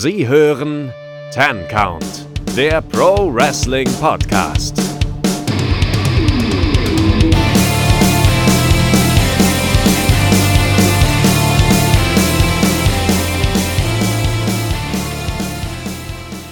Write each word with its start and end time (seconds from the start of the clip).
Sie 0.00 0.28
hören 0.28 0.94
Ten 1.32 1.66
Count, 1.66 2.24
der 2.56 2.80
Pro 2.82 3.34
Wrestling 3.34 3.92
Podcast. 3.94 4.80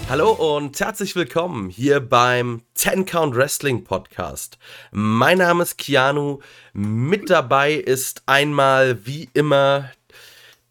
Hallo 0.09 0.33
und 0.33 0.81
herzlich 0.81 1.15
willkommen 1.15 1.69
hier 1.69 2.01
beim 2.01 2.63
Ten 2.75 3.07
Count 3.07 3.37
Wrestling 3.37 3.85
Podcast. 3.85 4.59
Mein 4.91 5.39
Name 5.39 5.63
ist 5.63 5.79
Keanu. 5.79 6.41
Mit 6.73 7.31
dabei 7.31 7.75
ist 7.75 8.25
einmal 8.27 9.07
wie 9.07 9.31
immer 9.35 9.93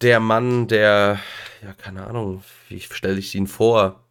der 0.01 0.19
Mann, 0.19 0.67
der, 0.67 1.21
ja, 1.63 1.73
keine 1.73 2.07
Ahnung, 2.07 2.43
wie 2.69 2.79
stelle 2.79 3.19
ich 3.19 3.35
ihn 3.35 3.47
vor? 3.47 4.03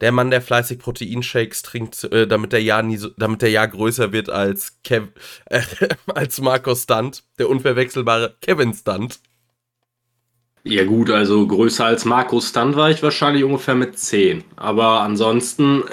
Der 0.00 0.10
Mann, 0.10 0.30
der 0.30 0.42
fleißig 0.42 0.80
Proteinshakes 0.80 1.62
trinkt, 1.62 2.04
äh, 2.04 2.26
damit 2.26 2.52
der 2.52 2.62
Jahr 2.62 2.82
nie 2.82 2.96
so, 2.96 3.10
damit 3.16 3.40
der 3.40 3.50
Jahr 3.50 3.68
größer 3.68 4.12
wird 4.12 4.30
als 4.30 4.82
Kev, 4.82 5.08
äh, 5.46 5.62
als 6.06 6.40
Markus 6.40 6.82
Stunt, 6.84 7.24
der 7.38 7.48
unverwechselbare 7.48 8.36
Kevin 8.40 8.74
Stunt. 8.74 9.20
Ja 10.64 10.84
gut, 10.84 11.10
also 11.10 11.46
größer 11.46 11.84
als 11.84 12.04
Markus 12.04 12.48
Stunt 12.48 12.76
war 12.76 12.90
ich 12.90 13.02
wahrscheinlich 13.02 13.44
ungefähr 13.44 13.74
mit 13.74 13.98
10. 13.98 14.44
Aber 14.56 15.00
ansonsten. 15.00 15.84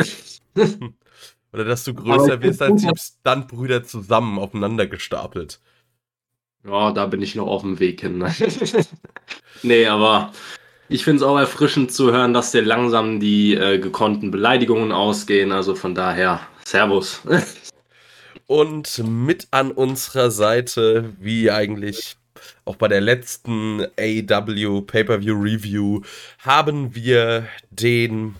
Oder 1.54 1.66
dass 1.66 1.84
du 1.84 1.96
größer 1.96 2.42
wirst 2.44 2.62
als 2.62 2.82
die 2.82 2.92
Stunt-Brüder 2.96 3.84
zusammen 3.84 4.38
aufeinander 4.38 4.86
gestapelt. 4.86 5.60
Ja, 6.66 6.92
da 6.92 7.06
bin 7.06 7.22
ich 7.22 7.36
noch 7.36 7.48
auf 7.48 7.62
dem 7.62 7.80
Weg 7.80 8.02
hin. 8.02 8.24
nee, 9.64 9.86
aber 9.86 10.32
ich 10.90 11.04
finde 11.04 11.18
es 11.18 11.24
auch 11.24 11.38
erfrischend 11.38 11.92
zu 11.92 12.12
hören, 12.12 12.34
dass 12.34 12.52
dir 12.52 12.62
langsam 12.62 13.20
die 13.20 13.56
äh, 13.56 13.80
gekonnten 13.80 14.32
Beleidigungen 14.32 14.92
ausgehen. 14.92 15.52
Also 15.52 15.76
von 15.76 15.96
daher, 15.96 16.42
Servus. 16.66 17.22
Und 18.48 19.04
mit 19.08 19.48
an 19.52 19.72
unserer 19.72 20.32
Seite, 20.32 21.14
wie 21.20 21.52
eigentlich 21.52 22.18
auch 22.66 22.76
bei 22.76 22.88
der 22.88 23.02
letzten 23.02 23.86
AW 24.00 24.82
Pay-Per-View 24.82 25.36
Review 25.36 26.02
haben 26.40 26.96
wir 26.96 27.48
den 27.70 28.36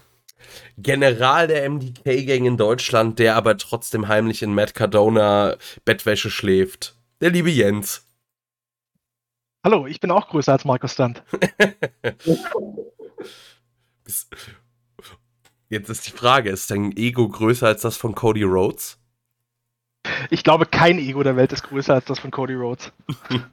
General 0.78 1.48
der 1.48 1.70
MDK-Gang 1.70 2.46
in 2.46 2.58
Deutschland, 2.58 3.20
der 3.20 3.36
aber 3.36 3.58
trotzdem 3.58 4.08
heimlich 4.08 4.42
in 4.42 4.56
Matt 4.56 4.74
Cardona 4.74 5.58
Bettwäsche 5.86 6.32
schläft. 6.32 6.96
Der 7.22 7.30
liebe 7.30 7.50
Jens. 7.50 8.09
Hallo, 9.64 9.88
ich 9.88 10.00
bin 10.00 10.10
auch 10.12 10.30
größer 10.30 10.54
als 10.54 10.64
Markus 10.64 10.94
Stunt. 10.94 11.22
Jetzt 15.70 15.90
ist 15.90 16.08
die 16.08 16.12
Frage, 16.12 16.50
ist 16.50 16.72
dein 16.72 16.96
Ego 16.96 17.28
größer 17.28 17.68
als 17.68 17.82
das 17.82 17.98
von 17.98 18.16
Cody 18.16 18.44
Rhodes? 18.44 18.98
Ich 20.30 20.46
glaube, 20.46 20.66
kein 20.66 20.98
Ego 20.98 21.24
der 21.24 21.36
Welt 21.36 21.52
ist 21.52 21.64
größer 21.64 21.94
als 21.94 22.06
das 22.06 22.20
von 22.20 22.32
Cody 22.32 22.54
Rhodes. 22.54 22.94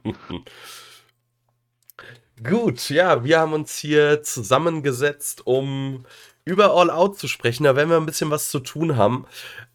Gut, 2.43 2.89
ja, 2.89 3.25
wir 3.25 3.39
haben 3.39 3.51
uns 3.53 3.77
hier 3.77 4.23
zusammengesetzt, 4.23 5.45
um 5.45 6.05
über 6.45 6.73
All 6.73 6.89
Out 6.89 7.19
zu 7.19 7.27
sprechen. 7.27 7.65
Da 7.65 7.75
werden 7.75 7.89
wir 7.89 7.97
ein 7.97 8.05
bisschen 8.05 8.31
was 8.31 8.49
zu 8.49 8.59
tun 8.59 8.95
haben. 8.95 9.25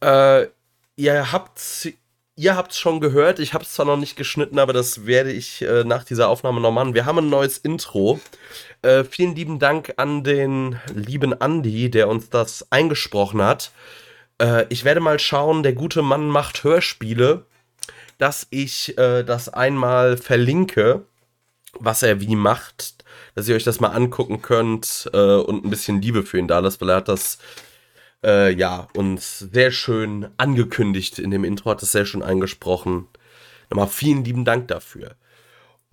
Äh, 0.01 0.47
ihr 0.97 1.31
habt 1.31 1.59
ihr 2.37 2.57
habt 2.57 2.73
es 2.73 2.79
schon 2.79 3.01
gehört. 3.01 3.39
Ich 3.39 3.55
habe 3.55 3.65
es 3.65 3.73
zwar 3.73 3.87
noch 3.87 3.97
nicht 3.97 4.17
geschnitten, 4.17 4.59
aber 4.59 4.73
das 4.73 5.07
werde 5.07 5.33
ich 5.33 5.63
äh, 5.63 5.85
nach 5.85 6.05
dieser 6.05 6.29
Aufnahme 6.29 6.61
noch 6.61 6.73
machen. 6.73 6.95
Wir 6.95 7.05
haben 7.05 7.19
ein 7.19 7.31
neues 7.31 7.59
Intro. 7.59 8.21
Äh, 8.83 9.05
vielen 9.05 9.35
lieben 9.35 9.59
Dank 9.59 9.95
an 9.97 10.25
den 10.25 10.79
lieben 10.95 11.33
Andy, 11.33 11.91
der 11.91 12.09
uns 12.09 12.31
das 12.31 12.67
eingesprochen 12.71 13.43
hat. 13.43 13.73
Äh, 14.41 14.67
ich 14.71 14.85
werde 14.85 15.01
mal 15.01 15.19
schauen, 15.19 15.63
der 15.63 15.75
gute 15.75 16.03
Mann 16.03 16.29
macht 16.29 16.65
Hörspiele, 16.65 17.47
dass 18.19 18.47
ich 18.51 18.97
äh, 18.99 19.25
das 19.25 19.49
einmal 19.49 20.17
verlinke, 20.17 21.03
was 21.79 22.03
er 22.03 22.21
wie 22.21 22.37
macht, 22.37 23.05
dass 23.35 23.49
ihr 23.49 23.57
euch 23.57 23.65
das 23.65 23.81
mal 23.81 23.89
angucken 23.89 24.43
könnt 24.43 25.11
äh, 25.13 25.37
und 25.37 25.65
ein 25.65 25.71
bisschen 25.71 26.03
Liebe 26.03 26.23
für 26.23 26.39
ihn 26.39 26.49
da 26.49 26.59
lasst, 26.59 26.81
weil 26.81 26.91
er 26.91 26.97
hat 26.97 27.09
das 27.09 27.39
äh, 28.25 28.53
ja 28.53 28.89
uns 28.97 29.41
sehr 29.41 29.71
schön 29.71 30.29
angekündigt 30.37 31.19
in 31.19 31.31
dem 31.31 31.45
Intro, 31.45 31.71
hat 31.71 31.83
es 31.83 31.93
sehr 31.93 32.07
schön 32.07 32.23
eingesprochen. 32.23 33.09
Nochmal 33.71 33.89
vielen 33.89 34.25
lieben 34.25 34.45
Dank 34.45 34.69
dafür. 34.69 35.17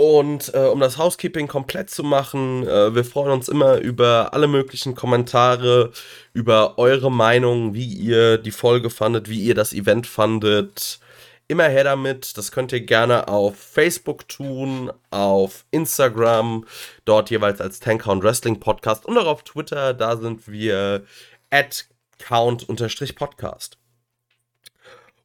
Und 0.02 0.54
äh, 0.54 0.60
um 0.60 0.80
das 0.80 0.98
Housekeeping 0.98 1.50
komplett 1.50 1.90
zu 1.90 2.04
machen, 2.04 2.66
äh, 2.66 2.96
wir 2.96 3.04
freuen 3.04 3.32
uns 3.34 3.50
immer 3.50 3.80
über 3.80 4.34
alle 4.34 4.48
möglichen 4.48 4.96
Kommentare, 4.96 5.92
über 6.32 6.78
eure 6.78 7.12
Meinung, 7.12 7.74
wie 7.74 7.86
ihr 7.86 8.38
die 8.38 8.52
Folge 8.52 8.90
fandet, 8.90 9.30
wie 9.30 9.44
ihr 9.44 9.56
das 9.56 9.74
Event 9.74 10.08
fandet. 10.08 11.02
Immer 11.50 11.68
her 11.68 11.84
damit. 11.84 12.38
Das 12.38 12.54
könnt 12.54 12.72
ihr 12.72 12.80
gerne 12.80 13.28
auf 13.28 13.58
Facebook 13.58 14.26
tun, 14.30 14.90
auf 15.12 15.66
Instagram, 15.72 16.66
dort 17.04 17.30
jeweils 17.30 17.60
als 17.60 17.82
Tankhound 17.82 18.24
Wrestling 18.24 18.62
Podcast 18.62 19.06
und 19.06 19.18
auch 19.18 19.28
auf 19.28 19.44
Twitter. 19.44 19.94
Da 19.94 20.16
sind 20.16 20.48
wir 20.48 21.04
at 21.50 21.90
count-podcast. 22.20 23.78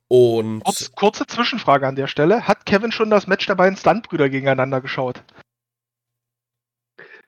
Und 0.09 0.62
Kurz, 0.65 0.93
kurze 0.93 1.27
Zwischenfrage 1.27 1.87
an 1.87 1.97
der 1.97 2.06
Stelle. 2.06 2.47
Hat 2.47 2.66
Kevin 2.66 2.93
schon 2.93 3.10
das 3.10 3.27
Match 3.27 3.47
der 3.47 3.55
beiden 3.55 3.77
Stuntbrüder 3.77 4.28
gegeneinander 4.28 4.81
geschaut? 4.81 5.22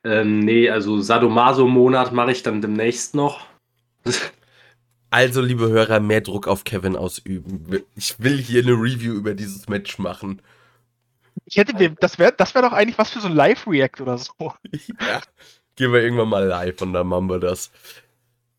Ähm, 0.04 0.38
nee, 0.40 0.70
also 0.70 1.00
Sadomaso-Monat 1.00 2.12
mache 2.12 2.30
ich 2.30 2.42
dann 2.42 2.62
demnächst 2.62 3.14
noch. 3.14 3.46
Also, 5.10 5.40
liebe 5.40 5.68
Hörer, 5.68 6.00
mehr 6.00 6.20
Druck 6.20 6.46
auf 6.46 6.64
Kevin 6.64 6.96
ausüben. 6.96 7.82
Ich 7.96 8.20
will 8.20 8.38
hier 8.38 8.62
eine 8.62 8.72
Review 8.72 9.14
über 9.14 9.34
dieses 9.34 9.68
Match 9.68 9.98
machen. 9.98 10.42
Ich 11.44 11.56
hätte, 11.56 11.90
das 12.00 12.18
wäre 12.18 12.32
das 12.36 12.54
wär 12.54 12.62
doch 12.62 12.72
eigentlich 12.72 12.98
was 12.98 13.10
für 13.10 13.20
so 13.20 13.28
ein 13.28 13.34
Live-React 13.34 14.02
oder 14.02 14.18
so. 14.18 14.32
Ja, 15.00 15.20
gehen 15.76 15.92
wir 15.92 16.02
irgendwann 16.02 16.28
mal 16.28 16.44
live 16.44 16.80
und 16.82 16.92
dann 16.92 17.06
machen 17.06 17.28
wir 17.28 17.38
das. 17.38 17.70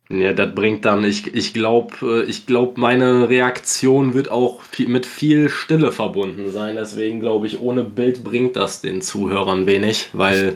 Ja, 0.09 0.31
das 0.31 0.55
bringt 0.55 0.85
dann, 0.85 1.03
ich, 1.03 1.33
ich 1.35 1.53
glaube, 1.53 2.25
ich 2.27 2.45
glaub, 2.45 2.77
meine 2.77 3.27
Reaktion 3.27 4.13
wird 4.13 4.29
auch 4.31 4.61
viel, 4.61 4.87
mit 4.87 5.05
viel 5.05 5.49
Stille 5.49 5.91
verbunden 5.91 6.49
sein. 6.51 6.75
Deswegen 6.75 7.19
glaube 7.19 7.47
ich, 7.47 7.59
ohne 7.59 7.83
Bild 7.83 8.23
bringt 8.23 8.55
das 8.55 8.81
den 8.81 9.01
Zuhörern 9.01 9.65
wenig, 9.65 10.09
weil 10.13 10.55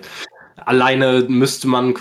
alleine 0.56 1.26
müsste 1.28 1.68
man 1.68 1.96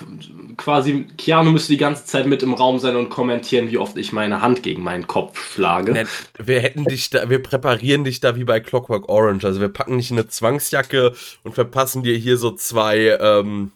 quasi, 0.56 1.06
Keanu 1.16 1.50
müsste 1.50 1.72
die 1.72 1.78
ganze 1.78 2.05
Zeit 2.05 2.27
mit 2.27 2.43
im 2.43 2.55
Raum 2.55 2.78
sein 2.78 2.94
und 2.94 3.09
kommentieren, 3.09 3.71
wie 3.71 3.78
oft 3.78 3.97
ich 3.97 4.12
meine 4.12 4.43
Hand 4.43 4.62
gegen 4.62 4.82
meinen 4.82 5.06
Kopf 5.06 5.55
schlage. 5.55 6.06
Wir 6.38 6.61
hätten 6.61 6.84
dich 6.84 7.11
da, 7.11 7.31
wir 7.31 7.43
präparieren 7.43 8.05
dich 8.05 8.21
da 8.21 8.37
wie 8.37 8.44
bei 8.44 8.61
Clockwork 8.61 9.09
Orange. 9.09 9.44
Also 9.44 9.61
wir 9.61 9.71
packen 9.71 9.97
dich 9.97 10.11
in 10.11 10.19
eine 10.19 10.28
Zwangsjacke 10.28 11.15
und 11.43 11.55
verpassen 11.55 12.03
dir 12.03 12.17
hier 12.17 12.37
so 12.37 12.53
zwei, 12.53 13.19
ähm, 13.21 13.72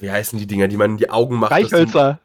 wie 0.00 0.10
heißen 0.10 0.38
die 0.38 0.46
Dinger, 0.46 0.68
die 0.68 0.76
man 0.76 0.92
in 0.92 0.96
die 0.96 1.10
Augen 1.10 1.36
macht? 1.36 1.52
Streichhölzer. 1.52 2.20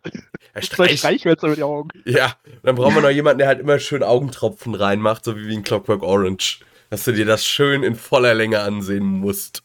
Ja, 0.55 0.61
Streich 0.61 0.99
Streichhölzer 0.99 1.47
mit 1.47 1.57
den 1.57 1.63
Augen. 1.63 1.89
Ja, 2.05 2.33
dann 2.63 2.75
brauchen 2.75 2.95
wir 2.95 3.01
noch 3.01 3.09
jemanden, 3.09 3.39
der 3.39 3.47
halt 3.47 3.59
immer 3.59 3.79
schön 3.79 4.03
Augentropfen 4.03 4.75
reinmacht, 4.75 5.25
so 5.25 5.35
wie 5.35 5.53
in 5.53 5.63
Clockwork 5.63 6.03
Orange. 6.03 6.59
Dass 6.89 7.03
du 7.03 7.11
dir 7.11 7.25
das 7.25 7.45
schön 7.45 7.83
in 7.83 7.95
voller 7.95 8.33
Länge 8.33 8.59
ansehen 8.59 9.05
musst. 9.05 9.63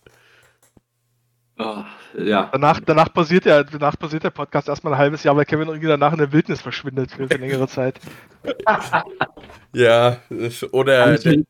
Oh, 1.58 1.84
ja. 2.18 2.48
Danach, 2.52 2.80
danach, 2.84 3.12
passiert 3.12 3.44
der, 3.44 3.64
danach 3.64 3.98
passiert 3.98 4.24
der 4.24 4.30
Podcast 4.30 4.68
erstmal 4.68 4.94
ein 4.94 4.98
halbes 4.98 5.22
Jahr, 5.22 5.36
weil 5.36 5.44
Kevin 5.44 5.68
irgendwie 5.68 5.86
danach 5.86 6.12
in 6.12 6.18
der 6.18 6.32
Wildnis 6.32 6.62
verschwindet 6.62 7.12
für, 7.12 7.28
für 7.28 7.36
längere 7.36 7.68
Zeit. 7.68 8.00
ja, 9.74 10.18
oder. 10.72 11.18
Kann 11.18 11.46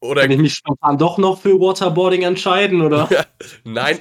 oder 0.00 0.22
kann 0.22 0.32
ich 0.32 0.38
mich 0.38 0.54
spontan 0.54 0.98
doch 0.98 1.16
noch 1.16 1.40
für 1.40 1.58
Waterboarding 1.58 2.22
entscheiden, 2.22 2.82
oder? 2.82 3.08
Nein, 3.64 4.00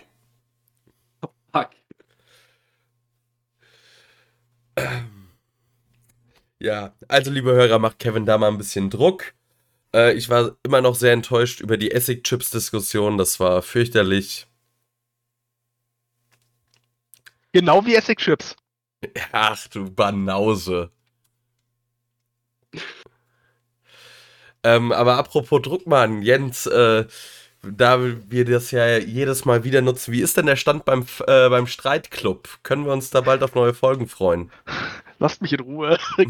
Ja, 6.59 6.93
also 7.09 7.29
liebe 7.29 7.51
Hörer, 7.51 7.77
macht 7.77 7.99
Kevin 7.99 8.25
da 8.25 8.37
mal 8.37 8.47
ein 8.47 8.57
bisschen 8.57 8.89
Druck. 8.89 9.33
Äh, 9.93 10.13
ich 10.13 10.29
war 10.29 10.55
immer 10.63 10.81
noch 10.81 10.95
sehr 10.95 11.13
enttäuscht 11.13 11.59
über 11.59 11.77
die 11.77 11.91
Essig-Chips-Diskussion. 11.91 13.17
Das 13.17 13.39
war 13.39 13.61
fürchterlich. 13.61 14.47
Genau 17.51 17.85
wie 17.85 17.95
Essig-Chips. 17.95 18.55
Ach 19.31 19.67
du 19.67 19.91
Banause. 19.91 20.89
ähm, 24.63 24.91
aber 24.91 25.17
apropos 25.17 25.61
Druckmann, 25.61 26.21
Jens, 26.21 26.65
äh, 26.65 27.05
da 27.63 27.99
wir 28.29 28.45
das 28.45 28.71
ja 28.71 28.97
jedes 28.97 29.45
Mal 29.45 29.63
wieder 29.63 29.81
nutzen, 29.81 30.11
wie 30.11 30.21
ist 30.21 30.37
denn 30.37 30.45
der 30.45 30.57
Stand 30.57 30.85
beim, 30.85 31.05
äh, 31.27 31.49
beim 31.49 31.67
Streitclub? 31.67 32.59
Können 32.63 32.85
wir 32.85 32.91
uns 32.91 33.09
da 33.09 33.21
bald 33.21 33.41
auf 33.41 33.55
neue 33.55 33.73
Folgen 33.73 34.07
freuen? 34.07 34.51
Lasst 35.19 35.41
mich 35.41 35.53
in 35.53 35.61
Ruhe. 35.61 35.97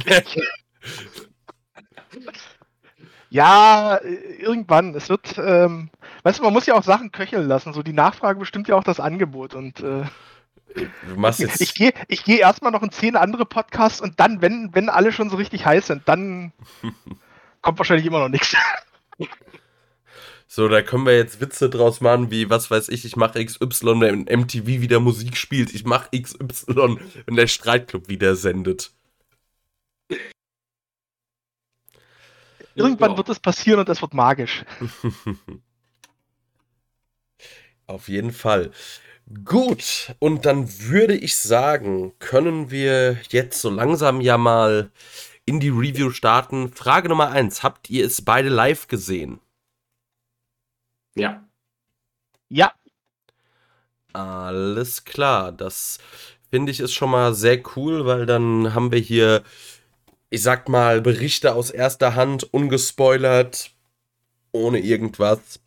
ja, 3.30 4.00
irgendwann. 4.40 4.94
Es 4.94 5.10
wird, 5.10 5.36
ähm, 5.38 5.90
weißt 6.22 6.40
du, 6.40 6.44
man 6.44 6.54
muss 6.54 6.68
ja 6.68 6.76
auch 6.76 6.84
Sachen 6.84 7.12
köcheln 7.12 7.48
lassen. 7.48 7.74
So 7.74 7.82
die 7.82 7.94
Nachfrage 7.94 8.40
bestimmt 8.40 8.68
ja 8.68 8.76
auch 8.76 8.84
das 8.84 9.00
Angebot 9.00 9.56
und 9.56 9.80
äh, 9.80 10.04
Du 10.76 11.16
machst 11.16 11.40
jetzt. 11.40 11.62
Ich 11.62 11.76
gehe 11.76 11.94
ich 12.08 12.24
geh 12.24 12.38
erstmal 12.38 12.72
noch 12.72 12.82
in 12.82 12.92
zehn 12.92 13.16
andere 13.16 13.46
Podcasts 13.46 14.02
und 14.02 14.20
dann, 14.20 14.42
wenn, 14.42 14.70
wenn 14.74 14.90
alle 14.90 15.12
schon 15.12 15.30
so 15.30 15.38
richtig 15.38 15.66
heiß 15.66 15.88
sind, 15.88 16.04
dann 16.08 16.52
kommt 17.62 17.78
wahrscheinlich 17.78 18.06
immer 18.06 18.20
noch 18.20 18.30
nichts. 18.30 18.56
So, 20.56 20.68
da 20.68 20.84
können 20.84 21.08
wir 21.08 21.18
jetzt 21.18 21.42
Witze 21.42 21.68
draus 21.68 22.00
machen, 22.00 22.30
wie, 22.30 22.48
was 22.48 22.70
weiß 22.70 22.90
ich, 22.90 23.06
ich 23.06 23.16
mache 23.16 23.44
XY, 23.44 24.02
wenn 24.02 24.26
MTV 24.26 24.68
wieder 24.68 25.00
Musik 25.00 25.36
spielt, 25.36 25.74
ich 25.74 25.84
mache 25.84 26.12
XY, 26.12 27.00
wenn 27.26 27.36
der 27.36 27.48
Streitclub 27.48 28.08
wieder 28.08 28.36
sendet. 28.36 28.92
Irgendwann 32.76 33.14
ja. 33.14 33.18
wird 33.18 33.30
es 33.30 33.40
passieren 33.40 33.80
und 33.80 33.90
es 33.90 34.04
wird 34.04 34.14
magisch. 34.14 34.64
Auf 37.88 38.08
jeden 38.08 38.32
Fall. 38.32 38.70
Gut, 39.44 40.14
und 40.20 40.46
dann 40.46 40.70
würde 40.82 41.16
ich 41.16 41.36
sagen, 41.36 42.14
können 42.20 42.70
wir 42.70 43.18
jetzt 43.30 43.60
so 43.60 43.72
langsam 43.72 44.22
ja 44.22 44.38
mal 44.38 44.92
in 45.46 45.60
die 45.60 45.70
Review 45.70 46.12
starten. 46.12 46.72
Frage 46.72 47.10
Nummer 47.10 47.32
eins: 47.32 47.64
Habt 47.64 47.90
ihr 47.90 48.06
es 48.06 48.24
beide 48.24 48.50
live 48.50 48.88
gesehen? 48.88 49.40
Ja. 51.16 51.44
Ja. 52.50 52.74
Alles 54.14 55.06
klar, 55.06 55.52
das 55.52 55.98
finde 56.52 56.72
ich 56.72 56.80
ist 56.80 56.94
schon 56.94 57.10
mal 57.10 57.34
sehr 57.34 57.62
cool, 57.76 58.06
weil 58.06 58.26
dann 58.28 58.76
haben 58.76 58.92
wir 58.92 59.00
hier, 59.00 59.44
ich 60.30 60.44
sag 60.44 60.70
mal, 60.70 61.02
Berichte 61.02 61.56
aus 61.56 61.72
erster 61.72 62.16
Hand, 62.16 62.54
ungespoilert, 62.54 63.72
ohne 64.52 64.80
irgendwas. 64.80 65.60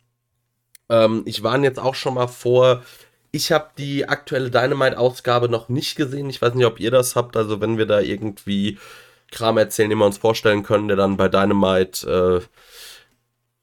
Ähm, 0.89 1.23
ich 1.25 1.43
warne 1.43 1.67
jetzt 1.67 1.79
auch 1.79 1.95
schon 1.95 2.15
mal 2.15 2.27
vor, 2.27 2.83
ich 3.31 3.51
habe 3.51 3.69
die 3.77 4.07
aktuelle 4.07 4.49
Dynamite-Ausgabe 4.51 5.49
noch 5.49 5.69
nicht 5.69 5.95
gesehen. 5.95 6.29
Ich 6.29 6.41
weiß 6.41 6.53
nicht, 6.53 6.65
ob 6.65 6.79
ihr 6.79 6.91
das 6.91 7.15
habt. 7.15 7.35
Also, 7.37 7.61
wenn 7.61 7.77
wir 7.77 7.85
da 7.85 7.99
irgendwie 7.99 8.79
Kram 9.31 9.57
erzählen, 9.57 9.89
den 9.89 9.99
wir 9.99 10.05
uns 10.05 10.17
vorstellen 10.17 10.63
können, 10.63 10.87
der 10.87 10.97
dann 10.97 11.17
bei 11.17 11.27
Dynamite 11.29 12.41
äh, 12.43 12.47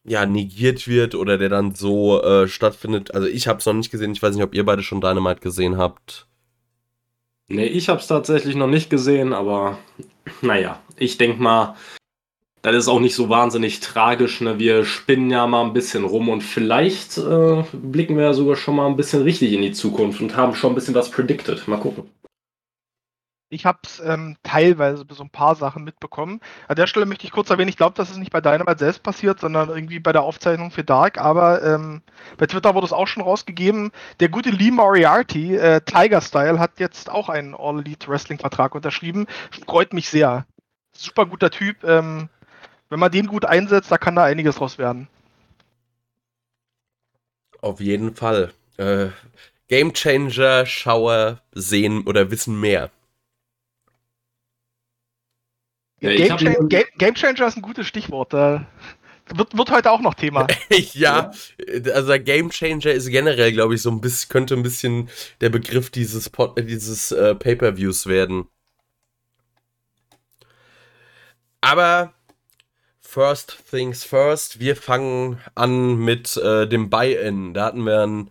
ja, 0.05 0.27
negiert 0.27 0.87
wird 0.87 1.15
oder 1.15 1.39
der 1.39 1.49
dann 1.49 1.75
so 1.75 2.23
äh, 2.23 2.49
stattfindet. 2.49 3.15
Also, 3.15 3.27
ich 3.27 3.49
habe 3.49 3.59
es 3.59 3.67
noch 3.67 3.73
nicht 3.73 3.91
gesehen. 3.91 4.13
Ich 4.13 4.23
weiß 4.23 4.35
nicht, 4.35 4.45
ob 4.45 4.55
ihr 4.55 4.65
beide 4.65 4.83
schon 4.83 5.01
Dynamite 5.01 5.41
gesehen 5.41 5.79
habt. 5.79 6.27
Nee, 7.49 7.67
ich 7.67 7.89
habe 7.89 8.01
es 8.01 8.07
tatsächlich 8.07 8.55
noch 8.57 8.69
nicht 8.69 8.89
gesehen, 8.89 9.33
aber 9.33 9.79
naja, 10.41 10.81
ich 10.97 11.19
denke 11.19 11.43
mal, 11.43 11.77
das 12.63 12.77
ist 12.77 12.89
auch 12.89 13.01
nicht 13.01 13.15
so 13.15 13.29
wahnsinnig 13.29 13.81
tragisch. 13.81 14.41
Ne? 14.41 14.59
Wir 14.59 14.87
spinnen 14.87 15.31
ja 15.31 15.47
mal 15.47 15.65
ein 15.65 15.75
bisschen 15.75 16.05
rum 16.05 16.31
und 16.31 16.41
vielleicht 16.41 17.19
äh, 17.19 17.63
blicken 17.75 18.17
wir 18.17 18.25
ja 18.25 18.33
sogar 18.33 18.57
schon 18.57 18.77
mal 18.77 18.87
ein 18.87 18.97
bisschen 18.97 19.23
richtig 19.23 19.53
in 19.53 19.61
die 19.61 19.73
Zukunft 19.73 20.23
und 20.23 20.35
haben 20.37 20.55
schon 20.55 20.73
ein 20.73 20.75
bisschen 20.75 20.95
was 20.95 21.11
predicted. 21.11 21.69
Mal 21.69 21.79
gucken. 21.79 22.05
Ich 23.55 23.67
habe 23.67 23.79
es 23.85 24.01
ähm, 24.01 24.37
teilweise 24.43 25.05
so 25.09 25.23
ein 25.23 25.31
paar 25.31 25.55
Sachen 25.55 25.85
mitbekommen. 25.85 26.41
An 26.67 26.77
der 26.77 26.87
Stelle 26.87 27.07
möchte 27.07 27.25
ich 27.25 27.33
kurz 27.33 27.51
erwähnen, 27.51 27.69
ich 27.69 27.77
glaube, 27.77 27.95
das 27.97 28.11
ist 28.11 28.19
nicht 28.19 28.33
bei 28.33 28.41
Dynamite 28.41 28.79
selbst 28.79 29.03
passiert, 29.03 29.41
sondern 29.41 29.69
irgendwie 29.69 30.01
bei 30.01 30.13
der 30.13 30.23
Aufzeichnung 30.23 30.71
für 30.71 30.83
Dark. 30.83 31.19
Aber 31.19 31.63
ähm, 31.63 32.03
bei 32.37 32.47
Twitter 32.47 32.75
wurde 32.75 32.87
es 32.87 32.93
auch 32.93 33.07
schon 33.07 33.23
rausgegeben. 33.23 33.93
Der 34.19 34.29
gute 34.29 34.51
Lee 34.51 34.73
Moriarty, 34.73 35.57
äh, 35.57 35.81
Tiger 35.83 36.21
Style, 36.21 36.59
hat 36.59 36.81
jetzt 36.81 37.09
auch 37.09 37.29
einen 37.29 37.55
All 37.55 37.79
Elite 37.79 38.09
Wrestling 38.09 38.39
Vertrag 38.39 38.75
unterschrieben. 38.75 39.27
Freut 39.67 39.93
mich 39.93 40.09
sehr. 40.09 40.47
Super 40.93 41.27
guter 41.27 41.51
Typ. 41.51 41.85
Ähm, 41.85 42.29
wenn 42.91 42.99
man 42.99 43.13
den 43.13 43.29
gut 43.29 43.45
einsetzt, 43.45 43.91
da 43.91 43.99
kann 43.99 44.17
da 44.17 44.25
einiges 44.25 44.57
draus 44.57 44.79
werden. 44.79 45.09
Auf 47.61 47.81
jeden 47.81 48.15
Fall. 48.15 48.53
Äh, 48.77 49.09
Game 49.69 49.95
Changer, 49.95 50.67
Schauer 50.67 51.41
sehen 51.53 52.03
oder 52.07 52.31
wissen 52.31 52.61
mehr. 52.61 52.91
Ja, 56.05 56.37
Game, 56.37 56.37
Cha 56.37 56.53
Game, 56.67 56.85
Game, 56.99 57.15
Changer 57.15 57.47
ist 57.47 57.57
ein 57.57 57.63
gutes 57.63 57.87
Stichwort. 57.87 58.33
Da 58.33 58.67
wird, 59.35 59.57
wird 59.57 59.71
heute 59.71 59.91
auch 59.91 60.01
noch 60.01 60.15
Thema. 60.15 60.47
ja, 60.93 61.33
also 61.93 62.13
Game 62.19 62.51
Changer 62.51 62.93
ist 62.93 63.09
generell, 63.09 63.53
glaube 63.53 63.75
ich, 63.75 63.83
so 63.83 63.91
ein 63.91 64.01
bisschen, 64.01 64.29
könnte 64.29 64.55
ein 64.55 64.63
bisschen 64.63 65.09
der 65.41 65.51
Begriff 65.51 65.91
dieses, 65.91 66.31
dieses 66.59 67.13
äh, 67.13 67.35
Pay-Per-Views 67.35 68.07
werden. 68.07 68.47
Aber 71.61 72.13
First 73.15 73.57
things 73.71 74.03
first, 74.03 74.59
wir 74.59 74.75
fangen 74.75 75.39
an 75.55 75.99
mit 75.99 76.37
äh, 76.37 76.67
dem 76.67 76.91
Buy-In. 76.91 77.55
Da 77.55 77.67
hatten 77.67 77.85
wir 77.85 78.05
ein 78.05 78.31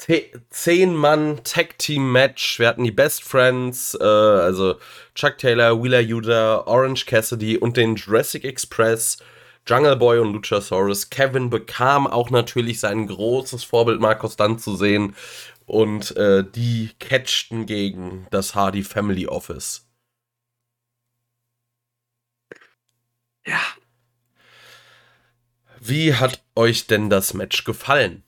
10-Mann-Tag-Team-Match. 0.00 2.58
Wir 2.58 2.68
hatten 2.68 2.84
die 2.84 2.90
Best 2.90 3.22
Friends, 3.22 3.96
äh, 4.00 4.04
also 4.04 4.76
Chuck 5.14 5.36
Taylor, 5.38 5.82
Wheeler 5.82 6.00
Yuda, 6.00 6.66
Orange 6.66 7.06
Cassidy 7.06 7.56
und 7.58 7.76
den 7.76 7.96
Jurassic 7.96 8.44
Express, 8.44 9.18
Jungle 9.66 9.96
Boy 9.96 10.18
und 10.18 10.32
Luchasaurus. 10.32 11.10
Kevin 11.10 11.50
bekam 11.50 12.06
auch 12.06 12.30
natürlich 12.30 12.80
sein 12.80 13.06
großes 13.06 13.64
Vorbild 13.64 14.00
Markus 14.00 14.36
Dunn 14.36 14.58
zu 14.58 14.76
sehen 14.76 15.14
und 15.66 16.16
äh, 16.16 16.44
die 16.44 16.90
catchten 16.98 17.66
gegen 17.66 18.26
das 18.30 18.54
Hardy 18.54 18.82
Family 18.82 19.26
Office. 19.26 19.86
Ja, 23.46 23.60
wie 25.80 26.14
hat 26.14 26.42
euch 26.54 26.86
denn 26.86 27.08
das 27.08 27.32
Match 27.32 27.64
gefallen? 27.64 28.22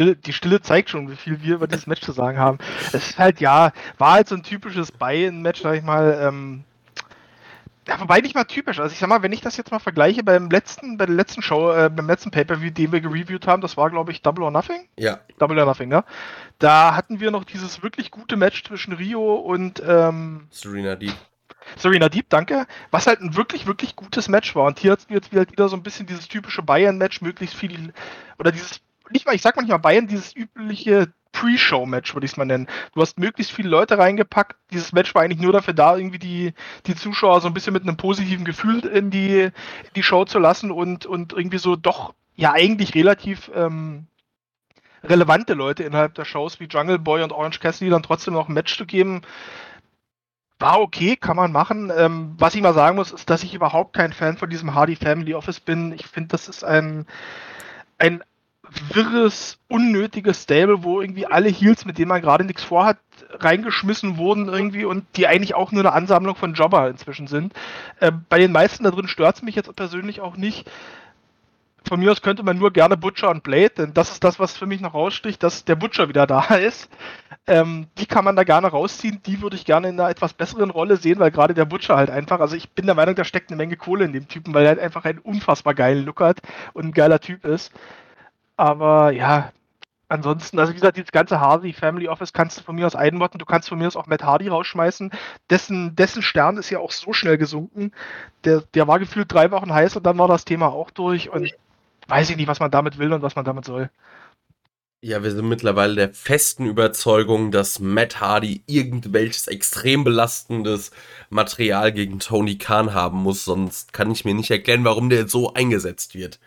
Die 0.00 0.32
Stille 0.32 0.62
zeigt 0.62 0.88
schon, 0.88 1.10
wie 1.10 1.16
viel 1.16 1.42
wir 1.42 1.56
über 1.56 1.66
dieses 1.66 1.86
Match 1.86 2.00
zu 2.00 2.12
sagen 2.12 2.38
haben. 2.38 2.58
Es 2.86 3.10
ist 3.10 3.18
halt, 3.18 3.40
ja, 3.40 3.72
war 3.98 4.12
halt 4.12 4.28
so 4.28 4.34
ein 4.34 4.42
typisches 4.42 4.92
Buy-In-Match, 4.92 5.60
sag 5.60 5.76
ich 5.76 5.82
mal. 5.82 6.18
Ähm, 6.22 6.64
ja, 7.86 8.00
wobei 8.00 8.20
nicht 8.20 8.34
mal 8.34 8.44
typisch. 8.44 8.78
Also 8.78 8.92
ich 8.92 8.98
sag 8.98 9.08
mal, 9.08 9.22
wenn 9.22 9.32
ich 9.32 9.40
das 9.40 9.56
jetzt 9.56 9.72
mal 9.72 9.78
vergleiche 9.78 10.22
beim 10.22 10.48
letzten, 10.48 10.96
bei 10.96 11.06
der 11.06 11.14
letzten 11.14 11.42
Show, 11.42 11.72
äh, 11.72 11.90
beim 11.90 12.06
letzten 12.06 12.30
Pay-Per-View, 12.30 12.70
den 12.70 12.92
wir 12.92 13.00
gereviewt 13.00 13.46
haben, 13.46 13.60
das 13.60 13.76
war, 13.76 13.90
glaube 13.90 14.12
ich, 14.12 14.22
Double 14.22 14.44
or 14.44 14.50
Nothing? 14.50 14.88
Ja. 14.96 15.20
Double 15.38 15.58
or 15.58 15.66
Nothing, 15.66 15.88
ne? 15.88 16.04
Da 16.58 16.94
hatten 16.94 17.20
wir 17.20 17.30
noch 17.30 17.44
dieses 17.44 17.82
wirklich 17.82 18.10
gute 18.10 18.36
Match 18.36 18.64
zwischen 18.64 18.92
Rio 18.92 19.34
und 19.34 19.82
ähm, 19.86 20.46
Serena 20.50 20.94
Deep. 20.94 21.14
Serena 21.76 22.08
Deep, 22.08 22.28
danke. 22.28 22.66
Was 22.90 23.06
halt 23.06 23.20
ein 23.20 23.36
wirklich, 23.36 23.66
wirklich 23.66 23.96
gutes 23.96 24.28
Match 24.28 24.54
war. 24.54 24.64
Und 24.64 24.78
hier 24.78 24.92
hat 24.92 25.06
jetzt 25.08 25.32
halt 25.32 25.52
wieder 25.52 25.68
so 25.68 25.76
ein 25.76 25.82
bisschen 25.82 26.06
dieses 26.06 26.28
typische 26.28 26.62
Bayern-Match, 26.62 27.20
möglichst 27.22 27.56
viel, 27.56 27.92
oder 28.38 28.52
dieses, 28.52 28.80
nicht 29.10 29.26
mal, 29.26 29.34
ich 29.34 29.42
sag 29.42 29.56
manchmal 29.56 29.78
Bayern, 29.78 30.06
dieses 30.06 30.34
übliche 30.34 31.12
Pre-Show-Match, 31.32 32.14
würde 32.14 32.24
ich 32.24 32.32
es 32.32 32.36
mal 32.36 32.44
nennen. 32.44 32.66
Du 32.94 33.00
hast 33.00 33.18
möglichst 33.18 33.52
viele 33.52 33.68
Leute 33.68 33.98
reingepackt. 33.98 34.56
Dieses 34.72 34.92
Match 34.92 35.14
war 35.14 35.22
eigentlich 35.22 35.40
nur 35.40 35.52
dafür 35.52 35.74
da, 35.74 35.96
irgendwie 35.96 36.18
die, 36.18 36.54
die 36.86 36.96
Zuschauer 36.96 37.40
so 37.40 37.48
ein 37.48 37.54
bisschen 37.54 37.72
mit 37.72 37.82
einem 37.82 37.96
positiven 37.96 38.44
Gefühl 38.44 38.84
in 38.86 39.10
die, 39.10 39.42
in 39.42 39.52
die 39.96 40.02
Show 40.02 40.24
zu 40.24 40.38
lassen 40.38 40.70
und, 40.70 41.06
und 41.06 41.32
irgendwie 41.32 41.58
so 41.58 41.76
doch, 41.76 42.14
ja, 42.36 42.52
eigentlich 42.52 42.94
relativ 42.94 43.50
ähm, 43.54 44.06
relevante 45.04 45.54
Leute 45.54 45.84
innerhalb 45.84 46.14
der 46.14 46.24
Shows 46.24 46.60
wie 46.60 46.66
Jungle 46.66 46.98
Boy 46.98 47.22
und 47.22 47.32
Orange 47.32 47.60
Cassidy 47.60 47.90
dann 47.90 48.02
trotzdem 48.02 48.34
noch 48.34 48.48
ein 48.48 48.54
Match 48.54 48.76
zu 48.76 48.86
geben, 48.86 49.22
war 50.58 50.80
okay, 50.80 51.16
kann 51.16 51.36
man 51.36 51.52
machen. 51.52 51.90
Ähm, 51.96 52.34
was 52.38 52.54
ich 52.54 52.60
mal 52.60 52.74
sagen 52.74 52.96
muss, 52.96 53.12
ist, 53.12 53.30
dass 53.30 53.42
ich 53.42 53.54
überhaupt 53.54 53.94
kein 53.94 54.12
Fan 54.12 54.36
von 54.36 54.50
diesem 54.50 54.74
Hardy 54.74 54.96
Family 54.96 55.34
Office 55.34 55.60
bin. 55.60 55.92
Ich 55.92 56.06
finde, 56.06 56.28
das 56.28 56.48
ist 56.48 56.64
ein, 56.64 57.06
ein 57.98 58.22
wirres, 58.92 59.58
unnötiges 59.68 60.42
Stable, 60.42 60.82
wo 60.82 61.00
irgendwie 61.00 61.26
alle 61.26 61.48
Heels, 61.48 61.84
mit 61.84 61.98
denen 61.98 62.08
man 62.08 62.22
gerade 62.22 62.44
nichts 62.44 62.62
vorhat, 62.62 62.98
reingeschmissen 63.38 64.16
wurden 64.16 64.48
irgendwie 64.48 64.84
und 64.84 65.04
die 65.16 65.26
eigentlich 65.26 65.54
auch 65.54 65.72
nur 65.72 65.82
eine 65.82 65.92
Ansammlung 65.92 66.36
von 66.36 66.54
Jobber 66.54 66.88
inzwischen 66.88 67.26
sind. 67.26 67.52
Äh, 68.00 68.12
bei 68.28 68.38
den 68.38 68.52
meisten 68.52 68.84
da 68.84 68.90
drin 68.90 69.08
stört 69.08 69.36
es 69.36 69.42
mich 69.42 69.54
jetzt 69.54 69.74
persönlich 69.76 70.20
auch 70.20 70.36
nicht 70.36 70.70
von 71.88 72.00
mir 72.00 72.12
aus 72.12 72.22
könnte 72.22 72.42
man 72.42 72.58
nur 72.58 72.72
gerne 72.72 72.96
Butcher 72.96 73.30
und 73.30 73.42
Blade, 73.42 73.70
denn 73.70 73.94
das 73.94 74.12
ist 74.12 74.24
das, 74.24 74.38
was 74.38 74.56
für 74.56 74.66
mich 74.66 74.80
noch 74.80 74.94
raussticht, 74.94 75.42
dass 75.42 75.64
der 75.64 75.76
Butcher 75.76 76.08
wieder 76.08 76.26
da 76.26 76.40
ist. 76.54 76.90
Ähm, 77.46 77.86
die 77.98 78.06
kann 78.06 78.24
man 78.24 78.36
da 78.36 78.44
gerne 78.44 78.68
rausziehen. 78.68 79.20
Die 79.24 79.40
würde 79.42 79.56
ich 79.56 79.64
gerne 79.64 79.88
in 79.88 79.98
einer 79.98 80.10
etwas 80.10 80.34
besseren 80.34 80.70
Rolle 80.70 80.96
sehen, 80.96 81.18
weil 81.18 81.30
gerade 81.30 81.54
der 81.54 81.64
Butcher 81.64 81.96
halt 81.96 82.10
einfach, 82.10 82.40
also 82.40 82.54
ich 82.54 82.70
bin 82.70 82.86
der 82.86 82.94
Meinung, 82.94 83.14
da 83.14 83.24
steckt 83.24 83.50
eine 83.50 83.56
Menge 83.56 83.76
Kohle 83.76 84.04
in 84.04 84.12
dem 84.12 84.28
Typen, 84.28 84.54
weil 84.54 84.64
er 84.64 84.70
halt 84.70 84.78
einfach 84.78 85.04
einen 85.04 85.18
unfassbar 85.18 85.74
geilen 85.74 86.04
Look 86.04 86.20
hat 86.20 86.40
und 86.74 86.86
ein 86.86 86.92
geiler 86.92 87.20
Typ 87.20 87.44
ist. 87.44 87.72
Aber 88.60 89.10
ja, 89.12 89.52
ansonsten, 90.10 90.58
also 90.58 90.72
wie 90.72 90.74
gesagt, 90.74 90.98
dieses 90.98 91.12
ganze 91.12 91.40
Hardy 91.40 91.72
Family 91.72 92.08
Office 92.08 92.34
kannst 92.34 92.58
du 92.58 92.62
von 92.62 92.74
mir 92.74 92.86
aus 92.86 92.94
einmotten. 92.94 93.38
Du 93.38 93.46
kannst 93.46 93.70
von 93.70 93.78
mir 93.78 93.86
aus 93.86 93.96
auch 93.96 94.06
Matt 94.06 94.22
Hardy 94.22 94.48
rausschmeißen. 94.48 95.12
Dessen, 95.48 95.96
dessen 95.96 96.20
Stern 96.20 96.58
ist 96.58 96.68
ja 96.68 96.78
auch 96.78 96.92
so 96.92 97.14
schnell 97.14 97.38
gesunken. 97.38 97.92
Der, 98.44 98.62
der 98.74 98.86
war 98.86 98.98
gefühlt 98.98 99.32
drei 99.32 99.50
Wochen 99.50 99.72
heiß 99.72 99.96
und 99.96 100.04
dann 100.04 100.18
war 100.18 100.28
das 100.28 100.44
Thema 100.44 100.66
auch 100.68 100.90
durch. 100.90 101.30
Und 101.30 101.54
weiß 102.08 102.28
ich 102.28 102.36
nicht, 102.36 102.48
was 102.48 102.60
man 102.60 102.70
damit 102.70 102.98
will 102.98 103.14
und 103.14 103.22
was 103.22 103.34
man 103.34 103.46
damit 103.46 103.64
soll. 103.64 103.88
Ja, 105.00 105.22
wir 105.22 105.30
sind 105.30 105.48
mittlerweile 105.48 105.94
der 105.94 106.12
festen 106.12 106.66
Überzeugung, 106.66 107.52
dass 107.52 107.78
Matt 107.80 108.20
Hardy 108.20 108.62
irgendwelches 108.66 109.46
extrem 109.46 110.04
belastendes 110.04 110.90
Material 111.30 111.92
gegen 111.92 112.18
Tony 112.18 112.58
Khan 112.58 112.92
haben 112.92 113.22
muss, 113.22 113.46
sonst 113.46 113.94
kann 113.94 114.10
ich 114.10 114.26
mir 114.26 114.34
nicht 114.34 114.50
erklären, 114.50 114.84
warum 114.84 115.08
der 115.08 115.28
so 115.28 115.54
eingesetzt 115.54 116.14
wird. 116.14 116.38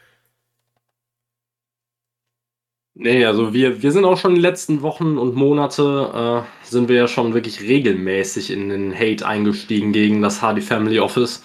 Nee, 2.96 3.26
also 3.26 3.54
wir, 3.54 3.82
wir 3.82 3.92
sind 3.92 4.06
auch 4.06 4.20
schon 4.20 4.36
die 4.36 4.42
letzten 4.42 4.84
Wochen 4.84 5.18
und 5.18 5.36
Monate, 5.36 6.46
äh, 6.46 6.68
sind 6.68 6.90
wir 6.90 6.96
ja 6.96 7.08
schon 7.08 7.34
wirklich 7.34 7.62
regelmäßig 7.62 8.52
in 8.52 8.70
den 8.70 8.94
Hate 8.94 9.26
eingestiegen 9.26 9.94
gegen 9.94 10.22
das 10.22 10.44
Hardy 10.44 10.62
Family 10.62 11.00
Office. 11.00 11.44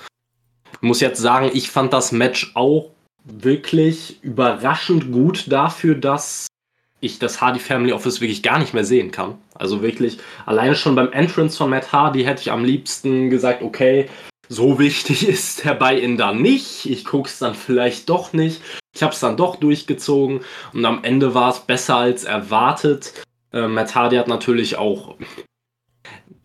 Ich 0.72 0.82
muss 0.82 1.00
jetzt 1.00 1.20
sagen, 1.20 1.50
ich 1.54 1.70
fand 1.70 1.94
das 1.94 2.12
Match 2.12 2.52
auch 2.54 2.90
wirklich 3.24 4.22
überraschend 4.22 5.10
gut 5.10 5.50
dafür, 5.50 5.94
dass 5.94 6.48
ich 7.00 7.18
das 7.18 7.40
Hardy 7.40 7.60
Family 7.60 7.92
Office 7.92 8.20
wirklich 8.20 8.42
gar 8.42 8.58
nicht 8.58 8.74
mehr 8.74 8.84
sehen 8.84 9.10
kann. 9.10 9.38
Also 9.54 9.80
wirklich, 9.80 10.18
alleine 10.44 10.74
schon 10.74 10.94
beim 10.94 11.12
Entrance 11.12 11.56
von 11.56 11.70
Matt 11.70 11.92
Hardy 11.92 12.24
hätte 12.24 12.42
ich 12.42 12.52
am 12.52 12.64
liebsten 12.64 13.30
gesagt, 13.30 13.62
okay, 13.62 14.08
so 14.48 14.78
wichtig 14.78 15.28
ist 15.28 15.64
der 15.64 15.74
Buy-In 15.74 16.16
dann 16.16 16.42
nicht. 16.42 16.86
Ich 16.86 17.04
gucke 17.04 17.28
es 17.28 17.38
dann 17.38 17.54
vielleicht 17.54 18.08
doch 18.08 18.32
nicht. 18.32 18.62
Ich 18.94 19.02
habe 19.02 19.12
es 19.12 19.20
dann 19.20 19.36
doch 19.36 19.56
durchgezogen 19.56 20.40
und 20.72 20.84
am 20.84 21.04
Ende 21.04 21.34
war 21.34 21.50
es 21.50 21.60
besser 21.60 21.96
als 21.96 22.24
erwartet. 22.24 23.12
Äh, 23.52 23.68
Matt 23.68 23.94
Hardy 23.94 24.16
hat 24.16 24.28
natürlich 24.28 24.76
auch, 24.76 25.16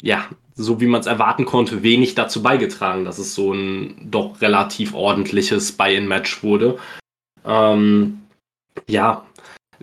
ja, 0.02 0.26
so 0.56 0.80
wie 0.80 0.86
man 0.86 1.02
es 1.02 1.08
erwarten 1.08 1.46
konnte, 1.46 1.82
wenig 1.82 2.16
dazu 2.16 2.44
beigetragen, 2.44 3.06
dass 3.06 3.18
es 3.18 3.34
so 3.34 3.54
ein 3.54 4.10
doch 4.12 4.40
relativ 4.42 4.94
ordentliches 4.94 5.72
Buy-In-Match 5.72 6.44
wurde. 6.44 6.78
Ähm, 7.46 8.20
ja, 8.88 9.26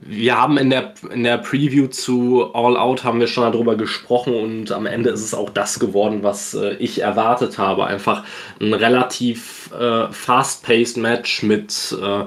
wir 0.02 0.40
haben 0.40 0.56
in 0.56 0.70
der, 0.70 0.94
in 1.12 1.24
der 1.24 1.38
Preview 1.38 1.86
zu 1.86 2.54
All 2.54 2.76
Out 2.76 3.04
haben 3.04 3.20
wir 3.20 3.26
schon 3.26 3.50
darüber 3.52 3.76
gesprochen 3.76 4.34
und 4.34 4.72
am 4.72 4.86
Ende 4.86 5.10
ist 5.10 5.22
es 5.22 5.34
auch 5.34 5.50
das 5.50 5.78
geworden, 5.78 6.22
was 6.22 6.54
äh, 6.54 6.74
ich 6.76 7.00
erwartet 7.00 7.58
habe. 7.58 7.84
Einfach 7.84 8.24
ein 8.60 8.72
relativ 8.72 9.70
äh, 9.78 10.10
fast-paced 10.10 10.96
Match 10.96 11.42
mit 11.42 11.96
äh, 12.00 12.24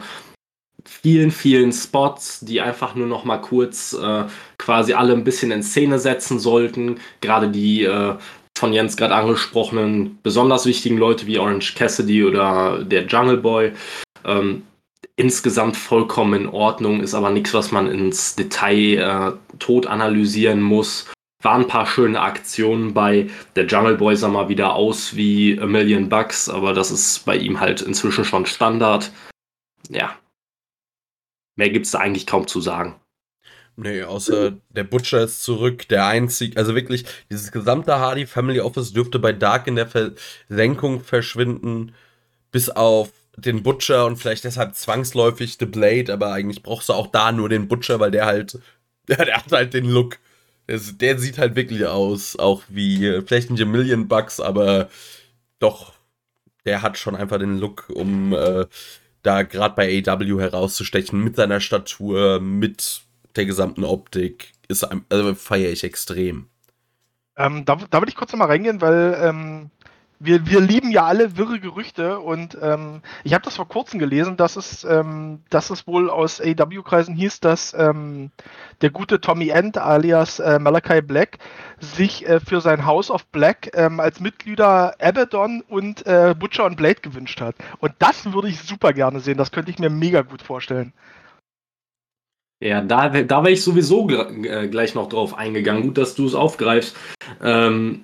vielen, 0.86 1.32
vielen 1.32 1.72
Spots, 1.72 2.42
die 2.42 2.62
einfach 2.62 2.94
nur 2.94 3.08
noch 3.08 3.26
mal 3.26 3.38
kurz 3.40 3.94
äh, 3.94 4.26
quasi 4.58 4.94
alle 4.94 5.14
ein 5.14 5.24
bisschen 5.24 5.52
in 5.52 5.64
Szene 5.64 5.98
setzen 5.98 6.38
sollten. 6.40 7.00
Gerade 7.22 7.50
die 7.50 7.86
äh, 7.86 8.16
von 8.56 8.72
Jens 8.72 8.98
gerade 8.98 9.16
angesprochenen 9.16 10.20
besonders 10.22 10.68
wichtigen 10.68 10.98
Leute 10.98 11.26
wie 11.26 11.40
Orange 11.40 11.74
Cassidy 11.76 12.24
oder 12.24 12.84
der 12.84 13.08
Jungle 13.08 13.38
Boy. 13.38 13.72
Ähm, 14.26 14.64
insgesamt 15.16 15.78
vollkommen 15.78 16.44
in 16.44 16.50
Ordnung, 16.50 17.02
ist 17.02 17.14
aber 17.14 17.30
nichts, 17.30 17.54
was 17.54 17.72
man 17.72 17.88
ins 17.88 18.36
Detail 18.36 18.98
äh, 18.98 19.58
tot 19.60 19.86
analysieren 19.86 20.62
muss. 20.62 21.12
Waren 21.42 21.64
ein 21.64 21.68
paar 21.68 21.86
schöne 21.86 22.22
Aktionen 22.22 22.94
bei. 22.94 23.30
Der 23.56 23.66
Jungle 23.66 23.98
Boy 23.98 24.16
sah 24.16 24.30
mal 24.30 24.50
wieder 24.50 24.74
aus 24.74 25.16
wie 25.16 25.60
A 25.60 25.66
Million 25.66 26.10
Bucks, 26.10 26.50
aber 26.50 26.74
das 26.74 26.90
ist 26.90 27.26
bei 27.26 27.36
ihm 27.36 27.60
halt 27.60 27.82
inzwischen 27.82 28.26
schon 28.26 28.46
Standard. 28.46 29.12
Ja. 29.90 30.18
Mehr 31.56 31.70
gibt 31.70 31.86
es 31.86 31.92
da 31.92 32.00
eigentlich 32.00 32.26
kaum 32.26 32.48
zu 32.48 32.62
sagen. 32.62 32.96
Nee, 33.76 34.04
außer 34.04 34.54
der 34.70 34.84
Butcher 34.84 35.24
ist 35.24 35.44
zurück, 35.44 35.88
der 35.88 36.06
einzig, 36.06 36.58
also 36.58 36.76
wirklich, 36.76 37.06
dieses 37.32 37.52
gesamte 37.52 37.98
Hardy 38.00 38.28
Family 38.28 38.60
Office 38.60 38.94
dürfte 38.94 39.18
bei 39.18 39.34
Dark 39.34 39.68
in 39.68 39.76
der 39.76 39.88
Versenkung 39.88 41.02
verschwinden, 41.02 41.96
bis 42.52 42.70
auf 42.70 43.12
den 43.36 43.64
Butcher 43.64 44.06
und 44.06 44.18
vielleicht 44.18 44.44
deshalb 44.44 44.76
zwangsläufig 44.76 45.58
The 45.60 45.66
Blade, 45.66 46.14
aber 46.14 46.32
eigentlich 46.32 46.64
brauchst 46.64 46.90
du 46.90 46.94
auch 46.94 47.08
da 47.08 47.32
nur 47.32 47.50
den 47.50 47.68
Butcher, 47.68 48.00
weil 48.00 48.12
der 48.12 48.26
halt, 48.26 48.60
der, 49.08 49.18
der 49.26 49.38
hat 49.38 49.52
halt 49.52 49.74
den 49.74 49.86
Look. 49.86 50.20
Der, 50.68 50.80
der, 50.80 51.20
sieht 51.20 51.38
halt 51.38 51.56
wirklich 51.56 51.86
aus, 51.86 52.38
auch 52.38 52.64
wie, 52.70 53.22
vielleicht 53.26 53.50
nicht 53.50 53.62
a 53.62 53.66
Million 53.66 54.08
Bucks, 54.08 54.40
aber 54.40 54.90
doch, 55.60 55.94
der 56.66 56.82
hat 56.82 56.98
schon 56.98 57.16
einfach 57.16 57.40
den 57.40 57.58
Look, 57.58 57.90
um 57.90 58.34
äh, 58.34 58.66
da 59.24 59.44
gerade 59.44 59.76
bei 59.76 60.04
AW 60.06 60.40
herauszustechen, 60.40 61.22
mit 61.22 61.36
seiner 61.36 61.60
Statur, 61.60 62.40
mit 62.40 63.02
der 63.36 63.46
gesamten 63.46 63.84
Optik, 63.84 64.54
ist, 64.68 64.88
also 65.10 65.36
feiere 65.36 65.72
ich 65.72 65.84
extrem. 65.84 66.48
Ähm, 67.36 67.66
da, 67.66 67.76
da 67.90 68.00
würde 68.00 68.10
ich 68.10 68.16
kurz 68.16 68.32
nochmal 68.32 68.50
reingehen, 68.50 68.80
weil 68.80 69.18
ähm, 69.22 69.72
wir, 70.24 70.48
wir 70.48 70.62
lieben 70.62 70.92
ja 70.92 71.06
alle 71.06 71.38
wirre 71.38 71.60
Gerüchte 71.60 72.20
und 72.20 72.58
ähm, 72.62 73.02
ich 73.24 73.34
habe 73.34 73.44
das 73.44 73.56
vor 73.56 73.68
kurzem 73.68 74.00
gelesen, 74.00 74.38
dass 74.38 74.56
es, 74.56 74.84
ähm, 74.84 75.42
dass 75.50 75.70
es 75.70 75.86
wohl 75.86 76.10
aus 76.10 76.40
AW-Kreisen 76.42 77.16
hieß, 77.16 77.40
dass 77.42 77.74
ähm, 77.78 78.32
der 78.82 78.90
gute 78.90 79.20
Tommy 79.20 79.50
End 79.50 79.78
alias 79.78 80.40
äh, 80.40 80.60
Malachi 80.60 81.02
Black 81.02 81.40
sich 81.80 82.28
äh, 82.28 82.40
für 82.40 82.62
sein 82.62 82.86
House 82.86 83.12
of 83.12 83.26
Black 83.28 83.72
ähm, 83.74 84.00
als 84.00 84.20
Mitglieder 84.20 84.96
Abaddon 85.02 85.62
und 85.68 86.06
äh, 86.06 86.34
Butcher 86.38 86.66
und 86.66 86.78
Blade 86.78 87.02
gewünscht 87.02 87.42
hat. 87.42 87.56
Und 87.80 87.94
das 88.00 88.32
würde 88.32 88.50
ich 88.50 88.60
super 88.62 88.94
gerne 88.94 89.20
sehen, 89.20 89.38
das 89.38 89.52
könnte 89.52 89.72
ich 89.72 89.80
mir 89.80 89.90
mega 89.90 90.22
gut 90.22 90.42
vorstellen. 90.42 90.94
Ja, 92.64 92.80
da, 92.82 93.10
da 93.10 93.44
wäre 93.44 93.52
ich 93.52 93.62
sowieso 93.62 94.10
äh, 94.10 94.70
gleich 94.70 94.96
noch 94.96 95.10
drauf 95.10 95.38
eingegangen. 95.38 95.84
Gut, 95.84 95.98
dass 95.98 96.16
du 96.16 96.26
es 96.26 96.34
aufgreifst. 96.34 96.96
Ähm, 97.42 98.04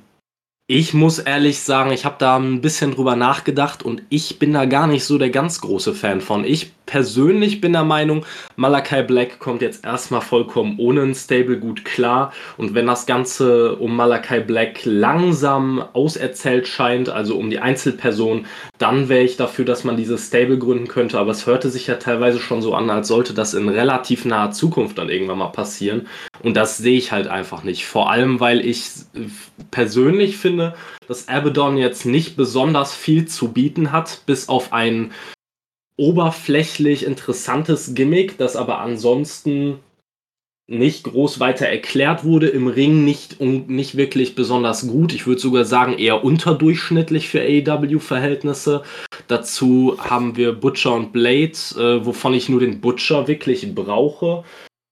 ich 0.71 0.93
muss 0.93 1.17
ehrlich 1.17 1.61
sagen, 1.61 1.91
ich 1.91 2.05
habe 2.05 2.17
da 2.19 2.37
ein 2.37 2.61
bisschen 2.61 2.93
drüber 2.93 3.15
nachgedacht 3.15 3.81
und 3.81 4.03
ich 4.09 4.37
bin 4.37 4.53
da 4.53 4.65
gar 4.65 4.85
nicht 4.85 5.03
so 5.03 5.17
der 5.17 5.31
ganz 5.31 5.61
große 5.61 5.95
Fan 5.95 6.21
von. 6.21 6.45
Ich 6.45 6.71
persönlich 6.85 7.59
bin 7.59 7.73
der 7.73 7.83
Meinung, 7.83 8.23
Malachi 8.55 9.03
Black 9.03 9.39
kommt 9.39 9.63
jetzt 9.63 9.83
erstmal 9.83 10.21
vollkommen 10.21 10.75
ohne 10.77 11.01
ein 11.01 11.15
Stable 11.15 11.57
gut 11.57 11.85
klar. 11.85 12.33
Und 12.57 12.75
wenn 12.75 12.85
das 12.85 13.07
Ganze 13.07 13.77
um 13.77 13.95
Malachi 13.95 14.41
Black 14.41 14.81
langsam 14.85 15.83
auserzählt 15.93 16.67
scheint, 16.67 17.09
also 17.09 17.37
um 17.37 17.49
die 17.49 17.59
Einzelperson, 17.59 18.45
dann 18.77 19.09
wäre 19.09 19.23
ich 19.23 19.37
dafür, 19.37 19.65
dass 19.65 19.83
man 19.83 19.97
dieses 19.97 20.27
Stable 20.27 20.57
gründen 20.57 20.87
könnte. 20.87 21.19
Aber 21.19 21.31
es 21.31 21.45
hörte 21.45 21.69
sich 21.69 21.87
ja 21.87 21.95
teilweise 21.95 22.39
schon 22.39 22.61
so 22.61 22.73
an, 22.73 22.89
als 22.89 23.07
sollte 23.07 23.33
das 23.33 23.53
in 23.53 23.69
relativ 23.69 24.25
naher 24.25 24.51
Zukunft 24.51 24.97
dann 24.97 25.09
irgendwann 25.09 25.39
mal 25.39 25.47
passieren. 25.47 26.07
Und 26.41 26.55
das 26.55 26.77
sehe 26.77 26.97
ich 26.97 27.11
halt 27.11 27.27
einfach 27.27 27.63
nicht. 27.63 27.85
Vor 27.85 28.09
allem, 28.11 28.39
weil 28.39 28.65
ich 28.65 28.89
persönlich 29.71 30.37
finde, 30.37 30.58
dass 31.07 31.27
Abaddon 31.27 31.77
jetzt 31.77 32.05
nicht 32.05 32.35
besonders 32.35 32.93
viel 32.93 33.27
zu 33.27 33.51
bieten 33.51 33.91
hat, 33.91 34.21
bis 34.25 34.49
auf 34.49 34.73
einen 34.73 35.11
oberflächlich 35.97 37.05
interessantes 37.05 37.93
Gimmick, 37.93 38.37
das 38.37 38.55
aber 38.55 38.79
ansonsten 38.79 39.79
nicht 40.69 41.03
groß 41.03 41.39
weiter 41.39 41.65
erklärt 41.65 42.23
wurde, 42.23 42.47
im 42.47 42.67
Ring 42.67 43.03
nicht, 43.03 43.41
nicht 43.41 43.97
wirklich 43.97 44.35
besonders 44.35 44.87
gut. 44.87 45.13
Ich 45.13 45.25
würde 45.25 45.41
sogar 45.41 45.65
sagen, 45.65 45.97
eher 45.97 46.23
unterdurchschnittlich 46.23 47.27
für 47.27 47.41
AEW-Verhältnisse. 47.41 48.83
Dazu 49.27 49.97
haben 49.97 50.37
wir 50.37 50.53
Butcher 50.53 50.93
und 50.93 51.11
Blade, 51.11 51.57
äh, 51.75 52.05
wovon 52.05 52.35
ich 52.35 52.49
nur 52.49 52.59
den 52.59 52.81
Butcher 52.81 53.27
wirklich 53.27 53.73
brauche. 53.73 54.43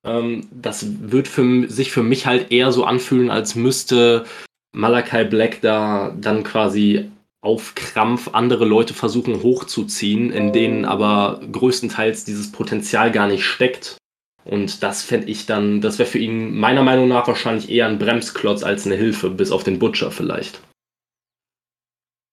Ähm, 0.03 0.47
das 0.51 0.87
wird 0.99 1.27
für, 1.27 1.69
sich 1.69 1.91
für 1.91 2.03
mich 2.03 2.25
halt 2.25 2.51
eher 2.51 2.71
so 2.71 2.83
anfühlen, 2.83 3.29
als 3.29 3.53
müsste 3.53 4.25
Malachi 4.73 5.25
Black 5.25 5.61
da 5.61 6.15
dann 6.19 6.43
quasi 6.43 7.09
auf 7.41 7.75
Krampf 7.75 8.29
andere 8.33 8.65
Leute 8.65 8.93
versuchen 8.93 9.41
hochzuziehen, 9.43 10.31
in 10.31 10.51
denen 10.51 10.85
aber 10.85 11.39
größtenteils 11.51 12.25
dieses 12.25 12.51
Potenzial 12.51 13.11
gar 13.11 13.27
nicht 13.27 13.45
steckt. 13.45 13.97
Und 14.43 14.81
das 14.81 15.03
fände 15.03 15.27
ich 15.27 15.45
dann, 15.45 15.81
das 15.81 15.99
wäre 15.99 16.09
für 16.09 16.19
ihn 16.19 16.57
meiner 16.57 16.83
Meinung 16.83 17.07
nach 17.07 17.27
wahrscheinlich 17.27 17.69
eher 17.69 17.87
ein 17.87 17.99
Bremsklotz 17.99 18.63
als 18.63 18.85
eine 18.85 18.95
Hilfe, 18.95 19.29
bis 19.29 19.51
auf 19.51 19.63
den 19.63 19.79
Butcher 19.79 20.09
vielleicht. 20.09 20.61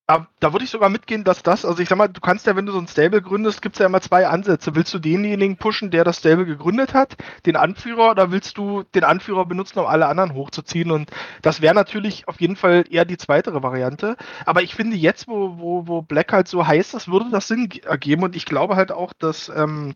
Da, 0.07 0.27
da 0.39 0.53
würde 0.53 0.67
ich 0.67 0.71
sogar 0.71 0.91
mitgehen, 0.91 1.25
dass 1.25 1.43
das, 1.43 1.65
also 1.65 1.81
ich 1.83 1.89
sag 1.89 1.97
mal, 1.97 2.09
du 2.09 2.21
kannst 2.21 2.47
ja, 2.47 2.55
wenn 2.57 2.67
du 2.67 2.73
so 2.73 2.79
ein 2.79 2.87
Stable 2.87 3.23
gründest, 3.23 3.63
gibt 3.63 3.77
es 3.77 3.81
ja 3.81 3.87
immer 3.87 4.03
zwei 4.03 4.27
Ansätze. 4.27 4.75
Willst 4.75 4.93
du 4.93 4.99
denjenigen 4.99 5.57
pushen, 5.57 5.91
der 5.91 6.05
das 6.05 6.19
Stable 6.19 6.45
gegründet 6.45 6.93
hat, 6.93 7.17
den 7.47 7.57
Anführer, 7.57 8.11
oder 8.11 8.31
willst 8.31 8.59
du 8.59 8.83
den 8.95 9.03
Anführer 9.03 9.47
benutzen, 9.47 9.79
um 9.79 9.87
alle 9.87 10.07
anderen 10.07 10.35
hochzuziehen? 10.35 10.91
Und 10.91 11.11
das 11.41 11.63
wäre 11.63 11.75
natürlich 11.75 12.29
auf 12.29 12.39
jeden 12.39 12.57
Fall 12.57 12.85
eher 12.91 13.07
die 13.07 13.17
zweitere 13.17 13.63
Variante. 13.63 14.19
Aber 14.45 14.63
ich 14.63 14.75
finde 14.75 14.97
jetzt, 14.97 15.27
wo, 15.27 15.59
wo, 15.59 15.89
wo 15.89 16.03
Black 16.03 16.35
halt 16.35 16.49
so 16.49 16.67
heiß 16.67 16.93
ist, 16.93 17.11
würde 17.11 17.31
das 17.31 17.49
Sinn 17.49 17.71
ergeben. 17.85 18.25
Und 18.25 18.37
ich 18.37 18.45
glaube 18.45 18.77
halt 18.77 18.93
auch, 18.93 19.15
dass 19.15 19.49
ähm, 19.49 19.95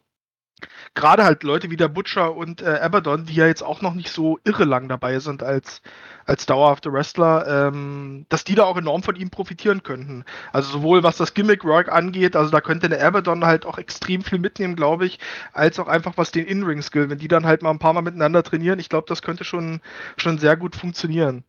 gerade 0.95 1.25
halt 1.25 1.43
Leute 1.43 1.71
wie 1.71 1.77
der 1.77 1.89
Butcher 1.89 2.35
und 2.35 2.63
äh, 2.63 2.79
Abaddon, 2.81 3.27
die 3.27 3.35
ja 3.35 3.47
jetzt 3.47 3.63
auch 3.63 3.83
noch 3.83 3.95
nicht 3.95 4.11
so 4.11 4.39
irre 4.45 4.65
lang 4.65 4.89
dabei 4.89 5.19
sind 5.19 5.43
als, 5.43 5.83
als 6.27 6.47
dauerhafte 6.47 6.93
Wrestler, 6.93 7.69
ähm, 7.69 8.27
dass 8.29 8.45
die 8.45 8.55
da 8.55 8.65
auch 8.65 8.77
enorm 8.77 9.03
von 9.03 9.17
ihm 9.17 9.31
profitieren 9.31 9.83
könnten. 9.83 10.25
Also 10.53 10.71
sowohl 10.71 11.03
was 11.03 11.17
das 11.17 11.35
Gimmick-Work 11.35 11.91
angeht, 11.91 12.37
also 12.37 12.51
da 12.51 12.61
könnte 12.61 12.87
eine 12.87 13.01
Abaddon 13.03 13.45
halt 13.45 13.67
auch 13.67 13.79
extrem 13.79 14.23
viel 14.23 14.39
mitnehmen, 14.39 14.77
glaube 14.77 15.07
ich, 15.07 15.19
als 15.53 15.79
auch 15.79 15.89
einfach 15.89 16.17
was 16.17 16.33
den 16.33 16.47
In-Ring-Skill, 16.47 17.11
wenn 17.11 17.19
die 17.19 17.29
dann 17.29 17.47
halt 17.47 17.63
mal 17.63 17.71
ein 17.71 17.79
paar 17.79 17.93
Mal 17.93 18.03
miteinander 18.03 18.43
trainieren, 18.43 18.79
ich 18.79 18.89
glaube, 18.89 19.07
das 19.09 19.23
könnte 19.23 19.45
schon, 19.45 19.81
schon 20.17 20.39
sehr 20.39 20.57
gut 20.57 20.77
funktionieren. 20.77 21.45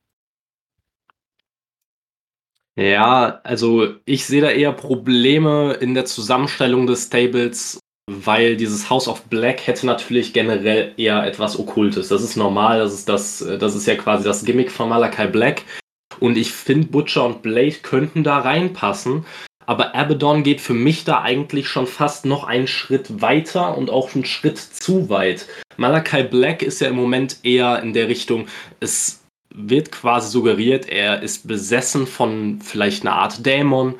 Ja, 2.75 3.41
also 3.43 3.95
ich 4.05 4.25
sehe 4.25 4.41
da 4.41 4.49
eher 4.51 4.71
Probleme 4.71 5.73
in 5.73 5.95
der 5.95 6.05
Zusammenstellung 6.05 6.87
des 6.87 7.07
Stables 7.07 7.79
weil 8.09 8.57
dieses 8.57 8.89
House 8.89 9.07
of 9.07 9.23
Black 9.23 9.67
hätte 9.67 9.85
natürlich 9.85 10.33
generell 10.33 10.93
eher 10.97 11.23
etwas 11.25 11.59
Okkultes. 11.59 12.07
Das 12.07 12.23
ist 12.23 12.35
normal, 12.35 12.79
das 12.79 12.93
ist, 12.93 13.09
das, 13.09 13.45
das 13.59 13.75
ist 13.75 13.85
ja 13.85 13.95
quasi 13.95 14.23
das 14.23 14.43
Gimmick 14.43 14.71
von 14.71 14.89
Malachi 14.89 15.27
Black. 15.27 15.63
Und 16.19 16.37
ich 16.37 16.51
finde, 16.51 16.87
Butcher 16.87 17.25
und 17.25 17.41
Blade 17.41 17.75
könnten 17.81 18.23
da 18.23 18.39
reinpassen. 18.39 19.25
aber 19.69 19.93
Abaddon 19.93 20.41
geht 20.41 20.61
für 20.61 20.73
mich 20.73 21.03
da 21.03 21.21
eigentlich 21.21 21.67
schon 21.67 21.85
fast 21.85 22.25
noch 22.25 22.43
einen 22.43 22.65
Schritt 22.65 23.21
weiter 23.21 23.77
und 23.77 23.91
auch 23.91 24.15
einen 24.15 24.25
Schritt 24.25 24.57
zu 24.57 25.09
weit. 25.09 25.45
Malachi 25.77 26.23
Black 26.23 26.63
ist 26.63 26.81
ja 26.81 26.87
im 26.87 26.95
Moment 26.95 27.37
eher 27.43 27.83
in 27.83 27.93
der 27.93 28.07
Richtung, 28.07 28.47
es 28.79 29.21
wird 29.53 29.91
quasi 29.91 30.31
suggeriert, 30.31 30.89
er 30.89 31.21
ist 31.21 31.47
besessen 31.47 32.07
von 32.07 32.59
vielleicht 32.61 33.03
einer 33.05 33.15
Art 33.15 33.45
Dämon 33.45 33.93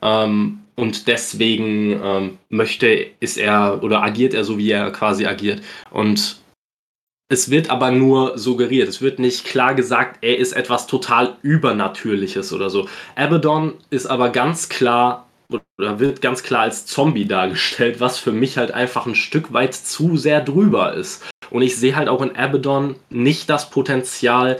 ähm, 0.00 0.60
und 0.80 1.06
deswegen 1.06 2.00
ähm, 2.02 2.38
möchte, 2.48 2.88
ist 3.20 3.36
er 3.36 3.82
oder 3.82 4.02
agiert 4.02 4.34
er 4.34 4.44
so, 4.44 4.58
wie 4.58 4.70
er 4.70 4.90
quasi 4.90 5.26
agiert. 5.26 5.62
Und 5.90 6.40
es 7.28 7.50
wird 7.50 7.70
aber 7.70 7.92
nur 7.92 8.36
suggeriert. 8.38 8.88
Es 8.88 9.02
wird 9.02 9.20
nicht 9.20 9.44
klar 9.44 9.74
gesagt, 9.74 10.18
er 10.22 10.38
ist 10.38 10.52
etwas 10.52 10.86
total 10.88 11.36
Übernatürliches 11.42 12.52
oder 12.52 12.70
so. 12.70 12.88
Abaddon 13.14 13.74
ist 13.90 14.06
aber 14.06 14.30
ganz 14.30 14.68
klar 14.68 15.28
oder 15.78 16.00
wird 16.00 16.22
ganz 16.22 16.42
klar 16.42 16.62
als 16.62 16.86
Zombie 16.86 17.26
dargestellt, 17.26 18.00
was 18.00 18.18
für 18.18 18.32
mich 18.32 18.56
halt 18.56 18.72
einfach 18.72 19.06
ein 19.06 19.14
Stück 19.14 19.52
weit 19.52 19.74
zu 19.74 20.16
sehr 20.16 20.40
drüber 20.40 20.94
ist. 20.94 21.22
Und 21.50 21.62
ich 21.62 21.76
sehe 21.76 21.96
halt 21.96 22.08
auch 22.08 22.22
in 22.22 22.34
Abaddon 22.34 22.96
nicht 23.10 23.50
das 23.50 23.70
Potenzial, 23.70 24.58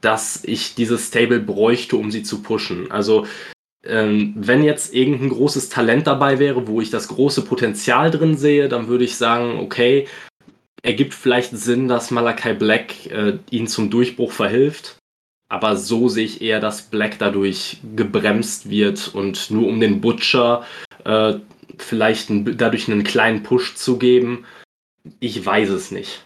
dass 0.00 0.44
ich 0.44 0.74
dieses 0.74 1.08
Stable 1.08 1.40
bräuchte, 1.40 1.96
um 1.96 2.10
sie 2.10 2.22
zu 2.22 2.42
pushen. 2.42 2.90
Also 2.90 3.26
ähm, 3.84 4.34
wenn 4.36 4.62
jetzt 4.62 4.94
irgendein 4.94 5.30
großes 5.30 5.68
Talent 5.68 6.06
dabei 6.06 6.38
wäre, 6.38 6.66
wo 6.68 6.80
ich 6.80 6.90
das 6.90 7.08
große 7.08 7.42
Potenzial 7.42 8.10
drin 8.10 8.36
sehe, 8.36 8.68
dann 8.68 8.88
würde 8.88 9.04
ich 9.04 9.16
sagen, 9.16 9.58
okay, 9.60 10.06
ergibt 10.82 11.14
vielleicht 11.14 11.56
Sinn, 11.56 11.88
dass 11.88 12.10
Malachi 12.10 12.54
Black 12.54 13.06
äh, 13.10 13.38
ihn 13.50 13.66
zum 13.66 13.90
Durchbruch 13.90 14.32
verhilft. 14.32 14.96
Aber 15.48 15.76
so 15.76 16.08
sehe 16.08 16.24
ich 16.24 16.40
eher, 16.40 16.60
dass 16.60 16.82
Black 16.82 17.18
dadurch 17.18 17.78
gebremst 17.94 18.70
wird 18.70 19.10
und 19.14 19.50
nur 19.50 19.68
um 19.68 19.80
den 19.80 20.00
Butcher 20.00 20.64
äh, 21.04 21.34
vielleicht 21.78 22.30
ein, 22.30 22.56
dadurch 22.56 22.90
einen 22.90 23.04
kleinen 23.04 23.42
Push 23.42 23.74
zu 23.74 23.98
geben. 23.98 24.44
Ich 25.20 25.44
weiß 25.44 25.68
es 25.70 25.90
nicht. 25.90 26.22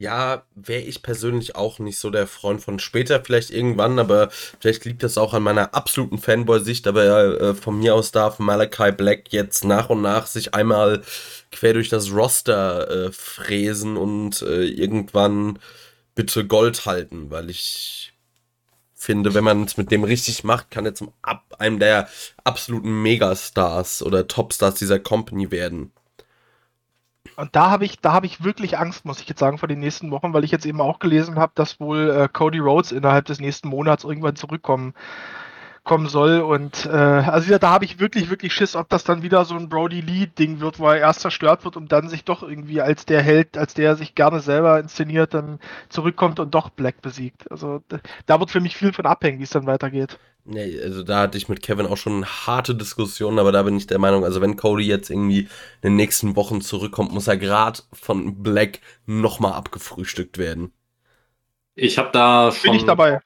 Ja, 0.00 0.44
wäre 0.54 0.80
ich 0.80 1.02
persönlich 1.02 1.56
auch 1.56 1.78
nicht 1.78 1.98
so 1.98 2.08
der 2.08 2.26
Freund 2.26 2.62
von 2.62 2.78
später, 2.78 3.22
vielleicht 3.22 3.50
irgendwann, 3.50 3.98
aber 3.98 4.30
vielleicht 4.58 4.86
liegt 4.86 5.02
das 5.02 5.18
auch 5.18 5.34
an 5.34 5.42
meiner 5.42 5.74
absoluten 5.74 6.16
Fanboy-Sicht, 6.16 6.86
aber 6.86 7.38
äh, 7.38 7.54
von 7.54 7.78
mir 7.78 7.94
aus 7.94 8.10
darf 8.10 8.38
Malachi 8.38 8.92
Black 8.92 9.30
jetzt 9.30 9.62
nach 9.62 9.90
und 9.90 10.00
nach 10.00 10.26
sich 10.26 10.54
einmal 10.54 11.02
quer 11.52 11.74
durch 11.74 11.90
das 11.90 12.12
Roster 12.12 13.08
äh, 13.08 13.12
fräsen 13.12 13.98
und 13.98 14.40
äh, 14.40 14.64
irgendwann 14.64 15.58
bitte 16.14 16.46
Gold 16.46 16.86
halten, 16.86 17.30
weil 17.30 17.50
ich 17.50 18.14
finde, 18.94 19.34
wenn 19.34 19.44
man 19.44 19.64
es 19.64 19.76
mit 19.76 19.90
dem 19.90 20.04
richtig 20.04 20.44
macht, 20.44 20.70
kann 20.70 20.86
er 20.86 20.94
zum 20.94 21.12
ab 21.20 21.56
einem 21.58 21.78
der 21.78 22.08
absoluten 22.44 23.02
Megastars 23.02 24.02
oder 24.02 24.26
Topstars 24.26 24.76
dieser 24.76 24.98
Company 24.98 25.50
werden. 25.50 25.92
Und 27.40 27.56
da 27.56 27.70
habe 27.70 27.84
ich, 27.84 28.00
da 28.00 28.12
habe 28.12 28.26
ich 28.26 28.44
wirklich 28.44 28.78
Angst, 28.78 29.04
muss 29.04 29.20
ich 29.20 29.28
jetzt 29.28 29.40
sagen, 29.40 29.58
vor 29.58 29.68
den 29.68 29.80
nächsten 29.80 30.10
Wochen, 30.10 30.32
weil 30.34 30.44
ich 30.44 30.50
jetzt 30.50 30.66
eben 30.66 30.80
auch 30.80 30.98
gelesen 30.98 31.36
habe, 31.36 31.52
dass 31.54 31.80
wohl 31.80 32.10
äh, 32.10 32.28
Cody 32.30 32.58
Rhodes 32.58 32.92
innerhalb 32.92 33.24
des 33.24 33.40
nächsten 33.40 33.68
Monats 33.68 34.04
irgendwann 34.04 34.36
zurückkommen 34.36 34.94
kommen 35.82 36.08
soll. 36.08 36.40
Und 36.40 36.86
äh, 36.86 36.90
also 36.90 37.56
da 37.58 37.70
habe 37.70 37.84
ich 37.84 37.98
wirklich, 37.98 38.30
wirklich 38.30 38.52
Schiss, 38.52 38.76
ob 38.76 38.88
das 38.90 39.04
dann 39.04 39.22
wieder 39.22 39.44
so 39.44 39.56
ein 39.56 39.68
Brody 39.68 40.00
Lee-Ding 40.00 40.60
wird, 40.60 40.78
wo 40.78 40.88
er 40.88 40.98
erst 40.98 41.20
zerstört 41.20 41.64
wird 41.64 41.76
und 41.76 41.90
dann 41.92 42.08
sich 42.08 42.24
doch 42.24 42.42
irgendwie 42.42 42.80
als 42.80 43.06
der 43.06 43.22
Held, 43.22 43.56
als 43.56 43.74
der 43.74 43.96
sich 43.96 44.14
gerne 44.14 44.40
selber 44.40 44.78
inszeniert, 44.78 45.34
dann 45.34 45.58
zurückkommt 45.88 46.40
und 46.40 46.54
doch 46.54 46.70
Black 46.70 47.00
besiegt. 47.00 47.50
Also 47.50 47.82
da 48.26 48.38
wird 48.38 48.50
für 48.50 48.60
mich 48.60 48.76
viel 48.76 48.92
von 48.92 49.06
abhängen, 49.06 49.38
wie 49.38 49.44
es 49.44 49.50
dann 49.50 49.66
weitergeht. 49.66 50.18
Nee, 50.44 50.80
also 50.82 51.02
da 51.02 51.20
hatte 51.20 51.38
ich 51.38 51.48
mit 51.48 51.62
Kevin 51.62 51.86
auch 51.86 51.96
schon 51.96 52.24
harte 52.24 52.74
Diskussionen, 52.74 53.38
aber 53.38 53.52
da 53.52 53.62
bin 53.62 53.76
ich 53.76 53.86
der 53.86 53.98
Meinung, 53.98 54.24
also 54.24 54.40
wenn 54.40 54.56
Cody 54.56 54.84
jetzt 54.84 55.10
irgendwie 55.10 55.40
in 55.40 55.48
den 55.90 55.96
nächsten 55.96 56.34
Wochen 56.34 56.60
zurückkommt, 56.60 57.12
muss 57.12 57.28
er 57.28 57.36
gerade 57.36 57.80
von 57.92 58.42
Black 58.42 58.80
nochmal 59.06 59.52
abgefrühstückt 59.52 60.38
werden. 60.38 60.72
Ich 61.74 61.98
habe 61.98 62.10
da 62.12 62.52
schon. 62.52 62.72
Bin 62.72 62.80
ich 62.80 62.86
dabei. 62.86 63.20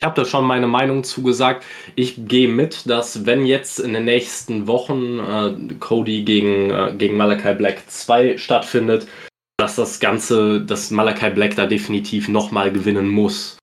Ich 0.00 0.04
habe 0.04 0.14
da 0.14 0.24
schon 0.24 0.44
meine 0.44 0.68
Meinung 0.68 1.02
zugesagt. 1.02 1.64
Ich 1.96 2.14
gehe 2.28 2.46
mit, 2.46 2.88
dass 2.88 3.26
wenn 3.26 3.44
jetzt 3.44 3.80
in 3.80 3.94
den 3.94 4.04
nächsten 4.04 4.68
Wochen 4.68 5.18
äh, 5.18 5.74
Cody 5.80 6.22
gegen, 6.22 6.70
äh, 6.70 6.94
gegen 6.96 7.16
Malachi 7.16 7.54
Black 7.54 7.82
2 7.88 8.38
stattfindet, 8.38 9.08
dass 9.56 9.74
das 9.74 9.98
Ganze, 9.98 10.60
dass 10.60 10.92
Malachi 10.92 11.30
Black 11.30 11.56
da 11.56 11.66
definitiv 11.66 12.28
nochmal 12.28 12.70
gewinnen 12.70 13.08
muss. 13.08 13.57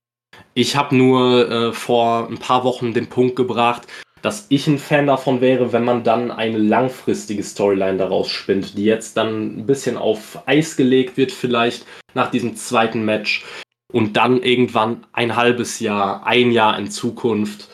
Ich 0.58 0.74
habe 0.74 0.96
nur 0.96 1.50
äh, 1.50 1.72
vor 1.74 2.28
ein 2.30 2.38
paar 2.38 2.64
Wochen 2.64 2.94
den 2.94 3.08
Punkt 3.08 3.36
gebracht, 3.36 3.82
dass 4.22 4.46
ich 4.48 4.66
ein 4.66 4.78
Fan 4.78 5.06
davon 5.06 5.42
wäre, 5.42 5.74
wenn 5.74 5.84
man 5.84 6.02
dann 6.02 6.30
eine 6.30 6.56
langfristige 6.56 7.42
Storyline 7.42 7.98
daraus 7.98 8.30
spinnt, 8.30 8.78
die 8.78 8.84
jetzt 8.84 9.18
dann 9.18 9.58
ein 9.58 9.66
bisschen 9.66 9.98
auf 9.98 10.42
Eis 10.46 10.78
gelegt 10.78 11.18
wird, 11.18 11.30
vielleicht 11.30 11.84
nach 12.14 12.30
diesem 12.30 12.56
zweiten 12.56 13.04
Match. 13.04 13.44
Und 13.92 14.16
dann 14.16 14.42
irgendwann 14.42 15.04
ein 15.12 15.36
halbes 15.36 15.78
Jahr, 15.78 16.26
ein 16.26 16.50
Jahr 16.50 16.78
in 16.78 16.90
Zukunft 16.90 17.68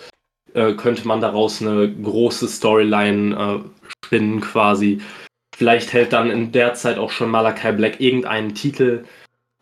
äh, 0.52 0.72
könnte 0.72 1.06
man 1.06 1.20
daraus 1.20 1.62
eine 1.62 1.88
große 1.88 2.48
Storyline 2.48 3.62
äh, 3.64 3.86
spinnen 4.04 4.40
quasi. 4.40 5.00
Vielleicht 5.54 5.92
hält 5.92 6.12
dann 6.12 6.32
in 6.32 6.50
der 6.50 6.74
Zeit 6.74 6.98
auch 6.98 7.12
schon 7.12 7.30
Malachi 7.30 7.70
Black 7.70 8.00
irgendeinen 8.00 8.56
Titel 8.56 9.04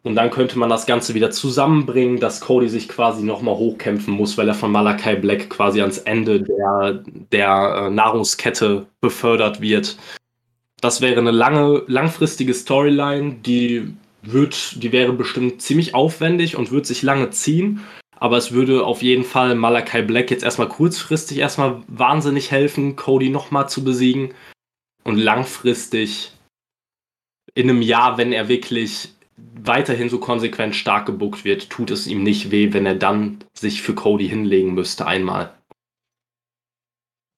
und 0.03 0.15
dann 0.15 0.31
könnte 0.31 0.59
man 0.59 0.71
das 0.71 0.87
Ganze 0.87 1.15
wieder 1.15 1.31
zusammenbringen, 1.31 2.21
dass 2.21 2.41
Cody 2.41 2.69
sich 2.69 2.89
quasi 2.89 3.23
nochmal 3.23 3.57
hochkämpfen 3.57 4.15
muss, 4.15 4.39
weil 4.39 4.49
er 4.49 4.55
von 4.55 4.73
Malachi 4.73 5.17
Black 5.17 5.51
quasi 5.51 5.81
ans 5.83 5.99
Ende 5.99 6.41
der, 6.43 7.05
der 7.33 7.87
äh, 7.87 7.91
Nahrungskette 7.91 8.87
befördert 9.03 9.61
wird. 9.61 9.99
Das 10.81 11.03
wäre 11.03 11.21
eine 11.21 11.33
lange, 11.33 11.83
langfristige 11.87 12.55
Storyline, 12.55 13.37
die 13.45 13.95
wird, 14.23 14.83
die 14.83 14.93
wäre 14.93 15.13
bestimmt 15.13 15.61
ziemlich 15.61 15.95
aufwendig 15.95 16.57
und 16.57 16.73
wird 16.73 16.87
sich 16.87 17.03
lange 17.03 17.31
ziehen. 17.31 17.81
Aber 18.17 18.39
es 18.39 18.53
würde 18.53 18.85
auf 18.85 19.03
jeden 19.03 19.25
Fall 19.25 19.55
Malachi 19.55 20.03
Black 20.03 20.31
jetzt 20.31 20.45
erstmal 20.45 20.69
kurzfristig 20.69 21.39
erstmal 21.39 21.83
wahnsinnig 21.89 22.51
helfen, 22.51 22.97
Cody 22.97 23.29
nochmal 23.29 23.69
zu 23.69 23.85
besiegen. 23.85 24.33
Und 25.05 25.17
langfristig 25.17 26.33
in 27.55 27.69
einem 27.69 27.83
Jahr, 27.83 28.19
wenn 28.19 28.33
er 28.33 28.49
wirklich 28.49 29.15
weiterhin 29.63 30.09
so 30.09 30.19
konsequent 30.19 30.75
stark 30.75 31.07
gebuckt 31.07 31.45
wird, 31.45 31.71
tut 31.71 31.91
es 31.91 32.07
ihm 32.07 32.23
nicht 32.23 32.51
weh, 32.51 32.73
wenn 32.73 32.87
er 32.87 32.95
dann 32.95 33.39
sich 33.53 33.83
für 33.83 33.95
Cody 33.95 34.29
hinlegen 34.29 34.75
müsste 34.75 35.07
einmal. 35.07 35.55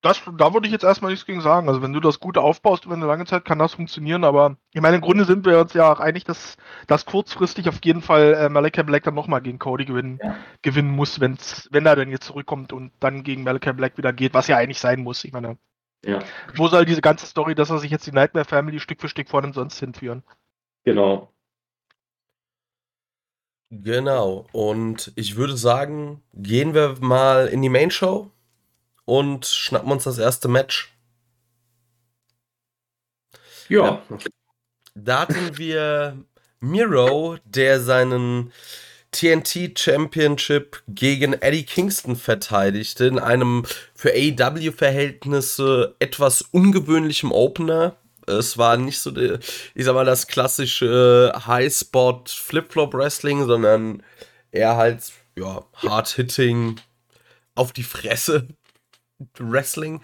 Das, 0.02 0.20
da 0.36 0.52
würde 0.52 0.66
ich 0.66 0.72
jetzt 0.72 0.82
erstmal 0.82 1.12
nichts 1.12 1.26
gegen 1.26 1.40
sagen. 1.40 1.68
Also 1.68 1.80
wenn 1.80 1.92
du 1.92 2.00
das 2.00 2.18
gut 2.18 2.36
aufbaust 2.36 2.84
über 2.84 2.94
eine 2.94 3.06
lange 3.06 3.24
Zeit, 3.24 3.44
kann 3.44 3.60
das 3.60 3.74
funktionieren. 3.74 4.24
Aber 4.24 4.56
ich 4.72 4.80
meine, 4.80 4.96
im 4.96 5.00
Grunde 5.00 5.24
sind 5.24 5.46
wir 5.46 5.60
uns 5.60 5.74
ja 5.74 5.92
auch 5.92 6.00
einig, 6.00 6.24
dass, 6.24 6.56
dass 6.88 7.06
kurzfristig 7.06 7.68
auf 7.68 7.78
jeden 7.84 8.02
Fall 8.02 8.34
äh, 8.34 8.48
Malachi 8.48 8.82
Black 8.82 9.04
dann 9.04 9.14
nochmal 9.14 9.42
gegen 9.42 9.60
Cody 9.60 9.84
gewinnen, 9.84 10.18
ja. 10.20 10.34
gewinnen 10.60 10.90
muss, 10.90 11.20
wenn's, 11.20 11.68
wenn 11.70 11.86
er 11.86 11.94
dann 11.94 12.10
jetzt 12.10 12.26
zurückkommt 12.26 12.72
und 12.72 12.90
dann 12.98 13.22
gegen 13.22 13.44
Malachi 13.44 13.72
Black 13.74 13.96
wieder 13.96 14.12
geht, 14.12 14.34
was 14.34 14.48
ja 14.48 14.56
eigentlich 14.56 14.80
sein 14.80 15.04
muss. 15.04 15.22
Ich 15.22 15.32
meine, 15.32 15.56
ja. 16.04 16.18
wo 16.56 16.66
soll 16.66 16.84
diese 16.84 17.00
ganze 17.00 17.26
Story, 17.26 17.54
dass 17.54 17.70
er 17.70 17.78
sich 17.78 17.92
jetzt 17.92 18.06
die 18.06 18.12
Nightmare 18.12 18.44
Family 18.44 18.80
Stück 18.80 19.00
für 19.00 19.08
Stück 19.08 19.28
vor 19.28 19.42
dem 19.42 19.52
sonst 19.52 19.78
hinführen? 19.78 20.24
Genau. 20.84 21.31
Genau. 23.74 24.46
Und 24.52 25.12
ich 25.16 25.36
würde 25.36 25.56
sagen, 25.56 26.22
gehen 26.34 26.74
wir 26.74 26.96
mal 27.00 27.46
in 27.46 27.62
die 27.62 27.70
Main 27.70 27.90
Show 27.90 28.30
und 29.06 29.46
schnappen 29.46 29.90
uns 29.90 30.04
das 30.04 30.18
erste 30.18 30.48
Match. 30.48 30.92
Ja. 33.70 34.02
Da 34.94 35.20
hatten 35.20 35.56
wir 35.56 36.18
Miro, 36.60 37.38
der 37.46 37.80
seinen 37.80 38.52
TNT 39.10 39.78
Championship 39.78 40.82
gegen 40.88 41.32
Eddie 41.32 41.64
Kingston 41.64 42.16
verteidigte, 42.16 43.06
in 43.06 43.18
einem 43.18 43.64
für 43.94 44.12
AEW-Verhältnisse 44.12 45.96
etwas 45.98 46.42
ungewöhnlichem 46.42 47.32
Opener. 47.32 47.96
Es 48.38 48.58
war 48.58 48.76
nicht 48.76 48.98
so, 48.98 49.14
ich 49.16 49.84
sag 49.84 49.94
mal, 49.94 50.04
das 50.04 50.26
klassische 50.26 51.32
High-Spot 51.46 52.24
Flip-Flop-Wrestling, 52.26 53.46
sondern 53.46 54.02
eher 54.50 54.76
halt, 54.76 55.12
ja, 55.36 55.64
Hard-Hitting 55.74 56.80
auf 57.54 57.72
die 57.72 57.82
Fresse 57.82 58.48
Wrestling. 59.38 60.00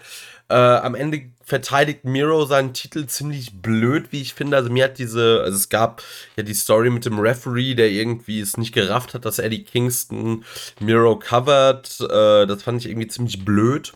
Äh, 0.49 0.55
am 0.55 0.95
Ende 0.95 1.31
verteidigt 1.43 2.05
Miro 2.05 2.45
seinen 2.45 2.73
Titel 2.73 3.05
ziemlich 3.05 3.61
blöd, 3.61 4.11
wie 4.11 4.21
ich 4.21 4.33
finde. 4.33 4.57
Also 4.57 4.71
mir 4.71 4.85
hat 4.85 4.97
diese, 4.97 5.41
also 5.43 5.55
es 5.55 5.69
gab 5.69 6.03
ja 6.35 6.43
die 6.43 6.53
Story 6.53 6.89
mit 6.89 7.05
dem 7.05 7.19
Referee, 7.19 7.75
der 7.75 7.89
irgendwie 7.89 8.39
es 8.39 8.57
nicht 8.57 8.73
gerafft 8.73 9.13
hat, 9.13 9.25
dass 9.25 9.39
Eddie 9.39 9.63
Kingston 9.63 10.43
Miro 10.79 11.17
covert. 11.17 11.99
Äh, 12.01 12.47
das 12.47 12.63
fand 12.63 12.81
ich 12.81 12.89
irgendwie 12.89 13.07
ziemlich 13.07 13.43
blöd. 13.45 13.93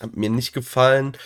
Hat 0.00 0.16
mir 0.16 0.30
nicht 0.30 0.52
gefallen. 0.52 1.16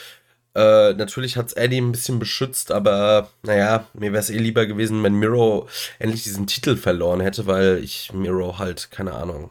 Äh, 0.55 0.93
natürlich 0.95 1.37
hat 1.37 1.47
es 1.49 1.53
Eddie 1.55 1.81
ein 1.81 1.93
bisschen 1.93 2.19
beschützt, 2.19 2.73
aber 2.73 3.31
naja, 3.43 3.87
mir 3.95 4.13
wäre 4.13 4.21
es 4.21 4.29
eh 4.31 4.37
lieber 4.39 4.67
gewesen, 4.67 5.03
wenn 5.03 5.15
Miro 5.15 5.69
endlich 5.99 6.25
diesen 6.25 6.47
Titel 6.47 6.77
verloren 6.77 7.21
hätte, 7.21 7.47
weil 7.47 7.79
ich 7.83 8.13
Miro 8.13 8.59
halt, 8.59 8.91
keine 8.91 9.13
Ahnung. 9.15 9.51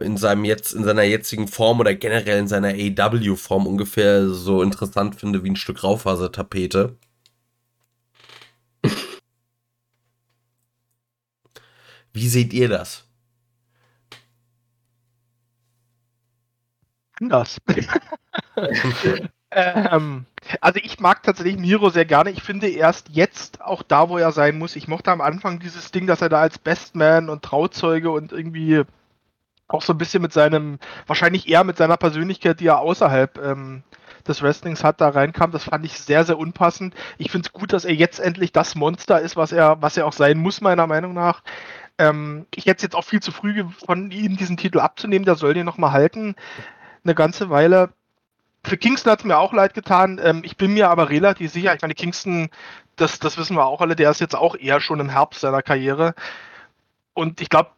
in 0.00 0.16
seinem 0.16 0.44
jetzt, 0.46 0.72
in 0.72 0.84
seiner 0.84 1.02
jetzigen 1.02 1.48
Form 1.48 1.80
oder 1.80 1.94
generell 1.94 2.38
in 2.40 2.48
seiner 2.48 2.68
AW-Form 2.70 3.66
ungefähr 3.66 4.28
so 4.28 4.62
interessant 4.62 5.16
finde 5.16 5.42
wie 5.44 5.50
ein 5.50 5.56
Stück 5.56 5.82
Raufasertapete. 5.84 6.96
Wie 12.12 12.28
seht 12.28 12.52
ihr 12.52 12.68
das? 12.68 13.04
Anders. 17.20 17.58
ähm, 19.50 20.26
also 20.60 20.80
ich 20.82 21.00
mag 21.00 21.22
tatsächlich 21.22 21.58
Miro 21.58 21.90
sehr 21.90 22.04
gerne. 22.04 22.30
Ich 22.30 22.42
finde 22.42 22.68
erst 22.68 23.08
jetzt 23.10 23.60
auch 23.60 23.82
da, 23.82 24.08
wo 24.08 24.18
er 24.18 24.32
sein 24.32 24.58
muss. 24.58 24.76
Ich 24.76 24.88
mochte 24.88 25.10
am 25.10 25.20
Anfang 25.20 25.58
dieses 25.60 25.90
Ding, 25.90 26.06
dass 26.06 26.22
er 26.22 26.28
da 26.28 26.40
als 26.40 26.58
Bestman 26.58 27.28
und 27.28 27.42
Trauzeuge 27.42 28.10
und 28.10 28.32
irgendwie 28.32 28.82
auch 29.68 29.82
so 29.82 29.92
ein 29.92 29.98
bisschen 29.98 30.22
mit 30.22 30.32
seinem, 30.32 30.78
wahrscheinlich 31.06 31.48
eher 31.48 31.64
mit 31.64 31.76
seiner 31.76 31.96
Persönlichkeit, 31.96 32.60
die 32.60 32.68
er 32.68 32.78
außerhalb 32.78 33.38
ähm, 33.38 33.82
des 34.26 34.42
Wrestlings 34.42 34.84
hat, 34.84 35.00
da 35.00 35.08
reinkam. 35.08 35.50
Das 35.50 35.64
fand 35.64 35.84
ich 35.84 35.98
sehr, 35.98 36.24
sehr 36.24 36.38
unpassend. 36.38 36.94
Ich 37.18 37.30
finde 37.30 37.48
es 37.48 37.52
gut, 37.52 37.72
dass 37.72 37.84
er 37.84 37.94
jetzt 37.94 38.20
endlich 38.20 38.52
das 38.52 38.74
Monster 38.74 39.20
ist, 39.20 39.36
was 39.36 39.52
er, 39.52 39.80
was 39.82 39.96
er 39.96 40.06
auch 40.06 40.12
sein 40.12 40.38
muss, 40.38 40.60
meiner 40.60 40.86
Meinung 40.86 41.14
nach. 41.14 41.42
Ähm, 41.98 42.46
ich 42.54 42.66
hätte 42.66 42.76
es 42.76 42.82
jetzt 42.82 42.94
auch 42.94 43.04
viel 43.04 43.20
zu 43.20 43.32
früh 43.32 43.64
von 43.86 44.10
ihm 44.10 44.36
diesen 44.36 44.56
Titel 44.56 44.80
abzunehmen, 44.80 45.24
der 45.24 45.36
soll 45.36 45.54
den 45.54 45.66
nochmal 45.66 45.92
halten. 45.92 46.36
Eine 47.04 47.14
ganze 47.14 47.50
Weile. 47.50 47.90
Für 48.66 48.76
Kingston 48.76 49.12
hat 49.12 49.20
es 49.20 49.24
mir 49.24 49.38
auch 49.38 49.52
leid 49.52 49.74
getan. 49.74 50.20
Ähm, 50.22 50.42
ich 50.44 50.56
bin 50.56 50.74
mir 50.74 50.90
aber 50.90 51.08
relativ 51.08 51.52
sicher, 51.52 51.74
ich 51.74 51.82
meine, 51.82 51.94
Kingston, 51.94 52.48
das, 52.96 53.20
das 53.20 53.38
wissen 53.38 53.56
wir 53.56 53.64
auch 53.64 53.80
alle, 53.80 53.94
der 53.94 54.10
ist 54.10 54.20
jetzt 54.20 54.34
auch 54.34 54.56
eher 54.56 54.80
schon 54.80 54.98
im 54.98 55.08
Herbst 55.08 55.40
seiner 55.40 55.62
Karriere. 55.62 56.14
Und 57.14 57.40
ich 57.40 57.48
glaube, 57.48 57.70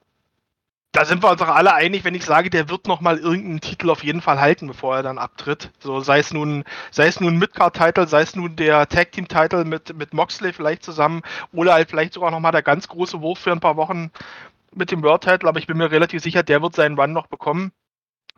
da 0.92 1.04
sind 1.04 1.22
wir 1.22 1.30
uns 1.30 1.42
auch 1.42 1.48
alle 1.48 1.74
einig, 1.74 2.04
wenn 2.04 2.14
ich 2.14 2.24
sage, 2.24 2.48
der 2.48 2.70
wird 2.70 2.86
noch 2.86 3.02
mal 3.02 3.18
irgendeinen 3.18 3.60
Titel 3.60 3.90
auf 3.90 4.02
jeden 4.02 4.22
Fall 4.22 4.40
halten, 4.40 4.66
bevor 4.66 4.96
er 4.96 5.02
dann 5.02 5.18
abtritt. 5.18 5.70
So 5.78 6.00
sei 6.00 6.20
es 6.20 6.32
nun, 6.32 6.64
sei 6.90 7.06
es 7.06 7.20
nun 7.20 7.38
Midcard-Title, 7.38 8.08
sei 8.08 8.22
es 8.22 8.34
nun 8.34 8.56
der 8.56 8.88
Tag 8.88 9.12
Team-Title 9.12 9.66
mit, 9.66 9.94
mit 9.94 10.14
Moxley 10.14 10.54
vielleicht 10.54 10.82
zusammen 10.82 11.20
oder 11.52 11.74
halt 11.74 11.90
vielleicht 11.90 12.14
sogar 12.14 12.30
noch 12.30 12.40
mal 12.40 12.52
der 12.52 12.62
ganz 12.62 12.88
große 12.88 13.20
Wurf 13.20 13.40
für 13.40 13.52
ein 13.52 13.60
paar 13.60 13.76
Wochen 13.76 14.10
mit 14.74 14.90
dem 14.90 15.02
World-Title. 15.02 15.48
Aber 15.48 15.58
ich 15.58 15.66
bin 15.66 15.76
mir 15.76 15.90
relativ 15.90 16.22
sicher, 16.22 16.42
der 16.42 16.62
wird 16.62 16.74
seinen 16.74 16.98
Run 16.98 17.12
noch 17.12 17.26
bekommen. 17.26 17.72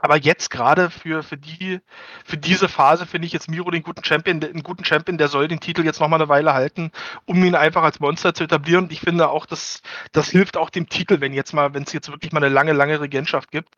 Aber 0.01 0.17
jetzt 0.17 0.51
gerade 0.51 0.91
für, 0.91 1.23
für, 1.23 1.37
die, 1.37 1.81
für 2.25 2.37
diese 2.37 2.69
Phase 2.69 3.07
finde 3.07 3.27
ich 3.27 3.33
jetzt 3.33 3.51
Miro 3.51 3.71
den 3.71 3.83
guten 3.83 4.05
Champion, 4.05 4.41
den 4.41 4.63
guten 4.63 4.85
Champion, 4.85 5.19
der 5.19 5.29
soll 5.29 5.49
den 5.49 5.61
Titel 5.61 5.85
jetzt 5.85 6.01
nochmal 6.01 6.21
eine 6.21 6.29
Weile 6.29 6.55
halten, 6.55 6.91
um 7.27 7.43
ihn 7.45 7.55
einfach 7.55 7.83
als 7.83 8.01
Monster 8.01 8.35
zu 8.35 8.45
etablieren. 8.45 8.85
Und 8.85 8.93
ich 8.93 9.01
finde 9.01 9.29
auch, 9.29 9.47
dass 9.47 9.83
das 10.13 10.29
hilft 10.29 10.57
auch 10.57 10.71
dem 10.71 10.89
Titel, 10.89 11.21
wenn 11.21 11.33
jetzt 11.33 11.53
mal, 11.53 11.75
wenn 11.75 11.85
es 11.85 11.93
jetzt 11.93 12.11
wirklich 12.11 12.33
mal 12.33 12.43
eine 12.43 12.53
lange, 12.53 12.73
lange 12.73 13.01
Regentschaft 13.01 13.51
gibt. 13.51 13.75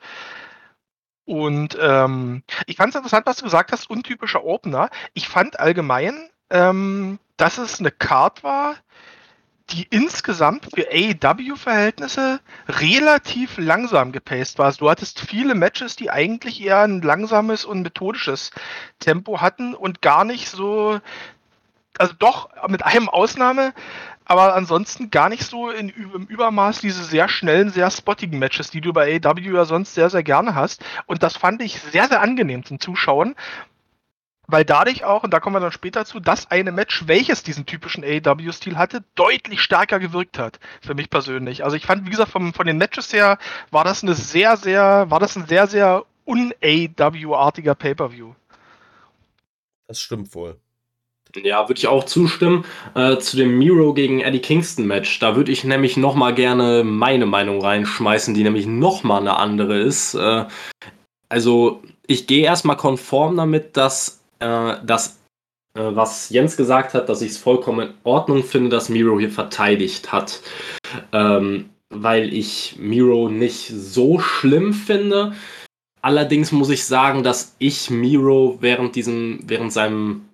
Und 1.25 1.77
ähm, 1.81 2.43
ich 2.67 2.77
fand 2.77 2.91
es 2.91 2.97
interessant, 2.97 3.27
was 3.27 3.37
du 3.37 3.45
gesagt 3.45 3.73
hast, 3.73 3.89
untypischer 3.89 4.45
Opener. 4.45 4.91
Ich 5.15 5.29
fand 5.29 5.61
allgemein, 5.61 6.31
ähm, 6.51 7.19
dass 7.37 7.59
es 7.59 7.81
eine 7.81 7.91
Card 7.91 8.43
war, 8.43 8.77
die 9.71 9.87
insgesamt 9.91 10.67
für 10.75 10.89
AEW-Verhältnisse 10.91 12.41
relativ 12.69 13.59
langsam 13.59 14.13
gepaced 14.13 14.59
war. 14.59 14.73
Du 14.73 14.91
hattest 14.91 15.21
viele 15.21 15.55
Matches, 15.55 15.97
die 15.97 16.11
eigentlich 16.11 16.63
eher 16.63 16.81
ein 16.81 17.01
langsames 17.03 17.65
und 17.65 17.83
methodisches 17.83 18.51
Tempo 18.99 19.41
hatten 19.41 19.75
und 19.75 20.03
gar 20.03 20.25
nicht 20.25 20.49
so, 20.49 21.01
also 21.99 22.15
doch 22.19 22.51
mit 22.69 22.85
einem 22.85 23.09
Ausnahme, 23.09 23.73
aber 24.25 24.55
ansonsten 24.55 25.11
gar 25.11 25.29
nicht 25.29 25.45
so 25.45 25.71
in, 25.71 25.89
im 25.89 26.27
Übermaß 26.27 26.81
diese 26.81 27.05
sehr 27.05 27.29
schnellen, 27.29 27.71
sehr 27.71 27.91
spottigen 27.91 28.39
Matches, 28.39 28.71
die 28.71 28.81
du 28.81 28.93
bei 28.93 29.21
AEW 29.23 29.55
ja 29.55 29.65
sonst 29.65 29.95
sehr, 29.95 30.11
sehr 30.11 30.23
gerne 30.23 30.55
hast. 30.55 30.85
Und 31.07 31.23
das 31.23 31.37
fand 31.37 31.61
ich 31.61 31.81
sehr, 31.81 32.09
sehr 32.09 32.21
angenehm 32.21 32.65
zum 32.65 32.79
Zuschauen 32.79 33.35
weil 34.47 34.65
dadurch 34.65 35.05
auch, 35.05 35.23
und 35.23 35.33
da 35.33 35.41
kommen 35.41 35.57
wir 35.57 35.61
dann 35.61 35.73
später 35.73 36.05
zu, 36.05 36.21
das 36.21 36.51
eine 36.51 36.73
Match, 36.73 37.07
welches 37.07 37.43
diesen 37.43 37.67
typischen 37.67 38.05
AEW-Stil 38.05 38.77
hatte, 38.77 39.05
deutlich 39.15 39.61
stärker 39.61 39.99
gewirkt 39.99 40.39
hat, 40.39 40.59
für 40.81 40.95
mich 40.95 41.11
persönlich. 41.11 41.65
Also 41.65 41.77
ich 41.77 41.87
fand, 41.87 42.07
wie 42.07 42.11
gesagt, 42.11 42.31
vom, 42.31 42.53
von 42.53 42.67
den 42.67 42.79
Matches 42.79 43.13
her 43.13 43.39
war 43.71 43.85
das 43.85 44.03
eine 44.03 44.15
sehr, 44.15 44.57
sehr, 44.57 45.11
war 45.11 45.21
das 45.21 45.37
ein 45.37 45.47
sehr, 45.47 45.67
sehr 45.67 46.05
un-AEW-artiger 46.27 47.75
Pay-Per-View. 47.75 48.35
Das 49.87 50.01
stimmt 50.01 50.35
wohl. 50.35 50.59
Ja, 51.37 51.69
würde 51.69 51.79
ich 51.79 51.89
auch 51.89 52.05
zustimmen. 52.05 52.65
Äh, 52.95 53.17
zu 53.19 53.37
dem 53.37 53.59
Miro 53.59 53.95
gegen 53.95 54.21
Eddie 54.21 54.41
Kingston 54.41 54.87
Match, 54.87 55.19
da 55.19 55.35
würde 55.35 55.51
ich 55.51 55.65
nämlich 55.65 55.97
nochmal 55.97 56.35
gerne 56.35 56.85
meine 56.85 57.25
Meinung 57.27 57.63
reinschmeißen, 57.63 58.35
die 58.35 58.43
nämlich 58.43 58.67
nochmal 58.67 59.21
eine 59.21 59.37
andere 59.37 59.79
ist. 59.79 60.15
Äh, 60.15 60.45
also 61.29 61.83
ich 62.07 62.27
gehe 62.27 62.45
erstmal 62.45 62.77
konform 62.77 63.37
damit, 63.37 63.77
dass 63.79 64.22
äh, 64.43 64.77
das, 64.85 65.21
äh, 65.75 65.81
was 65.95 66.31
Jens 66.31 66.57
gesagt 66.57 66.95
hat, 66.95 67.09
dass 67.09 67.23
ich 67.23 67.33
es 67.33 67.39
vollkommen 67.39 67.89
in 67.89 67.95
Ordnung 68.05 68.43
finde, 68.43 68.71
dass 68.71 68.89
Miro 68.89 69.19
hier 69.19 69.31
verteidigt 69.31 70.13
hat. 70.13 70.41
Ähm, 71.13 71.71
weil 71.93 72.33
ich 72.33 72.77
Miro 72.79 73.29
nicht 73.29 73.69
so 73.69 74.19
schlimm 74.19 74.73
finde. 74.73 75.35
Allerdings 76.01 76.51
muss 76.51 76.71
ich 76.71 76.85
sagen, 76.85 77.23
dass 77.23 77.55
ich 77.59 77.91
Miro 77.91 78.59
während 78.61 78.97
diesem, 78.97 79.41
während 79.45 79.73
seinem 79.73 80.29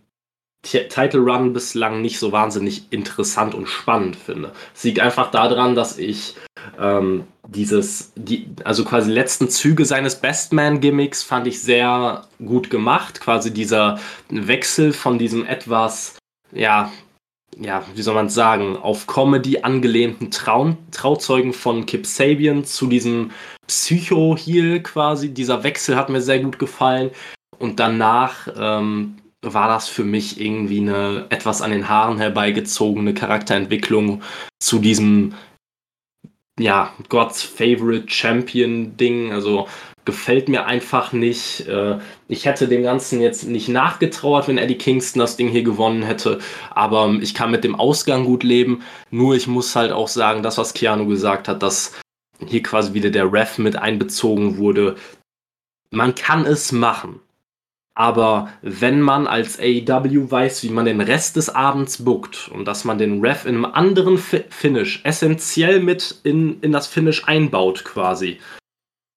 Title 0.63 1.21
Run 1.21 1.53
bislang 1.53 2.01
nicht 2.01 2.19
so 2.19 2.33
wahnsinnig 2.33 2.85
interessant 2.91 3.55
und 3.55 3.67
spannend 3.67 4.17
finde. 4.17 4.53
Es 4.75 4.85
liegt 4.85 5.01
einfach 5.01 5.31
daran, 5.31 5.75
dass 5.75 5.99
ich 5.99 6.35
ähm, 6.79 7.25
dieses, 7.49 8.13
die, 8.15 8.47
also 8.65 8.85
quasi 8.85 9.11
letzten 9.11 9.49
Züge 9.49 9.87
seines 9.87 10.21
Bestman-Gimmicks 10.21 11.23
fand 11.23 11.47
ich 11.47 11.63
sehr 11.63 12.27
gut 12.45 12.69
gemacht. 12.69 13.21
Quasi 13.21 13.53
dieser 13.53 13.99
Wechsel 14.29 14.93
von 14.93 15.19
diesem 15.19 15.47
etwas, 15.47 16.19
ja, 16.53 16.93
ja, 17.59 17.83
wie 17.95 18.03
soll 18.03 18.15
man 18.15 18.29
sagen, 18.29 18.77
auf 18.77 19.07
Comedy 19.07 19.61
angelehnten 19.63 20.31
Trau 20.31 20.77
Trauzeugen 20.91 21.55
von 21.55 21.87
Kip 21.87 22.07
Sabian 22.07 22.65
zu 22.65 22.87
diesem 22.87 23.31
Psycho-Heal 23.67 24.83
quasi. 24.83 25.31
Dieser 25.31 25.65
Wechsel 25.65 25.97
hat 25.97 26.11
mir 26.11 26.21
sehr 26.21 26.41
gut 26.41 26.59
gefallen. 26.59 27.11
Und 27.59 27.81
danach 27.81 28.47
ähm, 28.57 29.17
war 29.43 29.69
das 29.69 29.89
für 29.89 30.05
mich 30.05 30.39
irgendwie 30.41 30.81
eine 30.81 31.27
etwas 31.31 31.63
an 31.63 31.71
den 31.71 31.89
Haaren 31.89 32.19
herbeigezogene 32.19 33.15
Charakterentwicklung 33.15 34.23
zu 34.61 34.79
diesem 34.79 35.35
ja, 36.59 36.93
God's 37.09 37.43
Favorite 37.43 38.09
Champion 38.09 38.97
Ding. 38.97 39.33
Also 39.33 39.69
gefällt 40.05 40.49
mir 40.49 40.65
einfach 40.65 41.13
nicht. 41.13 41.69
Äh, 41.69 41.99
ich 42.29 42.47
hätte 42.47 42.67
dem 42.67 42.83
Ganzen 42.83 43.21
jetzt 43.21 43.45
nicht 43.45 43.69
nachgetrauert, 43.69 44.49
wenn 44.49 44.59
Eddie 44.59 44.79
Kingston 44.79 45.21
das 45.21 45.37
Ding 45.37 45.49
hier 45.49 45.63
gewonnen 45.63 46.03
hätte. 46.03 46.39
Aber 46.71 47.15
ich 47.21 47.35
kann 47.35 47.51
mit 47.51 47.63
dem 47.63 47.75
Ausgang 47.75 48.25
gut 48.25 48.43
leben. 48.43 48.83
Nur 49.11 49.35
ich 49.35 49.47
muss 49.47 49.77
halt 49.77 49.93
auch 49.93 50.09
sagen, 50.09 50.43
das, 50.43 50.59
was 50.59 50.75
Keanu 50.75 51.07
gesagt 51.07 51.47
hat, 51.47 51.63
dass 51.63 51.93
hier 52.47 52.63
quasi 52.63 52.95
wieder 52.95 53.11
der 53.11 53.31
Ref 53.33 53.59
mit 53.59 53.77
einbezogen 53.77 54.57
wurde. 54.57 54.97
Man 55.91 56.15
kann 56.15 56.47
es 56.47 56.73
machen. 56.73 57.21
Aber 57.99 58.53
wenn 58.63 59.01
man 59.01 59.27
als 59.27 59.59
AEW 59.59 60.31
weiß, 60.31 60.63
wie 60.63 60.69
man 60.69 60.85
den 60.85 61.01
Rest 61.01 61.35
des 61.35 61.51
Abends 61.51 62.05
bookt 62.05 62.49
und 62.49 62.65
dass 62.65 62.85
man 62.85 62.97
den 62.97 63.21
Ref 63.27 63.45
in 63.45 63.57
einem 63.57 63.65
anderen 63.65 64.19
Fi 64.19 64.45
Finish 64.51 65.01
essentiell 65.03 65.81
mit 65.81 66.21
in, 66.23 66.61
in 66.61 66.71
das 66.71 66.87
Finish 66.87 67.27
einbaut 67.27 67.85
quasi, 67.85 68.39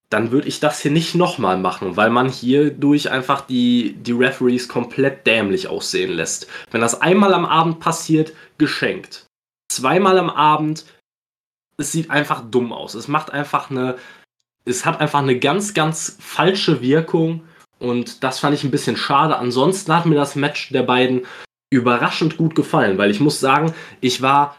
dann 0.09 0.31
würde 0.31 0.47
ich 0.47 0.59
das 0.59 0.81
hier 0.81 0.89
nicht 0.89 1.13
nochmal 1.13 1.59
machen, 1.59 1.95
weil 1.95 2.09
man 2.09 2.27
hier 2.27 2.71
durch 2.71 3.11
einfach 3.11 3.41
die, 3.41 3.93
die 3.99 4.13
Referees 4.13 4.67
komplett 4.67 5.27
dämlich 5.27 5.67
aussehen 5.67 6.13
lässt. 6.13 6.47
Wenn 6.71 6.81
das 6.81 7.03
einmal 7.03 7.35
am 7.35 7.45
Abend 7.45 7.81
passiert, 7.81 8.33
geschenkt. 8.57 9.27
Zweimal 9.71 10.17
am 10.17 10.31
Abend, 10.31 10.85
es 11.77 11.91
sieht 11.91 12.09
einfach 12.09 12.49
dumm 12.49 12.73
aus. 12.73 12.95
Es 12.95 13.07
macht 13.07 13.29
einfach 13.29 13.69
eine, 13.69 13.97
es 14.65 14.87
hat 14.87 14.99
einfach 14.99 15.19
eine 15.19 15.37
ganz, 15.37 15.75
ganz 15.75 16.17
falsche 16.19 16.81
Wirkung 16.81 17.43
und 17.81 18.23
das 18.23 18.39
fand 18.39 18.55
ich 18.55 18.63
ein 18.63 18.71
bisschen 18.71 18.95
schade. 18.95 19.37
Ansonsten 19.37 19.93
hat 19.95 20.05
mir 20.05 20.15
das 20.15 20.35
Match 20.35 20.69
der 20.69 20.83
beiden 20.83 21.25
überraschend 21.69 22.37
gut 22.37 22.55
gefallen, 22.55 22.97
weil 22.97 23.11
ich 23.11 23.19
muss 23.19 23.39
sagen, 23.39 23.73
ich 24.01 24.21
war 24.21 24.57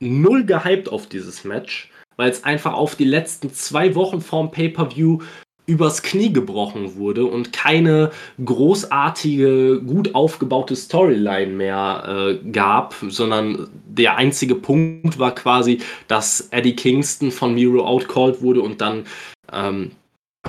null 0.00 0.44
gehypt 0.44 0.88
auf 0.88 1.06
dieses 1.08 1.44
Match, 1.44 1.90
weil 2.16 2.30
es 2.30 2.44
einfach 2.44 2.72
auf 2.72 2.94
die 2.94 3.04
letzten 3.04 3.52
zwei 3.52 3.94
Wochen 3.94 4.20
vorm 4.20 4.50
Pay-Per-View 4.50 5.20
übers 5.66 6.02
Knie 6.02 6.32
gebrochen 6.32 6.94
wurde 6.94 7.26
und 7.26 7.52
keine 7.52 8.12
großartige, 8.42 9.82
gut 9.84 10.14
aufgebaute 10.14 10.76
Storyline 10.76 11.52
mehr 11.52 12.04
äh, 12.06 12.50
gab, 12.50 12.94
sondern 13.08 13.68
der 13.84 14.16
einzige 14.16 14.54
Punkt 14.54 15.18
war 15.18 15.34
quasi, 15.34 15.80
dass 16.06 16.48
Eddie 16.52 16.76
Kingston 16.76 17.32
von 17.32 17.54
Miro 17.54 17.84
outcalled 17.84 18.40
wurde 18.42 18.62
und 18.62 18.80
dann 18.80 19.06
ähm, 19.52 19.90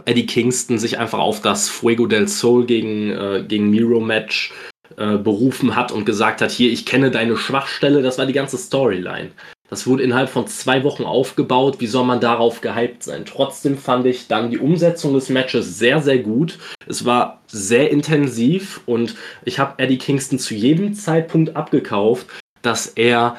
Eddie 0.05 0.25
Kingston 0.25 0.77
sich 0.77 0.97
einfach 0.99 1.19
auf 1.19 1.41
das 1.41 1.69
Fuego 1.69 2.05
del 2.05 2.27
Sol 2.27 2.65
gegen, 2.65 3.11
äh, 3.11 3.43
gegen 3.47 3.69
Miro 3.69 3.99
Match 3.99 4.53
äh, 4.97 5.17
berufen 5.17 5.75
hat 5.75 5.91
und 5.91 6.05
gesagt 6.05 6.41
hat, 6.41 6.51
hier, 6.51 6.71
ich 6.71 6.85
kenne 6.85 7.11
deine 7.11 7.37
Schwachstelle, 7.37 8.01
das 8.01 8.17
war 8.17 8.25
die 8.25 8.33
ganze 8.33 8.57
Storyline. 8.57 9.31
Das 9.69 9.85
wurde 9.85 10.03
innerhalb 10.03 10.29
von 10.29 10.47
zwei 10.47 10.83
Wochen 10.83 11.03
aufgebaut. 11.03 11.79
Wie 11.79 11.87
soll 11.87 12.05
man 12.05 12.21
darauf 12.21 12.61
gehypt 12.61 13.03
sein? 13.03 13.25
Trotzdem 13.25 13.77
fand 13.77 14.05
ich 14.05 14.27
dann 14.27 14.49
die 14.49 14.59
Umsetzung 14.59 15.13
des 15.13 15.29
Matches 15.29 15.77
sehr, 15.77 16.01
sehr 16.01 16.19
gut. 16.19 16.57
Es 16.87 17.03
war 17.03 17.41
sehr 17.47 17.91
intensiv 17.91 18.81
und 18.85 19.15
ich 19.43 19.59
habe 19.59 19.83
Eddie 19.83 19.97
Kingston 19.97 20.39
zu 20.39 20.53
jedem 20.53 20.93
Zeitpunkt 20.93 21.55
abgekauft, 21.55 22.27
dass 22.61 22.87
er 22.87 23.37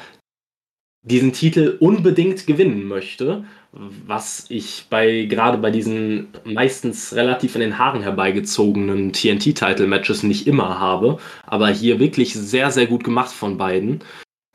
diesen 1.01 1.33
Titel 1.33 1.77
unbedingt 1.79 2.45
gewinnen 2.45 2.85
möchte, 2.85 3.45
was 3.71 4.45
ich 4.49 4.87
bei 4.89 5.25
gerade 5.25 5.57
bei 5.57 5.69
diesen 5.69 6.29
meistens 6.43 7.13
relativ 7.13 7.55
in 7.55 7.61
den 7.61 7.77
Haaren 7.77 8.01
herbeigezogenen 8.01 9.13
TNT-Title-Matches 9.13 10.23
nicht 10.23 10.47
immer 10.47 10.79
habe, 10.79 11.19
aber 11.45 11.69
hier 11.69 11.99
wirklich 11.99 12.33
sehr, 12.33 12.71
sehr 12.71 12.87
gut 12.87 13.03
gemacht 13.03 13.31
von 13.31 13.57
beiden. 13.57 14.03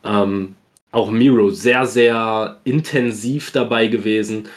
Ähm, 0.03 0.57
auch 0.91 1.11
Miro 1.11 1.51
sehr, 1.51 1.87
sehr 1.87 2.61
intensiv 2.65 3.53
dabei 3.53 3.87
gewesen. 3.87 4.49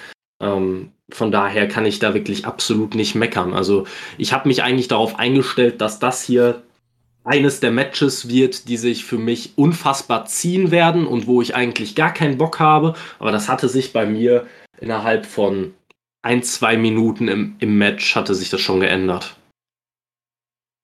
Ähm, 0.41 0.91
von 1.10 1.32
daher 1.32 1.67
kann 1.67 1.86
ich 1.86 2.00
da 2.00 2.13
wirklich 2.13 2.46
absolut 2.46 2.96
nicht 2.96 3.15
meckern. 3.15 3.54
Also 3.54 3.86
ich 4.17 4.34
habe 4.34 4.48
mich 4.48 4.62
eigentlich 4.63 4.88
darauf 4.88 5.20
eingestellt, 5.20 5.82
dass 5.82 6.00
das 6.00 6.24
hier 6.24 6.63
eines 7.28 7.60
der 7.60 7.72
Matches 7.72 8.30
wird, 8.30 8.70
die 8.70 8.78
sich 8.78 9.04
für 9.04 9.18
mich 9.18 9.58
unfassbar 9.58 10.26
ziehen 10.26 10.72
werden 10.72 11.06
und 11.06 11.28
wo 11.28 11.42
ich 11.42 11.56
eigentlich 11.56 11.94
gar 11.94 12.13
keinen 12.13 12.38
Bock 12.38 12.60
habe. 12.60 12.96
Aber 13.20 13.32
das 13.32 13.50
hatte 13.50 13.68
sich 13.68 13.92
bei 13.92 14.06
mir 14.06 14.48
innerhalb 14.80 15.26
von 15.26 15.74
ein, 16.22 16.42
zwei 16.42 16.78
Minuten 16.78 17.28
im, 17.28 17.56
im 17.60 17.78
Match 17.78 18.16
hatte 18.16 18.34
sich 18.34 18.50
das 18.50 18.62
schon 18.62 18.80
geändert. 18.80 19.36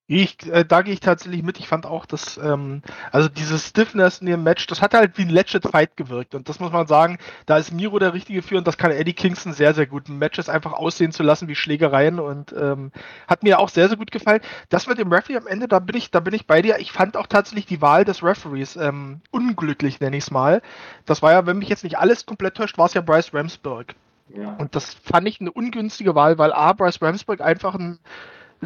Ich, 0.05 0.51
äh, 0.51 0.65
da 0.65 0.81
gehe 0.81 0.93
ich 0.93 0.99
tatsächlich 0.99 1.43
mit. 1.43 1.57
Ich 1.59 1.69
fand 1.69 1.85
auch, 1.85 2.05
dass, 2.05 2.37
ähm, 2.37 2.81
also 3.13 3.29
dieses 3.29 3.69
Stiffness 3.69 4.19
in 4.19 4.27
dem 4.27 4.43
Match, 4.43 4.67
das 4.67 4.81
hat 4.81 4.93
halt 4.93 5.17
wie 5.17 5.21
ein 5.21 5.29
Legit 5.29 5.63
Fight 5.65 5.95
gewirkt. 5.95 6.35
Und 6.35 6.49
das 6.49 6.59
muss 6.59 6.73
man 6.73 6.87
sagen, 6.87 7.17
da 7.45 7.57
ist 7.57 7.71
Miro 7.71 7.99
der 7.99 8.13
Richtige 8.13 8.41
für 8.41 8.57
und 8.57 8.67
das 8.67 8.77
kann 8.77 8.91
Eddie 8.91 9.13
Kingston 9.13 9.53
sehr, 9.53 9.73
sehr 9.73 9.87
gut. 9.87 10.09
Matches 10.09 10.49
einfach 10.49 10.73
aussehen 10.73 11.13
zu 11.13 11.23
lassen 11.23 11.47
wie 11.47 11.55
Schlägereien 11.55 12.19
und 12.19 12.53
ähm, 12.53 12.91
hat 13.29 13.43
mir 13.43 13.59
auch 13.59 13.69
sehr, 13.69 13.87
sehr 13.87 13.97
gut 13.97 14.11
gefallen. 14.11 14.41
Das 14.67 14.87
mit 14.87 14.97
dem 14.97 15.11
Referee 15.11 15.37
am 15.37 15.47
Ende, 15.47 15.69
da 15.69 15.79
bin 15.79 15.95
ich, 15.95 16.11
da 16.11 16.19
bin 16.19 16.33
ich 16.33 16.47
bei 16.47 16.61
dir. 16.61 16.79
Ich 16.79 16.91
fand 16.91 17.15
auch 17.15 17.27
tatsächlich 17.27 17.65
die 17.65 17.81
Wahl 17.81 18.03
des 18.03 18.21
Referees 18.21 18.75
ähm, 18.75 19.21
unglücklich, 19.31 20.01
nenne 20.01 20.17
ich 20.17 20.25
es 20.25 20.31
mal. 20.31 20.61
Das 21.05 21.21
war 21.21 21.31
ja, 21.31 21.45
wenn 21.45 21.59
mich 21.59 21.69
jetzt 21.69 21.85
nicht 21.85 21.97
alles 21.97 22.25
komplett 22.25 22.55
täuscht, 22.55 22.77
war 22.77 22.87
es 22.87 22.93
ja 22.93 22.99
Bryce 22.99 23.33
Ramsburg. 23.33 23.95
Ja. 24.35 24.55
Und 24.57 24.75
das 24.75 24.95
fand 24.95 25.29
ich 25.29 25.39
eine 25.39 25.51
ungünstige 25.51 26.13
Wahl, 26.13 26.37
weil 26.37 26.51
A, 26.51 26.73
Bryce 26.73 27.01
Ramsburg 27.01 27.39
einfach 27.39 27.75
ein 27.75 27.99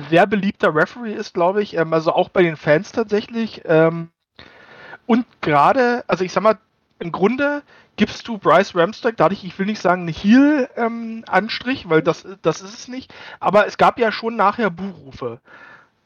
sehr 0.10 0.28
beliebter 0.28 0.74
Referee 0.74 1.14
ist, 1.14 1.34
glaube 1.34 1.62
ich. 1.62 1.76
Ähm, 1.76 1.94
also 1.94 2.14
auch 2.14 2.30
bei 2.30 2.44
den 2.44 2.58
Fans 2.58 2.92
tatsächlich. 2.92 3.62
Ähm, 3.66 4.10
und 5.06 5.26
gerade, 5.42 6.04
also 6.08 6.24
ich 6.24 6.32
sag 6.32 6.44
mal, 6.44 6.58
im 7.00 7.12
Grunde 7.12 7.64
gibst 7.96 8.28
du 8.28 8.38
Bryce 8.38 8.76
Ramstack, 8.76 9.18
dadurch, 9.18 9.44
ich 9.44 9.58
will 9.58 9.66
nicht 9.66 9.82
sagen, 9.82 10.02
einen 10.04 10.14
Heal-Anstrich, 10.14 11.86
ähm, 11.86 11.90
weil 11.90 12.02
das, 12.02 12.26
das 12.42 12.62
ist 12.62 12.74
es 12.74 12.88
nicht, 12.88 13.14
aber 13.40 13.68
es 13.68 13.78
gab 13.78 14.00
ja 14.00 14.12
schon 14.12 14.36
nachher 14.36 14.70
Buhrufe. 14.70 15.40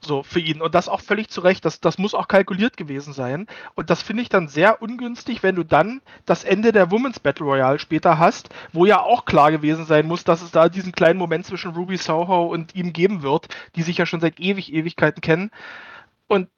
So, 0.03 0.23
für 0.23 0.39
ihn. 0.39 0.61
Und 0.61 0.73
das 0.73 0.89
auch 0.89 0.99
völlig 0.99 1.29
zu 1.29 1.41
Recht. 1.41 1.63
Das, 1.63 1.79
das 1.79 1.99
muss 1.99 2.15
auch 2.15 2.27
kalkuliert 2.27 2.75
gewesen 2.75 3.13
sein. 3.13 3.45
Und 3.75 3.91
das 3.91 4.01
finde 4.01 4.23
ich 4.23 4.29
dann 4.29 4.47
sehr 4.47 4.81
ungünstig, 4.81 5.43
wenn 5.43 5.55
du 5.55 5.63
dann 5.63 6.01
das 6.25 6.43
Ende 6.43 6.71
der 6.71 6.89
Women's 6.89 7.19
Battle 7.19 7.45
Royale 7.45 7.77
später 7.77 8.17
hast, 8.17 8.49
wo 8.73 8.85
ja 8.85 8.99
auch 8.99 9.25
klar 9.25 9.51
gewesen 9.51 9.85
sein 9.85 10.07
muss, 10.07 10.23
dass 10.23 10.41
es 10.41 10.49
da 10.49 10.69
diesen 10.69 10.91
kleinen 10.91 11.19
Moment 11.19 11.45
zwischen 11.45 11.71
Ruby 11.71 11.97
Soho 11.97 12.47
und 12.47 12.73
ihm 12.73 12.93
geben 12.93 13.21
wird, 13.21 13.47
die 13.75 13.83
sich 13.83 13.97
ja 13.97 14.07
schon 14.07 14.21
seit 14.21 14.39
ewig, 14.39 14.73
Ewigkeiten 14.73 15.21
kennen. 15.21 15.51
Und 16.27 16.49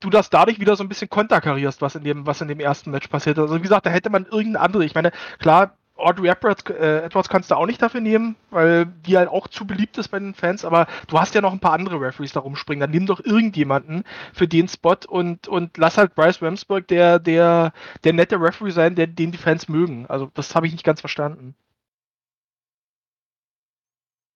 du 0.00 0.10
das 0.10 0.28
dadurch 0.30 0.58
wieder 0.58 0.74
so 0.74 0.82
ein 0.82 0.88
bisschen 0.88 1.08
konterkarierst, 1.08 1.80
was 1.80 1.94
in 1.94 2.02
dem, 2.02 2.26
was 2.26 2.40
in 2.40 2.48
dem 2.48 2.58
ersten 2.58 2.90
Match 2.90 3.06
passiert. 3.06 3.38
Also 3.38 3.54
wie 3.56 3.62
gesagt, 3.62 3.86
da 3.86 3.90
hätte 3.90 4.10
man 4.10 4.24
irgendeine 4.24 4.60
andere. 4.60 4.84
Ich 4.84 4.96
meine, 4.96 5.12
klar, 5.38 5.77
Audrey 5.98 6.28
Edwards, 6.28 6.62
äh, 6.70 7.04
Edwards 7.04 7.28
kannst 7.28 7.50
du 7.50 7.56
auch 7.56 7.66
nicht 7.66 7.82
dafür 7.82 8.00
nehmen, 8.00 8.36
weil 8.50 8.86
die 8.86 9.16
halt 9.16 9.28
auch 9.28 9.48
zu 9.48 9.66
beliebt 9.66 9.98
ist 9.98 10.08
bei 10.08 10.18
den 10.18 10.34
Fans, 10.34 10.64
aber 10.64 10.86
du 11.08 11.18
hast 11.18 11.34
ja 11.34 11.40
noch 11.40 11.52
ein 11.52 11.60
paar 11.60 11.72
andere 11.72 12.00
Referees 12.00 12.32
da 12.32 12.40
rumspringen. 12.40 12.80
Dann 12.80 12.90
nimm 12.90 13.06
doch 13.06 13.24
irgendjemanden 13.24 14.04
für 14.32 14.48
den 14.48 14.68
Spot 14.68 14.96
und, 15.08 15.48
und 15.48 15.76
lass 15.76 15.98
halt 15.98 16.14
Bryce 16.14 16.40
Ramsburg 16.42 16.86
der, 16.88 17.18
der, 17.18 17.72
der 18.04 18.12
nette 18.12 18.40
Referee 18.40 18.70
sein, 18.70 18.94
der, 18.94 19.06
den 19.06 19.32
die 19.32 19.38
Fans 19.38 19.68
mögen. 19.68 20.06
Also 20.08 20.30
das 20.34 20.54
habe 20.54 20.66
ich 20.66 20.72
nicht 20.72 20.84
ganz 20.84 21.00
verstanden. 21.00 21.54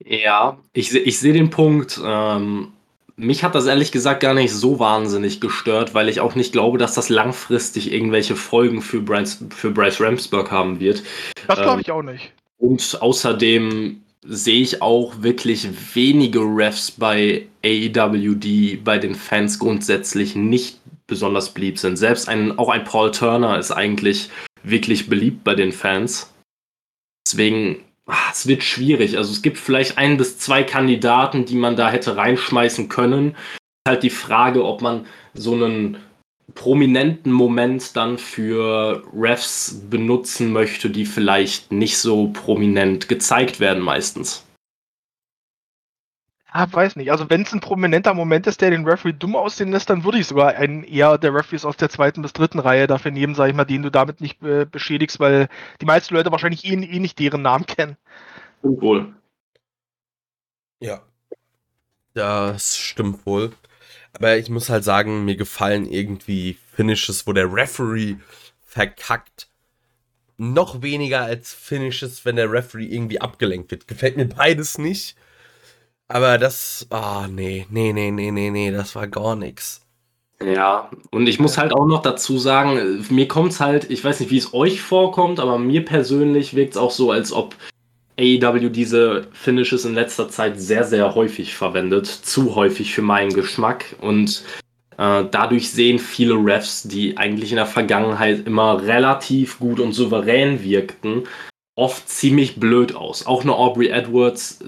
Ja, 0.05 0.59
ich, 0.73 0.95
ich 0.95 1.19
sehe 1.19 1.33
den 1.33 1.51
Punkt. 1.51 2.01
Ähm, 2.05 2.73
mich 3.17 3.45
hat 3.45 3.55
das 3.55 3.67
ehrlich 3.67 3.93
gesagt 3.93 4.21
gar 4.21 4.35
nicht 4.35 4.53
so 4.53 4.79
wahnsinnig 4.79 5.41
gestört, 5.41 5.95
weil 5.95 6.09
ich 6.09 6.21
auch 6.21 6.35
nicht 6.35 6.53
glaube, 6.53 6.79
dass 6.79 6.95
das 6.95 7.09
langfristig 7.09 7.93
irgendwelche 7.93 8.37
Folgen 8.37 8.83
für 8.83 9.01
Bryce, 9.01 9.45
für 9.51 9.71
Bryce 9.71 10.01
Ramsburg 10.01 10.51
haben 10.51 10.81
wird. 10.81 11.03
Das 11.47 11.57
glaube 11.57 11.75
ähm, 11.75 11.81
ich 11.81 11.91
auch 11.91 12.03
nicht. 12.03 12.33
Und 12.59 12.99
außerdem 13.01 14.03
sehe 14.25 14.63
ich 14.63 14.83
auch 14.83 15.23
wirklich 15.23 15.69
wenige 15.95 16.41
Refs 16.41 16.91
bei 16.93 17.47
AEW, 17.65 18.35
die 18.37 18.77
bei 18.77 18.99
den 18.99 19.15
Fans 19.15 19.59
grundsätzlich 19.59 20.37
nicht 20.37 20.79
besonders 21.07 21.53
beliebt 21.53 21.79
sind. 21.79 21.97
Selbst 21.97 22.29
ein, 22.29 22.57
auch 22.59 22.69
ein 22.69 22.85
Paul 22.85 23.11
Turner 23.11 23.59
ist 23.59 23.73
eigentlich 23.73 24.31
wirklich 24.63 25.09
beliebt 25.09 25.43
bei 25.43 25.55
den 25.55 25.73
Fans. 25.73 26.33
Deswegen 27.27 27.83
ach, 28.07 28.33
es 28.33 28.47
wird 28.47 28.63
schwierig. 28.63 29.17
Also 29.17 29.33
es 29.33 29.43
gibt 29.43 29.59
vielleicht 29.59 29.99
ein 29.99 30.17
bis 30.17 30.39
zwei 30.39 30.63
Kandidaten, 30.63 31.45
die 31.45 31.57
man 31.57 31.77
da 31.77 31.91
hätte 31.91 32.17
reinschmeißen 32.17 32.89
können. 32.89 33.37
Halt 33.87 34.03
die 34.03 34.11
Frage, 34.11 34.65
ob 34.65 34.83
man 34.83 35.07
so 35.35 35.55
einen 35.55 35.99
prominenten 36.55 37.33
Moment 37.33 37.97
dann 37.97 38.19
für 38.19 39.03
Refs 39.15 39.81
benutzen 39.89 40.53
möchte, 40.53 40.91
die 40.91 41.07
vielleicht 41.07 41.73
nicht 41.73 41.99
so 41.99 42.29
prominent 42.29 43.09
gezeigt 43.09 43.61
werden 43.61 43.83
meistens. 43.83 44.45
Ah, 46.55 46.67
weiß 46.71 46.97
nicht. 46.97 47.11
Also 47.11 47.31
wenn 47.31 47.43
es 47.43 47.53
ein 47.55 47.61
prominenter 47.61 48.13
Moment 48.13 48.47
ist, 48.47 48.61
der 48.61 48.69
den 48.69 48.87
Referee 48.87 49.15
dumm 49.15 49.37
aussehen 49.37 49.73
lässt, 49.73 49.89
dann 49.89 50.05
würde 50.05 50.19
ich 50.19 50.27
sogar 50.27 50.49
einen 50.49 50.85
eher 50.85 51.17
der 51.17 51.33
Referees 51.35 51.65
aus 51.65 51.79
der 51.79 51.89
zweiten 51.89 52.21
bis 52.21 52.35
dritten 52.35 52.59
Reihe 52.59 52.87
dafür 52.87 53.11
nehmen, 53.11 53.35
sage 53.35 53.51
ich 53.51 53.57
mal, 53.57 53.65
den 53.65 53.83
du 53.83 53.91
damit 53.91 54.21
nicht 54.21 54.43
äh, 54.43 54.67
beschädigst, 54.67 55.19
weil 55.19 55.49
die 55.81 55.87
meisten 55.87 56.15
Leute 56.15 56.31
wahrscheinlich 56.31 56.67
eh, 56.67 56.75
eh 56.75 56.99
nicht 56.99 57.19
deren 57.19 57.41
Namen 57.41 57.65
kennen. 57.65 57.97
Stimmt 58.59 58.83
wohl. 58.83 59.15
Ja. 60.81 61.01
Das 62.13 62.77
stimmt 62.77 63.25
wohl. 63.25 63.53
Aber 64.13 64.37
ich 64.37 64.51
muss 64.51 64.69
halt 64.69 64.85
sagen, 64.85 65.25
mir 65.25 65.37
gefallen 65.37 65.91
irgendwie 65.91 66.59
Finishes, 66.75 67.27
wo 67.27 67.33
der 67.33 67.51
Referee 67.51 68.17
verkackt. 68.67 69.49
Noch 70.37 70.83
weniger 70.83 71.23
als 71.23 71.55
Finishes, 71.55 72.27
wenn 72.27 72.37
der 72.37 72.53
Referee 72.53 72.85
irgendwie 72.85 73.23
abgelenkt 73.23 73.71
wird. 73.71 73.89
Gefällt 73.89 74.19
mir 74.19 74.27
beides 74.27 74.77
nicht. 74.77 75.17
Aber 76.13 76.37
das, 76.37 76.87
ah, 76.91 77.25
oh, 77.25 77.27
nee, 77.27 77.67
nee, 77.71 77.91
nee, 77.95 78.11
nee, 78.11 78.31
nee, 78.31 78.51
nee, 78.51 78.71
das 78.71 78.95
war 78.95 79.07
gar 79.07 79.35
nichts. 79.35 79.81
Ja, 80.45 80.91
und 81.11 81.27
ich 81.27 81.41
muss 81.41 81.57
halt 81.57 81.73
auch 81.73 81.87
noch 81.87 82.03
dazu 82.03 82.37
sagen, 82.37 83.03
mir 83.09 83.27
kommt 83.29 83.53
es 83.53 83.61
halt, 83.61 83.91
ich 83.91 84.05
weiß 84.05 84.21
nicht, 84.21 84.31
wie 84.31 84.37
es 84.37 84.53
euch 84.53 84.83
vorkommt, 84.83 85.41
aber 85.41 85.59
mir 85.59 85.87
persönlich 85.87 86.55
wirkt 86.55 86.73
es 86.73 86.77
auch 86.77 86.91
so, 86.91 87.13
als 87.13 87.33
ob 87.33 87.57
AEW 88.19 88.69
diese 88.69 89.29
Finishes 89.33 89.87
in 89.87 89.95
letzter 89.95 90.29
Zeit 90.29 90.61
sehr, 90.61 90.85
sehr 90.85 91.15
häufig 91.15 91.57
verwendet. 91.57 92.07
Zu 92.07 92.57
häufig 92.57 92.93
für 92.93 93.01
meinen 93.01 93.33
Geschmack. 93.33 93.97
Und 94.03 94.45
äh, 94.99 95.25
dadurch 95.31 95.71
sehen 95.71 95.99
viele 95.99 96.35
Refs, 96.35 96.83
die 96.83 97.17
eigentlich 97.17 97.53
in 97.53 97.57
der 97.57 97.65
Vergangenheit 97.65 98.47
immer 98.47 98.83
relativ 98.83 99.59
gut 99.59 99.81
und 99.81 99.95
souverän 99.95 100.63
wirkten, 100.63 101.23
oft 101.75 102.09
ziemlich 102.09 102.57
blöd 102.61 102.95
aus. 102.95 103.27
Auch 103.27 103.43
eine 103.43 103.55
Aubrey 103.55 103.89
Edwards, 103.89 104.59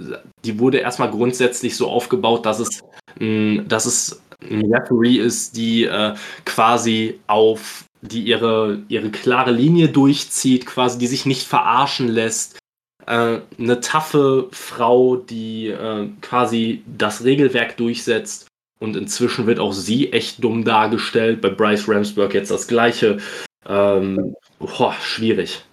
die 0.44 0.58
wurde 0.58 0.78
erstmal 0.78 1.10
grundsätzlich 1.10 1.76
so 1.76 1.88
aufgebaut, 1.88 2.46
dass 2.46 2.60
es, 2.60 2.82
dass 3.18 3.86
es 3.86 4.22
ein 4.42 4.72
Referee 4.72 5.18
ist, 5.18 5.56
die 5.56 5.84
äh, 5.84 6.14
quasi 6.44 7.20
auf, 7.26 7.84
die 8.02 8.22
ihre, 8.22 8.82
ihre 8.88 9.10
klare 9.10 9.52
Linie 9.52 9.88
durchzieht, 9.88 10.66
quasi, 10.66 10.98
die 10.98 11.06
sich 11.06 11.26
nicht 11.26 11.46
verarschen 11.46 12.08
lässt. 12.08 12.58
Äh, 13.06 13.40
eine 13.58 13.80
taffe 13.80 14.48
Frau, 14.52 15.16
die 15.16 15.68
äh, 15.68 16.08
quasi 16.20 16.82
das 16.86 17.24
Regelwerk 17.24 17.76
durchsetzt. 17.76 18.48
Und 18.80 18.96
inzwischen 18.96 19.46
wird 19.46 19.60
auch 19.60 19.72
sie 19.72 20.12
echt 20.12 20.42
dumm 20.42 20.64
dargestellt. 20.64 21.40
Bei 21.40 21.48
Bryce 21.48 21.88
Ramsburg 21.88 22.34
jetzt 22.34 22.50
das 22.50 22.66
gleiche. 22.66 23.18
Ähm, 23.66 24.34
boah, 24.58 24.94
schwierig. 25.00 25.64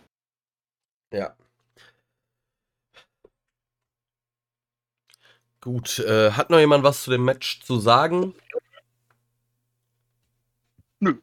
Ja. 1.11 1.35
Gut, 5.61 5.99
äh, 5.99 6.31
hat 6.31 6.49
noch 6.49 6.59
jemand 6.59 6.83
was 6.83 7.03
zu 7.03 7.11
dem 7.11 7.23
Match 7.23 7.61
zu 7.61 7.79
sagen? 7.79 8.33
Nö. 10.99 11.15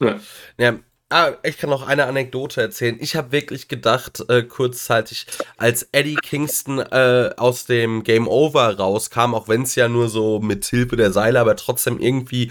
Ja. 0.00 0.20
ja. 0.58 0.78
Ah, 1.10 1.32
ich 1.42 1.58
kann 1.58 1.70
noch 1.70 1.86
eine 1.86 2.06
Anekdote 2.06 2.60
erzählen. 2.60 2.96
Ich 3.00 3.14
habe 3.14 3.30
wirklich 3.30 3.68
gedacht, 3.68 4.24
äh, 4.28 4.42
kurzzeitig, 4.42 5.26
als 5.56 5.88
Eddie 5.92 6.16
Kingston 6.16 6.80
äh, 6.80 7.30
aus 7.36 7.66
dem 7.66 8.02
Game 8.02 8.26
Over 8.26 8.76
rauskam, 8.76 9.34
auch 9.34 9.46
wenn 9.48 9.62
es 9.62 9.74
ja 9.76 9.88
nur 9.88 10.08
so 10.08 10.40
mit 10.40 10.64
Hilfe 10.64 10.96
der 10.96 11.12
Seile, 11.12 11.40
aber 11.40 11.56
trotzdem 11.56 12.00
irgendwie 12.00 12.50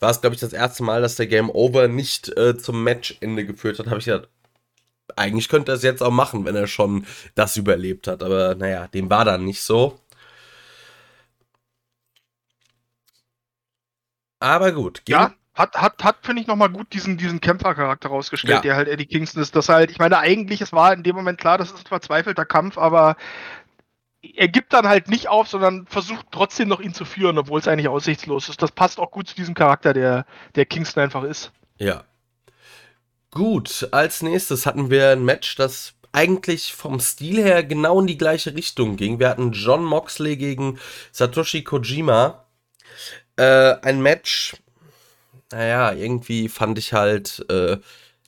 war 0.00 0.10
es, 0.10 0.20
glaube 0.20 0.34
ich, 0.34 0.40
das 0.40 0.52
erste 0.52 0.82
Mal, 0.82 1.02
dass 1.02 1.16
der 1.16 1.26
Game 1.26 1.50
Over 1.50 1.88
nicht 1.88 2.36
äh, 2.36 2.56
zum 2.56 2.82
Matchende 2.82 3.44
geführt 3.44 3.78
hat, 3.78 3.86
habe 3.86 3.98
ich 3.98 4.06
gedacht, 4.06 4.28
eigentlich 5.16 5.48
könnte 5.48 5.72
er 5.72 5.76
es 5.76 5.82
jetzt 5.82 6.02
auch 6.02 6.10
machen, 6.10 6.44
wenn 6.44 6.56
er 6.56 6.66
schon 6.66 7.06
das 7.34 7.56
überlebt 7.56 8.06
hat. 8.08 8.22
Aber 8.22 8.54
naja, 8.54 8.88
dem 8.88 9.10
war 9.10 9.24
dann 9.24 9.44
nicht 9.44 9.62
so. 9.62 10.00
Aber 14.40 14.72
gut. 14.72 15.02
Ja, 15.06 15.32
hat, 15.54 15.76
hat, 15.76 16.02
hat 16.02 16.16
finde 16.22 16.42
ich, 16.42 16.48
nochmal 16.48 16.70
gut 16.70 16.92
diesen, 16.92 17.18
diesen 17.18 17.40
Kämpfercharakter 17.40 18.08
rausgestellt, 18.08 18.56
ja. 18.56 18.60
der 18.62 18.76
halt 18.76 18.88
Eddie 18.88 19.06
Kingston 19.06 19.42
ist. 19.42 19.54
Das 19.54 19.68
halt, 19.68 19.90
ich 19.90 19.98
meine, 19.98 20.18
eigentlich, 20.18 20.60
es 20.60 20.72
war 20.72 20.92
in 20.92 21.02
dem 21.02 21.14
Moment 21.14 21.38
klar, 21.38 21.58
das 21.58 21.70
ist 21.70 21.84
ein 21.84 21.86
verzweifelter 21.86 22.44
Kampf, 22.46 22.78
aber 22.78 23.16
er 24.22 24.48
gibt 24.48 24.72
dann 24.72 24.88
halt 24.88 25.08
nicht 25.08 25.28
auf, 25.28 25.48
sondern 25.48 25.86
versucht 25.86 26.26
trotzdem 26.30 26.68
noch 26.68 26.80
ihn 26.80 26.94
zu 26.94 27.04
führen, 27.04 27.38
obwohl 27.38 27.60
es 27.60 27.68
eigentlich 27.68 27.88
aussichtslos 27.88 28.48
ist. 28.48 28.62
Das 28.62 28.72
passt 28.72 28.98
auch 28.98 29.10
gut 29.10 29.28
zu 29.28 29.34
diesem 29.34 29.54
Charakter, 29.54 29.92
der, 29.92 30.26
der 30.54 30.66
Kingston 30.66 31.02
einfach 31.02 31.24
ist. 31.24 31.52
Ja. 31.78 32.04
Gut, 33.30 33.88
als 33.92 34.22
nächstes 34.22 34.66
hatten 34.66 34.90
wir 34.90 35.10
ein 35.10 35.24
Match, 35.24 35.56
das 35.56 35.94
eigentlich 36.12 36.74
vom 36.74 37.00
Stil 37.00 37.42
her 37.42 37.62
genau 37.62 38.00
in 38.00 38.06
die 38.06 38.18
gleiche 38.18 38.54
Richtung 38.54 38.96
ging. 38.96 39.20
Wir 39.20 39.28
hatten 39.28 39.52
John 39.52 39.84
Moxley 39.84 40.36
gegen 40.36 40.78
Satoshi 41.12 41.62
Kojima. 41.62 42.44
Äh, 43.40 43.80
ein 43.80 44.02
Match, 44.02 44.54
naja, 45.50 45.92
irgendwie 45.92 46.50
fand 46.50 46.78
ich 46.78 46.92
halt, 46.92 47.42
äh, 47.48 47.78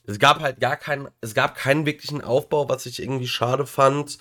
es 0.07 0.19
gab 0.19 0.41
halt 0.41 0.59
gar 0.59 0.79
keinen, 0.79 1.09
es 1.21 1.35
gab 1.35 1.55
keinen 1.55 1.85
wirklichen 1.85 2.23
Aufbau, 2.23 2.71
was 2.71 2.87
ich 2.87 3.03
irgendwie 3.03 3.29
schade 3.29 3.67
fand. 3.67 4.17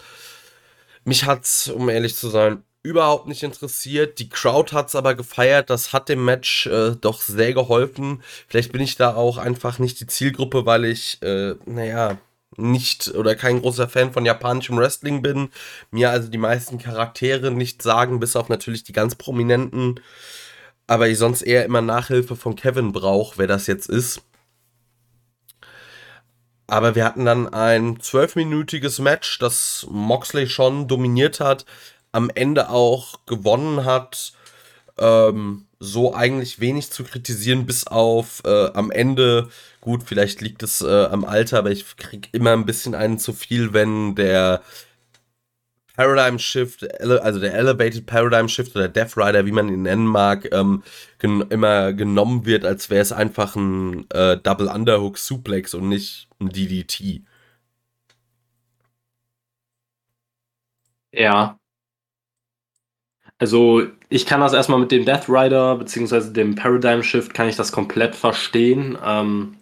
Mich 1.05 1.23
hat's, 1.25 1.69
um 1.69 1.87
ehrlich 1.87 2.17
zu 2.17 2.27
sein, 2.27 2.63
überhaupt 2.83 3.27
nicht 3.27 3.43
interessiert. 3.43 4.19
Die 4.19 4.27
Crowd 4.27 4.75
hat's 4.75 4.93
aber 4.95 5.15
gefeiert. 5.15 5.69
Das 5.69 5.93
hat 5.93 6.09
dem 6.09 6.25
Match 6.25 6.67
äh, 6.67 6.95
doch 6.99 7.21
sehr 7.21 7.53
geholfen. 7.53 8.21
Vielleicht 8.49 8.73
bin 8.73 8.81
ich 8.81 8.97
da 8.97 9.15
auch 9.15 9.37
einfach 9.37 9.79
nicht 9.79 10.01
die 10.01 10.07
Zielgruppe, 10.07 10.65
weil 10.65 10.83
ich, 10.83 11.21
äh, 11.23 11.55
naja, 11.65 12.17
nicht 12.57 13.15
oder 13.15 13.35
kein 13.35 13.61
großer 13.61 13.87
Fan 13.87 14.11
von 14.11 14.25
japanischem 14.25 14.77
Wrestling 14.77 15.21
bin. 15.21 15.51
Mir 15.89 16.09
also 16.11 16.27
die 16.27 16.37
meisten 16.37 16.79
Charaktere 16.79 17.49
nicht 17.49 17.81
sagen, 17.81 18.19
bis 18.19 18.35
auf 18.35 18.49
natürlich 18.49 18.83
die 18.83 18.93
ganz 18.93 19.15
prominenten. 19.15 20.01
Aber 20.91 21.07
ich 21.07 21.19
sonst 21.19 21.43
eher 21.43 21.63
immer 21.63 21.81
Nachhilfe 21.81 22.35
von 22.35 22.57
Kevin 22.57 22.91
brauche, 22.91 23.37
wer 23.37 23.47
das 23.47 23.65
jetzt 23.65 23.87
ist. 23.87 24.23
Aber 26.67 26.95
wir 26.95 27.05
hatten 27.05 27.23
dann 27.23 27.47
ein 27.47 28.01
zwölfminütiges 28.01 28.99
Match, 28.99 29.39
das 29.39 29.87
Moxley 29.89 30.49
schon 30.49 30.89
dominiert 30.89 31.39
hat, 31.39 31.65
am 32.11 32.29
Ende 32.29 32.69
auch 32.69 33.25
gewonnen 33.25 33.85
hat. 33.85 34.33
Ähm, 34.97 35.65
so 35.79 36.13
eigentlich 36.13 36.59
wenig 36.59 36.91
zu 36.91 37.05
kritisieren, 37.05 37.65
bis 37.65 37.87
auf 37.87 38.41
äh, 38.43 38.71
am 38.73 38.91
Ende, 38.91 39.47
gut, 39.79 40.03
vielleicht 40.05 40.41
liegt 40.41 40.61
es 40.61 40.81
äh, 40.81 41.05
am 41.05 41.23
Alter, 41.23 41.59
aber 41.59 41.71
ich 41.71 41.95
kriege 41.95 42.27
immer 42.33 42.51
ein 42.51 42.65
bisschen 42.65 42.95
einen 42.95 43.17
zu 43.17 43.31
viel, 43.31 43.71
wenn 43.71 44.15
der 44.15 44.61
Paradigm 45.95 46.39
Shift, 46.39 47.01
also 47.01 47.39
der 47.39 47.53
Elevated 47.53 48.05
Paradigm 48.05 48.47
Shift 48.47 48.75
oder 48.75 48.87
Death 48.87 49.17
Rider, 49.17 49.45
wie 49.45 49.51
man 49.51 49.69
ihn 49.69 49.83
nennen 49.83 50.05
mag, 50.05 50.47
ähm, 50.53 50.83
gen 51.19 51.41
immer 51.49 51.93
genommen 51.93 52.45
wird, 52.45 52.65
als 52.65 52.89
wäre 52.89 53.01
es 53.01 53.11
einfach 53.11 53.55
ein 53.55 54.09
äh, 54.11 54.37
Double 54.37 54.67
Underhook 54.67 55.17
Suplex 55.17 55.73
und 55.73 55.89
nicht 55.89 56.27
ein 56.39 56.49
DDT. 56.49 57.21
Ja. 61.13 61.57
Also, 63.37 63.87
ich 64.09 64.25
kann 64.25 64.39
das 64.39 64.53
erstmal 64.53 64.79
mit 64.79 64.91
dem 64.91 65.03
Death 65.03 65.27
Rider 65.27 65.75
beziehungsweise 65.75 66.31
dem 66.31 66.55
Paradigm 66.55 67.01
Shift 67.03 67.33
kann 67.33 67.49
ich 67.49 67.55
das 67.55 67.71
komplett 67.71 68.15
verstehen. 68.15 68.97
Ähm, 69.03 69.57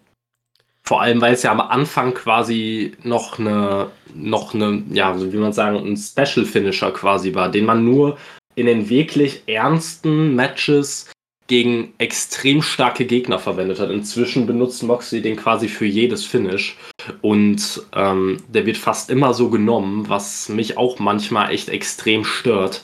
vor 0.89 1.04
allem, 1.04 1.21
weil 1.21 1.36
es 1.36 1.43
ja 1.43 1.52
am 1.52 1.62
Anfang 1.62 2.15
quasi 2.15 2.93
noch 3.04 3.38
eine, 3.38 3.91
noch 4.15 4.56
eine, 4.56 4.82
ja, 4.89 5.15
wie 5.32 5.38
man 5.38 5.54
sagen, 5.54 5.78
ein 5.78 5.95
Special 5.95 6.47
Finisher 6.47 6.89
quasi 6.89 7.36
war, 7.36 7.52
den 7.52 7.65
man 7.65 7.86
nur 7.86 8.17
in 8.56 8.65
den 8.65 8.89
wirklich 8.89 9.43
ernsten 9.45 10.34
Matches 10.36 11.12
gegen 11.45 11.93
extrem 11.99 12.63
starke 12.63 13.06
Gegner 13.06 13.38
verwendet 13.38 13.80
hat. 13.80 13.91
Inzwischen 13.91 14.47
benutzt 14.47 14.82
Moxley 14.82 15.21
den 15.21 15.36
quasi 15.36 15.67
für 15.67 15.86
jedes 15.86 16.25
Finish. 16.25 16.75
Und 17.21 17.84
ähm, 17.95 18.38
der 18.47 18.65
wird 18.65 18.78
fast 18.78 19.12
immer 19.12 19.36
so 19.36 19.52
genommen, 19.52 20.10
was 20.10 20.49
mich 20.49 20.80
auch 20.80 20.97
manchmal 20.97 21.52
echt 21.52 21.69
extrem 21.69 22.25
stört 22.25 22.82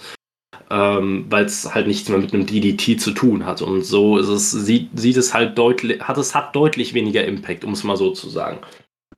ähm, 0.69 1.25
weil 1.30 1.45
es 1.45 1.73
halt 1.73 1.88
nichts 1.88 2.10
mehr 2.10 2.17
mit 2.17 2.34
einem 2.34 2.45
DDT 2.45 2.99
zu 2.99 3.12
tun 3.12 3.45
hat. 3.45 3.62
Und 3.62 3.86
so 3.86 4.17
ist 4.17 4.28
es, 4.28 4.51
sieht, 4.51 4.89
sieht 4.95 5.17
es 5.17 5.34
halt 5.34 5.58
deutlich, 5.58 6.01
hat 6.01 6.17
es 6.17 6.36
hat 6.36 6.56
deutlich 6.56 6.93
weniger 6.93 7.25
Impact, 7.25 7.63
um 7.63 7.73
es 7.73 7.84
mal 7.84 7.97
so 7.97 8.12
zu 8.12 8.30
sagen. 8.30 8.60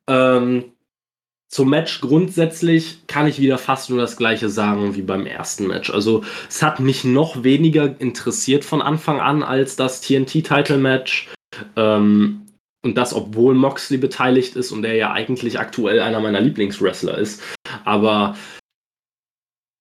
Ähm, 0.10 0.66
zum 1.50 1.70
Match 1.70 2.02
grundsätzlich 2.02 3.08
kann 3.08 3.28
ich 3.28 3.40
wieder 3.40 3.58
fast 3.58 3.90
nur 3.90 4.00
das 4.00 4.18
gleiche 4.18 4.50
sagen 4.50 4.96
wie 4.96 5.02
beim 5.02 5.26
ersten 5.26 5.68
Match. 5.68 5.90
Also 5.90 6.24
es 6.50 6.62
hat 6.62 6.82
mich 6.82 7.06
noch 7.06 7.44
weniger 7.44 8.00
interessiert 8.00 8.66
von 8.66 8.82
Anfang 8.82 9.22
an 9.22 9.44
als 9.44 9.78
das 9.78 10.02
TNT-Title-Match. 10.02 11.30
Ähm, 11.78 12.42
und 12.84 12.96
das, 12.96 13.14
obwohl 13.14 13.56
Moxley 13.56 13.98
beteiligt 13.98 14.56
ist 14.56 14.72
und 14.72 14.84
er 14.84 14.96
ja 14.96 15.12
eigentlich 15.12 15.60
aktuell 15.60 16.00
einer 16.00 16.20
meiner 16.20 16.42
Lieblingswrestler 16.42 17.18
ist. 17.18 17.42
Aber 17.86 18.36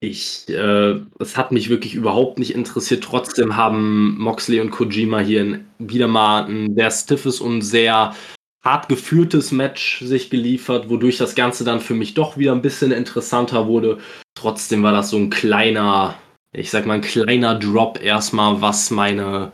ich, 0.00 0.48
äh, 0.48 1.00
es 1.18 1.36
hat 1.36 1.52
mich 1.52 1.68
wirklich 1.70 1.94
überhaupt 1.94 2.38
nicht 2.38 2.54
interessiert. 2.54 3.04
Trotzdem 3.04 3.56
haben 3.56 4.18
Moxley 4.18 4.60
und 4.60 4.70
Kojima 4.70 5.20
hier 5.20 5.40
ein, 5.42 5.68
wieder 5.78 6.08
mal 6.08 6.44
ein 6.44 6.74
sehr 6.74 6.90
stiffes 6.90 7.40
und 7.40 7.62
sehr 7.62 8.14
hart 8.62 8.88
geführtes 8.88 9.52
Match 9.52 10.00
sich 10.00 10.28
geliefert, 10.28 10.90
wodurch 10.90 11.18
das 11.18 11.34
Ganze 11.34 11.64
dann 11.64 11.80
für 11.80 11.94
mich 11.94 12.14
doch 12.14 12.36
wieder 12.36 12.52
ein 12.52 12.62
bisschen 12.62 12.90
interessanter 12.92 13.68
wurde. 13.68 13.98
Trotzdem 14.34 14.82
war 14.82 14.92
das 14.92 15.10
so 15.10 15.16
ein 15.16 15.30
kleiner, 15.30 16.16
ich 16.52 16.70
sag 16.70 16.84
mal, 16.84 16.94
ein 16.94 17.00
kleiner 17.00 17.54
Drop 17.54 18.02
erstmal, 18.02 18.60
was 18.60 18.90
meine, 18.90 19.52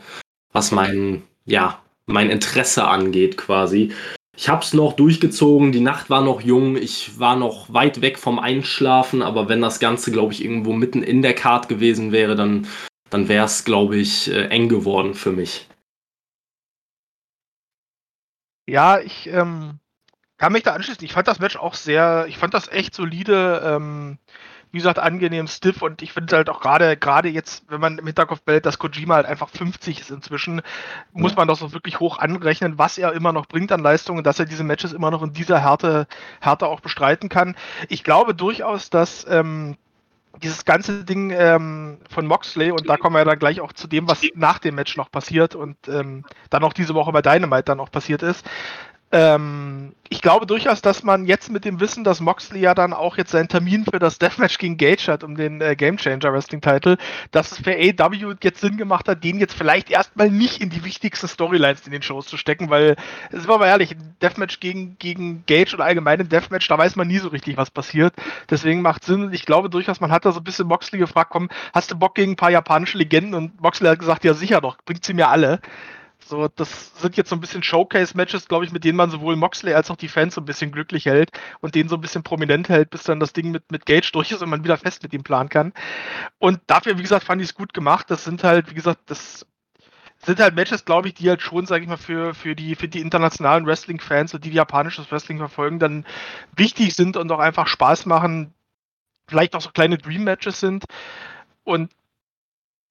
was 0.51 0.71
mein, 0.71 1.23
ja, 1.45 1.81
mein 2.07 2.29
Interesse 2.31 2.85
angeht 2.85 3.37
quasi. 3.37 3.91
Ich 4.35 4.49
habe 4.49 4.63
es 4.63 4.73
noch 4.73 4.93
durchgezogen, 4.93 5.71
die 5.71 5.79
Nacht 5.79 6.09
war 6.09 6.21
noch 6.21 6.41
jung, 6.41 6.75
ich 6.75 7.19
war 7.19 7.35
noch 7.35 7.71
weit 7.71 8.01
weg 8.01 8.17
vom 8.17 8.39
Einschlafen, 8.39 9.21
aber 9.21 9.47
wenn 9.47 9.61
das 9.61 9.79
Ganze, 9.79 10.11
glaube 10.11 10.33
ich, 10.33 10.43
irgendwo 10.43 10.73
mitten 10.73 11.03
in 11.03 11.21
der 11.21 11.35
Card 11.35 11.69
gewesen 11.69 12.11
wäre, 12.11 12.35
dann, 12.35 12.67
dann 13.11 13.27
wäre 13.27 13.45
es, 13.45 13.63
glaube 13.63 13.97
ich, 13.97 14.31
äh, 14.31 14.47
eng 14.47 14.69
geworden 14.69 15.13
für 15.13 15.31
mich. 15.31 15.67
Ja, 18.65 18.99
ich 18.99 19.27
ähm, 19.27 19.79
kann 20.37 20.53
mich 20.53 20.63
da 20.63 20.73
anschließen. 20.73 21.05
Ich 21.05 21.13
fand 21.13 21.27
das 21.27 21.39
Match 21.39 21.55
auch 21.55 21.75
sehr, 21.75 22.25
ich 22.27 22.37
fand 22.39 22.55
das 22.55 22.67
echt 22.69 22.95
solide. 22.95 23.61
Ähm, 23.63 24.17
wie 24.73 24.79
gesagt, 24.79 24.97
angenehm 24.97 25.45
stiff 25.47 25.83
und 25.83 26.01
ich 26.01 26.13
finde 26.13 26.35
halt 26.35 26.49
auch 26.49 26.59
gerade, 26.59 26.97
gerade 26.97 27.29
jetzt, 27.29 27.63
wenn 27.69 27.79
man 27.79 27.99
im 27.99 28.07
Hinterkopf 28.07 28.41
bellt, 28.41 28.65
dass 28.65 28.79
Kojima 28.79 29.13
halt 29.13 29.27
einfach 29.27 29.49
50 29.49 30.01
ist 30.01 30.09
inzwischen, 30.09 30.57
ja. 30.57 30.63
muss 31.13 31.35
man 31.35 31.47
das 31.47 31.61
auch 31.61 31.73
wirklich 31.73 31.99
hoch 31.99 32.17
anrechnen, 32.17 32.79
was 32.79 32.97
er 32.97 33.13
immer 33.13 33.33
noch 33.33 33.45
bringt 33.45 33.71
an 33.71 33.81
Leistungen, 33.81 34.23
dass 34.23 34.39
er 34.39 34.45
diese 34.45 34.63
Matches 34.63 34.91
immer 34.91 35.11
noch 35.11 35.21
in 35.21 35.31
dieser 35.31 35.59
Härte, 35.59 36.07
Härte 36.41 36.65
auch 36.65 36.79
bestreiten 36.79 37.29
kann. 37.29 37.55
Ich 37.87 38.03
glaube 38.03 38.33
durchaus, 38.33 38.89
dass 38.89 39.27
ähm, 39.29 39.77
dieses 40.41 40.65
ganze 40.65 41.05
Ding 41.05 41.29
ähm, 41.29 41.99
von 42.09 42.25
Moxley, 42.25 42.71
und 42.71 42.89
da 42.89 42.97
kommen 42.97 43.15
wir 43.15 43.25
dann 43.25 43.37
gleich 43.37 43.61
auch 43.61 43.73
zu 43.73 43.87
dem, 43.87 44.09
was 44.09 44.21
nach 44.33 44.57
dem 44.57 44.73
Match 44.73 44.97
noch 44.97 45.11
passiert 45.11 45.53
und 45.53 45.77
ähm, 45.87 46.25
dann 46.49 46.63
auch 46.63 46.73
diese 46.73 46.95
Woche 46.95 47.11
bei 47.11 47.21
Dynamite 47.21 47.65
dann 47.65 47.79
auch 47.79 47.91
passiert 47.91 48.23
ist, 48.23 48.43
ähm, 49.13 49.93
ich 50.09 50.21
glaube 50.21 50.47
durchaus, 50.47 50.81
dass 50.81 51.03
man 51.03 51.25
jetzt 51.25 51.51
mit 51.51 51.65
dem 51.65 51.79
Wissen, 51.79 52.03
dass 52.03 52.19
Moxley 52.19 52.59
ja 52.59 52.73
dann 52.73 52.93
auch 52.93 53.15
jetzt 53.15 53.29
seinen 53.31 53.47
Termin 53.47 53.85
für 53.85 53.99
das 53.99 54.17
Deathmatch 54.17 54.57
gegen 54.57 54.75
Gage 54.75 55.05
hat, 55.07 55.23
um 55.23 55.35
den 55.35 55.61
äh, 55.61 55.75
Game 55.75 55.97
Changer 55.97 56.33
Wrestling 56.33 56.61
Title, 56.61 56.97
dass 57.29 57.51
es 57.51 57.59
für 57.59 57.75
AW 57.75 58.35
jetzt 58.41 58.61
Sinn 58.61 58.77
gemacht 58.77 59.07
hat, 59.07 59.23
den 59.23 59.39
jetzt 59.39 59.53
vielleicht 59.53 59.91
erstmal 59.91 60.31
nicht 60.31 60.61
in 60.61 60.71
die 60.71 60.83
wichtigsten 60.83 61.27
Storylines 61.27 61.85
in 61.85 61.91
den 61.91 62.01
Shows 62.01 62.25
zu 62.25 62.37
stecken, 62.37 62.71
weil, 62.71 62.95
sind 63.29 63.47
wir 63.47 63.57
mal 63.59 63.67
ehrlich, 63.67 63.95
Deathmatch 64.21 64.59
gegen, 64.59 64.97
gegen 64.97 65.45
Gage 65.45 65.75
oder 65.75 65.85
allgemein 65.85 66.19
ein 66.19 66.29
Deathmatch, 66.29 66.67
da 66.67 66.77
weiß 66.77 66.95
man 66.95 67.07
nie 67.07 67.19
so 67.19 67.27
richtig, 67.27 67.55
was 67.55 67.69
passiert. 67.69 68.13
Deswegen 68.49 68.81
macht 68.81 69.03
Sinn. 69.03 69.31
Ich 69.31 69.45
glaube 69.45 69.69
durchaus, 69.69 70.01
man 70.01 70.11
hat 70.11 70.25
da 70.25 70.31
so 70.31 70.39
ein 70.39 70.43
bisschen 70.43 70.67
Moxley 70.67 70.97
gefragt, 70.97 71.29
komm, 71.29 71.49
hast 71.71 71.91
du 71.91 71.95
Bock 71.95 72.15
gegen 72.15 72.31
ein 72.31 72.37
paar 72.37 72.51
japanische 72.51 72.97
Legenden? 72.97 73.35
Und 73.35 73.61
Moxley 73.61 73.89
hat 73.89 73.99
gesagt, 73.99 74.23
ja 74.23 74.33
sicher 74.33 74.59
doch, 74.59 74.77
bringt 74.85 75.05
sie 75.05 75.13
mir 75.13 75.29
alle. 75.29 75.59
So, 76.27 76.47
das 76.47 76.93
sind 76.99 77.17
jetzt 77.17 77.29
so 77.29 77.35
ein 77.35 77.41
bisschen 77.41 77.63
Showcase-Matches, 77.63 78.47
glaube 78.47 78.65
ich, 78.65 78.71
mit 78.71 78.83
denen 78.83 78.97
man 78.97 79.11
sowohl 79.11 79.35
Moxley 79.35 79.73
als 79.73 79.91
auch 79.91 79.95
die 79.95 80.07
Fans 80.07 80.35
so 80.35 80.41
ein 80.41 80.45
bisschen 80.45 80.71
glücklich 80.71 81.05
hält 81.05 81.31
und 81.59 81.75
den 81.75 81.89
so 81.89 81.95
ein 81.95 82.01
bisschen 82.01 82.23
prominent 82.23 82.69
hält, 82.69 82.89
bis 82.89 83.03
dann 83.03 83.19
das 83.19 83.33
Ding 83.33 83.51
mit, 83.51 83.71
mit 83.71 83.85
Gage 83.85 84.09
durch 84.11 84.31
ist 84.31 84.41
und 84.41 84.49
man 84.49 84.63
wieder 84.63 84.77
fest 84.77 85.03
mit 85.03 85.13
ihm 85.13 85.23
planen 85.23 85.49
kann. 85.49 85.73
Und 86.39 86.59
dafür, 86.67 86.97
wie 86.97 87.03
gesagt, 87.03 87.25
fand 87.25 87.41
ich 87.41 87.49
es 87.49 87.55
gut 87.55 87.73
gemacht. 87.73 88.09
Das 88.09 88.23
sind 88.23 88.43
halt, 88.43 88.69
wie 88.69 88.75
gesagt, 88.75 89.01
das 89.07 89.45
sind 90.25 90.39
halt 90.39 90.55
Matches, 90.55 90.85
glaube 90.85 91.09
ich, 91.09 91.13
die 91.13 91.29
halt 91.29 91.41
schon, 91.41 91.65
sage 91.65 91.83
ich 91.83 91.89
mal, 91.89 91.97
für, 91.97 92.33
für, 92.33 92.55
die, 92.55 92.75
für 92.75 92.87
die 92.87 93.01
internationalen 93.01 93.65
Wrestling-Fans 93.65 94.33
und 94.33 94.45
die, 94.45 94.49
die 94.49 94.55
japanisches 94.55 95.11
Wrestling 95.11 95.37
verfolgen, 95.37 95.79
dann 95.79 96.05
wichtig 96.55 96.95
sind 96.95 97.17
und 97.17 97.31
auch 97.31 97.39
einfach 97.39 97.67
Spaß 97.67 98.05
machen. 98.05 98.53
Vielleicht 99.27 99.55
auch 99.55 99.61
so 99.61 99.71
kleine 99.71 99.97
Dream-Matches 99.97 100.59
sind. 100.59 100.85
Und 101.63 101.91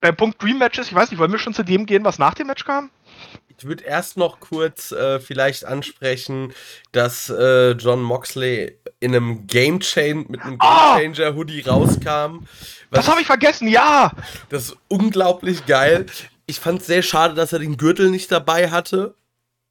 beim 0.02 0.16
Punkt 0.16 0.42
Dream 0.42 0.58
Matches, 0.58 0.88
ich 0.88 0.94
weiß 0.94 1.10
nicht, 1.10 1.18
wollen 1.18 1.32
wir 1.32 1.38
schon 1.38 1.54
zu 1.54 1.62
dem 1.62 1.86
gehen, 1.86 2.04
was 2.04 2.18
nach 2.18 2.34
dem 2.34 2.48
Match 2.48 2.64
kam? 2.66 2.90
ich 3.62 3.68
würde 3.68 3.84
erst 3.84 4.16
noch 4.16 4.40
kurz 4.40 4.90
äh, 4.90 5.20
vielleicht 5.20 5.64
ansprechen, 5.64 6.52
dass 6.90 7.30
äh, 7.30 7.70
John 7.72 8.02
Moxley 8.02 8.76
in 8.98 9.14
einem 9.14 9.46
Game 9.46 9.78
Chain 9.78 10.26
mit 10.28 10.40
einem 10.42 10.58
Game 10.58 10.68
Ah! 10.68 10.98
Changer 10.98 11.36
Hoodie 11.36 11.60
rauskam. 11.60 12.46
Das 12.90 13.08
habe 13.08 13.20
ich 13.20 13.26
vergessen, 13.28 13.68
ja! 13.68 14.10
Das 14.48 14.64
ist 14.64 14.76
unglaublich 14.88 15.64
geil. 15.66 16.06
Ich 16.46 16.58
fand 16.58 16.80
es 16.80 16.88
sehr 16.88 17.02
schade, 17.02 17.34
dass 17.34 17.52
er 17.52 17.60
den 17.60 17.76
Gürtel 17.76 18.10
nicht 18.10 18.32
dabei 18.32 18.68
hatte. 18.68 19.14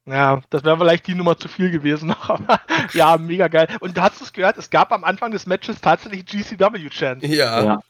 Ja, 0.06 0.40
das 0.48 0.64
wäre 0.64 0.78
vielleicht 0.78 1.06
die 1.06 1.14
Nummer 1.14 1.36
zu 1.36 1.48
viel 1.48 1.70
gewesen 1.70 2.08
noch, 2.08 2.30
aber 2.30 2.62
ja, 2.94 3.18
mega 3.18 3.48
geil. 3.48 3.68
Und 3.80 3.98
du 3.98 4.00
hast 4.00 4.22
es 4.22 4.32
gehört, 4.32 4.56
es 4.56 4.70
gab 4.70 4.90
am 4.92 5.04
Anfang 5.04 5.32
des 5.32 5.44
Matches 5.44 5.82
tatsächlich 5.82 6.24
GCW-Chants. 6.24 7.26
Ja. 7.28 7.62
Ja. 7.62 7.80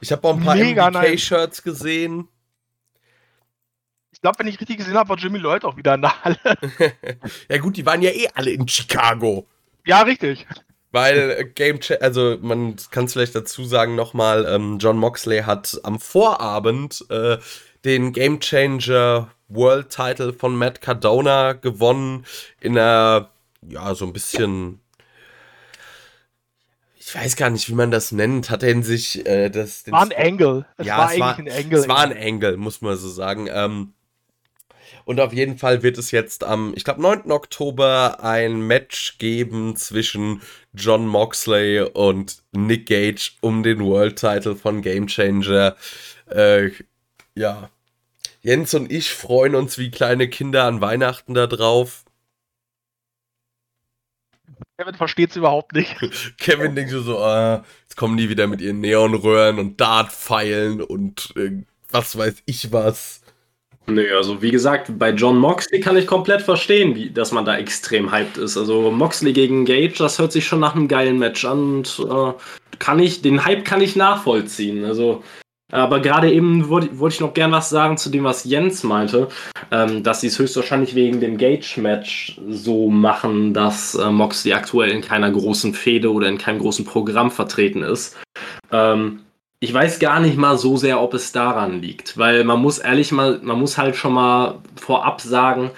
Ich 0.00 0.12
habe 0.12 0.26
auch 0.26 0.36
ein 0.36 0.44
paar 0.44 0.56
Mega 0.56 0.90
nice. 0.90 1.62
Gesehen. 1.62 2.28
Ich 4.12 4.20
glaube, 4.20 4.38
wenn 4.38 4.48
ich 4.48 4.60
richtig 4.60 4.76
gesehen 4.76 4.94
habe, 4.94 5.08
war 5.08 5.18
Jimmy 5.18 5.38
Lloyd 5.38 5.64
auch 5.64 5.76
wieder 5.76 5.94
in 5.94 6.02
der 6.02 6.24
Halle. 6.24 6.38
Ja 7.48 7.58
gut, 7.58 7.76
die 7.76 7.86
waren 7.86 8.02
ja 8.02 8.10
eh 8.10 8.28
alle 8.34 8.50
in 8.50 8.68
Chicago. 8.68 9.46
Ja, 9.84 10.02
richtig. 10.02 10.46
Weil 10.92 11.30
äh, 11.30 11.44
Game 11.44 11.80
also 12.00 12.36
man 12.40 12.76
kann 12.90 13.06
es 13.06 13.14
vielleicht 13.14 13.34
dazu 13.34 13.64
sagen 13.64 13.96
nochmal, 13.96 14.46
ähm, 14.46 14.78
John 14.78 14.98
Moxley 14.98 15.42
hat 15.42 15.80
am 15.82 15.98
Vorabend 15.98 17.04
äh, 17.08 17.38
den 17.84 18.12
Game 18.12 18.40
Changer 18.40 19.30
World 19.48 19.88
Title 19.90 20.32
von 20.32 20.56
Matt 20.56 20.80
Cardona 20.80 21.54
gewonnen 21.54 22.24
in 22.60 22.78
einer, 22.78 23.30
ja, 23.66 23.94
so 23.94 24.04
ein 24.04 24.12
bisschen, 24.12 24.81
ich 27.04 27.14
weiß 27.16 27.34
gar 27.34 27.50
nicht, 27.50 27.68
wie 27.68 27.74
man 27.74 27.90
das 27.90 28.12
nennt, 28.12 28.48
hat 28.48 28.62
er 28.62 28.70
in 28.70 28.84
sich 28.84 29.26
äh, 29.26 29.50
das... 29.50 29.90
War 29.90 30.02
ein. 30.02 30.10
Es 30.76 30.86
ja, 30.86 30.98
war 30.98 31.12
es 31.12 31.18
war, 31.18 31.36
ein 31.36 31.50
Angle. 31.50 31.78
Es 31.80 31.88
war 31.88 31.98
ein 31.98 32.16
Angle, 32.16 32.56
muss 32.56 32.80
man 32.80 32.96
so 32.96 33.08
sagen. 33.08 33.48
Ähm, 33.52 33.94
und 35.04 35.18
auf 35.18 35.32
jeden 35.32 35.58
Fall 35.58 35.82
wird 35.82 35.98
es 35.98 36.12
jetzt 36.12 36.44
am, 36.44 36.72
ich 36.76 36.84
glaube, 36.84 37.02
9. 37.02 37.32
Oktober 37.32 38.22
ein 38.22 38.60
Match 38.60 39.18
geben 39.18 39.74
zwischen 39.74 40.42
John 40.74 41.08
Moxley 41.08 41.80
und 41.80 42.36
Nick 42.52 42.86
Gage 42.86 43.32
um 43.40 43.64
den 43.64 43.80
World 43.80 44.16
Title 44.16 44.54
von 44.54 44.80
Game 44.80 45.08
Changer. 45.08 45.76
Äh, 46.30 46.70
ja. 47.34 47.70
Jens 48.42 48.74
und 48.74 48.92
ich 48.92 49.10
freuen 49.10 49.56
uns 49.56 49.76
wie 49.76 49.90
kleine 49.90 50.28
Kinder 50.28 50.64
an 50.64 50.80
Weihnachten 50.80 51.34
da 51.34 51.48
drauf. 51.48 52.04
Kevin 54.78 54.94
versteht 54.94 55.30
es 55.30 55.36
überhaupt 55.36 55.74
nicht. 55.74 55.96
Kevin 56.38 56.74
denkt 56.74 56.92
so, 56.92 57.18
ah, 57.18 57.64
jetzt 57.82 57.96
kommen 57.96 58.16
die 58.16 58.28
wieder 58.28 58.46
mit 58.46 58.60
ihren 58.60 58.80
Neonröhren 58.80 59.58
und 59.58 59.80
Dartpfeilen 59.80 60.80
und 60.80 61.32
äh, 61.36 61.62
was 61.90 62.16
weiß 62.16 62.42
ich 62.46 62.72
was. 62.72 63.20
Nö, 63.86 64.16
also 64.16 64.40
wie 64.40 64.52
gesagt, 64.52 64.96
bei 64.98 65.10
John 65.10 65.38
Moxley 65.38 65.80
kann 65.80 65.96
ich 65.96 66.06
komplett 66.06 66.42
verstehen, 66.42 66.94
wie, 66.94 67.10
dass 67.10 67.32
man 67.32 67.44
da 67.44 67.56
extrem 67.56 68.12
hyped 68.12 68.38
ist. 68.38 68.56
Also 68.56 68.90
Moxley 68.90 69.32
gegen 69.32 69.64
Gage, 69.64 69.94
das 69.98 70.18
hört 70.18 70.32
sich 70.32 70.46
schon 70.46 70.60
nach 70.60 70.76
einem 70.76 70.88
geilen 70.88 71.18
Match 71.18 71.44
an 71.44 71.78
und 71.78 71.98
äh, 71.98 72.32
kann 72.78 73.00
ich, 73.00 73.22
den 73.22 73.44
Hype 73.44 73.64
kann 73.64 73.80
ich 73.80 73.96
nachvollziehen. 73.96 74.84
Also, 74.84 75.22
aber 75.72 76.00
gerade 76.00 76.30
eben 76.30 76.68
wollte 76.68 76.98
wollte 76.98 77.14
ich 77.14 77.20
noch 77.20 77.34
gern 77.34 77.50
was 77.50 77.70
sagen 77.70 77.96
zu 77.96 78.10
dem, 78.10 78.24
was 78.24 78.44
Jens 78.44 78.82
meinte, 78.84 79.28
ähm, 79.70 80.02
dass 80.02 80.20
sie 80.20 80.28
es 80.28 80.38
höchstwahrscheinlich 80.38 80.94
wegen 80.94 81.20
dem 81.20 81.38
Gage-Match 81.38 82.40
so 82.48 82.88
machen, 82.90 83.54
dass 83.54 83.94
äh, 83.94 84.10
Moxley 84.10 84.52
aktuell 84.52 84.90
in 84.90 85.00
keiner 85.00 85.30
großen 85.30 85.74
Fehde 85.74 86.12
oder 86.12 86.28
in 86.28 86.38
keinem 86.38 86.60
großen 86.60 86.84
Programm 86.84 87.30
vertreten 87.30 87.82
ist. 87.82 88.16
Ähm, 88.70 89.20
ich 89.60 89.72
weiß 89.72 90.00
gar 90.00 90.20
nicht 90.20 90.36
mal 90.36 90.58
so 90.58 90.76
sehr, 90.76 91.00
ob 91.00 91.14
es 91.14 91.32
daran 91.32 91.80
liegt, 91.80 92.18
weil 92.18 92.44
man 92.44 92.60
muss 92.60 92.78
ehrlich 92.78 93.12
mal, 93.12 93.38
man 93.42 93.58
muss 93.58 93.78
halt 93.78 93.96
schon 93.96 94.12
mal 94.12 94.58
vorab 94.74 95.20
sagen, 95.20 95.70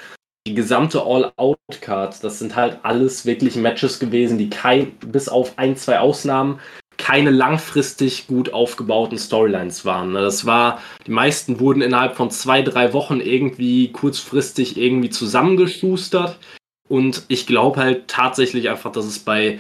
die 0.47 0.55
gesamte 0.55 1.03
All-Out-Card, 1.03 2.22
das 2.22 2.38
sind 2.38 2.55
halt 2.57 2.78
alles 2.82 3.24
wirklich 3.24 3.57
Matches 3.57 3.99
gewesen, 3.99 4.36
die 4.38 4.51
kein, 4.51 4.92
bis 5.01 5.28
auf 5.28 5.55
ein, 5.57 5.76
zwei 5.76 6.01
Ausnahmen, 6.01 6.61
keine 6.97 7.30
langfristig 7.30 8.26
gut 8.26 8.53
aufgebauten 8.53 9.18
Storylines 9.18 9.84
waren. 9.84 10.12
ne? 10.12 10.20
Das 10.22 10.47
war, 10.47 10.80
die 11.07 11.11
meisten 11.11 11.61
wurden 11.61 11.82
innerhalb 11.82 12.16
von 12.16 12.30
zwei, 12.30 12.62
drei 12.62 12.92
Wochen 12.92 13.20
irgendwie 13.20 13.92
kurzfristig 13.92 14.76
irgendwie 14.76 15.11
zusammengeschustert. 15.11 16.38
Und 16.88 17.24
ich 17.28 17.47
glaube 17.47 17.80
halt 17.80 18.09
tatsächlich 18.09 18.68
einfach, 18.68 18.92
dass 18.92 19.07
es 19.07 19.18
bei 19.18 19.59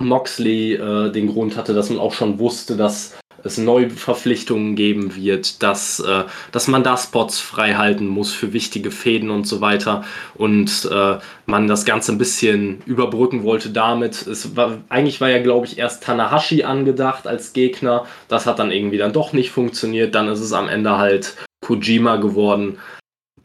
Moxley 0.00 0.74
äh, 0.74 1.10
den 1.10 1.28
Grund 1.28 1.56
hatte, 1.56 1.74
dass 1.74 1.90
man 1.90 1.98
auch 1.98 2.14
schon 2.14 2.38
wusste, 2.38 2.76
dass 2.76 3.16
es 3.42 3.58
Neuverpflichtungen 3.58 4.76
geben 4.76 5.16
wird, 5.16 5.62
dass, 5.62 6.00
äh, 6.00 6.24
dass 6.52 6.68
man 6.68 6.82
da 6.82 6.96
Spots 6.96 7.40
frei 7.40 7.74
halten 7.74 8.06
muss 8.06 8.32
für 8.32 8.52
wichtige 8.52 8.90
Fäden 8.90 9.30
und 9.30 9.46
so 9.46 9.60
weiter 9.60 10.04
und 10.34 10.88
äh, 10.90 11.18
man 11.46 11.66
das 11.66 11.84
Ganze 11.84 12.12
ein 12.12 12.18
bisschen 12.18 12.82
überbrücken 12.86 13.42
wollte 13.42 13.70
damit. 13.70 14.26
Es 14.26 14.56
war, 14.56 14.78
eigentlich 14.88 15.20
war 15.20 15.28
ja, 15.28 15.42
glaube 15.42 15.66
ich, 15.66 15.78
erst 15.78 16.02
Tanahashi 16.02 16.64
angedacht 16.64 17.26
als 17.26 17.52
Gegner. 17.52 18.06
Das 18.28 18.46
hat 18.46 18.58
dann 18.58 18.72
irgendwie 18.72 18.98
dann 18.98 19.12
doch 19.12 19.32
nicht 19.32 19.50
funktioniert. 19.50 20.14
Dann 20.14 20.28
ist 20.28 20.40
es 20.40 20.52
am 20.52 20.68
Ende 20.68 20.98
halt 20.98 21.36
Kojima 21.64 22.16
geworden. 22.16 22.78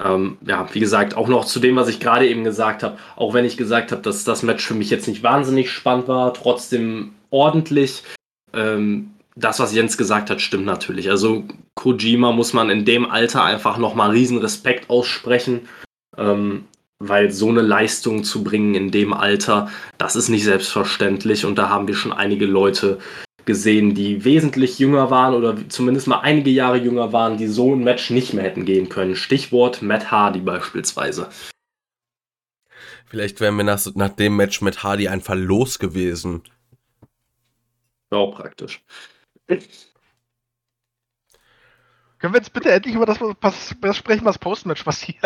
Ähm, 0.04 0.38
ja, 0.46 0.68
wie 0.74 0.82
gesagt, 0.82 1.16
auch 1.16 1.30
noch 1.30 1.46
zu 1.46 1.60
dem, 1.60 1.78
was 1.78 1.88
ich 1.88 2.02
gerade 2.02 2.28
eben 2.28 2.44
gesagt 2.44 2.84
habe, 2.84 2.98
auch 3.16 3.34
wenn 3.34 3.46
ich 3.46 3.56
gesagt 3.56 3.94
habe, 3.94 4.02
dass 4.02 4.26
das 4.26 4.44
Match 4.44 4.66
für 4.66 4.74
mich 4.74 4.90
jetzt 4.90 5.08
nicht 5.08 5.24
wahnsinnig 5.24 5.72
spannend 5.72 6.10
war, 6.10 6.34
trotzdem 6.34 7.14
ordentlich. 7.30 8.04
Ähm, 8.54 9.15
das, 9.36 9.60
was 9.60 9.74
Jens 9.74 9.98
gesagt 9.98 10.30
hat, 10.30 10.42
stimmt 10.42 10.66
natürlich. 10.66 11.10
Also 11.10 11.44
Kojima 11.76 12.32
muss 12.32 12.54
man 12.54 12.70
in 12.70 12.86
dem 12.86 13.06
Alter 13.06 13.44
einfach 13.44 13.78
nochmal 13.78 14.12
riesen 14.12 14.38
Respekt 14.38 14.90
aussprechen, 14.90 15.68
ähm, 16.18 16.66
weil 17.00 17.32
so 17.32 17.50
eine 17.50 17.62
Leistung 17.62 18.24
zu 18.24 18.44
bringen 18.44 18.76
in 18.76 18.92
dem 18.92 19.14
Alter, 19.14 19.70
das 19.98 20.16
ist 20.16 20.30
nicht 20.30 20.46
selbstverständlich 20.46 21.46
und 21.46 21.58
da 21.58 21.70
haben 21.70 21.88
wir 21.88 21.96
schon 21.96 22.14
einige 22.14 22.46
Leute 22.46 23.00
gesehen, 23.44 23.94
die 23.94 24.24
wesentlich 24.24 24.80
jünger 24.80 25.12
waren 25.12 25.36
oder 25.36 25.58
zumindest 25.70 26.08
mal 26.08 26.20
einige 26.22 26.50
Jahre 26.50 26.78
jünger 26.78 27.14
waren, 27.14 27.38
die 27.38 27.48
so 27.48 27.76
ein 27.76 27.84
Match 27.84 28.10
nicht 28.10 28.34
mehr 28.34 28.44
hätten 28.44 28.66
gehen 28.66 28.90
können. 28.90 29.16
Stichwort 29.16 29.82
Matt 29.82 30.10
Hardy 30.10 30.40
beispielsweise. 30.40 31.30
Vielleicht 33.06 33.40
wären 33.40 33.56
wir 33.58 33.64
nach, 33.64 33.86
nach 33.94 34.10
dem 34.10 34.36
Match 34.36 34.62
mit 34.62 34.82
Hardy 34.82 35.10
einfach 35.10 35.36
los 35.36 35.78
gewesen. 35.78 36.42
Auch 38.10 38.34
praktisch. 38.34 38.82
Können 42.20 42.34
wir 42.34 42.40
jetzt 42.40 42.54
bitte 42.54 42.72
endlich 42.72 42.96
über 42.96 43.06
das, 43.06 43.20
was, 43.20 43.76
das 43.82 43.98
sprechen, 43.98 44.26
was 44.26 44.40
Postmatch 44.40 44.84
passiert? 44.84 45.18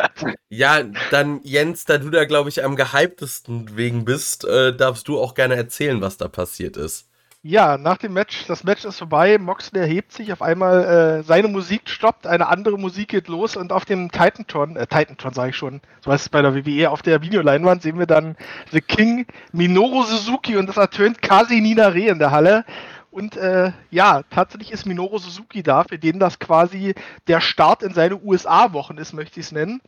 Ja, 0.50 0.84
dann 1.12 1.40
Jens, 1.44 1.86
da 1.86 1.98
du 1.98 2.10
da, 2.10 2.26
glaube 2.26 2.50
ich, 2.50 2.64
am 2.64 2.76
gehyptesten 2.76 3.78
wegen 3.78 4.04
bist, 4.04 4.46
äh, 4.46 4.76
darfst 4.76 5.08
du 5.08 5.20
auch 5.20 5.36
gerne 5.36 5.56
erzählen, 5.56 6.02
was 6.02 6.18
da 6.18 6.28
passiert 6.28 6.76
ist. 6.76 7.10
Ja, 7.42 7.78
nach 7.78 7.96
dem 7.96 8.12
Match, 8.12 8.48
das 8.48 8.66
Match 8.66 8.84
ist 8.84 8.98
vorbei, 8.98 9.38
Moxley 9.38 9.80
erhebt 9.80 10.12
sich, 10.12 10.34
auf 10.34 10.42
einmal 10.42 11.20
äh, 11.20 11.24
seine 11.24 11.48
Musik 11.48 11.90
stoppt, 11.90 12.28
eine 12.28 12.50
andere 12.50 12.78
Musik 12.78 13.08
geht 13.08 13.30
los 13.30 13.56
und 13.56 13.72
auf 13.72 13.86
dem 13.86 14.12
Titantron, 14.12 14.76
äh, 14.76 14.88
Titantron 14.88 15.34
sage 15.34 15.52
ich 15.52 15.56
schon, 15.56 15.80
so 16.04 16.12
heißt 16.12 16.24
es 16.24 16.30
bei 16.30 16.42
der 16.42 16.54
WWE, 16.54 16.90
auf 16.90 17.02
der 17.02 17.22
Videoleinwand 17.22 17.82
sehen 17.82 17.98
wir 17.98 18.08
dann 18.08 18.36
The 18.72 18.82
King 18.82 19.26
Minoru 19.54 20.04
Suzuki 20.04 20.58
und 20.58 20.68
das 20.68 20.76
ertönt 20.76 21.22
Kasi 21.22 21.62
Ninare 21.62 22.08
in 22.08 22.20
der 22.20 22.32
Halle. 22.32 22.66
Und 23.12 23.38
äh, 23.38 23.72
ja, 23.90 24.22
tatsächlich 24.30 24.72
ist 24.72 24.86
Minoru 24.86 25.18
Suzuki 25.18 25.64
da, 25.64 25.84
für 25.84 25.98
den 25.98 26.20
das 26.20 26.40
quasi 26.40 26.94
der 27.28 27.42
Start 27.42 27.84
in 27.84 27.94
seine 27.94 28.22
USA-Wochen 28.22 28.98
ist, 28.98 29.14
möchte 29.14 29.40
ich 29.40 29.48
es 29.48 29.52
nennen. 29.52 29.82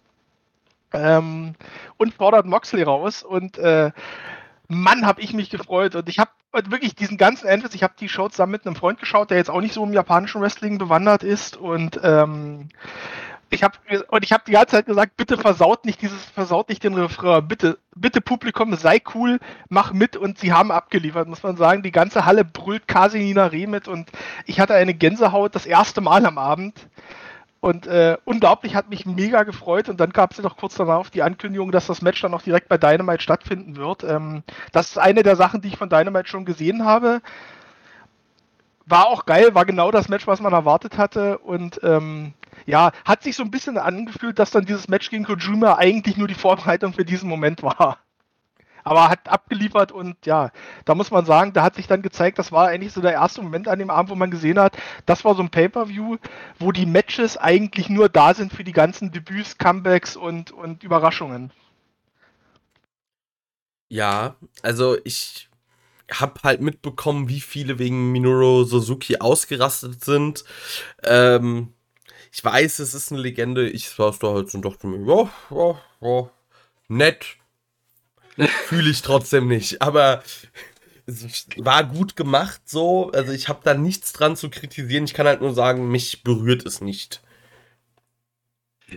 Ähm, 0.94 1.54
und 1.98 2.14
fordert 2.14 2.46
Moxley 2.46 2.84
raus 2.84 3.24
und 3.24 3.58
äh, 3.58 3.92
Mann, 4.68 5.06
habe 5.06 5.22
ich 5.22 5.34
mich 5.34 5.50
gefreut. 5.50 5.96
Und 5.96 6.10
ich 6.10 6.20
habe 6.20 6.32
wirklich 6.70 6.96
diesen 6.96 7.18
ganzen 7.18 7.48
Entrance, 7.48 7.76
ich 7.76 7.84
habe 7.84 7.94
die 8.00 8.10
Show 8.10 8.30
zusammen 8.30 8.54
mit 8.54 8.66
einem 8.66 8.76
Freund 8.76 9.00
geschaut, 9.00 9.30
der 9.30 9.38
jetzt 9.38 9.50
auch 9.50 9.62
nicht 9.62 9.74
so 9.74 9.84
im 9.84 9.94
japanischen 9.94 10.42
Wrestling 10.42 10.78
bewandert 10.78 11.24
ist. 11.24 11.58
Und 11.58 12.00
ähm, 12.04 12.70
ich 13.52 13.64
habe 13.64 13.78
und 14.10 14.24
ich 14.24 14.32
habe 14.32 14.44
die 14.48 14.54
ganze 14.54 14.78
Zeit 14.78 14.86
gesagt, 14.86 15.18
bitte 15.18 15.38
versaut 15.38 15.86
nicht 15.86 16.02
dieses, 16.02 16.24
versaut 16.26 16.70
nicht 16.70 16.84
den 16.84 16.94
Refrain. 16.94 17.48
Bitte, 17.48 17.78
bitte 17.96 18.22
Publikum, 18.22 18.74
sei 18.76 19.02
cool, 19.14 19.40
mach 19.70 19.94
mit. 19.94 20.16
Und 20.16 20.40
sie 20.40 20.54
haben 20.54 20.72
abgeliefert, 20.72 21.28
muss 21.28 21.44
man 21.44 21.58
sagen. 21.58 21.84
Die 21.84 21.92
ganze 21.92 22.26
Halle 22.26 22.46
brüllt 22.46 22.88
Kasinina 22.88 23.48
Reh 23.48 23.68
mit 23.68 23.88
und 23.88 24.10
ich 24.46 24.60
hatte 24.60 24.74
eine 24.74 24.94
Gänsehaut 24.94 25.56
das 25.56 25.66
erste 25.66 26.02
Mal 26.02 26.26
am 26.26 26.38
Abend. 26.38 26.88
Und 27.60 27.86
äh, 27.86 28.18
unglaublich 28.26 28.76
hat 28.76 28.90
mich 28.90 29.06
mega 29.06 29.44
gefreut. 29.44 29.88
Und 29.88 30.00
dann 30.00 30.10
gab 30.12 30.32
es 30.32 30.38
ja 30.38 30.44
noch 30.44 30.58
kurz 30.58 30.76
danach 30.76 31.10
die 31.10 31.22
Ankündigung, 31.22 31.72
dass 31.72 31.86
das 31.86 32.02
Match 32.02 32.20
dann 32.22 32.34
auch 32.34 32.42
direkt 32.42 32.70
bei 32.70 32.78
Dynamite 32.78 33.22
stattfinden 33.22 33.76
wird. 33.76 34.04
Ähm, 34.04 34.44
das 34.72 34.90
ist 34.90 34.98
eine 34.98 35.22
der 35.22 35.36
Sachen, 35.36 35.62
die 35.62 35.68
ich 35.68 35.78
von 35.78 35.90
Dynamite 35.90 36.28
schon 36.28 36.46
gesehen 36.46 36.86
habe. 36.86 37.22
War 38.92 39.08
auch 39.08 39.26
geil, 39.26 39.56
war 39.56 39.66
genau 39.66 39.90
das 39.90 40.10
Match, 40.10 40.28
was 40.28 40.42
man 40.42 40.54
erwartet 40.54 40.98
hatte. 40.98 41.38
Und 41.40 41.80
ähm, 41.84 42.34
ja, 42.66 42.92
hat 43.06 43.24
sich 43.24 43.36
so 43.36 43.44
ein 43.44 43.52
bisschen 43.52 43.78
angefühlt, 43.78 44.38
dass 44.38 44.52
dann 44.52 44.66
dieses 44.66 44.88
Match 44.88 45.10
gegen 45.10 45.24
Kojima 45.24 45.76
eigentlich 45.76 46.18
nur 46.18 46.28
die 46.28 46.34
Vorbereitung 46.34 46.94
für 46.94 47.06
diesen 47.06 47.30
Moment 47.30 47.64
war. 47.64 48.00
aber 48.84 49.10
hat 49.10 49.30
abgeliefert 49.30 49.92
und 49.92 50.26
ja, 50.26 50.52
da 50.86 50.96
muss 50.96 51.12
man 51.12 51.26
sagen, 51.26 51.54
da 51.54 51.64
hat 51.64 51.76
sich 51.76 51.88
dann 51.88 52.02
gezeigt, 52.02 52.40
das 52.40 52.52
war 52.52 52.68
eigentlich 52.68 52.94
so 52.94 53.02
der 53.02 53.14
erste 53.14 53.42
Moment 53.42 53.68
an 53.68 53.80
dem 53.80 53.90
Abend, 53.90 54.10
wo 54.10 54.16
man 54.16 54.32
gesehen 54.32 54.60
hat, 54.60 54.78
das 55.06 55.24
war 55.26 55.36
so 55.36 55.42
ein 55.42 55.50
Pay-Per-View, 55.50 56.18
wo 56.60 56.72
die 56.72 56.86
Matches 56.86 57.38
eigentlich 57.38 57.90
nur 57.90 58.10
da 58.10 58.34
sind 58.34 58.52
für 58.54 58.64
die 58.64 58.72
ganzen 58.72 59.12
Debüts, 59.12 59.58
Comebacks 59.58 60.16
und, 60.16 60.52
und 60.52 60.84
Überraschungen. 60.84 61.52
Ja, 63.90 64.36
also 64.64 64.98
ich 65.04 65.50
habe 66.12 66.42
halt 66.44 66.62
mitbekommen, 66.62 67.30
wie 67.30 67.42
viele 67.42 67.80
wegen 67.80 68.12
Minoru 68.12 68.64
Suzuki 68.64 69.18
ausgerastet 69.18 70.04
sind. 70.04 70.44
Ähm, 71.04 71.74
ich 72.32 72.44
weiß, 72.44 72.80
es 72.80 72.94
ist 72.94 73.12
eine 73.12 73.22
Legende. 73.22 73.70
Ich 73.70 73.90
saß 73.90 74.20
da 74.20 74.34
halt 74.34 74.50
so 74.50 74.58
und 74.58 74.66
dachte 74.66 74.88
mir, 74.88 75.06
ja, 75.06 75.30
ja, 75.50 75.82
ja, 76.02 76.30
nett. 76.88 77.38
Fühle 78.66 78.90
ich 78.90 79.02
trotzdem 79.02 79.48
nicht. 79.48 79.82
Aber 79.82 80.24
es 81.06 81.48
war 81.58 81.84
gut 81.84 82.16
gemacht 82.16 82.62
so. 82.66 83.12
Also 83.12 83.34
ich 83.34 83.50
habe 83.50 83.60
da 83.64 83.74
nichts 83.74 84.14
dran 84.14 84.36
zu 84.36 84.50
kritisieren. 84.50 85.04
Ich 85.06 85.14
kann 85.14 85.28
halt 85.28 85.42
nur 85.42 85.54
sagen, 85.54 85.90
mich 85.90 86.24
berührt 86.24 86.66
es 86.66 86.82
nicht. 86.82 87.22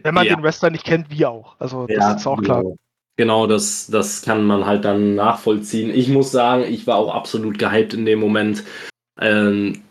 Wenn 0.02 0.14
man 0.14 0.26
ja. 0.26 0.34
den 0.34 0.42
Wrestler 0.42 0.70
nicht 0.70 0.84
kennt, 0.84 1.10
wie 1.10 1.26
auch. 1.26 1.56
Also 1.58 1.86
das 1.86 1.96
ja, 1.96 2.14
ist 2.14 2.26
auch 2.26 2.42
klar. 2.42 2.62
Genau. 2.62 2.76
Genau, 3.16 3.46
das, 3.46 3.86
das 3.86 4.22
kann 4.22 4.44
man 4.44 4.66
halt 4.66 4.84
dann 4.84 5.14
nachvollziehen. 5.14 5.90
Ich 5.94 6.08
muss 6.08 6.32
sagen, 6.32 6.64
ich 6.64 6.86
war 6.86 6.96
auch 6.96 7.14
absolut 7.14 7.58
gehypt 7.58 7.94
in 7.94 8.06
dem 8.06 8.18
Moment. 8.18 8.64
Ähm, 9.20 9.82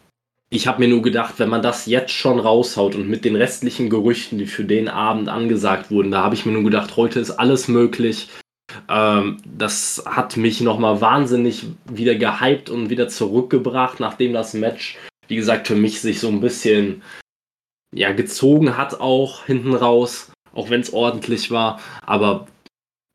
ich 0.50 0.68
habe 0.68 0.82
mir 0.82 0.90
nur 0.90 1.02
gedacht, 1.02 1.36
wenn 1.40 1.50
man 1.50 1.62
das 1.62 1.86
jetzt 1.86 2.12
schon 2.12 2.40
raushaut 2.40 2.96
und 2.96 3.10
mit 3.10 3.26
den 3.26 3.36
restlichen 3.36 3.90
Gerüchten, 3.90 4.38
die 4.38 4.46
für 4.46 4.66
den 4.66 4.88
Abend 4.90 5.30
angesagt 5.30 5.90
wurden, 5.90 6.12
da 6.12 6.22
habe 6.22 6.36
ich 6.36 6.46
mir 6.46 6.52
nur 6.52 6.64
gedacht, 6.64 6.98
heute 6.98 7.20
ist 7.20 7.32
alles 7.32 7.68
möglich. 7.68 8.30
Ähm, 8.90 9.38
das 9.46 10.04
hat 10.06 10.36
mich 10.38 10.62
nochmal 10.62 11.00
wahnsinnig 11.00 11.66
wieder 11.86 12.16
gehypt 12.16 12.70
und 12.70 12.90
wieder 12.90 13.08
zurückgebracht, 13.08 14.00
nachdem 14.00 14.34
das 14.34 14.54
Match, 14.54 14.98
wie 15.28 15.38
gesagt, 15.38 15.68
für 15.68 15.76
mich 15.76 16.02
sich 16.02 16.20
so 16.20 16.28
ein 16.28 16.42
bisschen 16.42 17.02
ja, 17.96 18.12
gezogen 18.12 18.78
hat 18.78 19.00
auch 19.00 19.46
hinten 19.46 19.74
raus, 19.74 20.32
auch 20.54 20.70
wenn 20.70 20.82
es 20.82 20.94
ordentlich 20.94 21.52
war. 21.52 21.80
Aber 22.06 22.48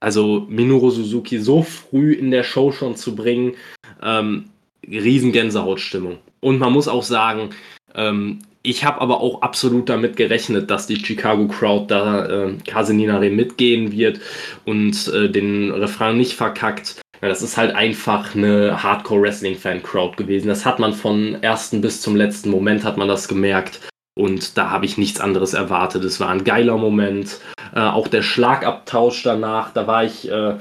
also 0.01 0.47
Minoru 0.49 0.91
Suzuki 0.91 1.39
so 1.39 1.63
früh 1.63 2.13
in 2.13 2.31
der 2.31 2.45
Show 2.45 2.73
schon 2.73 2.97
zu 2.97 3.15
bringen, 3.15 3.55
ähm, 4.03 4.51
riesen 4.87 5.33
Gänsehautstimmung. 5.33 6.19
Und 6.41 6.59
man 6.59 6.73
muss 6.73 6.89
auch 6.89 7.03
sagen, 7.03 7.51
ähm, 7.95 8.41
ich 8.63 8.85
habe 8.85 9.01
aber 9.01 9.21
auch 9.21 9.43
absolut 9.43 9.89
damit 9.89 10.17
gerechnet, 10.17 10.71
dass 10.71 10.87
die 10.87 10.97
Chicago 10.97 11.47
Crowd 11.49 11.87
da 11.89 12.27
äh, 12.27 12.53
Kaseninare 12.67 13.31
mitgehen 13.31 13.93
wird 13.93 14.21
und 14.65 15.09
äh, 15.09 15.31
den 15.31 15.71
Refrain 15.71 16.17
nicht 16.17 16.35
verkackt. 16.35 17.01
Ja, 17.23 17.29
das 17.29 17.43
ist 17.43 17.57
halt 17.57 17.75
einfach 17.75 18.35
eine 18.35 18.83
Hardcore-Wrestling-Fan-Crowd 18.83 20.17
gewesen. 20.17 20.49
Das 20.49 20.65
hat 20.65 20.79
man 20.79 20.93
von 20.93 21.43
ersten 21.43 21.81
bis 21.81 22.01
zum 22.01 22.15
letzten 22.15 22.51
Moment 22.51 22.85
hat 22.85 22.97
man 22.97 23.09
das 23.09 23.27
gemerkt. 23.27 23.81
Und 24.19 24.59
da 24.59 24.71
habe 24.71 24.85
ich 24.85 24.99
nichts 24.99 25.21
anderes 25.21 25.55
erwartet. 25.55 26.03
Es 26.03 26.19
war 26.19 26.31
ein 26.31 26.43
geiler 26.43 26.77
Moment. 26.77 27.39
Äh, 27.73 27.79
auch 27.79 28.09
der 28.09 28.23
Schlagabtausch 28.23 29.23
danach, 29.23 29.73
da 29.73 29.87
war 29.87 30.03
ich, 30.03 30.29
äh, 30.29 30.57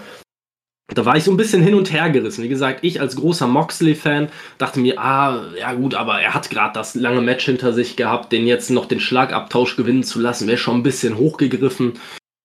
da 0.93 1.05
war 1.05 1.17
ich 1.17 1.23
so 1.23 1.31
ein 1.31 1.37
bisschen 1.37 1.63
hin 1.63 1.73
und 1.73 1.91
her 1.91 2.11
gerissen. 2.11 2.43
Wie 2.43 2.49
gesagt, 2.49 2.83
ich 2.83 3.01
als 3.01 3.15
großer 3.15 3.47
Moxley-Fan 3.47 4.29
dachte 4.59 4.79
mir, 4.79 4.99
ah, 4.99 5.41
ja 5.59 5.73
gut, 5.73 5.95
aber 5.95 6.21
er 6.21 6.35
hat 6.35 6.51
gerade 6.51 6.73
das 6.75 6.93
lange 6.93 7.21
Match 7.21 7.45
hinter 7.45 7.73
sich 7.73 7.95
gehabt, 7.95 8.31
den 8.31 8.45
jetzt 8.45 8.69
noch 8.69 8.85
den 8.85 8.99
Schlagabtausch 8.99 9.75
gewinnen 9.75 10.03
zu 10.03 10.19
lassen, 10.19 10.47
wäre 10.47 10.59
schon 10.59 10.77
ein 10.77 10.83
bisschen 10.83 11.17
hochgegriffen. 11.17 11.93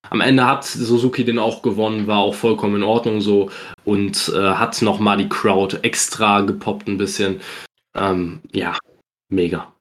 Am 0.08 0.22
Ende 0.22 0.46
hat 0.46 0.64
Suzuki 0.64 1.26
den 1.26 1.38
auch 1.38 1.60
gewonnen, 1.60 2.06
war 2.06 2.20
auch 2.20 2.34
vollkommen 2.34 2.76
in 2.76 2.82
Ordnung 2.84 3.20
so 3.20 3.50
und 3.84 4.32
äh, 4.34 4.54
hat 4.54 4.80
nochmal 4.80 5.18
die 5.18 5.28
Crowd 5.28 5.76
extra 5.82 6.40
gepoppt 6.40 6.88
ein 6.88 6.96
bisschen. 6.96 7.42
Ähm, 7.94 8.40
ja, 8.50 8.78
mega. 9.28 9.72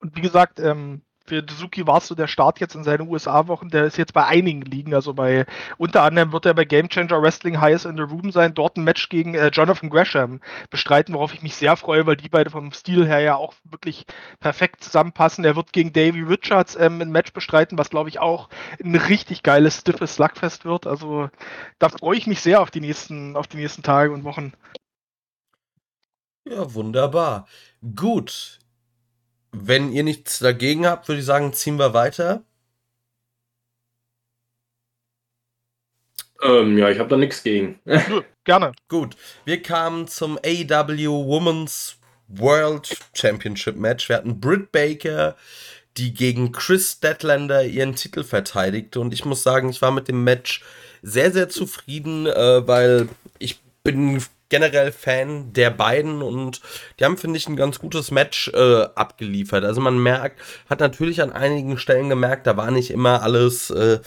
Und 0.00 0.16
wie 0.16 0.20
gesagt, 0.22 0.60
ähm, 0.60 1.02
für 1.30 1.44
Suzuki 1.48 1.86
war 1.86 1.98
es 1.98 2.08
so 2.08 2.16
der 2.16 2.26
Start 2.26 2.58
jetzt 2.58 2.74
in 2.74 2.82
seinen 2.82 3.08
USA-Wochen, 3.08 3.68
der 3.68 3.84
ist 3.84 3.96
jetzt 3.96 4.12
bei 4.12 4.26
einigen 4.26 4.62
Ligen, 4.62 4.94
also 4.94 5.14
bei 5.14 5.46
unter 5.78 6.02
anderem 6.02 6.32
wird 6.32 6.44
er 6.44 6.54
bei 6.54 6.64
Game 6.64 6.88
Changer 6.88 7.22
Wrestling 7.22 7.60
Highest 7.60 7.86
in 7.86 7.96
the 7.96 8.02
Room 8.02 8.32
sein, 8.32 8.52
dort 8.52 8.76
ein 8.76 8.82
Match 8.82 9.08
gegen 9.08 9.34
äh, 9.34 9.48
Jonathan 9.48 9.90
Gresham 9.90 10.40
bestreiten, 10.70 11.14
worauf 11.14 11.32
ich 11.32 11.42
mich 11.42 11.54
sehr 11.54 11.76
freue, 11.76 12.04
weil 12.06 12.16
die 12.16 12.28
beide 12.28 12.50
vom 12.50 12.72
Stil 12.72 13.06
her 13.06 13.20
ja 13.20 13.36
auch 13.36 13.54
wirklich 13.62 14.06
perfekt 14.40 14.82
zusammenpassen. 14.82 15.44
Er 15.44 15.54
wird 15.54 15.72
gegen 15.72 15.92
Davey 15.92 16.22
Richards 16.22 16.74
ähm, 16.74 17.00
ein 17.00 17.12
Match 17.12 17.32
bestreiten, 17.32 17.78
was 17.78 17.90
glaube 17.90 18.08
ich 18.08 18.18
auch 18.18 18.48
ein 18.82 18.96
richtig 18.96 19.44
geiles, 19.44 19.78
stiffes 19.78 20.16
Slugfest 20.16 20.64
wird. 20.64 20.88
Also 20.88 21.30
da 21.78 21.90
freue 21.90 22.16
ich 22.16 22.26
mich 22.26 22.40
sehr 22.40 22.60
auf 22.60 22.72
die 22.72 22.80
nächsten, 22.80 23.36
auf 23.36 23.46
die 23.46 23.58
nächsten 23.58 23.84
Tage 23.84 24.12
und 24.12 24.24
Wochen. 24.24 24.52
Ja, 26.44 26.74
wunderbar. 26.74 27.46
Gut, 27.94 28.59
wenn 29.52 29.92
ihr 29.92 30.02
nichts 30.02 30.38
dagegen 30.38 30.86
habt, 30.86 31.08
würde 31.08 31.20
ich 31.20 31.26
sagen, 31.26 31.52
ziehen 31.52 31.78
wir 31.78 31.94
weiter. 31.94 32.42
Ähm, 36.42 36.78
ja, 36.78 36.88
ich 36.88 36.98
habe 36.98 37.08
da 37.08 37.16
nichts 37.16 37.42
gegen. 37.42 37.78
Gerne. 38.44 38.72
Gut, 38.88 39.16
wir 39.44 39.60
kamen 39.60 40.08
zum 40.08 40.38
AW 40.38 41.06
Women's 41.06 41.96
World 42.28 42.96
Championship 43.14 43.76
Match. 43.76 44.08
Wir 44.08 44.16
hatten 44.16 44.40
Britt 44.40 44.72
Baker, 44.72 45.36
die 45.96 46.14
gegen 46.14 46.52
Chris 46.52 47.00
Deadlander 47.00 47.64
ihren 47.64 47.94
Titel 47.94 48.24
verteidigte. 48.24 49.00
Und 49.00 49.12
ich 49.12 49.24
muss 49.24 49.42
sagen, 49.42 49.68
ich 49.68 49.82
war 49.82 49.90
mit 49.90 50.08
dem 50.08 50.24
Match 50.24 50.62
sehr, 51.02 51.32
sehr 51.32 51.48
zufrieden, 51.48 52.26
äh, 52.26 52.66
weil 52.66 53.08
ich 53.38 53.60
bin 53.82 54.22
generell 54.50 54.92
Fan 54.92 55.52
der 55.54 55.70
beiden 55.70 56.20
und 56.20 56.60
die 56.98 57.04
haben, 57.04 57.16
finde 57.16 57.38
ich, 57.38 57.48
ein 57.48 57.56
ganz 57.56 57.78
gutes 57.78 58.10
Match 58.10 58.48
äh, 58.48 58.82
abgeliefert. 58.94 59.64
Also 59.64 59.80
man 59.80 59.98
merkt, 60.02 60.40
hat 60.68 60.80
natürlich 60.80 61.22
an 61.22 61.32
einigen 61.32 61.78
Stellen 61.78 62.10
gemerkt, 62.10 62.46
da 62.46 62.56
war 62.58 62.70
nicht 62.70 62.90
immer 62.90 63.22
alles 63.22 63.70
äh, 63.70 64.00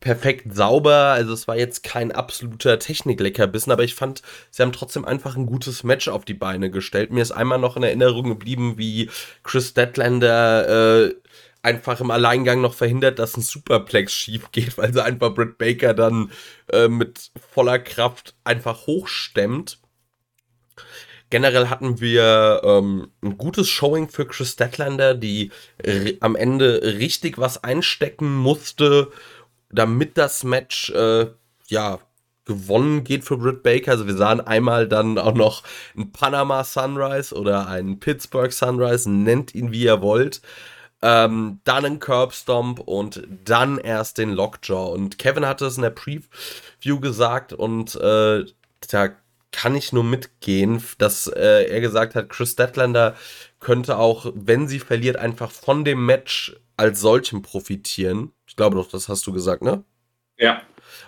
perfekt 0.00 0.54
sauber. 0.54 1.12
Also 1.12 1.32
es 1.32 1.46
war 1.46 1.56
jetzt 1.56 1.82
kein 1.82 2.10
absoluter 2.10 2.78
Technikleckerbissen, 2.78 3.70
aber 3.70 3.84
ich 3.84 3.94
fand, 3.94 4.22
sie 4.50 4.62
haben 4.62 4.72
trotzdem 4.72 5.04
einfach 5.04 5.36
ein 5.36 5.46
gutes 5.46 5.84
Match 5.84 6.08
auf 6.08 6.24
die 6.24 6.34
Beine 6.34 6.70
gestellt. 6.70 7.12
Mir 7.12 7.22
ist 7.22 7.32
einmal 7.32 7.58
noch 7.58 7.76
in 7.76 7.82
Erinnerung 7.82 8.28
geblieben, 8.28 8.74
wie 8.78 9.10
Chris 9.42 9.74
Deadlander 9.74 11.08
äh, 11.08 11.14
einfach 11.62 12.00
im 12.00 12.10
Alleingang 12.10 12.60
noch 12.60 12.74
verhindert, 12.74 13.18
dass 13.18 13.36
ein 13.36 13.42
Superplex 13.42 14.12
schief 14.12 14.50
geht, 14.52 14.78
weil 14.78 14.92
sie 14.92 15.04
einfach 15.04 15.34
Britt 15.34 15.58
Baker 15.58 15.94
dann 15.94 16.30
äh, 16.72 16.88
mit 16.88 17.30
voller 17.52 17.78
Kraft 17.78 18.34
einfach 18.44 18.86
hochstemmt. 18.86 19.78
Generell 21.30 21.68
hatten 21.68 22.00
wir 22.00 22.60
ähm, 22.64 23.12
ein 23.22 23.38
gutes 23.38 23.68
Showing 23.68 24.08
für 24.08 24.26
Chris 24.26 24.52
Statlander, 24.52 25.14
die 25.14 25.52
am 26.18 26.34
Ende 26.34 26.82
richtig 26.82 27.38
was 27.38 27.62
einstecken 27.62 28.34
musste, 28.34 29.12
damit 29.70 30.18
das 30.18 30.42
Match 30.42 30.90
äh, 30.90 31.28
ja 31.68 32.00
gewonnen 32.46 33.04
geht 33.04 33.24
für 33.24 33.36
Britt 33.36 33.62
Baker. 33.62 33.92
Also 33.92 34.08
wir 34.08 34.16
sahen 34.16 34.40
einmal 34.40 34.88
dann 34.88 35.18
auch 35.18 35.34
noch 35.34 35.62
ein 35.96 36.10
Panama 36.10 36.64
Sunrise 36.64 37.32
oder 37.32 37.68
ein 37.68 38.00
Pittsburgh 38.00 38.52
Sunrise, 38.52 39.08
nennt 39.08 39.54
ihn 39.54 39.70
wie 39.70 39.84
ihr 39.84 40.02
wollt 40.02 40.40
ähm, 41.02 41.60
dann 41.64 41.84
ein 41.84 41.98
Curbstomp 41.98 42.80
und 42.80 43.26
dann 43.44 43.78
erst 43.78 44.18
den 44.18 44.30
Lockjaw. 44.30 44.92
Und 44.92 45.18
Kevin 45.18 45.46
hatte 45.46 45.66
es 45.66 45.76
in 45.76 45.82
der 45.82 45.90
Preview 45.90 47.00
gesagt 47.00 47.52
und 47.52 47.94
äh, 47.96 48.44
da 48.90 49.08
kann 49.52 49.74
ich 49.74 49.92
nur 49.92 50.04
mitgehen, 50.04 50.82
dass 50.98 51.26
äh, 51.26 51.64
er 51.64 51.80
gesagt 51.80 52.14
hat, 52.14 52.28
Chris 52.28 52.52
Statlander 52.52 53.16
könnte 53.58 53.98
auch, 53.98 54.30
wenn 54.34 54.68
sie 54.68 54.78
verliert, 54.78 55.16
einfach 55.16 55.50
von 55.50 55.84
dem 55.84 56.06
Match 56.06 56.56
als 56.76 57.00
solchem 57.00 57.42
profitieren. 57.42 58.32
Ich 58.46 58.56
glaube 58.56 58.76
doch, 58.76 58.88
das 58.88 59.08
hast 59.08 59.26
du 59.26 59.32
gesagt, 59.32 59.62
ne? 59.62 59.84
Ja. 60.38 60.62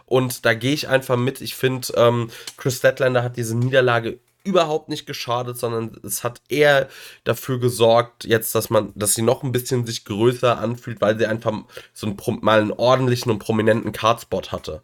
Und 0.05 0.45
da 0.45 0.55
gehe 0.55 0.75
ich 0.75 0.89
einfach 0.89 1.17
mit. 1.17 1.41
Ich 1.41 1.55
finde, 1.55 1.89
ähm, 1.97 2.31
Chris 2.57 2.79
Statlander 2.79 3.23
hat 3.23 3.37
diese 3.37 3.57
Niederlage 3.57 4.19
überhaupt 4.45 4.89
nicht 4.89 5.07
geschadet, 5.07 5.57
sondern 5.57 5.97
es 6.05 6.25
hat 6.25 6.41
eher 6.49 6.89
dafür 7.25 7.61
gesorgt, 7.61 8.25
jetzt, 8.25 8.55
dass 8.55 8.71
man, 8.71 8.93
dass 8.95 9.15
sie 9.15 9.23
noch 9.23 9.43
ein 9.43 9.53
bisschen 9.53 9.87
sich 9.87 10.05
größer 10.05 10.59
anfühlt, 10.59 11.01
weil 11.01 11.19
sie 11.19 11.27
einfach 11.27 11.53
so 11.93 12.07
einen, 12.07 12.19
mal 12.43 12.61
einen 12.61 12.73
ordentlichen 12.73 13.31
und 13.31 13.39
prominenten 13.39 13.93
Cardspot 13.93 14.53
hatte. 14.53 14.83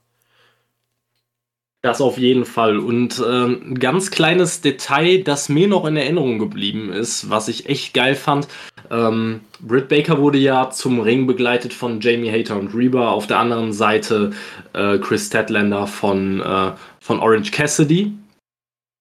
Das 1.80 2.00
auf 2.00 2.18
jeden 2.18 2.44
Fall. 2.44 2.78
Und 2.78 3.20
äh, 3.20 3.44
ein 3.44 3.78
ganz 3.78 4.10
kleines 4.10 4.60
Detail, 4.60 5.22
das 5.22 5.48
mir 5.48 5.68
noch 5.68 5.84
in 5.84 5.96
Erinnerung 5.96 6.40
geblieben 6.40 6.92
ist, 6.92 7.30
was 7.30 7.46
ich 7.46 7.68
echt 7.68 7.94
geil 7.94 8.16
fand. 8.16 8.48
Ähm, 8.90 9.42
Britt 9.60 9.88
Baker 9.88 10.18
wurde 10.18 10.38
ja 10.38 10.70
zum 10.70 10.98
Ring 10.98 11.28
begleitet 11.28 11.72
von 11.72 12.00
Jamie 12.00 12.32
Hater 12.32 12.58
und 12.58 12.74
Reba. 12.74 13.10
Auf 13.10 13.28
der 13.28 13.38
anderen 13.38 13.72
Seite 13.72 14.32
äh, 14.72 14.98
Chris 14.98 15.30
Tedlander 15.30 15.86
von, 15.86 16.40
äh, 16.40 16.72
von 16.98 17.20
Orange 17.20 17.52
Cassidy. 17.52 18.12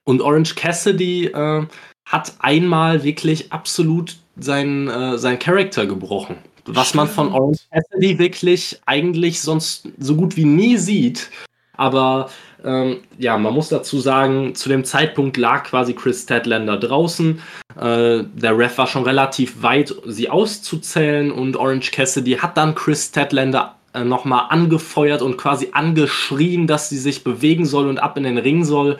Und 0.07 0.21
Orange 0.21 0.55
Cassidy 0.55 1.25
äh, 1.25 1.65
hat 2.05 2.33
einmal 2.39 3.03
wirklich 3.03 3.51
absolut 3.51 4.15
seinen, 4.37 4.87
äh, 4.87 5.17
seinen 5.17 5.37
Charakter 5.37 5.85
gebrochen. 5.85 6.37
Was 6.65 6.93
man 6.93 7.09
von 7.09 7.33
Orange 7.33 7.59
Cassidy 7.69 8.17
wirklich 8.17 8.79
eigentlich 8.85 9.41
sonst 9.41 9.89
so 9.99 10.15
gut 10.15 10.37
wie 10.37 10.45
nie 10.45 10.77
sieht. 10.77 11.29
Aber 11.75 12.29
ähm, 12.63 13.01
ja, 13.17 13.37
man 13.37 13.53
muss 13.53 13.67
dazu 13.67 13.99
sagen, 13.99 14.55
zu 14.55 14.69
dem 14.69 14.85
Zeitpunkt 14.85 15.35
lag 15.35 15.65
quasi 15.65 15.93
Chris 15.93 16.23
Statlander 16.23 16.77
draußen. 16.77 17.41
Äh, 17.75 18.23
der 18.33 18.57
Ref 18.57 18.77
war 18.77 18.87
schon 18.87 19.03
relativ 19.03 19.61
weit, 19.61 19.93
sie 20.05 20.29
auszuzählen 20.29 21.31
und 21.31 21.57
Orange 21.57 21.91
Cassidy 21.91 22.37
hat 22.37 22.55
dann 22.55 22.75
Chris 22.75 23.07
Statlander 23.07 23.76
äh, 23.97 24.03
nochmal 24.05 24.45
angefeuert 24.49 25.21
und 25.21 25.37
quasi 25.37 25.69
angeschrien, 25.71 26.67
dass 26.67 26.89
sie 26.89 26.97
sich 26.97 27.23
bewegen 27.23 27.65
soll 27.65 27.87
und 27.87 27.99
ab 27.99 28.17
in 28.17 28.23
den 28.23 28.37
Ring 28.37 28.63
soll. 28.63 28.97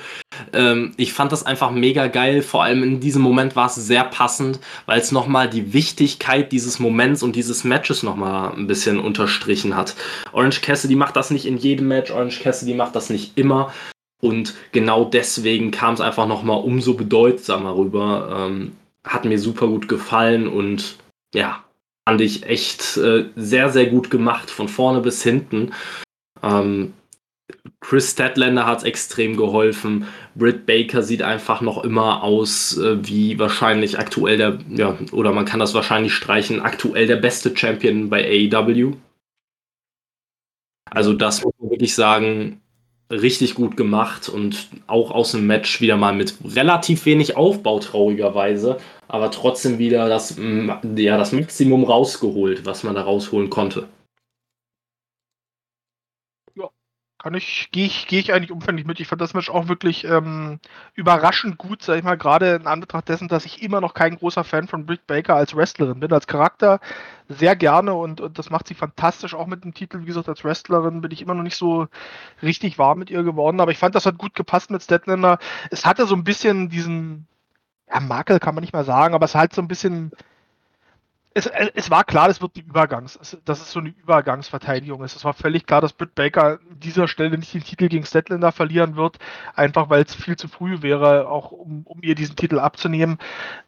Ähm, 0.53 0.93
ich 0.97 1.13
fand 1.13 1.31
das 1.31 1.45
einfach 1.45 1.71
mega 1.71 2.07
geil. 2.07 2.41
Vor 2.41 2.63
allem 2.63 2.83
in 2.83 2.99
diesem 2.99 3.21
Moment 3.21 3.55
war 3.55 3.67
es 3.67 3.75
sehr 3.75 4.03
passend, 4.03 4.59
weil 4.85 4.99
es 4.99 5.11
nochmal 5.11 5.49
die 5.49 5.73
Wichtigkeit 5.73 6.51
dieses 6.51 6.79
Moments 6.79 7.23
und 7.23 7.35
dieses 7.35 7.63
Matches 7.63 8.03
nochmal 8.03 8.53
ein 8.53 8.67
bisschen 8.67 8.99
unterstrichen 8.99 9.75
hat. 9.75 9.95
Orange 10.31 10.61
Cassidy 10.61 10.95
macht 10.95 11.15
das 11.15 11.31
nicht 11.31 11.45
in 11.45 11.57
jedem 11.57 11.87
Match, 11.87 12.11
Orange 12.11 12.41
Cassidy 12.41 12.73
macht 12.73 12.95
das 12.95 13.09
nicht 13.09 13.37
immer. 13.37 13.73
Und 14.19 14.55
genau 14.71 15.05
deswegen 15.05 15.71
kam 15.71 15.93
es 15.93 16.01
einfach 16.01 16.27
nochmal 16.27 16.63
umso 16.63 16.95
bedeutsamer 16.95 17.75
rüber. 17.75 18.47
Ähm, 18.49 18.73
hat 19.03 19.25
mir 19.25 19.39
super 19.39 19.67
gut 19.67 19.87
gefallen 19.87 20.47
und 20.47 20.97
ja, 21.33 21.63
fand 22.07 22.21
ich 22.21 22.45
echt 22.45 22.95
äh, 22.95 23.25
sehr, 23.35 23.69
sehr 23.69 23.87
gut 23.87 24.09
gemacht, 24.09 24.49
von 24.49 24.69
vorne 24.69 25.01
bis 25.01 25.23
hinten. 25.23 25.73
Ähm, 26.41 26.93
Chris 27.81 28.11
Statlander 28.11 28.65
hat 28.65 28.77
es 28.77 28.83
extrem 28.85 29.35
geholfen. 29.35 30.05
Britt 30.33 30.65
Baker 30.65 31.03
sieht 31.03 31.21
einfach 31.21 31.59
noch 31.59 31.83
immer 31.83 32.23
aus 32.23 32.77
äh, 32.77 33.05
wie 33.05 33.37
wahrscheinlich 33.39 33.99
aktuell 33.99 34.37
der, 34.37 34.57
ja, 34.69 34.97
oder 35.11 35.33
man 35.33 35.43
kann 35.43 35.59
das 35.59 35.73
wahrscheinlich 35.73 36.13
streichen, 36.13 36.61
aktuell 36.61 37.07
der 37.07 37.17
beste 37.17 37.53
Champion 37.53 38.09
bei 38.09 38.23
AEW. 38.23 38.93
Also 40.89 41.11
das 41.11 41.43
muss 41.43 41.55
man 41.59 41.71
wirklich 41.71 41.93
sagen, 41.93 42.61
richtig 43.11 43.53
gut 43.53 43.75
gemacht 43.75 44.29
und 44.29 44.69
auch 44.87 45.11
aus 45.11 45.31
dem 45.31 45.45
Match 45.45 45.81
wieder 45.81 45.97
mal 45.97 46.13
mit 46.13 46.37
relativ 46.55 47.05
wenig 47.05 47.35
Aufbau, 47.35 47.79
traurigerweise, 47.79 48.77
aber 49.07 49.31
trotzdem 49.31 49.77
wieder 49.79 50.09
das, 50.09 50.37
ja, 50.37 51.17
das 51.17 51.31
Maximum 51.31 51.83
rausgeholt, 51.83 52.65
was 52.65 52.83
man 52.83 52.95
da 52.95 53.03
rausholen 53.03 53.49
konnte. 53.49 53.87
Ja, 56.55 56.69
kann 57.17 57.33
ich, 57.35 57.69
gehe 57.71 57.85
ich, 57.85 58.07
gehe 58.07 58.19
ich 58.19 58.33
eigentlich 58.33 58.51
umfänglich 58.51 58.85
mit. 58.85 58.99
Ich 58.99 59.07
fand 59.07 59.21
das 59.21 59.33
Match 59.33 59.49
auch 59.49 59.67
wirklich 59.69 60.03
ähm, 60.03 60.59
überraschend 60.93 61.57
gut, 61.57 61.81
sag 61.83 61.97
ich 61.97 62.03
mal, 62.03 62.17
gerade 62.17 62.55
in 62.55 62.67
Anbetracht 62.67 63.07
dessen, 63.07 63.27
dass 63.29 63.45
ich 63.45 63.61
immer 63.61 63.79
noch 63.81 63.93
kein 63.93 64.17
großer 64.17 64.43
Fan 64.43 64.67
von 64.67 64.85
Britt 64.85 65.07
Baker 65.07 65.35
als 65.35 65.55
Wrestlerin 65.55 65.99
bin. 65.99 66.11
Als 66.11 66.27
Charakter 66.27 66.79
sehr 67.29 67.55
gerne 67.55 67.93
und, 67.93 68.21
und 68.21 68.37
das 68.39 68.49
macht 68.49 68.67
sie 68.67 68.73
fantastisch, 68.73 69.33
auch 69.35 69.47
mit 69.47 69.63
dem 69.63 69.73
Titel. 69.73 70.01
Wie 70.01 70.05
gesagt, 70.05 70.29
als 70.29 70.43
Wrestlerin 70.43 71.01
bin 71.01 71.11
ich 71.11 71.21
immer 71.21 71.33
noch 71.33 71.43
nicht 71.43 71.57
so 71.57 71.87
richtig 72.41 72.77
warm 72.77 72.99
mit 72.99 73.09
ihr 73.09 73.23
geworden, 73.23 73.59
aber 73.61 73.71
ich 73.71 73.77
fand, 73.77 73.95
das 73.95 74.05
hat 74.05 74.17
gut 74.17 74.35
gepasst 74.35 74.69
mit 74.69 74.83
Statlander. 74.83 75.39
Es 75.71 75.85
hatte 75.85 76.07
so 76.07 76.15
ein 76.15 76.23
bisschen 76.23 76.69
diesen 76.69 77.27
ja, 77.89 77.99
Makel 77.99 78.39
kann 78.39 78.55
man 78.55 78.61
nicht 78.61 78.73
mal 78.73 78.85
sagen, 78.85 79.13
aber 79.13 79.25
es 79.25 79.35
halt 79.35 79.53
so 79.53 79.61
ein 79.61 79.67
bisschen. 79.67 80.11
Es, 81.33 81.45
es 81.45 81.91
war 81.91 82.03
klar, 82.03 82.27
das 82.27 82.41
wird 82.41 82.55
die 82.55 82.61
Übergangs, 82.61 83.19
dass 83.45 83.61
es 83.61 83.71
so 83.71 83.79
eine 83.79 83.89
Übergangsverteidigung 83.89 85.03
ist. 85.03 85.15
Es 85.15 85.23
war 85.23 85.33
völlig 85.33 85.67
klar, 85.67 85.81
dass 85.81 85.93
Britt 85.93 86.15
Baker 86.15 86.53
an 86.53 86.79
dieser 86.79 87.07
Stelle 87.07 87.37
nicht 87.37 87.53
den 87.53 87.63
Titel 87.63 87.89
gegen 87.89 88.05
Statlander 88.05 88.51
verlieren 88.51 88.95
wird, 88.95 89.19
einfach 89.53 89.91
weil 89.91 90.01
es 90.01 90.15
viel 90.15 90.35
zu 90.35 90.47
früh 90.47 90.81
wäre, 90.81 91.29
auch 91.29 91.51
um, 91.51 91.83
um 91.85 92.01
ihr 92.01 92.15
diesen 92.15 92.35
Titel 92.35 92.59
abzunehmen. 92.59 93.19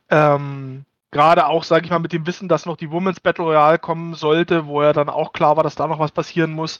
Ähm, 0.09 0.86
Gerade 1.11 1.47
auch, 1.47 1.63
sage 1.63 1.86
ich 1.86 1.91
mal, 1.91 1.99
mit 1.99 2.13
dem 2.13 2.28
Wissen, 2.28 2.49
dass 2.49 2.65
noch 2.67 2.78
die 2.78 2.91
Women's 2.91 3.20
Battle 3.20 3.45
Royale 3.45 3.80
kommen 3.80 4.13
sollte, 4.15 4.65
wo 4.67 4.82
ja 4.84 4.93
dann 4.93 5.09
auch 5.09 5.34
klar 5.34 5.55
war, 5.55 5.63
dass 5.63 5.76
da 5.76 5.88
noch 5.88 5.99
was 5.99 6.11
passieren 6.11 6.51
muss 6.51 6.80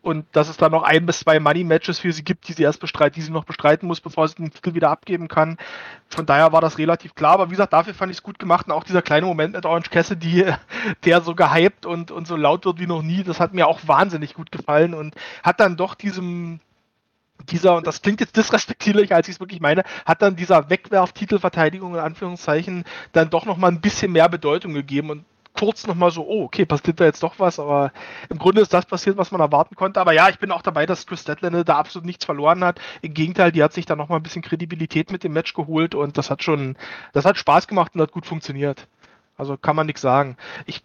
und 0.00 0.26
dass 0.32 0.48
es 0.48 0.56
dann 0.56 0.72
noch 0.72 0.84
ein 0.84 1.06
bis 1.06 1.20
zwei 1.20 1.40
Money-Matches 1.40 1.98
für 1.98 2.12
sie 2.12 2.22
gibt, 2.22 2.48
die 2.48 2.52
sie 2.52 2.62
erst 2.62 2.80
bestreiten, 2.80 3.14
die 3.16 3.22
sie 3.22 3.32
noch 3.32 3.44
bestreiten 3.44 3.86
muss, 3.86 4.00
bevor 4.00 4.28
sie 4.28 4.36
den 4.36 4.50
Titel 4.50 4.74
wieder 4.74 4.90
abgeben 4.90 5.28
kann. 5.28 5.58
Von 6.08 6.24
daher 6.24 6.52
war 6.52 6.60
das 6.60 6.78
relativ 6.78 7.14
klar, 7.14 7.32
aber 7.32 7.48
wie 7.48 7.52
gesagt, 7.52 7.72
dafür 7.72 7.94
fand 7.94 8.10
ich 8.10 8.18
es 8.18 8.22
gut 8.22 8.38
gemacht. 8.38 8.66
Und 8.66 8.72
auch 8.72 8.84
dieser 8.84 9.02
kleine 9.02 9.26
Moment 9.26 9.54
mit 9.54 9.66
Orange 9.66 9.90
Cassidy, 9.90 10.46
der 11.04 11.20
so 11.20 11.34
gehypt 11.34 11.84
und, 11.84 12.10
und 12.10 12.26
so 12.26 12.36
laut 12.36 12.64
wird 12.64 12.78
wie 12.78 12.86
noch 12.86 13.02
nie, 13.02 13.24
das 13.24 13.40
hat 13.40 13.54
mir 13.54 13.66
auch 13.66 13.80
wahnsinnig 13.86 14.34
gut 14.34 14.52
gefallen 14.52 14.94
und 14.94 15.14
hat 15.42 15.60
dann 15.60 15.76
doch 15.76 15.94
diesem 15.94 16.60
dieser, 17.50 17.76
und 17.76 17.86
das 17.86 18.02
klingt 18.02 18.20
jetzt 18.20 18.36
disrespektierlich, 18.36 19.14
als 19.14 19.28
ich 19.28 19.36
es 19.36 19.40
wirklich 19.40 19.60
meine, 19.60 19.84
hat 20.04 20.22
dann 20.22 20.36
dieser 20.36 20.70
Wegwerf-Titelverteidigung 20.70 21.94
in 21.94 22.00
Anführungszeichen 22.00 22.84
dann 23.12 23.30
doch 23.30 23.46
nochmal 23.46 23.70
ein 23.70 23.80
bisschen 23.80 24.12
mehr 24.12 24.28
Bedeutung 24.28 24.74
gegeben. 24.74 25.10
Und 25.10 25.24
kurz 25.58 25.86
nochmal 25.86 26.10
so, 26.10 26.26
oh, 26.26 26.44
okay, 26.44 26.64
passiert 26.64 27.00
da 27.00 27.04
jetzt 27.04 27.22
doch 27.22 27.38
was, 27.38 27.58
aber 27.58 27.92
im 28.28 28.38
Grunde 28.38 28.60
ist 28.60 28.72
das 28.72 28.86
passiert, 28.86 29.16
was 29.16 29.32
man 29.32 29.40
erwarten 29.40 29.74
konnte. 29.74 30.00
Aber 30.00 30.12
ja, 30.12 30.28
ich 30.28 30.38
bin 30.38 30.52
auch 30.52 30.62
dabei, 30.62 30.86
dass 30.86 31.06
Chris 31.06 31.22
Statlander 31.22 31.64
da 31.64 31.76
absolut 31.76 32.06
nichts 32.06 32.24
verloren 32.24 32.62
hat. 32.64 32.80
Im 33.02 33.14
Gegenteil, 33.14 33.52
die 33.52 33.62
hat 33.62 33.72
sich 33.72 33.86
da 33.86 33.96
nochmal 33.96 34.20
ein 34.20 34.22
bisschen 34.22 34.42
Kredibilität 34.42 35.10
mit 35.10 35.24
dem 35.24 35.32
Match 35.32 35.54
geholt 35.54 35.94
und 35.94 36.16
das 36.16 36.30
hat 36.30 36.42
schon, 36.42 36.76
das 37.12 37.24
hat 37.24 37.38
Spaß 37.38 37.66
gemacht 37.66 37.92
und 37.94 38.00
hat 38.00 38.12
gut 38.12 38.26
funktioniert. 38.26 38.86
Also 39.36 39.56
kann 39.56 39.76
man 39.76 39.86
nichts 39.86 40.00
sagen. 40.00 40.36
Ich 40.66 40.82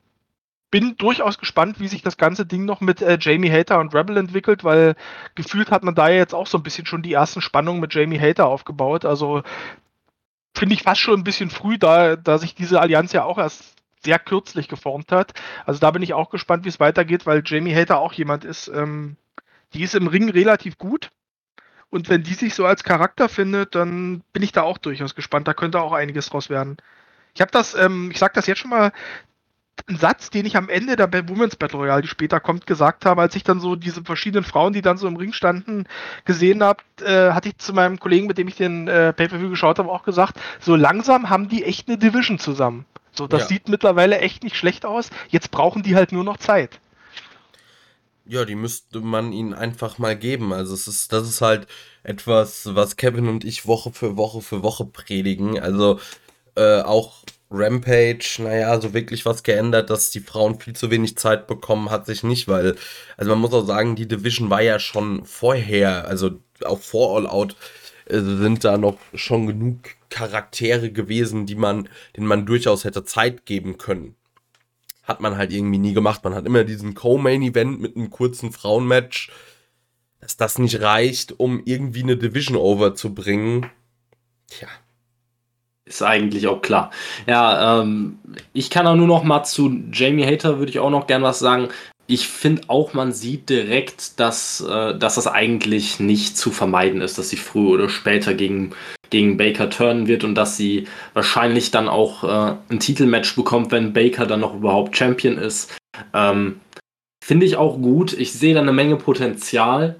bin 0.71 0.97
durchaus 0.97 1.37
gespannt, 1.37 1.79
wie 1.79 1.87
sich 1.87 2.01
das 2.01 2.17
ganze 2.17 2.47
Ding 2.47 2.65
noch 2.65 2.81
mit 2.81 2.99
äh, 3.01 3.19
Jamie 3.21 3.51
Hater 3.51 3.79
und 3.79 3.93
Rebel 3.93 4.17
entwickelt, 4.17 4.63
weil 4.63 4.95
gefühlt 5.35 5.69
hat 5.69 5.83
man 5.83 5.93
da 5.93 6.09
jetzt 6.09 6.33
auch 6.33 6.47
so 6.47 6.57
ein 6.57 6.63
bisschen 6.63 6.87
schon 6.87 7.03
die 7.03 7.13
ersten 7.13 7.41
Spannungen 7.41 7.79
mit 7.79 7.93
Jamie 7.93 8.19
Hater 8.19 8.47
aufgebaut. 8.47 9.05
Also 9.05 9.43
finde 10.55 10.73
ich 10.73 10.81
fast 10.81 11.01
schon 11.01 11.19
ein 11.19 11.23
bisschen 11.23 11.51
früh, 11.51 11.77
da, 11.77 12.15
da 12.15 12.39
sich 12.39 12.55
diese 12.55 12.81
Allianz 12.81 13.13
ja 13.13 13.23
auch 13.23 13.37
erst 13.37 13.82
sehr 14.03 14.19
kürzlich 14.19 14.67
geformt 14.67 15.11
hat. 15.11 15.33
Also 15.65 15.79
da 15.79 15.91
bin 15.91 16.01
ich 16.01 16.13
auch 16.13 16.29
gespannt, 16.29 16.65
wie 16.65 16.69
es 16.69 16.79
weitergeht, 16.79 17.25
weil 17.25 17.43
Jamie 17.45 17.75
Hater 17.75 17.99
auch 17.99 18.13
jemand 18.13 18.45
ist, 18.45 18.67
ähm, 18.67 19.17
die 19.73 19.83
ist 19.83 19.95
im 19.95 20.07
Ring 20.07 20.29
relativ 20.29 20.77
gut. 20.77 21.11
Und 21.89 22.09
wenn 22.09 22.23
die 22.23 22.33
sich 22.33 22.55
so 22.55 22.65
als 22.65 22.83
Charakter 22.83 23.29
findet, 23.29 23.75
dann 23.75 24.23
bin 24.33 24.41
ich 24.41 24.51
da 24.51 24.63
auch 24.63 24.79
durchaus 24.79 25.15
gespannt. 25.15 25.47
Da 25.47 25.53
könnte 25.53 25.81
auch 25.81 25.93
einiges 25.93 26.27
draus 26.27 26.49
werden. 26.49 26.77
Ich 27.35 27.41
habe 27.41 27.51
das, 27.51 27.75
ähm, 27.75 28.09
ich 28.11 28.19
sage 28.19 28.33
das 28.33 28.47
jetzt 28.47 28.59
schon 28.59 28.71
mal, 28.71 28.91
ein 29.87 29.97
Satz, 29.97 30.29
den 30.29 30.45
ich 30.45 30.55
am 30.55 30.69
Ende 30.69 30.95
der 30.95 31.11
Women's 31.29 31.55
Battle 31.55 31.79
Royale, 31.79 32.01
die 32.01 32.07
später 32.07 32.39
kommt, 32.39 32.67
gesagt 32.67 33.05
habe, 33.05 33.21
als 33.21 33.35
ich 33.35 33.43
dann 33.43 33.59
so 33.59 33.75
diese 33.75 34.03
verschiedenen 34.03 34.43
Frauen, 34.43 34.73
die 34.73 34.81
dann 34.81 34.97
so 34.97 35.07
im 35.07 35.17
Ring 35.17 35.33
standen, 35.33 35.85
gesehen 36.25 36.63
habe, 36.63 36.83
äh, 37.03 37.31
hatte 37.31 37.49
ich 37.49 37.57
zu 37.57 37.73
meinem 37.73 37.99
Kollegen, 37.99 38.27
mit 38.27 38.37
dem 38.37 38.47
ich 38.47 38.55
den 38.55 38.87
äh, 38.87 39.13
Pay-Per-View 39.13 39.49
geschaut 39.49 39.79
habe, 39.79 39.89
auch 39.89 40.03
gesagt, 40.03 40.39
so 40.59 40.75
langsam 40.75 41.29
haben 41.29 41.49
die 41.49 41.63
echt 41.63 41.87
eine 41.87 41.97
Division 41.97 42.39
zusammen. 42.39 42.85
So, 43.13 43.27
das 43.27 43.43
ja. 43.43 43.47
sieht 43.47 43.69
mittlerweile 43.69 44.19
echt 44.19 44.43
nicht 44.43 44.55
schlecht 44.55 44.85
aus. 44.85 45.09
Jetzt 45.29 45.51
brauchen 45.51 45.83
die 45.83 45.95
halt 45.95 46.11
nur 46.11 46.23
noch 46.23 46.37
Zeit. 46.37 46.79
Ja, 48.25 48.45
die 48.45 48.55
müsste 48.55 49.01
man 49.01 49.33
ihnen 49.33 49.53
einfach 49.53 49.97
mal 49.97 50.17
geben. 50.17 50.53
Also 50.53 50.73
es 50.73 50.87
ist, 50.87 51.11
das 51.11 51.27
ist 51.27 51.41
halt 51.41 51.67
etwas, 52.03 52.73
was 52.73 52.95
Kevin 52.95 53.27
und 53.27 53.43
ich 53.43 53.67
Woche 53.67 53.91
für 53.91 54.17
Woche 54.17 54.41
für 54.41 54.63
Woche 54.63 54.85
predigen. 54.85 55.59
Also 55.59 55.99
äh, 56.55 56.81
auch 56.81 57.23
Rampage, 57.51 58.37
naja, 58.39 58.79
so 58.81 58.93
wirklich 58.93 59.25
was 59.25 59.43
geändert, 59.43 59.89
dass 59.89 60.09
die 60.09 60.21
Frauen 60.21 60.59
viel 60.59 60.73
zu 60.75 60.89
wenig 60.89 61.17
Zeit 61.17 61.45
bekommen, 61.47 61.91
hat 61.91 62.05
sich 62.07 62.23
nicht, 62.23 62.47
weil, 62.47 62.75
also 63.15 63.29
man 63.29 63.39
muss 63.39 63.53
auch 63.53 63.65
sagen, 63.65 63.95
die 63.95 64.07
Division 64.07 64.49
war 64.49 64.61
ja 64.61 64.79
schon 64.79 65.23
vorher, 65.25 66.07
also 66.07 66.31
auch 66.65 66.79
vor 66.79 67.15
All 67.15 67.27
Out 67.27 67.55
sind 68.07 68.63
da 68.63 68.77
noch 68.77 68.97
schon 69.13 69.47
genug 69.47 69.77
Charaktere 70.09 70.91
gewesen, 70.91 71.45
die 71.45 71.55
man, 71.55 71.89
denen 72.15 72.27
man 72.27 72.45
durchaus 72.45 72.83
hätte 72.83 73.03
Zeit 73.03 73.45
geben 73.45 73.77
können. 73.77 74.15
Hat 75.03 75.21
man 75.21 75.37
halt 75.37 75.51
irgendwie 75.51 75.79
nie 75.79 75.93
gemacht. 75.93 76.23
Man 76.23 76.33
hat 76.33 76.45
immer 76.45 76.63
diesen 76.63 76.93
Co-Main-Event 76.93 77.81
mit 77.81 77.95
einem 77.95 78.09
kurzen 78.09 78.51
Frauenmatch. 78.51 79.31
Dass 80.21 80.37
das 80.37 80.57
nicht 80.57 80.79
reicht, 80.79 81.37
um 81.37 81.61
irgendwie 81.65 82.03
eine 82.03 82.15
Division 82.15 82.55
over 82.55 82.95
zu 82.95 83.13
bringen. 83.13 83.69
Tja. 84.47 84.69
Ist 85.85 86.01
eigentlich 86.01 86.47
auch 86.47 86.61
klar. 86.61 86.91
Ja, 87.27 87.81
ähm, 87.81 88.19
ich 88.53 88.69
kann 88.69 88.87
auch 88.87 88.95
nur 88.95 89.07
noch 89.07 89.23
mal 89.23 89.43
zu 89.43 89.69
Jamie 89.91 90.25
Hater 90.25 90.57
würde 90.57 90.71
ich 90.71 90.79
auch 90.79 90.89
noch 90.89 91.07
gern 91.07 91.23
was 91.23 91.39
sagen 91.39 91.67
ich 92.07 92.27
finde 92.27 92.63
auch, 92.67 92.93
man 92.93 93.13
sieht 93.13 93.49
direkt, 93.49 94.19
dass, 94.19 94.61
äh, 94.61 94.97
dass 94.97 95.15
das 95.15 95.27
eigentlich 95.27 95.99
nicht 95.99 96.37
zu 96.37 96.51
vermeiden 96.51 97.01
ist, 97.01 97.17
dass 97.17 97.29
sie 97.29 97.37
früher 97.37 97.71
oder 97.71 97.89
später 97.89 98.33
gegen, 98.33 98.71
gegen 99.09 99.37
Baker 99.37 99.69
turnen 99.69 100.07
wird 100.07 100.23
und 100.23 100.35
dass 100.35 100.57
sie 100.57 100.87
wahrscheinlich 101.13 101.71
dann 101.71 101.87
auch 101.87 102.23
äh, 102.23 102.55
ein 102.69 102.79
Titelmatch 102.79 103.35
bekommt, 103.35 103.71
wenn 103.71 103.93
Baker 103.93 104.25
dann 104.25 104.41
noch 104.41 104.55
überhaupt 104.55 104.97
Champion 104.97 105.37
ist. 105.37 105.75
Ähm, 106.13 106.59
finde 107.23 107.45
ich 107.45 107.55
auch 107.55 107.77
gut. 107.81 108.13
Ich 108.13 108.33
sehe 108.33 108.53
da 108.53 108.61
eine 108.61 108.73
Menge 108.73 108.97
Potenzial. 108.97 109.95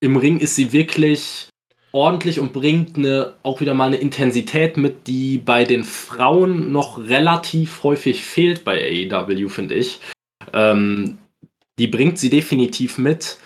Im 0.00 0.16
Ring 0.16 0.38
ist 0.38 0.54
sie 0.54 0.72
wirklich 0.72 1.48
ordentlich 1.90 2.38
und 2.38 2.52
bringt 2.52 2.96
eine, 2.96 3.34
auch 3.42 3.60
wieder 3.60 3.74
mal 3.74 3.86
eine 3.86 3.96
Intensität 3.96 4.76
mit, 4.76 5.08
die 5.08 5.38
bei 5.38 5.64
den 5.64 5.82
Frauen 5.82 6.70
noch 6.70 6.98
relativ 6.98 7.82
häufig 7.82 8.22
fehlt 8.22 8.64
bei 8.64 9.08
AEW, 9.10 9.48
finde 9.48 9.74
ich. 9.74 10.00
Ähm, 10.52 11.18
die 11.78 11.86
bringt 11.86 12.18
sie 12.18 12.30
definitiv 12.30 12.98
mit. 12.98 13.38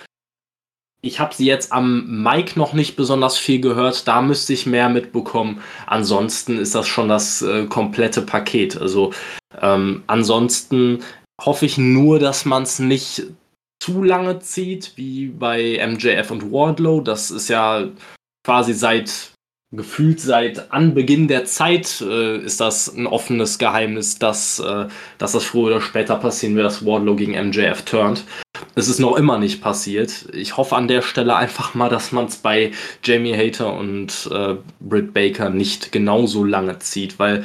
Ich 1.04 1.18
habe 1.18 1.34
sie 1.34 1.46
jetzt 1.46 1.72
am 1.72 2.22
Mic 2.22 2.56
noch 2.56 2.74
nicht 2.74 2.94
besonders 2.94 3.36
viel 3.36 3.60
gehört, 3.60 4.06
da 4.06 4.22
müsste 4.22 4.52
ich 4.52 4.66
mehr 4.66 4.88
mitbekommen. 4.88 5.60
Ansonsten 5.86 6.58
ist 6.58 6.74
das 6.76 6.86
schon 6.86 7.08
das 7.08 7.42
äh, 7.42 7.66
komplette 7.66 8.22
Paket. 8.22 8.76
Also 8.76 9.12
ähm, 9.60 10.04
ansonsten 10.06 11.02
hoffe 11.40 11.66
ich 11.66 11.76
nur, 11.76 12.20
dass 12.20 12.44
man 12.44 12.62
es 12.62 12.78
nicht 12.78 13.24
zu 13.82 14.04
lange 14.04 14.38
zieht, 14.38 14.92
wie 14.96 15.26
bei 15.26 15.84
MJF 15.84 16.30
und 16.30 16.52
Wardlow. 16.52 17.00
Das 17.00 17.32
ist 17.32 17.48
ja 17.48 17.88
quasi 18.44 18.72
seit 18.72 19.31
gefühlt 19.72 20.20
seit 20.20 20.70
Anbeginn 20.70 21.28
der 21.28 21.46
Zeit 21.46 22.02
äh, 22.02 22.36
ist 22.38 22.60
das 22.60 22.94
ein 22.94 23.06
offenes 23.06 23.58
Geheimnis, 23.58 24.18
dass, 24.18 24.58
äh, 24.58 24.86
dass 25.18 25.32
das 25.32 25.44
früher 25.44 25.66
oder 25.66 25.80
später 25.80 26.16
passieren 26.16 26.54
wird, 26.56 26.66
dass 26.66 26.84
Wardlow 26.84 27.16
gegen 27.16 27.32
MJF 27.32 27.82
turnt. 27.82 28.24
Es 28.74 28.88
ist 28.88 28.98
noch 28.98 29.16
immer 29.16 29.38
nicht 29.38 29.62
passiert. 29.62 30.26
Ich 30.34 30.56
hoffe 30.56 30.76
an 30.76 30.88
der 30.88 31.02
Stelle 31.02 31.34
einfach 31.36 31.74
mal, 31.74 31.88
dass 31.88 32.12
man 32.12 32.26
es 32.26 32.36
bei 32.36 32.72
Jamie 33.02 33.36
Hater 33.36 33.74
und 33.74 34.28
äh, 34.30 34.56
Britt 34.80 35.14
Baker 35.14 35.48
nicht 35.48 35.90
genauso 35.90 36.44
lange 36.44 36.78
zieht, 36.78 37.18
weil 37.18 37.44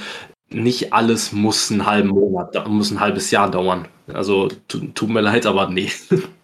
nicht 0.49 0.93
alles 0.93 1.31
muss 1.31 1.71
einen 1.71 1.85
halben 1.85 2.09
Monat, 2.09 2.67
muss 2.67 2.91
ein 2.91 2.99
halbes 2.99 3.31
Jahr 3.31 3.49
dauern. 3.49 3.87
Also 4.13 4.49
tut 4.67 5.09
mir 5.09 5.21
leid, 5.21 5.45
aber 5.45 5.69
nee. 5.69 5.89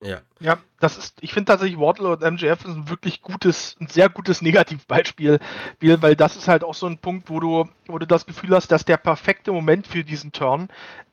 Ja. 0.00 0.20
Ja, 0.38 0.58
das 0.78 0.96
ist, 0.96 1.18
ich 1.20 1.32
finde 1.32 1.50
tatsächlich 1.50 1.78
Wardlow 1.78 2.12
und 2.12 2.22
MJF 2.22 2.64
ist 2.64 2.66
ein 2.66 2.88
wirklich 2.88 3.20
gutes, 3.20 3.76
ein 3.80 3.88
sehr 3.88 4.08
gutes 4.08 4.42
Negativbeispiel, 4.42 5.40
weil 5.80 6.14
das 6.14 6.36
ist 6.36 6.46
halt 6.46 6.62
auch 6.62 6.74
so 6.74 6.86
ein 6.86 6.98
Punkt, 6.98 7.28
wo 7.28 7.40
du, 7.40 7.68
wo 7.88 7.98
du 7.98 8.06
das 8.06 8.24
Gefühl 8.24 8.54
hast, 8.54 8.70
dass 8.70 8.84
der 8.84 8.96
perfekte 8.96 9.50
Moment 9.50 9.88
für 9.88 10.04
diesen 10.04 10.30
Turn 10.30 10.68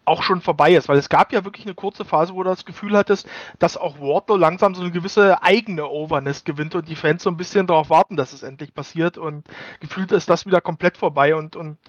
auch 0.06 0.22
schon 0.22 0.40
vorbei 0.40 0.76
ist, 0.76 0.88
weil 0.88 1.00
es 1.00 1.10
gab 1.10 1.34
ja 1.34 1.44
wirklich 1.46 1.66
eine 1.66 1.74
kurze 1.74 2.06
Phase, 2.06 2.36
wo 2.36 2.44
du 2.44 2.50
das 2.50 2.66
Gefühl 2.66 2.96
hattest, 2.96 3.28
dass 3.58 3.76
auch 3.76 4.00
Wardlow 4.00 4.38
langsam 4.38 4.76
so 4.76 4.82
eine 4.82 4.92
gewisse 4.92 5.42
eigene 5.42 5.88
Overness 5.88 6.44
gewinnt 6.44 6.76
und 6.76 6.88
die 6.88 6.96
Fans 6.96 7.24
so 7.24 7.32
ein 7.32 7.38
bisschen 7.38 7.66
darauf 7.66 7.90
warten, 7.90 8.16
dass 8.16 8.34
es 8.34 8.44
endlich 8.44 8.76
passiert 8.76 9.18
und 9.18 9.48
gefühlt 9.80 10.12
ist 10.12 10.30
das 10.30 10.46
wieder 10.46 10.62
komplett 10.62 10.98
vorbei 10.98 11.36
und, 11.36 11.56
und 11.56 11.80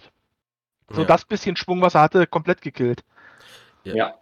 so 0.89 1.03
ja. 1.03 1.07
das 1.07 1.27
bisschen 1.27 1.57
Schwung, 1.57 1.83
was 1.83 1.95
er 1.95 2.01
hatte, 2.01 2.27
komplett 2.27 2.63
gekillt. 2.63 3.05
Ja. 3.85 3.95
ja 3.95 4.15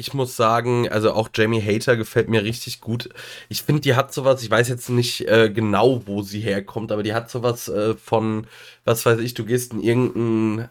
ich 0.00 0.14
muss 0.14 0.36
sagen, 0.36 0.88
also 0.88 1.12
auch 1.12 1.28
Jamie 1.34 1.62
Hater 1.62 1.96
gefällt 1.96 2.28
mir 2.28 2.42
richtig 2.42 2.80
gut. 2.80 3.10
Ich 3.48 3.62
finde, 3.62 3.82
die 3.82 3.94
hat 3.94 4.12
sowas, 4.12 4.42
ich 4.42 4.50
weiß 4.50 4.68
jetzt 4.68 4.88
nicht 4.88 5.28
äh, 5.28 5.50
genau, 5.50 6.02
wo 6.06 6.22
sie 6.22 6.40
herkommt, 6.40 6.90
aber 6.90 7.02
die 7.02 7.12
hat 7.14 7.30
sowas 7.30 7.68
äh, 7.68 7.94
von, 7.94 8.46
was 8.84 9.04
weiß 9.06 9.20
ich, 9.20 9.34
du 9.34 9.44
gehst 9.44 9.74
in 9.74 9.82
irgendeinen 9.82 10.68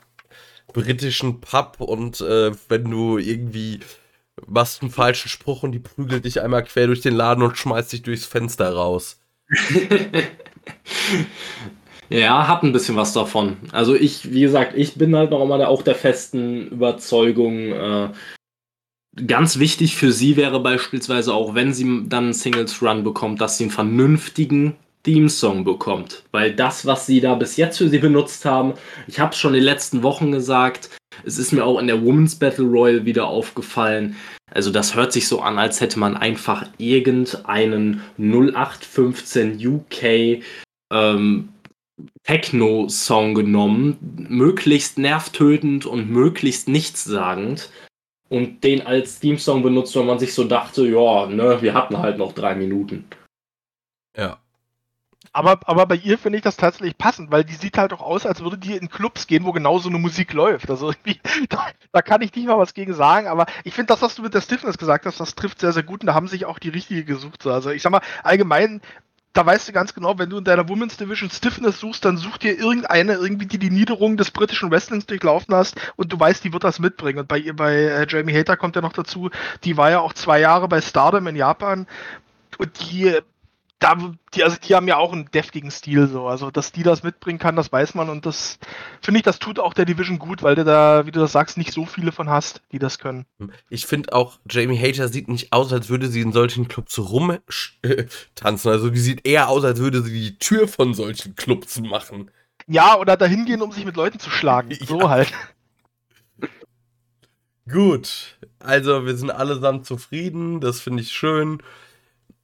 britischen 0.74 1.42
Pub 1.42 1.78
und 1.80 2.22
äh, 2.22 2.52
wenn 2.68 2.90
du 2.90 3.18
irgendwie 3.18 3.80
machst 4.48 4.82
einen 4.82 4.92
falschen 4.92 5.30
Spruch 5.30 5.64
und 5.64 5.72
die 5.74 5.80
prügelt 5.80 6.26
dich 6.26 6.42
einmal 6.42 6.64
quer 6.64 6.88
durch 6.88 7.02
den 7.02 7.16
Laden 7.16 7.44
und 7.44 7.58
schmeißt 7.58 7.94
dich 7.94 8.02
durchs 8.02 8.26
Fenster 8.26 8.74
raus. 8.74 9.22
Ja, 12.10 12.48
hat 12.48 12.64
ein 12.64 12.74
bisschen 12.74 12.96
was 12.96 13.14
davon. 13.14 13.58
Also 13.72 13.94
ich, 13.94 14.32
wie 14.34 14.42
gesagt, 14.42 14.74
ich 14.76 14.96
bin 14.96 15.16
halt 15.16 15.30
noch 15.30 15.44
immer 15.44 15.68
auch 15.68 15.84
der 15.84 15.94
festen 15.94 16.68
Überzeugung, 16.70 17.72
äh, 17.72 18.10
Ganz 19.28 19.60
wichtig 19.60 19.96
für 19.96 20.12
sie 20.12 20.36
wäre 20.36 20.60
beispielsweise 20.60 21.34
auch, 21.34 21.56
wenn 21.56 21.74
sie 21.74 22.04
dann 22.08 22.26
einen 22.26 22.34
Singles 22.34 22.82
Run 22.82 23.04
bekommt, 23.04 23.42
dass 23.42 23.58
sie 23.58 23.66
einen 23.66 23.72
vernünftigen 23.72 24.76
Theme-Song 25.04 25.64
bekommt. 25.64 26.24
Weil 26.32 26.54
das, 26.54 26.86
was 26.86 27.06
sie 27.06 27.22
da 27.22 27.36
bis 27.36 27.58
jetzt 27.58 27.78
für 27.78 27.90
sie 27.90 28.00
benutzt 28.00 28.46
haben, 28.46 28.74
ich 29.08 29.20
habe 29.20 29.32
es 29.32 29.38
schon 29.38 29.54
in 29.54 29.62
den 29.62 29.66
letzten 29.66 30.04
Wochen 30.04 30.32
gesagt, 30.32 30.90
es 31.26 31.38
ist 31.38 31.52
mir 31.52 31.66
auch 31.66 31.80
in 31.80 31.88
der 31.88 32.04
Women's 32.04 32.36
Battle 32.36 32.66
Royal 32.66 33.06
wieder 33.06 33.28
aufgefallen. 33.28 34.16
Also 34.52 34.72
das 34.72 34.96
hört 34.96 35.14
sich 35.14 35.28
so 35.28 35.42
an, 35.42 35.58
als 35.58 35.82
hätte 35.82 36.00
man 36.00 36.18
einfach 36.18 36.66
irgendeinen 36.78 38.02
0815 38.18 39.66
UK 39.66 40.44
ähm, 40.92 41.50
Techno-Song 42.24 43.36
genommen, 43.36 43.98
möglichst 44.30 44.98
nervtötend 44.98 45.86
und 45.86 46.10
möglichst 46.10 46.68
nichtssagend 46.68 47.70
und 48.30 48.64
den 48.64 48.86
als 48.86 49.20
Theme-Song 49.20 49.64
benutzt, 49.64 49.96
weil 49.96 50.04
man 50.04 50.20
sich 50.20 50.34
so 50.34 50.44
dachte, 50.44 50.88
ja, 50.88 51.26
ne, 51.26 51.62
wir 51.62 51.74
hatten 51.74 51.98
halt 51.98 52.18
noch 52.18 52.34
drei 52.34 52.56
Minuten. 52.56 53.06
Ja. 54.16 54.38
Aber, 55.32 55.60
aber 55.66 55.86
bei 55.86 55.96
ihr 55.96 56.18
finde 56.18 56.38
ich 56.38 56.44
das 56.44 56.58
tatsächlich 56.58 56.98
passend, 56.98 57.32
weil 57.32 57.44
die 57.44 57.54
sieht 57.54 57.78
halt 57.78 57.94
auch 57.94 58.02
aus, 58.02 58.26
als 58.26 58.42
würde 58.42 58.58
die 58.58 58.76
in 58.76 58.90
Clubs 58.90 59.28
gehen, 59.28 59.46
wo 59.46 59.52
genau 59.52 59.78
so 59.78 59.90
eine 59.90 60.00
Musik 60.00 60.34
läuft. 60.34 60.70
Also 60.70 60.90
irgendwie, 60.90 61.20
da, 61.50 61.68
da 61.92 62.02
kann 62.02 62.22
ich 62.22 62.34
nicht 62.34 62.48
mal 62.48 62.58
was 62.58 62.74
gegen 62.74 62.94
sagen, 62.94 63.28
aber 63.28 63.46
ich 63.64 63.74
finde 63.74 63.94
das, 63.94 64.02
was 64.02 64.16
du 64.16 64.24
mit 64.24 64.34
der 64.34 64.42
Stiffness 64.42 64.78
gesagt 64.78 65.06
hast, 65.06 65.20
das 65.20 65.36
trifft 65.36 65.60
sehr, 65.60 65.72
sehr 65.72 65.84
gut 65.84 66.02
und 66.02 66.08
da 66.08 66.14
haben 66.14 66.28
sich 66.28 66.46
auch 66.46 66.58
die 66.58 66.70
richtige 66.70 67.04
gesucht. 67.04 67.46
Also 67.46 67.70
ich 67.70 67.82
sag 67.82 67.92
mal, 67.92 68.02
allgemein 68.24 68.82
da 69.34 69.46
weißt 69.46 69.68
du 69.68 69.74
ganz 69.74 69.94
genau, 69.94 70.18
wenn 70.18 70.30
du 70.30 70.38
in 70.40 70.44
deiner 70.44 70.68
Women's 70.68 70.98
Division 70.98 71.30
Stiffness 71.30 71.80
suchst, 71.80 72.04
dann 72.04 72.18
such 72.18 72.38
dir 72.38 72.58
irgendeine, 72.58 73.14
irgendwie 73.14 73.46
die 73.46 73.60
die 73.60 73.70
Niederung 73.70 74.18
des 74.18 74.32
britischen 74.32 74.72
Wrestlings 74.72 75.06
durchlaufen 75.06 75.54
hast 75.54 75.76
und 75.96 76.12
du 76.12 76.20
weißt, 76.20 76.44
die 76.44 76.52
wird 76.54 76.64
das 76.64 76.80
mitbringen. 76.80 77.20
Und 77.20 77.28
bei 77.28 77.52
bei 77.54 77.76
äh, 77.76 78.08
Jamie 78.10 78.34
Hater 78.38 78.58
kommt 78.58 78.76
ja 78.76 78.82
noch 78.82 78.94
dazu, 78.94 79.30
die 79.64 79.78
war 79.78 79.92
ja 79.92 80.00
auch 80.00 80.14
zwei 80.14 80.40
Jahre 80.40 80.68
bei 80.68 80.82
Stardom 80.82 81.28
in 81.28 81.36
Japan 81.36 81.88
und 82.58 82.92
die 82.92 83.20
da, 83.80 83.96
die, 84.34 84.44
also 84.44 84.58
die 84.58 84.76
haben 84.76 84.88
ja 84.90 84.98
auch 84.98 85.14
einen 85.14 85.32
deftigen 85.32 85.72
Stil 85.72 86.08
so. 86.08 86.28
Also, 86.28 86.52
dass 86.52 86.74
die 86.74 86.84
das 86.84 87.02
mitbringen 87.02 87.40
kann, 87.40 87.56
das 87.56 87.72
weiß 87.72 87.96
man 87.96 88.10
und 88.10 88.26
das 88.26 88.60
finde 89.02 89.20
ich, 89.20 89.24
das 89.24 89.40
tut 89.40 89.58
auch 89.58 89.74
der 89.74 89.86
Division 89.86 90.20
gut, 90.20 90.44
weil 90.44 90.56
du 90.56 90.66
da, 90.66 91.06
wie 91.06 91.12
du 91.12 91.20
das 91.22 91.32
sagst, 91.32 91.58
nicht 91.58 91.72
so 91.72 91.86
viele 91.86 92.12
von 92.12 92.30
hast, 92.30 92.62
die 92.74 92.80
das 92.80 93.00
können. 93.00 93.26
Ich 93.70 93.86
finde 93.86 94.14
auch, 94.14 94.38
Jamie 94.50 94.78
Hater 94.78 95.08
sieht 95.08 95.30
nicht 95.30 95.54
aus, 95.54 95.72
als 95.72 95.88
würde 95.90 96.08
sie 96.08 96.20
in 96.20 96.34
solchen 96.34 96.68
Clubs 96.68 97.00
rumtanzen. 97.00 98.72
Also, 98.72 98.90
die 98.90 99.00
sieht 99.00 99.26
eher 99.26 99.48
aus, 99.48 99.64
als 99.64 99.80
würde 99.80 100.02
sie 100.02 100.12
die 100.12 100.38
Tür 100.38 100.68
von 100.68 100.94
solchen 100.94 101.36
Clubs 101.36 101.80
machen. 101.80 102.32
Ja, 102.68 102.98
oder 102.98 103.16
dahin 103.16 103.46
gehen, 103.46 103.62
um 103.62 103.72
sich 103.72 103.86
mit 103.86 103.96
Leuten 103.96 104.20
zu 104.20 104.30
schlagen. 104.30 104.78
So 104.86 105.00
ja. 105.02 105.10
halt. 105.10 105.32
Gut, 107.72 108.38
also 108.58 109.06
wir 109.06 109.16
sind 109.16 109.30
allesamt 109.30 109.86
zufrieden, 109.86 110.60
das 110.60 110.82
finde 110.82 111.04
ich 111.04 111.12
schön. 111.12 111.62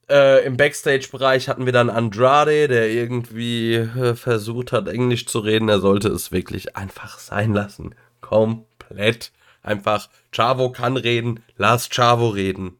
Äh, 0.08 0.46
Im 0.46 0.56
Backstage-Bereich 0.56 1.48
hatten 1.48 1.66
wir 1.66 1.72
dann 1.72 1.90
Andrade, 1.90 2.68
der 2.68 2.90
irgendwie 2.90 3.74
äh, 3.74 4.14
versucht 4.14 4.70
hat, 4.70 4.86
Englisch 4.86 5.26
zu 5.26 5.40
reden. 5.40 5.68
Er 5.68 5.80
sollte 5.80 6.08
es 6.08 6.30
wirklich 6.30 6.76
einfach 6.76 7.18
sein 7.18 7.52
lassen. 7.52 7.94
Komplett. 8.20 9.32
Einfach, 9.62 10.08
Chavo 10.30 10.70
kann 10.70 10.96
reden, 10.96 11.42
lass 11.56 11.88
Chavo 11.90 12.28
reden. 12.28 12.78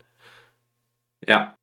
Ja. 1.27 1.57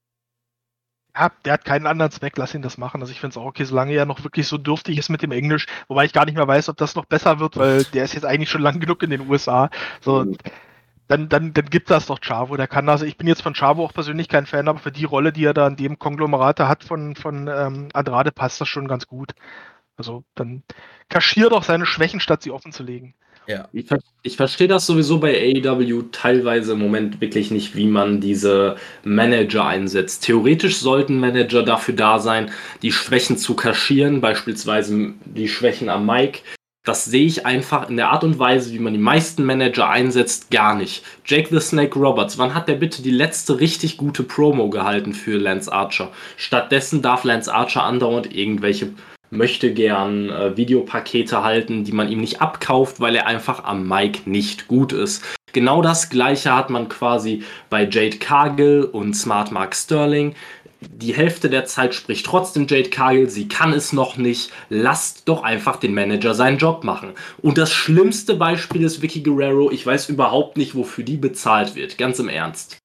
Ja, 1.16 1.32
der 1.46 1.54
hat 1.54 1.64
keinen 1.64 1.88
anderen 1.88 2.12
Zweck, 2.12 2.36
lass 2.38 2.56
ihn 2.56 2.64
das 2.64 2.78
machen. 2.78 3.00
Also 3.00 3.14
ich 3.14 3.22
finde 3.22 3.34
es 3.34 3.38
auch 3.38 3.46
okay, 3.46 3.64
solange 3.64 3.94
er 3.94 4.06
noch 4.06 4.24
wirklich 4.24 4.48
so 4.48 4.58
dürftig 4.58 4.98
ist 4.98 5.10
mit 5.10 5.22
dem 5.22 5.32
Englisch, 5.32 5.68
wobei 5.88 6.06
ich 6.06 6.12
gar 6.12 6.26
nicht 6.26 6.36
mehr 6.36 6.48
weiß, 6.48 6.70
ob 6.70 6.78
das 6.78 6.96
noch 6.96 7.06
besser 7.06 7.40
wird, 7.40 7.56
weil 7.56 7.84
der 7.86 8.04
ist 8.04 8.16
jetzt 8.16 8.26
eigentlich 8.26 8.50
schon 8.50 8.64
lang 8.64 8.80
genug 8.80 9.02
in 9.04 9.12
den 9.12 9.30
USA. 9.30 9.70
So, 10.02 10.26
mhm 10.26 10.38
dann, 11.08 11.30
dann, 11.30 11.54
dann 11.54 11.66
gibt 11.66 11.90
das 11.90 12.08
doch 12.08 12.20
Chavo. 12.20 12.58
Der 12.58 12.68
kann 12.68 12.88
also, 12.90 13.06
ich 13.06 13.18
bin 13.18 13.28
jetzt 13.28 13.42
von 13.42 13.54
Chavo 13.54 13.84
auch 13.84 13.94
persönlich 13.94 14.30
kein 14.30 14.46
Fan, 14.46 14.68
aber 14.68 14.80
für 14.80 14.92
die 14.92 15.06
Rolle, 15.06 15.34
die 15.34 15.46
er 15.46 15.54
da 15.54 15.68
in 15.68 15.76
dem 15.76 16.00
Konglomerat 16.00 16.60
hat 16.60 16.84
von, 16.84 17.16
von 17.16 17.48
ähm, 17.48 17.90
Andrade, 17.94 18.32
passt 18.32 18.62
das 18.62 18.68
schon 18.68 18.88
ganz 18.88 19.08
gut. 19.08 19.34
Also 19.96 20.24
dann 20.36 20.64
kaschier 21.10 21.50
doch 21.50 21.64
seine 21.64 21.86
Schwächen, 21.86 22.20
statt 22.20 22.42
sie 22.42 22.52
offen 22.52 22.72
zu 22.72 22.84
legen. 22.84 23.14
Ja. 23.48 23.68
Ich, 23.74 23.88
ich 24.22 24.38
verstehe 24.38 24.70
das 24.70 24.86
sowieso 24.86 25.20
bei 25.20 25.36
AEW 25.36 26.04
teilweise 26.12 26.74
im 26.74 26.80
Moment 26.80 27.20
wirklich 27.20 27.52
nicht, 27.52 27.76
wie 27.76 27.88
man 27.88 28.22
diese 28.22 28.78
Manager 29.04 29.66
einsetzt. 29.66 30.24
Theoretisch 30.24 30.78
sollten 30.78 31.20
Manager 31.20 31.64
dafür 31.64 31.94
da 31.94 32.20
sein, 32.20 32.52
die 32.82 32.94
Schwächen 32.94 33.38
zu 33.38 33.56
kaschieren, 33.56 34.22
beispielsweise 34.22 35.14
die 35.26 35.50
Schwächen 35.50 35.90
am 35.90 36.06
Mic, 36.06 36.42
das 36.84 37.06
sehe 37.06 37.26
ich 37.26 37.46
einfach 37.46 37.90
in 37.90 37.96
der 37.96 38.10
Art 38.10 38.26
und 38.26 38.40
Weise, 38.40 38.74
wie 38.74 38.80
man 38.80 38.94
die 38.94 39.00
meisten 39.00 39.46
Manager 39.46 39.90
einsetzt, 39.90 40.52
gar 40.52 40.76
nicht. 40.76 41.04
Jake 41.26 41.48
the 41.50 41.62
Snake 41.62 41.98
Roberts, 41.98 42.38
wann 42.38 42.54
hat 42.54 42.68
der 42.68 42.76
bitte 42.76 43.02
die 43.02 43.12
letzte 43.12 43.60
richtig 43.60 43.96
gute 43.96 44.24
Promo 44.24 44.70
gehalten 44.70 45.14
für 45.14 45.38
Lance 45.38 45.72
Archer? 45.72 46.12
Stattdessen 46.36 47.02
darf 47.02 47.24
Lance 47.24 47.54
Archer 47.54 47.84
andauernd 47.84 48.36
irgendwelche 48.36 48.92
möchte 49.30 49.74
gern 49.74 50.30
äh, 50.30 50.56
Videopakete 50.56 51.44
halten, 51.44 51.84
die 51.84 51.92
man 51.92 52.12
ihm 52.12 52.22
nicht 52.22 52.42
abkauft, 52.42 53.00
weil 53.00 53.16
er 53.16 53.26
einfach 53.26 53.64
am 53.64 53.88
Mic 53.88 54.28
nicht 54.28 54.68
gut 54.68 54.94
ist. 54.94 55.24
Genau 55.54 55.82
das 55.82 56.10
gleiche 56.10 56.56
hat 56.56 56.70
man 56.70 56.90
quasi 56.90 57.44
bei 57.70 57.88
Jade 57.90 58.18
Cargill 58.18 58.84
und 58.84 59.16
Smart 59.16 59.52
Mark 59.52 59.76
Sterling 59.76 60.36
die 60.90 61.14
Hälfte 61.14 61.50
der 61.50 61.66
Zeit 61.66 61.94
spricht 61.94 62.26
trotzdem 62.26 62.68
Jade 62.68 62.90
Cargill, 62.90 63.30
sie 63.30 63.48
kann 63.48 63.74
es 63.74 63.94
noch 63.94 64.18
nicht. 64.18 64.52
Lasst 64.70 65.28
doch 65.28 65.44
einfach 65.44 65.78
den 65.78 65.94
Manager 65.94 66.36
seinen 66.36 66.58
Job 66.58 66.84
machen. 66.84 67.14
Und 67.42 67.58
das 67.58 67.72
schlimmste 67.72 68.36
Beispiel 68.36 68.84
ist 68.84 69.02
Vicky 69.02 69.22
Guerrero. 69.22 69.72
Ich 69.72 69.86
weiß 69.86 70.10
überhaupt 70.10 70.58
nicht, 70.58 70.76
wofür 70.76 71.04
die 71.04 71.18
bezahlt 71.18 71.76
wird. 71.76 71.98
Ganz 71.98 72.20
im 72.20 72.30
Ernst. 72.30 72.78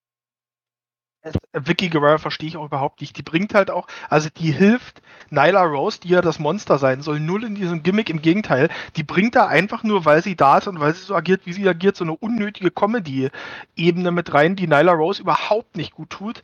Äh, 1.22 1.32
Vicky 1.52 1.88
Guerrero 1.88 2.18
verstehe 2.18 2.48
ich 2.48 2.56
auch 2.56 2.66
überhaupt 2.66 3.00
nicht. 3.00 3.16
Die 3.16 3.22
bringt 3.22 3.54
halt 3.54 3.70
auch, 3.70 3.86
also 4.08 4.28
die 4.36 4.52
hilft 4.52 5.02
Nyla 5.30 5.62
Rose, 5.62 6.00
die 6.00 6.08
ja 6.08 6.20
das 6.20 6.38
Monster 6.38 6.78
sein 6.78 7.02
soll, 7.02 7.20
null 7.20 7.44
in 7.44 7.54
diesem 7.54 7.82
Gimmick. 7.82 8.10
Im 8.10 8.22
Gegenteil, 8.22 8.68
die 8.96 9.02
bringt 9.02 9.34
da 9.34 9.46
einfach 9.46 9.82
nur, 9.82 10.04
weil 10.04 10.22
sie 10.22 10.36
da 10.36 10.58
ist 10.58 10.68
und 10.68 10.80
weil 10.80 10.94
sie 10.94 11.04
so 11.04 11.14
agiert, 11.14 11.42
wie 11.44 11.52
sie 11.52 11.68
agiert, 11.68 11.96
so 11.96 12.04
eine 12.04 12.16
unnötige 12.16 12.70
Comedy-Ebene 12.70 14.10
mit 14.10 14.32
rein, 14.34 14.56
die 14.56 14.66
Nyla 14.66 14.92
Rose 14.92 15.22
überhaupt 15.22 15.76
nicht 15.76 15.92
gut 15.92 16.10
tut. 16.10 16.42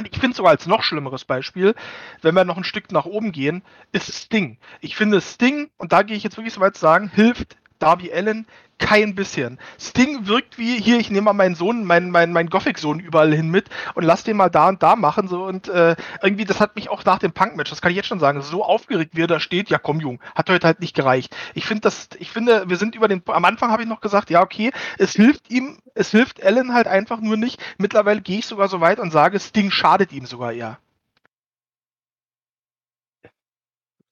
Und 0.00 0.08
ich 0.10 0.18
finde 0.18 0.34
sogar 0.34 0.52
als 0.52 0.66
noch 0.66 0.82
schlimmeres 0.82 1.26
Beispiel, 1.26 1.74
wenn 2.22 2.34
wir 2.34 2.46
noch 2.46 2.56
ein 2.56 2.64
Stück 2.64 2.90
nach 2.90 3.04
oben 3.04 3.32
gehen, 3.32 3.62
ist 3.92 4.10
Sting. 4.10 4.56
Ich 4.80 4.96
finde 4.96 5.20
Sting, 5.20 5.68
und 5.76 5.92
da 5.92 6.02
gehe 6.02 6.16
ich 6.16 6.22
jetzt 6.22 6.38
wirklich 6.38 6.54
so 6.54 6.62
weit 6.62 6.74
zu 6.74 6.80
sagen, 6.80 7.10
hilft 7.14 7.58
Darby 7.80 8.10
Allen 8.10 8.46
kein 8.80 9.14
bisschen. 9.14 9.58
Sting 9.78 10.26
wirkt 10.26 10.58
wie, 10.58 10.80
hier, 10.80 10.98
ich 10.98 11.10
nehme 11.10 11.26
mal 11.26 11.32
meinen 11.34 11.54
Sohn, 11.54 11.84
meinen, 11.84 12.10
meinen, 12.10 12.32
meinen 12.32 12.50
Gothic-Sohn 12.50 12.98
überall 12.98 13.32
hin 13.32 13.50
mit 13.50 13.68
und 13.94 14.02
lass 14.02 14.24
den 14.24 14.36
mal 14.36 14.48
da 14.48 14.68
und 14.68 14.82
da 14.82 14.96
machen. 14.96 15.28
So 15.28 15.44
und 15.44 15.68
äh, 15.68 15.94
irgendwie, 16.22 16.44
das 16.44 16.58
hat 16.58 16.74
mich 16.74 16.88
auch 16.88 17.04
nach 17.04 17.18
dem 17.18 17.32
Punk-Match, 17.32 17.70
das 17.70 17.80
kann 17.80 17.90
ich 17.92 17.96
jetzt 17.96 18.08
schon 18.08 18.18
sagen, 18.18 18.42
so 18.42 18.64
aufgeregt, 18.64 19.12
wie 19.14 19.22
er 19.22 19.26
da 19.28 19.38
steht, 19.38 19.70
ja 19.70 19.78
komm, 19.78 20.00
Jung, 20.00 20.20
hat 20.34 20.50
heute 20.50 20.66
halt 20.66 20.80
nicht 20.80 20.96
gereicht. 20.96 21.36
Ich 21.54 21.66
finde 21.66 21.82
das, 21.82 22.08
ich 22.18 22.30
finde, 22.30 22.68
wir 22.68 22.76
sind 22.76 22.94
über 22.96 23.06
den, 23.06 23.22
am 23.26 23.44
Anfang 23.44 23.70
habe 23.70 23.82
ich 23.82 23.88
noch 23.88 24.00
gesagt, 24.00 24.30
ja, 24.30 24.42
okay, 24.42 24.72
es 24.98 25.12
hilft 25.12 25.50
ihm, 25.50 25.78
es 25.94 26.10
hilft 26.10 26.42
Allen 26.42 26.74
halt 26.74 26.88
einfach 26.88 27.20
nur 27.20 27.36
nicht. 27.36 27.62
Mittlerweile 27.78 28.20
gehe 28.22 28.38
ich 28.38 28.46
sogar 28.46 28.68
so 28.68 28.80
weit 28.80 28.98
und 28.98 29.12
sage, 29.12 29.38
Sting 29.38 29.70
schadet 29.70 30.12
ihm 30.12 30.26
sogar 30.26 30.52
eher. 30.52 30.78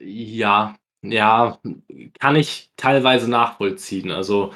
Ja, 0.01 0.75
ja, 1.03 1.59
kann 2.19 2.37
ich 2.37 2.71
teilweise 2.77 3.31
nachvollziehen. 3.31 4.11
Also 4.11 4.53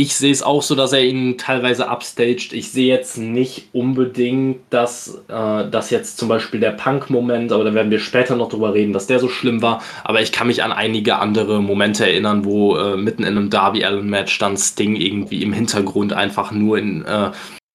ich 0.00 0.14
sehe 0.14 0.32
es 0.32 0.42
auch 0.42 0.62
so, 0.62 0.74
dass 0.74 0.94
er 0.94 1.04
ihn 1.04 1.36
teilweise 1.36 1.88
upstaged. 1.88 2.54
Ich 2.54 2.70
sehe 2.70 2.88
jetzt 2.88 3.18
nicht 3.18 3.68
unbedingt, 3.74 4.60
dass, 4.70 5.22
äh, 5.28 5.68
dass 5.68 5.90
jetzt 5.90 6.16
zum 6.16 6.26
Beispiel 6.26 6.58
der 6.58 6.70
Punk-Moment, 6.70 7.52
aber 7.52 7.64
da 7.64 7.74
werden 7.74 7.90
wir 7.90 7.98
später 7.98 8.34
noch 8.34 8.48
drüber 8.48 8.72
reden, 8.72 8.94
dass 8.94 9.08
der 9.08 9.18
so 9.18 9.28
schlimm 9.28 9.60
war. 9.60 9.82
Aber 10.04 10.22
ich 10.22 10.32
kann 10.32 10.46
mich 10.46 10.62
an 10.62 10.72
einige 10.72 11.16
andere 11.16 11.60
Momente 11.60 12.06
erinnern, 12.06 12.46
wo 12.46 12.76
äh, 12.76 12.96
mitten 12.96 13.24
in 13.24 13.36
einem 13.36 13.50
Darby 13.50 13.84
Allen-Match 13.84 14.38
dann 14.38 14.56
Sting 14.56 14.96
irgendwie 14.96 15.42
im 15.42 15.52
Hintergrund 15.52 16.14
einfach 16.14 16.50
nur 16.50 16.78
in 16.78 17.04
äh, 17.04 17.30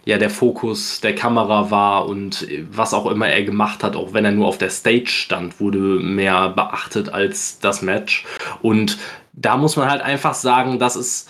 ja, 0.06 0.20
der 0.20 0.30
Fokus 0.30 1.02
der 1.02 1.16
Kamera 1.16 1.72
war 1.72 2.08
und 2.08 2.48
was 2.70 2.94
auch 2.94 3.08
immer 3.08 3.28
er 3.28 3.44
gemacht 3.44 3.84
hat, 3.84 3.96
auch 3.96 4.14
wenn 4.14 4.24
er 4.24 4.32
nur 4.32 4.48
auf 4.48 4.60
der 4.60 4.70
Stage 4.70 5.08
stand, 5.08 5.60
wurde 5.60 5.78
mehr 5.78 6.50
beachtet 6.50 7.10
als 7.10 7.60
das 7.60 7.82
Match. 7.82 8.26
Und 8.62 9.00
da 9.34 9.58
muss 9.58 9.76
man 9.76 9.90
halt 9.90 10.02
einfach 10.02 10.36
sagen, 10.36 10.78
dass 10.78 10.96
es, 10.96 11.28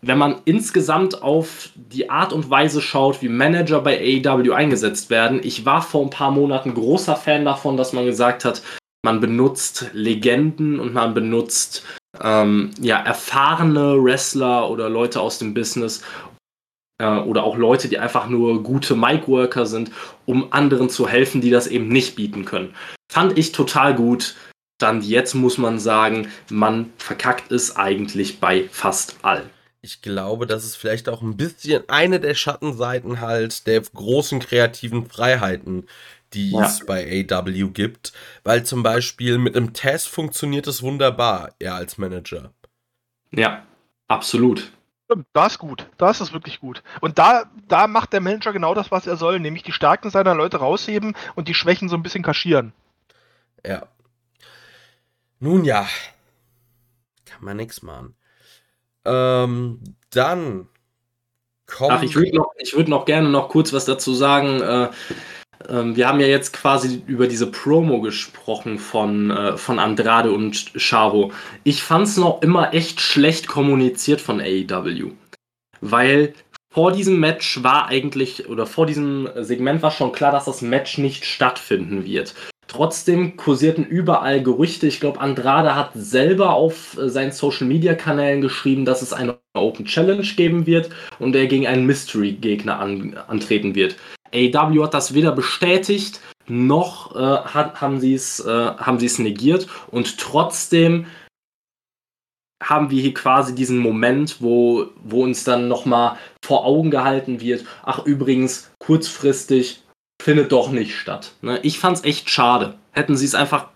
wenn 0.00 0.18
man 0.18 0.36
insgesamt 0.46 1.22
auf 1.22 1.70
die 1.74 2.08
Art 2.08 2.32
und 2.32 2.48
Weise 2.48 2.80
schaut, 2.80 3.20
wie 3.20 3.28
Manager 3.28 3.80
bei 3.82 3.98
AEW 3.98 4.52
eingesetzt 4.52 5.10
werden, 5.10 5.40
ich 5.42 5.66
war 5.66 5.82
vor 5.82 6.02
ein 6.02 6.10
paar 6.10 6.30
Monaten 6.30 6.72
großer 6.72 7.16
Fan 7.16 7.44
davon, 7.44 7.76
dass 7.76 7.92
man 7.92 8.06
gesagt 8.06 8.46
hat, 8.46 8.62
man 9.04 9.20
benutzt 9.20 9.90
Legenden 9.92 10.80
und 10.80 10.94
man 10.94 11.12
benutzt 11.12 11.84
ähm, 12.22 12.70
ja, 12.80 12.98
erfahrene 12.98 14.02
Wrestler 14.02 14.70
oder 14.70 14.88
Leute 14.88 15.20
aus 15.20 15.38
dem 15.38 15.52
Business, 15.52 16.02
äh, 16.98 17.06
oder 17.06 17.44
auch 17.44 17.56
Leute, 17.56 17.88
die 17.88 17.98
einfach 17.98 18.28
nur 18.28 18.62
gute 18.62 18.94
Mic-Worker 18.94 19.66
sind, 19.66 19.90
um 20.26 20.52
anderen 20.52 20.88
zu 20.88 21.08
helfen, 21.08 21.40
die 21.40 21.50
das 21.50 21.66
eben 21.66 21.88
nicht 21.88 22.16
bieten 22.16 22.44
können. 22.44 22.74
Fand 23.10 23.38
ich 23.38 23.52
total 23.52 23.94
gut. 23.94 24.34
Dann 24.78 25.02
jetzt 25.02 25.34
muss 25.34 25.56
man 25.56 25.78
sagen, 25.78 26.28
man 26.50 26.92
verkackt 26.98 27.52
es 27.52 27.76
eigentlich 27.76 28.40
bei 28.40 28.68
fast 28.70 29.16
allen. 29.22 29.48
Ich 29.82 30.02
glaube, 30.02 30.46
das 30.46 30.64
ist 30.64 30.76
vielleicht 30.76 31.08
auch 31.08 31.22
ein 31.22 31.36
bisschen 31.36 31.88
eine 31.88 32.18
der 32.18 32.34
Schattenseiten 32.34 33.20
halt 33.20 33.66
der 33.66 33.82
großen 33.82 34.40
kreativen 34.40 35.06
Freiheiten, 35.06 35.86
die 36.32 36.52
ja. 36.52 36.64
es 36.64 36.84
bei 36.86 37.26
AW 37.30 37.68
gibt. 37.68 38.12
Weil 38.42 38.64
zum 38.64 38.82
Beispiel 38.82 39.38
mit 39.38 39.56
einem 39.56 39.74
Test 39.74 40.08
funktioniert 40.08 40.66
es 40.66 40.82
wunderbar, 40.82 41.54
er 41.58 41.74
als 41.74 41.98
Manager. 41.98 42.52
Ja, 43.30 43.64
absolut. 44.08 44.72
Stimmt, 45.14 45.28
da 45.32 45.46
ist 45.46 45.60
gut. 45.60 45.86
Da 45.96 46.10
ist 46.10 46.20
es 46.20 46.32
wirklich 46.32 46.58
gut. 46.58 46.82
Und 47.00 47.20
da, 47.20 47.44
da 47.68 47.86
macht 47.86 48.12
der 48.12 48.20
Manager 48.20 48.52
genau 48.52 48.74
das, 48.74 48.90
was 48.90 49.06
er 49.06 49.16
soll, 49.16 49.38
nämlich 49.38 49.62
die 49.62 49.70
Stärken 49.70 50.10
seiner 50.10 50.34
Leute 50.34 50.56
rausheben 50.56 51.14
und 51.36 51.46
die 51.46 51.54
Schwächen 51.54 51.88
so 51.88 51.94
ein 51.94 52.02
bisschen 52.02 52.24
kaschieren. 52.24 52.72
Ja. 53.64 53.86
Nun 55.38 55.64
ja. 55.64 55.86
Kann 57.26 57.44
man 57.44 57.56
nichts 57.56 57.82
machen. 57.82 58.16
Ähm, 59.04 59.84
dann 60.10 60.66
kommt. 61.66 61.92
Ach, 61.92 62.02
ich 62.02 62.16
würde 62.16 62.34
noch, 62.34 62.52
würd 62.72 62.88
noch 62.88 63.04
gerne 63.04 63.28
noch 63.28 63.50
kurz 63.50 63.72
was 63.72 63.84
dazu 63.84 64.14
sagen. 64.14 64.60
Äh, 64.60 64.90
ähm, 65.68 65.96
wir 65.96 66.08
haben 66.08 66.20
ja 66.20 66.26
jetzt 66.26 66.52
quasi 66.52 67.02
über 67.06 67.26
diese 67.26 67.50
Promo 67.50 68.00
gesprochen 68.00 68.78
von, 68.78 69.30
äh, 69.30 69.56
von 69.56 69.78
Andrade 69.78 70.32
und 70.32 70.72
Chavo. 70.76 71.32
Ich 71.64 71.82
fand 71.82 72.06
es 72.06 72.16
noch 72.16 72.42
immer 72.42 72.74
echt 72.74 73.00
schlecht 73.00 73.46
kommuniziert 73.46 74.20
von 74.20 74.40
AEW. 74.40 75.12
Weil 75.80 76.34
vor 76.72 76.92
diesem 76.92 77.20
Match 77.20 77.62
war 77.62 77.86
eigentlich, 77.86 78.48
oder 78.48 78.66
vor 78.66 78.86
diesem 78.86 79.28
Segment 79.36 79.82
war 79.82 79.90
schon 79.90 80.12
klar, 80.12 80.32
dass 80.32 80.46
das 80.46 80.60
Match 80.60 80.98
nicht 80.98 81.24
stattfinden 81.24 82.04
wird. 82.04 82.34
Trotzdem 82.66 83.36
kursierten 83.36 83.86
überall 83.86 84.42
Gerüchte. 84.42 84.86
Ich 84.86 84.98
glaube, 84.98 85.20
Andrade 85.20 85.76
hat 85.76 85.90
selber 85.94 86.54
auf 86.54 86.98
äh, 86.98 87.08
seinen 87.08 87.32
Social 87.32 87.66
Media 87.66 87.94
Kanälen 87.94 88.40
geschrieben, 88.40 88.84
dass 88.84 89.02
es 89.02 89.12
eine 89.12 89.38
Open 89.54 89.84
Challenge 89.84 90.26
geben 90.36 90.66
wird 90.66 90.90
und 91.18 91.36
er 91.36 91.46
gegen 91.46 91.66
einen 91.66 91.86
Mystery 91.86 92.32
Gegner 92.32 92.80
an, 92.80 93.16
antreten 93.28 93.74
wird. 93.74 93.96
AW 94.34 94.82
hat 94.82 94.94
das 94.94 95.14
weder 95.14 95.32
bestätigt, 95.32 96.20
noch 96.46 97.14
äh, 97.14 97.18
hat, 97.18 97.80
haben 97.80 98.00
sie 98.00 98.14
es 98.14 98.40
äh, 98.40 99.22
negiert 99.22 99.68
und 99.90 100.18
trotzdem 100.18 101.06
haben 102.62 102.90
wir 102.90 103.00
hier 103.00 103.14
quasi 103.14 103.54
diesen 103.54 103.78
Moment, 103.78 104.40
wo, 104.40 104.86
wo 105.02 105.22
uns 105.22 105.44
dann 105.44 105.68
nochmal 105.68 106.16
vor 106.44 106.64
Augen 106.64 106.90
gehalten 106.90 107.40
wird, 107.40 107.64
ach 107.82 108.04
übrigens, 108.06 108.70
kurzfristig 108.78 109.82
findet 110.22 110.52
doch 110.52 110.70
nicht 110.70 110.96
statt. 110.96 111.32
Ne? 111.42 111.58
Ich 111.62 111.78
fand's 111.78 112.04
echt 112.04 112.30
schade. 112.30 112.74
Hätten 112.92 113.16
sie 113.16 113.26
es 113.26 113.34
einfach 113.34 113.68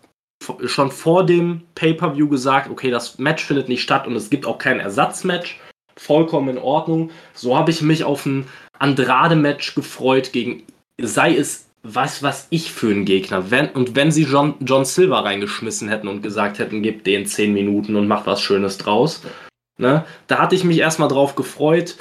schon 0.67 0.91
vor 0.91 1.27
dem 1.27 1.63
Pay-Per-View 1.75 2.29
gesagt, 2.29 2.71
okay, 2.71 2.91
das 2.91 3.19
Match 3.19 3.45
findet 3.45 3.69
nicht 3.69 3.83
statt 3.83 4.07
und 4.07 4.17
es 4.17 4.31
gibt 4.31 4.47
auch 4.47 4.59
kein 4.59 4.81
Ersatzmatch, 4.81 5.61
vollkommen 5.99 6.49
in 6.49 6.59
Ordnung. 6.59 7.11
So 7.35 7.57
habe 7.57 7.71
ich 7.71 7.83
mich 7.83 8.05
auf 8.05 8.25
ein 8.25 8.47
Andrade-Match 8.79 9.75
gefreut 9.75 10.33
gegen, 10.33 10.65
sei 11.01 11.37
es 11.37 11.69
was, 11.83 12.23
was 12.23 12.47
ich 12.51 12.73
für 12.73 12.91
einen 12.91 13.05
Gegner. 13.05 13.51
Wenn, 13.51 13.71
und 13.71 13.95
wenn 13.95 14.11
sie 14.11 14.25
John, 14.25 14.55
John 14.61 14.85
Silver 14.85 15.25
reingeschmissen 15.25 15.89
hätten 15.89 16.09
und 16.09 16.23
gesagt 16.23 16.59
hätten, 16.59 16.83
gib 16.83 17.05
den 17.05 17.27
10 17.27 17.53
Minuten 17.53 17.97
und 17.97 18.09
mach 18.09 18.27
was 18.27 18.43
Schönes 18.43 18.79
draus, 18.79 19.23
ne, 19.79 20.05
da 20.27 20.39
hatte 20.39 20.55
ich 20.55 20.65
mich 20.65 20.79
erstmal 20.79 21.09
drauf 21.09 21.35
gefreut, 21.35 21.97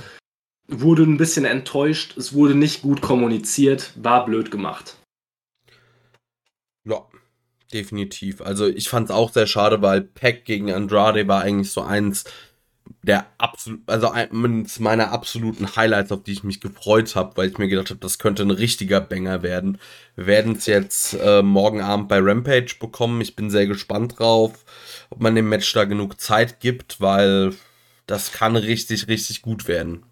wurde 0.67 1.03
ein 1.03 1.17
bisschen 1.17 1.45
enttäuscht, 1.45 2.17
es 2.17 2.33
wurde 2.33 2.55
nicht 2.55 2.81
gut 2.81 3.01
kommuniziert, 3.01 3.93
war 3.95 4.25
blöd 4.25 4.51
gemacht. 4.51 4.97
Ja, 6.83 7.05
definitiv. 7.71 8.41
Also 8.41 8.67
ich 8.67 8.89
fand 8.89 9.09
es 9.09 9.15
auch 9.15 9.31
sehr 9.31 9.47
schade, 9.47 9.81
weil 9.81 10.01
Peck 10.01 10.45
gegen 10.45 10.71
Andrade 10.71 11.27
war 11.27 11.41
eigentlich 11.41 11.71
so 11.71 11.81
eins 11.81 12.25
der 13.03 13.25
absolut, 13.37 13.81
also 13.87 14.09
eines 14.09 14.79
meiner 14.79 15.11
absoluten 15.11 15.75
Highlights, 15.75 16.11
auf 16.11 16.23
die 16.23 16.33
ich 16.33 16.43
mich 16.43 16.61
gefreut 16.61 17.15
habe, 17.15 17.37
weil 17.37 17.49
ich 17.49 17.57
mir 17.57 17.67
gedacht 17.67 17.89
habe, 17.89 17.99
das 17.99 18.19
könnte 18.19 18.43
ein 18.43 18.51
richtiger 18.51 19.01
Banger 19.01 19.43
werden. 19.43 19.77
Wir 20.15 20.27
werden 20.27 20.55
es 20.55 20.65
jetzt 20.65 21.13
äh, 21.13 21.41
morgen 21.41 21.81
Abend 21.81 22.07
bei 22.07 22.19
Rampage 22.19 22.75
bekommen. 22.79 23.21
Ich 23.21 23.35
bin 23.35 23.49
sehr 23.49 23.67
gespannt 23.67 24.19
drauf, 24.19 24.65
ob 25.09 25.21
man 25.21 25.35
dem 25.35 25.49
Match 25.49 25.71
da 25.73 25.85
genug 25.85 26.19
Zeit 26.19 26.59
gibt, 26.59 27.01
weil 27.01 27.53
das 28.05 28.31
kann 28.31 28.55
richtig, 28.55 29.07
richtig 29.07 29.41
gut 29.41 29.67
werden. 29.67 30.03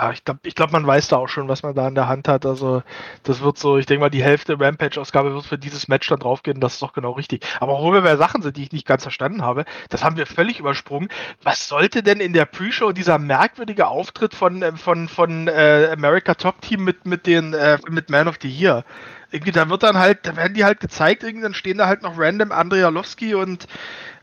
Ja, 0.00 0.12
ich 0.12 0.22
glaube, 0.24 0.40
ich 0.44 0.54
glaub, 0.54 0.70
man 0.70 0.86
weiß 0.86 1.08
da 1.08 1.16
auch 1.16 1.28
schon, 1.28 1.48
was 1.48 1.64
man 1.64 1.74
da 1.74 1.88
in 1.88 1.96
der 1.96 2.06
Hand 2.06 2.28
hat. 2.28 2.46
Also, 2.46 2.84
das 3.24 3.40
wird 3.40 3.58
so, 3.58 3.78
ich 3.78 3.86
denke 3.86 4.02
mal, 4.02 4.10
die 4.10 4.22
Hälfte 4.22 4.58
Rampage-Ausgabe 4.60 5.34
wird 5.34 5.44
für 5.44 5.58
dieses 5.58 5.88
Match 5.88 6.06
dann 6.08 6.20
draufgehen. 6.20 6.60
Das 6.60 6.74
ist 6.74 6.82
doch 6.82 6.92
genau 6.92 7.12
richtig. 7.12 7.44
Aber 7.58 7.80
wo 7.80 7.92
wir 7.92 8.02
bei 8.02 8.14
Sachen 8.16 8.42
sind, 8.42 8.56
die 8.56 8.62
ich 8.62 8.70
nicht 8.70 8.86
ganz 8.86 9.02
verstanden 9.02 9.42
habe, 9.42 9.64
das 9.88 10.04
haben 10.04 10.16
wir 10.16 10.26
völlig 10.26 10.60
übersprungen. 10.60 11.08
Was 11.42 11.66
sollte 11.66 12.04
denn 12.04 12.20
in 12.20 12.32
der 12.32 12.44
Pre-Show 12.44 12.92
dieser 12.92 13.18
merkwürdige 13.18 13.88
Auftritt 13.88 14.36
von, 14.36 14.62
äh, 14.62 14.72
von, 14.76 15.08
von 15.08 15.48
äh, 15.48 15.88
America 15.92 16.34
Top 16.34 16.60
Team 16.62 16.84
mit, 16.84 17.04
mit, 17.04 17.26
den, 17.26 17.52
äh, 17.54 17.78
mit 17.90 18.08
Man 18.08 18.28
of 18.28 18.36
the 18.40 18.48
Year? 18.48 18.84
Irgendwie, 19.32 19.52
da 19.52 19.68
wird 19.68 19.82
dann 19.82 19.98
halt, 19.98 20.24
da 20.26 20.36
werden 20.36 20.54
die 20.54 20.64
halt 20.64 20.78
gezeigt, 20.78 21.24
irgendwie, 21.24 21.42
dann 21.42 21.54
stehen 21.54 21.78
da 21.78 21.88
halt 21.88 22.02
noch 22.02 22.16
random 22.16 22.52
Andrea 22.52 22.88
Lowski 22.88 23.34
und 23.34 23.66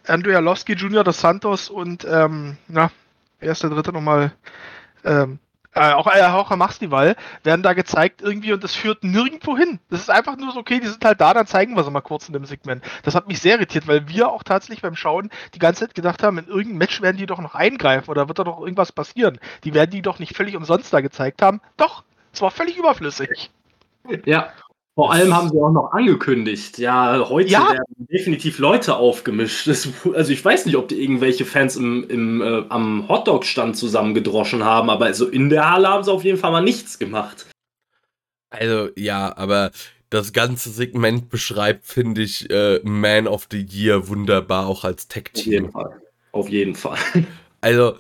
Andrea 0.08 0.40
Lowski 0.40 0.74
Jr. 0.74 1.04
dos 1.04 1.20
Santos 1.20 1.70
und, 1.70 2.08
ähm, 2.10 2.56
na, 2.70 2.92
der 3.42 3.54
dritte 3.54 3.92
nochmal? 3.92 4.32
Ähm, 5.04 5.40
äh, 5.76 5.92
auch, 5.92 6.08
äh, 6.08 6.22
auch 6.22 6.52
am 6.52 6.60
Mastival 6.60 7.16
werden 7.44 7.62
da 7.62 7.74
gezeigt 7.74 8.22
irgendwie 8.22 8.54
und 8.54 8.64
das 8.64 8.74
führt 8.74 9.04
nirgendwo 9.04 9.58
hin. 9.58 9.80
Das 9.90 10.00
ist 10.00 10.10
einfach 10.10 10.38
nur 10.38 10.52
so, 10.54 10.60
okay, 10.60 10.80
die 10.80 10.88
sind 10.88 11.04
halt 11.04 11.20
da, 11.20 11.34
dann 11.34 11.48
zeigen 11.48 11.76
wir 11.76 11.84
sie 11.84 11.92
mal 11.92 12.02
kurz 12.02 12.28
in 12.28 12.34
dem 12.34 12.46
Segment. 12.46 12.84
Das 13.04 13.14
hat 13.14 13.28
mich 13.28 13.40
sehr 13.40 13.56
irritiert, 13.56 13.88
weil 13.88 14.08
wir 14.08 14.32
auch 14.32 14.44
tatsächlich 14.44 14.82
beim 14.82 14.96
Schauen 14.96 15.30
die 15.54 15.60
ganze 15.60 15.82
Zeit 15.82 15.96
gedacht 15.96 16.24
haben, 16.24 16.38
in 16.38 16.48
irgendeinem 16.48 16.78
Match 16.78 17.02
werden 17.02 17.18
die 17.18 17.26
doch 17.26 17.40
noch 17.40 17.56
eingreifen 17.56 18.10
oder 18.10 18.28
wird 18.28 18.40
da 18.40 18.44
doch 18.46 18.62
irgendwas 18.62 18.92
passieren. 18.92 19.38
Die 19.66 19.74
werden 19.74 19.92
die 19.92 20.02
doch 20.02 20.20
nicht 20.20 20.36
völlig 20.36 20.56
umsonst 20.56 20.94
da 20.94 21.02
gezeigt 21.02 21.42
haben. 21.42 21.62
Doch, 21.78 22.04
es 22.34 22.42
war 22.42 22.52
völlig 22.52 22.78
überflüssig. 22.78 23.52
Ja, 24.26 24.50
vor 24.96 25.12
allem 25.12 25.36
haben 25.36 25.50
sie 25.50 25.60
auch 25.60 25.72
noch 25.72 25.92
angekündigt, 25.92 26.78
ja, 26.78 27.28
heute 27.28 27.50
ja. 27.50 27.70
werden 27.70 28.08
definitiv 28.10 28.60
Leute 28.60 28.96
aufgemischt. 28.96 29.68
Das, 29.68 29.90
also 30.14 30.32
ich 30.32 30.44
weiß 30.44 30.66
nicht, 30.66 30.78
ob 30.78 30.88
die 30.88 31.04
irgendwelche 31.04 31.46
Fans 31.46 31.76
im, 31.76 32.10
im, 32.10 32.42
äh, 32.42 32.64
am 32.70 33.08
Hotdog-Stand 33.10 33.76
zusammengedroschen 33.76 34.64
haben, 34.64 34.90
aber 34.90 35.06
also 35.06 35.28
in 35.28 35.50
der 35.50 35.70
Halle 35.70 35.90
haben 35.90 36.06
sie 36.06 36.12
auf 36.12 36.24
jeden 36.24 36.38
Fall 36.38 36.52
mal 36.52 36.64
nichts 36.64 36.98
gemacht. 36.98 37.46
Also 38.50 38.90
ja, 38.96 39.36
aber 39.36 39.72
das 40.10 40.32
ganze 40.32 40.70
Segment 40.70 41.30
beschreibt, 41.30 41.86
finde 41.86 42.22
ich, 42.22 42.50
äh, 42.50 42.80
Man 42.84 43.28
of 43.28 43.48
the 43.52 43.66
Year 43.70 44.08
wunderbar, 44.08 44.68
auch 44.68 44.86
als 44.86 45.10
Tech-Team. 45.10 45.44
Auf 45.44 45.50
jeden 45.52 45.72
Fall. 45.72 46.02
Auf 46.32 46.50
jeden 46.50 46.76
Fall. 46.76 46.98
Also, 47.60 47.98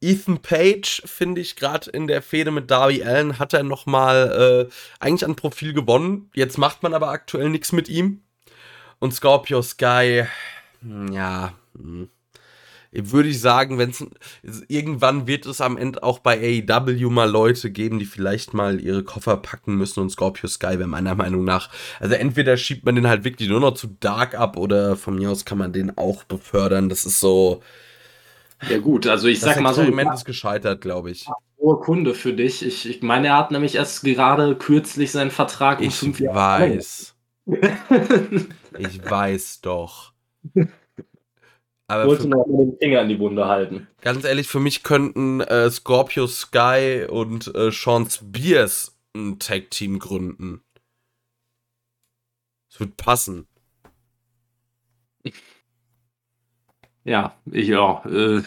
Ethan 0.00 0.40
Page, 0.40 1.02
finde 1.06 1.40
ich, 1.40 1.56
gerade 1.56 1.90
in 1.90 2.06
der 2.06 2.22
Fehde 2.22 2.50
mit 2.50 2.70
Darby 2.70 3.02
Allen 3.02 3.38
hat 3.38 3.52
er 3.52 3.64
nochmal 3.64 4.68
äh, 4.70 4.72
eigentlich 5.00 5.24
an 5.24 5.34
Profil 5.34 5.72
gewonnen. 5.72 6.30
Jetzt 6.34 6.56
macht 6.56 6.82
man 6.82 6.94
aber 6.94 7.08
aktuell 7.08 7.50
nichts 7.50 7.72
mit 7.72 7.88
ihm. 7.88 8.22
Und 9.00 9.14
Scorpio 9.14 9.60
Sky, 9.62 10.24
hm, 10.82 11.12
ja, 11.12 11.52
hm. 11.76 12.08
würde 12.92 13.28
ich 13.28 13.40
sagen, 13.40 13.78
wenn 13.78 13.92
irgendwann 14.68 15.26
wird 15.26 15.46
es 15.46 15.60
am 15.60 15.76
Ende 15.76 16.02
auch 16.02 16.20
bei 16.20 16.62
AEW 16.68 17.10
mal 17.10 17.28
Leute 17.28 17.70
geben, 17.70 17.98
die 17.98 18.06
vielleicht 18.06 18.54
mal 18.54 18.80
ihre 18.80 19.02
Koffer 19.02 19.36
packen 19.36 19.76
müssen 19.76 20.00
und 20.00 20.10
Scorpio 20.10 20.48
Sky 20.48 20.78
wäre 20.78 20.86
meiner 20.86 21.16
Meinung 21.16 21.44
nach, 21.44 21.70
also 22.00 22.14
entweder 22.14 22.56
schiebt 22.56 22.84
man 22.84 22.94
den 22.94 23.08
halt 23.08 23.24
wirklich 23.24 23.48
nur 23.48 23.60
noch 23.60 23.74
zu 23.74 23.88
Dark 24.00 24.36
ab 24.36 24.56
oder 24.56 24.96
von 24.96 25.16
mir 25.16 25.30
aus 25.30 25.44
kann 25.44 25.58
man 25.58 25.72
den 25.72 25.96
auch 25.98 26.24
befördern. 26.24 26.88
Das 26.88 27.04
ist 27.04 27.20
so, 27.20 27.62
Ja 28.68 28.78
gut, 28.78 29.06
also 29.06 29.28
ich 29.28 29.40
das 29.40 29.54
sag 29.54 29.62
mal 29.62 29.74
so, 29.74 29.82
Experiment 29.82 30.14
ist 30.14 30.24
gescheitert, 30.24 30.80
glaube 30.80 31.10
ich. 31.10 31.26
hohe 31.58 31.78
Kunde 31.78 32.14
für 32.14 32.32
dich. 32.32 32.64
Ich, 32.64 32.88
ich 32.88 33.02
meine, 33.02 33.28
er 33.28 33.38
hat 33.38 33.50
nämlich 33.50 33.76
erst 33.76 34.02
gerade 34.02 34.56
kürzlich 34.56 35.12
seinen 35.12 35.30
Vertrag 35.30 35.80
um 35.80 35.86
Ich 35.86 35.94
fünf 35.94 36.20
Jahre 36.20 36.36
weiß. 36.36 37.14
Ich 38.78 39.10
weiß 39.10 39.60
doch. 39.62 40.12
Aber 41.86 42.06
wollte 42.06 42.22
für, 42.22 42.28
noch 42.28 42.44
den 42.44 42.76
Finger 42.78 43.00
in 43.02 43.08
die 43.08 43.18
Wunde 43.18 43.46
halten. 43.46 43.88
ganz 44.02 44.24
ehrlich, 44.24 44.46
für 44.46 44.60
mich 44.60 44.82
könnten 44.82 45.40
äh, 45.40 45.70
Scorpio 45.70 46.26
Sky 46.26 47.06
und 47.08 47.54
äh, 47.54 47.70
Sean 47.70 48.08
Spears 48.10 48.98
ein 49.16 49.38
Tag-Team 49.38 49.98
gründen. 49.98 50.62
Es 52.70 52.78
wird 52.78 52.96
passen. 52.98 53.46
Ja, 57.08 57.34
ich, 57.50 57.68
ja. 57.68 58.02
Äh, 58.04 58.42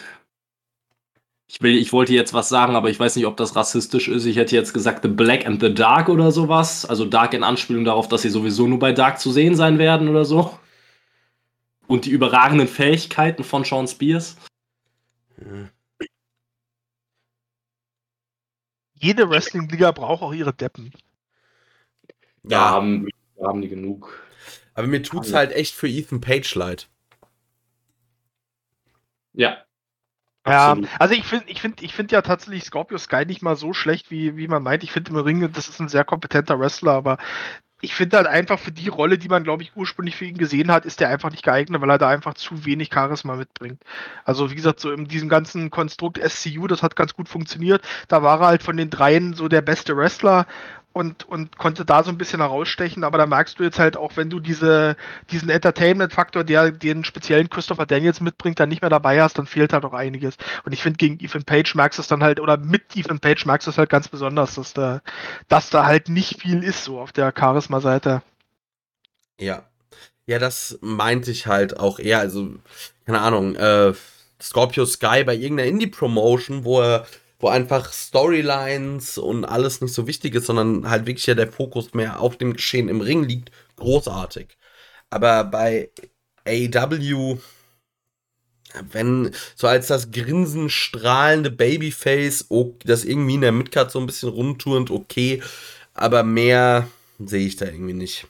ich, 1.48 1.60
will, 1.60 1.76
ich 1.76 1.92
wollte 1.92 2.12
jetzt 2.14 2.32
was 2.32 2.48
sagen, 2.48 2.76
aber 2.76 2.90
ich 2.90 2.98
weiß 3.00 3.16
nicht, 3.16 3.26
ob 3.26 3.36
das 3.36 3.56
rassistisch 3.56 4.08
ist. 4.08 4.24
Ich 4.24 4.36
hätte 4.36 4.54
jetzt 4.54 4.72
gesagt 4.72 5.02
The 5.02 5.08
Black 5.08 5.46
and 5.46 5.60
the 5.60 5.74
Dark 5.74 6.08
oder 6.08 6.30
sowas. 6.30 6.86
Also 6.86 7.04
Dark 7.04 7.34
in 7.34 7.42
Anspielung 7.42 7.84
darauf, 7.84 8.08
dass 8.08 8.22
sie 8.22 8.30
sowieso 8.30 8.66
nur 8.68 8.78
bei 8.78 8.92
Dark 8.92 9.18
zu 9.18 9.32
sehen 9.32 9.56
sein 9.56 9.78
werden 9.78 10.08
oder 10.08 10.24
so. 10.24 10.56
Und 11.88 12.04
die 12.06 12.10
überragenden 12.10 12.68
Fähigkeiten 12.68 13.44
von 13.44 13.64
Sean 13.64 13.88
Spears. 13.88 14.36
Jede 18.94 19.28
Wrestling-Liga 19.28 19.90
braucht 19.90 20.22
auch 20.22 20.32
ihre 20.32 20.54
Deppen. 20.54 20.92
Da 22.44 22.56
Ja, 22.56 22.70
haben, 22.70 23.08
da 23.36 23.48
haben 23.48 23.60
die 23.60 23.68
genug. 23.68 24.22
aber 24.74 24.86
mir 24.86 25.02
tut's 25.02 25.32
halt 25.32 25.52
echt 25.52 25.74
für 25.74 25.88
Ethan 25.88 26.20
Page 26.20 26.54
leid. 26.54 26.88
Ja. 29.32 29.58
Ja, 30.46 30.70
Absolut. 30.72 30.90
also 30.98 31.14
ich 31.14 31.24
finde 31.24 31.44
ich 31.48 31.60
find, 31.60 31.82
ich 31.82 31.94
find 31.94 32.10
ja 32.10 32.20
tatsächlich 32.20 32.64
Scorpio 32.64 32.98
Sky 32.98 33.24
nicht 33.24 33.42
mal 33.42 33.54
so 33.54 33.72
schlecht, 33.72 34.10
wie, 34.10 34.36
wie 34.36 34.48
man 34.48 34.62
meint. 34.62 34.82
Ich 34.82 34.90
finde 34.90 35.12
im 35.12 35.16
Ring, 35.16 35.52
das 35.52 35.68
ist 35.68 35.78
ein 35.80 35.88
sehr 35.88 36.04
kompetenter 36.04 36.58
Wrestler, 36.58 36.92
aber 36.92 37.18
ich 37.80 37.94
finde 37.94 38.16
halt 38.16 38.28
einfach 38.28 38.60
für 38.60 38.72
die 38.72 38.88
Rolle, 38.88 39.18
die 39.18 39.28
man, 39.28 39.42
glaube 39.42 39.64
ich, 39.64 39.76
ursprünglich 39.76 40.16
für 40.16 40.24
ihn 40.24 40.38
gesehen 40.38 40.70
hat, 40.70 40.84
ist 40.84 41.00
der 41.00 41.08
einfach 41.08 41.30
nicht 41.30 41.42
geeignet, 41.42 41.80
weil 41.80 41.90
er 41.90 41.98
da 41.98 42.08
einfach 42.08 42.34
zu 42.34 42.64
wenig 42.64 42.90
Charisma 42.92 43.34
mitbringt. 43.36 43.82
Also 44.24 44.50
wie 44.50 44.54
gesagt, 44.54 44.78
so 44.78 44.92
in 44.92 45.06
diesem 45.06 45.28
ganzen 45.28 45.70
Konstrukt 45.70 46.20
SCU, 46.24 46.68
das 46.68 46.82
hat 46.82 46.94
ganz 46.96 47.14
gut 47.14 47.28
funktioniert. 47.28 47.82
Da 48.06 48.22
war 48.22 48.40
er 48.40 48.46
halt 48.46 48.62
von 48.62 48.76
den 48.76 48.88
dreien 48.88 49.34
so 49.34 49.48
der 49.48 49.62
beste 49.62 49.96
Wrestler 49.96 50.46
und, 50.92 51.28
und 51.28 51.56
konnte 51.58 51.84
da 51.84 52.02
so 52.02 52.10
ein 52.10 52.18
bisschen 52.18 52.40
herausstechen, 52.40 53.04
aber 53.04 53.18
da 53.18 53.26
merkst 53.26 53.58
du 53.58 53.62
jetzt 53.62 53.78
halt 53.78 53.96
auch, 53.96 54.16
wenn 54.16 54.30
du 54.30 54.40
diese, 54.40 54.96
diesen 55.30 55.48
Entertainment-Faktor, 55.48 56.44
der 56.44 56.70
den 56.70 57.04
speziellen 57.04 57.48
Christopher 57.48 57.86
Daniels 57.86 58.20
mitbringt, 58.20 58.60
dann 58.60 58.68
nicht 58.68 58.82
mehr 58.82 58.90
dabei 58.90 59.22
hast, 59.22 59.38
dann 59.38 59.46
fehlt 59.46 59.72
halt 59.72 59.84
auch 59.84 59.94
einiges. 59.94 60.36
Und 60.64 60.72
ich 60.72 60.82
finde, 60.82 60.98
gegen 60.98 61.18
Ethan 61.24 61.44
Page 61.44 61.74
merkst 61.74 61.98
du 61.98 62.02
es 62.02 62.08
dann 62.08 62.22
halt, 62.22 62.40
oder 62.40 62.58
mit 62.58 62.96
Ethan 62.96 63.20
Page 63.20 63.46
merkst 63.46 63.66
du 63.66 63.70
es 63.70 63.78
halt 63.78 63.90
ganz 63.90 64.08
besonders, 64.08 64.54
dass 64.54 64.74
da, 64.74 65.00
dass 65.48 65.70
da 65.70 65.86
halt 65.86 66.08
nicht 66.08 66.40
viel 66.40 66.62
ist, 66.62 66.84
so 66.84 67.00
auf 67.00 67.12
der 67.12 67.32
Charisma-Seite. 67.36 68.22
Ja. 69.40 69.64
Ja, 70.26 70.38
das 70.38 70.78
meinte 70.82 71.32
ich 71.32 71.48
halt 71.48 71.80
auch 71.80 71.98
eher, 71.98 72.20
also, 72.20 72.54
keine 73.06 73.20
Ahnung, 73.20 73.56
äh, 73.56 73.92
Scorpio 74.40 74.84
Sky 74.86 75.24
bei 75.24 75.34
irgendeiner 75.34 75.68
Indie-Promotion, 75.68 76.64
wo 76.64 76.80
er, 76.80 77.06
wo 77.42 77.48
einfach 77.48 77.92
Storylines 77.92 79.18
und 79.18 79.44
alles 79.44 79.80
nicht 79.80 79.92
so 79.92 80.06
wichtig 80.06 80.36
ist, 80.36 80.46
sondern 80.46 80.88
halt 80.88 81.06
wirklich 81.06 81.26
ja 81.26 81.34
der 81.34 81.50
Fokus 81.50 81.92
mehr 81.92 82.20
auf 82.20 82.38
dem 82.38 82.54
Geschehen 82.54 82.88
im 82.88 83.00
Ring 83.00 83.24
liegt, 83.24 83.50
großartig. 83.76 84.56
Aber 85.10 85.44
bei 85.44 85.90
AEW, 86.46 87.38
wenn, 88.92 89.32
so 89.56 89.66
als 89.66 89.88
das 89.88 90.12
grinsenstrahlende 90.12 91.50
Babyface, 91.50 92.46
oh, 92.48 92.76
das 92.84 93.04
irgendwie 93.04 93.34
in 93.34 93.40
der 93.42 93.52
Midcard 93.52 93.90
so 93.90 93.98
ein 93.98 94.06
bisschen 94.06 94.28
rumturnt, 94.30 94.90
okay, 94.90 95.42
aber 95.94 96.22
mehr 96.22 96.88
sehe 97.18 97.46
ich 97.46 97.56
da 97.56 97.66
irgendwie 97.66 97.92
nicht. 97.92 98.28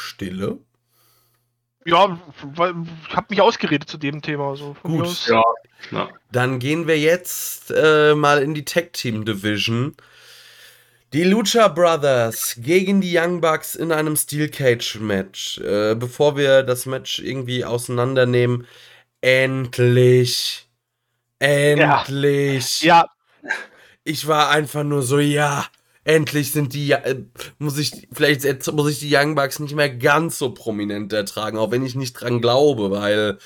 Stille. 0.00 0.58
Ja, 1.86 2.20
weil 2.42 2.74
ich 3.08 3.16
habe 3.16 3.26
mich 3.30 3.40
ausgeredet 3.40 3.88
zu 3.88 3.96
dem 3.96 4.20
Thema. 4.20 4.54
So. 4.56 4.74
Von 4.74 4.98
Gut, 4.98 5.26
Ja. 5.28 5.42
ja. 5.90 6.08
Dann 6.30 6.58
gehen 6.58 6.86
wir 6.86 6.98
jetzt 6.98 7.70
äh, 7.70 8.14
mal 8.14 8.42
in 8.42 8.54
die 8.54 8.64
Tag 8.64 8.92
Team 8.92 9.24
Division. 9.24 9.96
Die 11.12 11.24
Lucha 11.24 11.68
Brothers 11.68 12.56
gegen 12.58 13.00
die 13.00 13.16
Young 13.16 13.40
Bucks 13.40 13.74
in 13.74 13.90
einem 13.92 14.14
Steel 14.14 14.48
Cage 14.48 14.96
Match. 15.00 15.58
Äh, 15.58 15.94
bevor 15.96 16.36
wir 16.36 16.62
das 16.62 16.86
Match 16.86 17.18
irgendwie 17.18 17.64
auseinandernehmen, 17.64 18.66
endlich, 19.20 20.68
endlich. 21.38 22.82
Ja, 22.82 23.06
Ich 24.04 24.26
war 24.28 24.50
einfach 24.50 24.84
nur 24.84 25.02
so, 25.02 25.18
ja, 25.18 25.66
endlich 26.04 26.52
sind 26.52 26.74
die, 26.74 26.92
äh, 26.92 27.24
muss 27.58 27.78
ich, 27.78 28.08
vielleicht 28.12 28.72
muss 28.72 28.90
ich 28.90 29.00
die 29.00 29.14
Young 29.14 29.34
Bucks 29.34 29.58
nicht 29.58 29.74
mehr 29.74 29.90
ganz 29.90 30.38
so 30.38 30.52
prominent 30.52 31.12
ertragen, 31.12 31.58
auch 31.58 31.70
wenn 31.70 31.84
ich 31.84 31.94
nicht 31.94 32.14
dran 32.14 32.40
glaube, 32.40 32.90
weil 32.90 33.38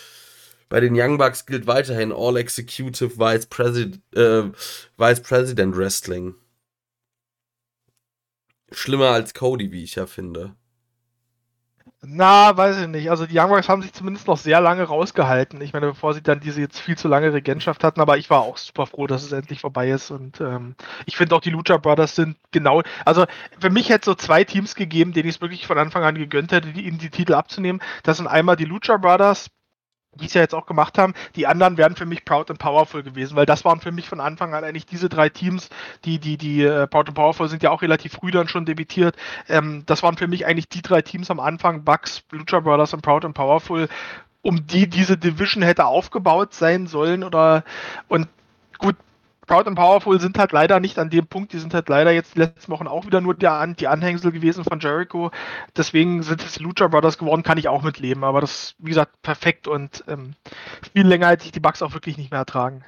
bei 0.69 0.81
den 0.81 0.95
Young 0.99 1.19
Bucks 1.19 1.47
gilt 1.47 1.67
weiterhin 1.67 2.13
All 2.13 2.37
Executive 2.37 3.19
Vice 3.19 3.47
President, 3.47 4.01
äh, 4.17 4.51
Vice 4.97 5.21
President 5.23 5.77
Wrestling. 5.77 6.35
Schlimmer 8.73 9.11
als 9.11 9.35
Cody, 9.35 9.71
wie 9.71 9.85
ich 9.85 9.95
ja 9.95 10.07
finde. 10.07 10.57
Na, 12.07 12.57
weiß 12.57 12.83
ich 12.83 12.89
nicht. 12.89 13.11
Also 13.11 13.27
die 13.27 13.39
Young 13.39 13.49
Bucks 13.49 13.69
haben 13.69 13.81
sich 13.81 13.93
zumindest 13.93 14.27
noch 14.27 14.37
sehr 14.37 14.61
lange 14.61 14.83
rausgehalten. 14.83 15.61
Ich 15.63 15.73
meine, 15.73 15.87
bevor 15.87 16.13
sie 16.13 16.23
dann 16.23 16.41
diese 16.41 16.61
jetzt 16.61 16.79
viel 16.79 16.99
zu 16.99 17.09
lange 17.09 17.33
Regentschaft 17.33 17.83
hatten, 17.83 18.01
aber 18.01 18.19
ich 18.19 18.29
war 18.29 18.41
auch 18.43 18.59
super 18.59 18.87
froh, 18.87 19.07
dass 19.07 19.23
es 19.23 19.33
endlich 19.33 19.61
vorbei 19.61 19.91
ist. 19.91 20.11
Und 20.11 20.41
ähm, 20.41 20.75
ich 21.07 21.17
finde 21.17 21.35
auch 21.35 21.41
die 21.41 21.51
Lucha 21.51 21.79
Brothers 21.79 22.15
sind 22.15 22.37
genau. 22.51 22.83
Also 23.05 23.25
für 23.59 23.71
mich 23.71 23.89
hätte 23.89 24.01
es 24.01 24.07
so 24.07 24.15
zwei 24.15 24.45
Teams 24.45 24.75
gegeben, 24.75 25.13
denen 25.13 25.29
ich 25.29 25.37
es 25.37 25.41
wirklich 25.41 25.67
von 25.67 25.79
Anfang 25.79 26.05
an 26.05 26.17
gegönnt 26.17 26.53
hätte, 26.53 26.73
die, 26.73 26.87
ihnen 26.87 26.99
die 26.99 27.11
Titel 27.11 27.35
abzunehmen. 27.35 27.81
Das 28.03 28.19
sind 28.19 28.27
einmal 28.27 28.57
die 28.57 28.67
Lucha 28.67 28.99
Brothers, 28.99 29.49
die 30.21 30.27
es 30.27 30.35
ja 30.35 30.41
jetzt 30.41 30.55
auch 30.55 30.67
gemacht 30.67 30.99
haben. 30.99 31.15
Die 31.37 31.47
anderen 31.47 31.77
wären 31.77 31.97
für 31.97 32.07
mich 32.07 32.25
Proud 32.25 32.51
and 32.51 32.59
Powerful 32.59 33.03
gewesen, 33.03 33.37
weil 33.37 33.47
das 33.47 33.65
waren 33.65 33.81
für 33.81 33.93
mich 33.93 34.09
von 34.09 34.21
Anfang 34.21 34.55
an 34.55 34.65
eigentlich 34.65 34.87
diese 34.87 35.09
drei 35.09 35.29
Teams, 35.29 35.71
die, 36.05 36.19
die, 36.19 36.37
die 36.37 36.63
äh, 36.63 36.87
Proud 36.87 37.09
and 37.09 37.17
Powerful 37.17 37.49
sind 37.49 37.63
ja 37.63 37.71
auch 37.71 37.83
relativ 37.83 38.13
früh 38.13 38.31
dann 38.31 38.49
schon 38.49 38.65
debütiert. 38.65 39.17
Ähm, 39.49 39.83
das 39.87 40.03
waren 40.03 40.17
für 40.17 40.29
mich 40.29 40.47
eigentlich 40.47 40.69
die 40.69 40.83
drei 40.83 41.03
Teams 41.03 41.31
am 41.31 41.41
Anfang, 41.41 41.85
Bucks, 41.85 42.23
Lucha 42.31 42.61
Brothers 42.61 42.95
und 42.95 43.03
Proud 43.03 43.25
and 43.25 43.35
Powerful, 43.35 43.89
um 44.43 44.67
die 44.67 44.89
diese 44.89 45.17
Division 45.17 45.63
hätte 45.63 45.87
aufgebaut 45.87 46.55
sein 46.55 46.87
sollen 46.87 47.25
oder 47.25 47.65
und 48.09 48.29
gut, 48.79 48.97
Proud 49.47 49.67
and 49.67 49.77
Powerful 49.77 50.21
sind 50.21 50.39
halt 50.39 50.53
leider 50.53 50.81
nicht 50.81 50.99
an 50.99 51.11
dem 51.11 51.27
Punkt, 51.27 51.53
die 51.53 51.59
sind 51.59 51.75
halt 51.75 51.89
leider 51.89 52.13
jetzt 52.13 52.35
die 52.35 52.41
letzten 52.41 52.73
Wochen 52.73 52.87
auch 52.87 53.07
wieder 53.07 53.21
nur 53.21 53.35
der, 53.35 53.53
An- 53.53 53.77
die 53.77 53.89
Anhängsel 53.89 54.33
gewesen 54.33 54.65
von 54.65 54.81
Jericho. 54.81 55.31
Deswegen 55.77 56.23
sind 56.23 56.43
es 56.43 56.59
Lucha 56.61 56.89
Brothers 56.89 57.19
geworden, 57.19 57.43
kann 57.43 57.59
ich 57.59 57.69
auch 57.69 57.83
mitleben, 57.83 58.25
aber 58.25 58.41
das, 58.41 58.75
wie 58.79 58.91
gesagt, 58.91 59.21
perfekt 59.23 59.69
und 59.69 60.05
ähm, 60.09 60.35
viel 60.93 61.07
länger 61.07 61.29
hätte 61.29 61.47
ich 61.47 61.53
die 61.53 61.61
Bugs 61.61 61.83
auch 61.83 61.95
wirklich 61.95 62.19
nicht 62.19 62.31
mehr 62.31 62.41
ertragen. 62.41 62.85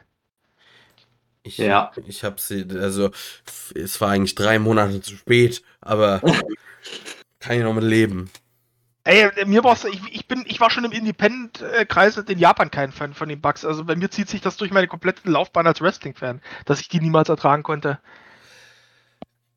Ich, 1.42 1.58
Ja. 1.58 1.92
ich 2.06 2.24
hab 2.24 2.40
sie, 2.40 2.66
also, 2.72 3.10
es 3.74 4.00
war 4.00 4.10
eigentlich 4.10 4.34
drei 4.34 4.58
Monate 4.58 5.00
zu 5.00 5.16
spät, 5.16 5.62
aber 5.80 6.20
kann 7.40 7.56
ich 7.56 7.62
noch 7.62 7.74
mit 7.74 7.84
leben. 7.84 8.30
Ey, 9.06 9.22
äh, 9.36 9.44
mir 9.44 9.62
war's, 9.62 9.84
ich, 9.84 10.00
ich 10.10 10.26
bin, 10.26 10.44
ich 10.48 10.58
war 10.58 10.68
schon 10.68 10.84
im 10.84 10.90
Independent-Kreis 10.90 12.16
in 12.16 12.38
Japan 12.38 12.70
kein 12.72 12.90
Fan 12.90 13.14
von 13.14 13.28
den 13.28 13.40
Bugs. 13.40 13.64
Also 13.64 13.84
bei 13.84 13.94
mir 13.94 14.10
zieht 14.10 14.28
sich 14.28 14.40
das 14.40 14.56
durch 14.56 14.72
meine 14.72 14.88
komplette 14.88 15.30
Laufbahn 15.30 15.66
als 15.66 15.80
Wrestling-Fan, 15.80 16.40
dass 16.64 16.80
ich 16.80 16.88
die 16.88 17.00
niemals 17.00 17.28
ertragen 17.28 17.62
konnte. 17.62 18.00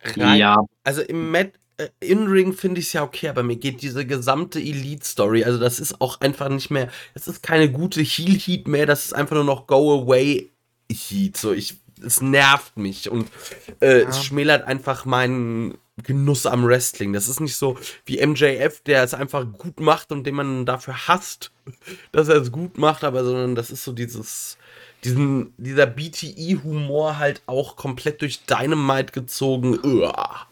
Rein- 0.03 0.37
Ja, 0.37 0.57
Also 0.83 1.01
im 1.01 1.31
Mat 1.31 1.51
äh, 1.77 1.87
In-Ring 1.99 2.53
finde 2.53 2.79
ich 2.79 2.87
es 2.87 2.93
ja 2.93 3.01
okay, 3.03 3.27
aber 3.29 3.41
mir 3.41 3.55
geht 3.55 3.81
diese 3.81 4.05
gesamte 4.05 4.59
Elite-Story, 4.59 5.43
also 5.43 5.57
das 5.59 5.79
ist 5.79 5.99
auch 5.99 6.21
einfach 6.21 6.49
nicht 6.49 6.69
mehr, 6.69 6.89
das 7.15 7.27
ist 7.27 7.41
keine 7.41 7.71
gute 7.71 8.01
Heel-Heat 8.01 8.67
mehr, 8.67 8.85
das 8.85 9.05
ist 9.05 9.13
einfach 9.13 9.35
nur 9.35 9.45
noch 9.45 9.65
Go-Away-Heat. 9.65 11.37
So, 11.37 11.53
ich 11.53 11.77
es 12.01 12.21
nervt 12.21 12.77
mich 12.77 13.09
und 13.09 13.29
äh, 13.81 14.03
Ja. 14.03 14.09
es 14.09 14.23
schmälert 14.23 14.63
einfach 14.63 15.03
meinen 15.05 15.77
Genuss 16.03 16.45
am 16.45 16.65
Wrestling. 16.65 17.13
Das 17.13 17.27
ist 17.27 17.39
nicht 17.39 17.55
so 17.55 17.77
wie 18.05 18.25
MJF, 18.25 18.81
der 18.81 19.03
es 19.03 19.13
einfach 19.13 19.45
gut 19.57 19.79
macht 19.79 20.11
und 20.11 20.25
den 20.25 20.35
man 20.35 20.65
dafür 20.65 21.07
hasst, 21.07 21.51
dass 22.11 22.27
er 22.27 22.35
es 22.35 22.51
gut 22.51 22.77
macht, 22.77 23.03
aber 23.03 23.23
sondern 23.23 23.55
das 23.55 23.71
ist 23.71 23.83
so 23.83 23.91
dieses, 23.91 24.57
diesen, 25.03 25.53
dieser 25.57 25.85
BTE-Humor 25.85 27.17
halt 27.17 27.41
auch 27.45 27.75
komplett 27.75 28.21
durch 28.21 28.45
Dynamite 28.45 29.11
gezogen. 29.13 29.79
Uah. 29.83 30.47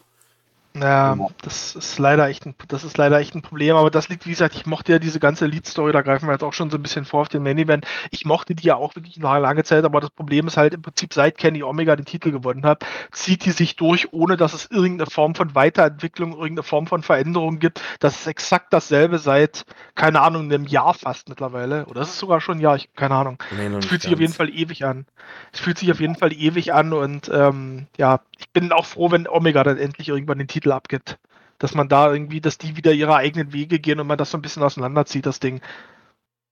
Ja, 0.82 1.17
das 1.41 1.75
ist 1.75 1.97
leider 1.99 2.28
echt 2.28 2.45
ein, 2.45 2.55
das 2.67 2.84
ist 2.84 2.97
leider 2.97 3.19
echt 3.19 3.36
ein 3.36 3.41
Problem, 3.41 3.75
aber 3.75 3.89
das 3.89 4.09
liegt, 4.09 4.25
wie 4.25 4.32
gesagt, 4.32 4.55
ich 4.55 4.65
mochte 4.65 4.91
ja 4.93 4.99
diese 4.99 5.19
ganze 5.19 5.45
Lead-Story, 5.45 5.91
da 5.91 6.01
greifen 6.01 6.28
wir 6.28 6.34
jetzt 6.34 6.43
auch 6.43 6.53
schon 6.53 6.69
so 6.69 6.78
ein 6.78 6.84
bisschen 6.84 7.05
vor 7.05 7.21
auf 7.21 7.30
den 7.30 7.43
Main-Event. 7.43 7.86
Ich 8.11 8.25
mochte 8.25 8.55
die 8.55 8.65
ja 8.65 8.75
auch 8.75 8.95
wirklich 8.95 9.17
eine 9.23 9.39
lange 9.39 9.63
Zeit, 9.63 9.86
aber 9.86 10.01
das 10.01 10.09
Problem 10.09 10.47
ist 10.47 10.57
halt 10.57 10.73
im 10.73 10.82
Prinzip, 10.82 11.13
seit 11.13 11.38
Kenny 11.38 11.63
Omega 11.63 11.95
den 11.95 12.05
Titel 12.05 12.32
gewonnen 12.32 12.65
hat, 12.65 12.86
zieht 13.11 13.45
die 13.45 13.51
sich 13.51 13.75
durch, 13.75 14.13
ohne 14.13 14.38
dass 14.38 14.53
es 14.53 14.69
irgendeine 14.69 15.09
Form 15.09 15.36
von 15.36 15.55
Weiterentwicklung, 15.55 16.34
irgendeine 16.34 16.63
Form 16.63 16.88
von 16.88 17.03
Veränderung 17.03 17.59
gibt. 17.59 17.82
Das 17.99 18.19
ist 18.19 18.28
exakt 18.28 18.73
dasselbe 18.73 19.19
seit, 19.19 19.65
keine 19.95 20.21
Ahnung, 20.21 20.43
einem 20.43 20.65
Jahr 20.65 20.93
fast 20.93 21.30
mittlerweile. 21.30 21.86
Oder 21.88 22.01
ist 22.01 22.09
es 22.09 22.19
sogar 22.19 22.41
schon 22.41 22.57
ein 22.57 22.61
Jahr, 22.61 22.75
ich, 22.75 22.93
keine 22.95 23.15
Ahnung. 23.15 23.38
Nee, 23.51 23.67
Es 23.78 23.86
fühlt 23.86 24.01
sich 24.01 24.13
auf 24.13 24.19
jeden 24.19 24.32
ganz. 24.32 24.38
Fall 24.38 24.49
ewig 24.49 24.86
an. 24.86 25.05
Es 25.51 25.59
fühlt 25.59 25.78
sich 25.78 25.91
auf 25.91 25.99
jeden 25.99 26.15
Fall 26.15 26.34
ewig 26.34 26.73
an 26.73 26.93
und 26.93 27.30
ähm, 27.34 27.88
ja, 27.97 28.21
ich 28.38 28.49
bin 28.51 28.71
auch 28.71 28.85
froh, 28.85 29.11
wenn 29.11 29.27
Omega 29.27 29.63
dann 29.63 29.77
endlich 29.77 30.09
irgendwann 30.09 30.38
den 30.38 30.47
Titel 30.47 30.71
abgibt. 30.71 31.17
Dass 31.59 31.73
man 31.73 31.89
da 31.89 32.13
irgendwie, 32.13 32.39
dass 32.39 32.59
die 32.59 32.77
wieder 32.77 32.93
ihre 32.93 33.15
eigenen 33.15 33.51
Wege 33.51 33.79
gehen 33.79 33.99
und 33.99 34.07
man 34.07 34.17
das 34.17 34.31
so 34.31 34.38
ein 34.38 34.43
bisschen 34.43 34.61
auseinanderzieht, 34.61 35.25
das 35.25 35.39
Ding. 35.39 35.61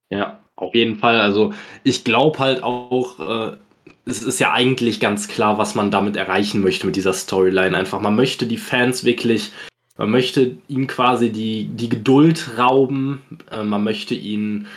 Ja, 0.09 0.39
auf 0.55 0.73
jeden 0.73 0.97
Fall. 0.97 1.19
Also 1.19 1.53
ich 1.83 2.03
glaube 2.03 2.39
halt 2.39 2.63
auch, 2.63 3.19
äh, 3.19 3.57
es 4.05 4.23
ist 4.23 4.39
ja 4.39 4.51
eigentlich 4.51 4.99
ganz 4.99 5.27
klar, 5.27 5.57
was 5.57 5.75
man 5.75 5.91
damit 5.91 6.15
erreichen 6.15 6.61
möchte 6.61 6.85
mit 6.87 6.95
dieser 6.95 7.13
Storyline. 7.13 7.77
Einfach, 7.77 7.99
man 7.99 8.15
möchte 8.15 8.47
die 8.47 8.57
Fans 8.57 9.03
wirklich, 9.03 9.51
man 9.97 10.09
möchte 10.09 10.57
ihnen 10.67 10.87
quasi 10.87 11.31
die, 11.31 11.65
die 11.65 11.89
Geduld 11.89 12.57
rauben, 12.57 13.21
äh, 13.51 13.63
man 13.63 13.83
möchte 13.83 14.15
ihnen 14.15 14.67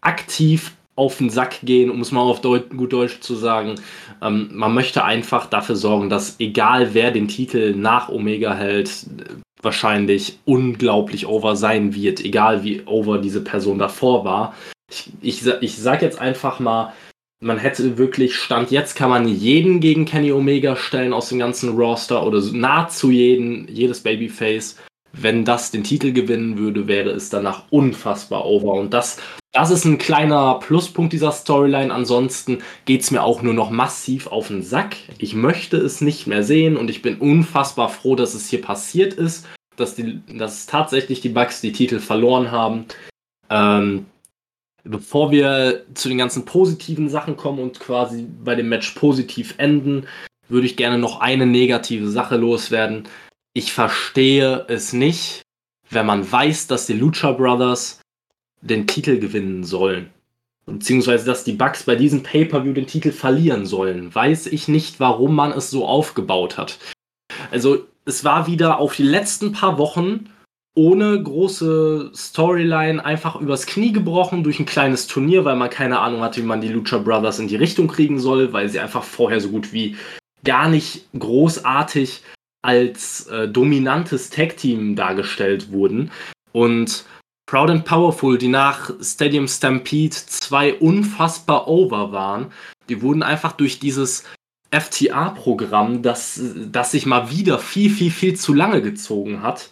aktiv 0.00 0.72
auf 0.96 1.18
den 1.18 1.30
Sack 1.30 1.60
gehen, 1.62 1.90
um 1.90 2.00
es 2.00 2.12
mal 2.12 2.20
auf 2.20 2.40
Deut 2.40 2.70
gut 2.70 2.92
Deutsch 2.92 3.20
zu 3.20 3.34
sagen. 3.34 3.74
Ähm, 4.22 4.50
man 4.52 4.74
möchte 4.74 5.04
einfach 5.04 5.46
dafür 5.46 5.76
sorgen, 5.76 6.08
dass 6.08 6.36
egal 6.38 6.94
wer 6.94 7.10
den 7.10 7.28
Titel 7.28 7.74
nach 7.74 8.08
Omega 8.08 8.54
hält, 8.54 9.06
wahrscheinlich 9.60 10.38
unglaublich 10.44 11.26
over 11.26 11.56
sein 11.56 11.94
wird, 11.94 12.24
egal 12.24 12.62
wie 12.64 12.82
over 12.86 13.18
diese 13.18 13.42
Person 13.42 13.78
davor 13.78 14.24
war. 14.24 14.54
Ich, 14.90 15.10
ich, 15.22 15.46
ich 15.60 15.78
sag 15.78 16.02
jetzt 16.02 16.20
einfach 16.20 16.60
mal, 16.60 16.92
man 17.40 17.58
hätte 17.58 17.98
wirklich, 17.98 18.36
Stand 18.36 18.70
jetzt 18.70 18.94
kann 18.94 19.10
man 19.10 19.28
jeden 19.28 19.80
gegen 19.80 20.04
Kenny 20.04 20.32
Omega 20.32 20.76
stellen 20.76 21.12
aus 21.12 21.28
dem 21.28 21.38
ganzen 21.38 21.76
Roster 21.76 22.24
oder 22.26 22.40
nahezu 22.52 23.10
jeden, 23.10 23.68
jedes 23.68 24.00
Babyface. 24.00 24.78
Wenn 25.16 25.44
das 25.44 25.70
den 25.70 25.84
Titel 25.84 26.12
gewinnen 26.12 26.58
würde, 26.58 26.88
wäre 26.88 27.10
es 27.10 27.30
danach 27.30 27.64
unfassbar 27.70 28.44
over. 28.44 28.72
Und 28.72 28.92
das, 28.92 29.18
das 29.52 29.70
ist 29.70 29.84
ein 29.84 29.98
kleiner 29.98 30.58
Pluspunkt 30.58 31.12
dieser 31.12 31.30
Storyline. 31.30 31.94
Ansonsten 31.94 32.58
geht 32.84 33.02
es 33.02 33.12
mir 33.12 33.22
auch 33.22 33.40
nur 33.40 33.54
noch 33.54 33.70
massiv 33.70 34.26
auf 34.26 34.48
den 34.48 34.62
Sack. 34.62 34.96
Ich 35.18 35.34
möchte 35.34 35.76
es 35.76 36.00
nicht 36.00 36.26
mehr 36.26 36.42
sehen 36.42 36.76
und 36.76 36.90
ich 36.90 37.00
bin 37.00 37.18
unfassbar 37.18 37.88
froh, 37.90 38.16
dass 38.16 38.34
es 38.34 38.48
hier 38.48 38.60
passiert 38.60 39.14
ist, 39.14 39.46
dass, 39.76 39.94
die, 39.94 40.20
dass 40.36 40.66
tatsächlich 40.66 41.20
die 41.20 41.28
Bucks 41.28 41.60
die 41.60 41.72
Titel 41.72 42.00
verloren 42.00 42.50
haben. 42.50 42.86
Ähm, 43.50 44.06
bevor 44.82 45.30
wir 45.30 45.84
zu 45.94 46.08
den 46.08 46.18
ganzen 46.18 46.44
positiven 46.44 47.08
Sachen 47.08 47.36
kommen 47.36 47.60
und 47.60 47.78
quasi 47.78 48.26
bei 48.44 48.56
dem 48.56 48.68
Match 48.68 48.90
positiv 48.90 49.54
enden, 49.58 50.06
würde 50.48 50.66
ich 50.66 50.76
gerne 50.76 50.98
noch 50.98 51.20
eine 51.20 51.46
negative 51.46 52.08
Sache 52.08 52.36
loswerden. 52.36 53.04
Ich 53.56 53.72
verstehe 53.72 54.66
es 54.68 54.92
nicht, 54.92 55.42
wenn 55.88 56.06
man 56.06 56.30
weiß, 56.30 56.66
dass 56.66 56.86
die 56.86 56.92
Lucha 56.92 57.30
Brothers 57.30 58.00
den 58.60 58.88
Titel 58.88 59.20
gewinnen 59.20 59.62
sollen. 59.62 60.10
Beziehungsweise, 60.66 61.24
dass 61.24 61.44
die 61.44 61.52
Bucks 61.52 61.84
bei 61.84 61.94
diesem 61.94 62.24
Pay-Per-View 62.24 62.72
den 62.72 62.88
Titel 62.88 63.12
verlieren 63.12 63.64
sollen. 63.64 64.12
Weiß 64.12 64.46
ich 64.46 64.66
nicht, 64.66 64.98
warum 64.98 65.36
man 65.36 65.52
es 65.52 65.70
so 65.70 65.86
aufgebaut 65.86 66.58
hat. 66.58 66.78
Also, 67.52 67.86
es 68.04 68.24
war 68.24 68.48
wieder 68.48 68.78
auf 68.78 68.96
die 68.96 69.02
letzten 69.04 69.52
paar 69.52 69.78
Wochen 69.78 70.30
ohne 70.74 71.22
große 71.22 72.10
Storyline 72.12 73.04
einfach 73.04 73.36
übers 73.36 73.66
Knie 73.66 73.92
gebrochen 73.92 74.42
durch 74.42 74.58
ein 74.58 74.66
kleines 74.66 75.06
Turnier, 75.06 75.44
weil 75.44 75.54
man 75.54 75.70
keine 75.70 76.00
Ahnung 76.00 76.22
hatte, 76.22 76.42
wie 76.42 76.46
man 76.46 76.60
die 76.60 76.68
Lucha 76.68 76.98
Brothers 76.98 77.38
in 77.38 77.46
die 77.46 77.56
Richtung 77.56 77.86
kriegen 77.86 78.18
soll, 78.18 78.52
weil 78.52 78.68
sie 78.68 78.80
einfach 78.80 79.04
vorher 79.04 79.40
so 79.40 79.50
gut 79.50 79.72
wie 79.72 79.96
gar 80.42 80.68
nicht 80.68 81.06
großartig 81.16 82.22
als 82.64 83.26
äh, 83.26 83.46
dominantes 83.46 84.30
Tag-Team 84.30 84.96
dargestellt 84.96 85.70
wurden. 85.70 86.10
Und 86.52 87.04
Proud 87.46 87.68
and 87.68 87.84
Powerful, 87.84 88.38
die 88.38 88.48
nach 88.48 88.90
Stadium 89.02 89.46
Stampede 89.48 90.14
zwei 90.14 90.72
unfassbar 90.74 91.68
over 91.68 92.12
waren, 92.12 92.50
die 92.88 93.02
wurden 93.02 93.22
einfach 93.22 93.52
durch 93.52 93.80
dieses 93.80 94.24
FTA-Programm, 94.70 96.02
das, 96.02 96.40
das 96.72 96.92
sich 96.92 97.04
mal 97.04 97.30
wieder 97.30 97.58
viel, 97.58 97.90
viel, 97.90 98.10
viel 98.10 98.34
zu 98.34 98.54
lange 98.54 98.80
gezogen 98.80 99.42
hat, 99.42 99.70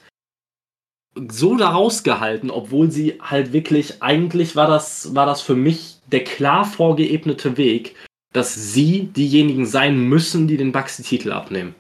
so 1.31 1.57
da 1.57 1.71
rausgehalten, 1.71 2.51
obwohl 2.51 2.91
sie 2.91 3.19
halt 3.23 3.55
wirklich, 3.55 4.03
eigentlich 4.03 4.55
war 4.55 4.67
das, 4.67 5.15
war 5.15 5.25
das 5.25 5.41
für 5.41 5.57
mich 5.57 5.97
der 6.07 6.25
klar 6.25 6.67
vorgeebnete 6.67 7.57
Weg, 7.57 7.97
dass 8.35 8.55
sie 8.55 9.05
diejenigen 9.07 9.65
sein 9.65 9.99
müssen, 9.99 10.47
die 10.47 10.59
den 10.59 10.73
Bucks 10.73 10.99
die 10.99 11.03
Titel 11.03 11.33
abnehmen. 11.33 11.75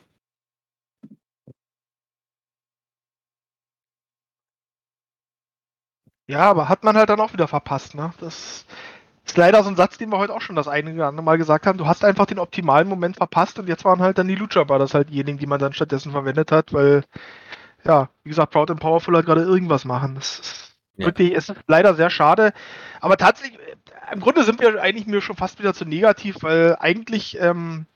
Ja, 6.32 6.48
aber 6.48 6.70
hat 6.70 6.82
man 6.82 6.96
halt 6.96 7.10
dann 7.10 7.20
auch 7.20 7.34
wieder 7.34 7.46
verpasst, 7.46 7.94
ne? 7.94 8.14
Das 8.18 8.64
ist 9.26 9.36
leider 9.36 9.62
so 9.62 9.68
ein 9.68 9.76
Satz, 9.76 9.98
den 9.98 10.08
wir 10.10 10.16
heute 10.16 10.34
auch 10.34 10.40
schon 10.40 10.56
das 10.56 10.66
eine 10.66 10.94
oder 10.94 11.08
andere 11.08 11.22
Mal 11.22 11.36
gesagt 11.36 11.66
haben. 11.66 11.76
Du 11.76 11.86
hast 11.86 12.06
einfach 12.06 12.24
den 12.24 12.38
optimalen 12.38 12.88
Moment 12.88 13.16
verpasst 13.16 13.58
und 13.58 13.68
jetzt 13.68 13.84
waren 13.84 14.00
halt 14.00 14.16
dann 14.16 14.28
die 14.28 14.34
Lucha 14.34 14.64
Brothers 14.64 14.94
halt 14.94 15.10
diejenigen, 15.10 15.36
die 15.36 15.46
man 15.46 15.60
dann 15.60 15.74
stattdessen 15.74 16.10
verwendet 16.10 16.50
hat, 16.50 16.72
weil, 16.72 17.04
ja, 17.84 18.08
wie 18.24 18.30
gesagt, 18.30 18.52
Proud 18.52 18.70
and 18.70 18.80
Powerful 18.80 19.14
hat 19.18 19.26
gerade 19.26 19.42
irgendwas 19.42 19.84
machen. 19.84 20.14
Das 20.14 20.38
ist 20.38 20.72
Ja. 20.96 21.06
wirklich, 21.06 21.32
ist 21.32 21.52
leider 21.66 21.94
sehr 21.94 22.08
schade. 22.10 22.54
Aber 23.02 23.18
tatsächlich, 23.18 23.58
äh, 23.60 24.14
im 24.14 24.20
Grunde 24.20 24.44
sind 24.44 24.58
wir 24.60 24.80
eigentlich 24.82 25.06
mir 25.06 25.20
schon 25.20 25.36
fast 25.36 25.58
wieder 25.58 25.74
zu 25.74 25.84
negativ, 25.84 26.36
weil 26.42 26.76
eigentlich, 26.80 27.38
ähm, 27.40 27.86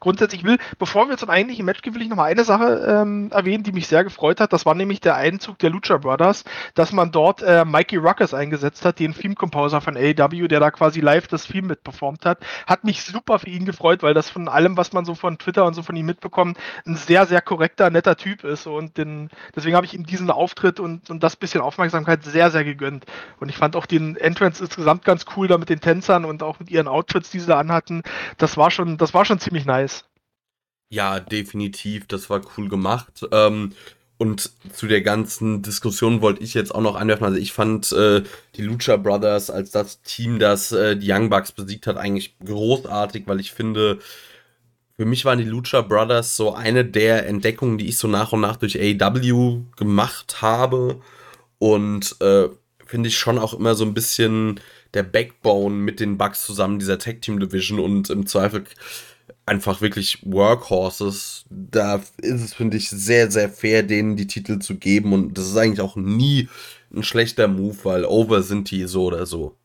grundsätzlich 0.00 0.44
will, 0.44 0.58
bevor 0.78 1.08
wir 1.08 1.16
zum 1.16 1.30
eigentlichen 1.30 1.64
Match 1.64 1.82
gehen, 1.82 1.94
will 1.94 2.02
ich 2.02 2.08
noch 2.08 2.16
mal 2.16 2.24
eine 2.24 2.44
Sache 2.44 2.84
ähm, 2.86 3.30
erwähnen, 3.32 3.64
die 3.64 3.72
mich 3.72 3.86
sehr 3.86 4.04
gefreut 4.04 4.40
hat. 4.40 4.52
Das 4.52 4.66
war 4.66 4.74
nämlich 4.74 5.00
der 5.00 5.16
Einzug 5.16 5.58
der 5.58 5.70
Lucha 5.70 5.98
Brothers, 5.98 6.44
dass 6.74 6.92
man 6.92 7.12
dort 7.12 7.42
äh, 7.42 7.64
Mikey 7.64 7.96
Ruckus 7.96 8.34
eingesetzt 8.34 8.84
hat, 8.84 8.98
den 8.98 9.14
Theme-Composer 9.14 9.80
von 9.80 9.96
AEW, 9.96 10.48
der 10.48 10.60
da 10.60 10.70
quasi 10.70 11.00
live 11.00 11.26
das 11.28 11.46
Theme 11.46 11.68
mitperformt 11.68 12.26
hat. 12.26 12.38
Hat 12.66 12.84
mich 12.84 13.02
super 13.02 13.38
für 13.38 13.48
ihn 13.48 13.64
gefreut, 13.64 14.02
weil 14.02 14.14
das 14.14 14.30
von 14.30 14.48
allem, 14.48 14.76
was 14.76 14.92
man 14.92 15.04
so 15.04 15.14
von 15.14 15.38
Twitter 15.38 15.64
und 15.64 15.74
so 15.74 15.82
von 15.82 15.96
ihm 15.96 16.06
mitbekommt, 16.06 16.58
ein 16.86 16.96
sehr, 16.96 17.26
sehr 17.26 17.40
korrekter, 17.40 17.90
netter 17.90 18.16
Typ 18.16 18.44
ist. 18.44 18.66
Und 18.66 18.98
den, 18.98 19.30
deswegen 19.54 19.76
habe 19.76 19.86
ich 19.86 19.94
ihm 19.94 20.06
diesen 20.06 20.30
Auftritt 20.30 20.80
und, 20.80 21.10
und 21.10 21.22
das 21.22 21.36
bisschen 21.36 21.60
Aufmerksamkeit 21.60 22.24
sehr, 22.24 22.50
sehr 22.50 22.64
gegönnt. 22.64 23.06
Und 23.40 23.48
ich 23.48 23.56
fand 23.56 23.76
auch 23.76 23.86
den 23.86 24.16
Entrance 24.16 24.62
insgesamt 24.62 25.04
ganz 25.04 25.24
cool, 25.36 25.48
da 25.48 25.58
mit 25.58 25.68
den 25.68 25.80
Tänzern 25.80 26.24
und 26.24 26.42
auch 26.42 26.58
mit 26.58 26.70
ihren 26.70 26.88
Outfits, 26.88 27.30
die 27.30 27.40
sie 27.40 27.46
da 27.46 27.58
anhatten. 27.58 28.02
Das 28.38 28.56
war 28.56 28.70
schon, 28.70 28.96
das 28.96 29.14
war 29.14 29.24
schon 29.24 29.38
ziemlich 29.38 29.64
nice. 29.64 29.95
Ja, 30.88 31.20
definitiv. 31.20 32.06
Das 32.06 32.30
war 32.30 32.40
cool 32.56 32.68
gemacht. 32.68 33.26
Ähm, 33.32 33.72
und 34.18 34.50
zu 34.72 34.86
der 34.86 35.02
ganzen 35.02 35.62
Diskussion 35.62 36.22
wollte 36.22 36.42
ich 36.42 36.54
jetzt 36.54 36.74
auch 36.74 36.80
noch 36.80 36.96
anwerfen. 36.96 37.26
Also 37.26 37.38
ich 37.38 37.52
fand 37.52 37.92
äh, 37.92 38.22
die 38.54 38.62
Lucha 38.62 38.96
Brothers 38.96 39.50
als 39.50 39.70
das 39.70 40.00
Team, 40.02 40.38
das 40.38 40.72
äh, 40.72 40.96
die 40.96 41.10
Young 41.10 41.28
Bucks 41.28 41.52
besiegt 41.52 41.86
hat, 41.86 41.96
eigentlich 41.98 42.36
großartig, 42.44 43.24
weil 43.26 43.40
ich 43.40 43.52
finde, 43.52 43.98
für 44.96 45.04
mich 45.04 45.24
waren 45.26 45.38
die 45.38 45.44
Lucha 45.44 45.82
Brothers 45.82 46.36
so 46.36 46.54
eine 46.54 46.84
der 46.84 47.26
Entdeckungen, 47.26 47.78
die 47.78 47.88
ich 47.88 47.98
so 47.98 48.08
nach 48.08 48.32
und 48.32 48.40
nach 48.40 48.56
durch 48.56 48.78
AEW 48.80 49.62
gemacht 49.76 50.40
habe. 50.40 51.00
Und 51.58 52.16
äh, 52.20 52.48
finde 52.86 53.08
ich 53.08 53.18
schon 53.18 53.38
auch 53.38 53.54
immer 53.54 53.74
so 53.74 53.84
ein 53.84 53.94
bisschen 53.94 54.60
der 54.94 55.02
Backbone 55.02 55.74
mit 55.74 56.00
den 56.00 56.16
Bucks 56.16 56.46
zusammen, 56.46 56.78
dieser 56.78 56.98
Tag 56.98 57.20
Team 57.20 57.40
Division 57.40 57.80
und 57.80 58.08
im 58.08 58.26
Zweifel 58.26 58.64
einfach 59.46 59.80
wirklich 59.80 60.18
Workhorses. 60.24 61.46
Da 61.48 62.02
ist 62.18 62.42
es, 62.42 62.54
finde 62.54 62.76
ich, 62.76 62.90
sehr, 62.90 63.30
sehr 63.30 63.48
fair, 63.48 63.82
denen 63.82 64.16
die 64.16 64.26
Titel 64.26 64.58
zu 64.58 64.76
geben. 64.76 65.12
Und 65.12 65.38
das 65.38 65.46
ist 65.46 65.56
eigentlich 65.56 65.80
auch 65.80 65.96
nie 65.96 66.48
ein 66.94 67.04
schlechter 67.04 67.48
Move, 67.48 67.76
weil 67.84 68.04
over 68.04 68.42
sind 68.42 68.70
die 68.70 68.84
so 68.84 69.04
oder 69.04 69.24
so. 69.24 69.56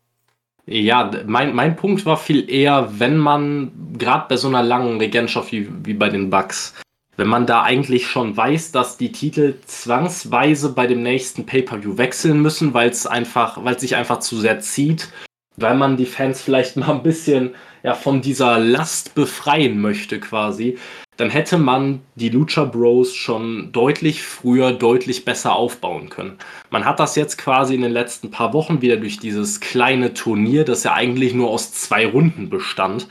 Ja, 0.68 1.12
mein, 1.26 1.56
mein 1.56 1.76
Punkt 1.76 2.06
war 2.06 2.18
viel 2.18 2.50
eher, 2.50 2.94
wenn 3.00 3.18
man, 3.18 3.72
gerade 3.98 4.28
bei 4.30 4.38
so 4.38 4.48
einer 4.48 4.62
langen 4.62 5.00
Regentschaft 5.00 5.52
wie, 5.52 5.68
wie 5.84 5.96
bei 5.96 6.10
den 6.10 6.30
Bucks, 6.30 6.76
wenn 7.18 7.28
man 7.28 7.46
da 7.46 7.64
eigentlich 7.64 8.08
schon 8.08 8.38
weiß, 8.38 8.72
dass 8.72 8.98
die 8.98 9.12
Titel 9.12 9.56
zwangsweise 9.66 10.74
bei 10.74 10.88
dem 10.88 11.04
nächsten 11.04 11.46
Pay-Per-View 11.46 11.98
wechseln 11.98 12.42
müssen, 12.42 12.74
weil 12.74 12.90
es 12.90 13.08
einfach, 13.08 13.64
weil 13.64 13.80
sich 13.80 13.96
einfach 13.96 14.20
zu 14.20 14.38
sehr 14.38 14.60
zieht 14.60 15.10
weil 15.58 15.76
man 15.76 15.98
die 15.98 16.06
Fans 16.06 16.42
vielleicht 16.42 16.78
mal 16.78 16.92
ein 16.92 17.04
bisschen 17.04 17.56
ja, 17.84 17.94
von 17.96 18.22
dieser 18.22 18.60
Last 18.60 19.16
befreien 19.16 19.80
möchte 19.80 20.20
quasi, 20.20 20.78
dann 21.18 21.30
hätte 21.30 21.58
man 21.58 22.02
die 22.16 22.30
Lucha 22.30 22.66
Bros 22.66 23.14
schon 23.16 23.72
deutlich 23.72 24.24
früher, 24.24 24.72
deutlich 24.72 25.26
besser 25.26 25.56
aufbauen 25.56 26.10
können. 26.10 26.38
Man 26.70 26.86
hat 26.86 27.00
das 27.00 27.16
jetzt 27.16 27.38
quasi 27.38 27.76
in 27.76 27.82
den 27.82 27.92
letzten 27.92 28.32
paar 28.32 28.54
Wochen 28.54 28.82
wieder 28.82 28.98
durch 28.98 29.20
dieses 29.20 29.60
kleine 29.60 30.14
Turnier, 30.14 30.64
das 30.64 30.84
ja 30.84 30.94
eigentlich 30.94 31.34
nur 31.34 31.50
aus 31.50 31.74
zwei 31.74 32.08
Runden 32.08 32.50
bestand, 32.50 33.08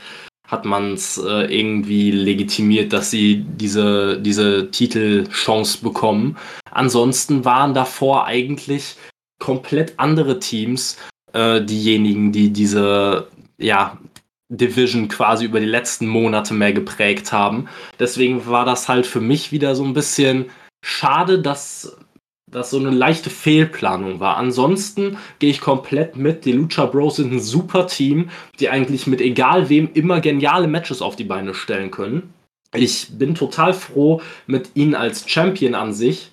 hat 0.47 0.65
man 0.65 0.93
es 0.93 1.17
äh, 1.17 1.45
irgendwie 1.45 2.11
legitimiert, 2.11 2.91
dass 2.91 3.11
sie 3.11 3.45
diese, 3.47 4.19
diese 4.19 4.69
Titelchance 4.71 5.81
bekommen. 5.81 6.37
Ansonsten 6.69 7.45
waren 7.45 7.73
davor 7.73 8.25
eigentlich 8.25 8.95
komplett 9.39 9.93
andere 9.97 10.39
Teams 10.39 10.97
äh, 11.33 11.61
diejenigen, 11.63 12.31
die 12.31 12.51
diese 12.51 13.27
ja, 13.57 13.97
Division 14.49 15.07
quasi 15.07 15.45
über 15.45 15.59
die 15.59 15.65
letzten 15.65 16.07
Monate 16.07 16.53
mehr 16.53 16.73
geprägt 16.73 17.31
haben. 17.31 17.67
Deswegen 17.99 18.45
war 18.47 18.65
das 18.65 18.89
halt 18.89 19.07
für 19.07 19.21
mich 19.21 19.51
wieder 19.51 19.75
so 19.75 19.83
ein 19.83 19.93
bisschen 19.93 20.45
schade, 20.83 21.39
dass 21.39 21.97
das 22.47 22.69
so 22.69 22.77
eine 22.77 22.89
leichte 22.89 23.29
Fehlplanung 23.29 24.19
war. 24.19 24.35
Ansonsten 24.35 25.17
gehe 25.39 25.49
ich 25.49 25.61
komplett 25.61 26.17
mit. 26.17 26.43
Die 26.43 26.51
Lucha 26.51 26.85
Bros 26.85 27.15
sind 27.15 27.31
ein 27.31 27.39
super 27.39 27.87
Team, 27.87 28.29
die 28.59 28.69
eigentlich 28.69 29.07
mit 29.07 29.21
egal 29.21 29.69
wem 29.69 29.89
immer 29.93 30.19
geniale 30.19 30.67
Matches 30.67 31.01
auf 31.01 31.15
die 31.15 31.23
Beine 31.23 31.53
stellen 31.53 31.91
können. 31.91 32.33
Ich 32.73 33.07
bin 33.17 33.35
total 33.35 33.73
froh 33.73 34.21
mit 34.47 34.71
ihnen 34.75 34.95
als 34.95 35.29
Champion 35.29 35.75
an 35.75 35.93
sich. 35.93 36.30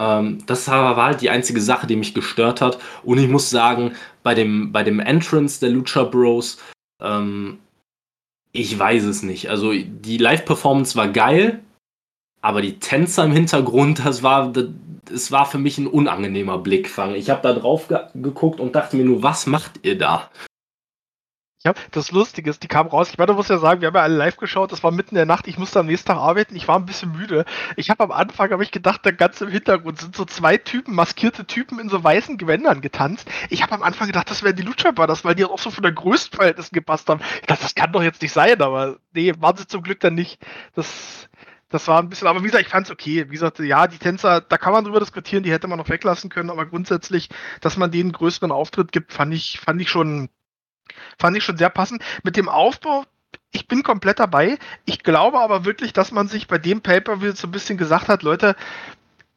Ähm, 0.00 0.38
das 0.46 0.66
war 0.66 0.96
halt 0.96 1.20
die 1.20 1.30
einzige 1.30 1.60
Sache, 1.60 1.86
die 1.86 1.96
mich 1.96 2.14
gestört 2.14 2.62
hat. 2.62 2.78
Und 3.04 3.18
ich 3.18 3.28
muss 3.28 3.50
sagen, 3.50 3.92
bei 4.22 4.34
dem, 4.34 4.72
bei 4.72 4.82
dem 4.82 4.98
Entrance 4.98 5.60
der 5.60 5.70
Lucha 5.70 6.04
Bros, 6.04 6.58
ähm, 7.02 7.58
ich 8.52 8.76
weiß 8.76 9.04
es 9.04 9.22
nicht. 9.22 9.50
Also 9.50 9.72
die 9.72 10.16
Live-Performance 10.16 10.96
war 10.96 11.08
geil, 11.08 11.60
aber 12.40 12.62
die 12.62 12.78
Tänzer 12.78 13.24
im 13.24 13.32
Hintergrund, 13.32 14.04
das 14.04 14.22
war, 14.22 14.52
es 15.12 15.30
war 15.30 15.44
für 15.44 15.58
mich 15.58 15.76
ein 15.76 15.86
unangenehmer 15.86 16.58
Blickfang. 16.58 17.14
Ich 17.14 17.28
habe 17.28 17.42
da 17.42 17.52
drauf 17.52 17.88
ge 17.88 17.98
geguckt 18.14 18.58
und 18.58 18.74
dachte 18.74 18.96
mir 18.96 19.04
nur, 19.04 19.22
was 19.22 19.46
macht 19.46 19.80
ihr 19.82 19.98
da? 19.98 20.30
Ja, 21.62 21.74
das 21.90 22.10
Lustige 22.10 22.48
ist, 22.48 22.62
die 22.62 22.68
kam 22.68 22.86
raus. 22.86 23.10
Ich 23.10 23.18
meine, 23.18 23.34
muss 23.34 23.48
ja 23.48 23.58
sagen, 23.58 23.82
wir 23.82 23.88
haben 23.88 23.94
ja 23.94 24.00
alle 24.00 24.16
live 24.16 24.38
geschaut. 24.38 24.72
Das 24.72 24.82
war 24.82 24.92
mitten 24.92 25.10
in 25.10 25.16
der 25.16 25.26
Nacht. 25.26 25.46
Ich 25.46 25.58
musste 25.58 25.80
am 25.80 25.86
nächsten 25.86 26.08
Tag 26.08 26.16
arbeiten. 26.16 26.56
Ich 26.56 26.66
war 26.68 26.76
ein 26.76 26.86
bisschen 26.86 27.12
müde. 27.12 27.44
Ich 27.76 27.90
habe 27.90 28.02
am 28.02 28.12
Anfang, 28.12 28.50
habe 28.50 28.62
ich 28.62 28.70
gedacht, 28.70 29.04
da 29.04 29.10
ganz 29.10 29.42
im 29.42 29.50
Hintergrund 29.50 29.98
sind 30.00 30.16
so 30.16 30.24
zwei 30.24 30.56
Typen, 30.56 30.94
maskierte 30.94 31.44
Typen 31.44 31.78
in 31.78 31.90
so 31.90 32.02
weißen 32.02 32.38
Gewändern 32.38 32.80
getanzt. 32.80 33.30
Ich 33.50 33.62
habe 33.62 33.72
am 33.74 33.82
Anfang 33.82 34.06
gedacht, 34.06 34.30
das 34.30 34.42
wären 34.42 34.56
die 34.56 34.62
Lucha 34.62 34.90
Brothers, 34.92 35.22
weil 35.22 35.34
die 35.34 35.44
auch 35.44 35.58
so 35.58 35.70
von 35.70 35.82
der 35.82 35.92
Größenverhältnissen 35.92 36.74
gepasst 36.74 37.10
haben. 37.10 37.20
Ich 37.42 37.46
dachte, 37.46 37.62
das 37.62 37.74
kann 37.74 37.92
doch 37.92 38.02
jetzt 38.02 38.22
nicht 38.22 38.32
sein, 38.32 38.62
aber 38.62 38.96
nee, 39.12 39.34
waren 39.38 39.58
sie 39.58 39.66
zum 39.66 39.82
Glück 39.82 40.00
dann 40.00 40.14
nicht. 40.14 40.40
Das, 40.74 41.28
das 41.68 41.86
war 41.88 42.00
ein 42.00 42.08
bisschen, 42.08 42.26
aber 42.26 42.40
wie 42.40 42.46
gesagt, 42.46 42.64
ich 42.64 42.70
fand 42.70 42.86
es 42.86 42.90
okay. 42.90 43.26
Wie 43.28 43.34
gesagt, 43.34 43.58
ja, 43.58 43.86
die 43.86 43.98
Tänzer, 43.98 44.40
da 44.40 44.56
kann 44.56 44.72
man 44.72 44.84
drüber 44.84 45.00
diskutieren, 45.00 45.42
die 45.42 45.52
hätte 45.52 45.68
man 45.68 45.78
noch 45.78 45.90
weglassen 45.90 46.30
können, 46.30 46.48
aber 46.48 46.64
grundsätzlich, 46.64 47.28
dass 47.60 47.76
man 47.76 47.90
denen 47.90 48.12
größeren 48.12 48.50
Auftritt 48.50 48.92
gibt, 48.92 49.12
fand 49.12 49.34
ich, 49.34 49.60
fand 49.60 49.78
ich 49.82 49.90
schon 49.90 50.30
Fand 51.18 51.36
ich 51.36 51.44
schon 51.44 51.56
sehr 51.56 51.70
passend. 51.70 52.02
Mit 52.22 52.36
dem 52.36 52.48
Aufbau, 52.48 53.04
ich 53.52 53.66
bin 53.66 53.82
komplett 53.82 54.20
dabei. 54.20 54.58
Ich 54.84 55.02
glaube 55.02 55.40
aber 55.40 55.64
wirklich, 55.64 55.92
dass 55.92 56.12
man 56.12 56.28
sich 56.28 56.46
bei 56.46 56.58
dem 56.58 56.80
Pay-Per-View 56.80 57.32
so 57.32 57.48
ein 57.48 57.52
bisschen 57.52 57.78
gesagt 57.78 58.08
hat, 58.08 58.22
Leute, 58.22 58.56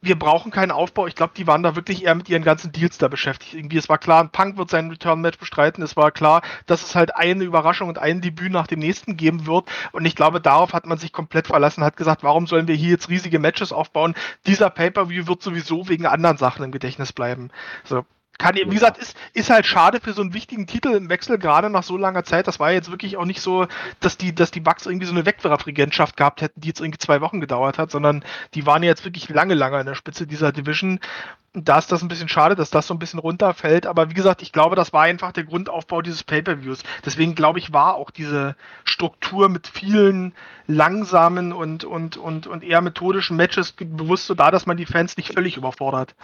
wir 0.04 0.18
brauchen 0.18 0.50
keinen 0.52 0.70
Aufbau. 0.70 1.06
Ich 1.06 1.14
glaube, 1.14 1.32
die 1.36 1.46
waren 1.46 1.62
da 1.62 1.76
wirklich 1.76 2.04
eher 2.04 2.14
mit 2.14 2.28
ihren 2.28 2.44
ganzen 2.44 2.72
Deals 2.72 2.98
da 2.98 3.08
beschäftigt. 3.08 3.54
Irgendwie, 3.54 3.78
es 3.78 3.88
war 3.88 3.98
klar, 3.98 4.22
ein 4.22 4.30
Punk 4.30 4.56
wird 4.58 4.70
sein 4.70 4.90
Return-Match 4.90 5.38
bestreiten. 5.38 5.82
Es 5.82 5.96
war 5.96 6.12
klar, 6.12 6.42
dass 6.66 6.82
es 6.82 6.94
halt 6.94 7.16
eine 7.16 7.44
Überraschung 7.44 7.88
und 7.88 7.98
ein 7.98 8.20
Debüt 8.20 8.52
nach 8.52 8.66
dem 8.66 8.80
nächsten 8.80 9.16
geben 9.16 9.46
wird. 9.46 9.64
Und 9.92 10.04
ich 10.04 10.14
glaube, 10.14 10.40
darauf 10.40 10.74
hat 10.74 10.86
man 10.86 10.98
sich 10.98 11.12
komplett 11.12 11.46
verlassen, 11.46 11.82
hat 11.82 11.96
gesagt, 11.96 12.22
warum 12.22 12.46
sollen 12.46 12.68
wir 12.68 12.74
hier 12.74 12.90
jetzt 12.90 13.08
riesige 13.08 13.38
Matches 13.38 13.72
aufbauen? 13.72 14.14
Dieser 14.46 14.70
Pay-Per-View 14.70 15.26
wird 15.26 15.42
sowieso 15.42 15.88
wegen 15.88 16.06
anderen 16.06 16.36
Sachen 16.36 16.64
im 16.64 16.70
Gedächtnis 16.70 17.12
bleiben. 17.12 17.50
So, 17.84 18.04
kann, 18.38 18.56
wie 18.56 18.64
gesagt, 18.66 18.98
ist, 18.98 19.16
ist 19.32 19.50
halt 19.50 19.66
schade 19.66 20.00
für 20.00 20.12
so 20.12 20.22
einen 20.22 20.34
wichtigen 20.34 20.66
Titel 20.66 20.88
im 20.88 21.08
Wechsel, 21.08 21.38
gerade 21.38 21.70
nach 21.70 21.82
so 21.82 21.96
langer 21.96 22.24
Zeit. 22.24 22.46
Das 22.46 22.58
war 22.58 22.72
jetzt 22.72 22.90
wirklich 22.90 23.16
auch 23.16 23.24
nicht 23.24 23.40
so, 23.40 23.66
dass 24.00 24.16
die, 24.16 24.34
dass 24.34 24.50
die 24.50 24.60
Bugs 24.60 24.86
irgendwie 24.86 25.06
so 25.06 25.12
eine 25.12 25.24
Wegwerfregentschaft 25.24 26.16
gehabt 26.16 26.42
hätten, 26.42 26.60
die 26.60 26.68
jetzt 26.68 26.80
irgendwie 26.80 26.98
zwei 26.98 27.20
Wochen 27.20 27.40
gedauert 27.40 27.78
hat, 27.78 27.90
sondern 27.90 28.24
die 28.54 28.66
waren 28.66 28.82
jetzt 28.82 29.04
wirklich 29.04 29.28
lange, 29.28 29.54
lange 29.54 29.78
an 29.78 29.86
der 29.86 29.94
Spitze 29.94 30.26
dieser 30.26 30.52
Division. 30.52 31.00
Da 31.52 31.78
ist 31.78 31.92
das 31.92 32.02
ein 32.02 32.08
bisschen 32.08 32.28
schade, 32.28 32.56
dass 32.56 32.70
das 32.70 32.88
so 32.88 32.94
ein 32.94 32.98
bisschen 32.98 33.20
runterfällt. 33.20 33.86
Aber 33.86 34.10
wie 34.10 34.14
gesagt, 34.14 34.42
ich 34.42 34.52
glaube, 34.52 34.74
das 34.74 34.92
war 34.92 35.02
einfach 35.02 35.30
der 35.30 35.44
Grundaufbau 35.44 36.02
dieses 36.02 36.24
Pay-Per-Views. 36.24 36.82
Deswegen 37.04 37.36
glaube 37.36 37.60
ich, 37.60 37.72
war 37.72 37.94
auch 37.94 38.10
diese 38.10 38.56
Struktur 38.82 39.48
mit 39.48 39.68
vielen 39.68 40.34
langsamen 40.66 41.52
und, 41.52 41.84
und, 41.84 42.16
und, 42.16 42.48
und 42.48 42.64
eher 42.64 42.80
methodischen 42.80 43.36
Matches 43.36 43.72
bewusst 43.72 44.26
so 44.26 44.34
da, 44.34 44.50
dass 44.50 44.66
man 44.66 44.76
die 44.76 44.86
Fans 44.86 45.16
nicht 45.16 45.32
völlig 45.32 45.56
überfordert. 45.56 46.16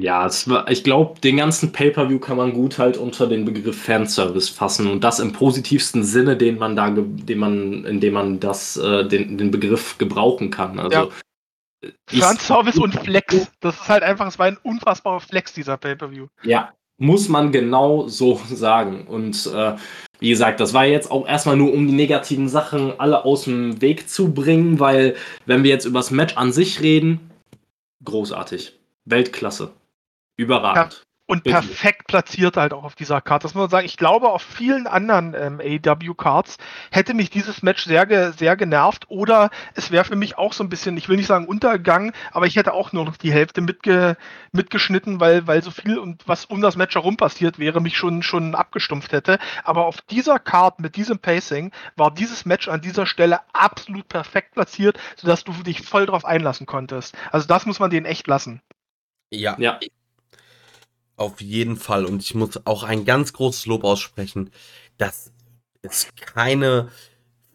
Ja, 0.00 0.30
war, 0.46 0.70
ich 0.70 0.84
glaube, 0.84 1.20
den 1.20 1.36
ganzen 1.36 1.72
Pay-Per-View 1.72 2.18
kann 2.18 2.38
man 2.38 2.54
gut 2.54 2.78
halt 2.78 2.96
unter 2.96 3.26
den 3.26 3.44
Begriff 3.44 3.82
Fanservice 3.82 4.48
fassen 4.48 4.90
und 4.90 5.04
das 5.04 5.18
im 5.18 5.32
positivsten 5.32 6.02
Sinne, 6.02 6.36
den 6.36 6.58
man 6.58 6.76
da, 6.76 6.90
den 6.90 7.38
man, 7.38 7.84
in 7.84 8.00
dem 8.00 8.14
man 8.14 8.40
das, 8.40 8.76
äh, 8.76 9.06
den, 9.06 9.36
den 9.36 9.50
Begriff 9.50 9.98
gebrauchen 9.98 10.50
kann. 10.50 10.78
Also, 10.78 11.10
ja. 12.10 12.22
Fanservice 12.26 12.78
und 12.78 12.94
Flex. 13.04 13.48
Das 13.60 13.74
ist 13.74 13.88
halt 13.88 14.02
einfach, 14.02 14.28
es 14.28 14.38
war 14.38 14.46
ein 14.46 14.58
unfassbarer 14.62 15.20
Flex, 15.20 15.52
dieser 15.52 15.76
Pay-Per-View. 15.76 16.28
Ja, 16.42 16.72
muss 16.96 17.28
man 17.28 17.52
genau 17.52 18.08
so 18.08 18.40
sagen. 18.48 19.06
Und 19.06 19.46
äh, 19.54 19.74
wie 20.20 20.30
gesagt, 20.30 20.60
das 20.60 20.72
war 20.72 20.86
jetzt 20.86 21.10
auch 21.10 21.28
erstmal 21.28 21.56
nur, 21.56 21.72
um 21.72 21.86
die 21.86 21.92
negativen 21.92 22.48
Sachen 22.48 22.98
alle 22.98 23.24
aus 23.26 23.44
dem 23.44 23.82
Weg 23.82 24.08
zu 24.08 24.32
bringen, 24.32 24.80
weil, 24.80 25.16
wenn 25.44 25.64
wir 25.64 25.70
jetzt 25.70 25.84
über 25.84 25.98
das 25.98 26.10
Match 26.10 26.36
an 26.36 26.52
sich 26.52 26.80
reden, 26.80 27.20
großartig. 28.04 28.78
Weltklasse. 29.04 29.72
Überragend. 30.36 31.04
Und 31.32 31.44
perfekt 31.44 32.08
platziert 32.08 32.58
halt 32.58 32.74
auch 32.74 32.84
auf 32.84 32.94
dieser 32.94 33.22
Karte. 33.22 33.44
Das 33.44 33.54
muss 33.54 33.62
man 33.62 33.70
sagen. 33.70 33.86
Ich 33.86 33.96
glaube, 33.96 34.28
auf 34.28 34.42
vielen 34.42 34.86
anderen 34.86 35.34
ähm, 35.34 35.60
AW-Cards 35.60 36.58
hätte 36.90 37.14
mich 37.14 37.30
dieses 37.30 37.62
Match 37.62 37.84
sehr, 37.84 38.32
sehr 38.32 38.54
genervt 38.54 39.06
oder 39.08 39.48
es 39.74 39.90
wäre 39.90 40.04
für 40.04 40.16
mich 40.16 40.36
auch 40.36 40.52
so 40.52 40.62
ein 40.62 40.68
bisschen, 40.68 40.96
ich 40.98 41.08
will 41.08 41.16
nicht 41.16 41.28
sagen 41.28 41.46
Untergang, 41.46 42.12
aber 42.32 42.46
ich 42.46 42.56
hätte 42.56 42.74
auch 42.74 42.92
nur 42.92 43.06
noch 43.06 43.16
die 43.16 43.32
Hälfte 43.32 43.62
mitge 43.62 44.18
mitgeschnitten, 44.50 45.20
weil, 45.20 45.46
weil 45.46 45.62
so 45.62 45.70
viel 45.70 45.96
und 45.98 46.26
was 46.28 46.44
um 46.44 46.60
das 46.60 46.76
Match 46.76 46.96
herum 46.96 47.16
passiert 47.16 47.58
wäre, 47.58 47.80
mich 47.80 47.96
schon, 47.96 48.22
schon 48.22 48.54
abgestumpft 48.54 49.12
hätte. 49.12 49.38
Aber 49.64 49.86
auf 49.86 50.02
dieser 50.02 50.38
Card 50.38 50.80
mit 50.80 50.96
diesem 50.96 51.18
Pacing 51.18 51.72
war 51.96 52.10
dieses 52.12 52.44
Match 52.44 52.68
an 52.68 52.82
dieser 52.82 53.06
Stelle 53.06 53.40
absolut 53.54 54.06
perfekt 54.08 54.52
platziert, 54.52 54.98
sodass 55.16 55.44
du 55.44 55.52
dich 55.62 55.80
voll 55.80 56.04
drauf 56.04 56.26
einlassen 56.26 56.66
konntest. 56.66 57.16
Also 57.30 57.46
das 57.46 57.64
muss 57.64 57.78
man 57.78 57.90
denen 57.90 58.04
echt 58.06 58.26
lassen. 58.26 58.60
Ja. 59.30 59.56
ja. 59.58 59.80
Auf 61.22 61.40
jeden 61.40 61.76
Fall. 61.76 62.04
Und 62.04 62.20
ich 62.20 62.34
muss 62.34 62.66
auch 62.66 62.82
ein 62.82 63.04
ganz 63.04 63.32
großes 63.32 63.66
Lob 63.66 63.84
aussprechen, 63.84 64.50
dass 64.98 65.30
es 65.82 66.08
keine 66.16 66.88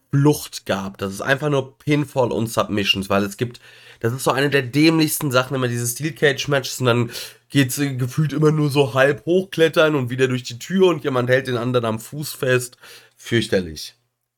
Flucht 0.09 0.65
gab. 0.65 0.97
Das 0.97 1.11
ist 1.11 1.19
einfach 1.19 1.49
nur 1.49 1.77
Pinfall 1.77 2.31
und 2.31 2.47
Submissions, 2.47 3.09
weil 3.09 3.23
es 3.23 3.35
gibt, 3.35 3.59
das 3.99 4.13
ist 4.13 4.23
so 4.23 4.31
eine 4.31 4.49
der 4.49 4.61
dämlichsten 4.61 5.31
Sachen, 5.31 5.53
immer 5.53 5.67
diese 5.67 5.85
Steel 5.85 6.13
Cage 6.13 6.47
Matches 6.47 6.79
und 6.79 6.85
dann 6.85 7.11
geht 7.49 7.71
es 7.71 7.97
gefühlt 7.97 8.31
immer 8.31 8.53
nur 8.53 8.69
so 8.69 8.93
halb 8.93 9.25
hochklettern 9.25 9.95
und 9.95 10.09
wieder 10.09 10.29
durch 10.29 10.43
die 10.43 10.59
Tür 10.59 10.87
und 10.87 11.03
jemand 11.03 11.29
hält 11.29 11.47
den 11.47 11.57
anderen 11.57 11.83
am 11.83 11.99
Fuß 11.99 12.35
fest. 12.35 12.77
Fürchterlich. 13.17 13.96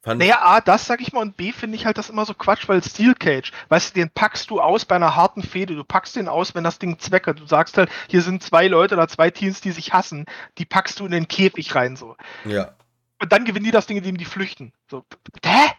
Fand 0.09 0.21
naja, 0.21 0.41
A, 0.41 0.59
das 0.59 0.87
sag 0.87 1.01
ich 1.01 1.13
mal, 1.13 1.21
und 1.21 1.37
B 1.37 1.51
finde 1.51 1.75
ich 1.75 1.85
halt 1.85 1.99
das 1.99 2.09
immer 2.09 2.25
so 2.25 2.33
Quatsch, 2.33 2.67
weil 2.67 2.83
Steel 2.83 3.13
Cage, 3.13 3.51
weißt 3.67 3.91
du, 3.91 3.99
den 3.99 4.09
packst 4.09 4.49
du 4.49 4.59
aus 4.59 4.85
bei 4.85 4.95
einer 4.95 5.15
harten 5.15 5.43
Fehde. 5.43 5.75
Du 5.75 5.83
packst 5.83 6.15
den 6.15 6.27
aus, 6.27 6.55
wenn 6.55 6.63
das 6.63 6.79
Ding 6.79 6.97
zweckert. 6.97 7.39
Du 7.39 7.45
sagst 7.45 7.77
halt, 7.77 7.91
hier 8.07 8.23
sind 8.23 8.41
zwei 8.41 8.67
Leute 8.67 8.95
oder 8.95 9.07
zwei 9.07 9.29
Teams, 9.29 9.61
die 9.61 9.69
sich 9.69 9.93
hassen, 9.93 10.25
die 10.57 10.65
packst 10.65 10.99
du 10.99 11.05
in 11.05 11.11
den 11.11 11.27
Käfig 11.27 11.75
rein, 11.75 11.95
so. 11.95 12.17
Ja. 12.43 12.73
Und 13.21 13.31
dann 13.31 13.45
gewinnen 13.45 13.65
die 13.65 13.71
das 13.71 13.85
Ding, 13.85 13.97
indem 13.97 14.17
die 14.17 14.25
flüchten. 14.25 14.73
So, 14.89 15.05
hä? 15.45 15.71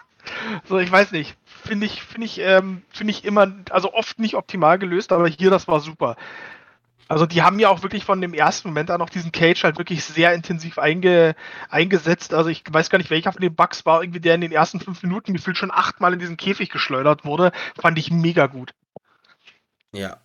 so, 0.64 0.78
ich 0.78 0.90
weiß 0.90 1.12
nicht. 1.12 1.36
Finde 1.44 1.84
ich, 1.84 2.02
finde 2.02 2.24
ich, 2.24 2.38
ähm, 2.38 2.84
finde 2.88 3.10
ich 3.10 3.26
immer, 3.26 3.52
also 3.68 3.92
oft 3.92 4.18
nicht 4.18 4.34
optimal 4.34 4.78
gelöst, 4.78 5.12
aber 5.12 5.28
hier, 5.28 5.50
das 5.50 5.68
war 5.68 5.80
super. 5.80 6.16
Also 7.08 7.26
die 7.26 7.42
haben 7.42 7.58
ja 7.58 7.68
auch 7.68 7.82
wirklich 7.82 8.04
von 8.04 8.20
dem 8.20 8.32
ersten 8.32 8.68
Moment 8.68 8.90
an 8.90 9.02
auch 9.02 9.10
diesen 9.10 9.30
Cage 9.30 9.62
halt 9.64 9.78
wirklich 9.78 10.04
sehr 10.04 10.32
intensiv 10.32 10.78
einge, 10.78 11.36
eingesetzt. 11.68 12.32
Also 12.32 12.48
ich 12.48 12.62
weiß 12.68 12.88
gar 12.88 12.98
nicht, 12.98 13.10
welcher 13.10 13.32
von 13.32 13.42
den 13.42 13.54
Bugs 13.54 13.84
war 13.84 14.02
irgendwie, 14.02 14.20
der 14.20 14.36
in 14.36 14.40
den 14.40 14.52
ersten 14.52 14.80
fünf 14.80 15.02
Minuten 15.02 15.34
gefühlt 15.34 15.58
schon 15.58 15.70
achtmal 15.70 16.14
in 16.14 16.18
diesen 16.18 16.36
Käfig 16.36 16.70
geschleudert 16.70 17.24
wurde. 17.24 17.52
Fand 17.78 17.98
ich 17.98 18.10
mega 18.10 18.46
gut. 18.46 18.72
Ja. 19.92 20.18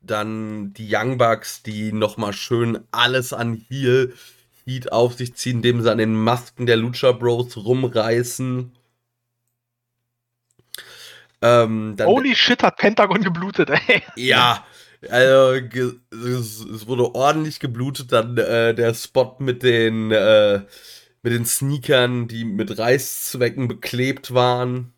Dann 0.00 0.72
die 0.72 0.88
Young 0.90 1.18
Bucks, 1.18 1.62
die 1.62 1.92
nochmal 1.92 2.32
schön 2.32 2.80
alles 2.90 3.32
an 3.32 3.64
Heal 3.68 4.12
Heat 4.66 4.90
auf 4.90 5.14
sich 5.14 5.34
ziehen, 5.34 5.56
indem 5.56 5.80
sie 5.80 5.90
an 5.90 5.98
den 5.98 6.14
Masken 6.14 6.66
der 6.66 6.76
Lucha 6.76 7.12
Bros 7.12 7.56
rumreißen. 7.56 8.72
Ähm, 11.42 11.96
Holy 12.00 12.34
shit, 12.34 12.62
hat 12.62 12.76
Pentagon 12.76 13.22
geblutet, 13.22 13.70
ey. 13.70 14.02
Ja, 14.16 14.64
Also, 15.10 15.52
es, 15.52 16.86
wurde 16.86 17.14
ordentlich 17.14 17.60
geblutet, 17.60 18.12
dann 18.12 18.36
äh, 18.38 18.74
der 18.74 18.94
Spot 18.94 19.36
mit 19.38 19.62
den, 19.62 20.10
äh, 20.10 20.62
mit 21.22 21.32
den 21.32 21.44
Sneakern, 21.44 22.28
die 22.28 22.44
mit 22.44 22.78
Reißzwecken 22.78 23.68
beklebt 23.68 24.32
waren. 24.34 24.92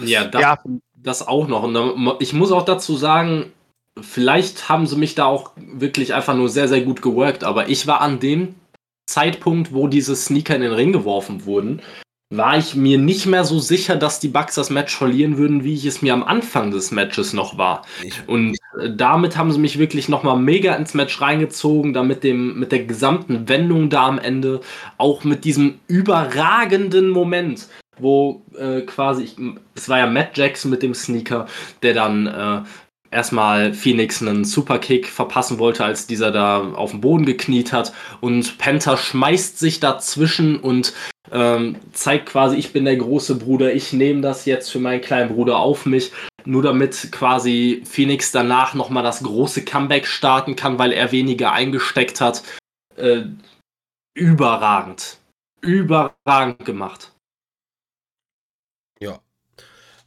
Ja, 0.00 0.24
das, 0.24 0.40
Ja. 0.40 0.58
das 0.94 1.26
auch 1.26 1.48
noch. 1.48 1.62
Und 1.62 2.16
ich 2.20 2.32
muss 2.32 2.52
auch 2.52 2.64
dazu 2.64 2.96
sagen, 2.96 3.52
vielleicht 4.00 4.68
haben 4.68 4.86
sie 4.86 4.96
mich 4.96 5.14
da 5.14 5.26
auch 5.26 5.52
wirklich 5.56 6.14
einfach 6.14 6.34
nur 6.34 6.48
sehr, 6.48 6.68
sehr 6.68 6.82
gut 6.82 7.02
geworkt, 7.02 7.44
aber 7.44 7.68
ich 7.68 7.86
war 7.86 8.00
an 8.00 8.20
dem 8.20 8.54
Zeitpunkt, 9.06 9.72
wo 9.74 9.88
diese 9.88 10.14
Sneaker 10.16 10.54
in 10.54 10.62
den 10.62 10.72
Ring 10.72 10.92
geworfen 10.92 11.44
wurden, 11.44 11.82
war 12.32 12.56
ich 12.56 12.76
mir 12.76 12.96
nicht 12.96 13.26
mehr 13.26 13.44
so 13.44 13.58
sicher, 13.58 13.96
dass 13.96 14.20
die 14.20 14.28
Bucks 14.28 14.54
das 14.54 14.70
Match 14.70 14.96
verlieren 14.96 15.36
würden, 15.36 15.64
wie 15.64 15.74
ich 15.74 15.84
es 15.84 16.00
mir 16.00 16.14
am 16.14 16.22
Anfang 16.22 16.70
des 16.70 16.92
Matches 16.92 17.32
noch 17.32 17.58
war. 17.58 17.84
Und 18.28 18.56
äh, 18.78 18.90
damit 18.94 19.36
haben 19.36 19.50
sie 19.50 19.58
mich 19.58 19.80
wirklich 19.80 20.08
nochmal 20.08 20.38
mega 20.38 20.74
ins 20.76 20.94
Match 20.94 21.20
reingezogen, 21.20 21.92
da 21.92 22.04
mit, 22.04 22.22
dem, 22.22 22.58
mit 22.58 22.70
der 22.70 22.84
gesamten 22.84 23.48
Wendung 23.48 23.90
da 23.90 24.06
am 24.06 24.20
Ende, 24.20 24.60
auch 24.96 25.24
mit 25.24 25.44
diesem 25.44 25.80
überragenden 25.88 27.10
Moment, 27.10 27.66
wo 27.98 28.42
äh, 28.56 28.82
quasi, 28.82 29.24
ich, 29.24 29.36
es 29.74 29.88
war 29.88 29.98
ja 29.98 30.06
Matt 30.06 30.38
Jackson 30.38 30.70
mit 30.70 30.84
dem 30.84 30.94
Sneaker, 30.94 31.46
der 31.82 31.94
dann 31.94 32.26
äh, 32.28 32.62
erstmal 33.10 33.74
Phoenix 33.74 34.22
einen 34.22 34.44
Superkick 34.44 35.08
verpassen 35.08 35.58
wollte, 35.58 35.84
als 35.84 36.06
dieser 36.06 36.30
da 36.30 36.72
auf 36.72 36.90
dem 36.90 37.00
Boden 37.00 37.26
gekniet 37.26 37.72
hat. 37.72 37.92
Und 38.20 38.58
Penta 38.58 38.96
schmeißt 38.96 39.58
sich 39.58 39.80
dazwischen 39.80 40.58
und 40.60 40.94
ähm, 41.32 41.76
zeigt 41.92 42.26
quasi, 42.26 42.56
ich 42.56 42.72
bin 42.72 42.84
der 42.84 42.96
große 42.96 43.36
Bruder, 43.36 43.72
ich 43.72 43.92
nehme 43.92 44.20
das 44.20 44.44
jetzt 44.44 44.70
für 44.70 44.80
meinen 44.80 45.00
kleinen 45.00 45.34
Bruder 45.34 45.58
auf 45.58 45.86
mich. 45.86 46.12
Nur 46.44 46.62
damit 46.62 47.12
quasi 47.12 47.82
Phoenix 47.84 48.32
danach 48.32 48.74
nochmal 48.74 49.02
das 49.02 49.22
große 49.22 49.64
Comeback 49.64 50.06
starten 50.06 50.56
kann, 50.56 50.78
weil 50.78 50.92
er 50.92 51.12
weniger 51.12 51.52
eingesteckt 51.52 52.20
hat. 52.20 52.42
Äh, 52.96 53.24
überragend. 54.14 55.18
Überragend 55.60 56.64
gemacht. 56.64 57.12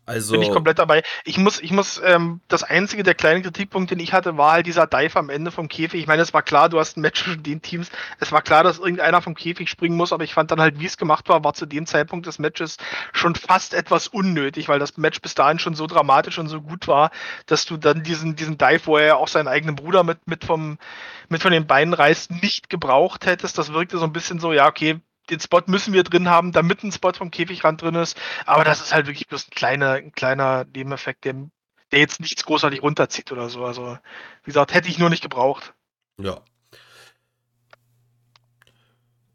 Also, 0.05 0.34
Bin 0.34 0.41
ich 0.41 0.51
komplett 0.51 0.80
dabei. 0.80 1.01
Ich 1.23 1.38
muss, 1.38 1.61
ich 1.61 1.71
muss, 1.71 2.01
ähm, 2.03 2.41
das 2.49 2.63
einzige, 2.63 3.03
der 3.03 3.15
kleine 3.15 3.41
Kritikpunkt, 3.41 3.89
den 3.89 3.99
ich 3.99 4.11
hatte, 4.11 4.38
war 4.38 4.51
halt 4.51 4.67
dieser 4.67 4.85
Dive 4.85 5.17
am 5.17 5.30
Ende 5.30 5.49
vom 5.49 5.69
Käfig. 5.69 6.01
Ich 6.01 6.07
meine, 6.07 6.21
es 6.21 6.34
war 6.34 6.41
klar, 6.41 6.67
du 6.67 6.77
hast 6.77 6.97
ein 6.97 7.01
Match 7.01 7.23
zwischen 7.23 7.43
den 7.43 7.61
Teams. 7.61 7.89
Es 8.19 8.34
war 8.34 8.41
klar, 8.41 8.63
dass 8.63 8.80
irgendeiner 8.80 9.21
vom 9.21 9.34
Käfig 9.34 9.69
springen 9.69 9.95
muss, 9.95 10.11
aber 10.11 10.25
ich 10.25 10.34
fand 10.34 10.51
dann 10.51 10.59
halt, 10.59 10.80
wie 10.80 10.85
es 10.88 10.97
gemacht 10.97 11.30
war, 11.30 11.43
war 11.45 11.53
zu 11.53 11.65
dem 11.65 11.85
Zeitpunkt 11.85 12.25
des 12.25 12.38
Matches 12.38 12.77
schon 13.13 13.35
fast 13.35 13.73
etwas 13.73 14.09
unnötig, 14.09 14.67
weil 14.67 14.80
das 14.80 14.97
Match 14.97 15.21
bis 15.21 15.35
dahin 15.35 15.59
schon 15.59 15.73
so 15.73 15.88
dramatisch 15.88 16.38
und 16.38 16.49
so 16.49 16.61
gut 16.61 16.88
war, 16.89 17.11
dass 17.45 17.65
du 17.65 17.77
dann 17.77 18.03
diesen, 18.03 18.35
diesen 18.35 18.57
Dive, 18.57 18.85
wo 18.85 18.97
er 18.97 19.05
ja 19.05 19.15
auch 19.15 19.30
seinen 19.30 19.47
eigenen 19.47 19.75
Bruder 19.75 20.03
mit, 20.03 20.27
mit 20.27 20.43
vom, 20.43 20.80
mit 21.30 21.41
von 21.41 21.53
den 21.53 21.65
Beinen 21.65 21.93
reißt, 21.93 22.30
nicht 22.41 22.69
gebraucht 22.69 23.25
hättest. 23.25 23.57
Das 23.57 23.71
wirkte 23.71 23.97
so 23.97 24.03
ein 24.03 24.13
bisschen 24.13 24.39
so, 24.39 24.51
ja, 24.51 24.67
okay, 24.67 24.99
den 25.30 25.40
Spot 25.40 25.62
müssen 25.68 25.94
wir 25.94 26.04
drin 26.04 26.30
haben, 26.30 26.52
damit 26.52 26.84
ein 26.84 26.91
Spot 26.91 27.14
vom 27.14 27.32
Käfigrand 27.32 27.82
drin 27.82 27.95
ist. 27.95 28.18
Aber 28.45 28.64
das 28.64 28.82
ist 28.82 28.94
halt 28.94 29.08
wirklich 29.08 29.28
bloß 29.28 29.48
ein 29.48 29.56
kleiner, 29.56 29.91
ein 29.94 30.12
kleiner 30.12 30.66
Nebeneffekt, 30.76 31.26
der, 31.26 31.36
der 31.91 32.00
jetzt 32.00 32.20
nichts 32.20 32.45
großartig 32.45 32.82
runterzieht 32.82 33.32
oder 33.32 33.50
so. 33.50 33.64
Also, 33.66 33.98
wie 34.44 34.52
gesagt, 34.52 34.74
hätte 34.74 34.90
ich 34.90 35.00
nur 35.00 35.10
nicht 35.10 35.24
gebraucht. 35.24 35.74
ja. 36.18 36.41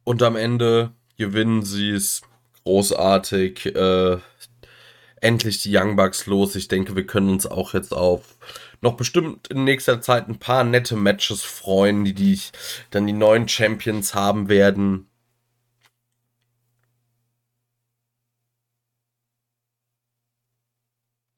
Und 0.05 0.23
am 0.23 0.36
Ende 0.36 0.94
gewinnen 1.19 1.62
sie 1.62 1.90
es 1.90 2.23
großartig. 2.65 3.66
Äh, 3.66 4.19
endlich 5.20 5.62
die 5.62 5.77
Young 5.77 5.97
Bucks 5.97 6.27
los. 6.27 6.55
Ich 6.56 6.69
denke, 6.69 6.97
wir 6.97 7.06
können 7.06 7.28
uns 7.28 7.47
auch 7.47 7.74
jetzt 7.74 7.93
auf 7.93 8.36
noch 8.81 8.97
bestimmt 8.97 9.48
in 9.48 9.65
nächster 9.65 10.01
Zeit 10.01 10.28
ein 10.28 10.39
paar 10.39 10.65
nette 10.65 10.97
Matches 10.97 11.43
freuen, 11.43 12.05
die, 12.05 12.15
die 12.15 12.40
dann 12.90 13.06
die 13.06 13.12
neuen 13.12 13.48
Champions 13.48 14.15
haben 14.15 14.48
werden. 14.48 15.09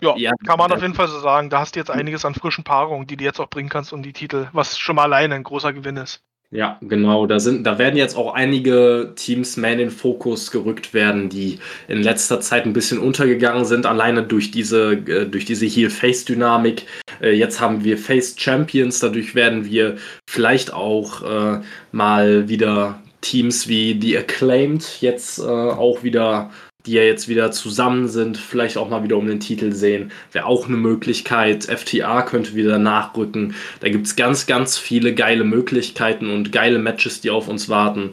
Ja, 0.01 0.15
Ja, 0.17 0.33
kann 0.47 0.59
man 0.59 0.73
auf 0.73 0.83
jeden 0.83 0.95
Fall 0.95 1.09
so 1.09 1.21
sagen. 1.21 1.51
Da 1.51 1.61
hast 1.61 1.75
du 1.75 1.81
jetzt 1.81 1.91
einiges 1.91 2.25
an 2.25 2.35
frischen 2.35 2.65
Paarungen, 2.65 3.07
die 3.07 3.17
du 3.17 3.25
jetzt 3.25 3.41
auch 3.41 3.51
bringen 3.51 3.69
kannst 3.69 3.93
um 3.93 4.03
die 4.03 4.13
Titel, 4.13 4.49
was 4.53 4.79
schon 4.79 4.97
mal 4.97 5.05
alleine 5.05 5.35
ein 5.35 5.43
großer 5.43 5.73
Gewinn 5.73 5.97
ist. 5.97 6.23
Ja, 6.53 6.79
genau. 6.81 7.27
Da 7.27 7.39
sind, 7.39 7.65
da 7.65 7.79
werden 7.79 7.97
jetzt 7.97 8.17
auch 8.17 8.35
einige 8.35 9.13
Teams 9.15 9.57
mehr 9.57 9.73
in 9.73 9.79
den 9.79 9.91
Fokus 9.91 10.51
gerückt 10.51 10.93
werden, 10.93 11.29
die 11.29 11.61
in 11.87 12.03
letzter 12.03 12.41
Zeit 12.41 12.67
ein 12.67 12.73
bisschen 12.73 12.99
untergegangen 12.99 13.65
sind, 13.65 13.87
alleine 13.87 14.25
durch 14.25 14.51
diese, 14.51 14.95
äh, 14.95 15.27
durch 15.27 15.45
diese 15.45 15.67
Heel-Face-Dynamik. 15.67 16.87
Äh, 17.21 17.35
jetzt 17.35 17.61
haben 17.61 17.85
wir 17.85 17.97
Face-Champions, 17.97 18.99
dadurch 18.99 19.37
werden 19.37 19.65
wir 19.65 19.97
vielleicht 20.29 20.73
auch 20.73 21.23
äh, 21.23 21.61
mal 21.93 22.49
wieder 22.49 23.01
Teams 23.21 23.69
wie 23.69 23.95
die 23.95 24.19
Acclaimed 24.19 25.01
jetzt 25.01 25.39
äh, 25.39 25.43
auch 25.43 26.03
wieder, 26.03 26.51
die 26.87 26.93
ja 26.93 27.03
jetzt 27.03 27.29
wieder 27.29 27.51
zusammen 27.53 28.09
sind, 28.09 28.39
vielleicht 28.39 28.77
auch 28.77 28.89
mal 28.89 29.03
wieder 29.03 29.17
um 29.17 29.27
den 29.27 29.41
Titel 29.41 29.73
sehen. 29.73 30.13
Wäre 30.33 30.47
auch 30.47 30.67
eine 30.67 30.77
Möglichkeit. 30.77 31.65
FTA 31.65 32.23
könnte 32.23 32.55
wieder 32.55 32.79
nachrücken. 32.79 33.55
Da 33.81 33.89
gibt 33.89 34.07
es 34.07 34.17
ganz, 34.17 34.47
ganz 34.47 34.79
viele 34.79 35.15
geile 35.15 35.45
Möglichkeiten 35.45 36.31
und 36.31 36.53
geile 36.53 36.79
Matches, 36.79 37.21
die 37.21 37.31
auf 37.31 37.49
uns 37.49 37.69
warten. 37.69 38.13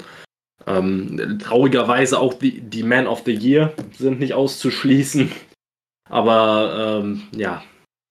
Ähm, 0.66 1.40
traurigerweise 1.42 2.20
auch 2.20 2.34
die, 2.34 2.60
die 2.60 2.84
Man 2.84 3.08
of 3.08 3.24
the 3.26 3.34
Year 3.34 3.74
sind 3.98 4.20
nicht 4.20 4.34
auszuschließen. 4.34 5.32
Aber 6.10 7.02
ähm, 7.04 7.24
ja, 7.32 7.64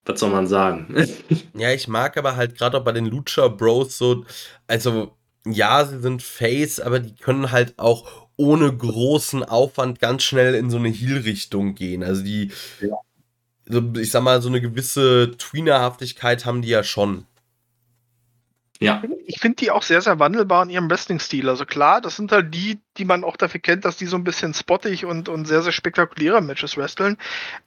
was 0.07 0.21
soll 0.21 0.31
man 0.31 0.47
sagen? 0.47 0.95
Ja, 1.55 1.73
ich 1.73 1.89
mag 1.89 2.19
aber 2.19 2.37
halt 2.37 2.59
gerade 2.59 2.77
auch 2.77 2.85
bei 2.85 2.93
den 2.93 3.07
Lucha 3.07 3.49
Bros 3.49 3.97
so, 3.97 4.27
also 4.67 5.17
ja, 5.47 5.87
sie 5.87 6.01
sind 6.01 6.23
Face, 6.23 6.81
aber 6.81 7.01
die 7.01 7.15
können 7.15 7.51
halt 7.51 7.79
auch 7.79 8.26
ohne 8.37 8.75
großen 8.77 9.43
Aufwand 9.45 9.99
ganz 10.01 10.23
schnell 10.25 10.55
in 10.55 10.71
so 10.71 10.77
eine 10.79 10.89
Heal-Richtung 10.89 11.75
gehen. 11.75 12.03
Also 12.03 12.23
die, 12.23 12.53
Ja. 12.81 12.97
so, 13.67 13.83
ich 13.99 14.11
sag 14.11 14.23
mal, 14.23 14.43
so 14.43 14.49
eine 14.49 14.61
gewisse 14.61 15.33
Tweenerhaftigkeit 15.39 16.45
haben 16.47 16.63
die 16.63 16.69
ja 16.69 16.85
schon. 16.85 17.27
ja, 18.81 19.03
Ich 19.27 19.41
finde 19.41 19.57
die 19.57 19.71
auch 19.71 19.83
sehr, 19.83 20.03
sehr 20.03 20.19
wandelbar 20.19 20.63
in 20.65 20.71
ihrem 20.71 20.91
Wrestling-Stil. 20.91 21.49
Also 21.49 21.65
klar, 21.65 22.01
das 22.01 22.17
sind 22.17 22.31
halt 22.33 22.55
die, 22.55 22.81
die 22.99 23.05
man 23.05 23.25
auch 23.25 23.37
dafür 23.37 23.61
kennt, 23.61 23.85
dass 23.85 23.97
die 23.97 24.07
so 24.07 24.17
ein 24.17 24.25
bisschen 24.25 24.55
spottig 24.55 25.05
und, 25.05 25.29
und 25.29 25.47
sehr, 25.47 25.63
sehr 25.63 25.73
spektakuläre 25.73 26.41
Matches 26.41 26.77
wresteln. 26.77 27.17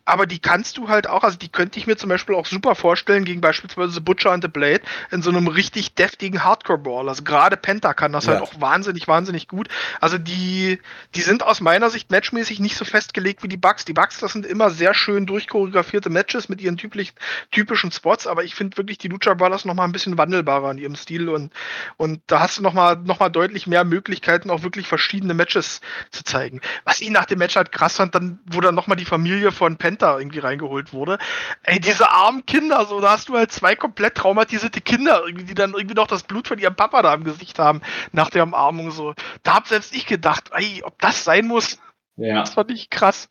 Aber 0.06 0.26
die 0.26 0.40
kannst 0.40 0.78
du 0.78 0.90
halt 0.90 1.08
auch, 1.08 1.24
also 1.24 1.38
die 1.38 1.50
könnte 1.50 1.80
ich 1.80 1.88
mir 1.88 1.96
zum 1.98 2.10
Beispiel 2.10 2.36
auch 2.36 2.46
super 2.46 2.76
vorstellen 2.76 3.26
gegen 3.26 3.42
beispielsweise 3.42 4.02
Butcher 4.02 4.32
and 4.32 4.44
the 4.44 4.50
Blade 4.50 4.82
in 5.12 5.22
so 5.22 5.30
einem 5.30 5.48
richtig 5.48 5.94
deftigen 5.96 6.44
Hardcore-Ball. 6.44 7.08
Also 7.10 7.24
gerade 7.24 7.58
Penta 7.58 7.94
kann 7.94 8.12
das 8.12 8.26
Ja. 8.26 8.34
halt 8.34 8.42
auch 8.42 8.60
wahnsinnig, 8.60 9.08
wahnsinnig 9.08 9.48
gut. 9.48 9.68
Also 10.02 10.18
die, 10.18 10.80
die 11.16 11.22
sind 11.22 11.44
aus 11.44 11.62
meiner 11.62 11.90
Sicht 11.90 12.10
matchmäßig 12.12 12.60
nicht 12.60 12.76
so 12.78 12.86
festgelegt 12.86 13.44
wie 13.44 13.48
die 13.48 13.58
Bugs. 13.58 13.86
Die 13.86 13.94
Bugs, 13.94 14.20
das 14.20 14.34
sind 14.34 14.46
immer 14.46 14.70
sehr 14.72 14.94
schön 14.94 15.26
durchchoreografierte 15.26 16.10
Matches 16.10 16.50
mit 16.50 16.62
ihren 16.62 16.78
typischen, 16.78 17.14
typischen 17.52 17.92
Spots, 17.92 18.26
aber 18.28 18.44
ich 18.44 18.56
finde 18.56 18.78
wirklich 18.78 18.98
die 18.98 19.08
Lucha 19.10 19.34
Brothers 19.34 19.66
noch 19.66 19.74
mal 19.76 19.84
ein 19.86 19.92
bisschen 19.92 20.18
wandelbarer 20.18 20.72
in 20.72 20.78
ihrem 20.80 20.96
Stil 20.96 21.30
und, 21.30 21.54
und 21.98 22.22
da 22.28 22.40
hast 22.40 22.58
du 22.58 22.62
noch 22.62 22.74
mal, 22.74 22.96
noch 22.96 23.20
mal 23.20 23.30
deutlich 23.30 23.68
mehr 23.68 23.84
Möglichkeiten, 23.84 24.50
auch 24.50 24.64
wirklich 24.64 24.88
verschiedene 24.88 25.19
Matches 25.28 25.82
zu 26.12 26.24
zeigen. 26.24 26.62
Was 26.86 27.02
ich 27.02 27.10
nach 27.10 27.26
dem 27.26 27.40
Match 27.40 27.56
halt 27.56 27.72
krass 27.72 27.98
fand, 27.98 28.16
dann, 28.16 28.40
wo 28.46 28.62
dann 28.62 28.76
noch 28.76 28.88
mal 28.88 28.96
die 28.96 29.06
Familie 29.06 29.52
von 29.52 29.78
Penta 29.78 30.18
irgendwie 30.18 30.40
reingeholt 30.40 30.94
wurde. 30.94 31.18
Ey, 31.64 31.80
diese 31.80 32.12
armen 32.12 32.46
Kinder, 32.46 32.86
so, 32.86 33.00
da 33.00 33.12
hast 33.12 33.30
du 33.30 33.38
halt 33.38 33.52
zwei 33.52 33.76
komplett 33.76 34.16
traumatisierte 34.16 34.82
Kinder, 34.82 35.24
irgendwie, 35.26 35.46
die 35.46 35.56
dann 35.56 35.74
irgendwie 35.74 35.96
noch 35.96 36.08
das 36.08 36.24
Blut 36.24 36.48
von 36.48 36.60
ihrem 36.60 36.76
Papa 36.76 37.02
da 37.02 37.14
im 37.14 37.24
Gesicht 37.24 37.60
haben, 37.60 37.82
nach 38.12 38.30
der 38.30 38.44
Umarmung, 38.44 38.92
so. 38.92 39.14
Da 39.44 39.56
hab 39.56 39.68
selbst 39.68 39.96
ich 39.96 40.06
gedacht, 40.06 40.52
ey, 40.54 40.82
ob 40.84 41.00
das 41.00 41.24
sein 41.24 41.48
muss, 41.48 41.80
ja. 42.16 42.42
das 42.42 42.54
fand 42.54 42.72
ich 42.72 42.90
krass. 42.90 43.30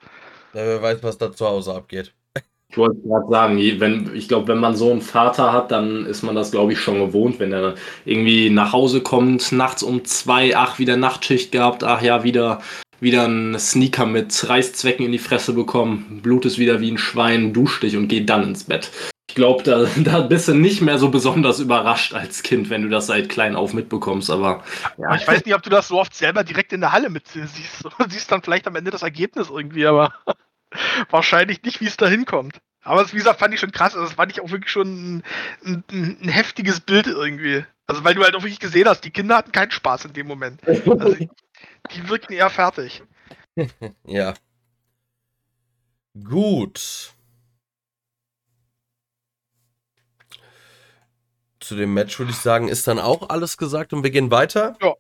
Ja, 0.55 0.65
wer 0.65 0.83
weiß, 0.83 1.03
was 1.03 1.19
da 1.19 1.33
zu 1.33 1.47
Hause 1.47 1.75
abgeht. 1.75 2.15
Ich 2.71 2.77
wollte 2.77 3.01
gerade 3.01 3.31
sagen, 3.31 3.59
wenn, 3.81 4.15
ich 4.15 4.29
glaube, 4.29 4.49
wenn 4.49 4.59
man 4.59 4.77
so 4.77 4.91
einen 4.91 5.01
Vater 5.01 5.53
hat, 5.53 5.71
dann 5.71 6.05
ist 6.05 6.23
man 6.23 6.35
das, 6.35 6.51
glaube 6.51 6.75
ich, 6.75 6.79
schon 6.79 6.99
gewohnt, 6.99 7.41
wenn 7.41 7.51
er 7.51 7.75
irgendwie 8.05 8.51
nach 8.51 8.75
Hause 8.75 9.01
kommt, 9.01 9.53
nachts 9.53 9.83
um 9.83 10.05
zwei, 10.05 10.55
ach, 10.55 10.79
wieder 10.79 10.99
Nachtschicht 10.99 11.51
gehabt, 11.51 11.83
ach 11.83 12.03
ja, 12.03 12.25
wieder, 12.25 12.61
wieder 13.01 13.25
einen 13.25 13.59
Sneaker 13.59 14.05
mit 14.05 14.47
Reißzwecken 14.47 15.07
in 15.07 15.13
die 15.13 15.19
Fresse 15.19 15.55
bekommen, 15.55 16.21
Blut 16.23 16.45
ist 16.45 16.59
wieder 16.59 16.79
wie 16.81 16.91
ein 16.91 16.99
Schwein, 16.99 17.55
duscht 17.55 17.83
dich 17.83 17.97
und 17.97 18.09
geht 18.09 18.29
dann 18.29 18.45
ins 18.45 18.65
Bett. 18.65 18.91
Ich 19.31 19.35
glaube, 19.35 19.63
da, 19.63 19.87
da 20.05 20.21
bist 20.21 20.49
du 20.49 20.55
nicht 20.55 20.83
mehr 20.83 20.99
so 20.99 21.09
besonders 21.09 21.61
überrascht 21.61 22.13
als 22.13 22.43
Kind, 22.43 22.69
wenn 22.69 22.83
du 22.83 22.91
das 22.91 23.07
seit 23.07 23.31
klein 23.31 23.57
auf 23.57 23.73
mitbekommst, 23.73 24.31
aber 24.31 24.63
Aber 24.99 25.17
ich 25.17 25.27
weiß 25.27 25.43
nicht, 25.47 25.55
ob 25.55 25.63
du 25.63 25.71
das 25.71 25.89
so 25.89 25.99
oft 25.99 26.15
selber 26.15 26.45
direkt 26.45 26.75
in 26.75 26.83
der 26.83 26.93
Halle 26.93 27.09
mit 27.09 27.27
siehst. 27.29 27.49
Du 27.99 28.05
siehst 28.11 28.31
dann 28.31 28.43
vielleicht 28.43 28.67
am 28.67 28.77
Ende 28.77 28.91
das 28.91 29.03
Ergebnis 29.03 29.49
irgendwie, 29.49 29.87
aber 29.87 30.13
wahrscheinlich 31.11 31.63
nicht, 31.63 31.81
wie 31.81 31.87
es 31.87 31.97
da 31.97 32.09
hinkommt. 32.09 32.61
Aber 32.83 33.03
das, 33.03 33.13
wie 33.13 33.19
gesagt, 33.19 33.41
fand 33.41 33.53
ich 33.53 33.61
schon 33.61 33.73
krass. 33.73 33.95
Also, 33.95 34.07
das 34.07 34.15
fand 34.15 34.33
ich 34.33 34.41
auch 34.41 34.51
wirklich 34.51 34.73
schon 34.73 35.19
ein, 35.19 35.23
ein, 35.65 35.85
ein 36.23 36.29
heftiges 36.29 36.81
Bild 36.81 37.07
irgendwie. 37.07 37.65
Also, 37.87 38.05
weil 38.05 38.15
du 38.15 38.23
halt 38.23 38.35
auch 38.35 38.43
wirklich 38.43 38.61
gesehen 38.61 38.89
hast, 38.89 39.03
die 39.03 39.11
Kinder 39.11 39.37
hatten 39.37 39.53
keinen 39.53 39.71
Spaß 39.71 40.07
in 40.07 40.13
dem 40.13 40.27
Moment. 40.27 40.67
Also, 40.67 41.17
die 41.17 42.09
wirkten 42.09 42.33
eher 42.33 42.51
fertig. 42.51 43.03
Ja. 44.05 44.35
Gut. 46.23 47.13
Zu 51.59 51.75
dem 51.75 51.93
Match 51.93 52.17
würde 52.21 52.31
ich 52.31 52.39
sagen, 52.39 52.69
ist 52.69 52.87
dann 52.87 53.01
auch 53.01 53.31
alles 53.31 53.57
gesagt 53.57 53.93
und 53.93 54.05
wir 54.05 54.11
gehen 54.11 54.31
weiter. 54.31 54.77
Ja. 54.81 54.95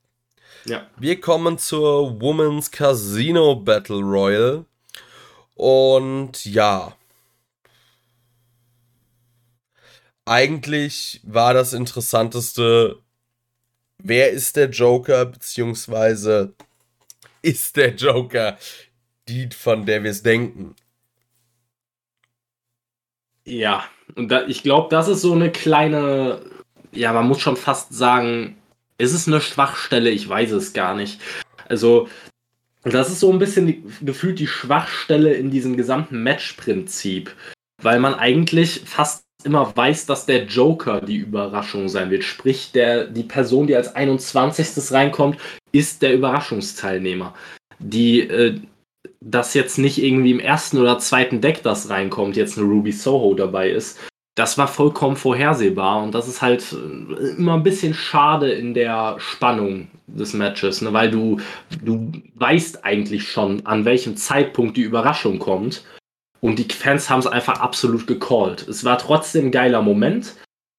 Ja. 0.64 0.86
Wir 0.98 1.20
kommen 1.20 1.56
zur 1.58 2.20
Women's 2.20 2.70
Casino 2.70 3.56
Battle 3.56 4.00
Royal. 4.00 4.64
Und 5.58 6.44
ja. 6.44 6.96
Eigentlich 10.24 11.20
war 11.24 11.52
das 11.52 11.72
Interessanteste, 11.72 13.02
wer 13.98 14.30
ist 14.30 14.54
der 14.54 14.70
Joker, 14.70 15.24
beziehungsweise 15.26 16.54
ist 17.42 17.76
der 17.76 17.94
Joker 17.96 18.56
die, 19.26 19.48
von 19.50 19.84
der 19.84 20.04
wir 20.04 20.12
es 20.12 20.22
denken. 20.22 20.76
Ja, 23.44 23.84
und 24.14 24.28
da, 24.28 24.46
ich 24.46 24.62
glaube, 24.62 24.88
das 24.90 25.08
ist 25.08 25.22
so 25.22 25.32
eine 25.32 25.50
kleine, 25.50 26.40
ja, 26.92 27.12
man 27.12 27.26
muss 27.26 27.40
schon 27.40 27.56
fast 27.56 27.92
sagen, 27.92 28.56
ist 28.96 29.12
es 29.12 29.26
eine 29.26 29.40
Schwachstelle? 29.40 30.10
Ich 30.10 30.28
weiß 30.28 30.52
es 30.52 30.72
gar 30.72 30.94
nicht. 30.94 31.20
Also, 31.68 32.08
das 32.82 33.10
ist 33.10 33.20
so 33.20 33.32
ein 33.32 33.38
bisschen 33.38 33.66
die, 33.66 33.82
gefühlt 34.02 34.38
die 34.38 34.46
Schwachstelle 34.46 35.34
in 35.34 35.50
diesem 35.50 35.76
gesamten 35.76 36.22
Matchprinzip, 36.22 37.34
weil 37.82 37.98
man 38.00 38.14
eigentlich 38.14 38.82
fast 38.84 39.24
immer 39.44 39.76
weiß, 39.76 40.06
dass 40.06 40.26
der 40.26 40.44
Joker 40.44 41.00
die 41.00 41.16
Überraschung 41.16 41.88
sein 41.88 42.10
wird. 42.10 42.24
Sprich, 42.24 42.72
der, 42.72 43.06
die 43.06 43.22
Person, 43.22 43.66
die 43.66 43.76
als 43.76 43.94
21. 43.94 44.90
reinkommt, 44.92 45.38
ist 45.72 46.02
der 46.02 46.14
Überraschungsteilnehmer. 46.14 47.34
Die, 47.78 48.20
äh, 48.20 48.60
dass 49.20 49.54
jetzt 49.54 49.78
nicht 49.78 50.02
irgendwie 50.02 50.32
im 50.32 50.40
ersten 50.40 50.78
oder 50.78 50.98
zweiten 50.98 51.40
Deck 51.40 51.62
das 51.62 51.88
reinkommt, 51.88 52.36
jetzt 52.36 52.58
eine 52.58 52.66
Ruby 52.66 52.92
Soho 52.92 53.34
dabei 53.34 53.70
ist, 53.70 53.98
das 54.38 54.56
war 54.56 54.68
vollkommen 54.68 55.16
vorhersehbar 55.16 56.02
und 56.02 56.14
das 56.14 56.28
ist 56.28 56.42
halt 56.42 56.64
äh, 56.72 57.36
immer 57.36 57.54
ein 57.54 57.64
bisschen 57.64 57.92
schade 57.92 58.52
in 58.52 58.72
der 58.72 59.16
Spannung 59.18 59.88
des 60.06 60.32
Matches, 60.32 60.80
ne? 60.80 60.92
weil 60.92 61.10
du, 61.10 61.40
du 61.82 62.12
weißt 62.36 62.84
eigentlich 62.84 63.30
schon, 63.30 63.66
an 63.66 63.84
welchem 63.84 64.16
Zeitpunkt 64.16 64.76
die 64.76 64.82
Überraschung 64.82 65.40
kommt 65.40 65.84
und 66.40 66.58
die 66.58 66.72
Fans 66.72 67.10
haben 67.10 67.18
es 67.18 67.26
einfach 67.26 67.60
absolut 67.60 68.06
gecallt. 68.06 68.66
Es 68.68 68.84
war 68.84 68.98
trotzdem 68.98 69.46
ein 69.46 69.52
geiler 69.52 69.82
Moment, 69.82 70.36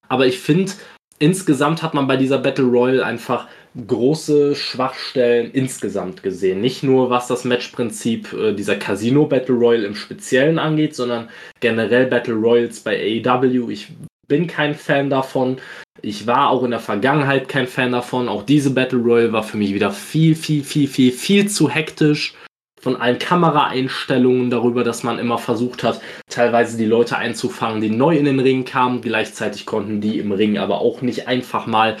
aber 0.08 0.26
ich 0.26 0.38
finde, 0.38 0.72
insgesamt 1.18 1.82
hat 1.82 1.92
man 1.92 2.06
bei 2.06 2.16
dieser 2.16 2.38
Battle 2.38 2.64
Royale 2.64 3.04
einfach 3.04 3.46
große 3.86 4.54
Schwachstellen 4.54 5.50
insgesamt 5.52 6.22
gesehen. 6.22 6.60
Nicht 6.60 6.82
nur 6.82 7.10
was 7.10 7.28
das 7.28 7.44
Matchprinzip 7.44 8.32
äh, 8.32 8.52
dieser 8.52 8.76
Casino 8.76 9.26
Battle 9.26 9.54
Royale 9.54 9.86
im 9.86 9.94
Speziellen 9.94 10.58
angeht, 10.58 10.96
sondern 10.96 11.28
generell 11.60 12.06
Battle 12.06 12.34
Royals 12.34 12.80
bei 12.80 13.22
AEW. 13.24 13.70
Ich 13.70 13.92
bin 14.26 14.46
kein 14.46 14.74
Fan 14.74 15.10
davon. 15.10 15.58
Ich 16.02 16.26
war 16.26 16.50
auch 16.50 16.64
in 16.64 16.70
der 16.70 16.80
Vergangenheit 16.80 17.48
kein 17.48 17.66
Fan 17.66 17.92
davon. 17.92 18.28
Auch 18.28 18.42
diese 18.42 18.70
Battle 18.70 18.98
Royale 18.98 19.32
war 19.32 19.42
für 19.42 19.56
mich 19.56 19.74
wieder 19.74 19.92
viel, 19.92 20.34
viel, 20.34 20.64
viel, 20.64 20.88
viel, 20.88 21.12
viel 21.12 21.48
zu 21.48 21.68
hektisch. 21.68 22.34
Von 22.80 22.96
allen 22.96 23.18
Kameraeinstellungen 23.18 24.48
darüber, 24.48 24.84
dass 24.84 25.02
man 25.02 25.18
immer 25.18 25.36
versucht 25.36 25.82
hat, 25.84 26.00
teilweise 26.30 26.78
die 26.78 26.86
Leute 26.86 27.18
einzufangen, 27.18 27.82
die 27.82 27.90
neu 27.90 28.16
in 28.16 28.24
den 28.24 28.40
Ring 28.40 28.64
kamen. 28.64 29.02
Gleichzeitig 29.02 29.66
konnten 29.66 30.00
die 30.00 30.18
im 30.18 30.32
Ring 30.32 30.56
aber 30.56 30.80
auch 30.80 31.02
nicht 31.02 31.28
einfach 31.28 31.66
mal 31.66 31.98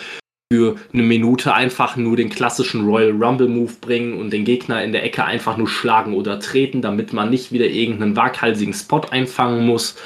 für 0.52 0.76
eine 0.92 1.02
Minute 1.04 1.54
einfach 1.54 1.96
nur 1.96 2.16
den 2.16 2.28
klassischen 2.28 2.84
Royal 2.84 3.12
Rumble 3.12 3.48
Move 3.48 3.74
bringen 3.80 4.18
und 4.20 4.32
den 4.32 4.44
Gegner 4.44 4.82
in 4.82 4.92
der 4.92 5.04
Ecke 5.04 5.24
einfach 5.24 5.56
nur 5.56 5.68
schlagen 5.68 6.12
oder 6.14 6.40
treten, 6.40 6.82
damit 6.82 7.12
man 7.12 7.30
nicht 7.30 7.52
wieder 7.52 7.66
irgendeinen 7.66 8.16
waghalsigen 8.16 8.74
Spot 8.74 9.02
einfangen 9.10 9.64
muss. 9.64 9.96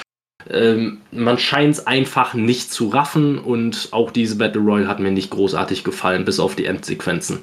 Ähm, 0.50 1.00
man 1.10 1.38
scheint 1.38 1.76
es 1.76 1.86
einfach 1.86 2.34
nicht 2.34 2.70
zu 2.70 2.88
raffen 2.88 3.38
und 3.38 3.88
auch 3.92 4.10
diese 4.10 4.36
Battle 4.36 4.60
Royale 4.60 4.88
hat 4.88 5.00
mir 5.00 5.10
nicht 5.10 5.30
großartig 5.30 5.82
gefallen, 5.82 6.26
bis 6.26 6.38
auf 6.38 6.54
die 6.54 6.66
Endsequenzen. 6.66 7.40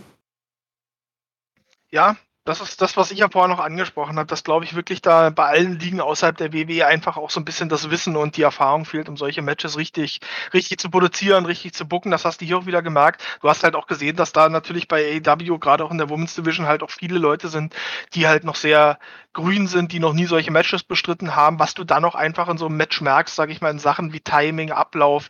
Ja, 1.90 2.18
das 2.43 2.59
ist 2.59 2.81
das, 2.81 2.97
was 2.97 3.11
ich 3.11 3.19
ja 3.19 3.30
vorher 3.30 3.55
noch 3.55 3.63
angesprochen 3.63 4.18
habe, 4.18 4.26
dass, 4.26 4.43
glaube 4.43 4.65
ich, 4.65 4.76
wirklich 4.76 5.01
da 5.01 5.30
bei 5.30 5.45
allen 5.45 5.77
Ligen 5.80 6.01
außerhalb 6.01 6.35
der 6.35 6.53
WWE 6.53 6.88
einfach 6.88 7.15
auch 7.18 7.30
so 7.30 7.39
ein 7.39 7.45
bisschen 7.45 7.69
das 7.69 7.91
Wissen 7.91 8.15
und 8.18 8.35
die 8.35 8.41
Erfahrung 8.41 8.85
fehlt, 8.85 9.09
um 9.09 9.15
solche 9.15 9.43
Matches 9.43 9.77
richtig, 9.77 10.22
richtig 10.51 10.80
zu 10.80 10.89
produzieren, 10.89 11.45
richtig 11.45 11.73
zu 11.73 11.88
bucken. 11.88 12.09
Das 12.09 12.26
hast 12.26 12.41
du 12.41 12.45
hier 12.45 12.57
auch 12.57 12.65
wieder 12.65 12.81
gemerkt. 12.81 13.23
Du 13.41 13.49
hast 13.49 13.63
halt 13.63 13.76
auch 13.76 13.85
gesehen, 13.85 14.15
dass 14.15 14.31
da 14.34 14.49
natürlich 14.49 14.88
bei 14.88 15.22
AEW, 15.23 15.59
gerade 15.59 15.85
auch 15.85 15.91
in 15.91 15.99
der 15.99 16.09
Women's 16.09 16.34
Division, 16.34 16.65
halt 16.65 16.81
auch 16.81 16.89
viele 16.89 17.19
Leute 17.19 17.47
sind, 17.47 17.76
die 18.15 18.27
halt 18.27 18.43
noch 18.43 18.55
sehr 18.55 18.97
grün 19.33 19.67
sind, 19.67 19.91
die 19.91 19.99
noch 19.99 20.13
nie 20.13 20.25
solche 20.25 20.51
Matches 20.51 20.83
bestritten 20.83 21.35
haben, 21.35 21.59
was 21.59 21.73
du 21.73 21.83
dann 21.83 22.01
noch 22.01 22.15
einfach 22.15 22.49
in 22.49 22.57
so 22.57 22.65
einem 22.65 22.77
Match 22.77 22.99
merkst, 23.01 23.35
sage 23.35 23.51
ich 23.51 23.61
mal, 23.61 23.71
in 23.71 23.79
Sachen 23.79 24.11
wie 24.11 24.19
Timing, 24.19 24.71
Ablauf. 24.71 25.29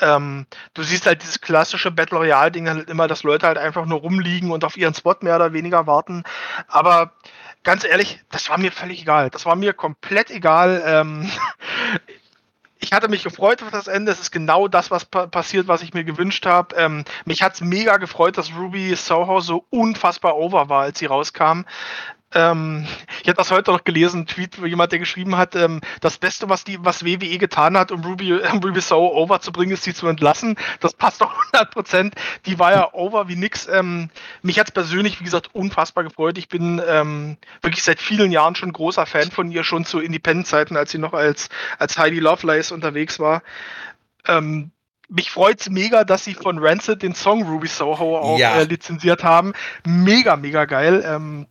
Ähm, 0.00 0.46
du 0.74 0.82
siehst 0.82 1.06
halt 1.06 1.22
dieses 1.22 1.40
klassische 1.40 1.90
Battle 1.90 2.18
Royale-Ding 2.18 2.68
halt 2.68 2.88
immer, 2.88 3.08
dass 3.08 3.24
Leute 3.24 3.46
halt 3.46 3.58
einfach 3.58 3.84
nur 3.86 4.00
rumliegen 4.00 4.52
und 4.52 4.64
auf 4.64 4.76
ihren 4.76 4.94
Spot 4.94 5.16
mehr 5.22 5.36
oder 5.36 5.52
weniger 5.52 5.86
warten. 5.86 6.22
Aber 6.68 7.12
ganz 7.64 7.84
ehrlich, 7.84 8.20
das 8.30 8.48
war 8.48 8.58
mir 8.58 8.70
völlig 8.70 9.02
egal. 9.02 9.30
Das 9.30 9.44
war 9.44 9.56
mir 9.56 9.72
komplett 9.72 10.30
egal. 10.30 10.82
Ähm, 10.86 11.30
ich 12.78 12.92
hatte 12.92 13.08
mich 13.08 13.24
gefreut 13.24 13.62
auf 13.62 13.70
das 13.70 13.88
Ende. 13.88 14.12
Es 14.12 14.20
ist 14.20 14.30
genau 14.30 14.68
das, 14.68 14.90
was 14.90 15.04
pa 15.04 15.26
passiert, 15.26 15.68
was 15.68 15.82
ich 15.82 15.94
mir 15.94 16.04
gewünscht 16.04 16.46
habe. 16.46 16.76
Ähm, 16.76 17.04
mich 17.24 17.42
hat 17.42 17.54
es 17.54 17.60
mega 17.60 17.96
gefreut, 17.96 18.38
dass 18.38 18.54
Ruby 18.54 18.94
Soho 18.94 19.40
so 19.40 19.64
unfassbar 19.70 20.36
over 20.36 20.68
war, 20.68 20.82
als 20.82 20.98
sie 20.98 21.06
rauskam. 21.06 21.62
Ähm, 22.34 22.86
ich 23.22 23.28
habe 23.28 23.36
das 23.36 23.50
heute 23.50 23.70
noch 23.70 23.84
gelesen, 23.84 24.20
ein 24.20 24.26
Tweet, 24.26 24.60
wo 24.60 24.66
jemand, 24.66 24.92
der 24.92 24.98
geschrieben 24.98 25.36
hat, 25.36 25.54
ähm, 25.54 25.80
das 26.00 26.18
Beste, 26.18 26.48
was 26.48 26.64
die, 26.64 26.82
was 26.84 27.04
WWE 27.04 27.38
getan 27.38 27.76
hat, 27.76 27.92
um 27.92 28.02
Ruby, 28.02 28.32
äh, 28.32 28.48
Ruby 28.64 28.80
So 28.80 29.14
over 29.14 29.40
zu 29.40 29.52
bringen, 29.52 29.72
ist 29.72 29.84
sie 29.84 29.94
zu 29.94 30.06
entlassen. 30.06 30.56
Das 30.80 30.94
passt 30.94 31.20
doch 31.20 31.32
100 31.52 31.70
Prozent. 31.70 32.14
Die 32.46 32.58
war 32.58 32.72
ja 32.72 32.92
over 32.92 33.28
wie 33.28 33.36
nix. 33.36 33.68
Ähm, 33.68 34.10
mich 34.42 34.58
hat 34.58 34.68
es 34.68 34.72
persönlich, 34.72 35.20
wie 35.20 35.24
gesagt, 35.24 35.54
unfassbar 35.54 36.04
gefreut. 36.04 36.38
Ich 36.38 36.48
bin 36.48 36.80
ähm, 36.86 37.36
wirklich 37.60 37.82
seit 37.82 38.00
vielen 38.00 38.32
Jahren 38.32 38.54
schon 38.54 38.72
großer 38.72 39.06
Fan 39.06 39.30
von 39.30 39.50
ihr, 39.50 39.64
schon 39.64 39.84
zu 39.84 40.00
Independent-Zeiten, 40.00 40.76
als 40.76 40.90
sie 40.90 40.98
noch 40.98 41.12
als, 41.12 41.48
als 41.78 41.98
Heidi 41.98 42.18
Lovelace 42.18 42.72
unterwegs 42.72 43.18
war. 43.18 43.42
Ähm, 44.26 44.70
mich 45.08 45.30
freut 45.30 45.60
es 45.60 45.68
mega, 45.68 46.04
dass 46.04 46.24
sie 46.24 46.34
von 46.34 46.58
Rancid 46.58 47.02
den 47.02 47.14
Song 47.14 47.42
Ruby 47.42 47.68
Soho 47.68 48.16
auch 48.16 48.38
ja. 48.38 48.56
äh, 48.56 48.64
lizenziert 48.64 49.22
haben. 49.22 49.52
Mega, 49.84 50.36
mega 50.36 50.64
geil. 50.64 51.04
Ähm, 51.06 51.46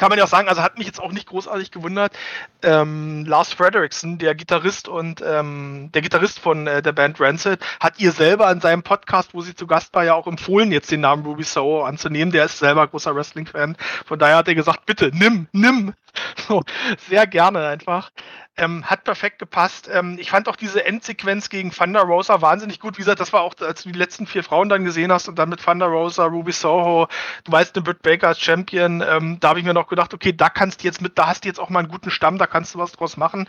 kann 0.00 0.08
man 0.08 0.16
ja 0.16 0.24
auch 0.24 0.28
sagen, 0.28 0.48
also 0.48 0.62
hat 0.62 0.78
mich 0.78 0.86
jetzt 0.86 0.98
auch 0.98 1.12
nicht 1.12 1.28
großartig 1.28 1.70
gewundert. 1.72 2.16
Ähm, 2.62 3.26
Lars 3.26 3.52
Frederickson, 3.52 4.16
der 4.16 4.34
Gitarrist 4.34 4.88
und 4.88 5.22
ähm, 5.22 5.90
der 5.92 6.00
Gitarrist 6.00 6.38
von 6.38 6.66
äh, 6.66 6.80
der 6.80 6.92
Band 6.92 7.20
Rancid, 7.20 7.60
hat 7.80 8.00
ihr 8.00 8.10
selber 8.12 8.50
in 8.50 8.62
seinem 8.62 8.82
Podcast, 8.82 9.34
wo 9.34 9.42
sie 9.42 9.54
zu 9.54 9.66
Gast 9.66 9.92
war, 9.92 10.02
ja 10.02 10.14
auch 10.14 10.26
empfohlen, 10.26 10.72
jetzt 10.72 10.90
den 10.90 11.02
Namen 11.02 11.26
Ruby 11.26 11.42
Soho 11.42 11.84
anzunehmen. 11.84 12.32
Der 12.32 12.46
ist 12.46 12.58
selber 12.58 12.88
großer 12.88 13.14
Wrestling-Fan. 13.14 13.76
Von 14.06 14.18
daher 14.18 14.36
hat 14.36 14.48
er 14.48 14.54
gesagt, 14.54 14.86
bitte 14.86 15.10
nimm, 15.12 15.48
nimm. 15.52 15.92
So, 16.48 16.62
sehr 17.08 17.28
gerne 17.28 17.68
einfach. 17.68 18.10
Ähm, 18.56 18.84
hat 18.84 19.04
perfekt 19.04 19.38
gepasst. 19.38 19.88
Ähm, 19.90 20.18
ich 20.18 20.30
fand 20.30 20.48
auch 20.48 20.56
diese 20.56 20.84
Endsequenz 20.84 21.48
gegen 21.48 21.70
Thunder 21.70 22.02
Rosa 22.02 22.42
wahnsinnig 22.42 22.80
gut. 22.80 22.98
Wie 22.98 23.02
gesagt, 23.02 23.20
das 23.20 23.32
war 23.32 23.42
auch, 23.42 23.54
als 23.60 23.84
du 23.84 23.90
die 23.90 23.98
letzten 23.98 24.26
vier 24.26 24.42
Frauen 24.42 24.68
dann 24.68 24.84
gesehen 24.84 25.12
hast 25.12 25.28
und 25.28 25.38
dann 25.38 25.48
mit 25.48 25.64
Thunder 25.64 25.86
Rosa, 25.86 26.26
Ruby 26.26 26.52
Soho, 26.52 27.08
du 27.44 27.52
weißt, 27.52 27.74
eine 27.74 27.84
Britt 27.84 28.02
Baker 28.02 28.28
als 28.28 28.40
Champion. 28.40 29.02
Ähm, 29.02 29.38
da 29.40 29.50
habe 29.50 29.60
ich 29.60 29.64
mir 29.64 29.72
noch 29.72 29.88
gedacht, 29.88 30.12
okay, 30.12 30.32
da 30.32 30.50
kannst 30.50 30.82
du 30.82 30.86
jetzt 30.86 31.00
mit, 31.00 31.16
da 31.16 31.28
hast 31.28 31.44
du 31.44 31.48
jetzt 31.48 31.60
auch 31.60 31.70
mal 31.70 31.78
einen 31.78 31.88
guten 31.88 32.10
Stamm, 32.10 32.38
da 32.38 32.46
kannst 32.46 32.74
du 32.74 32.78
was 32.78 32.92
draus 32.92 33.16
machen. 33.16 33.48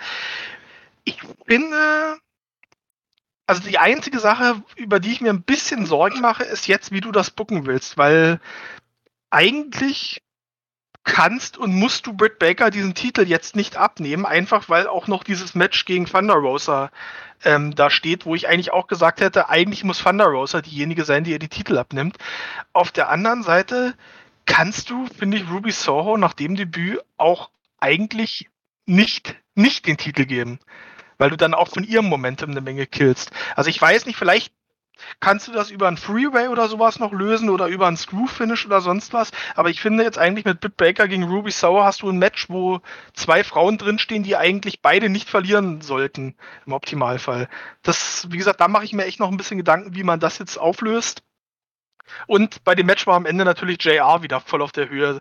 Ich 1.04 1.20
finde, 1.48 2.18
also 3.48 3.68
die 3.68 3.80
einzige 3.80 4.20
Sache, 4.20 4.62
über 4.76 5.00
die 5.00 5.12
ich 5.12 5.20
mir 5.20 5.32
ein 5.32 5.44
bisschen 5.44 5.86
Sorgen 5.86 6.22
mache, 6.22 6.44
ist 6.44 6.68
jetzt, 6.68 6.92
wie 6.92 7.02
du 7.02 7.12
das 7.12 7.32
bucken 7.32 7.66
willst, 7.66 7.98
weil 7.98 8.40
eigentlich 9.30 10.22
kannst 11.04 11.58
und 11.58 11.74
musst 11.74 12.06
du 12.06 12.14
Britt 12.14 12.40
Baker 12.40 12.70
diesen 12.70 12.94
Titel 12.94 13.24
jetzt 13.24 13.56
nicht 13.56 13.78
abnehmen, 13.78 14.26
einfach 14.26 14.70
weil 14.70 14.88
auch 14.88 15.08
noch 15.08 15.24
dieses 15.24 15.56
Match 15.56 15.86
gegen 15.86 16.06
Thunder 16.06 16.36
Rosa 16.36 16.92
ähm, 17.44 17.74
da 17.74 17.90
steht, 17.90 18.26
wo 18.26 18.36
ich 18.36 18.48
eigentlich 18.48 18.72
auch 18.72 18.88
gesagt 18.88 19.20
hätte, 19.20 19.50
eigentlich 19.50 19.84
muss 19.84 20.04
Thunder 20.04 20.26
Rosa 20.26 20.62
diejenige 20.62 21.06
sein, 21.06 21.24
die 21.24 21.32
ihr 21.32 21.40
die 21.40 21.50
Titel 21.50 21.78
abnimmt. 21.78 22.18
Auf 22.72 22.92
der 22.92 23.10
anderen 23.10 23.42
Seite 23.42 23.96
kannst 24.46 24.90
du, 24.90 25.08
finde 25.08 25.38
ich, 25.38 25.50
Ruby 25.50 25.72
Soho 25.72 26.18
nach 26.18 26.34
dem 26.34 26.56
Debüt 26.56 27.00
auch 27.18 27.50
eigentlich 27.80 28.50
nicht, 28.86 29.36
nicht 29.56 29.88
den 29.88 29.98
Titel 29.98 30.26
geben 30.26 30.60
weil 31.22 31.30
du 31.30 31.38
dann 31.38 31.54
auch 31.54 31.68
von 31.68 31.84
ihrem 31.84 32.08
Momentum 32.08 32.50
eine 32.50 32.62
Menge 32.62 32.88
killst. 32.88 33.30
Also 33.56 33.70
ich 33.70 33.80
weiß 33.80 34.08
nicht, 34.08 34.18
vielleicht 34.18 34.52
kannst 35.20 35.48
du 35.48 35.52
das 35.52 35.72
über 35.72 35.88
ein 35.88 35.98
Freeway 35.98 36.48
oder 36.48 36.68
sowas 36.68 37.00
noch 37.00 37.12
lösen 37.12 37.50
oder 37.50 37.68
über 37.68 37.88
ein 37.88 37.98
Screw-Finish 37.98 38.66
oder 38.66 38.82
sonst 38.82 39.14
was. 39.14 39.32
Aber 39.56 39.70
ich 39.70 39.82
finde 39.82 40.04
jetzt 40.04 40.18
eigentlich 40.18 40.46
mit 40.46 40.62
Bit 40.62 40.78
Baker 40.78 41.08
gegen 41.08 41.24
Ruby 41.24 41.52
Sauer 41.52 41.86
hast 41.86 42.02
du 42.02 42.10
ein 42.10 42.18
Match, 42.18 42.50
wo 42.50 42.80
zwei 43.14 43.44
Frauen 43.44 43.78
drinstehen, 43.78 44.24
die 44.24 44.36
eigentlich 44.36 44.82
beide 44.82 45.10
nicht 45.10 45.30
verlieren 45.30 45.82
sollten, 45.82 46.36
im 46.66 46.74
Optimalfall. 46.74 47.48
Das, 47.84 48.28
wie 48.30 48.38
gesagt, 48.38 48.62
da 48.62 48.68
mache 48.68 48.86
ich 48.86 48.94
mir 48.94 49.06
echt 49.06 49.20
noch 49.20 49.32
ein 49.32 49.38
bisschen 49.38 49.58
Gedanken, 49.58 49.96
wie 49.96 50.04
man 50.04 50.20
das 50.20 50.40
jetzt 50.40 50.58
auflöst. 50.58 51.24
Und 52.28 52.64
bei 52.64 52.76
dem 52.76 52.86
Match 52.86 53.08
war 53.08 53.16
am 53.16 53.26
Ende 53.26 53.46
natürlich 53.46 53.84
JR 53.84 54.22
wieder 54.22 54.40
voll 54.40 54.62
auf 54.62 54.72
der 54.72 54.90
Höhe, 54.90 55.20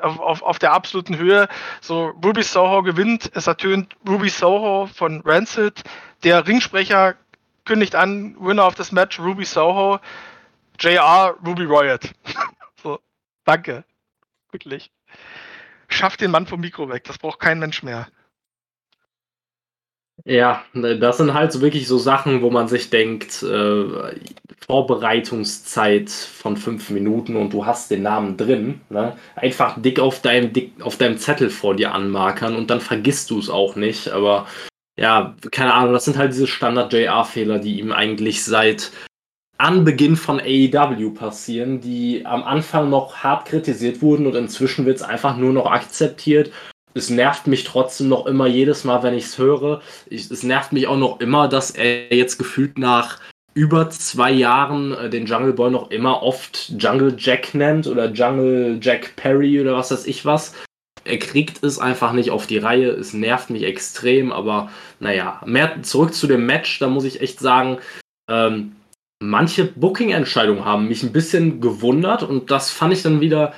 auf, 0.00 0.20
auf, 0.20 0.42
auf 0.42 0.58
der 0.58 0.72
absoluten 0.72 1.18
Höhe. 1.18 1.48
So, 1.80 2.06
Ruby 2.24 2.42
Soho 2.42 2.82
gewinnt, 2.82 3.30
es 3.34 3.46
ertönt 3.46 3.94
Ruby 4.08 4.28
Soho 4.28 4.88
von 4.92 5.20
Rancid. 5.24 5.82
Der 6.24 6.46
Ringsprecher 6.46 7.16
kündigt 7.70 7.94
an, 7.94 8.34
Winner 8.40 8.66
of 8.66 8.74
this 8.74 8.90
Match, 8.90 9.20
Ruby 9.20 9.44
Soho. 9.44 10.00
JR, 10.80 11.36
Ruby 11.46 11.62
Riot. 11.62 12.10
so, 12.82 12.98
danke. 13.44 13.84
Wirklich. 14.50 14.90
Schafft 15.86 16.20
den 16.20 16.32
Mann 16.32 16.48
vom 16.48 16.60
Mikro 16.60 16.88
weg, 16.88 17.04
das 17.04 17.18
braucht 17.18 17.38
kein 17.38 17.60
Mensch 17.60 17.84
mehr. 17.84 18.08
Ja, 20.24 20.64
das 20.74 21.18
sind 21.18 21.32
halt 21.32 21.52
so 21.52 21.60
wirklich 21.60 21.86
so 21.86 21.96
Sachen, 21.96 22.42
wo 22.42 22.50
man 22.50 22.66
sich 22.66 22.90
denkt, 22.90 23.40
äh, 23.44 23.84
Vorbereitungszeit 24.66 26.10
von 26.10 26.56
fünf 26.56 26.90
Minuten 26.90 27.36
und 27.36 27.52
du 27.52 27.66
hast 27.66 27.92
den 27.92 28.02
Namen 28.02 28.36
drin. 28.36 28.80
Ne? 28.90 29.16
Einfach 29.36 29.80
dick 29.80 30.00
auf 30.00 30.20
deinem, 30.22 30.52
dick 30.52 30.72
auf 30.80 30.96
deinem 30.96 31.18
Zettel 31.18 31.50
vor 31.50 31.76
dir 31.76 31.94
anmarkern 31.94 32.56
und 32.56 32.68
dann 32.68 32.80
vergisst 32.80 33.30
du 33.30 33.38
es 33.38 33.48
auch 33.48 33.76
nicht. 33.76 34.08
Aber 34.08 34.46
ja, 34.98 35.34
keine 35.50 35.74
Ahnung, 35.74 35.92
das 35.92 36.04
sind 36.04 36.18
halt 36.18 36.32
diese 36.32 36.46
Standard-JR-Fehler, 36.46 37.58
die 37.58 37.78
ihm 37.80 37.92
eigentlich 37.92 38.44
seit 38.44 38.92
Anbeginn 39.58 40.16
von 40.16 40.40
AEW 40.40 41.10
passieren, 41.10 41.80
die 41.80 42.24
am 42.24 42.42
Anfang 42.44 42.90
noch 42.90 43.16
hart 43.16 43.46
kritisiert 43.46 44.00
wurden 44.02 44.26
und 44.26 44.34
inzwischen 44.34 44.86
wird 44.86 44.96
es 44.96 45.02
einfach 45.02 45.36
nur 45.36 45.52
noch 45.52 45.66
akzeptiert 45.66 46.50
es 46.94 47.10
nervt 47.10 47.46
mich 47.46 47.64
trotzdem 47.64 48.08
noch 48.08 48.26
immer 48.26 48.46
jedes 48.46 48.84
Mal, 48.84 49.02
wenn 49.02 49.14
ich 49.14 49.24
es 49.24 49.38
höre. 49.38 49.80
Es 50.10 50.42
nervt 50.42 50.72
mich 50.72 50.86
auch 50.86 50.96
noch 50.96 51.20
immer, 51.20 51.48
dass 51.48 51.70
er 51.70 52.12
jetzt 52.12 52.38
gefühlt 52.38 52.78
nach 52.78 53.20
über 53.54 53.90
zwei 53.90 54.30
Jahren 54.30 54.92
äh, 54.94 55.10
den 55.10 55.26
Jungle 55.26 55.52
Boy 55.52 55.70
noch 55.70 55.90
immer 55.90 56.22
oft 56.22 56.72
Jungle 56.78 57.14
Jack 57.16 57.54
nennt 57.54 57.86
oder 57.86 58.10
Jungle 58.10 58.78
Jack 58.80 59.14
Perry 59.16 59.60
oder 59.60 59.76
was 59.76 59.90
weiß 59.90 60.06
ich 60.06 60.24
was. 60.24 60.54
Er 61.04 61.18
kriegt 61.18 61.62
es 61.64 61.78
einfach 61.78 62.12
nicht 62.12 62.30
auf 62.30 62.46
die 62.46 62.58
Reihe. 62.58 62.90
Es 62.90 63.14
nervt 63.14 63.50
mich 63.50 63.64
extrem, 63.64 64.32
aber 64.32 64.70
naja, 64.98 65.40
mehr 65.46 65.82
zurück 65.82 66.14
zu 66.14 66.26
dem 66.26 66.46
Match. 66.46 66.78
Da 66.78 66.88
muss 66.88 67.04
ich 67.04 67.20
echt 67.20 67.40
sagen, 67.40 67.78
ähm, 68.28 68.72
manche 69.22 69.64
Booking-Entscheidungen 69.64 70.64
haben 70.64 70.88
mich 70.88 71.02
ein 71.02 71.12
bisschen 71.12 71.60
gewundert 71.60 72.22
und 72.22 72.50
das 72.50 72.70
fand 72.70 72.92
ich 72.92 73.02
dann 73.02 73.20
wieder 73.20 73.54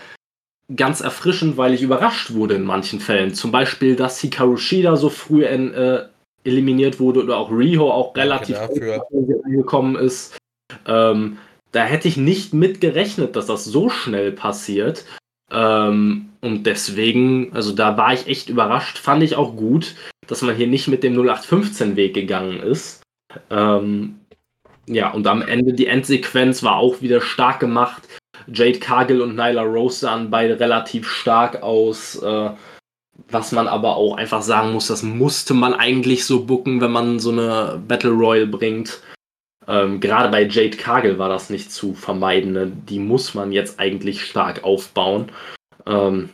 ganz 0.74 1.01
erfrischend, 1.01 1.56
weil 1.56 1.74
ich 1.74 1.82
überrascht 1.82 2.32
wurde 2.32 2.55
in 2.55 2.64
manchen 2.64 3.01
Fällen. 3.01 3.35
Zum 3.35 3.51
Beispiel, 3.51 3.97
dass 3.97 4.20
Hikaru 4.20 4.56
Shida 4.56 4.97
so 4.97 5.10
früh 5.10 5.44
in, 5.44 5.74
äh, 5.74 6.06
eliminiert 6.44 6.98
wurde 6.98 7.23
oder 7.23 7.36
auch 7.36 7.51
Riho 7.51 7.90
auch 7.90 8.16
relativ 8.16 8.59
angekommen 8.59 9.97
ist. 9.97 10.36
Ähm, 10.86 11.39
da 11.73 11.85
hätte 11.85 12.09
ich 12.09 12.16
nicht 12.16 12.52
mit 12.52 12.81
gerechnet, 12.81 13.36
dass 13.36 13.47
das 13.47 13.64
so 13.64 13.89
schnell 13.89 14.32
passiert. 14.32 15.05
Ähm, 15.51 16.31
und 16.43 16.64
deswegen, 16.64 17.52
also 17.55 17.73
da 17.73 17.97
war 17.97 18.12
ich 18.12 18.27
echt 18.27 18.48
überrascht. 18.48 18.98
Fand 18.98 19.23
ich 19.23 19.36
auch 19.36 19.55
gut, 19.55 19.94
dass 20.27 20.43
man 20.43 20.56
hier 20.56 20.66
nicht 20.66 20.89
mit 20.89 21.05
dem 21.05 21.14
0815-Weg 21.14 22.14
gegangen 22.14 22.60
ist. 22.60 23.02
Ähm, 23.48 24.19
ja, 24.89 25.12
und 25.12 25.27
am 25.28 25.43
Ende 25.43 25.73
die 25.73 25.86
Endsequenz 25.86 26.64
war 26.64 26.77
auch 26.77 27.01
wieder 27.01 27.20
stark 27.20 27.60
gemacht. 27.60 28.02
Jade 28.52 28.81
Cargill 28.81 29.23
und 29.23 29.36
Nyla 29.36 29.62
Rose 29.62 30.01
sahen 30.01 30.31
beide 30.31 30.59
relativ 30.59 31.09
stark 31.09 31.62
aus. 31.62 32.20
Äh, 32.20 32.51
was 33.28 33.52
man 33.52 33.69
aber 33.69 33.97
auch 33.97 34.16
einfach 34.16 34.43
sagen 34.43 34.73
muss, 34.73 34.89
das 34.89 35.05
musste 35.05 35.55
man 35.55 35.74
eigentlich 35.74 36.24
so 36.27 36.44
bucken, 36.44 36.81
wenn 36.81 36.90
man 36.90 37.20
so 37.20 37.31
eine 37.31 37.81
Battle 37.86 38.10
Royale 38.10 38.48
bringt. 38.48 39.01
Ähm, 39.69 40.01
Gerade 40.01 40.28
bei 40.28 40.43
Jade 40.43 40.77
Cargill 40.77 41.19
war 41.19 41.28
das 41.28 41.51
nicht 41.51 41.70
zu 41.70 41.94
vermeiden. 41.94 42.52
Ne? 42.52 42.73
Die 42.89 42.98
muss 42.98 43.35
man 43.35 43.52
jetzt 43.52 43.78
eigentlich 43.78 44.24
stark 44.24 44.64
aufbauen. 44.64 45.31
Ähm, 45.86 46.30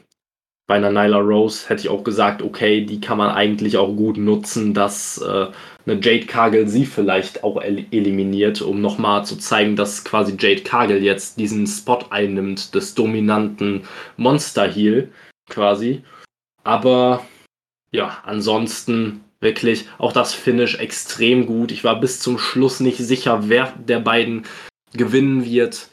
bei 0.68 0.74
einer 0.76 0.90
Nyla 0.90 1.18
Rose 1.18 1.68
hätte 1.68 1.80
ich 1.80 1.88
auch 1.88 2.04
gesagt, 2.04 2.42
okay, 2.42 2.84
die 2.84 3.00
kann 3.00 3.16
man 3.16 3.30
eigentlich 3.30 3.78
auch 3.78 3.94
gut 3.96 4.18
nutzen, 4.18 4.74
dass 4.74 5.16
äh, 5.16 5.46
eine 5.86 6.00
Jade 6.00 6.26
Cargill 6.26 6.68
sie 6.68 6.84
vielleicht 6.84 7.42
auch 7.42 7.60
el 7.62 7.86
eliminiert, 7.90 8.60
um 8.60 8.82
nochmal 8.82 9.24
zu 9.24 9.36
zeigen, 9.36 9.76
dass 9.76 10.04
quasi 10.04 10.36
Jade 10.38 10.60
Cargill 10.60 11.02
jetzt 11.02 11.40
diesen 11.40 11.66
Spot 11.66 12.00
einnimmt 12.10 12.74
des 12.74 12.94
dominanten 12.94 13.84
Monster 14.18 14.70
Heel 14.70 15.10
quasi. 15.48 16.02
Aber 16.64 17.24
ja, 17.90 18.18
ansonsten 18.26 19.24
wirklich 19.40 19.86
auch 19.96 20.12
das 20.12 20.34
Finish 20.34 20.78
extrem 20.78 21.46
gut. 21.46 21.72
Ich 21.72 21.82
war 21.82 21.98
bis 21.98 22.20
zum 22.20 22.38
Schluss 22.38 22.80
nicht 22.80 22.98
sicher, 22.98 23.48
wer 23.48 23.72
der 23.78 24.00
beiden 24.00 24.44
gewinnen 24.92 25.46
wird. 25.46 25.88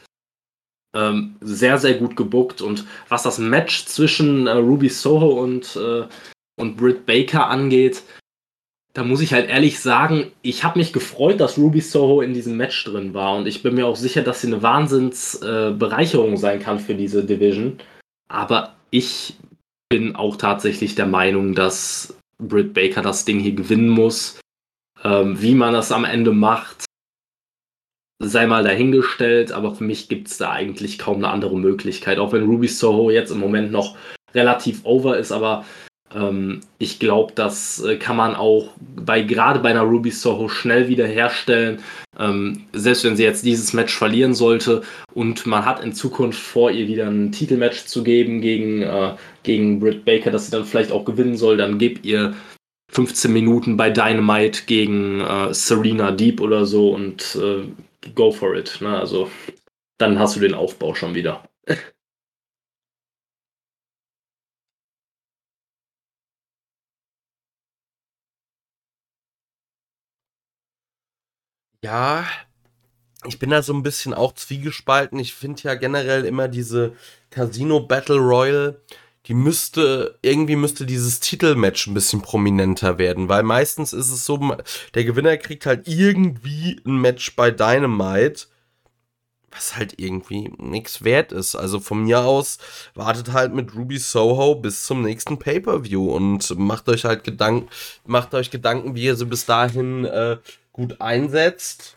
Ähm, 0.95 1.35
sehr, 1.41 1.77
sehr 1.77 1.95
gut 1.95 2.15
gebuckt. 2.15 2.61
Und 2.61 2.85
was 3.09 3.23
das 3.23 3.37
Match 3.37 3.85
zwischen 3.85 4.47
äh, 4.47 4.51
Ruby 4.51 4.89
Soho 4.89 5.41
und, 5.41 5.75
äh, 5.75 6.05
und 6.55 6.77
Britt 6.77 7.05
Baker 7.05 7.47
angeht, 7.47 8.01
da 8.93 9.03
muss 9.03 9.19
ich 9.19 9.33
halt 9.33 9.49
ehrlich 9.49 9.81
sagen, 9.81 10.31
ich 10.41 10.63
habe 10.63 10.79
mich 10.79 10.93
gefreut, 10.93 11.41
dass 11.41 11.57
Ruby 11.57 11.81
Soho 11.81 12.21
in 12.21 12.33
diesem 12.33 12.55
Match 12.55 12.85
drin 12.85 13.13
war 13.13 13.35
und 13.35 13.45
ich 13.45 13.61
bin 13.61 13.75
mir 13.75 13.85
auch 13.85 13.97
sicher, 13.97 14.21
dass 14.21 14.39
sie 14.39 14.47
eine 14.47 14.63
Wahnsinnsbereicherung 14.63 16.33
äh, 16.33 16.37
sein 16.37 16.61
kann 16.61 16.79
für 16.79 16.95
diese 16.95 17.25
Division. 17.25 17.77
Aber 18.29 18.73
ich 18.91 19.35
bin 19.89 20.15
auch 20.15 20.37
tatsächlich 20.37 20.95
der 20.95 21.07
Meinung, 21.07 21.55
dass 21.55 22.15
Britt 22.41 22.73
Baker 22.73 23.01
das 23.01 23.25
Ding 23.25 23.39
hier 23.39 23.53
gewinnen 23.53 23.89
muss. 23.89 24.39
Ähm, 25.03 25.41
wie 25.41 25.55
man 25.55 25.73
das 25.73 25.91
am 25.91 26.05
Ende 26.05 26.31
macht, 26.31 26.84
sei 28.19 28.47
mal 28.47 28.63
dahingestellt, 28.63 29.51
aber 29.51 29.75
für 29.75 29.83
mich 29.83 30.07
gibt 30.07 30.27
es 30.27 30.37
da 30.37 30.51
eigentlich 30.51 30.97
kaum 30.97 31.17
eine 31.17 31.29
andere 31.29 31.57
Möglichkeit. 31.57 32.17
Auch 32.19 32.31
wenn 32.31 32.45
Ruby 32.45 32.67
Soho 32.67 33.09
jetzt 33.09 33.31
im 33.31 33.39
Moment 33.39 33.71
noch 33.71 33.97
relativ 34.33 34.81
over 34.83 35.17
ist, 35.17 35.31
aber 35.31 35.65
ähm, 36.13 36.61
ich 36.77 36.99
glaube, 36.99 37.33
das 37.35 37.83
äh, 37.83 37.97
kann 37.97 38.15
man 38.15 38.35
auch 38.35 38.69
bei 38.77 39.21
gerade 39.21 39.59
bei 39.59 39.69
einer 39.69 39.81
Ruby 39.81 40.11
Soho 40.11 40.47
schnell 40.47 40.87
wieder 40.87 41.07
herstellen. 41.07 41.79
Ähm, 42.17 42.65
selbst 42.71 43.03
wenn 43.03 43.17
sie 43.17 43.23
jetzt 43.23 43.45
dieses 43.45 43.73
Match 43.73 43.93
verlieren 43.93 44.33
sollte 44.33 44.83
und 45.13 45.45
man 45.45 45.65
hat 45.65 45.83
in 45.83 45.93
Zukunft 45.93 46.39
vor, 46.39 46.71
ihr 46.71 46.87
wieder 46.87 47.07
ein 47.07 47.33
Titelmatch 47.33 47.85
zu 47.85 48.03
geben 48.03 48.39
gegen, 48.39 48.81
äh, 48.81 49.15
gegen 49.43 49.79
Britt 49.79 50.05
Baker, 50.05 50.31
dass 50.31 50.45
sie 50.45 50.51
dann 50.51 50.65
vielleicht 50.65 50.91
auch 50.91 51.03
gewinnen 51.03 51.35
soll, 51.35 51.57
dann 51.57 51.77
gebt 51.77 52.05
ihr 52.05 52.33
15 52.91 53.33
Minuten 53.33 53.75
bei 53.75 53.89
Dynamite 53.89 54.63
gegen 54.67 55.19
äh, 55.19 55.53
Serena 55.53 56.11
Deep 56.11 56.39
oder 56.39 56.65
so 56.65 56.91
und 56.91 57.35
äh, 57.35 57.63
go 58.13 58.31
for 58.31 58.55
it. 58.55 58.79
Ne? 58.81 58.97
Also 58.99 59.29
dann 59.97 60.19
hast 60.19 60.35
du 60.35 60.39
den 60.39 60.53
Aufbau 60.53 60.93
schon 60.95 61.15
wieder. 61.15 61.43
Ja, 71.83 72.25
ich 73.25 73.39
bin 73.39 73.49
da 73.49 73.61
so 73.61 73.73
ein 73.73 73.83
bisschen 73.83 74.13
auch 74.13 74.33
zwiegespalten. 74.33 75.19
Ich 75.19 75.33
finde 75.33 75.63
ja 75.63 75.75
generell 75.75 76.25
immer 76.25 76.47
diese 76.47 76.95
Casino 77.29 77.79
Battle 77.81 78.17
Royale, 78.17 78.81
die 79.27 79.33
müsste, 79.33 80.19
irgendwie 80.21 80.55
müsste 80.55 80.85
dieses 80.85 81.19
Titelmatch 81.19 81.87
ein 81.87 81.93
bisschen 81.93 82.21
prominenter 82.21 82.97
werden, 82.97 83.27
weil 83.29 83.43
meistens 83.43 83.93
ist 83.93 84.11
es 84.11 84.25
so, 84.25 84.55
der 84.93 85.03
Gewinner 85.03 85.37
kriegt 85.37 85.65
halt 85.65 85.87
irgendwie 85.87 86.79
ein 86.85 86.97
Match 87.01 87.35
bei 87.35 87.51
Dynamite, 87.51 88.47
was 89.51 89.77
halt 89.77 89.95
irgendwie 89.97 90.51
nichts 90.57 91.03
wert 91.03 91.31
ist. 91.31 91.55
Also 91.55 91.79
von 91.79 92.03
mir 92.03 92.21
aus 92.21 92.59
wartet 92.93 93.31
halt 93.31 93.53
mit 93.53 93.73
Ruby 93.73 93.97
Soho 93.97 94.55
bis 94.55 94.85
zum 94.85 95.01
nächsten 95.01 95.39
Pay-Per-View 95.39 96.11
und 96.11 96.57
macht 96.57 96.89
euch 96.89 97.05
halt 97.05 97.23
Gedanken, 97.23 97.69
macht 98.05 98.33
euch 98.33 98.51
Gedanken, 98.51 98.95
wie 98.95 99.05
ihr 99.05 99.15
sie 99.15 99.25
bis 99.25 99.45
dahin 99.45 100.05
äh, 100.05 100.37
gut 100.71 101.01
einsetzt 101.01 101.95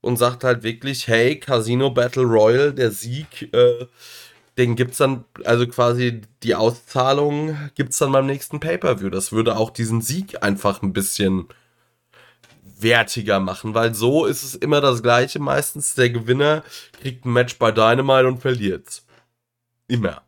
und 0.00 0.16
sagt 0.16 0.44
halt 0.44 0.62
wirklich, 0.62 1.08
hey, 1.08 1.38
Casino 1.38 1.90
Battle 1.90 2.24
Royale, 2.24 2.74
der 2.74 2.90
Sieg, 2.90 3.52
äh, 3.52 3.86
den 4.58 4.74
gibt's 4.74 4.98
dann, 4.98 5.24
also 5.44 5.66
quasi 5.66 6.20
die 6.42 6.56
Auszahlung 6.56 7.56
gibt's 7.76 7.98
dann 7.98 8.12
beim 8.12 8.26
nächsten 8.26 8.60
Pay-Per-View. 8.60 9.08
Das 9.08 9.32
würde 9.32 9.56
auch 9.56 9.70
diesen 9.70 10.02
Sieg 10.02 10.42
einfach 10.42 10.82
ein 10.82 10.92
bisschen 10.92 11.48
wertiger 12.80 13.40
machen, 13.40 13.74
weil 13.74 13.94
so 13.94 14.26
ist 14.26 14.42
es 14.42 14.54
immer 14.54 14.80
das 14.80 15.02
gleiche. 15.02 15.38
Meistens 15.38 15.94
der 15.94 16.10
Gewinner 16.10 16.62
kriegt 17.00 17.24
ein 17.24 17.32
Match 17.32 17.58
bei 17.58 17.70
Dynamite 17.70 18.26
und 18.26 18.40
verliert's. 18.40 19.06
Immer. 19.86 20.22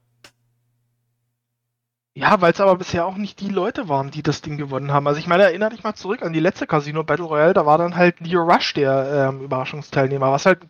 Ja, 2.15 2.41
weil 2.41 2.53
es 2.53 2.61
aber 2.61 2.77
bisher 2.77 3.07
auch 3.07 3.17
nicht 3.17 3.41
die 3.41 3.49
Leute 3.49 3.89
waren, 3.89 4.11
die 4.11 4.23
das 4.23 4.43
Ding 4.43 4.57
gewonnen 4.57 4.93
haben. 4.93 5.07
Also 5.07 5.19
ich 5.21 5.27
meine, 5.27 5.45
erinnere 5.45 5.71
dich 5.71 5.85
mal 5.85 5.95
zurück 5.95 6.23
an 6.23 6.33
die 6.33 6.41
letzte 6.41 6.67
Casino 6.67 7.05
Battle 7.05 7.27
Royale, 7.27 7.55
da 7.55 7.67
war 7.67 7.79
dann 7.79 7.97
halt 7.97 8.21
Leo 8.21 8.43
Rush 8.43 8.75
der 8.75 9.29
ähm, 9.31 9.43
Überraschungsteilnehmer, 9.43 10.31
was 10.33 10.47
halt 10.47 10.61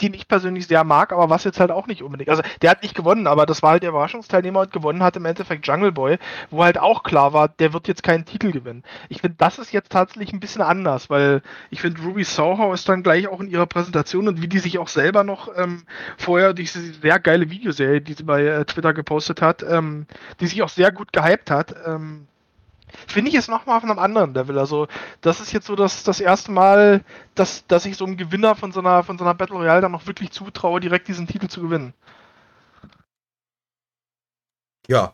den 0.00 0.14
ich 0.14 0.28
persönlich 0.28 0.66
sehr 0.66 0.84
mag, 0.84 1.12
aber 1.12 1.30
was 1.30 1.44
jetzt 1.44 1.60
halt 1.60 1.70
auch 1.70 1.86
nicht 1.86 2.02
unbedingt. 2.02 2.30
Also 2.30 2.42
der 2.62 2.70
hat 2.70 2.82
nicht 2.82 2.94
gewonnen, 2.94 3.26
aber 3.26 3.46
das 3.46 3.62
war 3.62 3.72
halt 3.72 3.82
der 3.82 3.90
Überraschungsteilnehmer 3.90 4.60
und 4.60 4.72
gewonnen 4.72 5.02
hat 5.02 5.16
im 5.16 5.24
Endeffekt 5.24 5.66
Jungle 5.66 5.92
Boy, 5.92 6.18
wo 6.50 6.64
halt 6.64 6.78
auch 6.78 7.02
klar 7.02 7.32
war, 7.32 7.48
der 7.48 7.72
wird 7.72 7.88
jetzt 7.88 8.02
keinen 8.02 8.24
Titel 8.24 8.52
gewinnen. 8.52 8.84
Ich 9.08 9.20
finde, 9.20 9.36
das 9.38 9.58
ist 9.58 9.72
jetzt 9.72 9.90
tatsächlich 9.90 10.32
ein 10.32 10.40
bisschen 10.40 10.62
anders, 10.62 11.10
weil 11.10 11.42
ich 11.70 11.80
finde, 11.80 12.02
Ruby 12.02 12.24
Soho 12.24 12.72
ist 12.72 12.88
dann 12.88 13.02
gleich 13.02 13.28
auch 13.28 13.40
in 13.40 13.48
ihrer 13.48 13.66
Präsentation 13.66 14.28
und 14.28 14.42
wie 14.42 14.48
die 14.48 14.58
sich 14.58 14.78
auch 14.78 14.88
selber 14.88 15.24
noch 15.24 15.50
ähm, 15.56 15.84
vorher 16.16 16.54
diese 16.54 16.80
sehr 16.80 17.18
geile 17.18 17.50
Videoserie, 17.50 18.00
die 18.00 18.14
sie 18.14 18.24
bei 18.24 18.44
äh, 18.44 18.64
Twitter 18.64 18.94
gepostet 18.94 19.42
hat, 19.42 19.62
ähm, 19.62 20.06
die 20.40 20.46
sich 20.46 20.62
auch 20.62 20.68
sehr 20.68 20.92
gut 20.92 21.12
gehypt 21.12 21.50
hat, 21.50 21.74
ähm, 21.86 22.26
finde 23.06 23.30
ich 23.30 23.36
es 23.36 23.48
nochmal 23.48 23.76
auf 23.76 23.84
einem 23.84 23.98
anderen 23.98 24.34
Level. 24.34 24.58
Also, 24.58 24.88
das 25.20 25.40
ist 25.40 25.52
jetzt 25.52 25.66
so 25.66 25.76
das, 25.76 26.04
das 26.04 26.20
erste 26.20 26.52
Mal, 26.52 27.04
dass, 27.34 27.66
dass 27.66 27.86
ich 27.86 27.96
so 27.96 28.04
einem 28.04 28.16
Gewinner 28.16 28.54
von 28.54 28.72
so, 28.72 28.80
einer, 28.80 29.02
von 29.02 29.18
so 29.18 29.24
einer 29.24 29.34
Battle 29.34 29.56
Royale 29.56 29.80
dann 29.80 29.92
noch 29.92 30.06
wirklich 30.06 30.30
zutraue, 30.30 30.80
direkt 30.80 31.08
diesen 31.08 31.26
Titel 31.26 31.48
zu 31.48 31.62
gewinnen. 31.62 31.94
Ja. 34.88 35.12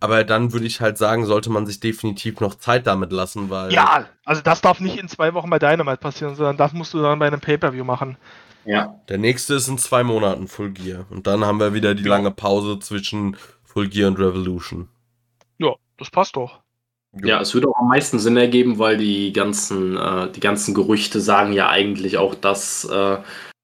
Aber 0.00 0.22
dann 0.22 0.52
würde 0.52 0.66
ich 0.66 0.82
halt 0.82 0.98
sagen, 0.98 1.24
sollte 1.24 1.50
man 1.50 1.64
sich 1.64 1.80
definitiv 1.80 2.40
noch 2.40 2.56
Zeit 2.56 2.86
damit 2.86 3.10
lassen, 3.10 3.48
weil. 3.48 3.72
Ja, 3.72 4.06
also 4.26 4.42
das 4.42 4.60
darf 4.60 4.80
nicht 4.80 4.98
in 4.98 5.08
zwei 5.08 5.32
Wochen 5.32 5.48
bei 5.48 5.58
Dynamite 5.58 5.96
passieren, 5.96 6.34
sondern 6.34 6.58
das 6.58 6.74
musst 6.74 6.92
du 6.92 7.00
dann 7.00 7.18
bei 7.18 7.26
einem 7.26 7.40
Pay-Per-View 7.40 7.84
machen. 7.84 8.18
Ja. 8.66 9.00
Der 9.08 9.18
nächste 9.18 9.54
ist 9.54 9.68
in 9.68 9.78
zwei 9.78 10.04
Monaten 10.04 10.48
Full 10.48 10.72
Gear. 10.72 11.06
Und 11.10 11.26
dann 11.26 11.44
haben 11.44 11.60
wir 11.60 11.74
wieder 11.74 11.94
die 11.94 12.04
lange 12.04 12.30
Pause 12.30 12.78
zwischen 12.80 13.36
Full 13.64 13.88
Gear 13.88 14.08
und 14.08 14.18
Revolution. 14.18 14.88
Ja, 15.58 15.74
das 15.98 16.10
passt 16.10 16.36
doch. 16.36 16.60
Ja, 17.22 17.40
es 17.40 17.54
würde 17.54 17.68
auch 17.68 17.78
am 17.78 17.88
meisten 17.88 18.18
Sinn 18.18 18.36
ergeben, 18.36 18.78
weil 18.78 18.96
die 18.96 19.32
ganzen, 19.32 19.96
äh, 19.96 20.30
die 20.32 20.40
ganzen 20.40 20.74
Gerüchte 20.74 21.20
sagen 21.20 21.52
ja 21.52 21.68
eigentlich 21.68 22.18
auch, 22.18 22.34
dass, 22.34 22.84
äh, 22.84 23.18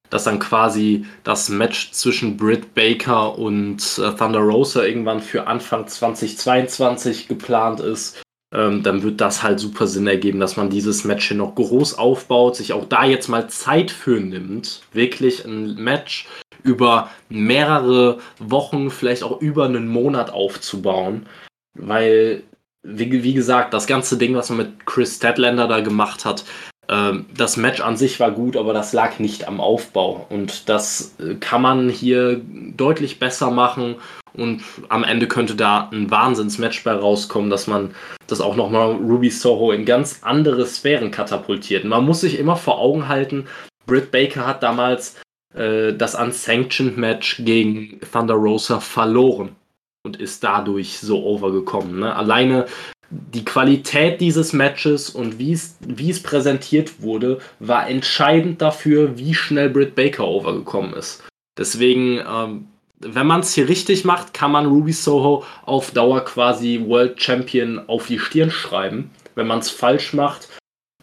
dass 0.09 0.23
dann 0.23 0.39
quasi 0.39 1.05
das 1.23 1.49
Match 1.49 1.91
zwischen 1.91 2.37
Britt 2.37 2.73
Baker 2.73 3.37
und 3.37 3.99
äh, 3.99 4.11
Thunder 4.15 4.39
Rosa 4.39 4.83
irgendwann 4.83 5.21
für 5.21 5.47
Anfang 5.47 5.87
2022 5.87 7.27
geplant 7.27 7.81
ist. 7.81 8.21
Ähm, 8.53 8.83
dann 8.83 9.03
wird 9.03 9.21
das 9.21 9.43
halt 9.43 9.59
super 9.59 9.87
Sinn 9.87 10.07
ergeben, 10.07 10.39
dass 10.39 10.57
man 10.57 10.69
dieses 10.69 11.05
Match 11.05 11.29
hier 11.29 11.37
noch 11.37 11.55
groß 11.55 11.97
aufbaut, 11.97 12.57
sich 12.57 12.73
auch 12.73 12.85
da 12.85 13.05
jetzt 13.05 13.29
mal 13.29 13.49
Zeit 13.49 13.91
für 13.91 14.19
nimmt, 14.19 14.81
wirklich 14.91 15.45
ein 15.45 15.75
Match 15.75 16.27
über 16.63 17.09
mehrere 17.29 18.19
Wochen, 18.39 18.91
vielleicht 18.91 19.23
auch 19.23 19.41
über 19.41 19.65
einen 19.65 19.87
Monat 19.87 20.31
aufzubauen, 20.31 21.27
weil 21.75 22.43
wie, 22.83 23.23
wie 23.23 23.33
gesagt, 23.33 23.73
das 23.73 23.87
ganze 23.87 24.17
Ding, 24.17 24.35
was 24.35 24.49
man 24.49 24.57
mit 24.59 24.85
Chris 24.85 25.15
Statlander 25.17 25.67
da 25.67 25.81
gemacht 25.81 26.25
hat, 26.25 26.43
ähm, 26.89 27.25
das 27.35 27.57
Match 27.57 27.81
an 27.81 27.97
sich 27.97 28.19
war 28.19 28.31
gut, 28.31 28.57
aber 28.57 28.73
das 28.73 28.93
lag 28.93 29.19
nicht 29.19 29.47
am 29.47 29.59
Aufbau. 29.59 30.25
Und 30.29 30.69
das 30.69 31.15
äh, 31.19 31.35
kann 31.35 31.61
man 31.61 31.89
hier 31.89 32.41
deutlich 32.75 33.19
besser 33.19 33.51
machen. 33.51 33.95
Und 34.33 34.63
am 34.89 35.03
Ende 35.03 35.27
könnte 35.27 35.55
da 35.55 35.89
ein 35.91 36.09
Wahnsinnsmatch 36.09 36.83
bei 36.83 36.93
rauskommen, 36.93 37.49
dass 37.49 37.67
man 37.67 37.93
das 38.27 38.39
auch 38.39 38.55
nochmal 38.55 38.91
Ruby 38.93 39.29
Soho 39.29 39.71
in 39.71 39.85
ganz 39.85 40.19
andere 40.21 40.65
Sphären 40.65 41.11
katapultiert. 41.11 41.83
Man 41.83 42.05
muss 42.05 42.21
sich 42.21 42.39
immer 42.39 42.55
vor 42.55 42.79
Augen 42.79 43.09
halten, 43.09 43.47
Britt 43.85 44.11
Baker 44.11 44.47
hat 44.47 44.63
damals 44.63 45.17
äh, 45.53 45.93
das 45.93 46.15
Unsanctioned 46.15 46.97
Match 46.97 47.41
gegen 47.43 47.99
Thunder 48.11 48.35
Rosa 48.35 48.79
verloren 48.79 49.55
und 50.03 50.19
ist 50.19 50.43
dadurch 50.43 50.99
so 50.99 51.23
overgekommen. 51.23 51.99
Ne? 51.99 52.15
Alleine 52.15 52.65
die 53.09 53.43
Qualität 53.43 54.21
dieses 54.21 54.53
Matches 54.53 55.09
und 55.09 55.37
wie 55.37 55.51
es, 55.51 56.23
präsentiert 56.23 57.01
wurde, 57.01 57.39
war 57.59 57.89
entscheidend 57.89 58.61
dafür, 58.61 59.17
wie 59.17 59.33
schnell 59.33 59.69
Britt 59.69 59.95
Baker 59.95 60.27
overgekommen 60.27 60.93
ist. 60.93 61.23
Deswegen, 61.57 62.19
ähm, 62.19 62.67
wenn 62.99 63.27
man 63.27 63.41
es 63.41 63.53
hier 63.53 63.67
richtig 63.67 64.05
macht, 64.05 64.33
kann 64.33 64.51
man 64.51 64.65
Ruby 64.65 64.93
Soho 64.93 65.43
auf 65.65 65.91
Dauer 65.91 66.23
quasi 66.23 66.83
World 66.85 67.21
Champion 67.21 67.81
auf 67.87 68.07
die 68.07 68.19
Stirn 68.19 68.51
schreiben. 68.51 69.11
Wenn 69.35 69.47
man 69.47 69.59
es 69.59 69.69
falsch 69.69 70.13
macht, 70.13 70.47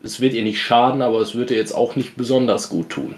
es 0.03 0.21
wird 0.21 0.33
ihr 0.33 0.45
nicht 0.45 0.63
schaden, 0.63 1.03
aber 1.03 1.21
es 1.21 1.35
wird 1.35 1.51
ihr 1.51 1.57
jetzt 1.57 1.75
auch 1.75 1.97
nicht 1.97 2.17
besonders 2.17 2.71
gut 2.71 2.89
tun. 2.89 3.17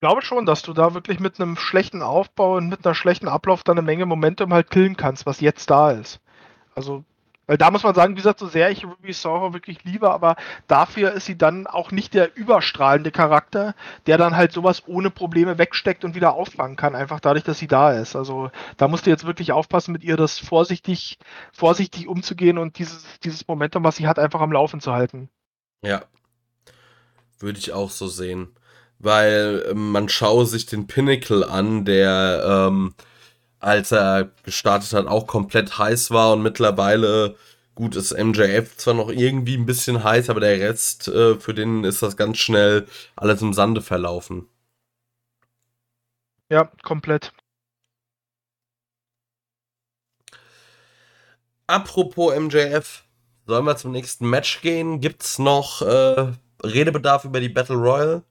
Ich 0.00 0.08
glaube 0.08 0.22
schon, 0.22 0.46
dass 0.46 0.62
du 0.62 0.72
da 0.72 0.94
wirklich 0.94 1.20
mit 1.20 1.38
einem 1.38 1.58
schlechten 1.58 2.00
Aufbau 2.00 2.56
und 2.56 2.70
mit 2.70 2.86
einer 2.86 2.94
schlechten 2.94 3.28
Ablauf 3.28 3.64
dann 3.64 3.76
eine 3.76 3.84
Menge 3.84 4.06
Momentum 4.06 4.50
halt 4.54 4.70
killen 4.70 4.96
kannst, 4.96 5.26
was 5.26 5.40
jetzt 5.40 5.68
da 5.68 5.90
ist. 5.90 6.20
Also, 6.74 7.04
weil 7.46 7.58
da 7.58 7.70
muss 7.70 7.82
man 7.82 7.94
sagen, 7.94 8.14
wie 8.14 8.16
gesagt, 8.16 8.38
so 8.38 8.46
sehr 8.46 8.70
ich 8.70 8.86
Ruby 8.86 9.12
Soho 9.12 9.52
wirklich 9.52 9.84
liebe, 9.84 10.10
aber 10.10 10.36
dafür 10.68 11.12
ist 11.12 11.26
sie 11.26 11.36
dann 11.36 11.66
auch 11.66 11.90
nicht 11.90 12.14
der 12.14 12.34
überstrahlende 12.34 13.10
Charakter, 13.10 13.74
der 14.06 14.16
dann 14.16 14.36
halt 14.36 14.52
sowas 14.52 14.84
ohne 14.86 15.10
Probleme 15.10 15.58
wegsteckt 15.58 16.02
und 16.02 16.14
wieder 16.14 16.32
auffangen 16.32 16.76
kann, 16.78 16.94
einfach 16.94 17.20
dadurch, 17.20 17.44
dass 17.44 17.58
sie 17.58 17.68
da 17.68 17.92
ist. 17.92 18.16
Also 18.16 18.50
da 18.78 18.88
musst 18.88 19.04
du 19.04 19.10
jetzt 19.10 19.26
wirklich 19.26 19.52
aufpassen, 19.52 19.92
mit 19.92 20.02
ihr 20.02 20.16
das 20.16 20.38
vorsichtig, 20.38 21.18
vorsichtig 21.52 22.08
umzugehen 22.08 22.56
und 22.56 22.78
dieses, 22.78 23.04
dieses 23.22 23.46
Momentum, 23.46 23.84
was 23.84 23.96
sie 23.96 24.08
hat, 24.08 24.18
einfach 24.18 24.40
am 24.40 24.52
Laufen 24.52 24.80
zu 24.80 24.94
halten. 24.94 25.28
Ja. 25.82 26.04
Würde 27.38 27.58
ich 27.58 27.74
auch 27.74 27.90
so 27.90 28.06
sehen 28.06 28.54
weil 29.00 29.66
ähm, 29.70 29.90
man 29.92 30.08
schaue 30.08 30.46
sich 30.46 30.66
den 30.66 30.86
Pinnacle 30.86 31.44
an, 31.44 31.84
der 31.84 32.42
ähm, 32.68 32.94
als 33.58 33.92
er 33.92 34.30
gestartet 34.44 34.92
hat 34.92 35.06
auch 35.06 35.26
komplett 35.26 35.78
heiß 35.78 36.10
war 36.10 36.32
und 36.32 36.42
mittlerweile 36.42 37.36
gut 37.74 37.96
ist 37.96 38.12
MJF 38.16 38.76
zwar 38.76 38.94
noch 38.94 39.10
irgendwie 39.10 39.56
ein 39.56 39.66
bisschen 39.66 40.04
heiß, 40.04 40.30
aber 40.30 40.40
der 40.40 40.60
Rest 40.60 41.08
äh, 41.08 41.38
für 41.38 41.54
den 41.54 41.84
ist 41.84 42.02
das 42.02 42.16
ganz 42.16 42.38
schnell 42.38 42.86
alles 43.16 43.42
im 43.42 43.52
Sande 43.54 43.82
verlaufen. 43.82 44.48
Ja, 46.50 46.70
komplett. 46.82 47.32
Apropos 51.66 52.34
MJF, 52.36 53.04
sollen 53.46 53.64
wir 53.64 53.76
zum 53.76 53.92
nächsten 53.92 54.28
Match 54.28 54.60
gehen? 54.60 55.00
Gibt's 55.00 55.38
noch 55.38 55.82
äh, 55.82 56.32
Redebedarf 56.64 57.24
über 57.24 57.40
die 57.40 57.48
Battle 57.48 57.76
Royale? 57.76 58.24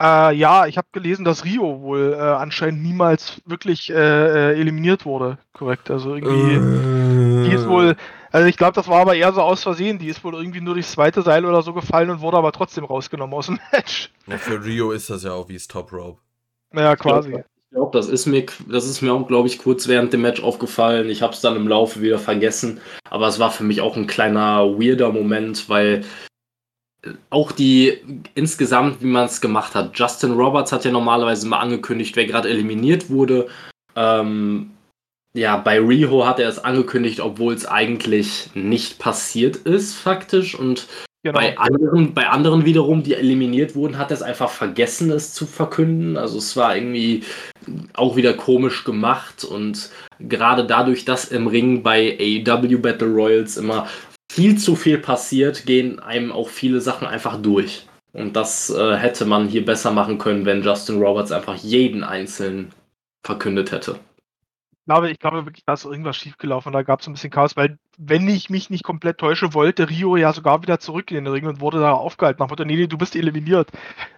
Äh, 0.00 0.34
ja, 0.34 0.66
ich 0.66 0.78
habe 0.78 0.88
gelesen, 0.92 1.26
dass 1.26 1.44
Rio 1.44 1.82
wohl 1.82 2.14
äh, 2.14 2.20
anscheinend 2.20 2.82
niemals 2.82 3.42
wirklich 3.44 3.90
äh, 3.90 3.94
äh 3.94 4.58
eliminiert 4.58 5.04
wurde. 5.04 5.36
Korrekt. 5.52 5.90
Also 5.90 6.14
irgendwie, 6.14 7.46
die 7.46 7.54
ist 7.54 7.68
wohl, 7.68 7.96
also 8.32 8.48
ich 8.48 8.56
glaube, 8.56 8.72
das 8.72 8.88
war 8.88 9.00
aber 9.00 9.14
eher 9.14 9.32
so 9.32 9.42
aus 9.42 9.62
Versehen. 9.62 9.98
Die 9.98 10.08
ist 10.08 10.24
wohl 10.24 10.34
irgendwie 10.34 10.62
nur 10.62 10.74
durchs 10.74 10.92
zweite 10.92 11.20
Seil 11.20 11.44
oder 11.44 11.60
so 11.60 11.74
gefallen 11.74 12.08
und 12.08 12.22
wurde 12.22 12.38
aber 12.38 12.52
trotzdem 12.52 12.84
rausgenommen 12.84 13.34
aus 13.34 13.46
dem 13.46 13.58
Match. 13.72 14.10
Ja, 14.26 14.38
für 14.38 14.64
Rio 14.64 14.92
ist 14.92 15.10
das 15.10 15.22
ja 15.22 15.32
auch 15.32 15.50
wie 15.50 15.54
das 15.54 15.68
Top 15.68 15.92
Rope. 15.92 16.18
Naja, 16.72 16.96
quasi. 16.96 17.34
Ich 17.34 17.76
glaube, 17.76 17.96
das 17.96 18.08
ist 18.08 18.26
mir, 18.26 18.46
das 18.68 18.86
ist 18.86 19.02
mir 19.02 19.12
auch, 19.12 19.28
glaube 19.28 19.48
ich, 19.48 19.58
kurz 19.58 19.86
während 19.86 20.12
dem 20.12 20.22
Match 20.22 20.42
aufgefallen. 20.42 21.10
Ich 21.10 21.20
habe 21.20 21.34
es 21.34 21.40
dann 21.40 21.56
im 21.56 21.68
Laufe 21.68 22.00
wieder 22.00 22.18
vergessen. 22.18 22.80
Aber 23.10 23.28
es 23.28 23.38
war 23.38 23.50
für 23.50 23.64
mich 23.64 23.80
auch 23.80 23.96
ein 23.96 24.06
kleiner 24.06 24.78
weirder 24.80 25.12
Moment, 25.12 25.68
weil 25.68 26.04
auch 27.30 27.52
die 27.52 27.98
insgesamt, 28.34 29.02
wie 29.02 29.06
man 29.06 29.26
es 29.26 29.40
gemacht 29.40 29.74
hat. 29.74 29.98
Justin 29.98 30.32
Roberts 30.32 30.72
hat 30.72 30.84
ja 30.84 30.90
normalerweise 30.90 31.46
mal 31.48 31.60
angekündigt, 31.60 32.16
wer 32.16 32.26
gerade 32.26 32.48
eliminiert 32.48 33.10
wurde. 33.10 33.48
Ähm, 33.96 34.70
ja, 35.32 35.56
bei 35.56 35.78
Riho 35.78 36.26
hat 36.26 36.40
er 36.40 36.48
es 36.48 36.58
angekündigt, 36.58 37.20
obwohl 37.20 37.54
es 37.54 37.64
eigentlich 37.64 38.50
nicht 38.54 38.98
passiert 38.98 39.56
ist, 39.56 39.94
faktisch. 39.94 40.54
Und 40.54 40.88
genau. 41.22 41.38
bei, 41.38 41.56
anderen, 41.56 42.14
bei 42.14 42.28
anderen 42.28 42.64
wiederum, 42.64 43.02
die 43.02 43.14
eliminiert 43.14 43.74
wurden, 43.74 43.96
hat 43.96 44.10
er 44.10 44.16
es 44.16 44.22
einfach 44.22 44.50
vergessen, 44.50 45.10
es 45.10 45.32
zu 45.32 45.46
verkünden. 45.46 46.16
Also 46.16 46.38
es 46.38 46.56
war 46.56 46.76
irgendwie 46.76 47.22
auch 47.94 48.16
wieder 48.16 48.34
komisch 48.34 48.84
gemacht. 48.84 49.44
Und 49.44 49.90
gerade 50.18 50.66
dadurch, 50.66 51.04
dass 51.04 51.26
im 51.26 51.46
Ring 51.46 51.82
bei 51.82 52.18
AEW 52.18 52.78
Battle 52.78 53.08
Royals 53.08 53.56
immer 53.56 53.86
viel 54.30 54.56
zu 54.56 54.76
viel 54.76 54.98
passiert, 54.98 55.66
gehen 55.66 55.98
einem 55.98 56.30
auch 56.30 56.48
viele 56.48 56.80
Sachen 56.80 57.08
einfach 57.08 57.42
durch. 57.42 57.88
Und 58.12 58.36
das 58.36 58.70
äh, 58.70 58.94
hätte 58.96 59.24
man 59.24 59.48
hier 59.48 59.64
besser 59.64 59.90
machen 59.90 60.18
können, 60.18 60.46
wenn 60.46 60.62
Justin 60.62 61.02
Roberts 61.02 61.32
einfach 61.32 61.56
jeden 61.56 62.04
einzelnen 62.04 62.70
verkündet 63.26 63.72
hätte. 63.72 63.98
Ich 64.80 64.92
glaube, 64.92 65.10
ich 65.10 65.18
glaube 65.20 65.44
wirklich, 65.46 65.64
da 65.64 65.74
ist 65.74 65.84
irgendwas 65.84 66.16
schiefgelaufen. 66.16 66.72
Da 66.72 66.82
gab 66.82 67.00
es 67.00 67.06
ein 67.06 67.12
bisschen 67.12 67.30
Chaos, 67.30 67.56
weil, 67.56 67.78
wenn 67.96 68.28
ich 68.28 68.50
mich 68.50 68.70
nicht 68.70 68.82
komplett 68.82 69.18
täusche, 69.18 69.54
wollte 69.54 69.88
Rio 69.88 70.16
ja 70.16 70.32
sogar 70.32 70.62
wieder 70.62 70.80
zurück 70.80 71.10
in 71.12 71.24
den 71.24 71.32
Ring 71.32 71.46
und 71.46 71.60
wurde 71.60 71.78
da 71.78 71.92
aufgehalten. 71.92 72.42
Nach 72.42 72.48
Motto, 72.48 72.64
nee, 72.64 72.74
nee, 72.76 72.86
du 72.88 72.98
bist 72.98 73.14
eliminiert. 73.14 73.70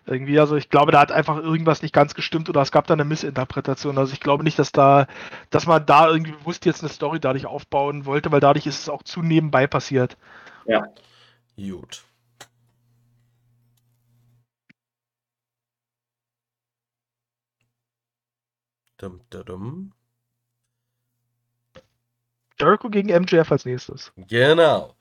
Irgendwie, 0.06 0.38
also 0.40 0.56
ich 0.56 0.70
glaube, 0.70 0.92
da 0.92 1.00
hat 1.00 1.12
einfach 1.12 1.36
irgendwas 1.36 1.82
nicht 1.82 1.92
ganz 1.92 2.14
gestimmt 2.14 2.48
oder 2.48 2.62
es 2.62 2.72
gab 2.72 2.86
da 2.86 2.94
eine 2.94 3.04
Missinterpretation. 3.04 3.98
Also 3.98 4.14
ich 4.14 4.20
glaube 4.20 4.44
nicht, 4.44 4.58
dass 4.58 4.72
da, 4.72 5.06
dass 5.50 5.66
man 5.66 5.84
da 5.84 6.08
irgendwie 6.08 6.32
bewusst 6.32 6.64
jetzt 6.64 6.82
eine 6.82 6.90
Story 6.90 7.20
dadurch 7.20 7.44
aufbauen 7.46 8.06
wollte, 8.06 8.32
weil 8.32 8.40
dadurch 8.40 8.66
ist 8.66 8.80
es 8.80 8.88
auch 8.88 9.02
zu 9.02 9.20
nebenbei 9.20 9.66
passiert. 9.66 10.16
Ja. 10.66 10.84
Gut. 11.56 12.04
Dum, 18.98 19.20
dum, 19.30 19.44
dum. 19.44 19.92
Jericho 22.58 22.90
gegen 22.90 23.08
MJF 23.08 23.50
als 23.50 23.64
nächstes. 23.64 24.12
Genau. 24.16 24.96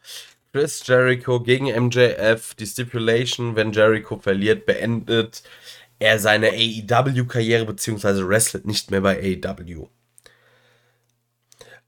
Chris 0.51 0.85
Jericho 0.85 1.39
gegen 1.39 1.67
MJF, 1.67 2.55
die 2.55 2.65
Stipulation, 2.65 3.55
wenn 3.55 3.71
Jericho 3.71 4.17
verliert, 4.17 4.65
beendet 4.65 5.43
er 5.99 6.19
seine 6.19 6.49
AEW-Karriere 6.49 7.65
beziehungsweise 7.65 8.27
wrestelt 8.27 8.65
nicht 8.65 8.91
mehr 8.91 9.01
bei 9.01 9.17
AEW. 9.17 9.87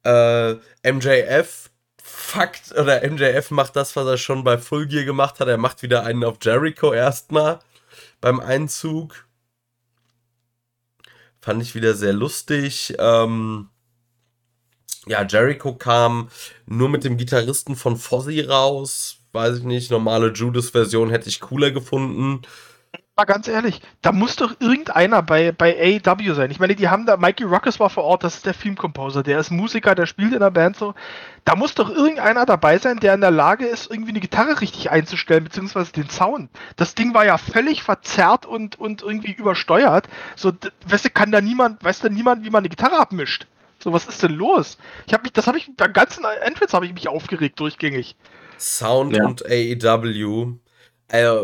Äh, 0.06 0.56
MJF 0.92 1.72
fuckt 2.02 2.72
oder 2.78 3.02
MJF 3.10 3.52
macht 3.52 3.76
das, 3.76 3.96
was 3.96 4.06
er 4.08 4.18
schon 4.18 4.44
bei 4.44 4.58
Full 4.58 4.88
Gear 4.88 5.04
gemacht 5.04 5.40
hat. 5.40 5.48
Er 5.48 5.58
macht 5.58 5.82
wieder 5.82 6.04
einen 6.04 6.24
auf 6.24 6.38
Jericho 6.42 6.94
erstmal 6.94 7.60
beim 8.22 8.40
Einzug. 8.40 9.28
Fand 11.42 11.62
ich 11.62 11.76
wieder 11.76 11.94
sehr 11.94 12.14
lustig. 12.14 12.94
Ähm, 13.00 13.70
ja, 15.08 15.24
Jericho 15.24 15.76
kam 15.76 16.30
nur 16.66 16.90
mit 16.90 17.04
dem 17.04 17.18
Gitarristen 17.18 17.76
von 17.76 17.98
Fozzy 17.98 18.42
raus. 18.42 19.18
Weiß 19.32 19.60
ich 19.60 19.64
nicht, 19.64 19.92
normale 19.92 20.32
Judas-Version 20.32 21.10
hätte 21.10 21.30
ich 21.30 21.40
cooler 21.40 21.72
gefunden. 21.72 22.42
Mal 23.16 23.26
ganz 23.26 23.48
ehrlich, 23.48 23.80
da 24.02 24.12
muss 24.12 24.38
doch 24.38 24.60
irgendeiner 24.60 25.22
bei, 25.22 25.52
bei 25.52 26.00
AEW 26.04 26.34
sein. 26.34 26.50
Ich 26.50 26.60
meine, 26.60 26.76
die 26.76 26.90
haben 26.90 27.06
da, 27.06 27.16
Mikey 27.16 27.44
Rockers 27.44 27.80
war 27.80 27.92
vor 27.92 28.06
Ort, 28.06 28.24
das 28.24 28.38
ist 28.38 28.46
der 28.48 28.56
Filmcomposer, 28.56 29.22
der 29.22 29.40
ist 29.40 29.52
Musiker, 29.52 29.94
der 29.94 30.08
spielt 30.08 30.34
in 30.34 30.40
der 30.40 30.50
Band 30.50 30.78
so. 30.78 30.96
Da 31.46 31.56
muss 31.56 31.76
doch 31.76 31.92
irgendeiner 31.92 32.48
dabei 32.48 32.80
sein, 32.80 32.98
der 32.98 33.14
in 33.14 33.22
der 33.22 33.30
Lage 33.30 33.68
ist, 33.68 33.92
irgendwie 33.92 34.10
eine 34.12 34.20
Gitarre 34.20 34.62
richtig 34.62 34.90
einzustellen, 34.90 35.44
beziehungsweise 35.44 35.92
den 35.92 36.10
Sound. 36.10 36.50
Das 36.76 36.96
Ding 36.96 37.14
war 37.14 37.24
ja 37.24 37.38
völlig 37.38 37.84
verzerrt 37.84 38.48
und, 38.48 38.80
und 38.80 39.04
irgendwie 39.04 39.34
übersteuert. 39.34 40.08
So, 40.36 40.52
weißt 40.88 41.06
du, 41.06 41.10
kann 41.12 41.32
da 41.32 41.40
niemand, 41.40 41.84
weiß 41.84 42.00
da 42.00 42.10
niemand, 42.10 42.44
wie 42.46 42.50
man 42.50 42.62
eine 42.62 42.70
Gitarre 42.70 42.98
abmischt. 42.98 43.46
So, 43.84 43.92
was 43.92 44.06
ist 44.06 44.24
denn 44.24 44.32
los? 44.32 44.78
Ich 45.08 45.14
habe 45.14 45.24
mich, 45.24 45.34
das 45.34 45.46
habe 45.46 45.58
ich, 45.58 45.70
beim 45.76 45.92
ganzen 45.92 46.24
Entrance 46.24 46.74
habe 46.74 46.86
ich 46.86 46.94
mich 46.94 47.10
aufgeregt 47.10 47.60
durchgängig. 47.60 48.16
Sound 48.58 49.18
ja. 49.18 49.26
und 49.26 49.44
AEW. 49.46 50.54
Äh, 51.10 51.36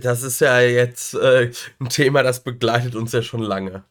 das 0.00 0.22
ist 0.22 0.40
ja 0.40 0.60
jetzt 0.60 1.12
äh, 1.12 1.52
ein 1.78 1.90
Thema, 1.90 2.22
das 2.22 2.42
begleitet 2.42 2.94
uns 2.94 3.12
ja 3.12 3.20
schon 3.20 3.42
lange. 3.42 3.84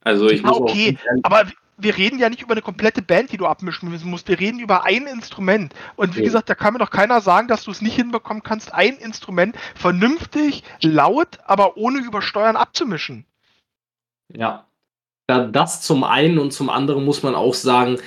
Also 0.00 0.30
ich 0.30 0.42
muss 0.42 0.56
okay, 0.56 0.96
aber 1.22 1.44
wir 1.76 1.94
reden 1.98 2.18
ja 2.18 2.30
nicht 2.30 2.40
über 2.40 2.52
eine 2.52 2.62
komplette 2.62 3.02
Band, 3.02 3.32
die 3.32 3.36
du 3.36 3.46
abmischen 3.46 3.90
musst. 4.04 4.28
Wir 4.28 4.40
reden 4.40 4.58
über 4.58 4.84
ein 4.84 5.06
Instrument. 5.06 5.74
Und 5.96 6.14
wie 6.14 6.20
okay. 6.20 6.24
gesagt, 6.24 6.48
da 6.48 6.54
kann 6.54 6.72
mir 6.72 6.78
doch 6.78 6.90
keiner 6.90 7.20
sagen, 7.20 7.48
dass 7.48 7.64
du 7.64 7.70
es 7.70 7.82
nicht 7.82 7.96
hinbekommen 7.96 8.42
kannst, 8.42 8.72
ein 8.72 8.96
Instrument 8.96 9.56
vernünftig, 9.74 10.64
laut, 10.80 11.38
aber 11.44 11.76
ohne 11.76 11.98
übersteuern 11.98 12.56
abzumischen. 12.56 13.26
Ja. 14.28 14.64
Das 15.38 15.82
zum 15.82 16.04
einen 16.04 16.38
und 16.38 16.52
zum 16.52 16.70
anderen 16.70 17.04
muss 17.04 17.22
man 17.22 17.34
auch 17.34 17.54
sagen, 17.54 17.98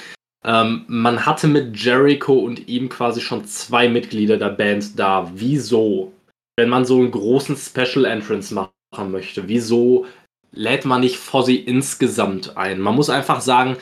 ähm, 0.45 0.83
man 0.87 1.25
hatte 1.25 1.47
mit 1.47 1.77
Jericho 1.77 2.33
und 2.33 2.67
ihm 2.67 2.89
quasi 2.89 3.21
schon 3.21 3.45
zwei 3.45 3.87
Mitglieder 3.87 4.37
der 4.37 4.49
Band 4.49 4.99
da. 4.99 5.31
Wieso 5.33 6.11
wenn 6.55 6.69
man 6.69 6.85
so 6.85 6.99
einen 6.99 7.11
großen 7.11 7.57
Special 7.57 8.05
Entrance 8.05 8.53
machen 8.53 9.11
möchte, 9.11 9.47
wieso 9.47 10.05
lädt 10.51 10.85
man 10.85 11.01
nicht 11.01 11.17
Fozzy 11.17 11.55
insgesamt 11.55 12.57
ein? 12.57 12.79
Man 12.79 12.95
muss 12.95 13.09
einfach 13.09 13.41
sagen, 13.41 13.77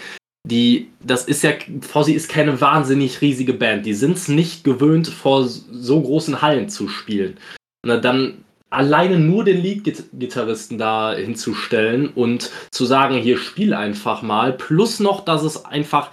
die, 0.47 0.89
das 1.01 1.26
ist 1.26 1.43
ja, 1.43 1.51
Fozzy 1.81 2.13
ist 2.13 2.30
keine 2.30 2.61
wahnsinnig 2.61 3.22
riesige 3.22 3.53
Band. 3.53 3.85
Die 3.85 3.93
sind 3.93 4.18
es 4.18 4.27
nicht 4.27 4.63
gewöhnt, 4.63 5.07
vor 5.07 5.45
so 5.45 6.01
großen 6.01 6.41
Hallen 6.41 6.69
zu 6.69 6.88
spielen. 6.88 7.38
Na, 7.85 7.97
dann 7.97 8.43
alleine 8.72 9.19
nur 9.19 9.43
den 9.43 9.61
Lead-Gitarristen 9.61 10.77
da 10.77 11.14
hinzustellen 11.14 12.07
und 12.10 12.49
zu 12.72 12.85
sagen, 12.85 13.18
hier 13.18 13.38
spiel 13.38 13.73
einfach 13.73 14.22
mal, 14.22 14.53
plus 14.53 14.99
noch, 14.99 15.23
dass 15.23 15.43
es 15.43 15.65
einfach 15.65 16.11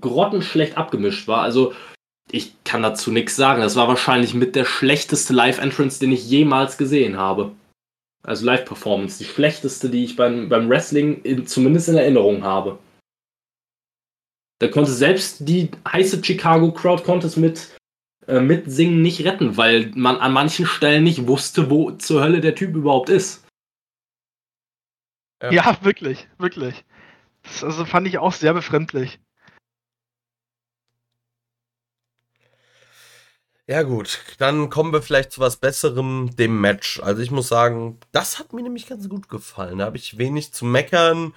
grottenschlecht 0.00 0.76
abgemischt 0.76 1.28
war. 1.28 1.42
Also 1.42 1.72
ich 2.30 2.52
kann 2.64 2.82
dazu 2.82 3.12
nichts 3.12 3.36
sagen. 3.36 3.62
Das 3.62 3.76
war 3.76 3.86
wahrscheinlich 3.86 4.34
mit 4.34 4.56
der 4.56 4.64
schlechteste 4.64 5.32
Live-Entrance, 5.32 6.00
den 6.00 6.12
ich 6.12 6.28
jemals 6.28 6.78
gesehen 6.78 7.16
habe. 7.16 7.52
Also 8.24 8.46
Live-Performance. 8.46 9.18
Die 9.18 9.28
schlechteste, 9.28 9.90
die 9.90 10.04
ich 10.04 10.16
beim, 10.16 10.48
beim 10.48 10.68
Wrestling 10.68 11.22
in, 11.22 11.46
zumindest 11.46 11.88
in 11.90 11.96
Erinnerung 11.96 12.42
habe. 12.42 12.78
Da 14.58 14.68
konnte 14.68 14.92
selbst 14.92 15.46
die 15.46 15.70
heiße 15.86 16.24
Chicago 16.24 16.72
Crowd 16.72 17.02
konnte 17.04 17.26
es 17.26 17.36
mit, 17.36 17.68
äh, 18.26 18.40
mit 18.40 18.70
Singen 18.70 19.02
nicht 19.02 19.24
retten, 19.24 19.56
weil 19.56 19.90
man 19.94 20.16
an 20.16 20.32
manchen 20.32 20.66
Stellen 20.66 21.04
nicht 21.04 21.26
wusste, 21.26 21.70
wo 21.70 21.90
zur 21.92 22.22
Hölle 22.22 22.40
der 22.40 22.54
Typ 22.54 22.74
überhaupt 22.74 23.08
ist. 23.08 23.44
Ja, 25.42 25.50
ja 25.50 25.78
wirklich, 25.82 26.26
wirklich. 26.38 26.84
Das 27.42 27.62
also 27.62 27.84
fand 27.84 28.06
ich 28.06 28.18
auch 28.18 28.32
sehr 28.32 28.54
befremdlich. 28.54 29.20
Ja 33.66 33.82
gut, 33.82 34.20
dann 34.38 34.68
kommen 34.68 34.92
wir 34.92 35.00
vielleicht 35.00 35.32
zu 35.32 35.40
was 35.40 35.56
Besserem, 35.56 36.36
dem 36.36 36.60
Match. 36.60 37.00
Also 37.00 37.22
ich 37.22 37.30
muss 37.30 37.48
sagen, 37.48 37.98
das 38.12 38.38
hat 38.38 38.52
mir 38.52 38.62
nämlich 38.62 38.86
ganz 38.86 39.08
gut 39.08 39.30
gefallen. 39.30 39.78
Da 39.78 39.86
habe 39.86 39.96
ich 39.96 40.18
wenig 40.18 40.52
zu 40.52 40.66
meckern. 40.66 41.32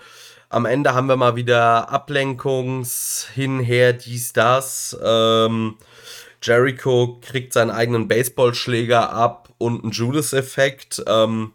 Am 0.50 0.66
Ende 0.66 0.94
haben 0.94 1.08
wir 1.08 1.16
mal 1.16 1.38
wieder 1.38 1.90
Ablenkungs, 1.90 3.30
hinher, 3.34 3.94
dies, 3.94 4.34
das. 4.34 4.98
Ähm, 5.02 5.78
Jericho 6.42 7.20
kriegt 7.22 7.54
seinen 7.54 7.72
eigenen 7.72 8.08
Baseballschläger 8.08 9.12
ab 9.12 9.50
und 9.58 9.84
einen 9.84 9.92
Judas-Effekt. 9.92 11.04
Ähm, 11.08 11.54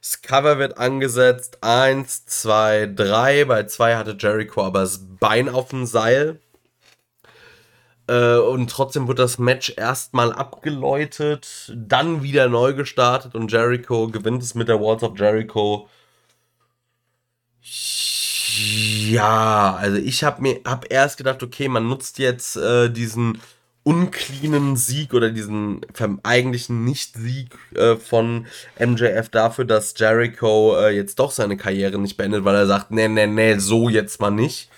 das 0.00 0.22
Cover 0.22 0.58
wird 0.58 0.78
angesetzt. 0.78 1.58
Eins, 1.62 2.26
zwei, 2.26 2.86
drei. 2.86 3.44
Bei 3.44 3.64
zwei 3.64 3.96
hatte 3.96 4.16
Jericho 4.18 4.62
aber 4.62 4.80
das 4.80 5.00
Bein 5.20 5.48
auf 5.48 5.68
dem 5.68 5.86
Seil. 5.86 6.40
Äh, 8.08 8.36
und 8.38 8.70
trotzdem 8.70 9.06
wird 9.08 9.18
das 9.18 9.38
Match 9.38 9.72
erstmal 9.76 10.32
abgeläutet, 10.32 11.72
dann 11.74 12.22
wieder 12.22 12.48
neu 12.48 12.74
gestartet 12.74 13.34
und 13.34 13.52
Jericho 13.52 14.08
gewinnt 14.08 14.42
es 14.42 14.54
mit 14.54 14.68
der 14.68 14.80
Walls 14.80 15.02
of 15.02 15.18
Jericho. 15.18 15.88
Ja, 19.08 19.76
also 19.76 19.96
ich 19.98 20.24
habe 20.24 20.42
mir 20.42 20.60
hab 20.66 20.90
erst 20.92 21.16
gedacht, 21.16 21.42
okay, 21.42 21.68
man 21.68 21.88
nutzt 21.88 22.18
jetzt 22.18 22.56
äh, 22.56 22.90
diesen 22.90 23.40
uncleanen 23.84 24.76
Sieg 24.76 25.12
oder 25.12 25.30
diesen 25.30 25.80
eigentlichen 26.22 26.84
Nicht-Sieg 26.84 27.56
äh, 27.74 27.96
von 27.96 28.46
MJF 28.78 29.28
dafür, 29.28 29.64
dass 29.64 29.94
Jericho 29.96 30.76
äh, 30.78 30.94
jetzt 30.94 31.18
doch 31.18 31.32
seine 31.32 31.56
Karriere 31.56 31.98
nicht 31.98 32.16
beendet, 32.16 32.44
weil 32.44 32.54
er 32.54 32.66
sagt, 32.66 32.90
nee, 32.90 33.08
nee, 33.08 33.26
nee, 33.26 33.58
so 33.58 33.88
jetzt 33.88 34.20
mal 34.20 34.30
nicht. 34.30 34.70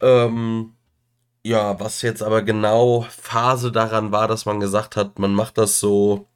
Ähm, 0.00 0.74
ja, 1.42 1.78
was 1.80 2.02
jetzt 2.02 2.22
aber 2.22 2.42
genau 2.42 3.06
Phase 3.08 3.72
daran 3.72 4.12
war, 4.12 4.28
dass 4.28 4.46
man 4.46 4.60
gesagt 4.60 4.96
hat, 4.96 5.18
man 5.18 5.32
macht 5.32 5.58
das 5.58 5.80
so. 5.80 6.28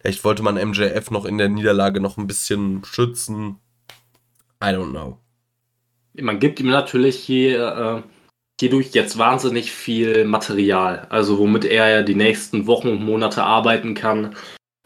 Vielleicht 0.00 0.24
wollte 0.24 0.42
man 0.42 0.54
MJF 0.54 1.10
noch 1.10 1.24
in 1.24 1.38
der 1.38 1.48
Niederlage 1.48 2.00
noch 2.00 2.16
ein 2.16 2.26
bisschen 2.26 2.84
schützen. 2.84 3.58
I 4.62 4.68
don't 4.68 4.90
know. 4.90 5.18
Man 6.14 6.40
gibt 6.40 6.60
ihm 6.60 6.70
natürlich 6.70 7.16
hier, 7.16 8.02
äh, 8.06 8.15
hierdurch 8.60 8.90
jetzt 8.92 9.18
wahnsinnig 9.18 9.70
viel 9.70 10.24
Material, 10.24 11.06
also 11.10 11.38
womit 11.38 11.64
er 11.64 11.88
ja 11.88 12.02
die 12.02 12.14
nächsten 12.14 12.66
Wochen 12.66 12.88
und 12.88 13.04
Monate 13.04 13.42
arbeiten 13.42 13.94
kann. 13.94 14.34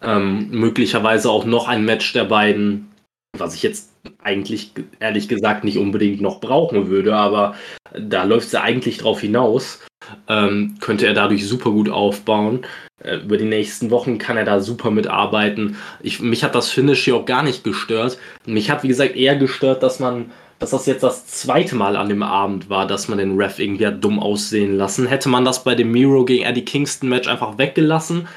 Ähm, 0.02 0.48
möglicherweise 0.50 1.30
auch 1.30 1.44
noch 1.44 1.68
ein 1.68 1.84
Match 1.84 2.12
der 2.12 2.24
beiden, 2.24 2.90
was 3.36 3.54
ich 3.54 3.62
jetzt 3.62 3.90
eigentlich 4.22 4.72
ehrlich 4.98 5.28
gesagt 5.28 5.62
nicht 5.64 5.78
unbedingt 5.78 6.20
noch 6.20 6.40
brauchen 6.40 6.88
würde, 6.88 7.14
aber 7.14 7.54
da 7.92 8.24
läuft 8.24 8.46
es 8.46 8.52
ja 8.52 8.62
eigentlich 8.62 8.98
drauf 8.98 9.20
hinaus. 9.20 9.80
Ähm, 10.26 10.76
könnte 10.80 11.06
er 11.06 11.14
dadurch 11.14 11.46
super 11.46 11.70
gut 11.70 11.90
aufbauen. 11.90 12.66
Äh, 13.02 13.16
über 13.16 13.36
die 13.36 13.44
nächsten 13.44 13.90
Wochen 13.90 14.18
kann 14.18 14.36
er 14.36 14.44
da 14.44 14.60
super 14.60 14.90
mitarbeiten. 14.90 15.76
Ich, 16.00 16.20
mich 16.20 16.42
hat 16.42 16.54
das 16.54 16.70
Finish 16.70 17.04
hier 17.04 17.16
auch 17.16 17.26
gar 17.26 17.42
nicht 17.42 17.64
gestört. 17.64 18.18
Mich 18.46 18.70
hat, 18.70 18.82
wie 18.82 18.88
gesagt, 18.88 19.16
eher 19.16 19.36
gestört, 19.36 19.82
dass 19.82 20.00
man, 20.00 20.30
dass 20.60 20.70
das 20.70 20.86
jetzt 20.86 21.02
das 21.02 21.26
zweite 21.26 21.74
Mal 21.74 21.96
an 21.96 22.10
dem 22.10 22.22
Abend 22.22 22.68
war, 22.68 22.86
dass 22.86 23.08
man 23.08 23.18
den 23.18 23.40
Ref 23.40 23.58
irgendwie 23.58 23.86
hat 23.86 24.04
dumm 24.04 24.20
aussehen 24.20 24.76
lassen. 24.76 25.06
Hätte 25.06 25.30
man 25.30 25.44
das 25.44 25.64
bei 25.64 25.74
dem 25.74 25.90
Miro 25.90 26.24
gegen 26.24 26.44
Eddie 26.44 26.64
Kingston 26.64 27.08
Match 27.08 27.28
einfach 27.28 27.56
weggelassen, 27.56 28.28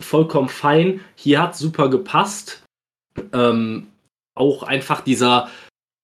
vollkommen 0.00 0.48
fein. 0.48 1.00
Hier 1.14 1.42
hat 1.42 1.56
super 1.56 1.90
gepasst. 1.90 2.64
Ähm, 3.34 3.88
auch 4.34 4.62
einfach 4.62 5.02
dieser, 5.02 5.50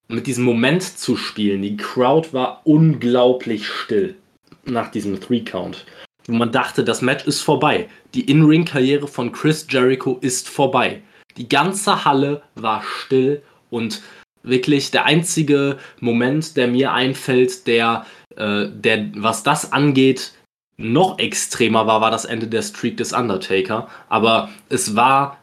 mit 0.08 0.26
diesem 0.26 0.44
Moment 0.44 0.82
zu 0.82 1.16
spielen. 1.16 1.62
Die 1.62 1.78
Crowd 1.78 2.32
war 2.32 2.60
unglaublich 2.64 3.66
still 3.66 4.16
nach 4.64 4.90
diesem 4.90 5.18
Three-Count. 5.18 5.86
Und 6.28 6.38
man 6.38 6.52
dachte, 6.52 6.84
das 6.84 7.00
Match 7.00 7.26
ist 7.26 7.40
vorbei. 7.40 7.88
Die 8.12 8.30
In-Ring-Karriere 8.30 9.08
von 9.08 9.32
Chris 9.32 9.66
Jericho 9.70 10.18
ist 10.20 10.48
vorbei. 10.48 11.02
Die 11.38 11.48
ganze 11.48 12.04
Halle 12.04 12.42
war 12.54 12.82
still 12.82 13.42
und 13.70 14.02
wirklich 14.44 14.90
der 14.90 15.04
einzige 15.04 15.78
Moment, 16.00 16.56
der 16.56 16.68
mir 16.68 16.92
einfällt, 16.92 17.66
der, 17.66 18.06
äh, 18.36 18.66
der 18.68 19.10
was 19.16 19.42
das 19.42 19.72
angeht, 19.72 20.32
noch 20.76 21.18
extremer 21.18 21.86
war, 21.86 22.00
war 22.00 22.10
das 22.10 22.24
Ende 22.24 22.46
der 22.46 22.62
Streak 22.62 22.96
des 22.96 23.12
Undertaker. 23.12 23.88
Aber 24.08 24.50
es 24.68 24.96
war 24.96 25.38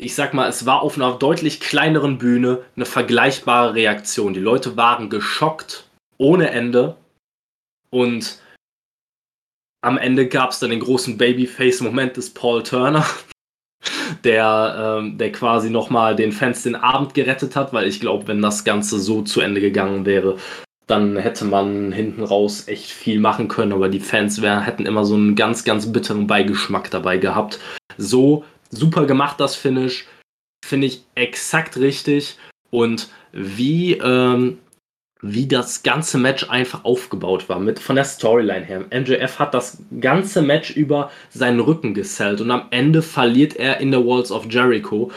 ich 0.00 0.14
sag 0.14 0.32
mal, 0.32 0.48
es 0.48 0.64
war 0.64 0.82
auf 0.82 0.96
einer 0.96 1.12
deutlich 1.12 1.60
kleineren 1.60 2.18
Bühne 2.18 2.64
eine 2.74 2.86
vergleichbare 2.86 3.74
Reaktion. 3.74 4.32
Die 4.32 4.40
Leute 4.40 4.76
waren 4.76 5.10
geschockt 5.10 5.84
ohne 6.16 6.50
Ende 6.50 6.96
und 7.90 8.40
am 9.82 9.98
Ende 9.98 10.28
gab 10.28 10.50
es 10.50 10.58
dann 10.58 10.70
den 10.70 10.80
großen 10.80 11.18
Babyface-Moment 11.18 12.16
des 12.16 12.32
Paul 12.32 12.62
Turner, 12.62 13.06
der, 14.24 14.98
ähm, 15.00 15.18
der 15.18 15.32
quasi 15.32 15.70
nochmal 15.70 16.16
den 16.16 16.32
Fans 16.32 16.62
den 16.62 16.76
Abend 16.76 17.14
gerettet 17.14 17.56
hat, 17.56 17.72
weil 17.72 17.86
ich 17.86 18.00
glaube, 18.00 18.28
wenn 18.28 18.42
das 18.42 18.64
Ganze 18.64 18.98
so 18.98 19.22
zu 19.22 19.40
Ende 19.40 19.60
gegangen 19.60 20.06
wäre, 20.06 20.36
dann 20.86 21.16
hätte 21.16 21.44
man 21.44 21.92
hinten 21.92 22.24
raus 22.24 22.66
echt 22.66 22.90
viel 22.90 23.20
machen 23.20 23.46
können, 23.48 23.72
aber 23.72 23.88
die 23.88 24.00
Fans 24.00 24.42
wär, 24.42 24.60
hätten 24.60 24.86
immer 24.86 25.04
so 25.04 25.14
einen 25.14 25.36
ganz, 25.36 25.64
ganz 25.64 25.92
bitteren 25.92 26.26
Beigeschmack 26.26 26.90
dabei 26.90 27.16
gehabt. 27.16 27.60
So 27.96 28.44
super 28.70 29.06
gemacht, 29.06 29.38
das 29.38 29.54
Finish. 29.54 30.06
Finde 30.64 30.88
ich 30.88 31.04
exakt 31.14 31.76
richtig. 31.76 32.36
Und 32.70 33.08
wie, 33.32 33.94
ähm, 33.94 34.58
wie 35.22 35.46
das 35.46 35.82
ganze 35.82 36.18
Match 36.18 36.48
einfach 36.48 36.84
aufgebaut 36.84 37.48
war, 37.48 37.58
mit, 37.58 37.78
von 37.78 37.96
der 37.96 38.04
Storyline 38.04 38.64
her. 38.64 38.84
MJF 38.90 39.38
hat 39.38 39.54
das 39.54 39.82
ganze 40.00 40.42
Match 40.42 40.70
über 40.70 41.10
seinen 41.28 41.60
Rücken 41.60 41.94
gesellt 41.94 42.40
und 42.40 42.50
am 42.50 42.68
Ende 42.70 43.02
verliert 43.02 43.56
er 43.56 43.80
in 43.80 43.92
the 43.92 43.98
Walls 43.98 44.30
of 44.30 44.46
Jericho. 44.50 45.10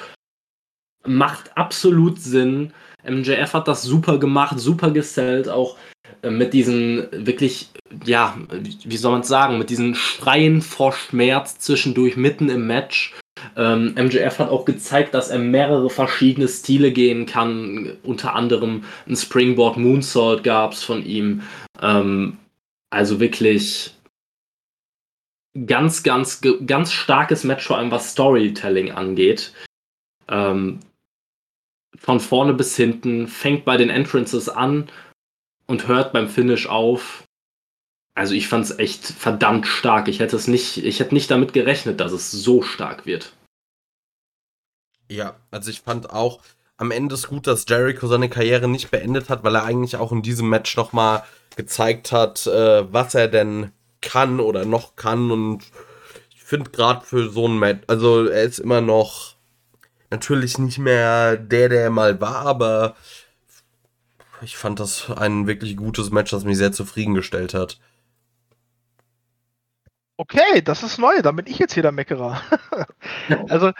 Macht 1.05 1.57
absolut 1.57 2.19
Sinn. 2.19 2.73
MJF 3.05 3.53
hat 3.53 3.67
das 3.67 3.83
super 3.83 4.17
gemacht, 4.17 4.59
super 4.59 4.91
gesellt, 4.91 5.49
auch 5.49 5.77
äh, 6.21 6.29
mit 6.29 6.53
diesen 6.53 7.07
wirklich, 7.11 7.69
ja, 8.05 8.37
wie 8.51 8.97
soll 8.97 9.11
man 9.11 9.21
es 9.21 9.27
sagen, 9.27 9.57
mit 9.57 9.69
diesen 9.69 9.95
Schreien 9.95 10.61
vor 10.61 10.93
Schmerz 10.93 11.59
zwischendurch 11.59 12.17
mitten 12.17 12.49
im 12.49 12.67
Match. 12.67 13.13
Ähm, 13.55 13.95
MJF 13.95 14.39
hat 14.39 14.49
auch 14.49 14.65
gezeigt, 14.65 15.13
dass 15.13 15.29
er 15.29 15.39
mehrere 15.39 15.89
verschiedene 15.89 16.47
Stile 16.47 16.91
gehen 16.91 17.25
kann. 17.25 17.97
Unter 18.03 18.35
anderem 18.35 18.83
ein 19.07 19.15
Springboard 19.15 19.77
Moonsault 19.77 20.43
gab 20.43 20.73
es 20.73 20.83
von 20.83 21.05
ihm. 21.05 21.43
Ähm, 21.81 22.37
also 22.89 23.19
wirklich 23.19 23.93
ganz, 25.65 26.03
ganz, 26.03 26.41
ganz 26.65 26.91
starkes 26.91 27.43
Match, 27.43 27.65
vor 27.65 27.77
allem 27.77 27.91
was 27.91 28.11
Storytelling 28.11 28.91
angeht. 28.91 29.53
Ähm, 30.27 30.79
von 31.95 32.19
vorne 32.19 32.53
bis 32.53 32.75
hinten, 32.75 33.27
fängt 33.27 33.65
bei 33.65 33.77
den 33.77 33.89
Entrances 33.89 34.49
an 34.49 34.89
und 35.67 35.87
hört 35.87 36.13
beim 36.13 36.27
Finish 36.27 36.67
auf. 36.67 37.23
Also 38.15 38.33
ich 38.35 38.47
fand 38.47 38.65
es 38.65 38.77
echt 38.77 39.05
verdammt 39.05 39.65
stark. 39.65 40.07
Ich 40.07 40.19
hätte 40.19 40.35
es 40.35 40.47
nicht, 40.47 40.77
ich 40.77 40.99
hätte 40.99 41.13
nicht 41.13 41.31
damit 41.31 41.53
gerechnet, 41.53 41.99
dass 41.99 42.11
es 42.11 42.31
so 42.31 42.61
stark 42.61 43.05
wird. 43.05 43.33
Ja, 45.09 45.35
also 45.51 45.71
ich 45.71 45.81
fand 45.81 46.11
auch 46.11 46.39
am 46.77 46.91
Ende 46.91 47.15
ist 47.15 47.27
gut, 47.27 47.47
dass 47.47 47.65
Jericho 47.67 48.07
seine 48.07 48.29
Karriere 48.29 48.67
nicht 48.67 48.91
beendet 48.91 49.29
hat, 49.29 49.43
weil 49.43 49.55
er 49.55 49.63
eigentlich 49.63 49.95
auch 49.95 50.11
in 50.11 50.21
diesem 50.21 50.49
Match 50.49 50.75
nochmal 50.75 51.23
gezeigt 51.55 52.11
hat, 52.11 52.45
äh, 52.47 52.91
was 52.91 53.15
er 53.15 53.27
denn 53.27 53.71
kann 54.01 54.39
oder 54.39 54.65
noch 54.65 54.95
kann. 54.95 55.31
Und 55.31 55.63
ich 56.35 56.43
finde 56.43 56.71
gerade 56.71 57.05
für 57.05 57.29
so 57.29 57.47
ein 57.47 57.57
Match, 57.57 57.83
also 57.87 58.25
er 58.25 58.43
ist 58.43 58.59
immer 58.59 58.81
noch 58.81 59.35
natürlich 60.09 60.57
nicht 60.57 60.77
mehr 60.77 61.37
der, 61.37 61.69
der 61.69 61.83
er 61.83 61.89
mal 61.89 62.19
war, 62.21 62.45
aber 62.45 62.95
ich 64.41 64.57
fand 64.57 64.79
das 64.79 65.09
ein 65.09 65.47
wirklich 65.47 65.77
gutes 65.77 66.11
Match, 66.11 66.31
das 66.31 66.43
mich 66.43 66.57
sehr 66.57 66.71
zufriedengestellt 66.71 67.53
hat. 67.53 67.79
Okay, 70.23 70.61
das 70.61 70.83
ist 70.83 70.99
neu, 70.99 71.21
dann 71.21 71.35
bin 71.35 71.47
ich 71.47 71.59
jetzt 71.59 71.73
hier 71.73 71.83
der 71.83 71.91
Meckerer. 71.91 72.41
also 73.49 73.73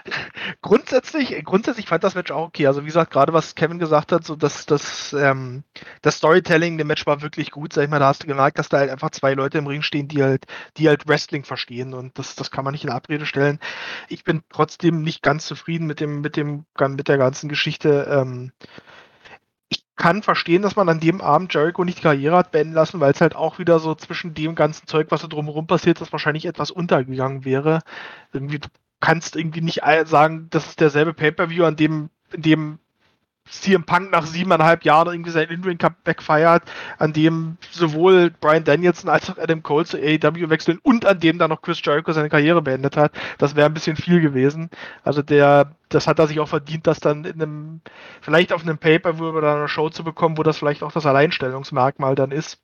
grundsätzlich, 0.61 1.41
grundsätzlich 1.45 1.87
fand 1.87 2.03
das 2.03 2.15
Match 2.15 2.31
auch 2.31 2.47
okay. 2.47 2.67
Also 2.67 2.81
wie 2.81 2.87
gesagt, 2.87 3.11
gerade 3.11 3.31
was 3.31 3.55
Kevin 3.55 3.79
gesagt 3.79 4.11
hat, 4.11 4.25
so 4.25 4.35
dass 4.35 4.65
das, 4.65 5.13
ähm, 5.13 5.63
das 6.01 6.17
Storytelling 6.17 6.77
dem 6.77 6.87
Match 6.87 7.05
war 7.05 7.21
wirklich 7.21 7.49
gut, 7.49 7.71
sag 7.71 7.83
ich 7.83 7.89
mal, 7.89 7.99
da 7.99 8.07
hast 8.07 8.23
du 8.23 8.27
gemerkt, 8.27 8.59
dass 8.59 8.67
da 8.67 8.79
halt 8.79 8.89
einfach 8.89 9.11
zwei 9.11 9.35
Leute 9.35 9.57
im 9.57 9.67
Ring 9.67 9.83
stehen, 9.83 10.09
die 10.09 10.21
halt, 10.21 10.45
die 10.75 10.89
halt 10.89 11.07
Wrestling 11.07 11.45
verstehen 11.45 11.93
und 11.93 12.19
das, 12.19 12.35
das 12.35 12.51
kann 12.51 12.65
man 12.65 12.73
nicht 12.73 12.83
in 12.83 12.89
Abrede 12.89 13.25
stellen. 13.25 13.57
Ich 14.09 14.25
bin 14.25 14.43
trotzdem 14.49 15.01
nicht 15.01 15.21
ganz 15.23 15.45
zufrieden 15.45 15.87
mit 15.87 16.01
dem, 16.01 16.19
mit 16.19 16.35
dem, 16.35 16.65
mit 16.77 17.07
der 17.07 17.17
ganzen 17.17 17.47
Geschichte. 17.47 18.05
Ähm, 18.11 18.51
kann 19.95 20.23
verstehen, 20.23 20.61
dass 20.63 20.75
man 20.75 20.89
an 20.89 20.99
dem 20.99 21.21
Abend 21.21 21.53
Jericho 21.53 21.83
nicht 21.83 21.99
die 21.99 22.03
Karriere 22.03 22.37
hat 22.37 22.51
beenden 22.51 22.73
lassen, 22.73 22.99
weil 22.99 23.11
es 23.11 23.21
halt 23.21 23.35
auch 23.35 23.59
wieder 23.59 23.79
so 23.79 23.93
zwischen 23.95 24.33
dem 24.33 24.55
ganzen 24.55 24.87
Zeug, 24.87 25.07
was 25.09 25.21
da 25.21 25.27
drumherum 25.27 25.67
passiert 25.67 26.01
ist, 26.01 26.11
wahrscheinlich 26.11 26.45
etwas 26.45 26.71
untergegangen 26.71 27.45
wäre. 27.45 27.79
Irgendwie, 28.31 28.59
du 28.59 28.69
kannst 28.99 29.35
irgendwie 29.35 29.61
nicht 29.61 29.81
sagen, 30.05 30.47
das 30.49 30.67
ist 30.67 30.79
derselbe 30.79 31.13
Pay-Per-View, 31.13 31.65
an 31.65 31.75
dem, 31.75 32.09
in 32.31 32.41
dem 32.41 32.79
CM 33.49 33.83
Punk 33.83 34.11
nach 34.11 34.25
siebeneinhalb 34.25 34.85
Jahren 34.85 35.13
irgendwie 35.13 35.31
sein 35.31 35.49
In-Ring 35.49 35.77
Comeback 35.77 36.21
feiert, 36.21 36.63
an 36.97 37.13
dem 37.13 37.57
sowohl 37.71 38.31
Brian 38.31 38.63
Danielson 38.63 39.09
als 39.09 39.29
auch 39.29 39.37
Adam 39.37 39.61
Cole 39.61 39.85
zu 39.85 39.97
AEW 39.97 40.49
wechseln 40.49 40.79
und 40.81 41.05
an 41.05 41.19
dem 41.19 41.37
dann 41.37 41.49
noch 41.49 41.61
Chris 41.61 41.81
Jericho 41.83 42.13
seine 42.13 42.29
Karriere 42.29 42.61
beendet 42.61 42.95
hat. 42.95 43.11
Das 43.37 43.55
wäre 43.55 43.65
ein 43.65 43.73
bisschen 43.73 43.97
viel 43.97 44.21
gewesen. 44.21 44.69
Also 45.03 45.21
der, 45.21 45.75
das 45.89 46.07
hat 46.07 46.19
er 46.19 46.27
sich 46.27 46.39
auch 46.39 46.47
verdient, 46.47 46.87
das 46.87 46.99
dann 46.99 47.25
in 47.25 47.41
einem, 47.41 47.81
vielleicht 48.21 48.53
auf 48.53 48.63
einem 48.63 48.77
Paper 48.77 49.19
oder 49.19 49.55
einer 49.55 49.67
Show 49.67 49.89
zu 49.89 50.03
bekommen, 50.03 50.37
wo 50.37 50.43
das 50.43 50.57
vielleicht 50.57 50.83
auch 50.83 50.91
das 50.91 51.05
Alleinstellungsmerkmal 51.05 52.15
dann 52.15 52.31
ist. 52.31 52.59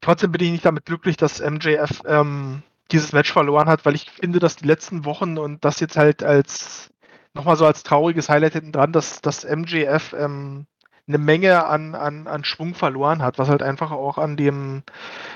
Trotzdem 0.00 0.32
bin 0.32 0.42
ich 0.42 0.52
nicht 0.52 0.64
damit 0.64 0.84
glücklich, 0.84 1.16
dass 1.16 1.40
MJF 1.40 2.02
ähm, 2.06 2.62
dieses 2.90 3.12
Match 3.12 3.32
verloren 3.32 3.68
hat, 3.68 3.86
weil 3.86 3.94
ich 3.94 4.10
finde, 4.10 4.38
dass 4.38 4.56
die 4.56 4.66
letzten 4.66 5.04
Wochen 5.04 5.38
und 5.38 5.64
das 5.64 5.80
jetzt 5.80 5.96
halt 5.96 6.22
als 6.22 6.91
nochmal 7.34 7.56
so 7.56 7.66
als 7.66 7.82
trauriges 7.82 8.28
Highlight 8.28 8.54
hinten 8.54 8.72
dran, 8.72 8.92
dass 8.92 9.20
das 9.20 9.44
MJF 9.44 10.14
ähm, 10.18 10.66
eine 11.08 11.18
Menge 11.18 11.66
an, 11.66 11.94
an, 11.94 12.26
an 12.26 12.44
Schwung 12.44 12.74
verloren 12.74 13.22
hat, 13.22 13.38
was 13.38 13.48
halt 13.48 13.62
einfach 13.62 13.90
auch 13.90 14.18
an 14.18 14.36
dem, 14.36 14.82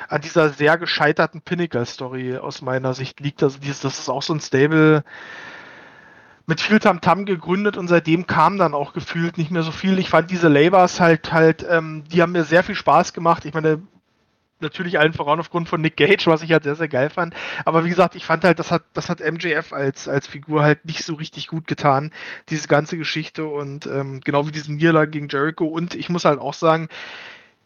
an 0.09 0.21
dieser 0.21 0.51
sehr 0.51 0.79
gescheiterten 0.79 1.43
Pinnacle-Story 1.43 2.39
aus 2.39 2.63
meiner 2.63 2.95
Sicht 2.95 3.21
liegt. 3.21 3.43
Also 3.43 3.59
dieses, 3.59 3.81
das 3.81 3.99
ist 3.99 4.09
auch 4.09 4.23
so 4.23 4.35
ein 4.35 4.41
Stable 4.41 5.05
mit 6.47 6.61
viel 6.61 6.79
Tamtam 6.79 7.21
-Tam 7.21 7.25
gegründet 7.25 7.77
und 7.77 7.89
seitdem 7.89 8.29
kam 8.29 8.57
dann 8.59 8.75
auch 8.75 8.93
gefühlt 8.93 9.37
nicht 9.37 9.51
mehr 9.51 9.63
so 9.63 9.73
viel. 9.73 9.99
Ich 9.99 10.11
fand 10.11 10.31
diese 10.31 10.49
Labors 10.49 11.01
halt 11.01 11.33
halt, 11.33 11.67
ähm, 11.69 12.05
die 12.13 12.23
haben 12.23 12.33
mir 12.33 12.45
sehr 12.45 12.63
viel 12.63 12.77
Spaß 12.77 13.13
gemacht. 13.13 13.45
Ich 13.45 13.55
meine, 13.55 13.83
natürlich 14.61 14.99
allen 14.99 15.13
voran 15.13 15.41
aufgrund 15.41 15.69
von 15.69 15.81
Nick 15.81 15.97
Gage, 15.97 16.27
was 16.27 16.43
ich 16.43 16.53
halt 16.53 16.65
sehr, 16.65 16.77
sehr 16.77 16.89
geil 16.89 17.11
fand. 17.11 17.35
Aber 17.65 17.85
wie 17.85 17.89
gesagt, 17.89 18.15
ich 18.15 18.25
fand 18.25 18.45
halt, 18.45 18.59
das 18.59 18.71
hat, 18.71 18.85
das 18.95 19.09
hat 19.09 19.21
MJF 19.21 19.73
als, 19.73 20.09
als 20.09 20.27
Figur 20.27 20.63
halt 20.63 20.85
nicht 20.85 21.05
so 21.05 21.15
richtig 21.15 21.49
gut 21.49 21.67
getan, 21.67 22.13
diese 22.49 22.69
ganze 22.69 22.97
Geschichte 22.97 23.47
und 23.47 23.87
ähm, 23.87 24.21
genau 24.25 24.47
wie 24.47 24.53
diesen 24.53 24.77
Niederlage 24.77 25.11
gegen 25.11 25.29
Jericho. 25.29 25.67
Und 25.67 25.95
ich 25.95 26.09
muss 26.09 26.25
halt 26.25 26.41
auch 26.41 26.55
sagen, 26.55 26.89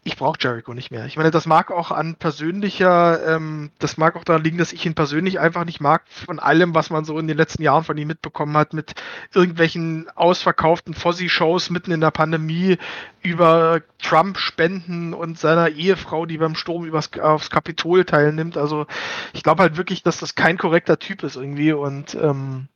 ich 0.02 0.16
brauche 0.16 0.38
Jericho 0.40 0.72
nicht 0.72 0.90
mehr. 0.90 1.04
Ich 1.04 1.16
meine, 1.16 1.30
das 1.30 1.44
mag 1.44 1.70
auch 1.70 1.90
an 1.90 2.14
persönlicher, 2.14 3.36
ähm, 3.36 3.70
das 3.78 3.98
mag 3.98 4.16
auch 4.16 4.24
daran 4.24 4.42
liegen, 4.42 4.56
dass 4.56 4.72
ich 4.72 4.86
ihn 4.86 4.94
persönlich 4.94 5.40
einfach 5.40 5.66
nicht 5.66 5.80
mag, 5.80 6.04
von 6.08 6.38
allem, 6.38 6.74
was 6.74 6.88
man 6.88 7.04
so 7.04 7.18
in 7.18 7.28
den 7.28 7.36
letzten 7.36 7.62
Jahren 7.62 7.84
von 7.84 7.98
ihm 7.98 8.08
mitbekommen 8.08 8.56
hat, 8.56 8.72
mit 8.72 8.94
irgendwelchen 9.34 10.08
ausverkauften 10.14 10.94
Fossi-Shows 10.94 11.68
mitten 11.68 11.92
in 11.92 12.00
der 12.00 12.12
Pandemie, 12.12 12.78
über 13.22 13.82
Trump-Spenden 14.02 15.12
und 15.12 15.38
seiner 15.38 15.68
Ehefrau, 15.68 16.24
die 16.24 16.38
beim 16.38 16.54
Sturm 16.54 16.86
übers, 16.86 17.10
aufs 17.20 17.50
Kapitol 17.50 18.06
teilnimmt. 18.06 18.56
Also 18.56 18.86
ich 19.34 19.42
glaube 19.42 19.62
halt 19.62 19.76
wirklich, 19.76 20.02
dass 20.02 20.18
das 20.18 20.34
kein 20.34 20.56
korrekter 20.56 20.98
Typ 20.98 21.22
ist 21.22 21.36
irgendwie 21.36 21.74
und 21.74 22.14
ähm, 22.14 22.68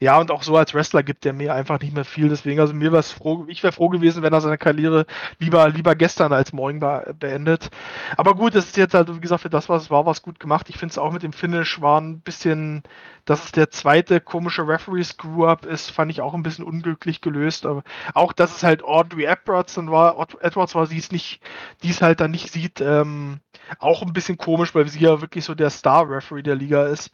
ja, 0.00 0.18
und 0.18 0.30
auch 0.30 0.42
so 0.42 0.56
als 0.56 0.74
Wrestler 0.74 1.02
gibt 1.02 1.24
er 1.26 1.32
mir 1.32 1.54
einfach 1.54 1.80
nicht 1.80 1.94
mehr 1.94 2.04
viel. 2.04 2.28
Deswegen, 2.28 2.60
also 2.60 2.74
mir 2.74 2.92
wäre 2.92 3.02
froh, 3.02 3.44
ich 3.48 3.62
wäre 3.62 3.72
froh 3.72 3.88
gewesen, 3.88 4.22
wenn 4.22 4.32
er 4.32 4.40
seine 4.40 4.58
Karriere 4.58 5.06
lieber, 5.38 5.68
lieber 5.68 5.94
gestern 5.94 6.32
als 6.32 6.52
morgen 6.52 6.80
beendet. 7.18 7.70
Aber 8.16 8.34
gut, 8.34 8.54
das 8.54 8.66
ist 8.66 8.76
jetzt 8.76 8.94
halt, 8.94 9.14
wie 9.14 9.20
gesagt, 9.20 9.42
für 9.42 9.50
das, 9.50 9.68
was 9.68 9.84
es 9.84 9.90
war, 9.90 10.06
was 10.06 10.22
gut 10.22 10.40
gemacht. 10.40 10.68
Ich 10.68 10.78
finde 10.78 10.92
es 10.92 10.98
auch 10.98 11.12
mit 11.12 11.22
dem 11.22 11.32
Finish 11.32 11.80
war 11.80 12.00
ein 12.00 12.20
bisschen, 12.20 12.82
dass 13.24 13.44
es 13.44 13.52
der 13.52 13.70
zweite 13.70 14.20
komische 14.20 14.66
Referee-Screw-Up 14.66 15.66
ist, 15.66 15.90
fand 15.90 16.10
ich 16.10 16.20
auch 16.20 16.34
ein 16.34 16.42
bisschen 16.42 16.64
unglücklich 16.64 17.20
gelöst. 17.20 17.66
Aber 17.66 17.82
auch, 18.14 18.32
dass 18.32 18.56
es 18.56 18.62
halt 18.62 18.84
Audrey 18.84 19.24
Edwards 19.24 19.74
dann 19.74 19.90
war, 19.90 20.18
Edwards 20.40 20.74
war, 20.74 20.86
sie 20.86 20.98
es 20.98 21.10
nicht, 21.10 21.40
die 21.82 21.90
es 21.90 22.02
halt 22.02 22.20
dann 22.20 22.30
nicht 22.30 22.52
sieht, 22.52 22.80
ähm, 22.80 23.40
auch 23.78 24.02
ein 24.02 24.12
bisschen 24.12 24.38
komisch, 24.38 24.74
weil 24.74 24.86
sie 24.88 25.00
ja 25.00 25.20
wirklich 25.20 25.44
so 25.44 25.54
der 25.54 25.70
Star-Referee 25.70 26.42
der 26.42 26.54
Liga 26.54 26.86
ist 26.86 27.10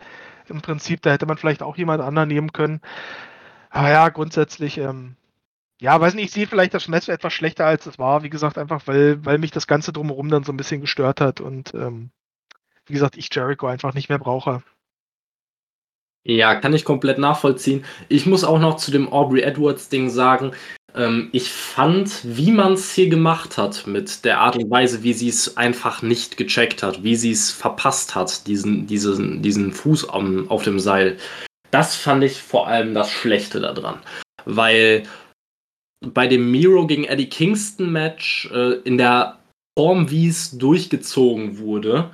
im 0.53 0.63
Prinzip. 0.63 1.03
Da 1.03 1.11
hätte 1.11 1.27
man 1.27 1.37
vielleicht 1.37 1.63
auch 1.63 1.77
jemand 1.77 2.01
anderen 2.03 2.29
nehmen 2.29 2.53
können. 2.53 2.81
Aber 3.71 3.91
ja, 3.91 4.09
grundsätzlich, 4.11 4.79
ähm, 4.79 5.17
ja, 5.81 6.01
weiß 6.01 6.15
nicht, 6.15 6.27
ich 6.27 6.33
sehe 6.33 6.47
vielleicht 6.47 6.75
das 6.75 6.89
Match 6.89 7.09
etwas 7.09 7.33
schlechter 7.33 7.67
als 7.67 7.87
es 7.87 7.99
war. 7.99 8.23
Wie 8.23 8.31
gesagt, 8.31 8.59
einfach 8.59 8.87
weil, 8.87 9.25
weil 9.25 9.39
mich 9.39 9.51
das 9.51 9.67
Ganze 9.67 9.93
drumherum 9.93 10.29
dann 10.29 10.45
so 10.45 10.53
ein 10.53 10.57
bisschen 10.57 10.81
gestört 10.81 11.21
hat 11.21 11.41
und 11.41 11.75
ähm, 11.75 12.11
wie 12.87 12.93
gesagt, 12.93 13.17
ich 13.17 13.29
Jericho 13.35 13.67
einfach 13.67 13.95
nicht 13.95 14.09
mehr 14.09 14.19
brauche. 14.19 14.63
Ja, 16.25 16.55
kann 16.55 16.73
ich 16.73 16.85
komplett 16.85 17.19
nachvollziehen. 17.19 17.85
Ich 18.09 18.27
muss 18.27 18.45
auch 18.45 18.61
noch 18.61 18.77
zu 18.77 18.93
dem 18.93 19.13
Aubrey 19.13 19.43
Edwards 19.43 19.89
Ding 19.89 20.09
sagen, 20.09 20.53
ähm, 20.95 21.29
ich 21.33 21.51
fand, 21.51 22.21
wie 22.25 22.53
man 22.53 22.75
es 22.75 22.93
hier 22.93 23.09
gemacht 23.09 23.57
hat, 23.57 23.87
mit 23.87 24.25
der 24.25 24.41
Art 24.41 24.57
und 24.57 24.71
Weise, 24.71 25.03
wie 25.03 25.13
sie 25.13 25.29
es 25.29 25.57
einfach 25.57 26.03
nicht 26.03 26.37
gecheckt 26.37 26.83
hat, 26.83 27.03
wie 27.03 27.17
sie 27.17 27.31
es 27.31 27.51
verpasst 27.51 28.15
hat, 28.15 28.47
diesen, 28.47 28.87
diesen, 28.87 29.43
diesen 29.43 29.73
Fuß 29.73 30.11
am, 30.11 30.51
auf 30.51 30.65
dem 30.65 30.79
Seil, 30.79 31.17
das 31.71 31.97
fand 31.97 32.25
ich 32.25 32.43
vor 32.43 32.69
allem 32.69 32.95
das 32.95 33.11
Schlechte 33.11 33.61
daran. 33.61 34.01
Weil 34.45 35.05
bei 36.05 36.27
dem 36.27 36.51
Miro 36.51 36.87
gegen 36.87 37.05
Eddie 37.05 37.29
Kingston 37.29 37.91
Match, 37.91 38.51
äh, 38.53 38.75
in 38.85 38.99
der 38.99 39.39
Form, 39.79 40.11
wie 40.11 40.29
es 40.29 40.59
durchgezogen 40.59 41.59
wurde, 41.59 42.11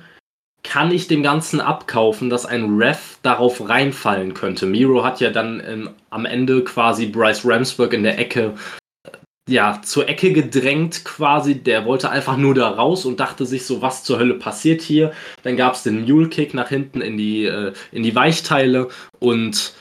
kann 0.63 0.91
ich 0.91 1.07
dem 1.07 1.23
Ganzen 1.23 1.61
abkaufen, 1.61 2.29
dass 2.29 2.45
ein 2.45 2.77
Ref 2.77 3.17
darauf 3.21 3.67
reinfallen 3.67 4.33
könnte. 4.33 4.65
Miro 4.65 5.03
hat 5.03 5.19
ja 5.19 5.29
dann 5.31 5.61
ähm, 5.65 5.89
am 6.09 6.25
Ende 6.25 6.63
quasi 6.63 7.07
Bryce 7.07 7.45
Ramsburg 7.45 7.93
in 7.93 8.03
der 8.03 8.19
Ecke 8.19 8.55
äh, 9.03 9.11
ja, 9.49 9.81
zur 9.81 10.07
Ecke 10.07 10.33
gedrängt 10.33 11.05
quasi. 11.05 11.55
Der 11.55 11.85
wollte 11.85 12.09
einfach 12.09 12.37
nur 12.37 12.53
da 12.53 12.69
raus 12.69 13.05
und 13.05 13.19
dachte 13.19 13.45
sich 13.45 13.65
so, 13.65 13.81
was 13.81 14.03
zur 14.03 14.19
Hölle 14.19 14.35
passiert 14.35 14.81
hier. 14.81 15.13
Dann 15.43 15.57
gab 15.57 15.75
es 15.75 15.83
den 15.83 16.05
Mule-Kick 16.05 16.53
nach 16.53 16.69
hinten 16.69 17.01
in 17.01 17.17
die, 17.17 17.45
äh, 17.45 17.73
in 17.91 18.03
die 18.03 18.15
Weichteile 18.15 18.89
und 19.19 19.73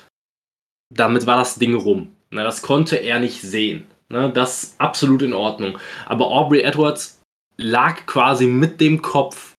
damit 0.91 1.27
war 1.27 1.37
das 1.37 1.57
Ding 1.57 1.75
rum. 1.75 2.15
Na, 2.31 2.45
das 2.45 2.63
konnte 2.63 2.97
er 2.97 3.19
nicht 3.19 3.41
sehen. 3.41 3.87
Na, 4.09 4.29
das 4.29 4.63
ist 4.63 4.81
absolut 4.81 5.23
in 5.23 5.35
Ordnung. 5.35 5.79
Aber 6.07 6.27
Aubrey 6.27 6.61
Edwards 6.61 7.21
lag 7.57 8.07
quasi 8.07 8.47
mit 8.47 8.81
dem 8.81 9.03
Kopf 9.03 9.55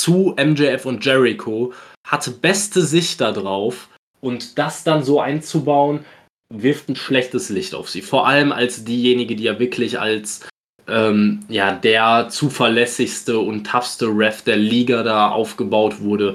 zu 0.00 0.34
MJF 0.36 0.86
und 0.86 1.04
Jericho, 1.04 1.72
hatte 2.06 2.30
beste 2.30 2.82
Sicht 2.82 3.20
darauf 3.20 3.88
und 4.20 4.58
das 4.58 4.82
dann 4.84 5.04
so 5.04 5.20
einzubauen, 5.20 6.04
wirft 6.52 6.88
ein 6.88 6.96
schlechtes 6.96 7.48
Licht 7.50 7.74
auf 7.74 7.88
sie. 7.88 8.02
Vor 8.02 8.26
allem 8.26 8.52
als 8.52 8.84
diejenige, 8.84 9.36
die 9.36 9.44
ja 9.44 9.58
wirklich 9.58 10.00
als 10.00 10.48
ähm, 10.88 11.44
ja, 11.48 11.72
der 11.72 12.28
zuverlässigste 12.30 13.38
und 13.38 13.66
toughste 13.66 14.06
Ref 14.06 14.42
der 14.42 14.56
Liga 14.56 15.02
da 15.02 15.30
aufgebaut 15.30 16.00
wurde, 16.00 16.34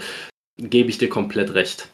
gebe 0.57 0.89
ich 0.89 0.97
dir 0.97 1.09
komplett 1.09 1.53
recht. 1.53 1.89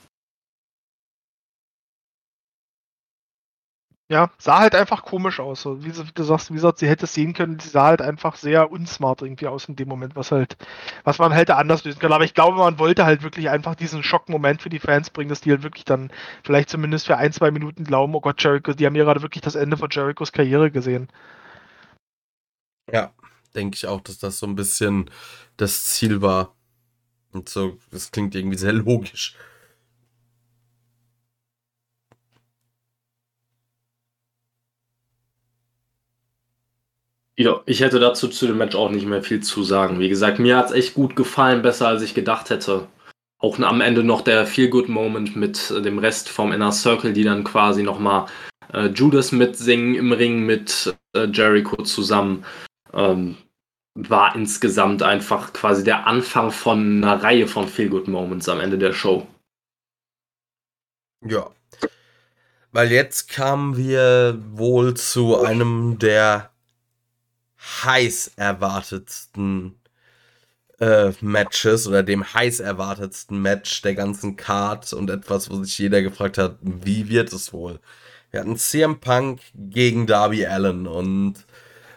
Ja, 4.12 4.30
sah 4.38 4.60
halt 4.60 4.76
einfach 4.76 5.04
komisch 5.04 5.40
aus. 5.40 5.62
So, 5.62 5.86
wie, 5.86 5.92
du 5.94 6.24
sagst, 6.24 6.50
wie 6.50 6.56
gesagt, 6.56 6.80
sie 6.80 6.90
hätte 6.90 7.06
es 7.06 7.14
sehen 7.14 7.32
können, 7.34 7.60
sie 7.60 7.70
sah 7.70 7.86
halt 7.86 8.02
einfach 8.02 8.36
sehr 8.36 8.70
unsmart 8.70 9.22
irgendwie 9.22 9.48
aus 9.48 9.70
in 9.70 9.78
dem 9.78 9.88
Moment, 9.88 10.18
was 10.18 10.34
halt, 10.34 10.58
was 11.06 11.18
man 11.18 11.32
hätte 11.32 11.56
anders 11.56 11.86
lösen 11.86 12.00
können. 12.00 12.12
Aber 12.12 12.26
ich 12.26 12.34
glaube, 12.34 12.58
man 12.58 12.78
wollte 12.78 13.06
halt 13.06 13.24
wirklich 13.24 13.50
einfach 13.50 13.74
diesen 13.74 14.04
Schockmoment 14.04 14.62
für 14.62 14.68
die 14.70 14.80
Fans 14.80 15.12
bringen, 15.12 15.30
dass 15.30 15.40
die 15.40 15.52
halt 15.52 15.64
wirklich 15.64 15.86
dann 15.86 16.12
vielleicht 16.44 16.70
zumindest 16.70 17.08
für 17.08 17.16
ein, 17.16 17.32
zwei 17.32 17.52
Minuten 17.52 17.86
glauben, 17.86 18.14
oh 18.14 18.20
Gott, 18.20 18.44
Jericho, 18.44 18.74
die 18.74 18.86
haben 18.86 18.96
ja 18.96 19.06
gerade 19.06 19.22
wirklich 19.22 19.44
das 19.44 19.56
Ende 19.56 19.78
von 19.78 19.90
Jerichos 19.90 20.34
Karriere 20.34 20.72
gesehen. 20.72 21.08
Ja, 22.92 23.14
denke 23.56 23.76
ich 23.76 23.88
auch, 23.88 24.02
dass 24.02 24.18
das 24.18 24.40
so 24.40 24.46
ein 24.46 24.56
bisschen 24.56 25.10
das 25.56 25.86
Ziel 25.86 26.22
war. 26.22 26.54
Und 27.32 27.48
so, 27.48 27.78
das 27.92 28.12
klingt 28.12 28.36
irgendwie 28.36 28.58
sehr 28.58 28.74
logisch. 28.74 29.38
Ich 37.36 37.80
hätte 37.82 38.00
dazu 38.00 38.28
zu 38.28 38.48
dem 38.48 38.58
Match 38.58 38.76
auch 38.76 38.90
nicht 38.90 39.06
mehr 39.06 39.24
viel 39.24 39.42
zu 39.42 39.64
sagen. 39.64 40.00
Wie 40.00 40.10
gesagt, 40.10 40.40
mir 40.40 40.58
hat 40.58 40.68
es 40.68 40.72
echt 40.74 40.94
gut 40.94 41.16
gefallen, 41.16 41.62
besser 41.62 41.88
als 41.88 42.02
ich 42.02 42.14
gedacht 42.14 42.50
hätte. 42.50 42.88
Auch 43.40 43.58
am 43.60 43.82
Ende 43.82 44.04
noch 44.04 44.22
der 44.22 44.46
Feel-Good-Moment 44.46 45.36
mit 45.36 45.72
äh, 45.72 45.82
dem 45.82 45.98
Rest 45.98 46.30
vom 46.30 46.52
Inner 46.52 46.72
Circle, 46.72 47.14
die 47.14 47.24
dann 47.24 47.44
quasi 47.44 47.82
nochmal 47.82 48.28
äh, 48.74 48.88
Judas 48.88 49.32
mitsingen 49.32 49.96
im 49.96 50.12
Ring 50.12 50.46
mit 50.46 50.96
äh, 51.16 51.26
Jericho 51.26 51.82
zusammen. 51.82 52.46
Ähm, 52.94 53.38
war 53.96 54.36
insgesamt 54.36 55.04
einfach 55.04 55.54
quasi 55.54 55.84
der 55.84 56.08
Anfang 56.08 56.52
von 56.52 57.04
einer 57.04 57.22
Reihe 57.22 57.48
von 57.48 57.68
Feel-Good-Moments 57.68 58.48
am 58.48 58.60
Ende 58.60 58.78
der 58.78 58.94
Show. 58.94 59.28
Ja. 61.26 61.50
Weil 62.72 62.92
jetzt 62.92 63.30
kamen 63.30 63.76
wir 63.76 64.40
wohl 64.52 64.94
zu 64.94 65.38
einem 65.38 66.00
der 66.00 66.51
heiß 67.62 68.34
erwartetsten 68.38 69.76
äh, 70.80 71.12
Matches 71.22 71.88
oder 71.88 72.04
dem 72.04 72.34
heiß 72.34 72.60
erwartetsten 72.60 73.42
Match 73.42 73.82
der 73.84 73.96
ganzen 73.96 74.36
Card 74.36 74.92
und 74.94 75.10
etwas, 75.10 75.50
wo 75.50 75.64
sich 75.64 75.78
jeder 75.78 76.02
gefragt 76.02 76.38
hat, 76.38 76.58
wie 76.62 77.10
wird 77.10 77.32
es 77.32 77.54
wohl? 77.54 77.80
Wir 78.32 78.42
hatten 78.42 78.58
CM 78.58 79.00
Punk 79.00 79.42
gegen 79.54 80.08
Darby 80.08 80.46
Allen 80.46 80.88
und 80.88 81.46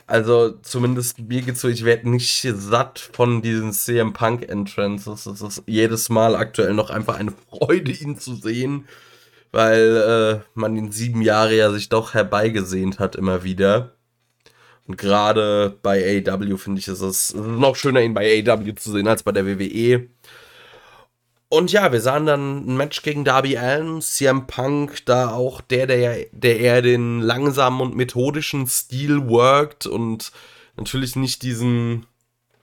also 0.07 0.51
zumindest 0.62 1.19
mir 1.19 1.41
geht's 1.41 1.62
so, 1.62 1.69
ich 1.69 1.85
werde 1.85 2.11
nicht 2.11 2.43
satt 2.43 2.99
von 2.99 3.41
diesen 3.41 3.73
CM 3.73 4.12
Punk 4.12 4.49
Entrances. 4.49 5.24
Es 5.27 5.41
ist 5.41 5.62
jedes 5.66 6.11
Mal 6.11 6.36
aktuell 6.36 6.74
noch 6.74 6.91
einfach 6.91 7.19
eine 7.19 7.32
Freude, 7.49 7.91
ihn 7.91 8.19
zu 8.19 8.35
sehen, 8.35 8.86
weil 9.51 10.43
äh, 10.45 10.45
man 10.55 10.77
ihn 10.77 10.93
sieben 10.93 11.23
Jahre 11.23 11.57
ja 11.57 11.70
sich 11.70 11.89
doch 11.89 12.12
herbeigesehnt 12.12 12.99
hat 12.99 13.16
immer 13.16 13.45
wieder. 13.45 13.95
Und 14.86 14.98
gerade 14.98 15.78
bei 15.82 16.23
AEW 16.27 16.56
finde 16.59 16.81
ich, 16.81 16.89
ist 16.89 17.01
es 17.01 17.35
noch 17.35 17.77
schöner, 17.77 18.02
ihn 18.02 18.15
bei 18.15 18.44
AEW 18.44 18.74
zu 18.74 18.93
sehen 18.93 19.09
als 19.09 19.23
bei 19.23 19.32
der 19.32 19.47
WWE. 19.47 20.09
Und 21.48 21.73
ja, 21.73 21.93
wir 21.93 22.01
sahen 22.01 22.27
dann 22.27 22.66
ein 22.66 22.77
Match 22.77 23.02
gegen 23.02 23.24
Darby 23.24 23.56
Allen, 23.56 24.02
CM 24.02 24.47
Punk, 24.47 25.06
da 25.06 25.31
auch 25.31 25.61
der, 25.61 25.86
der, 25.86 26.27
der 26.32 26.59
eher 26.59 26.82
den 26.82 27.20
langsamen 27.20 27.81
und 27.81 27.97
methodischen 27.97 28.66
Stil 28.66 29.28
worked 29.28 29.86
und 29.86 30.32
natürlich 30.77 31.16
nicht 31.16 31.43
diesen, 31.43 32.06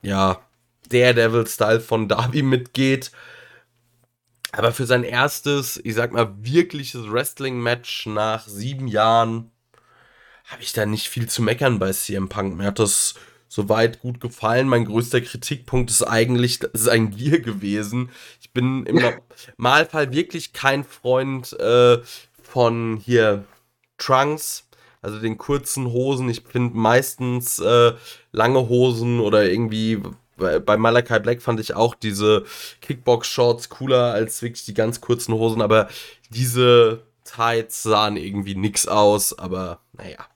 ja, 0.02 0.42
Daredevil-Style 0.90 1.80
von 1.80 2.08
Darby 2.08 2.42
mitgeht. 2.44 3.12
Aber 4.52 4.74
für 4.74 4.86
sein 4.86 5.04
erstes, 5.04 5.80
ich 5.84 5.96
sag 5.96 6.12
mal, 6.12 6.34
wirkliches 6.42 7.10
Wrestling-Match 7.10 8.08
nach 8.08 8.46
sieben 8.46 8.88
Jahren 8.88 9.52
habe 10.52 10.64
ich 10.64 10.74
da 10.74 10.86
nicht 10.86 11.08
viel 11.08 11.30
zu 11.30 11.42
meckern 11.42 11.80
bei 11.80 11.92
CM 11.94 12.28
Punk. 12.28 12.58
Mir 12.58 12.68
hat 12.68 12.80
das 12.80 13.16
soweit 13.48 14.00
gut 14.00 14.20
gefallen. 14.20 14.68
Mein 14.68 14.86
größter 14.86 15.22
Kritikpunkt 15.22 15.90
ist 15.90 16.04
eigentlich, 16.04 16.60
das 16.60 16.72
ist 16.74 16.90
ein 16.90 17.12
Gear 17.12 17.40
gewesen. 17.40 18.10
Ich 18.42 18.52
bin 18.52 18.86
im 18.86 19.14
Normalfall 19.58 20.12
wirklich 20.12 20.52
kein 20.54 20.84
Freund 20.84 21.58
äh, 21.60 22.00
von 22.44 22.98
hier 22.98 23.46
Trunks, 23.98 24.68
also 25.02 25.20
den 25.20 25.38
kurzen 25.38 25.88
Hosen. 25.88 26.30
Ich 26.30 26.42
finde 26.42 26.76
meistens 26.78 27.60
äh, 27.60 27.94
lange 28.32 28.68
Hosen 28.68 29.20
oder 29.22 29.50
irgendwie 29.50 30.02
bei 30.38 30.78
Malachi 30.78 31.20
Black 31.20 31.42
fand 31.42 31.60
ich 31.60 31.76
auch 31.76 31.94
diese 31.94 32.46
Kickbox-Shorts 32.82 33.70
cooler 33.70 34.12
als 34.12 34.42
wirklich 34.42 34.66
die 34.66 34.74
ganz 34.74 35.00
kurzen 35.00 35.36
Hosen, 35.36 35.62
aber 35.62 35.88
diese 36.32 37.04
Tights 37.26 37.84
sahen 37.84 38.18
irgendwie 38.18 38.56
nix 38.56 38.88
aus, 38.88 39.38
aber 39.38 39.82
naja 39.94 40.31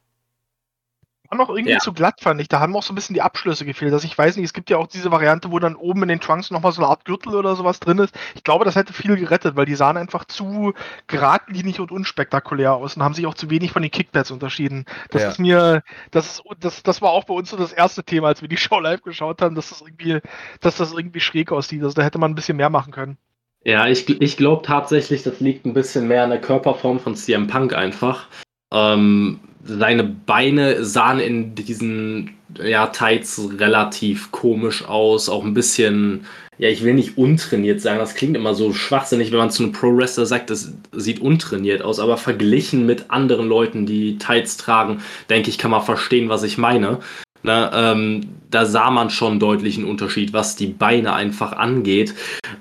war 1.38 1.46
noch 1.46 1.54
irgendwie 1.54 1.74
ja. 1.74 1.80
zu 1.80 1.94
glatt, 1.94 2.22
fand 2.22 2.42
ich. 2.42 2.48
Da 2.48 2.60
haben 2.60 2.76
auch 2.76 2.84
so 2.84 2.94
ein 2.94 2.96
bisschen 2.96 3.14
die 3.14 3.22
Abschlüsse 3.22 3.66
gefehlt. 3.66 3.94
Also 3.94 4.06
ich 4.06 4.18
weiß 4.18 4.36
nicht, 4.36 4.46
es 4.46 4.54
gibt 4.54 4.70
ja 4.70 4.78
auch 4.78 4.88
diese 4.88 5.12
Variante, 5.12 5.52
wo 5.52 5.60
dann 5.60 5.76
oben 5.76 6.04
in 6.04 6.10
den 6.10 6.20
Trunks 6.20 6.52
nochmal 6.52 6.72
so 6.72 6.82
eine 6.82 6.90
Art 6.90 7.06
Gürtel 7.06 7.36
oder 7.36 7.56
sowas 7.56 7.80
drin 7.80 8.00
ist. 8.00 8.16
Ich 8.36 8.44
glaube, 8.44 8.66
das 8.66 8.76
hätte 8.76 8.94
viel 8.94 9.16
gerettet, 9.16 9.56
weil 9.56 9.66
die 9.66 9.76
sahen 9.76 9.98
einfach 9.98 10.26
zu 10.26 10.74
geradlinig 11.08 11.80
und 11.80 11.92
unspektakulär 11.92 12.74
aus 12.74 12.96
und 12.96 13.04
haben 13.04 13.14
sich 13.14 13.26
auch 13.26 13.34
zu 13.34 13.50
wenig 13.50 13.72
von 13.72 13.82
den 13.82 13.92
Kickpads 13.92 14.32
unterschieden. 14.32 14.86
Das 15.10 15.22
ja. 15.22 15.30
ist 15.30 15.40
mir, 15.40 15.84
das, 16.12 16.42
das, 16.60 16.84
das 16.84 17.02
war 17.02 17.12
auch 17.12 17.26
bei 17.26 17.34
uns 17.34 17.50
so 17.50 17.58
das 17.58 17.74
erste 17.74 18.04
Thema, 18.04 18.28
als 18.28 18.42
wir 18.42 18.50
die 18.50 18.58
Show 18.66 18.80
live 18.80 19.02
geschaut 19.02 19.42
haben, 19.42 19.56
dass 19.56 19.70
das 19.70 19.82
irgendwie, 19.82 20.20
dass 20.62 20.78
das 20.78 20.94
irgendwie 20.94 21.20
schräg 21.20 21.52
aussieht. 21.52 21.84
Also 21.84 21.96
da 21.96 22.04
hätte 22.04 22.20
man 22.20 22.32
ein 22.32 22.36
bisschen 22.36 22.58
mehr 22.58 22.70
machen 22.70 22.92
können. 22.92 23.18
Ja, 23.64 23.88
ich, 23.88 24.08
ich 24.22 24.38
glaube 24.38 24.64
tatsächlich, 24.64 25.24
das 25.24 25.40
liegt 25.40 25.66
ein 25.66 25.74
bisschen 25.74 26.08
mehr 26.08 26.24
an 26.24 26.30
der 26.30 26.40
Körperform 26.40 27.00
von 27.00 27.16
CM 27.16 27.48
Punk 27.48 27.74
einfach. 27.74 28.28
Ähm, 28.72 29.40
seine 29.66 30.04
Beine 30.04 30.86
sahen 30.86 31.20
in 31.20 31.56
diesen 31.56 32.36
ja, 32.64 32.88
Tights 32.88 33.50
relativ 33.58 34.32
komisch 34.32 34.86
aus, 34.86 35.28
auch 35.28 35.44
ein 35.44 35.56
bisschen, 35.56 36.26
ja, 36.58 36.70
ich 36.70 36.84
will 36.84 36.94
nicht 36.94 37.18
untrainiert 37.18 37.82
sagen, 37.82 38.00
das 38.00 38.14
klingt 38.14 38.38
immer 38.38 38.54
so 38.54 38.74
schwachsinnig, 38.74 39.32
wenn 39.32 39.40
man 39.40 39.52
zu 39.52 39.64
einem 39.64 39.72
Pro-Wrestler 39.72 40.28
sagt, 40.28 40.52
das 40.52 40.74
sieht 40.92 41.20
untrainiert 41.20 41.82
aus, 41.82 42.00
aber 42.00 42.18
verglichen 42.18 42.86
mit 42.86 43.10
anderen 43.10 43.48
Leuten, 43.48 43.86
die 43.86 44.18
Tights 44.20 44.58
tragen, 44.58 45.02
denke 45.30 45.50
ich, 45.50 45.58
kann 45.58 45.72
man 45.72 45.82
verstehen, 45.82 46.30
was 46.30 46.44
ich 46.44 46.58
meine. 46.58 47.00
Na, 47.42 47.92
ähm, 47.92 48.22
da 48.50 48.66
sah 48.66 48.90
man 48.90 49.10
schon 49.10 49.40
deutlich 49.40 49.78
einen 49.78 49.88
Unterschied, 49.88 50.34
was 50.34 50.56
die 50.56 50.68
Beine 50.68 51.14
einfach 51.14 51.52
angeht. 51.54 52.16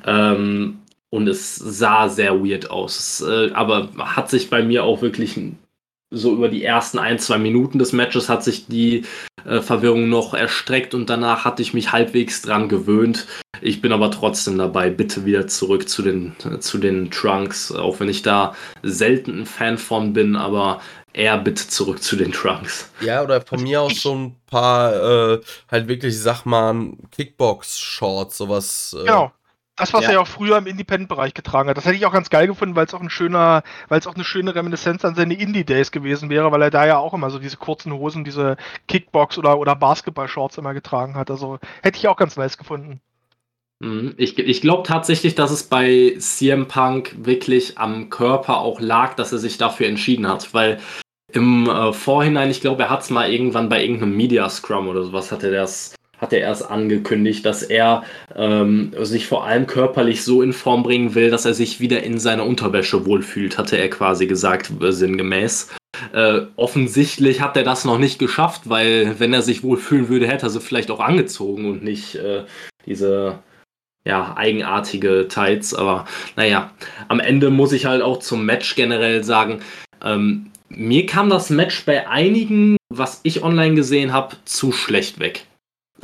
Ähm, 0.06 0.78
und 1.08 1.28
es 1.28 1.54
sah 1.54 2.08
sehr 2.08 2.44
weird 2.44 2.70
aus. 2.70 2.98
Es, 2.98 3.20
äh, 3.26 3.52
aber 3.54 3.90
hat 3.96 4.28
sich 4.28 4.50
bei 4.50 4.62
mir 4.62 4.84
auch 4.84 5.00
wirklich 5.00 5.38
so 6.14 6.32
über 6.32 6.48
die 6.48 6.64
ersten 6.64 6.98
ein, 6.98 7.18
zwei 7.18 7.38
Minuten 7.38 7.78
des 7.78 7.92
Matches 7.92 8.28
hat 8.28 8.44
sich 8.44 8.66
die 8.66 9.04
äh, 9.44 9.60
Verwirrung 9.60 10.08
noch 10.08 10.34
erstreckt 10.34 10.94
und 10.94 11.10
danach 11.10 11.44
hatte 11.44 11.62
ich 11.62 11.74
mich 11.74 11.92
halbwegs 11.92 12.42
dran 12.42 12.68
gewöhnt. 12.68 13.26
Ich 13.60 13.80
bin 13.80 13.92
aber 13.92 14.10
trotzdem 14.10 14.58
dabei, 14.58 14.90
bitte 14.90 15.24
wieder 15.24 15.46
zurück 15.46 15.88
zu 15.88 16.02
den, 16.02 16.34
äh, 16.44 16.58
zu 16.58 16.78
den 16.78 17.10
Trunks, 17.10 17.72
auch 17.72 18.00
wenn 18.00 18.08
ich 18.08 18.22
da 18.22 18.54
selten 18.82 19.40
ein 19.40 19.46
Fan 19.46 19.78
von 19.78 20.12
bin, 20.12 20.36
aber 20.36 20.80
eher 21.12 21.38
bitte 21.38 21.68
zurück 21.68 22.02
zu 22.02 22.16
den 22.16 22.32
Trunks. 22.32 22.90
Ja, 23.00 23.22
oder 23.22 23.40
von 23.40 23.62
mir 23.62 23.82
aus 23.82 24.02
so 24.02 24.14
ein 24.14 24.36
paar 24.46 25.32
äh, 25.34 25.40
halt 25.70 25.88
wirklich, 25.88 26.18
sag 26.18 26.44
mal, 26.44 26.92
Kickbox-Shorts, 27.12 28.36
sowas. 28.36 28.96
Äh, 28.98 29.04
genau. 29.04 29.32
Das, 29.76 29.92
was 29.92 30.02
ja. 30.02 30.10
er 30.10 30.14
ja 30.14 30.20
auch 30.20 30.28
früher 30.28 30.56
im 30.56 30.66
Independent-Bereich 30.66 31.34
getragen 31.34 31.68
hat. 31.68 31.76
Das 31.76 31.84
hätte 31.84 31.96
ich 31.96 32.06
auch 32.06 32.12
ganz 32.12 32.30
geil 32.30 32.46
gefunden, 32.46 32.76
weil 32.76 32.86
es 32.86 32.94
auch 32.94 33.00
ein 33.00 33.10
schöner, 33.10 33.64
weil 33.88 33.98
es 33.98 34.06
auch 34.06 34.14
eine 34.14 34.22
schöne 34.22 34.54
Reminiszenz 34.54 35.04
an 35.04 35.16
seine 35.16 35.34
Indie-Days 35.34 35.90
gewesen 35.90 36.30
wäre, 36.30 36.52
weil 36.52 36.62
er 36.62 36.70
da 36.70 36.86
ja 36.86 36.98
auch 36.98 37.12
immer 37.12 37.30
so 37.30 37.40
diese 37.40 37.56
kurzen 37.56 37.92
Hosen, 37.92 38.22
diese 38.22 38.56
Kickbox- 38.88 39.36
oder, 39.36 39.58
oder 39.58 39.74
Basketball-Shorts 39.74 40.58
immer 40.58 40.74
getragen 40.74 41.16
hat. 41.16 41.28
Also 41.30 41.58
hätte 41.82 41.98
ich 41.98 42.06
auch 42.06 42.16
ganz 42.16 42.36
nice 42.36 42.56
gefunden. 42.56 43.00
Mhm. 43.80 44.14
Ich, 44.16 44.38
ich 44.38 44.60
glaube 44.60 44.84
tatsächlich, 44.86 45.34
dass 45.34 45.50
es 45.50 45.64
bei 45.64 46.14
CM 46.18 46.68
Punk 46.68 47.16
wirklich 47.18 47.76
am 47.76 48.10
Körper 48.10 48.58
auch 48.58 48.80
lag, 48.80 49.14
dass 49.14 49.32
er 49.32 49.38
sich 49.38 49.58
dafür 49.58 49.88
entschieden 49.88 50.28
hat, 50.28 50.54
weil 50.54 50.78
im 51.32 51.68
äh, 51.68 51.92
Vorhinein, 51.92 52.50
ich 52.50 52.60
glaube, 52.60 52.84
er 52.84 52.90
hat 52.90 53.02
es 53.02 53.10
mal 53.10 53.30
irgendwann 53.30 53.68
bei 53.68 53.82
irgendeinem 53.82 54.16
Media 54.16 54.48
Scrum 54.48 54.86
oder 54.86 55.02
sowas, 55.02 55.32
hat 55.32 55.42
er 55.42 55.50
das 55.50 55.96
hat 56.18 56.32
er 56.32 56.40
erst 56.40 56.70
angekündigt, 56.70 57.44
dass 57.44 57.62
er 57.62 58.04
ähm, 58.34 58.92
sich 59.00 59.26
vor 59.26 59.46
allem 59.46 59.66
körperlich 59.66 60.22
so 60.24 60.42
in 60.42 60.52
Form 60.52 60.82
bringen 60.82 61.14
will, 61.14 61.30
dass 61.30 61.44
er 61.44 61.54
sich 61.54 61.80
wieder 61.80 62.02
in 62.02 62.18
seiner 62.18 62.46
Unterwäsche 62.46 63.06
wohlfühlt, 63.06 63.58
hatte 63.58 63.76
er 63.76 63.90
quasi 63.90 64.26
gesagt, 64.26 64.70
äh, 64.82 64.92
sinngemäß. 64.92 65.74
Äh, 66.12 66.42
offensichtlich 66.56 67.40
hat 67.40 67.56
er 67.56 67.62
das 67.62 67.84
noch 67.84 67.98
nicht 67.98 68.18
geschafft, 68.18 68.68
weil 68.68 69.18
wenn 69.18 69.32
er 69.32 69.42
sich 69.42 69.62
wohlfühlen 69.62 70.08
würde, 70.08 70.26
hätte 70.26 70.46
er 70.46 70.50
sie 70.50 70.60
vielleicht 70.60 70.90
auch 70.90 71.00
angezogen 71.00 71.70
und 71.70 71.82
nicht 71.82 72.16
äh, 72.16 72.44
diese 72.86 73.38
ja, 74.06 74.36
eigenartige 74.36 75.28
Tights. 75.28 75.74
Aber 75.74 76.06
naja, 76.36 76.72
am 77.08 77.20
Ende 77.20 77.50
muss 77.50 77.72
ich 77.72 77.86
halt 77.86 78.02
auch 78.02 78.18
zum 78.18 78.44
Match 78.44 78.74
generell 78.74 79.24
sagen, 79.24 79.60
ähm, 80.02 80.50
mir 80.68 81.06
kam 81.06 81.30
das 81.30 81.50
Match 81.50 81.84
bei 81.84 82.08
einigen, 82.08 82.76
was 82.92 83.20
ich 83.22 83.42
online 83.42 83.74
gesehen 83.74 84.12
habe, 84.12 84.36
zu 84.44 84.72
schlecht 84.72 85.18
weg. 85.20 85.46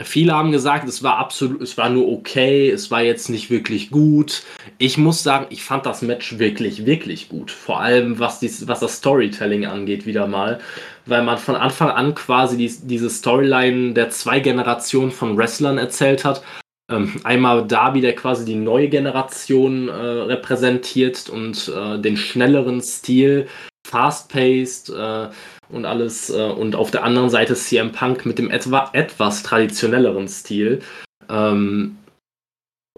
Viele 0.04 0.34
haben 0.34 0.52
gesagt, 0.52 0.88
es 0.88 1.02
war 1.02 1.18
absolut, 1.18 1.60
es 1.62 1.76
war 1.76 1.88
nur 1.88 2.08
okay, 2.08 2.70
es 2.70 2.90
war 2.90 3.02
jetzt 3.02 3.28
nicht 3.28 3.50
wirklich 3.50 3.90
gut. 3.90 4.42
Ich 4.78 4.98
muss 4.98 5.22
sagen, 5.22 5.46
ich 5.50 5.62
fand 5.62 5.86
das 5.86 6.02
Match 6.02 6.38
wirklich, 6.38 6.86
wirklich 6.86 7.28
gut. 7.28 7.50
Vor 7.50 7.80
allem 7.80 8.18
was, 8.18 8.40
dies, 8.40 8.66
was 8.68 8.80
das 8.80 8.96
Storytelling 8.96 9.66
angeht, 9.66 10.06
wieder 10.06 10.26
mal. 10.26 10.60
Weil 11.06 11.22
man 11.22 11.38
von 11.38 11.56
Anfang 11.56 11.90
an 11.90 12.14
quasi 12.14 12.56
die, 12.56 12.72
diese 12.84 13.10
Storyline 13.10 13.94
der 13.94 14.10
zwei 14.10 14.40
Generationen 14.40 15.10
von 15.10 15.36
Wrestlern 15.36 15.78
erzählt 15.78 16.24
hat. 16.24 16.42
Ähm, 16.90 17.20
einmal 17.24 17.66
Darby, 17.66 18.00
der 18.00 18.14
quasi 18.14 18.44
die 18.44 18.56
neue 18.56 18.88
Generation 18.88 19.88
äh, 19.88 19.92
repräsentiert 19.92 21.28
und 21.28 21.72
äh, 21.74 21.98
den 21.98 22.16
schnelleren 22.16 22.80
Stil, 22.80 23.46
fast-paced 23.86 24.90
äh, 24.90 25.28
und 25.72 25.84
alles. 25.84 26.30
Äh, 26.30 26.50
und 26.50 26.74
auf 26.74 26.90
der 26.90 27.04
anderen 27.04 27.30
Seite 27.30 27.54
CM 27.54 27.92
Punk 27.92 28.26
mit 28.26 28.38
dem 28.38 28.50
etwa, 28.50 28.90
etwas 28.92 29.42
traditionelleren 29.42 30.28
Stil. 30.28 30.80
Ähm, 31.28 31.96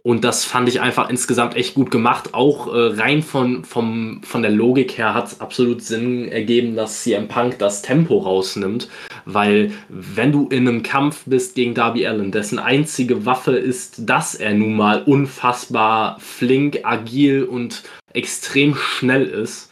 und 0.05 0.25
das 0.25 0.45
fand 0.45 0.69
ich 0.69 0.81
einfach 0.81 1.11
insgesamt 1.11 1.55
echt 1.55 1.75
gut 1.75 1.93
gemacht. 1.93 2.35
Auch 2.35 2.67
äh, 2.67 3.01
rein 3.01 3.23
von, 3.23 3.65
vom, 3.65 4.21
von 4.25 4.43
der 4.43 4.51
Logik 4.51 4.99
her 4.99 5.15
hat 5.15 5.29
es 5.29 5.41
absolut 5.41 5.81
Sinn 5.81 6.29
ergeben, 6.29 6.75
dass 6.75 7.03
CM 7.03 7.29
Punk 7.29 7.61
das 7.61 7.83
Tempo 7.83 8.19
rausnimmt. 8.19 8.89
Weil 9.27 9.71
wenn 9.89 10.33
du 10.33 10.49
in 10.49 10.67
einem 10.67 10.83
Kampf 10.83 11.23
bist 11.27 11.55
gegen 11.55 11.75
Darby 11.75 12.05
Allen, 12.07 12.33
dessen 12.33 12.59
einzige 12.59 13.25
Waffe 13.27 13.57
ist, 13.57 14.09
dass 14.09 14.35
er 14.35 14.55
nun 14.55 14.75
mal 14.75 15.03
unfassbar 15.05 16.19
flink, 16.19 16.81
agil 16.83 17.45
und 17.45 17.85
extrem 18.13 18.75
schnell 18.75 19.27
ist, 19.27 19.72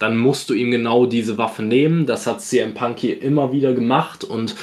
dann 0.00 0.16
musst 0.16 0.50
du 0.50 0.54
ihm 0.54 0.70
genau 0.72 1.06
diese 1.06 1.38
Waffe 1.38 1.62
nehmen. 1.62 2.06
Das 2.06 2.26
hat 2.26 2.40
CM 2.40 2.74
Punk 2.74 2.98
hier 2.98 3.22
immer 3.22 3.52
wieder 3.52 3.74
gemacht 3.74 4.24
und 4.24 4.56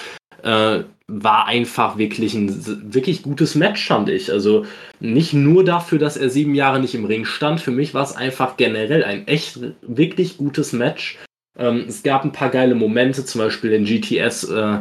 äh, 0.43 0.79
war 1.07 1.45
einfach 1.45 1.97
wirklich 1.97 2.33
ein 2.33 2.93
wirklich 2.93 3.21
gutes 3.21 3.55
Match, 3.55 3.87
fand 3.87 4.09
ich. 4.09 4.31
Also 4.31 4.65
nicht 4.99 5.33
nur 5.33 5.63
dafür, 5.63 5.99
dass 5.99 6.17
er 6.17 6.29
sieben 6.29 6.55
Jahre 6.55 6.79
nicht 6.81 6.95
im 6.95 7.05
Ring 7.05 7.23
stand. 7.23 7.61
Für 7.61 7.71
mich 7.71 7.93
war 7.93 8.03
es 8.03 8.15
einfach 8.15 8.57
generell 8.57 9.03
ein 9.03 9.27
echt 9.27 9.59
wirklich 9.83 10.37
gutes 10.37 10.73
Match. 10.73 11.19
Ähm, 11.57 11.85
es 11.87 12.01
gab 12.03 12.25
ein 12.25 12.31
paar 12.31 12.49
geile 12.49 12.75
Momente, 12.75 13.23
zum 13.23 13.39
Beispiel 13.39 13.69
den 13.69 13.85
GTS, 13.85 14.45
äh, 14.45 14.79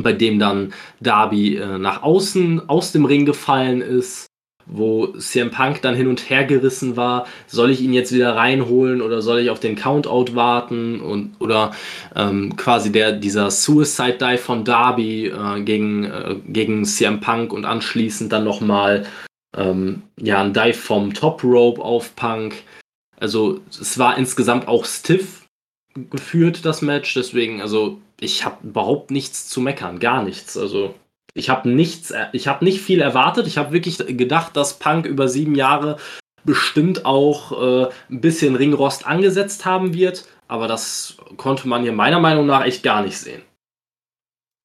bei 0.00 0.12
dem 0.12 0.38
dann 0.38 0.72
Darby 1.00 1.56
äh, 1.56 1.76
nach 1.76 2.04
außen 2.04 2.68
aus 2.68 2.92
dem 2.92 3.04
Ring 3.04 3.26
gefallen 3.26 3.80
ist 3.80 4.27
wo 4.68 5.08
CM 5.18 5.50
Punk 5.50 5.82
dann 5.82 5.94
hin 5.94 6.06
und 6.06 6.30
her 6.30 6.44
gerissen 6.44 6.96
war, 6.96 7.26
soll 7.46 7.70
ich 7.70 7.80
ihn 7.80 7.92
jetzt 7.92 8.12
wieder 8.12 8.36
reinholen 8.36 9.00
oder 9.00 9.22
soll 9.22 9.40
ich 9.40 9.50
auf 9.50 9.60
den 9.60 9.76
Countout 9.76 10.34
warten 10.34 11.00
und 11.00 11.36
oder 11.40 11.72
ähm, 12.14 12.56
quasi 12.56 12.92
der 12.92 13.12
dieser 13.12 13.50
Suicide 13.50 14.18
Dive 14.18 14.38
von 14.38 14.64
Darby 14.64 15.26
äh, 15.26 15.60
gegen 15.62 16.04
äh, 16.04 16.36
gegen 16.46 16.84
CM 16.84 17.20
Punk 17.20 17.52
und 17.52 17.64
anschließend 17.64 18.32
dann 18.32 18.44
noch 18.44 18.60
mal 18.60 19.06
ähm, 19.56 20.02
ja 20.18 20.42
ein 20.42 20.52
Dive 20.52 20.74
vom 20.74 21.14
Top 21.14 21.42
Rope 21.42 21.82
auf 21.82 22.14
Punk. 22.14 22.62
Also 23.18 23.60
es 23.68 23.98
war 23.98 24.16
insgesamt 24.18 24.68
auch 24.68 24.84
stiff 24.84 25.46
geführt 26.10 26.64
das 26.64 26.82
Match, 26.82 27.14
deswegen 27.14 27.60
also 27.60 27.98
ich 28.20 28.44
habe 28.44 28.66
überhaupt 28.66 29.10
nichts 29.10 29.48
zu 29.48 29.60
meckern, 29.60 29.98
gar 29.98 30.22
nichts. 30.22 30.56
Also 30.56 30.94
ich 31.34 31.50
habe 31.50 31.68
nichts, 31.68 32.10
äh, 32.10 32.26
ich 32.32 32.48
habe 32.48 32.64
nicht 32.64 32.80
viel 32.80 33.00
erwartet. 33.00 33.46
Ich 33.46 33.58
habe 33.58 33.72
wirklich 33.72 33.98
gedacht, 33.98 34.56
dass 34.56 34.78
Punk 34.78 35.06
über 35.06 35.28
sieben 35.28 35.54
Jahre 35.54 35.96
bestimmt 36.44 37.04
auch 37.04 37.52
äh, 37.52 37.88
ein 38.10 38.20
bisschen 38.20 38.56
Ringrost 38.56 39.06
angesetzt 39.06 39.64
haben 39.64 39.94
wird. 39.94 40.24
Aber 40.48 40.66
das 40.66 41.16
konnte 41.36 41.68
man 41.68 41.82
hier 41.82 41.92
meiner 41.92 42.20
Meinung 42.20 42.46
nach 42.46 42.64
echt 42.64 42.82
gar 42.82 43.02
nicht 43.02 43.18
sehen. 43.18 43.42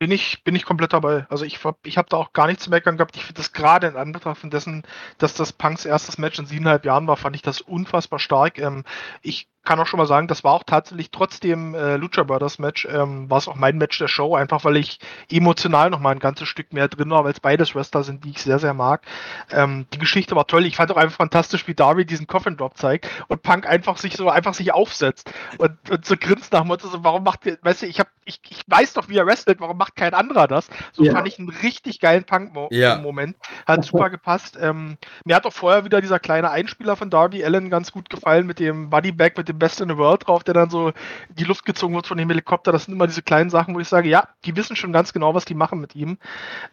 Bin 0.03 0.11
ich, 0.11 0.43
bin 0.43 0.53
ich 0.53 0.65
komplett 0.65 0.91
dabei. 0.91 1.25
Also 1.29 1.45
ich, 1.45 1.61
ich 1.85 1.97
habe 1.97 2.09
da 2.09 2.17
auch 2.17 2.33
gar 2.33 2.47
nichts 2.47 2.65
zu 2.65 2.69
meckern 2.69 2.97
gehabt. 2.97 3.15
Ich 3.15 3.23
finde 3.23 3.39
das 3.39 3.53
gerade 3.53 3.87
in 3.87 3.95
Anbetracht 3.95 4.41
dessen, 4.51 4.83
dass 5.17 5.33
das 5.33 5.53
Punks 5.53 5.85
erstes 5.85 6.17
Match 6.17 6.37
in 6.39 6.45
siebeneinhalb 6.45 6.83
Jahren 6.83 7.07
war, 7.07 7.15
fand 7.15 7.37
ich 7.37 7.41
das 7.41 7.61
unfassbar 7.61 8.19
stark. 8.19 8.59
Ähm, 8.59 8.83
ich 9.21 9.47
kann 9.63 9.79
auch 9.79 9.87
schon 9.87 9.97
mal 9.97 10.05
sagen, 10.05 10.27
das 10.27 10.43
war 10.43 10.51
auch 10.53 10.63
tatsächlich 10.63 11.09
trotz 11.11 11.39
dem 11.39 11.73
äh, 11.73 11.95
Lucha 11.95 12.23
Brothers 12.23 12.59
Match, 12.59 12.85
ähm, 12.85 13.29
war 13.29 13.37
es 13.37 13.47
auch 13.47 13.55
mein 13.55 13.77
Match 13.77 13.97
der 13.97 14.09
Show, 14.09 14.35
einfach 14.35 14.65
weil 14.65 14.77
ich 14.77 14.99
emotional 15.31 15.89
noch 15.89 15.99
mal 15.99 16.11
ein 16.11 16.19
ganzes 16.19 16.49
Stück 16.49 16.73
mehr 16.73 16.89
drin 16.89 17.09
war, 17.09 17.23
weil 17.23 17.31
es 17.31 17.39
beides 17.39 17.73
Wrestler 17.73 18.03
sind, 18.03 18.25
die 18.25 18.31
ich 18.31 18.41
sehr, 18.41 18.59
sehr 18.59 18.73
mag. 18.73 19.05
Ähm, 19.51 19.85
die 19.93 19.99
Geschichte 19.99 20.35
war 20.35 20.47
toll. 20.47 20.65
Ich 20.65 20.75
fand 20.75 20.91
auch 20.91 20.97
einfach 20.97 21.15
fantastisch, 21.15 21.65
wie 21.67 21.75
Darby 21.75 22.05
diesen 22.05 22.27
Coffin 22.27 22.57
Drop 22.57 22.77
zeigt 22.77 23.09
und 23.29 23.41
Punk 23.41 23.65
einfach 23.65 23.97
sich 23.97 24.17
so 24.17 24.29
einfach 24.29 24.53
sich 24.53 24.73
aufsetzt 24.73 25.31
und, 25.57 25.77
und 25.89 26.05
so 26.05 26.15
grinst 26.19 26.51
nach 26.51 26.61
dem 26.61 26.67
Motto, 26.67 26.87
so, 26.89 27.03
warum 27.03 27.23
macht 27.23 27.45
ihr, 27.45 27.57
weißt 27.61 27.83
du, 27.83 27.85
ich, 27.85 27.99
hab, 28.01 28.09
ich, 28.25 28.41
ich 28.49 28.63
weiß 28.67 28.93
doch, 28.93 29.07
wie 29.07 29.17
er 29.17 29.25
wrestelt, 29.25 29.61
warum 29.61 29.77
macht 29.77 29.92
kein 29.95 30.13
anderer 30.13 30.47
das? 30.47 30.67
So 30.91 31.03
ja. 31.03 31.13
fand 31.13 31.27
ich 31.27 31.39
einen 31.39 31.49
richtig 31.49 32.01
geilen 32.01 32.25
Punk-Moment. 32.25 33.37
Ja. 33.41 33.65
Hat 33.65 33.85
super 33.85 34.09
gepasst. 34.09 34.57
Ähm, 34.59 34.97
mir 35.23 35.35
hat 35.35 35.45
auch 35.45 35.53
vorher 35.53 35.85
wieder 35.85 36.01
dieser 36.01 36.19
kleine 36.19 36.51
Einspieler 36.51 36.95
von 36.95 37.09
Darby 37.09 37.43
Allen 37.45 37.69
ganz 37.69 37.91
gut 37.91 38.09
gefallen 38.09 38.45
mit 38.45 38.59
dem 38.59 38.89
Buddy 38.89 39.11
Bag, 39.11 39.37
mit 39.37 39.47
dem 39.47 39.53
dem 39.53 39.59
Best 39.59 39.79
in 39.81 39.89
the 39.89 39.97
World 39.97 40.27
drauf, 40.27 40.43
der 40.43 40.53
dann 40.53 40.69
so 40.69 40.89
in 40.89 41.35
die 41.35 41.43
Luft 41.43 41.65
gezogen 41.65 41.95
wird 41.95 42.07
von 42.07 42.17
dem 42.17 42.29
Helikopter. 42.29 42.71
Das 42.71 42.85
sind 42.85 42.93
immer 42.93 43.07
diese 43.07 43.21
kleinen 43.21 43.49
Sachen, 43.49 43.75
wo 43.75 43.79
ich 43.79 43.87
sage, 43.87 44.09
ja, 44.09 44.27
die 44.45 44.55
wissen 44.55 44.75
schon 44.75 44.91
ganz 44.91 45.13
genau, 45.13 45.33
was 45.33 45.45
die 45.45 45.53
machen 45.53 45.79
mit 45.79 45.95
ihm. 45.95 46.17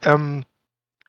Ähm, 0.02 0.44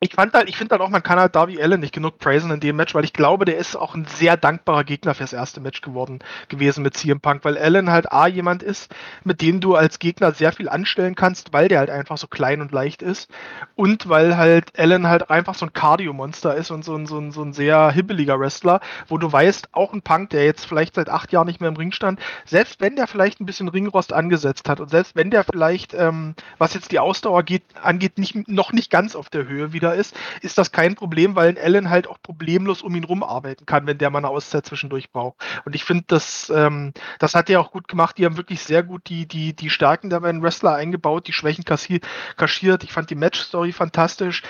ich 0.03 0.15
fand 0.15 0.33
halt, 0.33 0.49
ich 0.49 0.57
finde 0.57 0.73
halt 0.73 0.81
auch, 0.81 0.89
man 0.89 1.03
kann 1.03 1.19
halt 1.19 1.35
Darby 1.35 1.61
Allen 1.61 1.79
nicht 1.79 1.93
genug 1.93 2.17
praisen 2.17 2.49
in 2.49 2.59
dem 2.59 2.75
Match, 2.75 2.95
weil 2.95 3.03
ich 3.03 3.13
glaube, 3.13 3.45
der 3.45 3.57
ist 3.57 3.75
auch 3.75 3.93
ein 3.93 4.05
sehr 4.05 4.35
dankbarer 4.35 4.83
Gegner 4.83 5.13
fürs 5.13 5.31
erste 5.31 5.61
Match 5.61 5.81
geworden 5.81 6.17
gewesen 6.47 6.81
mit 6.81 6.97
CM 6.97 7.21
Punk, 7.21 7.45
weil 7.45 7.55
Allen 7.55 7.91
halt 7.91 8.11
A 8.11 8.25
jemand 8.25 8.63
ist, 8.63 8.91
mit 9.23 9.43
dem 9.43 9.61
du 9.61 9.75
als 9.75 9.99
Gegner 9.99 10.31
sehr 10.31 10.53
viel 10.53 10.69
anstellen 10.69 11.13
kannst, 11.13 11.53
weil 11.53 11.67
der 11.67 11.77
halt 11.77 11.91
einfach 11.91 12.17
so 12.17 12.25
klein 12.25 12.61
und 12.61 12.71
leicht 12.71 13.03
ist 13.03 13.29
und 13.75 14.09
weil 14.09 14.37
halt 14.37 14.77
Allen 14.79 15.05
halt 15.05 15.29
einfach 15.29 15.53
so 15.53 15.67
ein 15.67 15.73
Cardio-Monster 15.73 16.55
ist 16.55 16.71
und 16.71 16.83
so 16.83 16.95
ein, 16.95 17.05
so, 17.05 17.19
ein, 17.19 17.31
so 17.31 17.43
ein 17.43 17.53
sehr 17.53 17.91
hibbeliger 17.91 18.39
Wrestler, 18.39 18.81
wo 19.07 19.19
du 19.19 19.31
weißt, 19.31 19.69
auch 19.73 19.93
ein 19.93 20.01
Punk, 20.01 20.31
der 20.31 20.45
jetzt 20.45 20.65
vielleicht 20.65 20.95
seit 20.95 21.09
acht 21.09 21.31
Jahren 21.31 21.45
nicht 21.45 21.61
mehr 21.61 21.69
im 21.69 21.77
Ring 21.77 21.91
stand, 21.91 22.19
selbst 22.45 22.81
wenn 22.81 22.95
der 22.95 23.05
vielleicht 23.05 23.39
ein 23.39 23.45
bisschen 23.45 23.67
Ringrost 23.67 24.13
angesetzt 24.13 24.67
hat 24.67 24.79
und 24.79 24.89
selbst 24.89 25.15
wenn 25.15 25.29
der 25.29 25.43
vielleicht, 25.43 25.93
ähm, 25.93 26.33
was 26.57 26.73
jetzt 26.73 26.91
die 26.91 26.97
Ausdauer 26.97 27.43
geht, 27.43 27.61
angeht, 27.83 28.17
nicht, 28.17 28.47
noch 28.47 28.71
nicht 28.71 28.89
ganz 28.89 29.15
auf 29.15 29.29
der 29.29 29.47
Höhe 29.47 29.73
wieder 29.73 29.90
ist, 29.95 30.15
ist 30.41 30.57
das 30.57 30.71
kein 30.71 30.95
Problem, 30.95 31.35
weil 31.35 31.49
ein 31.49 31.57
Allen 31.57 31.89
halt 31.89 32.07
auch 32.07 32.21
problemlos 32.21 32.81
um 32.81 32.95
ihn 32.95 33.03
rum 33.03 33.23
arbeiten 33.23 33.65
kann, 33.65 33.87
wenn 33.87 33.97
der 33.97 34.09
mal 34.09 34.19
eine 34.19 34.29
Auszeit 34.29 34.65
zwischendurch 34.65 35.11
braucht. 35.11 35.37
Und 35.65 35.75
ich 35.75 35.83
finde, 35.83 36.05
das, 36.07 36.51
ähm, 36.55 36.93
das 37.19 37.35
hat 37.35 37.49
er 37.49 37.61
auch 37.61 37.71
gut 37.71 37.87
gemacht. 37.87 38.17
Die 38.17 38.25
haben 38.25 38.37
wirklich 38.37 38.61
sehr 38.61 38.83
gut 38.83 39.07
die, 39.09 39.25
die, 39.27 39.53
die 39.53 39.69
Stärken 39.69 40.09
der 40.09 40.21
beiden 40.21 40.41
Wrestler 40.41 40.75
eingebaut, 40.75 41.27
die 41.27 41.33
Schwächen 41.33 41.65
kaschiert. 41.65 42.83
Ich 42.83 42.91
fand 42.93 43.09
die 43.09 43.15
Match-Story 43.15 43.71
fantastisch. 43.71 44.43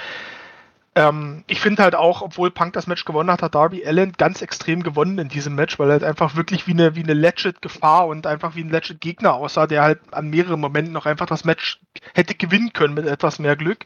Ähm, 0.93 1.45
ich 1.47 1.61
finde 1.61 1.83
halt 1.83 1.95
auch, 1.95 2.21
obwohl 2.21 2.51
Punk 2.51 2.73
das 2.73 2.85
Match 2.85 3.05
gewonnen 3.05 3.31
hat, 3.31 3.41
hat 3.41 3.55
Darby 3.55 3.85
Allen 3.85 4.11
ganz 4.13 4.41
extrem 4.41 4.83
gewonnen 4.83 5.19
in 5.19 5.29
diesem 5.29 5.55
Match, 5.55 5.79
weil 5.79 5.87
er 5.89 5.93
halt 5.93 6.03
einfach 6.03 6.35
wirklich 6.35 6.67
wie 6.67 6.71
eine, 6.71 6.95
wie 6.95 7.03
eine 7.03 7.13
legit 7.13 7.61
Gefahr 7.61 8.07
und 8.07 8.27
einfach 8.27 8.55
wie 8.55 8.61
ein 8.61 8.69
legit 8.69 8.99
Gegner 8.99 9.33
aussah, 9.35 9.67
der 9.67 9.83
halt 9.83 9.99
an 10.11 10.29
mehreren 10.29 10.59
Momenten 10.59 10.93
noch 10.93 11.05
einfach 11.05 11.27
das 11.27 11.45
Match 11.45 11.79
hätte 12.13 12.35
gewinnen 12.35 12.73
können 12.73 12.93
mit 12.93 13.05
etwas 13.05 13.39
mehr 13.39 13.55
Glück. 13.55 13.85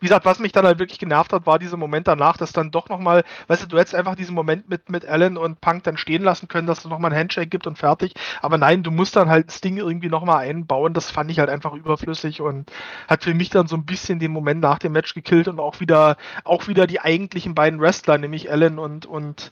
Wie 0.00 0.06
gesagt, 0.06 0.24
was 0.24 0.38
mich 0.38 0.52
dann 0.52 0.64
halt 0.64 0.78
wirklich 0.78 0.98
genervt 0.98 1.32
hat, 1.32 1.46
war 1.46 1.58
dieser 1.58 1.76
Moment 1.76 2.08
danach, 2.08 2.36
dass 2.36 2.52
dann 2.52 2.70
doch 2.70 2.88
nochmal, 2.88 3.24
weißt 3.48 3.64
du, 3.64 3.66
du 3.66 3.78
hättest 3.78 3.94
einfach 3.94 4.14
diesen 4.14 4.34
Moment 4.34 4.68
mit, 4.68 4.88
mit 4.88 5.04
Allen 5.06 5.36
und 5.36 5.60
Punk 5.60 5.84
dann 5.84 5.96
stehen 5.96 6.22
lassen 6.22 6.48
können, 6.48 6.66
dass 6.66 6.78
es 6.78 6.84
nochmal 6.86 7.12
ein 7.12 7.18
Handshake 7.18 7.48
gibt 7.48 7.66
und 7.66 7.78
fertig. 7.78 8.14
Aber 8.42 8.58
nein, 8.58 8.82
du 8.82 8.90
musst 8.90 9.16
dann 9.16 9.28
halt 9.28 9.48
das 9.48 9.60
Ding 9.60 9.76
irgendwie 9.76 10.08
nochmal 10.08 10.46
einbauen. 10.46 10.94
Das 10.94 11.10
fand 11.10 11.30
ich 11.30 11.38
halt 11.38 11.50
einfach 11.50 11.74
überflüssig 11.74 12.40
und 12.40 12.70
hat 13.08 13.24
für 13.24 13.34
mich 13.34 13.50
dann 13.50 13.66
so 13.66 13.76
ein 13.76 13.84
bisschen 13.84 14.18
den 14.18 14.32
Moment 14.32 14.60
nach 14.60 14.78
dem 14.78 14.92
Match 14.92 15.14
gekillt 15.14 15.48
und 15.48 15.60
auch 15.60 15.80
wieder, 15.80 16.16
auch 16.44 16.68
wieder 16.68 16.86
die 16.86 17.00
eigentlichen 17.00 17.54
beiden 17.54 17.80
Wrestler, 17.80 18.18
nämlich 18.18 18.50
Allen 18.50 18.78
und, 18.78 19.06
und 19.06 19.50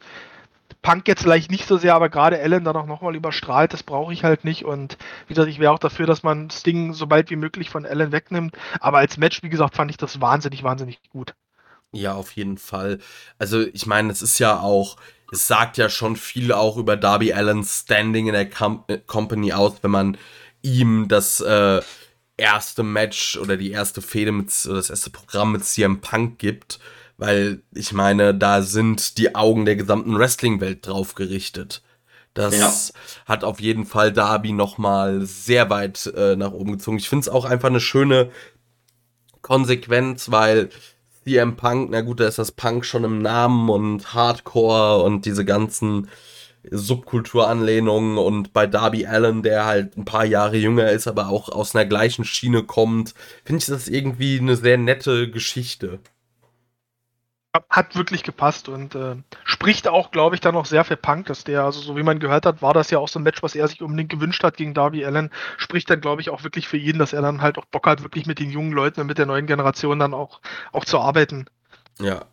Punk 0.85 1.09
jetzt 1.09 1.23
vielleicht 1.23 1.51
nicht 1.51 1.67
so 1.67 1.79
sehr, 1.79 1.95
aber 1.95 2.11
gerade 2.11 2.39
Allen 2.39 2.63
dann 2.63 2.77
auch 2.77 2.87
nochmal 2.87 3.17
überstrahlt, 3.17 3.73
das 3.73 3.83
brauche 3.83 4.13
ich 4.13 4.23
halt 4.23 4.45
nicht. 4.45 4.67
Und 4.67 4.99
wie 5.27 5.33
gesagt, 5.33 5.49
ich 5.49 5.59
wäre 5.59 5.73
auch 5.73 5.79
dafür, 5.79 6.07
dass 6.07 6.23
man 6.23 6.49
das 6.49 6.63
Ding 6.63 6.93
so 6.93 7.07
bald 7.07 7.31
wie 7.31 7.37
möglich 7.37 7.71
von 7.71 7.87
Allen 7.87 8.13
wegnimmt. 8.13 8.55
Aber 8.81 8.99
als 8.99 9.17
Match, 9.17 9.43
wie 9.43 9.49
gesagt, 9.49 9.77
fand 9.77 9.91
ich 9.91 9.97
das 9.97 10.21
wahnsinnig, 10.21 10.63
wahnsinnig 10.63 11.01
gut. 11.09 11.35
Ja, 11.93 12.13
auf 12.13 12.33
jeden 12.33 12.59
Fall. 12.59 12.99
Also, 13.39 13.63
ich 13.63 13.87
meine, 13.87 14.13
es 14.13 14.21
ist 14.21 14.39
ja 14.39 14.61
auch, 14.61 14.99
es 15.33 15.47
sagt 15.47 15.79
ja 15.79 15.89
schon 15.89 16.17
viel 16.17 16.53
auch 16.53 16.77
über 16.77 16.99
Darby 16.99 17.33
Allens 17.33 17.81
Standing 17.85 18.27
in 18.27 18.35
der 18.35 18.51
Com 18.51 18.85
äh, 18.89 18.99
Company 18.99 19.55
aus, 19.55 19.79
wenn 19.81 19.91
man 19.91 20.19
ihm 20.61 21.09
das 21.09 21.41
äh, 21.41 21.81
erste 22.37 22.83
Match 22.83 23.39
oder 23.39 23.57
die 23.57 23.71
erste 23.71 24.03
Fehde 24.03 24.33
mit, 24.33 24.53
oder 24.67 24.77
das 24.77 24.91
erste 24.91 25.09
Programm 25.09 25.53
mit 25.53 25.65
CM 25.65 26.03
Punk 26.03 26.39
gibt. 26.39 26.79
Weil 27.17 27.63
ich 27.73 27.93
meine, 27.93 28.35
da 28.35 28.63
sind 28.63 29.19
die 29.19 29.35
Augen 29.35 29.65
der 29.65 29.77
gesamten 29.77 30.19
Wrestling-Welt 30.19 30.87
drauf 30.87 31.15
gerichtet. 31.15 31.83
Das 32.35 32.59
ja. 32.59 33.01
hat 33.27 33.45
auf 33.45 33.61
jeden 33.61 33.87
Fall 33.87 34.13
Darby 34.13 34.53
nochmal 34.53 35.23
sehr 35.23 35.71
weit 35.71 36.13
äh, 36.17 36.35
nach 36.35 36.51
oben 36.51 36.73
gezogen. 36.73 36.99
Ich 36.99 37.09
finde 37.09 37.23
es 37.23 37.29
auch 37.29 37.45
einfach 37.45 37.69
eine 37.69 37.81
schöne 37.81 38.31
Konsequenz, 39.41 40.33
weil 40.33 40.71
CM 41.25 41.57
Punk, 41.57 41.91
na 41.91 42.01
gut, 42.01 42.19
da 42.19 42.27
ist 42.27 42.39
das 42.39 42.51
Punk 42.51 42.85
schon 42.85 43.05
im 43.05 43.23
Namen 43.23 43.71
und 43.71 44.15
Hardcore 44.15 45.03
und 45.05 45.25
diese 45.27 45.45
ganzen 45.45 46.09
Subkulturanlehnungen 46.71 48.19
und 48.19 48.53
bei 48.53 48.67
Darby 48.67 49.07
Allen, 49.07 49.43
der 49.43 49.67
halt 49.67 49.97
ein 49.97 50.05
paar 50.05 50.25
Jahre 50.25 50.57
jünger 50.57 50.91
ist, 50.91 51.07
aber 51.07 51.29
auch 51.29 51.49
aus 51.51 51.75
einer 51.75 51.85
gleichen 51.85 52.25
Schiene 52.25 52.63
kommt, 52.63 53.15
finde 53.45 53.61
ich 53.61 53.67
das 53.67 53.89
irgendwie 53.89 54.39
eine 54.39 54.57
sehr 54.57 54.79
nette 54.79 55.31
Geschichte. 55.31 56.01
Hat 57.71 57.95
wirklich 57.95 58.25
gepasst 58.25 58.69
und 58.69 58.97
äh, 58.97 59.15
spricht 59.45 59.87
auch, 59.87 60.11
glaube 60.11 60.35
ich, 60.35 60.41
dann 60.41 60.55
noch 60.55 60.67
sehr 60.67 60.83
für 60.83 60.97
Punk, 60.97 61.27
dass 61.27 61.45
der, 61.45 61.63
also 61.63 61.81
so 61.81 61.97
wie 61.97 62.03
man 62.03 62.19
gehört 62.19 62.47
hat, 62.47 62.63
war 62.63 62.75
das 62.75 62.91
ja 62.91 62.99
auch 62.99 63.07
so 63.07 63.21
ein 63.21 63.23
Match, 63.23 63.45
was 63.45 63.55
er 63.55 63.69
sich 63.69 63.81
unbedingt 63.81 64.11
gewünscht 64.11 64.43
hat 64.43 64.57
gegen 64.57 64.75
Darby 64.75 65.05
Allen. 65.05 65.31
Spricht 65.57 65.89
dann, 65.89 66.01
glaube 66.01 66.21
ich, 66.21 66.31
auch 66.31 66.43
wirklich 66.43 66.67
für 66.67 66.79
ihn, 66.79 66.99
dass 66.99 67.13
er 67.13 67.23
dann 67.23 67.43
halt 67.43 67.57
auch 67.57 67.65
Bock 67.67 67.87
hat, 67.87 68.03
wirklich 68.03 68.27
mit 68.27 68.41
den 68.41 68.51
jungen 68.51 68.73
Leuten 68.73 69.01
und 69.01 69.07
mit 69.07 69.19
der 69.19 69.27
neuen 69.27 69.47
Generation 69.47 70.01
dann 70.01 70.15
auch, 70.15 70.41
auch 70.73 70.85
zu 70.85 70.99
arbeiten. 70.99 71.47
Ja. 72.01 72.25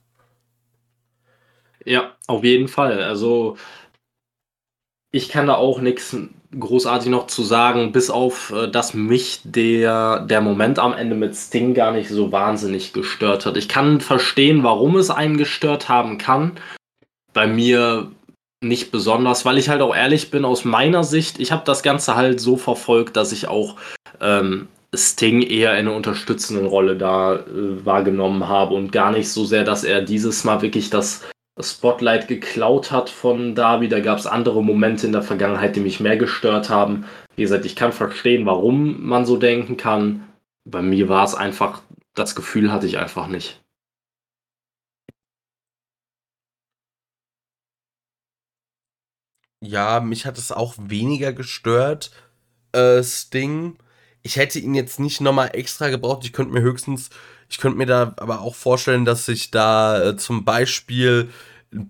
Ja, 1.86 2.16
auf 2.28 2.44
jeden 2.44 2.68
Fall. 2.68 3.04
Also 3.04 3.58
ich 5.12 5.30
kann 5.30 5.48
da 5.48 5.56
auch 5.56 5.82
nichts 5.82 6.16
großartig 6.58 7.10
noch 7.10 7.28
zu 7.28 7.44
sagen, 7.44 7.92
bis 7.92 8.10
auf, 8.10 8.52
äh, 8.52 8.70
dass 8.70 8.94
mich 8.94 9.42
der, 9.44 10.22
der 10.22 10.42
Moment 10.42 10.80
am 10.80 10.94
Ende 10.94 11.16
mit 11.16 11.36
Sting 11.36 11.74
gar 11.74 11.92
nicht 11.92 12.10
so 12.10 12.32
wahnsinnig 12.32 12.94
gestört 12.94 13.46
hat. 13.46 13.58
Ich 13.58 13.70
kann 13.70 14.02
verstehen, 14.02 14.64
warum 14.64 14.98
es 14.98 15.10
einen 15.10 15.38
gestört 15.38 15.90
haben 15.90 16.18
kann. 16.18 16.54
Bei 17.34 17.48
mir 17.48 18.12
nicht 18.64 18.92
besonders, 18.92 19.46
weil 19.46 19.58
ich 19.58 19.70
halt 19.70 19.82
auch 19.82 19.96
ehrlich 19.96 20.30
bin, 20.30 20.46
aus 20.46 20.66
meiner 20.66 21.04
Sicht, 21.04 21.40
ich 21.40 21.52
habe 21.52 21.64
das 21.66 21.84
Ganze 21.84 22.16
halt 22.16 22.40
so 22.40 22.58
verfolgt, 22.58 23.16
dass 23.16 23.32
ich 23.32 23.48
auch 23.48 23.78
ähm, 24.20 24.68
Sting 24.94 25.42
eher 25.42 25.72
in 25.74 25.88
einer 25.88 25.96
unterstützenden 25.96 26.68
Rolle 26.68 26.98
da 26.98 27.36
äh, 27.36 27.86
wahrgenommen 27.86 28.48
habe 28.48 28.76
und 28.76 28.92
gar 28.92 29.12
nicht 29.12 29.30
so 29.30 29.46
sehr, 29.46 29.64
dass 29.64 29.84
er 29.84 30.02
dieses 30.02 30.44
Mal 30.44 30.62
wirklich 30.62 30.90
das 30.90 31.24
Spotlight 31.60 32.28
geklaut 32.28 32.92
hat 32.92 33.10
von 33.10 33.56
Darby. 33.56 33.90
Da 33.90 34.00
gab 34.00 34.18
es 34.18 34.26
andere 34.28 34.64
Momente 34.64 35.06
in 35.06 35.12
der 35.12 35.22
Vergangenheit, 35.24 35.76
die 35.76 35.82
mich 35.82 36.00
mehr 36.00 36.18
gestört 36.18 36.70
haben. 36.70 37.06
Wie 37.36 37.44
gesagt, 37.44 37.66
ich 37.66 37.76
kann 37.76 37.92
verstehen, 37.92 38.46
warum 38.46 39.06
man 39.06 39.26
so 39.26 39.38
denken 39.38 39.78
kann. 39.78 40.28
Bei 40.66 40.82
mir 40.82 41.10
war 41.10 41.26
es 41.26 41.36
einfach, 41.36 41.82
das 42.16 42.36
Gefühl 42.36 42.72
hatte 42.72 42.88
ich 42.88 42.98
einfach 42.98 43.28
nicht. 43.28 43.62
Ja, 49.64 50.00
mich 50.00 50.26
hat 50.26 50.38
es 50.38 50.52
auch 50.52 50.76
weniger 50.78 51.34
gestört, 51.34 52.12
äh, 52.74 53.04
Sting. 53.04 53.78
Ich 54.24 54.36
hätte 54.36 54.60
ihn 54.60 54.76
jetzt 54.76 55.00
nicht 55.00 55.22
nochmal 55.22 55.52
extra 55.54 55.90
gebraucht. 55.90 56.26
Ich 56.26 56.34
könnte 56.34 56.54
mir 56.54 56.62
höchstens, 56.62 57.10
ich 57.50 57.58
könnte 57.58 57.78
mir 57.78 57.86
da 57.86 58.14
aber 58.18 58.42
auch 58.42 58.56
vorstellen, 58.56 59.06
dass 59.06 59.26
sich 59.26 59.52
da 59.52 60.04
äh, 60.04 60.18
zum 60.18 60.46
Beispiel 60.46 61.30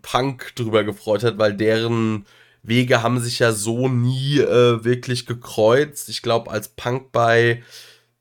Punk 0.01 0.55
drüber 0.55 0.83
gefreut 0.83 1.23
hat, 1.23 1.37
weil 1.37 1.53
deren 1.53 2.25
Wege 2.63 3.01
haben 3.03 3.19
sich 3.19 3.39
ja 3.39 3.51
so 3.51 3.87
nie 3.87 4.39
äh, 4.39 4.83
wirklich 4.83 5.25
gekreuzt. 5.25 6.09
Ich 6.09 6.21
glaube, 6.21 6.51
als 6.51 6.69
Punk 6.69 7.11
bei 7.11 7.63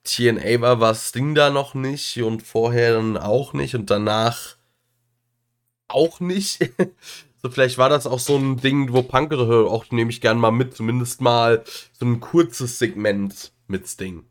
TNA 0.05 0.61
war, 0.61 0.81
war 0.81 0.95
Sting 0.95 1.35
da 1.35 1.51
noch 1.51 1.75
nicht 1.75 2.23
und 2.23 2.43
vorher 2.43 2.95
dann 2.95 3.17
auch 3.17 3.53
nicht 3.53 3.75
und 3.75 3.91
danach 3.91 4.57
auch 5.89 6.21
nicht. 6.21 6.71
so, 7.43 7.51
vielleicht 7.51 7.79
war 7.79 7.89
das 7.89 8.07
auch 8.07 8.19
so 8.19 8.37
ein 8.37 8.57
Ding, 8.57 8.93
wo 8.93 9.03
Punk 9.03 9.33
auch 9.33 9.91
nehme 9.91 10.11
ich 10.11 10.21
gern 10.21 10.39
mal 10.39 10.51
mit, 10.51 10.75
zumindest 10.75 11.21
mal 11.21 11.65
so 11.93 12.07
ein 12.07 12.21
kurzes 12.21 12.79
Segment 12.79 13.53
mit 13.71 13.89
Sting. 13.89 14.25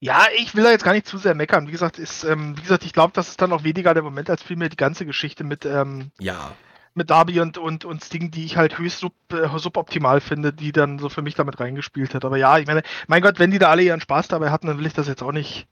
Ja, 0.00 0.26
ich 0.36 0.54
will 0.54 0.64
da 0.64 0.70
jetzt 0.70 0.84
gar 0.84 0.92
nicht 0.92 1.06
zu 1.06 1.16
sehr 1.16 1.34
meckern. 1.34 1.66
Wie 1.66 1.72
gesagt, 1.72 1.98
ist, 1.98 2.24
ähm, 2.24 2.58
wie 2.58 2.62
gesagt, 2.62 2.84
ich 2.84 2.92
glaube, 2.92 3.14
das 3.14 3.28
ist 3.28 3.40
dann 3.40 3.52
auch 3.54 3.64
weniger 3.64 3.94
der 3.94 4.02
Moment 4.02 4.28
als 4.28 4.42
vielmehr 4.42 4.68
die 4.68 4.76
ganze 4.76 5.06
Geschichte 5.06 5.44
mit, 5.44 5.64
ähm, 5.64 6.10
ja. 6.18 6.52
mit 6.92 7.08
Darby 7.08 7.40
und, 7.40 7.56
und, 7.56 7.86
und 7.86 8.04
Sting, 8.04 8.30
die 8.30 8.44
ich 8.44 8.58
halt 8.58 8.76
höchst 8.76 8.98
sub, 8.98 9.14
äh, 9.32 9.48
suboptimal 9.58 10.20
finde, 10.20 10.52
die 10.52 10.72
dann 10.72 10.98
so 10.98 11.08
für 11.08 11.22
mich 11.22 11.36
damit 11.36 11.58
reingespielt 11.58 12.14
hat. 12.14 12.26
Aber 12.26 12.36
ja, 12.36 12.58
ich 12.58 12.66
meine, 12.66 12.82
mein 13.06 13.22
Gott, 13.22 13.38
wenn 13.38 13.50
die 13.50 13.58
da 13.58 13.70
alle 13.70 13.82
ihren 13.82 14.02
Spaß 14.02 14.28
dabei 14.28 14.50
hatten, 14.50 14.66
dann 14.66 14.78
will 14.78 14.86
ich 14.86 14.92
das 14.92 15.08
jetzt 15.08 15.22
auch 15.22 15.32
nicht, 15.32 15.68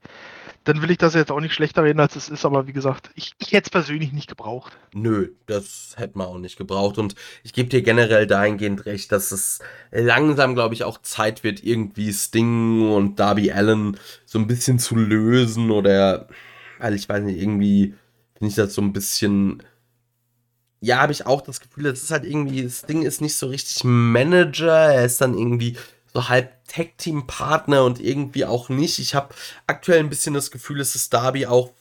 dann 0.63 0.81
will 0.81 0.91
ich 0.91 0.97
das 0.97 1.13
jetzt 1.13 1.31
auch 1.31 1.41
nicht 1.41 1.53
schlechter 1.53 1.83
reden, 1.83 1.99
als 1.99 2.15
es 2.15 2.29
ist, 2.29 2.45
aber 2.45 2.67
wie 2.67 2.73
gesagt, 2.73 3.09
ich, 3.15 3.33
ich 3.39 3.51
hätte 3.51 3.67
es 3.67 3.69
persönlich 3.69 4.13
nicht 4.13 4.29
gebraucht. 4.29 4.77
Nö, 4.93 5.29
das 5.45 5.93
hätte 5.97 6.17
man 6.17 6.27
auch 6.27 6.37
nicht 6.37 6.57
gebraucht. 6.57 6.97
Und 6.97 7.15
ich 7.43 7.53
gebe 7.53 7.69
dir 7.69 7.81
generell 7.81 8.27
dahingehend 8.27 8.85
recht, 8.85 9.11
dass 9.11 9.31
es 9.31 9.59
langsam, 9.91 10.55
glaube 10.55 10.73
ich, 10.73 10.85
auch 10.85 11.01
Zeit 11.01 11.43
wird, 11.43 11.63
irgendwie 11.63 12.13
Sting 12.13 12.89
und 12.91 13.19
Darby 13.19 13.51
Allen 13.51 13.97
so 14.25 14.39
ein 14.39 14.47
bisschen 14.47 14.79
zu 14.79 14.95
lösen 14.95 15.69
oder, 15.69 16.29
weil 16.79 16.93
ich 16.93 17.09
weiß 17.09 17.23
nicht, 17.23 17.41
irgendwie 17.41 17.93
finde 18.37 18.49
ich 18.49 18.55
das 18.55 18.73
so 18.73 18.81
ein 18.81 18.93
bisschen. 18.93 19.63
Ja, 20.79 20.99
habe 20.99 21.13
ich 21.13 21.25
auch 21.25 21.41
das 21.41 21.61
Gefühl, 21.61 21.85
es 21.87 22.03
ist 22.03 22.11
halt 22.11 22.25
irgendwie, 22.25 22.69
Sting 22.69 23.03
ist 23.03 23.21
nicht 23.21 23.35
so 23.35 23.47
richtig 23.47 23.83
Manager, 23.83 24.93
er 24.93 25.05
ist 25.05 25.21
dann 25.21 25.37
irgendwie 25.37 25.77
so 26.13 26.27
halb 26.29 26.51
Tag-Team-Partner 26.73 27.83
und 27.83 27.99
irgendwie 27.99 28.45
auch 28.45 28.69
nicht. 28.69 28.99
Ich 28.99 29.15
habe 29.15 29.33
aktuell 29.67 29.99
ein 29.99 30.09
bisschen 30.09 30.33
das 30.33 30.51
Gefühl, 30.51 30.79
dass 30.79 30.95
es 30.95 31.09
Darby 31.09 31.45
auch 31.45 31.71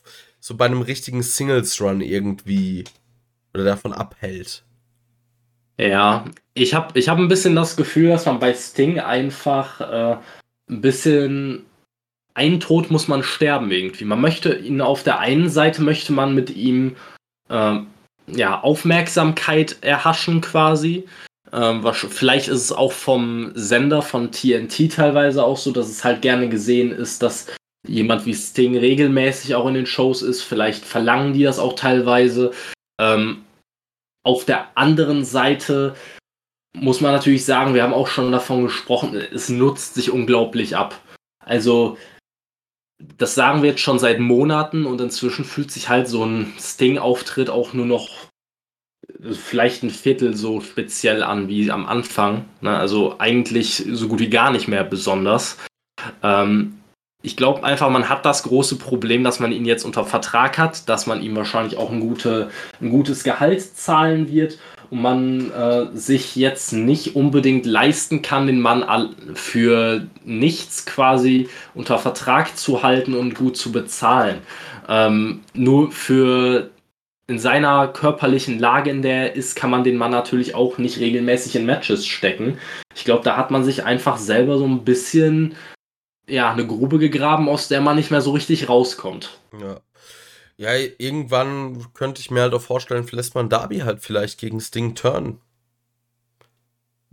so 0.41 0.57
bei 0.57 0.67
einem 0.67 0.83
richtigen 0.83 1.23
Singles-Run 1.23 2.01
irgendwie 2.01 2.85
oder 3.55 3.65
davon 3.65 3.93
abhält. 3.93 4.65
Ja, 5.79 6.25
ich 6.55 6.75
habe 6.75 6.99
ich 6.99 7.09
hab 7.09 7.19
ein 7.19 7.29
bisschen 7.29 7.55
das 7.55 7.77
Gefühl, 7.77 8.11
dass 8.11 8.27
man 8.27 8.39
bei 8.39 8.55
Sting 8.55 9.01
einfach 9.01 9.81
äh, 9.81 10.17
ein 10.69 10.81
bisschen 10.81 11.65
einen 12.35 12.61
Tod 12.61 12.91
muss 12.91 13.09
man 13.09 13.23
sterben 13.23 13.71
irgendwie. 13.71 14.05
Man 14.05 14.21
möchte 14.21 14.55
ihn 14.55 14.81
auf 14.81 15.03
der 15.03 15.19
einen 15.19 15.49
Seite 15.49 15.83
möchte 15.83 16.13
man 16.13 16.35
mit 16.35 16.51
ihm 16.51 16.97
äh, 17.49 17.79
ja 18.27 18.61
Aufmerksamkeit 18.61 19.83
erhaschen 19.83 20.41
quasi. 20.41 21.05
Ähm, 21.53 21.85
vielleicht 21.93 22.49
ist 22.49 22.63
es 22.63 22.73
auch 22.73 22.93
vom 22.93 23.53
Sender 23.55 24.01
von 24.03 24.33
TNT 24.33 24.93
teilweise 24.93 25.45
auch 25.45 25.59
so, 25.59 25.71
dass 25.71 25.89
es 25.89 26.03
halt 26.03 26.23
gerne 26.23 26.49
gesehen 26.49 26.93
ist, 26.93 27.23
dass 27.23 27.47
jemand 27.87 28.25
wie 28.27 28.35
Sting 28.35 28.77
regelmäßig 28.77 29.55
auch 29.55 29.67
in 29.67 29.75
den 29.75 29.87
Shows 29.87 30.23
ist. 30.23 30.43
Vielleicht 30.43 30.85
verlangen 30.85 31.35
die 31.35 31.43
das 31.43 31.59
auch 31.59 31.75
teilweise. 31.75 32.53
Ähm, 33.01 33.45
auf 34.25 34.45
der 34.45 34.77
anderen 34.79 35.25
Seite 35.25 35.95
muss 36.75 37.01
man 37.01 37.13
natürlich 37.13 37.45
sagen, 37.45 37.75
wir 37.75 37.83
haben 37.83 37.93
auch 37.93 38.07
schon 38.09 38.33
davon 38.33 38.65
gesprochen, 38.65 39.15
es 39.15 39.49
nutzt 39.49 39.95
sich 39.95 40.11
unglaublich 40.11 40.77
ab. 40.77 41.01
Also, 41.45 41.99
das 43.19 43.35
sagen 43.35 43.63
wir 43.63 43.71
jetzt 43.71 43.81
schon 43.81 43.99
seit 43.99 44.21
Monaten 44.21 44.87
und 44.87 45.01
inzwischen 45.01 45.45
fühlt 45.45 45.71
sich 45.71 45.89
halt 45.89 46.09
so 46.09 46.25
ein 46.25 46.55
Sting-Auftritt 46.59 47.51
auch 47.51 47.75
nur 47.75 47.85
noch 47.85 48.09
vielleicht 49.33 49.83
ein 49.83 49.91
Viertel 49.91 50.37
so 50.37 50.61
speziell 50.61 51.23
an 51.23 51.49
wie 51.49 51.71
am 51.71 51.87
Anfang. 51.87 52.45
Ne? 52.61 52.77
Also 52.77 53.17
eigentlich 53.19 53.85
so 53.91 54.09
gut 54.09 54.21
wie 54.21 54.31
gar 54.31 54.51
nicht 54.51 54.69
mehr 54.69 54.85
besonders. 54.85 55.59
Ähm, 56.23 56.79
ich 57.23 57.37
glaube 57.37 57.63
einfach, 57.63 57.89
man 57.89 58.09
hat 58.09 58.25
das 58.25 58.43
große 58.43 58.77
Problem, 58.77 59.23
dass 59.23 59.39
man 59.39 59.53
ihn 59.53 59.65
jetzt 59.65 59.85
unter 59.85 60.05
Vertrag 60.05 60.59
hat, 60.59 60.89
dass 60.89 61.07
man 61.07 61.23
ihm 61.23 61.37
wahrscheinlich 61.37 61.77
auch 61.77 61.91
ein, 61.91 62.01
gute, 62.01 62.51
ein 62.81 62.91
gutes 62.91 63.23
Gehalt 63.23 63.63
zahlen 63.63 64.29
wird 64.29 64.59
und 64.91 65.01
man 65.01 65.53
äh, 65.53 65.87
sich 65.95 66.35
jetzt 66.35 66.73
nicht 66.73 67.15
unbedingt 67.15 67.65
leisten 67.65 68.23
kann, 68.23 68.49
den 68.49 68.61
Mann 68.61 69.15
für 69.35 70.07
nichts 70.25 70.85
quasi 70.85 71.49
unter 71.75 71.99
Vertrag 71.99 72.57
zu 72.59 72.83
halten 72.83 73.15
und 73.15 73.37
gut 73.37 73.57
zu 73.57 73.71
bezahlen. 73.71 74.39
Ähm, 74.89 75.41
nur 75.55 75.93
für 75.93 76.72
in 77.33 77.39
seiner 77.39 77.89
körperlichen 77.89 78.59
Lage, 78.59 78.91
in 78.91 79.01
der 79.01 79.31
er 79.31 79.37
ist, 79.37 79.57
kann 79.57 79.71
man 79.71 79.85
den 79.85 79.97
Mann 79.97 80.11
natürlich 80.11 80.55
auch 80.55 80.77
nicht 80.77 81.01
regelmäßig 81.01 81.57
in 81.57 81.65
Matches 81.65 82.07
stecken. 82.07 82.59
Ich 82.95 83.05
glaube, 83.05 83.25
da 83.25 83.39
hat 83.39 83.51
man 83.51 83.65
sich 83.65 83.85
einfach 83.85 84.19
selber 84.19 84.59
so 84.59 84.67
ein 84.67 84.85
bisschen 84.85 85.57
ja, 86.29 86.53
eine 86.53 86.67
Grube 86.67 86.99
gegraben, 86.99 87.49
aus 87.49 87.69
der 87.69 87.81
man 87.81 87.97
nicht 87.97 88.11
mehr 88.11 88.21
so 88.21 88.33
richtig 88.33 88.69
rauskommt. 88.69 89.39
Ja. 89.59 89.81
Ja, 90.59 90.75
irgendwann 90.99 91.87
könnte 91.95 92.21
ich 92.21 92.31
mir 92.31 92.43
halt 92.43 92.53
auch 92.53 92.61
vorstellen, 92.61 93.07
lässt 93.11 93.35
man 93.35 93.49
Darby 93.49 93.79
halt 93.79 94.01
vielleicht 94.01 94.39
gegen 94.39 94.61
Sting 94.61 94.95
turn. 94.95 95.41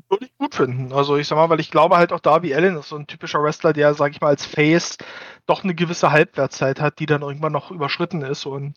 Würde 0.10 0.26
ich 0.26 0.38
gut 0.38 0.54
finden. 0.54 0.92
Also 0.92 1.16
ich 1.16 1.28
sag 1.28 1.38
mal, 1.38 1.50
weil 1.50 1.62
ich 1.62 1.72
glaube 1.72 1.98
halt 1.98 2.12
auch 2.12 2.20
Darby 2.20 2.54
Allen 2.54 2.78
ist 2.78 2.90
so 2.90 2.98
ein 2.98 3.08
typischer 3.08 3.42
Wrestler, 3.42 3.72
der, 3.72 3.94
sag 3.94 4.12
ich 4.12 4.22
mal, 4.22 4.28
als 4.28 4.46
Face 4.46 4.98
doch 5.46 5.64
eine 5.64 5.74
gewisse 5.74 6.12
Halbwertszeit 6.12 6.82
hat, 6.82 7.00
die 7.00 7.06
dann 7.06 7.22
irgendwann 7.22 7.54
noch 7.54 7.72
überschritten 7.72 8.22
ist. 8.22 8.46
Und 8.46 8.76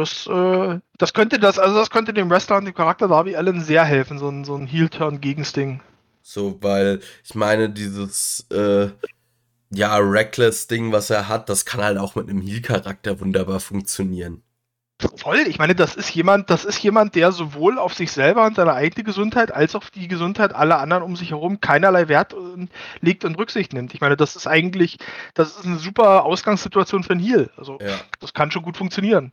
das, 0.00 0.26
äh, 0.26 0.80
das 0.98 1.12
könnte 1.12 1.38
das, 1.38 1.58
also 1.58 1.76
das 1.76 1.90
könnte 1.90 2.12
dem 2.12 2.30
Wrestler 2.30 2.56
und 2.56 2.64
dem 2.64 2.74
Charakter 2.74 3.08
Darby 3.08 3.36
Allen 3.36 3.60
sehr 3.60 3.84
helfen, 3.84 4.18
so 4.18 4.28
ein, 4.28 4.44
so 4.44 4.56
ein 4.56 4.66
Heel-Turn-Gegensting. 4.66 5.80
So, 6.22 6.58
weil 6.62 7.00
ich 7.24 7.34
meine, 7.34 7.70
dieses 7.70 8.46
äh, 8.50 8.88
ja, 9.70 9.96
Reckless-Ding, 9.96 10.92
was 10.92 11.10
er 11.10 11.28
hat, 11.28 11.48
das 11.48 11.64
kann 11.64 11.82
halt 11.82 11.98
auch 11.98 12.14
mit 12.14 12.28
einem 12.28 12.40
Heel-Charakter 12.40 13.20
wunderbar 13.20 13.60
funktionieren. 13.60 14.42
Voll, 15.16 15.38
ich 15.46 15.58
meine, 15.58 15.74
das 15.74 15.96
ist 15.96 16.10
jemand, 16.10 16.50
das 16.50 16.66
ist 16.66 16.82
jemand, 16.82 17.14
der 17.14 17.32
sowohl 17.32 17.78
auf 17.78 17.94
sich 17.94 18.12
selber 18.12 18.44
und 18.44 18.56
seine 18.56 18.74
eigene 18.74 19.02
Gesundheit 19.02 19.50
als 19.50 19.74
auch 19.74 19.80
auf 19.80 19.90
die 19.90 20.08
Gesundheit 20.08 20.54
aller 20.54 20.78
anderen 20.78 21.02
um 21.02 21.16
sich 21.16 21.30
herum 21.30 21.60
keinerlei 21.60 22.08
Wert 22.08 22.34
äh, 22.34 22.66
legt 23.00 23.24
und 23.24 23.38
Rücksicht 23.38 23.72
nimmt. 23.72 23.94
Ich 23.94 24.02
meine, 24.02 24.16
das 24.16 24.36
ist 24.36 24.46
eigentlich, 24.46 24.98
das 25.32 25.56
ist 25.56 25.64
eine 25.64 25.78
super 25.78 26.24
Ausgangssituation 26.24 27.02
für 27.02 27.12
einen 27.12 27.20
Heal. 27.20 27.50
Also 27.56 27.78
Ja. 27.80 27.98
das 28.18 28.34
kann 28.34 28.50
schon 28.50 28.62
gut 28.62 28.76
funktionieren. 28.76 29.32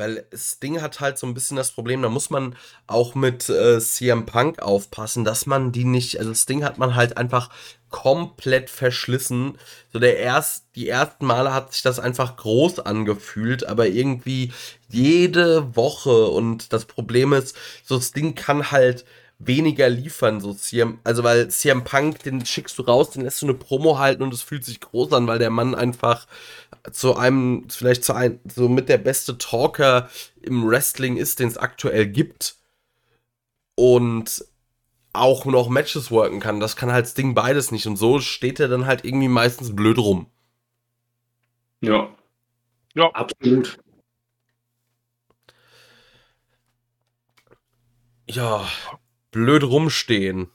Weil 0.00 0.24
das 0.30 0.58
Ding 0.60 0.80
hat 0.80 1.00
halt 1.00 1.18
so 1.18 1.26
ein 1.26 1.34
bisschen 1.34 1.58
das 1.58 1.72
Problem, 1.72 2.00
da 2.00 2.08
muss 2.08 2.30
man 2.30 2.56
auch 2.86 3.14
mit 3.14 3.50
äh, 3.50 3.78
CM 3.80 4.24
Punk 4.24 4.62
aufpassen, 4.62 5.26
dass 5.26 5.44
man 5.44 5.72
die 5.72 5.84
nicht, 5.84 6.18
also 6.18 6.30
das 6.30 6.46
Ding 6.46 6.64
hat 6.64 6.78
man 6.78 6.94
halt 6.94 7.18
einfach 7.18 7.50
komplett 7.90 8.70
verschlissen. 8.70 9.58
So 9.92 9.98
der 9.98 10.16
erst, 10.16 10.64
die 10.74 10.88
ersten 10.88 11.26
Male 11.26 11.52
hat 11.52 11.74
sich 11.74 11.82
das 11.82 11.98
einfach 11.98 12.36
groß 12.36 12.80
angefühlt, 12.80 13.66
aber 13.66 13.88
irgendwie 13.88 14.54
jede 14.88 15.76
Woche 15.76 16.28
und 16.28 16.72
das 16.72 16.86
Problem 16.86 17.34
ist, 17.34 17.54
so 17.84 17.96
das 17.96 18.12
Ding 18.12 18.34
kann 18.34 18.70
halt 18.70 19.04
weniger 19.40 19.88
liefern, 19.88 20.40
so 20.40 20.52
CM, 20.54 20.98
also 21.02 21.24
weil 21.24 21.48
CM 21.48 21.82
Punk, 21.82 22.22
den 22.22 22.44
schickst 22.44 22.78
du 22.78 22.82
raus, 22.82 23.10
den 23.10 23.22
lässt 23.22 23.42
du 23.42 23.46
eine 23.46 23.54
Promo 23.54 23.98
halten 23.98 24.22
und 24.22 24.32
es 24.34 24.42
fühlt 24.42 24.64
sich 24.64 24.80
groß 24.80 25.12
an, 25.12 25.26
weil 25.26 25.38
der 25.38 25.50
Mann 25.50 25.74
einfach 25.74 26.26
zu 26.92 27.16
einem, 27.16 27.66
vielleicht 27.68 28.04
zu 28.04 28.14
einem, 28.14 28.38
so 28.44 28.68
mit 28.68 28.88
der 28.88 28.98
beste 28.98 29.38
Talker 29.38 30.08
im 30.42 30.68
Wrestling 30.68 31.16
ist, 31.16 31.40
den 31.40 31.48
es 31.48 31.56
aktuell 31.56 32.06
gibt. 32.06 32.56
Und 33.74 34.44
auch 35.12 35.44
noch 35.46 35.68
Matches 35.68 36.10
worken 36.10 36.40
kann. 36.40 36.60
Das 36.60 36.76
kann 36.76 36.92
halt 36.92 37.06
das 37.06 37.14
Ding 37.14 37.34
beides 37.34 37.72
nicht. 37.72 37.86
Und 37.86 37.96
so 37.96 38.20
steht 38.20 38.60
er 38.60 38.68
dann 38.68 38.86
halt 38.86 39.04
irgendwie 39.04 39.28
meistens 39.28 39.74
blöd 39.74 39.98
rum. 39.98 40.26
Ja. 41.80 42.14
Ja. 42.94 43.10
Absolut. 43.12 43.78
Ja, 48.26 48.64
blöd 49.30 49.64
rumstehen. 49.64 50.50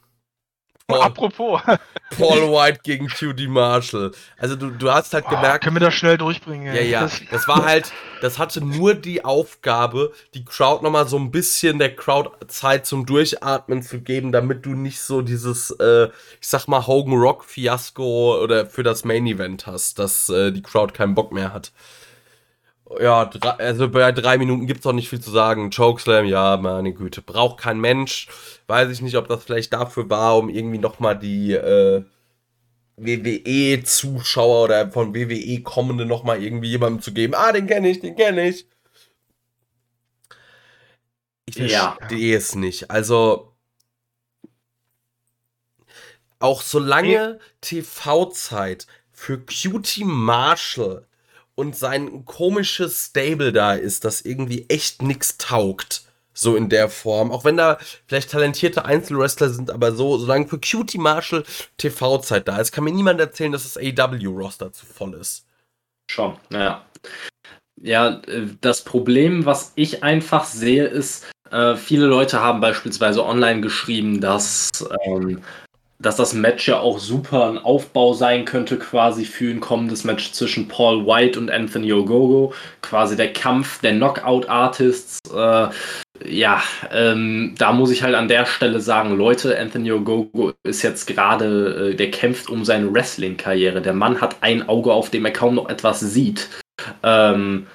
Paul, 0.88 1.02
Apropos, 1.02 1.62
Paul 2.18 2.52
White 2.52 2.82
gegen 2.84 3.08
QD 3.08 3.48
Marshall. 3.48 4.12
Also 4.38 4.56
du, 4.56 4.70
du 4.70 4.92
hast 4.92 5.16
halt 5.16 5.26
oh, 5.28 5.32
gemerkt, 5.32 5.64
können 5.64 5.76
wir 5.76 5.80
das 5.80 5.96
schnell 5.96 6.18
durchbringen? 6.18 6.68
Ja, 6.68 6.74
ey? 6.74 6.90
ja. 6.92 7.02
Das, 7.02 7.22
Das 7.32 7.48
war 7.48 7.66
halt, 7.66 7.92
das 8.22 8.38
hatte 8.38 8.64
nur 8.64 8.94
die 8.94 9.26
Aufgabe, 9.26 10.14
die 10.36 10.46
Crowd 10.46 10.84
nochmal 10.84 11.08
so 11.08 11.18
ein 11.18 11.32
bisschen 11.32 11.80
der 11.80 11.96
Crowd 11.96 12.30
Zeit 12.48 12.86
zum 12.86 13.08
Durchatmen 13.08 13.82
zu 13.82 14.02
geben, 14.02 14.32
damit 14.32 14.66
du 14.68 14.76
nicht 14.76 15.02
so 15.02 15.24
dieses, 15.24 15.72
äh, 15.72 16.10
ich 16.40 16.48
sag 16.48 16.68
mal, 16.68 16.86
Hogan 16.86 17.16
Rock 17.16 17.46
Fiasko 17.46 18.40
oder 18.44 18.68
für 18.68 18.84
das 18.84 19.06
Main 19.06 19.26
Event 19.26 19.66
hast, 19.66 19.98
dass 19.98 20.30
äh, 20.30 20.52
die 20.52 20.62
Crowd 20.62 20.94
keinen 20.94 21.16
Bock 21.16 21.32
mehr 21.32 21.52
hat. 21.52 21.72
Ja, 23.00 23.26
drei, 23.26 23.50
also 23.52 23.90
bei 23.90 24.12
drei 24.12 24.38
Minuten 24.38 24.68
gibt's 24.68 24.86
auch 24.86 24.94
nicht 24.94 25.10
viel 25.10 25.20
zu 25.20 25.32
sagen. 25.32 25.72
Chokeslam, 25.72 26.26
ja, 26.26 26.58
meine 26.58 26.94
Güte, 26.94 27.22
braucht 27.22 27.60
kein 27.60 27.80
Mensch. 27.80 28.28
Weiß 28.68 28.90
ich 28.92 29.02
nicht, 29.02 29.16
ob 29.18 29.28
das 29.28 29.44
vielleicht 29.44 29.74
dafür 29.74 30.10
war, 30.10 30.38
um 30.38 30.50
irgendwie 30.50 30.78
nochmal 30.78 31.18
die, 31.18 31.54
äh, 31.54 32.04
WWE-Zuschauer 32.98 34.64
oder 34.66 34.92
von 34.92 35.14
WWE 35.16 35.62
kommende 35.64 36.06
nochmal 36.06 36.42
irgendwie 36.44 36.70
jemandem 36.70 37.02
zu 37.02 37.14
geben. 37.14 37.34
Ah, 37.36 37.52
den 37.52 37.68
kenne 37.68 37.90
ich, 37.90 38.00
den 38.02 38.16
kenne 38.16 38.48
ich. 38.50 38.68
Ich 41.48 41.56
Ja. 41.56 41.98
verstehe 41.98 42.38
es 42.38 42.56
nicht. 42.56 42.92
Also, 42.92 43.52
auch 46.40 46.62
solange 46.62 47.40
TV-Zeit 47.62 48.88
für 49.12 49.40
Cutie 49.40 50.04
Marshall 50.04 51.08
und 51.56 51.76
sein 51.76 52.26
komisches 52.26 53.06
Stable 53.08 53.52
da 53.52 53.74
ist, 53.74 54.06
das 54.06 54.22
irgendwie 54.22 54.66
echt 54.70 55.02
nix 55.02 55.38
taugt. 55.38 56.04
So 56.38 56.58
in 56.58 56.68
der 56.68 56.90
Form. 56.90 57.32
Auch 57.32 57.46
wenn 57.46 57.56
da 57.56 57.78
vielleicht 58.08 58.30
talentierte 58.30 58.84
Einzelwrestler 58.84 59.50
sind, 59.50 59.72
aber 59.72 59.94
so, 59.94 60.18
solange 60.18 60.48
für 60.48 60.60
Cutie 60.60 60.98
Marshall 60.98 61.46
TV-Zeit 61.78 62.46
da 62.48 62.58
ist, 62.58 62.74
kann 62.74 62.84
mir 62.84 62.92
niemand 62.92 63.22
erzählen, 63.22 63.54
dass 63.54 63.64
das 63.64 63.78
AW-Roster 63.78 64.74
zu 64.74 64.86
voll 64.86 65.14
ist. 65.14 65.46
Schon, 66.12 66.38
naja. 66.50 66.86
Ja, 67.82 68.22
äh, 68.28 68.48
das 68.60 68.84
Problem, 68.84 69.46
was 69.46 69.72
ich 69.76 70.04
einfach 70.04 70.44
sehe, 70.44 70.86
ist, 70.86 71.26
äh, 71.52 71.76
viele 71.76 72.06
Leute 72.06 72.42
haben 72.42 72.60
beispielsweise 72.60 73.26
online 73.26 73.62
geschrieben, 73.62 74.20
dass, 74.20 74.70
ähm, 75.06 75.42
dass 76.00 76.18
das 76.18 76.34
Match 76.34 76.68
ja 76.68 76.80
auch 76.80 77.00
super 77.00 77.48
ein 77.50 77.58
Aufbau 77.58 78.14
sein 78.14 78.46
könnte, 78.46 78.78
quasi 78.78 79.26
für 79.26 79.50
ein 79.50 79.62
kommendes 79.62 80.04
Match 80.04 80.32
zwischen 80.34 80.68
Paul 80.68 81.06
White 81.06 81.40
und 81.40 81.50
Anthony 81.50 81.94
Ogogo. 81.94 82.54
Quasi 82.82 83.16
der 83.16 83.32
Kampf 83.32 83.80
der 83.82 83.94
Knockout-Artists. 83.94 85.20
Äh, 85.34 85.68
ja, 86.28 86.62
ähm, 86.92 87.56
da 87.58 87.72
muss 87.72 87.92
ich 87.92 88.04
halt 88.04 88.16
an 88.16 88.28
der 88.28 88.46
Stelle 88.46 88.82
sagen, 88.82 89.18
Leute, 89.18 89.58
Anthony 89.58 89.92
Ogogo 89.92 90.54
ist 90.64 90.82
jetzt 90.82 91.08
gerade, 91.08 91.92
äh, 91.92 91.96
der 91.96 92.12
kämpft 92.12 92.50
um 92.50 92.66
seine 92.66 92.94
Wrestling-Karriere. 92.94 93.82
Der 93.82 93.94
Mann 93.94 94.20
hat 94.22 94.38
ein 94.42 94.68
Auge, 94.68 94.92
auf 94.92 95.10
dem 95.10 95.26
er 95.26 95.32
kaum 95.32 95.56
noch 95.56 95.70
etwas 95.70 96.02
sieht. 96.02 96.50
Ähm, 97.04 97.68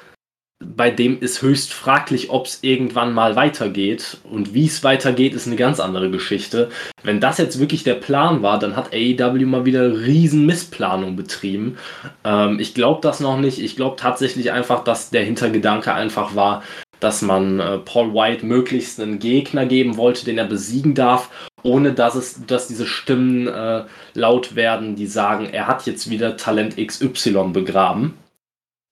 bei 0.63 0.91
dem 0.91 1.21
ist 1.21 1.41
höchst 1.41 1.73
fraglich, 1.73 2.31
ob 2.31 2.47
es 2.47 2.59
irgendwann 2.63 3.15
mal 3.15 3.35
weitergeht. 3.35 4.19
Und 4.25 4.53
wie 4.53 4.67
es 4.67 4.85
weitergeht, 4.85 5.35
ist 5.35 5.47
eine 5.47 5.57
ganz 5.57 5.81
andere 5.81 6.11
Geschichte. 6.11 6.69
Wenn 7.03 7.21
das 7.21 7.39
jetzt 7.39 7.59
wirklich 7.59 7.83
der 7.83 7.95
Plan 7.95 8.43
war, 8.43 8.59
dann 8.59 8.77
hat 8.77 8.93
AEW 8.93 9.47
mal 9.47 9.65
wieder 9.65 10.01
riesen 10.01 10.45
Missplanung 10.45 11.17
betrieben. 11.17 11.79
Ähm, 12.25 12.61
ich 12.61 12.75
glaube 12.75 13.01
das 13.03 13.21
noch 13.21 13.39
nicht. 13.39 13.59
Ich 13.59 13.75
glaube 13.75 13.97
tatsächlich 13.97 14.53
einfach, 14.53 14.85
dass 14.85 15.11
der 15.11 15.25
Hintergedanke 15.25 15.95
einfach 15.95 16.35
war, 16.35 16.63
dass 17.01 17.23
man 17.23 17.59
äh, 17.59 17.79
Paul 17.79 18.13
White 18.13 18.45
möglichst 18.45 19.01
einen 19.01 19.19
Gegner 19.19 19.65
geben 19.65 19.97
wollte, 19.97 20.27
den 20.27 20.37
er 20.37 20.47
besiegen 20.47 20.95
darf, 20.95 21.31
ohne 21.63 21.95
dass 21.95 22.15
es, 22.15 22.47
dass 22.47 22.69
diese 22.69 22.87
Stimmen 22.87 23.47
äh, 23.49 23.85
laut 24.13 24.55
werden, 24.57 24.95
die 24.95 25.07
sagen, 25.07 25.49
er 25.51 25.67
hat 25.67 25.87
jetzt 25.87 26.11
wieder 26.11 26.37
Talent 26.37 26.77
XY 26.77 27.51
begraben. 27.53 28.19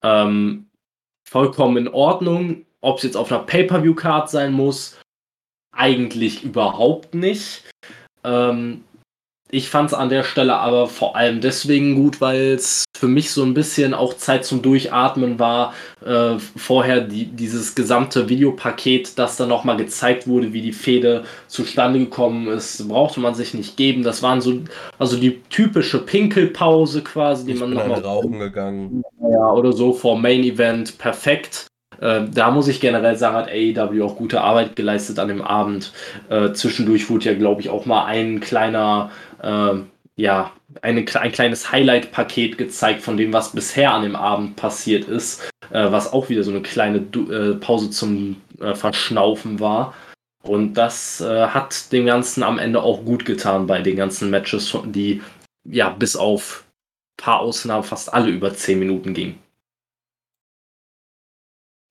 Ähm, 0.03 0.68
vollkommen 1.29 1.77
in 1.77 1.89
Ordnung. 1.89 2.65
Ob 2.81 2.99
es 2.99 3.03
jetzt 3.03 3.17
auf 3.17 3.31
einer 3.31 3.43
Pay-Per-View-Card 3.43 4.31
sein 4.31 4.53
muss, 4.53 4.99
eigentlich 5.73 6.45
überhaupt 6.45 7.15
nicht. 7.15 7.65
Ähm, 8.25 8.85
ich 9.51 9.71
fand 9.71 9.91
es 9.91 9.95
an 9.95 10.09
der 10.11 10.25
Stelle 10.25 10.57
aber 10.57 10.89
vor 10.89 11.17
allem 11.17 11.41
deswegen 11.41 11.95
gut, 11.95 12.21
weil 12.21 12.53
es 12.53 12.85
für 12.97 13.09
mich 13.09 13.31
so 13.31 13.43
ein 13.43 13.55
bisschen 13.55 13.95
auch 13.95 14.15
Zeit 14.15 14.45
zum 14.45 14.61
Durchatmen 14.61 15.39
war. 15.39 15.73
Äh, 16.05 16.39
vorher 16.57 17.01
die, 17.01 17.27
dieses 17.27 17.75
gesamte 17.75 18.29
Videopaket, 18.29 19.19
das 19.19 19.37
dann 19.37 19.49
nochmal 19.49 19.77
gezeigt 19.77 20.27
wurde, 20.27 20.53
wie 20.53 20.61
die 20.63 20.73
Fehde 20.73 21.25
zustande 21.47 21.99
gekommen 21.99 22.49
ist, 22.49 22.87
brauchte 22.89 23.21
man 23.21 23.35
sich 23.35 23.55
nicht 23.55 23.77
geben. 23.77 24.03
Das 24.03 24.23
waren 24.23 24.41
so, 24.41 24.59
also 24.99 25.17
die 25.17 25.41
typische 25.49 25.99
Pinkelpause 25.99 27.03
quasi, 27.03 27.47
die 27.47 27.53
Ich 27.53 27.61
man 27.61 27.71
nochmal 27.71 27.97
eine 27.97 28.05
rauchen 28.05 28.39
gegangen. 28.39 29.03
ja, 29.31 29.51
oder 29.51 29.73
so 29.73 29.93
vor 29.93 30.19
Main 30.19 30.45
Event 30.45 30.99
perfekt. 30.99 31.69
Äh, 32.01 32.23
da 32.33 32.51
muss 32.51 32.69
ich 32.69 32.81
generell 32.81 33.17
sagen, 33.17 33.37
hat 33.37 33.49
AEW 33.51 34.05
auch 34.05 34.17
gute 34.17 34.41
Arbeit 34.41 34.77
geleistet 34.77 35.19
an 35.19 35.29
dem 35.29 35.43
Abend. 35.43 35.93
Äh, 36.29 36.53
zwischendurch 36.53 37.11
wurde 37.11 37.27
ja, 37.27 37.35
glaube 37.35 37.61
ich, 37.61 37.71
auch 37.71 37.87
mal 37.87 38.05
ein 38.05 38.41
kleiner, 38.41 39.11
äh, 39.43 39.75
ja, 40.17 40.53
eine, 40.83 41.05
ein 41.15 41.33
kleines 41.33 41.71
Highlight-Paket 41.73 42.59
gezeigt 42.59 43.03
von 43.03 43.17
dem, 43.17 43.33
was 43.33 43.53
bisher 43.53 43.93
an 43.93 44.03
dem 44.03 44.17
Abend 44.17 44.57
passiert 44.57 45.09
ist, 45.09 45.43
äh, 45.71 45.91
was 45.93 46.13
auch 46.13 46.29
wieder 46.29 46.43
so 46.43 46.51
eine 46.51 46.63
kleine 46.63 47.01
du 47.01 47.31
äh, 47.31 47.55
Pause 47.55 47.91
zum 47.91 48.41
äh, 48.61 48.75
Verschnaufen 48.75 49.61
war. 49.61 49.95
Und 50.43 50.75
das 50.75 51.21
äh, 51.21 51.47
hat 51.49 51.93
dem 51.93 52.07
Ganzen 52.07 52.43
am 52.43 52.59
Ende 52.59 52.83
auch 52.83 53.05
gut 53.05 53.25
getan 53.25 53.67
bei 53.67 53.81
den 53.81 53.97
ganzen 53.97 54.31
Matches, 54.31 54.77
die 54.87 55.23
ja 55.65 55.91
bis 55.91 56.17
auf 56.17 56.65
ein 57.19 57.25
paar 57.25 57.41
Ausnahmen 57.41 57.85
fast 57.85 58.13
alle 58.13 58.31
über 58.31 58.55
10 58.55 58.79
Minuten 58.79 59.15
gingen. 59.15 59.39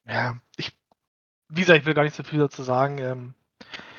ja, 0.08 0.38
ich, 0.58 0.72
wie 1.50 1.62
gesagt, 1.62 1.80
ich 1.80 1.86
will 1.86 1.94
gar 1.94 2.04
nicht 2.04 2.16
so 2.16 2.24
viel 2.24 2.40
dazu 2.40 2.64
sagen. 2.64 2.98
Ähm, 3.00 3.34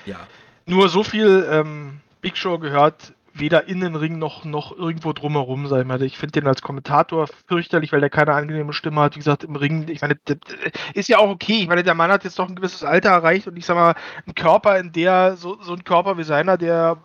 Ja. 0.07 0.27
nur 0.67 0.89
so 0.89 1.05
viel, 1.05 1.47
ähm, 1.51 2.01
Big 2.21 2.37
Show 2.37 2.59
gehört 2.59 3.15
weder 3.39 3.69
in 3.69 3.81
den 3.81 3.95
Ring 3.95 4.19
noch, 4.19 4.45
noch 4.45 4.77
irgendwo 4.77 5.13
drumherum, 5.13 5.65
ich 5.65 5.85
mal. 5.85 6.03
Ich 6.03 6.19
finde 6.19 6.41
den 6.41 6.49
als 6.49 6.63
Kommentator 6.63 7.27
fürchterlich, 7.47 7.93
weil 7.93 8.01
der 8.01 8.11
keine 8.11 8.35
angenehme 8.35 8.73
Stimme 8.73 9.01
hat. 9.01 9.15
Wie 9.15 9.21
gesagt, 9.21 9.45
im 9.45 9.57
Ring, 9.57 9.89
ich 9.89 10.01
meine, 10.01 10.19
ist 10.95 11.09
ja 11.09 11.19
auch 11.19 11.31
okay. 11.31 11.61
Ich 11.61 11.69
meine, 11.69 11.83
der 11.83 11.95
Mann 11.95 12.11
hat 12.11 12.25
jetzt 12.25 12.39
doch 12.39 12.49
ein 12.49 12.57
gewisses 12.57 12.85
Alter 12.85 13.11
erreicht 13.11 13.47
und 13.47 13.57
ich 13.57 13.67
sag 13.67 13.77
mal, 13.77 13.95
ein 14.27 14.35
Körper, 14.35 14.79
in 14.79 14.93
der, 14.93 15.37
so, 15.37 15.61
so 15.61 15.73
ein 15.73 15.85
Körper 15.85 16.19
wie 16.19 16.25
seiner, 16.25 16.57
der 16.57 16.99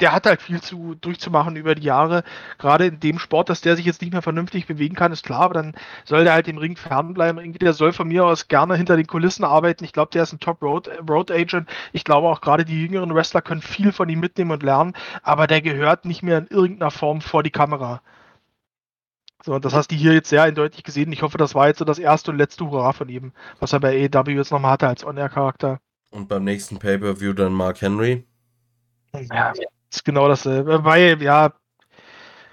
der 0.00 0.12
hat 0.12 0.26
halt 0.26 0.42
viel 0.42 0.60
zu 0.60 0.94
durchzumachen 0.96 1.56
über 1.56 1.74
die 1.74 1.82
Jahre. 1.82 2.24
Gerade 2.58 2.86
in 2.86 3.00
dem 3.00 3.18
Sport, 3.18 3.48
dass 3.48 3.60
der 3.60 3.76
sich 3.76 3.84
jetzt 3.84 4.02
nicht 4.02 4.12
mehr 4.12 4.22
vernünftig 4.22 4.66
bewegen 4.66 4.96
kann, 4.96 5.12
ist 5.12 5.24
klar, 5.24 5.42
aber 5.42 5.54
dann 5.54 5.74
soll 6.04 6.24
der 6.24 6.32
halt 6.32 6.48
im 6.48 6.58
Ring 6.58 6.76
fernbleiben. 6.76 7.40
Irgendwie, 7.40 7.58
der 7.58 7.72
soll 7.72 7.92
von 7.92 8.08
mir 8.08 8.24
aus 8.24 8.48
gerne 8.48 8.76
hinter 8.76 8.96
den 8.96 9.06
Kulissen 9.06 9.44
arbeiten. 9.44 9.84
Ich 9.84 9.92
glaube, 9.92 10.10
der 10.10 10.24
ist 10.24 10.32
ein 10.32 10.40
Top 10.40 10.62
Road, 10.62 10.90
Road 11.08 11.30
Agent. 11.30 11.68
Ich 11.92 12.04
glaube 12.04 12.28
auch 12.28 12.40
gerade 12.40 12.64
die 12.64 12.82
jüngeren 12.82 13.14
Wrestler 13.14 13.42
können 13.42 13.62
viel 13.62 13.92
von 13.92 14.08
ihm 14.08 14.20
mitnehmen 14.20 14.50
und 14.50 14.62
lernen, 14.62 14.94
aber 15.22 15.46
der 15.46 15.62
gehört 15.62 16.04
nicht 16.04 16.22
mehr 16.22 16.38
in 16.38 16.46
irgendeiner 16.48 16.90
Form 16.90 17.20
vor 17.20 17.42
die 17.42 17.50
Kamera. 17.50 18.02
So, 19.44 19.58
das 19.58 19.74
hast 19.74 19.90
du 19.90 19.96
hier 19.96 20.12
jetzt 20.14 20.28
sehr 20.28 20.44
eindeutig 20.44 20.84
gesehen. 20.84 21.12
Ich 21.12 21.22
hoffe, 21.22 21.36
das 21.36 21.54
war 21.54 21.66
jetzt 21.66 21.78
so 21.78 21.84
das 21.84 21.98
erste 21.98 22.30
und 22.30 22.38
letzte 22.38 22.64
Hurra 22.70 22.92
von 22.92 23.08
ihm, 23.08 23.32
was 23.58 23.72
er 23.72 23.80
bei 23.80 24.08
AEW 24.08 24.30
jetzt 24.30 24.52
nochmal 24.52 24.72
hatte 24.72 24.86
als 24.86 25.04
On-Air-Charakter. 25.04 25.80
Und 26.10 26.28
beim 26.28 26.44
nächsten 26.44 26.78
Pay-Per-View 26.78 27.32
dann 27.32 27.52
Mark 27.52 27.80
Henry. 27.80 28.24
Ja, 29.14 29.52
ist 29.96 30.04
genau 30.04 30.28
dasselbe. 30.28 30.84
Weil, 30.84 31.22
ja, 31.22 31.52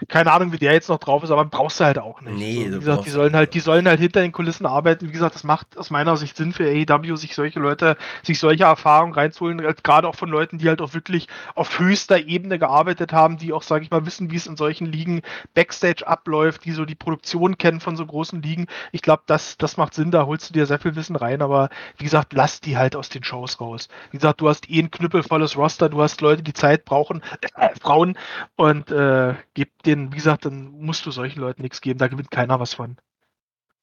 keine 0.07 0.31
Ahnung, 0.31 0.51
wie 0.51 0.57
der 0.57 0.73
jetzt 0.73 0.89
noch 0.89 0.99
drauf 0.99 1.23
ist, 1.23 1.31
aber 1.31 1.45
brauchst 1.45 1.79
du 1.79 1.85
halt 1.85 1.99
auch 1.99 2.21
nicht. 2.21 2.37
Nee, 2.37 2.69
so, 2.69 2.75
wie 2.75 2.79
gesagt, 2.79 3.05
die 3.05 3.09
sollen 3.09 3.35
halt, 3.35 3.53
die 3.53 3.59
sollen 3.59 3.87
halt 3.87 3.99
hinter 3.99 4.21
den 4.21 4.31
Kulissen 4.31 4.65
arbeiten. 4.65 5.07
Wie 5.07 5.11
gesagt, 5.11 5.35
das 5.35 5.43
macht 5.43 5.77
aus 5.77 5.89
meiner 5.89 6.15
Sicht 6.17 6.37
Sinn 6.37 6.53
für 6.53 6.65
AEW, 6.65 7.15
sich 7.15 7.35
solche 7.35 7.59
Leute, 7.59 7.97
sich 8.23 8.39
solche 8.39 8.63
Erfahrungen 8.63 9.13
reinzuholen, 9.13 9.61
halt 9.61 9.83
gerade 9.83 10.07
auch 10.07 10.15
von 10.15 10.29
Leuten, 10.29 10.57
die 10.57 10.69
halt 10.69 10.81
auch 10.81 10.93
wirklich 10.93 11.27
auf 11.55 11.79
höchster 11.79 12.19
Ebene 12.19 12.59
gearbeitet 12.59 13.11
haben, 13.11 13.37
die 13.37 13.53
auch, 13.53 13.63
sage 13.63 13.83
ich 13.83 13.91
mal, 13.91 14.05
wissen, 14.05 14.31
wie 14.31 14.37
es 14.37 14.47
in 14.47 14.55
solchen 14.57 14.85
Ligen 14.85 15.21
Backstage 15.53 16.07
abläuft, 16.07 16.65
die 16.65 16.71
so 16.71 16.85
die 16.85 16.95
Produktion 16.95 17.57
kennen 17.57 17.81
von 17.81 17.95
so 17.95 18.05
großen 18.05 18.41
Ligen. 18.41 18.67
Ich 18.91 19.01
glaube, 19.01 19.23
das, 19.25 19.57
das 19.57 19.77
macht 19.77 19.93
Sinn, 19.93 20.11
da 20.11 20.25
holst 20.25 20.49
du 20.49 20.53
dir 20.53 20.65
sehr 20.65 20.79
viel 20.79 20.95
Wissen 20.95 21.15
rein, 21.15 21.41
aber 21.41 21.69
wie 21.97 22.05
gesagt, 22.05 22.33
lass 22.33 22.61
die 22.61 22.77
halt 22.77 22.95
aus 22.95 23.09
den 23.09 23.23
Shows 23.23 23.59
raus. 23.59 23.89
Wie 24.11 24.17
gesagt, 24.17 24.41
du 24.41 24.47
hast 24.47 24.69
eh 24.69 24.79
ein 24.79 24.91
knüppelvolles 24.91 25.57
Roster, 25.57 25.89
du 25.89 26.01
hast 26.01 26.21
Leute, 26.21 26.43
die 26.43 26.53
Zeit 26.53 26.85
brauchen, 26.85 27.21
äh, 27.55 27.69
Frauen, 27.81 28.17
und 28.55 28.91
äh, 28.91 29.35
gib 29.53 29.69
den, 29.95 30.11
wie 30.11 30.17
gesagt, 30.17 30.45
dann 30.45 30.71
musst 30.71 31.05
du 31.05 31.11
solchen 31.11 31.39
Leuten 31.39 31.61
nichts 31.61 31.81
geben, 31.81 31.99
da 31.99 32.07
gewinnt 32.07 32.31
keiner 32.31 32.59
was 32.59 32.73
von. 32.73 32.97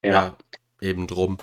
Ja, 0.03 0.37
eben 0.81 1.07
drum. 1.07 1.39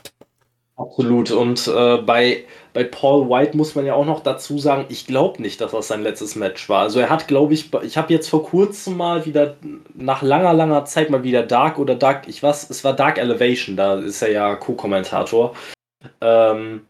Absolut. 0.76 1.30
Und 1.30 1.68
äh, 1.68 1.98
bei, 1.98 2.46
bei 2.74 2.84
Paul 2.84 3.30
White 3.30 3.56
muss 3.56 3.76
man 3.76 3.86
ja 3.86 3.94
auch 3.94 4.06
noch 4.06 4.22
dazu 4.22 4.58
sagen, 4.58 4.86
ich 4.90 5.06
glaube 5.06 5.40
nicht, 5.42 5.62
dass 5.62 5.72
das 5.72 5.88
sein 5.88 6.02
letztes 6.02 6.36
Match 6.36 6.68
war. 6.68 6.82
Also 6.82 7.00
er 7.00 7.12
hat, 7.12 7.28
glaube 7.28 7.54
ich, 7.54 7.72
ich 7.84 7.96
habe 7.96 8.12
jetzt 8.12 8.28
vor 8.28 8.44
kurzem 8.44 8.98
mal 8.98 9.26
wieder 9.26 9.56
nach 9.94 10.24
langer, 10.24 10.54
langer 10.54 10.86
Zeit 10.86 11.12
mal 11.12 11.24
wieder 11.24 11.44
Dark 11.44 11.78
oder 11.78 11.94
Dark, 11.94 12.28
ich 12.28 12.42
weiß, 12.42 12.72
es 12.72 12.84
war 12.84 12.94
Dark 12.94 13.20
Elevation, 13.20 13.78
da 13.78 14.00
ist 14.00 14.24
er 14.24 14.32
ja 14.32 14.56
Co-Kommentator. 14.56 15.54
Ähm, 16.22 16.88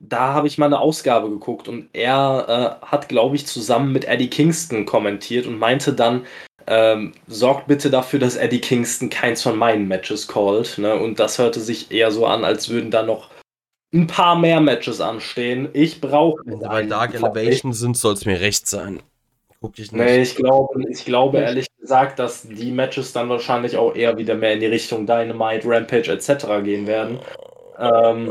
da 0.00 0.34
habe 0.34 0.46
ich 0.46 0.58
mal 0.58 0.66
eine 0.66 0.78
Ausgabe 0.78 1.30
geguckt 1.30 1.68
und 1.68 1.88
er 1.92 2.80
äh, 2.82 2.86
hat, 2.86 3.08
glaube 3.08 3.36
ich, 3.36 3.46
zusammen 3.46 3.92
mit 3.92 4.04
Eddie 4.04 4.30
Kingston 4.30 4.84
kommentiert 4.84 5.46
und 5.46 5.58
meinte 5.58 5.92
dann, 5.94 6.26
ähm, 6.68 7.12
sorgt 7.26 7.66
bitte 7.66 7.90
dafür, 7.90 8.18
dass 8.18 8.36
Eddie 8.36 8.60
Kingston 8.60 9.08
keins 9.08 9.42
von 9.42 9.56
meinen 9.56 9.88
Matches 9.88 10.28
callt. 10.28 10.76
Ne? 10.78 10.94
Und 10.94 11.18
das 11.18 11.38
hörte 11.38 11.60
sich 11.60 11.90
eher 11.90 12.10
so 12.10 12.26
an, 12.26 12.44
als 12.44 12.68
würden 12.68 12.90
da 12.90 13.02
noch 13.02 13.30
ein 13.92 14.06
paar 14.06 14.38
mehr 14.38 14.60
Matches 14.60 15.00
anstehen. 15.00 15.70
Ich 15.72 16.00
brauche. 16.00 16.42
Wenn 16.44 16.60
sie 16.60 16.66
bei 16.66 16.82
Dark 16.82 17.14
Elevation 17.14 17.72
sind, 17.72 17.96
soll 17.96 18.12
es 18.12 18.26
mir 18.26 18.38
recht 18.40 18.66
sein. 18.66 19.00
Guck 19.60 19.78
ich 19.78 19.90
nicht. 19.90 20.04
Nee, 20.04 20.22
ich 20.22 20.36
glaube, 20.36 20.82
ich 20.90 21.04
glaube 21.04 21.38
ehrlich 21.38 21.66
gesagt, 21.80 22.18
dass 22.18 22.42
die 22.42 22.70
Matches 22.70 23.12
dann 23.12 23.30
wahrscheinlich 23.30 23.76
auch 23.76 23.94
eher 23.94 24.18
wieder 24.18 24.34
mehr 24.34 24.52
in 24.52 24.60
die 24.60 24.66
Richtung 24.66 25.06
Dynamite, 25.06 25.66
Rampage 25.66 26.12
etc. 26.12 26.62
gehen 26.62 26.86
werden. 26.86 27.18
Ähm, 27.78 28.30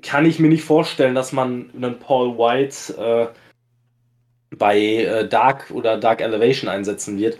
kann 0.00 0.24
ich 0.24 0.38
mir 0.38 0.48
nicht 0.48 0.64
vorstellen, 0.64 1.14
dass 1.14 1.32
man 1.32 1.70
einen 1.76 1.98
Paul 1.98 2.38
White 2.38 2.96
äh, 2.98 3.26
bei 4.58 4.78
äh, 4.78 5.28
Dark 5.28 5.70
oder 5.70 5.98
Dark 5.98 6.20
Elevation 6.20 6.68
einsetzen 6.68 7.18
wird. 7.18 7.38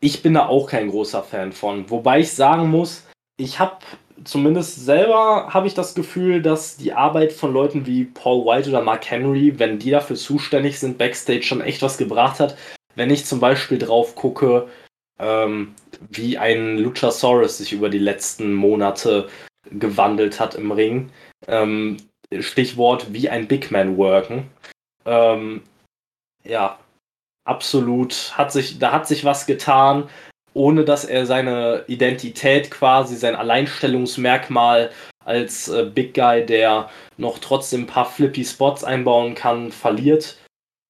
Ich 0.00 0.22
bin 0.22 0.34
da 0.34 0.46
auch 0.46 0.68
kein 0.68 0.90
großer 0.90 1.22
Fan 1.22 1.52
von. 1.52 1.88
Wobei 1.90 2.20
ich 2.20 2.32
sagen 2.32 2.70
muss, 2.70 3.04
ich 3.38 3.58
habe 3.58 3.78
zumindest 4.24 4.84
selber 4.84 5.48
habe 5.52 5.66
ich 5.66 5.74
das 5.74 5.94
Gefühl, 5.94 6.42
dass 6.42 6.76
die 6.76 6.92
Arbeit 6.92 7.32
von 7.32 7.52
Leuten 7.52 7.86
wie 7.86 8.04
Paul 8.04 8.44
White 8.44 8.70
oder 8.70 8.82
Mark 8.82 9.10
Henry, 9.10 9.58
wenn 9.58 9.78
die 9.78 9.90
dafür 9.90 10.16
zuständig 10.16 10.78
sind, 10.78 10.98
backstage 10.98 11.42
schon 11.42 11.60
echt 11.60 11.82
was 11.82 11.98
gebracht 11.98 12.40
hat. 12.40 12.56
Wenn 12.94 13.10
ich 13.10 13.26
zum 13.26 13.40
Beispiel 13.40 13.78
drauf 13.78 14.14
gucke, 14.14 14.68
ähm, 15.18 15.74
wie 16.10 16.38
ein 16.38 16.78
Luchasaurus 16.78 17.58
sich 17.58 17.72
über 17.72 17.88
die 17.88 17.98
letzten 17.98 18.52
Monate 18.52 19.28
gewandelt 19.70 20.40
hat 20.40 20.54
im 20.54 20.70
Ring. 20.72 21.10
Ähm, 21.48 21.96
Stichwort 22.40 23.12
wie 23.12 23.28
ein 23.28 23.48
Big 23.48 23.70
Man 23.70 23.96
worken. 23.96 24.50
Ähm, 25.04 25.62
ja, 26.48 26.78
absolut. 27.44 28.36
Hat 28.36 28.52
sich, 28.52 28.78
da 28.78 28.92
hat 28.92 29.06
sich 29.06 29.24
was 29.24 29.46
getan, 29.46 30.08
ohne 30.54 30.84
dass 30.84 31.04
er 31.04 31.26
seine 31.26 31.84
Identität 31.86 32.70
quasi, 32.70 33.16
sein 33.16 33.36
Alleinstellungsmerkmal 33.36 34.90
als 35.24 35.68
äh, 35.68 35.84
Big 35.84 36.14
Guy, 36.14 36.46
der 36.46 36.88
noch 37.18 37.38
trotzdem 37.38 37.82
ein 37.82 37.86
paar 37.86 38.06
flippy 38.06 38.44
Spots 38.44 38.84
einbauen 38.84 39.34
kann, 39.34 39.72
verliert, 39.72 40.38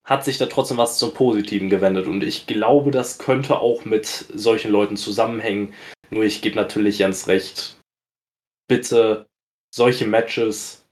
hat 0.04 0.24
sich 0.24 0.38
da 0.38 0.46
trotzdem 0.46 0.76
was 0.76 0.98
zum 0.98 1.12
Positiven 1.12 1.68
gewendet. 1.68 2.06
Und 2.06 2.22
ich 2.22 2.46
glaube, 2.46 2.92
das 2.92 3.18
könnte 3.18 3.58
auch 3.58 3.84
mit 3.84 4.06
solchen 4.06 4.70
Leuten 4.70 4.96
zusammenhängen. 4.96 5.74
Nur 6.10 6.24
ich 6.24 6.42
gebe 6.42 6.54
natürlich 6.54 6.98
Jens 6.98 7.26
recht. 7.26 7.76
Bitte 8.68 9.26
solche 9.74 10.06
Matches 10.06 10.85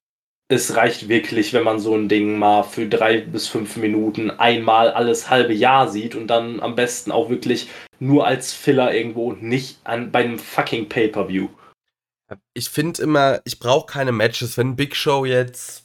es 0.47 0.75
reicht 0.75 1.09
wirklich, 1.09 1.53
wenn 1.53 1.63
man 1.63 1.79
so 1.79 1.95
ein 1.95 2.07
Ding 2.07 2.37
mal 2.37 2.63
für 2.63 2.87
drei 2.87 3.21
bis 3.21 3.47
fünf 3.47 3.77
Minuten 3.77 4.29
einmal 4.29 4.91
alles 4.91 5.29
halbe 5.29 5.53
Jahr 5.53 5.89
sieht 5.89 6.15
und 6.15 6.27
dann 6.27 6.59
am 6.59 6.75
besten 6.75 7.11
auch 7.11 7.29
wirklich 7.29 7.69
nur 7.99 8.27
als 8.27 8.53
Filler 8.53 8.93
irgendwo 8.93 9.29
und 9.29 9.41
nicht 9.41 9.79
an, 9.83 10.11
bei 10.11 10.23
einem 10.23 10.37
fucking 10.37 10.87
Pay-Per-View. 10.87 11.47
Ich 12.53 12.69
finde 12.69 13.01
immer, 13.01 13.41
ich 13.45 13.59
brauche 13.59 13.87
keine 13.87 14.11
Matches. 14.11 14.57
Wenn 14.57 14.75
Big 14.75 14.95
Show 14.95 15.25
jetzt 15.25 15.83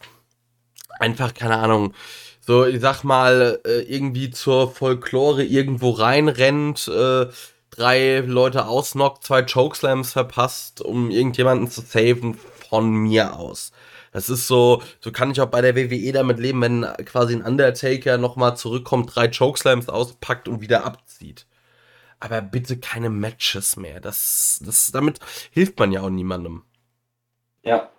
einfach, 0.99 1.32
keine 1.32 1.59
Ahnung, 1.59 1.95
so, 2.41 2.66
ich 2.66 2.81
sag 2.81 3.03
mal, 3.05 3.61
äh, 3.66 3.82
irgendwie 3.82 4.31
zur 4.31 4.70
Folklore 4.70 5.45
irgendwo 5.45 5.91
reinrennt, 5.91 6.89
äh, 6.89 7.27
drei 7.70 8.20
Leute 8.27 8.66
ausnockt, 8.66 9.24
zwei 9.24 9.43
Chokeslams 9.43 10.12
verpasst, 10.12 10.81
um 10.81 11.11
irgendjemanden 11.11 11.70
zu 11.70 11.82
saven, 11.82 12.39
von 12.69 12.91
mir 12.91 13.37
aus. 13.37 13.73
Das 14.12 14.28
ist 14.28 14.49
so, 14.49 14.82
so 15.01 15.12
kann 15.12 15.31
ich 15.31 15.41
auch 15.41 15.47
bei 15.47 15.61
der 15.61 15.77
WWE 15.77 16.12
damit 16.12 16.39
leben, 16.39 16.61
wenn 16.62 16.87
quasi 17.05 17.35
ein 17.35 17.43
Undertaker 17.43 18.19
nochmal 18.19 18.57
zurückkommt, 18.57 19.15
drei 19.15 19.28
Chokeslams 19.28 19.89
auspackt 19.89 20.49
und 20.49 20.61
wieder 20.61 20.85
abzieht. 20.85 21.47
Aber 22.19 22.43
bitte 22.43 22.78
keine 22.78 23.11
Matches 23.11 23.77
mehr. 23.77 24.01
Das, 24.01 24.61
das, 24.65 24.93
damit 24.93 25.20
hilft 25.53 25.78
man 25.78 25.93
ja 25.93 26.03
auch 26.03 26.11
niemandem. 26.11 26.65
Ja. 27.62 27.91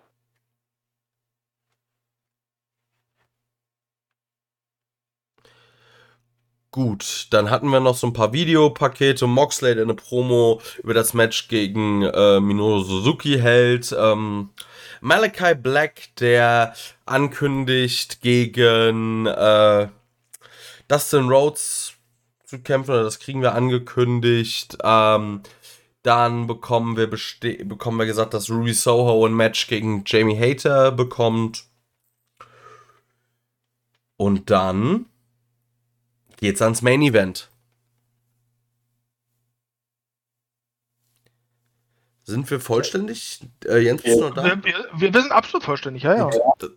Gut, 6.74 7.28
dann 7.32 7.50
hatten 7.50 7.68
wir 7.70 7.82
noch 7.82 7.96
so 7.96 8.08
ein 8.08 8.14
paar 8.14 8.32
Videopakete. 8.32 9.28
Moxley, 9.28 9.76
der 9.76 9.84
eine 9.84 9.94
Promo 9.94 10.62
über 10.82 10.94
das 10.94 11.14
Match 11.14 11.50
gegen 11.50 12.04
äh, 12.04 12.40
Minoru 12.40 12.80
Suzuki 12.82 13.38
hält. 13.40 13.94
Ähm, 13.98 14.52
Malachi 15.02 15.56
Black, 15.56 16.15
der 16.19 16.73
ankündigt, 17.06 18.22
gegen 18.22 19.26
äh, 19.26 19.88
Dustin 20.88 21.28
Rhodes 21.28 21.94
zu 22.45 22.60
kämpfen, 22.60 22.91
oder 22.91 23.03
das 23.03 23.19
kriegen 23.19 23.41
wir 23.41 23.56
angekündigt. 23.56 24.78
Ähm, 24.84 25.41
dann 26.03 26.48
bekommen 26.48 26.98
wir, 26.98 27.10
bekommen 27.10 27.99
wir 27.99 28.06
gesagt, 28.06 28.34
dass 28.34 28.49
Ruby 28.49 28.73
Soho 28.73 29.26
ein 29.26 29.34
Match 29.34 29.68
gegen 29.68 30.03
Jamie 30.06 30.38
Hater 30.38 30.91
bekommt. 30.91 31.65
Und 34.18 34.49
dann 34.49 35.06
geht's 36.38 36.61
ans 36.61 36.82
Main 36.82 37.02
Event. 37.02 37.51
Sind 42.23 42.49
wir 42.52 42.60
vollständig? 42.60 43.39
Äh, 43.65 43.80
Jens, 43.80 44.03
bist 44.03 44.19
du 44.19 44.22
noch 44.22 44.35
da? 44.35 44.43
Wir, 44.43 44.64
wir, 44.64 45.14
wir, 45.14 45.22
sind 45.22 45.31
absolut 45.31 45.64
vollständig, 45.64 46.03
ja, 46.03 46.15
ja. 46.15 46.30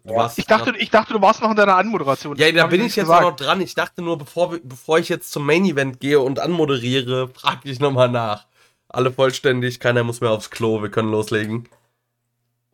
ja. 0.05 0.33
Ich, 0.37 0.47
dachte, 0.47 0.73
ich 0.79 0.91
dachte, 0.91 1.13
du 1.13 1.21
warst 1.21 1.43
noch 1.43 1.51
in 1.51 1.57
deiner 1.57 1.77
Anmoderation. 1.77 2.37
Ja, 2.37 2.51
da 2.51 2.67
bin 2.67 2.81
ich 2.81 2.97
jetzt 2.97 3.07
gesagt. 3.07 3.25
auch 3.25 3.31
noch 3.31 3.37
dran. 3.37 3.61
Ich 3.61 3.75
dachte 3.75 4.01
nur, 4.01 4.17
bevor, 4.17 4.59
bevor 4.63 4.99
ich 4.99 5.11
jetzt 5.11 5.31
zum 5.31 5.45
Main 5.45 5.67
Event 5.67 6.01
gehe 6.01 6.21
und 6.21 6.41
anmoderiere, 6.41 7.29
frage 7.35 7.71
ich 7.71 7.79
nochmal 7.79 8.09
nach. 8.09 8.47
Alle 8.89 9.13
vollständig, 9.13 9.81
keiner 9.81 10.03
muss 10.03 10.21
mehr 10.21 10.31
aufs 10.31 10.51
Klo, 10.51 10.81
wir 10.81 10.91
können 10.91 11.11
loslegen. 11.11 11.69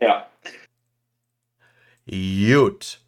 Ja. 0.01 0.27
Gut. 2.07 3.01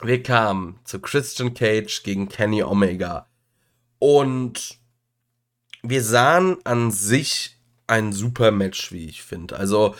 Wir 0.00 0.22
kamen 0.22 0.78
zu 0.84 1.00
Christian 1.00 1.54
Cage 1.54 2.04
gegen 2.04 2.28
Kenny 2.28 2.62
Omega. 2.62 3.26
Und 3.98 4.78
wir 5.82 6.04
sahen 6.04 6.58
an 6.64 6.92
sich 6.92 7.57
ein 7.88 8.12
super 8.12 8.50
Match, 8.50 8.92
wie 8.92 9.06
ich 9.06 9.22
finde. 9.22 9.56
Also 9.56 9.94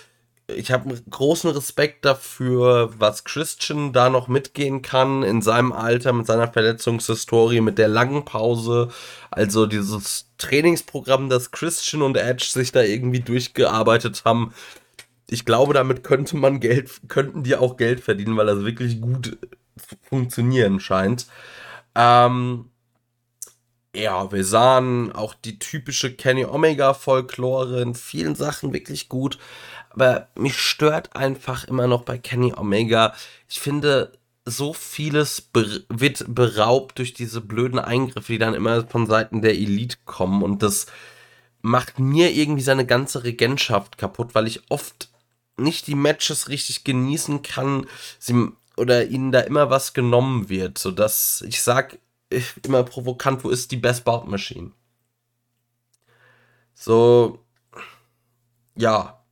ich 0.47 0.73
habe 0.73 0.98
großen 1.10 1.51
Respekt 1.51 2.05
dafür, 2.06 2.90
was 2.98 3.24
Christian 3.24 3.93
da 3.93 4.09
noch 4.09 4.28
mitgehen 4.28 4.81
kann 4.81 5.23
in 5.23 5.43
seinem 5.43 5.73
Alter, 5.73 6.12
mit 6.15 6.27
seiner 6.27 6.51
Verletzungshistorie, 6.51 7.60
mit 7.60 7.77
der 7.77 7.89
langen 7.89 8.24
Pause. 8.24 8.89
Also 9.31 9.66
dieses 9.66 10.31
Trainingsprogramm, 10.39 11.28
das 11.28 11.51
Christian 11.51 12.02
und 12.02 12.16
Edge 12.16 12.47
sich 12.48 12.73
da 12.73 12.82
irgendwie 12.82 13.20
durchgearbeitet 13.20 14.23
haben. 14.24 14.55
Ich 15.28 15.44
glaube, 15.44 15.74
damit 15.74 16.02
könnte 16.02 16.36
man 16.39 16.60
Geld, 16.60 16.90
könnten 17.09 17.43
die 17.43 17.56
auch 17.56 17.77
Geld 17.77 18.01
verdienen, 18.01 18.36
weil 18.39 18.47
das 18.47 18.65
wirklich 18.65 19.02
gut 19.02 19.36
funktionieren 20.09 20.81
scheint. 20.81 21.27
Ähm, 21.94 22.70
ja, 23.94 24.31
wir 24.32 24.44
sahen 24.44 25.12
auch 25.12 25.35
die 25.35 25.59
typische 25.59 26.12
Kenny 26.12 26.44
Omega 26.44 26.94
Folklore 26.94 27.81
in 27.81 27.94
vielen 27.94 28.35
Sachen 28.35 28.73
wirklich 28.73 29.09
gut. 29.09 29.39
Aber 29.90 30.28
mich 30.36 30.59
stört 30.59 31.16
einfach 31.16 31.65
immer 31.65 31.86
noch 31.86 32.02
bei 32.02 32.19
Kenny 32.19 32.52
Omega. 32.55 33.15
Ich 33.48 33.60
finde, 33.60 34.12
so 34.44 34.73
vieles 34.73 35.51
wird 35.89 36.24
beraubt 36.28 36.98
durch 36.98 37.15
diese 37.15 37.40
blöden 37.40 37.78
Eingriffe, 37.78 38.32
die 38.32 38.39
dann 38.39 38.55
immer 38.55 38.86
von 38.86 39.06
Seiten 39.06 39.43
der 39.43 39.55
Elite 39.55 39.97
kommen. 40.05 40.43
Und 40.43 40.62
das 40.62 40.86
macht 41.62 41.98
mir 41.98 42.32
irgendwie 42.32 42.62
seine 42.62 42.86
ganze 42.86 43.24
Regentschaft 43.24 43.98
kaputt, 43.98 44.35
weil 44.35 44.47
ich 44.47 44.62
oft 44.70 45.10
nicht 45.56 45.86
die 45.86 45.94
Matches 45.97 46.48
richtig 46.48 46.85
genießen 46.85 47.43
kann. 47.43 47.86
Sie, 48.19 48.48
oder 48.77 49.06
ihnen 49.06 49.32
da 49.32 49.40
immer 49.40 49.70
was 49.70 49.93
genommen 49.93 50.48
wird, 50.48 50.78
sodass 50.78 51.43
ich 51.47 51.62
sag 51.62 51.98
immer 52.62 52.84
provokant, 52.84 53.44
wo 53.44 53.50
ist 53.50 53.70
die 53.70 53.76
Best 53.76 54.05
Bout 54.05 54.24
Machine? 54.26 54.72
So, 56.74 57.44
ja, 58.76 59.24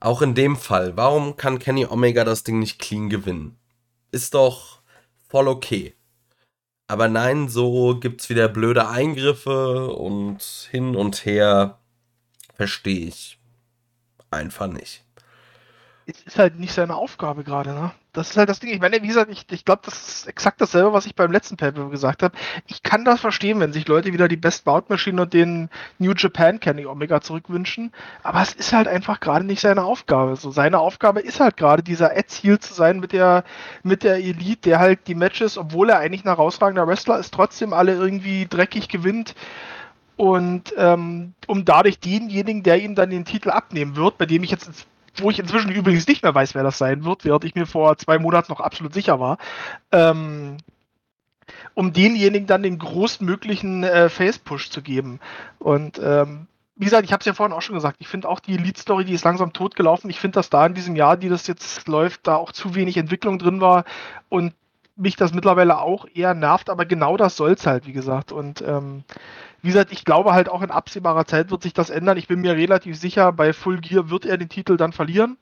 auch 0.00 0.22
in 0.22 0.34
dem 0.34 0.56
Fall, 0.56 0.96
warum 0.96 1.36
kann 1.36 1.58
Kenny 1.58 1.86
Omega 1.86 2.24
das 2.24 2.42
Ding 2.42 2.58
nicht 2.58 2.78
clean 2.78 3.10
gewinnen? 3.10 3.58
Ist 4.10 4.34
doch 4.34 4.80
voll 5.28 5.48
okay. 5.48 5.94
Aber 6.88 7.08
nein, 7.08 7.48
so 7.48 8.00
gibt's 8.00 8.28
wieder 8.28 8.48
blöde 8.48 8.88
Eingriffe 8.88 9.92
und 9.94 10.42
hin 10.70 10.96
und 10.96 11.24
her. 11.24 11.78
Verstehe 12.54 13.06
ich 13.06 13.38
einfach 14.30 14.66
nicht 14.66 15.04
ist 16.10 16.38
halt 16.38 16.58
nicht 16.58 16.72
seine 16.72 16.96
Aufgabe 16.96 17.44
gerade, 17.44 17.70
ne? 17.70 17.92
Das 18.12 18.30
ist 18.30 18.36
halt 18.36 18.48
das 18.48 18.58
Ding. 18.58 18.70
Ich 18.70 18.80
meine, 18.80 19.00
wie 19.02 19.06
gesagt, 19.06 19.30
ich, 19.30 19.46
ich 19.50 19.64
glaube, 19.64 19.82
das 19.84 20.08
ist 20.08 20.26
exakt 20.26 20.60
dasselbe, 20.60 20.92
was 20.92 21.06
ich 21.06 21.14
beim 21.14 21.30
letzten 21.30 21.56
Paper 21.56 21.90
gesagt 21.90 22.24
habe. 22.24 22.36
Ich 22.66 22.82
kann 22.82 23.04
das 23.04 23.20
verstehen, 23.20 23.60
wenn 23.60 23.72
sich 23.72 23.86
Leute 23.86 24.12
wieder 24.12 24.26
die 24.26 24.36
Best 24.36 24.64
Bout 24.64 24.84
Machine 24.88 25.22
und 25.22 25.32
den 25.32 25.70
New 25.98 26.12
Japan 26.16 26.58
Kenny 26.58 26.86
Omega 26.86 27.20
zurückwünschen. 27.20 27.92
Aber 28.24 28.42
es 28.42 28.52
ist 28.52 28.72
halt 28.72 28.88
einfach 28.88 29.20
gerade 29.20 29.44
nicht 29.44 29.60
seine 29.60 29.84
Aufgabe. 29.84 30.34
So, 30.34 30.50
seine 30.50 30.80
Aufgabe 30.80 31.20
ist 31.20 31.38
halt 31.38 31.56
gerade 31.56 31.84
dieser 31.84 32.16
Ed-Heel 32.16 32.58
zu 32.58 32.74
sein 32.74 32.98
mit 32.98 33.12
der, 33.12 33.44
mit 33.84 34.02
der 34.02 34.16
Elite, 34.16 34.62
der 34.62 34.80
halt 34.80 35.06
die 35.06 35.14
Matches, 35.14 35.56
obwohl 35.56 35.90
er 35.90 36.00
eigentlich 36.00 36.24
ein 36.24 36.28
herausragender 36.28 36.88
Wrestler 36.88 37.20
ist, 37.20 37.32
trotzdem 37.32 37.72
alle 37.72 37.94
irgendwie 37.94 38.46
dreckig 38.48 38.88
gewinnt 38.88 39.36
und 40.20 40.74
ähm, 40.76 41.32
um 41.46 41.64
dadurch 41.64 41.98
denjenigen, 41.98 42.62
der 42.62 42.82
ihm 42.82 42.94
dann 42.94 43.08
den 43.08 43.24
Titel 43.24 43.48
abnehmen 43.48 43.96
wird, 43.96 44.18
bei 44.18 44.26
dem 44.26 44.42
ich 44.42 44.50
jetzt 44.50 44.86
wo 45.16 45.30
ich 45.30 45.38
inzwischen 45.38 45.70
übrigens 45.70 46.06
nicht 46.06 46.22
mehr 46.22 46.34
weiß, 46.34 46.54
wer 46.54 46.62
das 46.62 46.78
sein 46.78 47.04
wird, 47.04 47.24
während 47.24 47.44
ich 47.44 47.54
mir 47.54 47.66
vor 47.66 47.96
zwei 47.98 48.18
Monaten 48.18 48.52
noch 48.52 48.60
absolut 48.60 48.94
sicher 48.94 49.20
war, 49.20 49.38
ähm, 49.92 50.58
um 51.74 51.92
denjenigen 51.92 52.46
dann 52.46 52.62
den 52.62 52.78
größtmöglichen 52.78 53.84
äh, 53.84 54.08
Face-Push 54.08 54.70
zu 54.70 54.82
geben. 54.82 55.20
Und 55.58 56.00
ähm, 56.02 56.46
wie 56.76 56.84
gesagt, 56.84 57.04
ich 57.04 57.12
habe 57.12 57.20
es 57.20 57.26
ja 57.26 57.34
vorhin 57.34 57.54
auch 57.54 57.60
schon 57.60 57.74
gesagt, 57.74 57.96
ich 57.98 58.08
finde 58.08 58.28
auch 58.28 58.40
die 58.40 58.56
Lead-Story, 58.56 59.04
die 59.04 59.12
ist 59.12 59.24
langsam 59.24 59.52
totgelaufen. 59.52 60.08
Ich 60.08 60.18
finde, 60.18 60.36
dass 60.36 60.48
da 60.48 60.64
in 60.64 60.74
diesem 60.74 60.96
Jahr, 60.96 61.16
die 61.16 61.28
das 61.28 61.46
jetzt 61.46 61.86
läuft, 61.88 62.26
da 62.26 62.36
auch 62.36 62.52
zu 62.52 62.74
wenig 62.74 62.96
Entwicklung 62.96 63.38
drin 63.38 63.60
war 63.60 63.84
und 64.28 64.54
mich 64.96 65.16
das 65.16 65.34
mittlerweile 65.34 65.78
auch 65.78 66.06
eher 66.14 66.34
nervt, 66.34 66.70
aber 66.70 66.84
genau 66.86 67.16
das 67.16 67.36
soll 67.36 67.52
es 67.52 67.66
halt, 67.66 67.86
wie 67.86 67.92
gesagt. 67.92 68.32
Und 68.32 68.62
ähm, 68.62 69.04
wie 69.62 69.68
gesagt, 69.68 69.92
ich 69.92 70.04
glaube 70.04 70.32
halt 70.32 70.48
auch 70.48 70.62
in 70.62 70.70
absehbarer 70.70 71.26
Zeit 71.26 71.50
wird 71.50 71.62
sich 71.62 71.72
das 71.72 71.90
ändern. 71.90 72.16
Ich 72.16 72.28
bin 72.28 72.40
mir 72.40 72.56
relativ 72.56 72.96
sicher, 72.98 73.32
bei 73.32 73.52
Full 73.52 73.80
Gear 73.80 74.10
wird 74.10 74.24
er 74.24 74.38
den 74.38 74.48
Titel 74.48 74.76
dann 74.76 74.92
verlieren. 74.92 75.36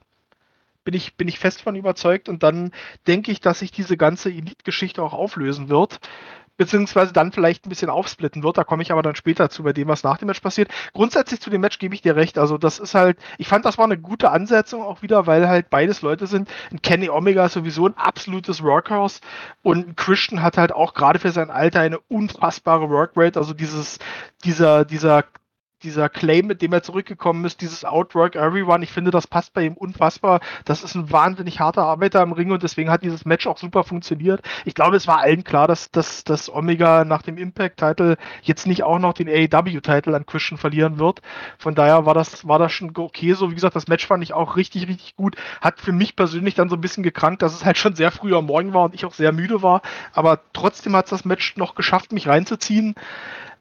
Bin 0.85 0.95
ich, 0.95 1.16
bin 1.16 1.28
ich 1.28 1.39
fest 1.39 1.62
von 1.62 1.77
überzeugt. 1.77 2.28
Und 2.28 2.43
dann 2.43 2.73
denke 3.07 3.31
ich, 3.31 3.40
dass 3.40 3.61
sich 3.61 3.70
diese 3.70 3.97
ganze 3.97 4.31
Elite-Geschichte 4.31 5.03
auch 5.03 5.12
auflösen 5.12 5.69
wird 5.69 6.01
beziehungsweise 6.59 7.13
dann 7.15 7.33
vielleicht 7.33 7.65
ein 7.65 7.71
bisschen 7.71 7.89
aufsplitten 7.89 8.43
wird. 8.43 8.59
Da 8.59 8.65
komme 8.65 8.83
ich 8.83 8.93
aber 8.93 9.03
dann 9.03 9.15
später 9.15 9.49
zu, 9.49 9.63
bei 9.63 9.73
dem, 9.73 9.89
was 9.89 10.03
nach 10.03 10.19
dem 10.19 10.27
Match 10.27 10.41
passiert. 10.41 10.71
Grundsätzlich 10.93 11.41
zu 11.41 11.49
dem 11.49 11.63
Match 11.63 11.79
gebe 11.79 11.95
ich 11.95 12.03
dir 12.03 12.17
recht. 12.17 12.37
Also 12.37 12.59
das 12.59 12.79
ist 12.79 12.95
halt, 12.95 13.17
ich 13.39 13.49
fand, 13.49 13.65
das 13.65 13.79
war 13.79 13.87
eine 13.87 13.99
gute 13.99 14.31
Ansetzung 14.31 14.83
auch 14.83 15.01
wieder, 15.01 15.27
weil 15.27 15.49
halt 15.49 15.71
beides 15.71 16.03
Leute 16.03 16.27
sind. 16.27 16.51
Ein 16.71 16.83
Kenny 16.83 17.09
Omega 17.09 17.47
ist 17.47 17.55
sowieso 17.55 17.87
ein 17.87 17.97
absolutes 17.97 18.63
Workhouse 18.63 19.21
und 19.63 19.89
ein 19.89 19.97
Christian 19.97 20.43
hat 20.43 20.59
halt 20.59 20.73
auch 20.73 20.95
gerade 20.95 21.21
für 21.21 21.31
sein 21.31 21.51
Alter 21.51 21.81
eine 21.81 22.01
unfassbare 22.01 22.91
Workrate. 22.91 23.39
Also 23.39 23.55
dieses, 23.55 23.99
dieser, 24.45 24.85
dieser 24.85 25.25
dieser 25.83 26.09
Claim, 26.09 26.47
mit 26.47 26.63
dem 26.63 26.73
er 26.73 26.83
zurückgekommen 26.83 27.45
ist, 27.45 27.61
dieses 27.61 27.85
Outwork 27.85 28.37
Everyone, 28.37 28.83
ich 28.83 28.91
finde, 28.91 29.11
das 29.11 29.27
passt 29.27 29.53
bei 29.53 29.65
ihm 29.65 29.75
unfassbar. 29.75 30.41
Das 30.65 30.83
ist 30.83 30.95
ein 30.95 31.11
wahnsinnig 31.11 31.61
harter 31.61 31.85
Arbeiter 31.85 32.23
im 32.23 32.33
Ring 32.33 32.51
und 32.51 32.63
deswegen 32.63 32.91
hat 32.91 33.03
dieses 33.03 33.25
Match 33.25 33.47
auch 33.47 33.59
super 33.59 33.85
funktioniert. 33.85 34.43
Ich 34.65 34.75
glaube, 34.75 34.97
es 34.97 35.07
war 35.07 35.19
allen 35.19 35.45
klar, 35.45 35.69
dass, 35.69 35.91
dass, 35.91 36.25
dass 36.25 36.53
Omega 36.53 37.05
nach 37.05 37.23
dem 37.23 37.39
Impact-Title 37.39 38.17
jetzt 38.43 38.67
nicht 38.67 38.83
auch 38.83 38.99
noch 38.99 39.13
den 39.13 39.29
AEW-Title 39.29 40.15
an 40.15 40.27
Christian 40.27 40.59
verlieren 40.59 40.99
wird. 40.99 41.23
Von 41.59 41.75
daher 41.75 42.07
war 42.07 42.15
das, 42.15 42.47
war 42.47 42.59
das 42.59 42.73
schon 42.73 42.93
okay. 42.97 43.33
So, 43.35 43.51
wie 43.51 43.55
gesagt, 43.55 43.77
das 43.77 43.89
Match 43.89 44.07
fand 44.07 44.23
ich 44.23 44.35
auch 44.35 44.57
richtig, 44.57 44.89
richtig 44.89 45.17
gut. 45.17 45.37
Hat 45.61 45.81
für 45.81 45.93
mich 45.93 46.17
persönlich 46.17 46.55
dann 46.55 46.69
so 46.69 46.77
ein 46.77 46.81
bisschen 46.81 47.03
gekrankt, 47.03 47.43
dass 47.43 47.55
es 47.55 47.65
halt 47.65 47.79
schon 47.79 47.95
sehr 47.95 48.11
früh 48.11 48.35
am 48.35 48.47
Morgen 48.47 48.75
war 48.75 48.85
und 48.85 48.95
ich 48.95 49.05
auch 49.05 49.15
sehr 49.15 49.33
müde 49.33 49.63
war. 49.63 49.83
Aber 50.13 50.41
trotzdem 50.53 50.97
hat 50.97 51.07
es 51.07 51.11
das 51.11 51.25
Match 51.25 51.57
noch 51.57 51.75
geschafft, 51.75 52.13
mich 52.13 52.29
reinzuziehen. 52.29 52.95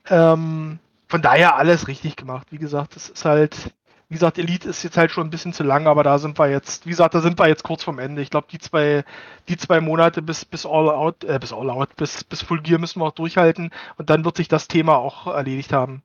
Ähm, 0.09 0.79
von 1.07 1.21
daher 1.21 1.55
alles 1.55 1.87
richtig 1.87 2.15
gemacht. 2.15 2.47
Wie 2.51 2.57
gesagt, 2.57 2.95
es 2.95 3.09
ist 3.09 3.25
halt, 3.25 3.73
wie 4.09 4.15
gesagt, 4.15 4.37
Elite 4.37 4.69
ist 4.69 4.83
jetzt 4.83 4.97
halt 4.97 5.11
schon 5.11 5.27
ein 5.27 5.29
bisschen 5.29 5.53
zu 5.53 5.63
lang, 5.63 5.87
aber 5.87 6.03
da 6.03 6.17
sind 6.17 6.37
wir 6.39 6.49
jetzt, 6.49 6.85
wie 6.85 6.91
gesagt, 6.91 7.13
da 7.13 7.21
sind 7.21 7.39
wir 7.39 7.47
jetzt 7.47 7.63
kurz 7.63 7.83
vorm 7.83 7.99
Ende. 7.99 8.21
Ich 8.21 8.29
glaube, 8.29 8.47
die 8.51 8.59
zwei, 8.59 9.03
die 9.47 9.57
zwei 9.57 9.81
Monate 9.81 10.21
bis, 10.21 10.45
bis 10.45 10.65
All 10.65 10.89
Out, 10.89 11.23
äh, 11.23 11.39
bis 11.39 11.53
All 11.53 11.69
Out, 11.69 11.95
bis, 11.95 12.23
bis 12.23 12.41
Full 12.41 12.61
Gear 12.61 12.79
müssen 12.79 13.01
wir 13.01 13.05
auch 13.05 13.11
durchhalten 13.11 13.71
und 13.97 14.09
dann 14.09 14.25
wird 14.25 14.37
sich 14.37 14.47
das 14.47 14.67
Thema 14.67 14.97
auch 14.97 15.27
erledigt 15.27 15.73
haben. 15.73 16.03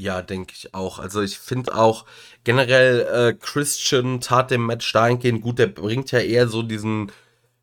Ja, 0.00 0.22
denke 0.22 0.54
ich 0.56 0.72
auch. 0.72 0.98
Also 0.98 1.20
ich 1.20 1.38
finde 1.38 1.74
auch 1.74 2.06
generell 2.42 3.00
äh, 3.00 3.34
Christian 3.34 4.22
tat 4.22 4.50
dem 4.50 4.64
Match 4.64 4.90
dahingehend 4.92 5.42
gut, 5.42 5.58
der 5.58 5.66
bringt 5.66 6.10
ja 6.10 6.20
eher 6.20 6.48
so 6.48 6.62
diesen, 6.62 7.12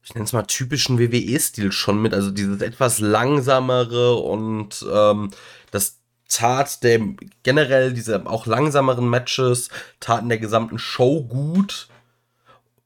ich 0.03 0.13
nenne 0.13 0.25
es 0.25 0.33
mal 0.33 0.43
typischen 0.43 0.99
WWE-Stil 0.99 1.71
schon 1.71 1.99
mit, 1.99 2.13
also 2.13 2.29
dieses 2.29 2.61
etwas 2.61 2.99
langsamere 2.99 4.17
und 4.17 4.85
ähm, 4.93 5.31
tat 6.27 6.83
dem 6.83 7.17
generell 7.43 7.93
diese 7.93 8.25
auch 8.25 8.45
langsameren 8.45 9.09
Matches 9.09 9.69
taten 9.99 10.29
der 10.29 10.37
gesamten 10.39 10.79
Show 10.79 11.23
gut, 11.23 11.87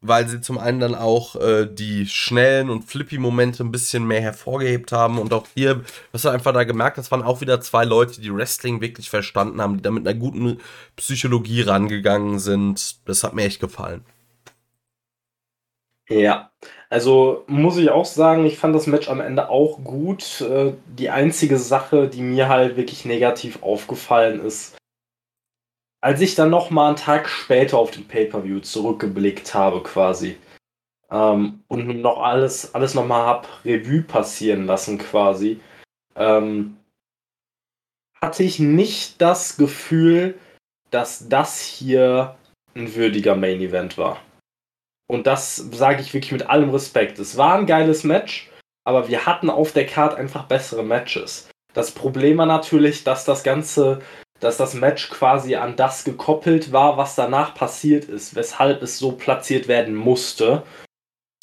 weil 0.01 0.27
sie 0.27 0.41
zum 0.41 0.57
einen 0.57 0.80
dann 0.80 0.95
auch 0.95 1.35
äh, 1.35 1.68
die 1.68 2.07
schnellen 2.07 2.69
und 2.69 2.84
flippy 2.84 3.18
Momente 3.19 3.63
ein 3.63 3.72
bisschen 3.72 4.05
mehr 4.05 4.22
hervorgehebt 4.22 4.91
haben 4.91 5.19
und 5.19 5.34
auch 5.34 5.45
hier, 5.53 5.84
was 6.11 6.23
du 6.23 6.30
einfach 6.30 6.53
da 6.53 6.63
gemerkt, 6.63 6.97
das 6.97 7.11
waren 7.11 7.22
auch 7.23 7.41
wieder 7.41 7.61
zwei 7.61 7.85
Leute, 7.85 8.19
die 8.22 8.34
Wrestling 8.34 8.81
wirklich 8.81 9.09
verstanden 9.09 9.61
haben, 9.61 9.77
die 9.77 9.84
da 9.84 9.91
mit 9.91 10.07
einer 10.07 10.18
guten 10.18 10.59
Psychologie 10.95 11.61
rangegangen 11.61 12.39
sind. 12.39 13.07
Das 13.07 13.23
hat 13.23 13.34
mir 13.34 13.43
echt 13.43 13.59
gefallen. 13.61 14.03
Ja, 16.09 16.51
also 16.91 17.45
muss 17.47 17.77
ich 17.77 17.89
auch 17.89 18.05
sagen, 18.05 18.45
ich 18.45 18.57
fand 18.57 18.76
das 18.76 18.85
Match 18.85 19.07
am 19.07 19.22
Ende 19.22 19.49
auch 19.49 19.81
gut. 19.81 20.41
Äh, 20.41 20.73
die 20.85 21.09
einzige 21.09 21.57
Sache, 21.57 22.09
die 22.09 22.22
mir 22.22 22.49
halt 22.49 22.76
wirklich 22.76 23.05
negativ 23.05 23.63
aufgefallen 23.63 24.45
ist, 24.45 24.76
als 26.01 26.19
ich 26.19 26.35
dann 26.35 26.49
noch 26.49 26.69
mal 26.69 26.89
einen 26.89 26.97
Tag 26.97 27.30
später 27.30 27.77
auf 27.77 27.91
den 27.91 28.07
Pay-per-View 28.09 28.59
zurückgeblickt 28.59 29.53
habe 29.53 29.81
quasi 29.84 30.38
ähm, 31.09 31.63
und 31.69 32.01
noch 32.01 32.22
alles 32.22 32.76
alles 32.76 32.93
noch 32.93 33.05
mal 33.07 33.26
hab 33.26 33.47
Revue 33.63 34.01
passieren 34.01 34.65
lassen 34.65 34.97
quasi, 34.97 35.61
ähm, 36.15 36.76
hatte 38.22 38.43
ich 38.43 38.59
nicht 38.59 39.22
das 39.22 39.55
Gefühl, 39.55 40.38
dass 40.89 41.30
das 41.30 41.61
hier 41.61 42.35
ein 42.76 42.95
würdiger 42.95 43.35
Main 43.38 43.61
Event 43.61 43.97
war. 43.97 44.19
Und 45.11 45.27
das 45.27 45.57
sage 45.57 46.01
ich 46.01 46.13
wirklich 46.13 46.31
mit 46.31 46.49
allem 46.49 46.69
Respekt. 46.69 47.19
Es 47.19 47.35
war 47.35 47.55
ein 47.55 47.65
geiles 47.65 48.05
Match, 48.05 48.49
aber 48.85 49.09
wir 49.09 49.25
hatten 49.25 49.49
auf 49.49 49.73
der 49.73 49.85
Card 49.85 50.15
einfach 50.15 50.45
bessere 50.45 50.83
Matches. 50.83 51.49
Das 51.73 51.91
Problem 51.91 52.38
war 52.38 52.45
natürlich, 52.45 53.03
dass 53.03 53.25
das 53.25 53.43
Ganze, 53.43 53.99
dass 54.39 54.55
das 54.55 54.73
Match 54.73 55.09
quasi 55.09 55.55
an 55.55 55.75
das 55.75 56.05
gekoppelt 56.05 56.71
war, 56.71 56.95
was 56.95 57.15
danach 57.15 57.53
passiert 57.55 58.05
ist, 58.05 58.35
weshalb 58.35 58.81
es 58.81 58.99
so 58.99 59.11
platziert 59.11 59.67
werden 59.67 59.95
musste. 59.95 60.63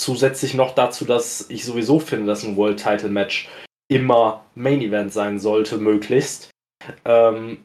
Zusätzlich 0.01 0.55
noch 0.55 0.75
dazu, 0.75 1.05
dass 1.05 1.51
ich 1.51 1.67
sowieso 1.67 2.01
finde, 2.01 2.29
dass 2.29 2.45
ein 2.45 2.57
World 2.57 2.83
Title 2.83 3.11
Match 3.11 3.51
immer 3.89 4.47
Main 4.55 4.81
Event 4.81 5.13
sein 5.13 5.39
sollte, 5.39 5.77
möglichst. 5.77 6.49
Ähm, 7.05 7.63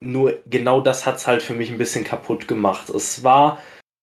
nur 0.00 0.40
genau 0.46 0.80
das 0.80 1.06
hat 1.06 1.18
es 1.18 1.28
halt 1.28 1.42
für 1.42 1.54
mich 1.54 1.70
ein 1.70 1.78
bisschen 1.78 2.02
kaputt 2.02 2.48
gemacht. 2.48 2.90
Es 2.90 3.22
war, 3.22 3.62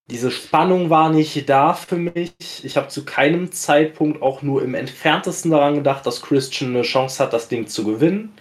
diese 0.09 0.31
Spannung 0.31 0.89
war 0.89 1.09
nicht 1.09 1.47
da 1.49 1.73
für 1.73 1.95
mich. 1.95 2.33
Ich 2.63 2.75
habe 2.75 2.89
zu 2.89 3.05
keinem 3.05 3.51
Zeitpunkt 3.51 4.21
auch 4.21 4.41
nur 4.41 4.61
im 4.61 4.75
entferntesten 4.75 5.51
daran 5.51 5.75
gedacht, 5.75 6.05
dass 6.05 6.21
Christian 6.21 6.71
eine 6.71 6.83
Chance 6.83 7.23
hat, 7.23 7.33
das 7.33 7.47
Ding 7.47 7.67
zu 7.67 7.85
gewinnen. 7.85 8.33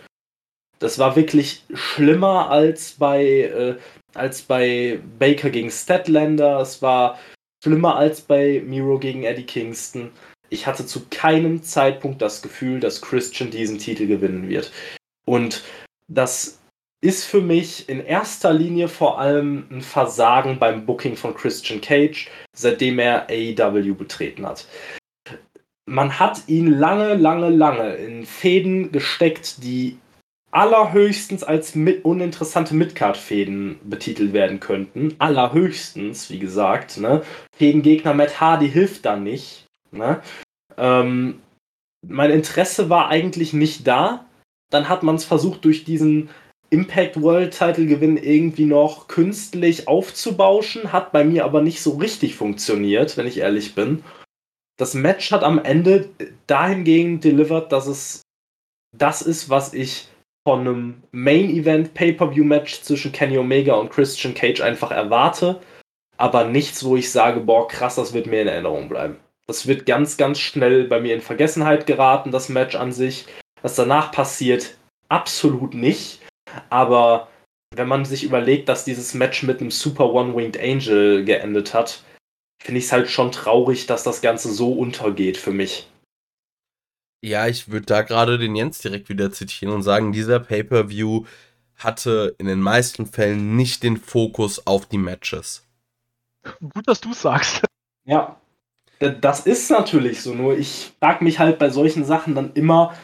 Das 0.81 0.99
war 0.99 1.15
wirklich 1.15 1.63
schlimmer 1.73 2.51
als 2.51 2.95
bei, 2.95 3.25
äh, 3.25 3.77
als 4.15 4.43
bei 4.43 4.99
Baker 5.19 5.51
gegen 5.51 5.71
Statlander. 5.71 6.61
Es 6.61 6.83
war 6.83 7.19
schlimmer 7.63 7.95
als 7.95 8.21
bei 8.21 8.61
Miro 8.67 8.99
gegen 8.99 9.23
Eddie 9.23 9.47
Kingston. 9.47 10.11
Ich 10.51 10.67
hatte 10.67 10.85
zu 10.85 11.07
keinem 11.11 11.63
Zeitpunkt 11.63 12.21
das 12.21 12.43
Gefühl, 12.43 12.81
dass 12.81 13.01
Christian 13.01 13.51
diesen 13.51 13.79
Titel 13.79 14.09
gewinnen 14.09 14.49
wird. 14.49 14.73
Und 15.25 15.63
das 16.09 16.59
ist 17.03 17.25
für 17.25 17.41
mich 17.41 17.89
in 17.89 18.05
erster 18.05 18.53
Linie 18.53 18.89
vor 18.89 19.19
allem 19.19 19.67
ein 19.71 19.83
Versagen 19.83 20.59
beim 20.59 20.87
Booking 20.87 21.17
von 21.17 21.35
Christian 21.35 21.81
Cage, 21.81 22.31
seitdem 22.57 22.99
er 22.99 23.27
AEW 23.29 23.95
betreten 23.95 24.47
hat. 24.47 24.67
Man 25.85 26.21
hat 26.21 26.45
ihn 26.47 26.69
lange, 26.69 27.15
lange, 27.15 27.51
lange 27.51 27.95
in 27.97 28.25
Fäden 28.25 28.93
gesteckt, 28.93 29.65
die 29.65 29.99
allerhöchstens 30.53 31.43
als 31.43 31.75
mit 31.75 32.05
uninteressante 32.05 32.75
Midcard-Fäden 32.75 33.81
betitelt 33.83 34.33
werden 34.33 34.61
könnten. 34.61 35.17
Allerhöchstens, 35.19 36.31
wie 36.31 36.39
gesagt. 36.39 36.99
Ne? 36.99 37.23
Fädengegner 37.57 38.15
Matt 38.15 38.41
Hardy 38.41 38.71
hilft 38.71 39.05
da 39.05 39.17
nicht. 39.17 39.67
Ne? 39.91 40.21
Ähm, 40.77 41.41
mein 42.07 42.31
Interesse 42.31 42.91
war 42.91 43.09
eigentlich 43.09 43.53
nicht 43.53 43.89
da. 43.89 44.27
Dann 44.71 44.89
hat 44.89 45.03
man 45.03 45.17
es 45.17 45.25
versucht, 45.25 45.65
durch 45.65 45.85
diesen 45.85 46.29
Impact 46.73 47.21
World 47.21 47.57
Title 47.57 47.85
Gewinn 47.85 48.17
irgendwie 48.17 48.65
noch 48.65 49.07
künstlich 49.07 49.89
aufzubauschen, 49.89 50.91
hat 50.93 51.13
bei 51.13 51.23
mir 51.23 51.45
aber 51.45 51.61
nicht 51.61 51.83
so 51.83 51.97
richtig 51.97 52.35
funktioniert, 52.35 53.19
wenn 53.19 53.27
ich 53.27 53.39
ehrlich 53.39 53.75
bin. 53.75 54.03
Das 54.79 54.95
Match 54.95 55.31
hat 55.33 55.45
am 55.45 55.63
Ende 55.63 56.09
dahingegen 56.47 57.21
delivered, 57.21 57.71
dass 57.71 57.87
es 57.87 58.23
das 58.97 59.21
ist, 59.21 59.51
was 59.51 59.75
ich 59.75 60.09
von 60.49 60.61
einem 60.61 61.03
Main 61.13 61.51
Event 61.51 61.93
Pay-per-View 61.93 62.45
Match 62.45 62.81
zwischen 62.81 63.13
Kenny 63.13 63.37
Omega 63.37 63.75
und 63.75 63.91
Christian 63.91 64.33
Cage 64.33 64.63
einfach 64.63 64.91
erwarte, 64.91 65.61
aber 66.17 66.45
nichts, 66.45 66.85
wo 66.85 66.97
ich 66.97 67.13
sage, 67.13 67.41
boah, 67.41 67.69
krass, 67.69 67.97
das 67.97 68.15
wird 68.15 68.27
mir 68.27 68.43
in 68.43 68.49
Erinnerung 68.49 68.89
bleiben. 68.89 69.19
Das 69.47 69.67
wird 69.67 69.85
ganz, 69.85 70.17
ganz 70.17 70.39
schnell 70.39 70.85
bei 70.85 71.01
mir 71.01 71.15
in 71.15 71.21
Vergessenheit 71.21 71.87
geraten, 71.87 72.31
das 72.31 72.49
Match 72.49 72.77
an 72.77 72.93
sich. 72.93 73.27
Was 73.61 73.75
danach 73.75 74.11
passiert, 74.11 74.79
absolut 75.09 75.75
nicht. 75.75 76.22
Aber 76.71 77.29
wenn 77.75 77.89
man 77.89 78.05
sich 78.05 78.25
überlegt, 78.25 78.69
dass 78.69 78.85
dieses 78.85 79.15
Match 79.15 79.43
mit 79.43 79.61
einem 79.61 79.71
Super 79.71 80.13
One-Winged 80.13 80.59
Angel 80.59 81.25
geendet 81.25 81.75
hat, 81.75 82.03
finde 82.63 82.79
ich 82.79 82.87
es 82.87 82.93
halt 82.93 83.09
schon 83.09 83.33
traurig, 83.33 83.87
dass 83.87 84.03
das 84.03 84.21
Ganze 84.21 84.53
so 84.53 84.73
untergeht 84.73 85.37
für 85.37 85.53
mich. 85.53 85.89
Ja, 87.25 87.47
ich 87.47 87.71
würde 87.71 87.87
da 87.87 88.03
gerade 88.03 88.39
den 88.39 88.57
Jens 88.57 88.79
direkt 88.79 89.09
wieder 89.09 89.33
zitieren 89.33 89.73
und 89.73 89.83
sagen, 89.83 90.13
dieser 90.13 90.41
Pay-per-View 90.41 91.25
hatte 91.77 92.35
in 92.39 92.47
den 92.47 92.61
meisten 92.61 93.07
Fällen 93.07 93.57
nicht 93.57 93.83
den 93.83 93.97
Fokus 93.97 94.67
auf 94.67 94.87
die 94.87 94.99
Matches. 94.99 95.67
Gut, 96.61 96.87
dass 96.89 97.01
du 97.01 97.13
sagst. 97.13 97.63
Ja, 98.05 98.41
das 98.99 99.47
ist 99.47 99.71
natürlich 99.71 100.23
so, 100.23 100.35
nur 100.35 100.57
ich 100.57 100.93
frage 101.01 101.25
mich 101.25 101.39
halt 101.39 101.59
bei 101.59 101.71
solchen 101.71 102.05
Sachen 102.05 102.35
dann 102.35 102.53
immer, 102.55 102.95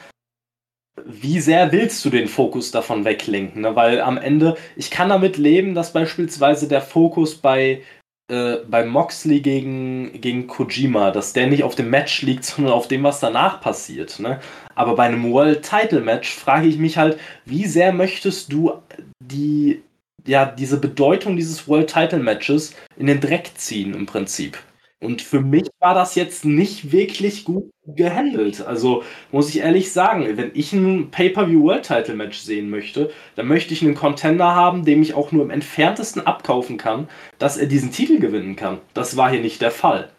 wie 1.06 1.40
sehr 1.40 1.72
willst 1.72 2.04
du 2.04 2.10
den 2.10 2.28
Fokus 2.28 2.70
davon 2.70 3.04
weglenken? 3.04 3.62
Ne? 3.62 3.76
Weil 3.76 4.00
am 4.00 4.18
Ende, 4.18 4.56
ich 4.76 4.90
kann 4.90 5.08
damit 5.08 5.36
leben, 5.36 5.74
dass 5.74 5.92
beispielsweise 5.92 6.68
der 6.68 6.82
Fokus 6.82 7.34
bei, 7.36 7.82
äh, 8.30 8.56
bei 8.68 8.84
Moxley 8.84 9.40
gegen, 9.40 10.20
gegen 10.20 10.46
Kojima, 10.46 11.10
dass 11.10 11.32
der 11.32 11.46
nicht 11.46 11.64
auf 11.64 11.74
dem 11.74 11.90
Match 11.90 12.22
liegt, 12.22 12.44
sondern 12.46 12.72
auf 12.72 12.88
dem, 12.88 13.02
was 13.02 13.20
danach 13.20 13.60
passiert. 13.60 14.18
Ne? 14.18 14.40
Aber 14.74 14.94
bei 14.94 15.04
einem 15.04 15.32
World 15.32 15.62
Title 15.62 16.00
Match 16.00 16.30
frage 16.30 16.68
ich 16.68 16.78
mich 16.78 16.96
halt, 16.96 17.18
wie 17.44 17.66
sehr 17.66 17.92
möchtest 17.92 18.52
du 18.52 18.72
die, 19.20 19.82
ja, 20.26 20.46
diese 20.46 20.78
Bedeutung 20.78 21.36
dieses 21.36 21.66
World 21.68 21.92
Title 21.92 22.20
Matches 22.20 22.74
in 22.96 23.06
den 23.06 23.20
Dreck 23.20 23.50
ziehen 23.56 23.94
im 23.94 24.06
Prinzip? 24.06 24.58
Und 25.00 25.22
für 25.22 25.40
mich 25.40 25.68
war 25.78 25.94
das 25.94 26.16
jetzt 26.16 26.44
nicht 26.44 26.90
wirklich 26.90 27.44
gut 27.44 27.70
gehandelt. 27.86 28.60
Also 28.60 29.04
muss 29.30 29.48
ich 29.48 29.60
ehrlich 29.60 29.92
sagen, 29.92 30.36
wenn 30.36 30.50
ich 30.54 30.72
ein 30.72 31.10
Pay-per-view 31.10 31.62
World 31.62 31.86
Title 31.86 32.16
Match 32.16 32.38
sehen 32.38 32.68
möchte, 32.68 33.12
dann 33.36 33.46
möchte 33.46 33.72
ich 33.72 33.82
einen 33.82 33.94
Contender 33.94 34.56
haben, 34.56 34.84
dem 34.84 35.00
ich 35.00 35.14
auch 35.14 35.30
nur 35.30 35.44
im 35.44 35.50
entferntesten 35.50 36.26
abkaufen 36.26 36.78
kann, 36.78 37.08
dass 37.38 37.56
er 37.56 37.66
diesen 37.66 37.92
Titel 37.92 38.18
gewinnen 38.18 38.56
kann. 38.56 38.80
Das 38.92 39.16
war 39.16 39.30
hier 39.30 39.40
nicht 39.40 39.62
der 39.62 39.70
Fall. 39.70 40.10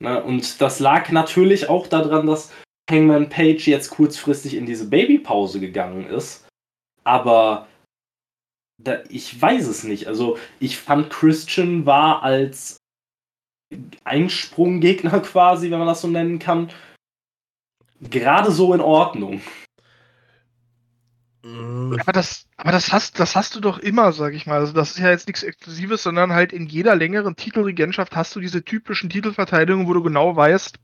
Ne? 0.00 0.22
Und 0.22 0.60
das 0.60 0.80
lag 0.80 1.10
natürlich 1.10 1.68
auch 1.68 1.86
daran, 1.86 2.26
dass 2.26 2.52
Hangman 2.90 3.28
Page 3.28 3.68
jetzt 3.68 3.90
kurzfristig 3.90 4.54
in 4.54 4.66
diese 4.66 4.88
Babypause 4.88 5.60
gegangen 5.60 6.06
ist. 6.06 6.44
Aber 7.04 7.68
da, 8.82 8.98
ich 9.08 9.40
weiß 9.40 9.68
es 9.68 9.84
nicht. 9.84 10.08
Also 10.08 10.38
ich 10.58 10.78
fand 10.78 11.10
Christian 11.10 11.86
war 11.86 12.22
als 12.22 12.77
Einsprunggegner 14.04 15.20
quasi, 15.20 15.70
wenn 15.70 15.78
man 15.78 15.88
das 15.88 16.00
so 16.00 16.08
nennen 16.08 16.38
kann, 16.38 16.70
gerade 18.00 18.50
so 18.50 18.74
in 18.74 18.80
Ordnung. 18.80 19.40
Mm. 21.42 21.96
Aber 22.00 22.12
das, 22.12 22.46
aber 22.56 22.72
das 22.72 22.92
hast, 22.92 23.20
das 23.20 23.36
hast 23.36 23.54
du 23.54 23.60
doch 23.60 23.78
immer, 23.78 24.12
sag 24.12 24.34
ich 24.34 24.46
mal. 24.46 24.60
Also 24.60 24.72
das 24.72 24.92
ist 24.92 24.98
ja 24.98 25.10
jetzt 25.10 25.26
nichts 25.26 25.42
Exklusives, 25.42 26.02
sondern 26.02 26.32
halt 26.32 26.52
in 26.52 26.66
jeder 26.66 26.96
längeren 26.96 27.36
Titelregentschaft 27.36 28.16
hast 28.16 28.34
du 28.36 28.40
diese 28.40 28.64
typischen 28.64 29.10
Titelverteidigungen, 29.10 29.86
wo 29.86 29.94
du 29.94 30.02
genau 30.02 30.34
weißt, 30.34 30.78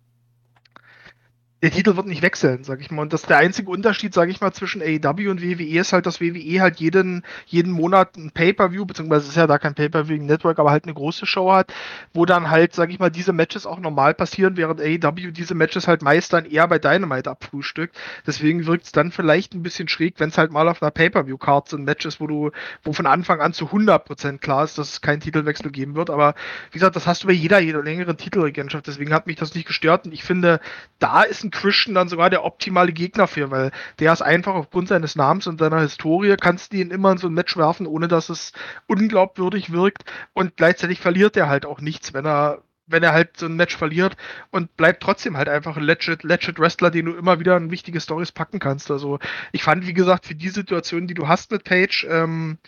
der 1.65 1.71
Titel 1.71 1.97
wird 1.97 2.07
nicht 2.07 2.21
wechseln, 2.21 2.63
sag 2.63 2.83
ich 2.83 2.91
mal. 2.91 3.01
Und 3.01 3.15
das 3.15 3.23
der 3.23 3.39
einzige 3.39 3.71
Unterschied, 3.71 4.13
sag 4.13 4.29
ich 4.29 4.43
mal, 4.43 4.53
zwischen 4.53 4.83
AEW 4.83 5.31
und 5.31 5.41
WWE 5.41 5.79
ist 5.81 5.95
halt, 5.95 6.05
dass 6.05 6.21
WWE 6.21 6.61
halt 6.61 6.79
jeden, 6.79 7.25
jeden 7.47 7.73
Monat 7.73 8.19
ein 8.19 8.33
Pay-Per-View, 8.33 8.85
beziehungsweise 8.85 9.23
es 9.23 9.29
ist 9.31 9.37
ja 9.37 9.47
da 9.47 9.57
kein 9.57 9.75
Pay-Per-View 9.75 10.23
Network, 10.23 10.59
aber 10.59 10.71
halt 10.71 10.85
eine 10.85 10.93
große 10.93 11.25
Show 11.25 11.51
hat, 11.51 11.73
wo 12.13 12.27
dann 12.27 12.51
halt, 12.51 12.75
sag 12.75 12.91
ich 12.91 12.99
mal, 12.99 13.09
diese 13.09 13.33
Matches 13.33 13.65
auch 13.65 13.79
normal 13.81 14.13
passieren, 14.13 14.59
während 14.59 14.79
AEW 14.79 15.31
diese 15.31 15.55
Matches 15.55 15.89
halt 15.89 16.03
meist 16.03 16.35
dann 16.35 16.45
eher 16.45 16.69
bei 16.69 16.79
Dynamite 16.79 17.31
abfrühstückt. 17.31 17.97
Deswegen 18.27 18.67
wirkt 18.67 18.85
es 18.85 18.93
dann 18.93 19.11
vielleicht 19.11 19.55
ein 19.55 19.63
bisschen 19.63 19.89
schräg, 19.89 20.21
wenn 20.21 20.29
es 20.29 20.37
halt 20.37 20.53
mal 20.53 20.69
auf 20.69 20.83
einer 20.83 20.91
Pay-Per-View-Card 20.91 21.71
sind 21.71 21.85
Matches, 21.85 22.21
wo 22.21 22.27
du, 22.27 22.51
wo 22.83 22.93
von 22.93 23.07
Anfang 23.07 23.41
an 23.41 23.55
zu 23.55 23.69
100% 23.69 24.37
klar 24.37 24.65
ist, 24.65 24.77
dass 24.77 24.91
es 24.91 25.01
keinen 25.01 25.21
Titelwechsel 25.21 25.71
geben 25.71 25.95
wird. 25.95 26.11
Aber 26.11 26.35
wie 26.73 26.79
gesagt, 26.79 26.95
das 26.95 27.07
hast 27.07 27.23
du 27.23 27.29
bei 27.29 27.33
jeder, 27.33 27.59
jeder 27.59 27.83
längeren 27.83 28.19
Titelregentschaft. 28.19 28.87
Deswegen 28.87 29.15
hat 29.15 29.27
mich 29.27 29.37
das 29.37 29.55
nicht 29.55 29.67
gestört. 29.67 30.05
Und 30.05 30.13
ich 30.13 30.25
finde, 30.25 30.61
da 30.99 31.23
ist 31.23 31.43
ein 31.43 31.54
Christian 31.55 31.95
dann 31.95 32.09
sogar 32.09 32.31
der 32.31 32.45
optimale 32.45 32.93
Gegner 32.93 33.27
für, 33.27 33.51
weil 33.51 33.71
der 33.99 34.13
ist 34.13 34.23
einfach 34.23 34.55
aufgrund 34.55 34.89
seines 34.89 35.17
Namens 35.17 35.47
und 35.47 35.59
seiner 35.61 35.81
Historie, 35.81 36.37
kannst 36.39 36.73
du 36.73 36.79
ihn 36.79 36.91
immer 36.91 37.13
in 37.13 37.19
so 37.19 37.29
ein 37.29 37.35
Match 37.35 37.57
werfen, 37.57 37.87
ohne 37.87 38.09
dass 38.09 38.29
es 38.29 38.53
unglaubwürdig 38.87 39.73
wirkt 39.73 40.05
und 40.33 40.57
gleichzeitig 40.57 41.01
verliert 41.01 41.37
er 41.37 41.49
halt 41.49 41.65
auch 41.65 41.81
nichts, 41.81 42.13
wenn 42.13 42.27
er 42.27 42.63
wenn 42.87 43.03
er 43.03 43.15
halt 43.15 43.39
so 43.39 43.47
ein 43.47 43.57
Match 43.57 43.75
verliert 43.75 44.15
und 44.51 44.77
bleibt 44.77 45.03
trotzdem 45.03 45.39
halt 45.39 45.49
einfach 45.49 45.79
ein 45.79 45.85
legit, 45.85 46.23
legit 46.23 46.59
Wrestler, 46.59 46.91
den 46.91 47.07
du 47.07 47.15
immer 47.15 47.41
wieder 47.41 47.57
in 47.57 47.71
wichtige 47.71 47.99
Stories 47.99 48.31
packen 48.31 48.59
kannst. 48.59 48.91
Also 48.91 49.21
ich 49.53 49.63
fand, 49.63 49.87
wie 49.87 49.95
gesagt, 49.95 50.27
für 50.27 50.35
die 50.35 50.51
Situation, 50.51 51.07
die 51.07 51.15
du 51.15 51.27
hast 51.27 51.51
mit 51.51 51.65
Page, 51.65 52.07
ähm, 52.11 52.59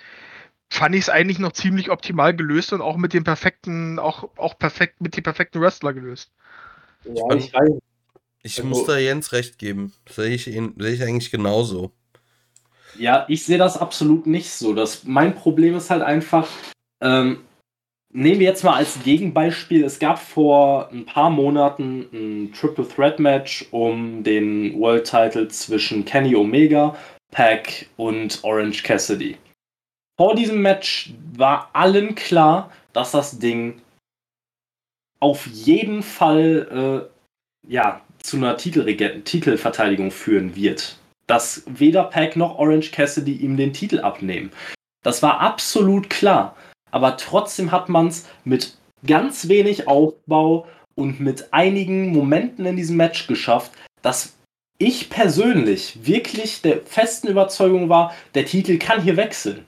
fand 0.71 0.95
ich 0.95 1.03
es 1.03 1.09
eigentlich 1.11 1.39
noch 1.39 1.53
ziemlich 1.53 1.91
optimal 1.91 2.35
gelöst 2.35 2.73
und 2.73 2.81
auch 2.81 2.97
mit 2.97 3.13
dem 3.13 3.25
perfekten, 3.25 3.99
auch, 3.99 4.31
auch 4.37 4.59
perfekt, 4.59 5.03
mit 5.03 5.15
dem 5.17 5.23
perfekten 5.23 5.61
Wrestler 5.61 5.93
gelöst. 5.93 6.33
Ja, 7.05 7.35
ich 7.35 7.53
weiß, 7.53 7.79
ich 8.47 8.59
also, 8.59 8.69
muss 8.69 8.85
da 8.85 8.97
Jens 8.97 9.33
recht 9.33 9.59
geben. 9.59 9.93
Sehe 10.09 10.35
ich, 10.35 10.45
sehe 10.45 10.73
ich 10.79 11.03
eigentlich 11.03 11.31
genauso. 11.31 11.91
Ja, 12.97 13.27
ich 13.29 13.45
sehe 13.45 13.59
das 13.59 13.77
absolut 13.77 14.27
nicht 14.27 14.51
so. 14.51 14.73
Das, 14.73 15.05
mein 15.05 15.35
Problem 15.35 15.75
ist 15.75 15.91
halt 15.91 16.03
einfach, 16.03 16.49
ähm, 17.03 17.45
nehmen 18.13 18.41
wir 18.41 18.47
jetzt 18.47 18.65
mal 18.65 18.77
als 18.77 19.03
Gegenbeispiel, 19.03 19.85
es 19.85 19.99
gab 19.99 20.19
vor 20.19 20.89
ein 20.91 21.05
paar 21.05 21.29
Monaten 21.29 22.07
ein 22.13 22.53
Triple 22.53 22.89
Threat 22.89 23.19
Match 23.19 23.67
um 23.73 24.23
den 24.23 24.79
World 24.79 25.05
Title 25.05 25.49
zwischen 25.49 26.05
Kenny 26.05 26.35
Omega, 26.35 26.97
Pack 27.33 27.87
und 27.97 28.43
Orange 28.45 28.83
Cassidy. 28.83 29.37
Vor 30.17 30.35
diesem 30.35 30.63
Match 30.63 31.13
war 31.35 31.69
allen 31.75 32.15
klar, 32.15 32.71
dass 32.95 33.11
das 33.11 33.39
Ding 33.39 33.83
auf 35.21 35.47
jeden 35.49 36.03
Fall 36.03 37.11
äh, 37.11 37.17
ja, 37.69 38.01
zu 38.27 38.37
einer 38.37 38.57
Titelverteidigung 38.57 40.11
führen 40.11 40.57
wird. 40.57 40.99
Dass 41.27 41.63
weder 41.67 42.05
Pack 42.05 42.37
noch 42.37 42.59
Orange 42.59 42.91
Cassidy 42.91 43.35
ihm 43.37 43.57
den 43.57 43.73
Titel 43.73 44.01
abnehmen. 44.01 44.51
Das 45.03 45.23
war 45.23 45.41
absolut 45.41 46.11
klar. 46.11 46.57
Aber 46.91 47.17
trotzdem 47.17 47.73
hat 47.73 47.89
man 47.89 48.09
es 48.09 48.27
mit 48.45 48.77
ganz 49.07 49.49
wenig 49.49 49.89
Aufbau 49.89 50.67
und 50.95 51.21
mit 51.21 51.53
einigen 51.53 52.13
Momenten 52.13 52.65
in 52.67 52.77
diesem 52.77 52.97
Match 52.97 53.27
geschafft, 53.27 53.73
dass 54.03 54.35
ich 54.79 55.11
persönlich 55.11 56.07
wirklich 56.07 56.63
der 56.63 56.83
festen 56.83 57.29
Überzeugung 57.29 57.89
war, 57.89 58.15
der 58.35 58.47
Titel 58.47 58.79
kann 58.79 59.03
hier 59.03 59.17
wechseln. 59.17 59.67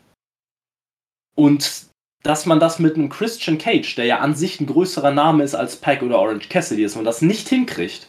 Und 1.35 1.87
dass 2.23 2.47
man 2.47 2.61
das 2.61 2.79
mit 2.79 2.97
einem 2.97 3.09
Christian 3.09 3.59
Cage, 3.59 3.95
der 3.95 4.07
ja 4.07 4.19
an 4.19 4.35
sich 4.35 4.61
ein 4.61 4.67
größerer 4.67 5.13
Name 5.13 5.45
ist 5.45 5.55
als 5.55 5.77
Pack 5.77 6.03
oder 6.03 6.19
Orange 6.19 6.49
Cassidy, 6.49 6.83
dass 6.83 6.97
man 6.97 7.05
das 7.05 7.23
nicht 7.23 7.49
hinkriegt, 7.49 8.09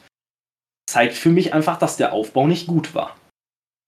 zeigt 0.91 1.15
für 1.15 1.29
mich 1.29 1.53
einfach, 1.53 1.77
dass 1.77 1.97
der 1.97 2.13
Aufbau 2.13 2.47
nicht 2.47 2.67
gut 2.67 2.93
war. 2.93 3.15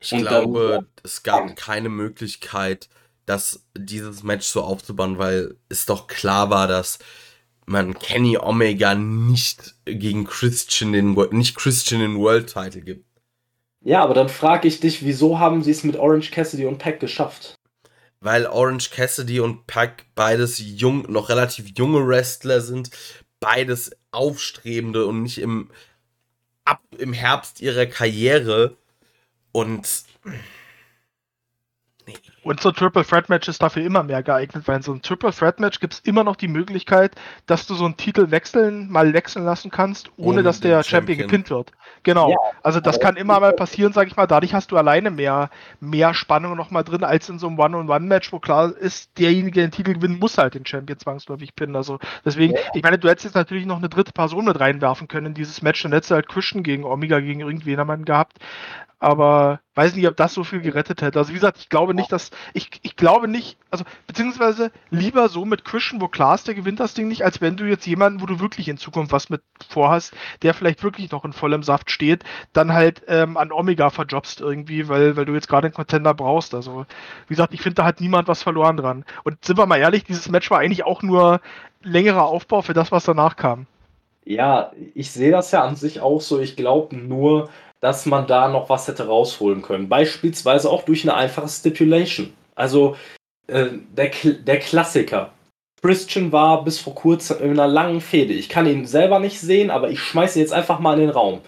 Ich 0.02 0.12
Und 0.14 0.22
glaube, 0.22 0.70
dann, 0.72 0.88
es 1.04 1.24
gab 1.24 1.56
keine 1.56 1.90
Möglichkeit, 1.90 2.90
das, 3.26 3.66
dieses 3.78 4.24
Match 4.24 4.48
so 4.48 4.62
aufzubauen, 4.62 5.18
weil 5.18 5.56
es 5.70 5.86
doch 5.86 6.08
klar 6.08 6.50
war, 6.50 6.68
dass 6.68 7.00
man 7.66 7.94
Kenny 7.98 8.38
Omega 8.38 8.96
nicht 8.96 9.76
gegen 9.86 10.26
Christian 10.26 10.92
den, 10.92 11.14
nicht 11.32 11.56
Christian 11.56 12.02
den 12.02 12.18
World 12.18 12.52
Title 12.52 12.82
gibt. 12.82 13.06
Ja, 13.84 14.04
aber 14.04 14.14
dann 14.14 14.30
frage 14.30 14.68
ich 14.68 14.80
dich, 14.80 15.04
wieso 15.04 15.40
haben 15.40 15.64
sie 15.64 15.72
es 15.72 15.84
mit 15.84 15.96
Orange 15.98 16.32
Cassidy 16.32 16.66
und 16.66 16.78
Pack 16.78 17.00
geschafft? 17.00 17.56
Weil 18.20 18.46
Orange 18.46 18.92
Cassidy 18.92 19.40
und 19.40 19.66
Pack 19.66 20.06
beides 20.14 20.60
jung, 20.60 21.12
noch 21.12 21.30
relativ 21.30 21.78
junge 21.78 22.06
Wrestler 22.08 22.62
sind, 22.62 22.92
beides 23.40 23.92
aufstrebende 24.12 25.08
und 25.08 25.24
nicht 25.24 25.40
im, 25.40 25.72
ab, 26.65 26.81
im 26.98 27.14
Herbst 27.14 27.61
ihrer 27.61 27.85
Karriere 27.85 28.77
und 29.51 30.06
und 32.44 32.60
so 32.60 32.70
ein 32.70 32.76
Triple 32.76 33.06
Threat 33.06 33.30
Match 33.30 33.48
ist 33.48 33.61
dafür 33.61 33.84
immer 33.84 34.03
mehr 34.03 34.24
geeignet, 34.24 34.68
weil 34.68 34.78
in 34.78 34.82
so 34.82 34.92
einem 34.92 35.02
Triple 35.02 35.32
Threat 35.32 35.60
Match 35.60 35.80
gibt 35.80 35.94
es 35.94 36.00
immer 36.00 36.24
noch 36.24 36.36
die 36.36 36.48
Möglichkeit, 36.48 37.16
dass 37.45 37.68
du 37.68 37.76
so 37.76 37.86
einen 37.86 37.98
Titel 37.98 38.32
wechseln, 38.32 38.90
mal 38.90 39.14
wechseln 39.14 39.45
lassen 39.45 39.70
kannst, 39.70 40.10
ohne, 40.18 40.28
ohne 40.28 40.44
dass 40.44 40.60
der 40.60 40.84
Champion. 40.84 41.18
Champion 41.18 41.18
gepinnt 41.18 41.50
wird. 41.50 41.72
Genau. 42.03 42.32
Ja, 42.32 42.38
also 42.64 42.80
das 42.80 43.00
kann 43.00 43.16
immer 43.16 43.40
mal 43.40 43.53
passieren, 43.53 43.94
sag 43.94 44.08
ich 44.08 44.16
mal. 44.16 44.26
Dadurch 44.26 44.56
hast 44.56 44.72
du 44.72 44.78
alleine 44.78 45.11
mehr, 45.11 45.52
mehr 45.80 46.14
Spannung 46.16 46.58
nochmal 46.58 46.84
drin, 46.84 47.03
als 47.03 47.30
in 47.30 47.38
so 47.38 47.48
einem 47.48 47.60
One-on-One-Match, 47.60 48.32
wo 48.34 48.40
klar 48.40 48.76
ist, 48.76 49.18
derjenige, 49.20 49.52
der 49.52 49.68
den 49.68 49.72
Titel 49.72 49.94
gewinnen 49.94 50.18
muss 50.18 50.38
halt 50.38 50.56
den 50.56 50.66
Champion 50.66 50.98
zwangsläufig 50.98 51.56
pinnen. 51.56 51.76
Also 51.76 52.00
deswegen, 52.26 52.56
ja. 52.56 52.61
ich 52.74 52.82
meine, 52.82 52.98
du 52.98 53.08
hättest 53.08 53.26
jetzt 53.26 53.36
natürlich 53.36 53.68
noch 53.68 53.78
eine 53.78 53.90
dritte 53.90 54.14
Person 54.14 54.45
mit 54.45 54.60
reinwerfen 54.60 55.08
können 55.08 55.28
in 55.28 55.34
dieses 55.36 55.61
Match. 55.61 55.84
Dann 55.84 55.92
hättest 55.92 56.10
du 56.10 56.16
halt 56.16 56.28
Christian 56.28 56.64
gegen 56.64 56.86
Omega 56.86 57.20
gegen 57.20 57.42
irgendwen 57.42 58.06
gehabt 58.06 58.38
aber 59.02 59.62
weiß 59.74 59.96
nicht, 59.96 60.08
ob 60.08 60.16
das 60.16 60.36
so 60.36 60.44
viel 60.44 60.62
gerettet 60.62 61.02
hätte. 61.02 61.18
Also 61.18 61.32
wie 61.32 61.36
gesagt, 61.36 61.58
ich 61.58 61.70
glaube 61.70 61.96
nicht, 61.96 62.12
dass 62.12 62.30
ich, 62.54 62.70
ich 62.84 62.96
glaube 62.96 63.28
nicht, 63.28 63.58
also 63.72 63.84
beziehungsweise 64.06 64.72
lieber 64.92 65.28
so 65.28 65.44
mit 65.44 65.66
Christian, 65.66 66.00
wo 66.00 66.08
klar 66.08 66.36
ist, 66.36 66.48
der 66.48 66.54
gewinnt 66.54 66.80
das 66.80 66.94
Ding 66.94 67.08
nicht, 67.08 67.24
als 67.24 67.42
wenn 67.42 67.58
du 67.58 67.66
jetzt 67.66 67.88
jemanden, 67.88 68.22
wo 68.22 68.28
du 68.28 68.40
wirklich 68.40 68.68
in 68.68 68.78
Zukunft 68.78 69.12
was 69.12 69.32
mit 69.32 69.42
vorhast, 69.68 70.14
der 70.44 70.54
vielleicht 70.54 70.84
wirklich 70.84 71.12
noch 71.12 71.26
in 71.26 71.34
vollem 71.34 71.64
Saft 71.64 71.90
steht, 71.90 72.24
dann 72.54 72.74
halt 72.74 73.02
ähm, 73.08 73.38
an 73.38 73.52
Omega 73.52 73.90
verjobst 73.90 74.40
irgendwie, 74.40 74.88
weil, 74.88 75.18
weil 75.18 75.26
du 75.26 75.34
jetzt 75.34 75.50
gerade 75.50 75.66
einen 75.66 75.74
Contender 75.74 76.14
brauchst. 76.14 76.54
Also 76.54 76.86
wie 77.28 77.34
gesagt, 77.34 77.56
ich 77.56 77.62
finde, 77.62 77.76
da 77.76 77.86
hat 77.86 78.02
niemand 78.02 78.28
was 78.28 78.44
verloren 78.44 78.78
dran. 78.78 79.04
Und 79.24 79.44
sind 79.44 79.58
wir 79.58 79.66
mal 79.66 79.78
ehrlich, 79.78 80.04
dieses 80.04 80.30
Match 80.30 80.52
war 80.52 80.60
eigentlich 80.60 80.86
auch 80.86 81.02
nur 81.02 81.42
längerer 81.82 82.26
Aufbau 82.26 82.62
für 82.62 82.74
das, 82.74 82.92
was 82.92 83.04
danach 83.04 83.36
kam. 83.36 83.66
Ja, 84.26 84.72
ich 84.94 85.10
sehe 85.10 85.32
das 85.32 85.52
ja 85.52 85.64
an 85.64 85.76
sich 85.76 86.02
auch 86.02 86.22
so. 86.22 86.40
Ich 86.40 86.56
glaube 86.56 86.96
nur, 86.96 87.50
dass 87.82 88.06
man 88.06 88.27
da 88.27 88.48
noch 88.48 88.69
was 88.69 88.88
hätte 88.88 89.08
rausholen 89.08 89.61
können. 89.61 89.90
Beispielsweise 89.90 90.69
auch 90.69 90.84
durch 90.84 91.03
eine 91.03 91.16
einfache 91.16 91.50
Stipulation. 91.50 92.34
Also 92.56 92.95
äh, 93.48 93.69
der, 93.95 94.11
der 94.45 94.60
Klassiker. 94.60 95.34
Christian 95.82 96.32
war 96.32 96.64
bis 96.64 96.80
vor 96.80 96.93
kurzem 96.93 97.42
in 97.42 97.51
einer 97.51 97.68
langen 97.68 98.01
Fehde. 98.01 98.34
Ich 98.34 98.50
kann 98.50 98.68
ihn 98.68 98.85
selber 98.85 99.19
nicht 99.19 99.40
sehen, 99.40 99.72
aber 99.72 99.90
ich 99.90 100.00
schmeiße 100.00 100.40
jetzt 100.40 100.53
einfach 100.53 100.80
mal 100.80 100.93
in 100.93 101.08
den 101.08 101.10
Raum. 101.10 101.42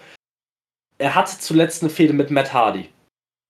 Er 0.98 1.14
hatte 1.14 1.38
zuletzt 1.38 1.82
eine 1.82 1.90
Fehde 1.90 2.12
mit 2.12 2.30
Matt 2.30 2.52
Hardy. 2.52 2.88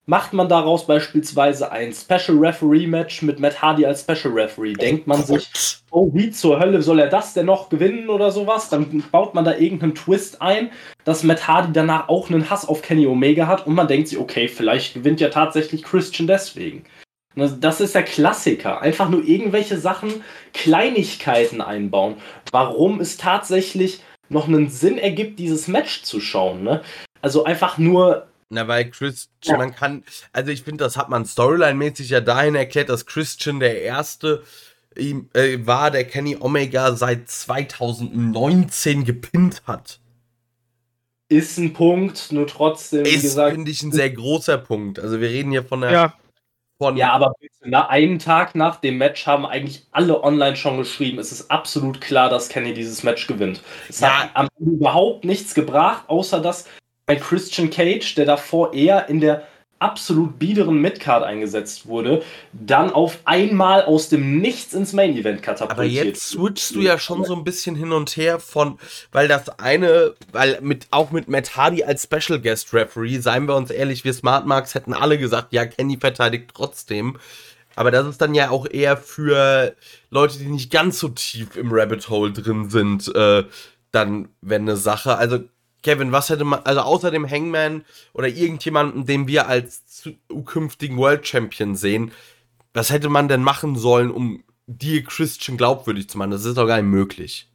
Macht 0.07 0.35
man 0.35 0.51
daraus 0.51 0.87
beispielsweise 0.87 1.73
ein 1.73 1.95
Special 1.95 2.37
Referee 2.39 2.87
Match 2.87 3.23
mit 3.23 3.41
Matt 3.41 3.63
Hardy 3.63 3.87
als 3.87 4.03
Special 4.03 4.35
Referee, 4.35 4.75
denkt 4.75 5.07
man 5.07 5.23
sich, 5.23 5.49
oh, 5.91 6.11
wie 6.13 6.31
zur 6.31 6.61
Hölle 6.61 6.83
soll 6.83 6.99
er 6.99 7.09
das 7.09 7.33
denn 7.33 7.47
noch 7.47 7.71
gewinnen 7.71 8.11
oder 8.11 8.31
sowas? 8.31 8.69
Dann 8.69 9.03
baut 9.11 9.35
man 9.35 9.47
da 9.47 9.57
irgendeinen 9.57 9.95
Twist 9.95 10.43
ein, 10.43 10.71
dass 11.05 11.23
Matt 11.23 11.49
Hardy 11.49 11.73
danach 11.73 12.11
auch 12.11 12.29
einen 12.29 12.51
Hass 12.51 12.69
auf 12.69 12.83
Kenny 12.83 13.07
Omega 13.07 13.47
hat 13.47 13.67
und 13.67 13.75
man 13.75 13.89
denkt 13.89 14.09
sich, 14.09 14.19
okay, 14.19 14.49
vielleicht 14.49 14.93
gewinnt 14.93 15.23
ja 15.23 15.31
tatsächlich 15.31 15.83
Christian 15.83 16.27
deswegen. 16.27 16.85
Das 17.35 17.81
ist 17.81 17.95
der 17.95 18.05
Klassiker. 18.05 18.83
Einfach 18.83 19.09
nur 19.09 19.25
irgendwelche 19.25 19.79
Sachen, 19.79 20.23
Kleinigkeiten 20.53 21.61
einbauen. 21.61 22.17
Warum 22.53 23.01
es 23.01 23.17
tatsächlich 23.17 24.01
noch 24.29 24.49
einen 24.49 24.69
Sinn 24.69 24.99
ergibt, 24.99 25.39
dieses 25.39 25.67
Match 25.67 26.03
zu 26.03 26.21
schauen. 26.21 26.63
Ne? 26.63 26.83
Also 27.23 27.45
einfach 27.45 27.79
nur 27.79 28.27
na, 28.49 28.69
weil 28.69 28.91
Christian, 28.91 29.29
ja. 29.43 29.57
man 29.57 29.75
kann, 29.75 30.05
also 30.33 30.51
ich 30.51 30.63
finde, 30.63 30.85
das 30.85 30.97
hat 30.97 31.09
man 31.09 31.25
Storyline-mäßig 31.25 32.09
ja 32.09 32.21
dahin 32.21 32.55
erklärt, 32.55 32.89
dass 32.89 33.07
Christian 33.07 33.61
der 33.61 33.83
erste 33.83 34.43
ihm, 34.97 35.29
äh, 35.35 35.59
war, 35.67 35.91
der 35.91 36.05
Kenny 36.05 36.37
Omega 36.39 36.95
seit 36.95 37.29
2019 37.29 39.05
gepinnt 39.05 39.63
hat. 39.67 40.01
Ist 41.29 41.59
ein 41.59 41.73
Punkt, 41.73 42.33
nur 42.33 42.47
trotzdem, 42.47 43.05
wie 43.05 43.11
ist, 43.11 43.35
finde 43.35 43.71
ich, 43.71 43.83
ein 43.83 43.93
sehr 43.93 44.11
großer 44.11 44.59
Punkt. 44.59 44.99
Also 45.01 45.21
wir 45.21 45.31
reden 45.31 45.51
hier 45.51 45.65
von 45.65 45.81
der. 45.81 45.93
Ja. 45.93 46.15
Von 46.79 46.97
ja, 46.97 47.13
aber 47.13 47.33
na, 47.63 47.89
einen 47.89 48.19
Tag 48.19 48.57
nach 48.57 48.77
dem 48.77 48.99
Match 48.99 49.27
haben 49.27 49.47
eigentlich 49.47 49.87
alle 49.93 50.23
online 50.25 50.57
schon 50.57 50.77
geschrieben, 50.77 51.21
es 51.21 51.31
ist 51.31 51.49
absolut 51.49 52.01
klar, 52.01 52.29
dass 52.29 52.49
Kenny 52.49 52.75
dieses 52.75 53.05
Match 53.05 53.29
gewinnt. 53.29 53.63
Es 53.89 54.01
ja. 54.01 54.25
hat 54.25 54.31
am 54.35 54.49
Ende 54.59 54.73
überhaupt 54.73 55.25
nichts 55.25 55.55
gebracht, 55.55 56.05
außer 56.09 56.41
dass 56.41 56.67
ein 57.07 57.21
Christian 57.21 57.71
Cage, 57.71 58.15
der 58.15 58.25
davor 58.25 58.73
eher 58.73 59.09
in 59.09 59.21
der 59.21 59.47
absolut 59.79 60.39
biederen 60.39 60.81
Midcard 60.81 61.25
eingesetzt 61.25 61.87
wurde, 61.87 62.23
dann 62.53 62.91
auf 62.91 63.19
einmal 63.25 63.85
aus 63.85 64.09
dem 64.09 64.39
Nichts 64.39 64.73
ins 64.73 64.95
Main 64.95 65.15
Event 65.15 65.43
katapultiert. 65.43 66.01
Aber 66.01 66.09
jetzt 66.09 66.31
switchst 66.31 66.75
du 66.75 66.81
ja 66.81 66.99
schon 66.99 67.25
so 67.25 67.35
ein 67.35 67.45
bisschen 67.45 67.77
hin 67.77 67.93
und 67.93 68.17
her 68.17 68.41
von, 68.41 68.79
weil 69.13 69.29
das 69.29 69.59
eine, 69.59 70.15
weil 70.33 70.59
mit 70.63 70.87
auch 70.91 71.11
mit 71.11 71.29
Matt 71.29 71.57
Hardy 71.57 71.85
als 71.85 72.05
Special 72.05 72.41
Guest 72.41 72.73
Referee, 72.73 73.19
seien 73.19 73.47
wir 73.47 73.57
uns 73.57 73.71
ehrlich, 73.71 74.05
wir 74.05 74.15
Smart 74.15 74.47
Marks 74.47 74.75
hätten 74.75 74.95
alle 74.95 75.19
gesagt, 75.19 75.53
ja, 75.53 75.67
Kenny 75.67 75.99
verteidigt 75.99 76.53
trotzdem. 76.55 77.19
Aber 77.77 77.91
das 77.91 78.07
ist 78.07 78.21
dann 78.21 78.35
ja 78.35 78.51
auch 78.51 78.67
eher 78.71 78.97
für 78.97 79.75
Leute, 80.09 80.39
die 80.39 80.47
nicht 80.47 80.71
ganz 80.71 80.99
so 80.99 81.09
tief 81.09 81.57
im 81.57 81.73
Rabbit 81.73 82.09
Hole 82.09 82.33
drin 82.33 82.71
sind, 82.71 83.15
äh, 83.15 83.45
dann, 83.91 84.29
wenn 84.41 84.63
eine 84.63 84.77
Sache, 84.77 85.17
also 85.17 85.41
Kevin, 85.85 86.13
was 86.13 86.31
hätte 86.31 86.45
man, 86.45 86.61
also 86.65 86.81
außer 86.81 87.11
dem 87.11 87.31
Hangman 87.31 87.85
oder 88.15 88.27
irgendjemanden, 88.27 89.07
den 89.07 89.29
wir 89.29 89.47
als 89.47 89.87
zukünftigen 89.87 90.97
World 90.97 91.29
Champion 91.29 91.77
sehen, 91.77 92.11
was 92.73 92.91
hätte 92.91 93.09
man 93.09 93.29
denn 93.29 93.43
machen 93.43 93.77
sollen, 93.77 94.11
um 94.11 94.43
dir 94.67 95.05
Christian 95.05 95.57
glaubwürdig 95.57 96.09
zu 96.09 96.19
machen? 96.19 96.33
Das 96.33 96.45
ist 96.45 96.57
doch 96.57 96.67
gar 96.67 96.77
nicht 96.77 96.91
möglich. 96.91 97.49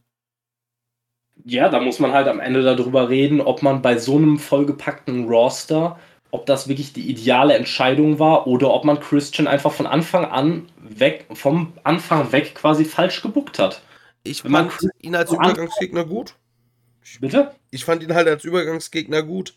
Ja, 1.44 1.70
da 1.70 1.80
muss 1.80 2.00
man 2.00 2.12
halt 2.12 2.28
am 2.28 2.40
Ende 2.40 2.62
darüber 2.62 3.10
reden, 3.10 3.42
ob 3.42 3.64
man 3.64 3.82
bei 3.82 3.98
so 3.98 4.18
einem 4.18 4.38
vollgepackten 4.38 5.28
Roster, 5.28 5.98
ob 6.32 6.46
das 6.46 6.68
wirklich 6.68 6.94
die 6.94 7.10
ideale 7.10 7.56
Entscheidung 7.56 8.20
war 8.20 8.46
oder 8.46 8.72
ob 8.72 8.86
man 8.86 9.00
Christian 9.00 9.48
einfach 9.48 9.72
von 9.72 9.88
Anfang 9.88 10.26
an 10.26 10.70
weg, 10.78 11.26
vom 11.34 11.74
Anfang 11.84 12.32
weg 12.32 12.54
quasi 12.54 12.86
falsch 12.86 13.22
gebuckt 13.22 13.58
hat. 13.58 13.82
Ich 14.24 14.44
fand 14.44 14.72
ihn 15.00 15.16
als 15.16 15.32
Übergangsgegner 15.32 16.06
gut. 16.06 16.36
Bitte? 17.20 17.56
Ich 17.72 17.86
fand 17.86 18.04
ihn 18.04 18.14
halt 18.14 18.28
als 18.28 18.44
Übergangsgegner 18.44 19.24
gut. 19.24 19.54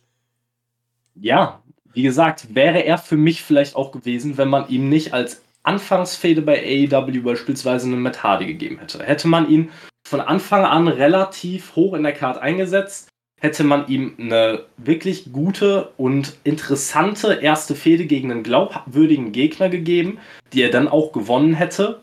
Ja, 1.15 1.63
wie 1.93 2.03
gesagt, 2.03 2.55
wäre 2.55 2.85
er 2.85 2.99
für 2.99 3.17
mich 3.17 3.43
vielleicht 3.43 3.77
auch 3.77 3.93
gewesen, 3.93 4.39
wenn 4.39 4.49
man 4.49 4.69
ihm 4.69 4.89
nicht 4.89 5.13
als 5.13 5.43
Anfangsfehde 5.63 6.43
bei 6.43 6.89
AEW 6.91 7.23
beispielsweise 7.23 7.87
eine 7.87 7.97
Matt 7.97 8.23
Hardy 8.23 8.47
gegeben 8.47 8.79
hätte. 8.79 9.03
Hätte 9.03 9.29
man 9.29 9.49
ihn 9.49 9.71
von 10.07 10.21
Anfang 10.21 10.65
an 10.65 10.89
relativ 10.89 11.77
hoch 11.77 11.95
in 11.95 12.03
der 12.03 12.13
Karte 12.13 12.43
eingesetzt, 12.43 13.09
hätte 13.41 13.65
man 13.65 13.89
ihm 13.89 14.15
eine 14.19 14.65
wirklich 14.77 15.33
gute 15.33 15.93
und 15.97 16.37
interessante 16.45 17.35
erste 17.35 17.75
Fehde 17.75 18.07
gegen 18.07 18.31
einen 18.31 18.43
glaubwürdigen 18.43 19.33
Gegner 19.33 19.69
gegeben, 19.69 20.19
die 20.53 20.63
er 20.63 20.71
dann 20.71 20.89
auch 20.89 21.13
gewonnen 21.13 21.55
hätte, 21.55 22.01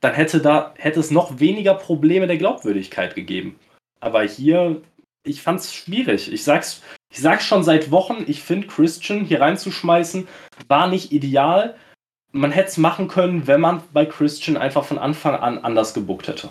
dann 0.00 0.14
hätte 0.14 0.40
da 0.40 0.74
hätte 0.76 1.00
es 1.00 1.10
noch 1.10 1.40
weniger 1.40 1.74
Probleme 1.74 2.26
der 2.26 2.36
Glaubwürdigkeit 2.36 3.14
gegeben. 3.14 3.58
Aber 4.00 4.22
hier, 4.22 4.82
ich 5.26 5.42
fand 5.42 5.60
es 5.60 5.74
schwierig. 5.74 6.32
Ich 6.32 6.44
sag's, 6.44 6.82
ich 7.10 7.20
sag's 7.20 7.44
schon 7.44 7.64
seit 7.64 7.90
Wochen, 7.90 8.24
ich 8.26 8.42
finde 8.42 8.66
Christian 8.66 9.24
hier 9.24 9.40
reinzuschmeißen, 9.40 10.26
war 10.68 10.88
nicht 10.88 11.12
ideal. 11.12 11.76
Man 12.32 12.52
hätte 12.52 12.68
es 12.68 12.76
machen 12.76 13.08
können, 13.08 13.46
wenn 13.46 13.60
man 13.60 13.82
bei 13.92 14.04
Christian 14.04 14.56
einfach 14.56 14.84
von 14.84 14.98
Anfang 14.98 15.34
an 15.36 15.58
anders 15.58 15.94
gebuckt 15.94 16.28
hätte. 16.28 16.50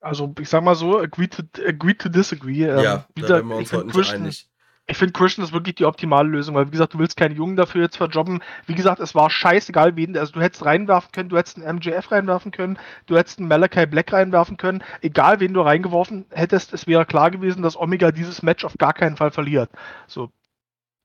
Also 0.00 0.34
ich 0.38 0.48
sag 0.48 0.62
mal 0.62 0.74
so, 0.74 0.98
agree 0.98 1.28
to, 1.28 1.42
agree 1.66 1.94
to 1.94 2.08
disagree. 2.08 2.64
Ähm, 2.64 2.78
ja, 2.78 3.06
da 3.16 3.38
sind 3.38 3.48
wir 3.48 3.56
uns 3.56 3.72
heute 3.72 3.86
nicht 3.86 4.12
einig 4.12 4.48
ich 4.86 4.98
finde 4.98 5.12
Christian 5.12 5.44
ist 5.46 5.52
wirklich 5.52 5.76
die 5.76 5.86
optimale 5.86 6.28
Lösung, 6.28 6.54
weil 6.54 6.66
wie 6.66 6.72
gesagt, 6.72 6.92
du 6.92 6.98
willst 6.98 7.16
keinen 7.16 7.34
Jungen 7.34 7.56
dafür 7.56 7.82
jetzt 7.82 7.96
verjobben. 7.96 8.42
Wie 8.66 8.74
gesagt, 8.74 9.00
es 9.00 9.14
war 9.14 9.30
scheißegal, 9.30 9.96
wen, 9.96 10.16
also 10.16 10.32
du 10.32 10.42
hättest 10.42 10.64
reinwerfen 10.64 11.10
können, 11.10 11.30
du 11.30 11.38
hättest 11.38 11.58
einen 11.58 11.76
MJF 11.76 12.10
reinwerfen 12.12 12.52
können, 12.52 12.78
du 13.06 13.16
hättest 13.16 13.38
einen 13.38 13.48
Malachi 13.48 13.86
Black 13.86 14.12
reinwerfen 14.12 14.58
können, 14.58 14.84
egal 15.00 15.40
wen 15.40 15.54
du 15.54 15.62
reingeworfen 15.62 16.26
hättest, 16.30 16.74
es 16.74 16.86
wäre 16.86 17.06
klar 17.06 17.30
gewesen, 17.30 17.62
dass 17.62 17.78
Omega 17.78 18.12
dieses 18.12 18.42
Match 18.42 18.64
auf 18.64 18.76
gar 18.76 18.92
keinen 18.92 19.16
Fall 19.16 19.30
verliert. 19.30 19.70
So. 20.06 20.30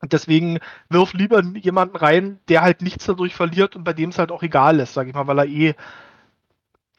Und 0.01 0.13
deswegen 0.13 0.59
wirf 0.89 1.13
lieber 1.13 1.41
jemanden 1.41 1.95
rein, 1.95 2.39
der 2.49 2.61
halt 2.61 2.81
nichts 2.81 3.05
dadurch 3.05 3.35
verliert 3.35 3.75
und 3.75 3.85
bei 3.85 3.93
dem 3.93 4.09
es 4.09 4.19
halt 4.19 4.31
auch 4.31 4.43
egal 4.43 4.79
ist, 4.79 4.93
sag 4.93 5.07
ich 5.07 5.13
mal, 5.13 5.27
weil 5.27 5.39
er 5.39 5.47
eh 5.47 5.75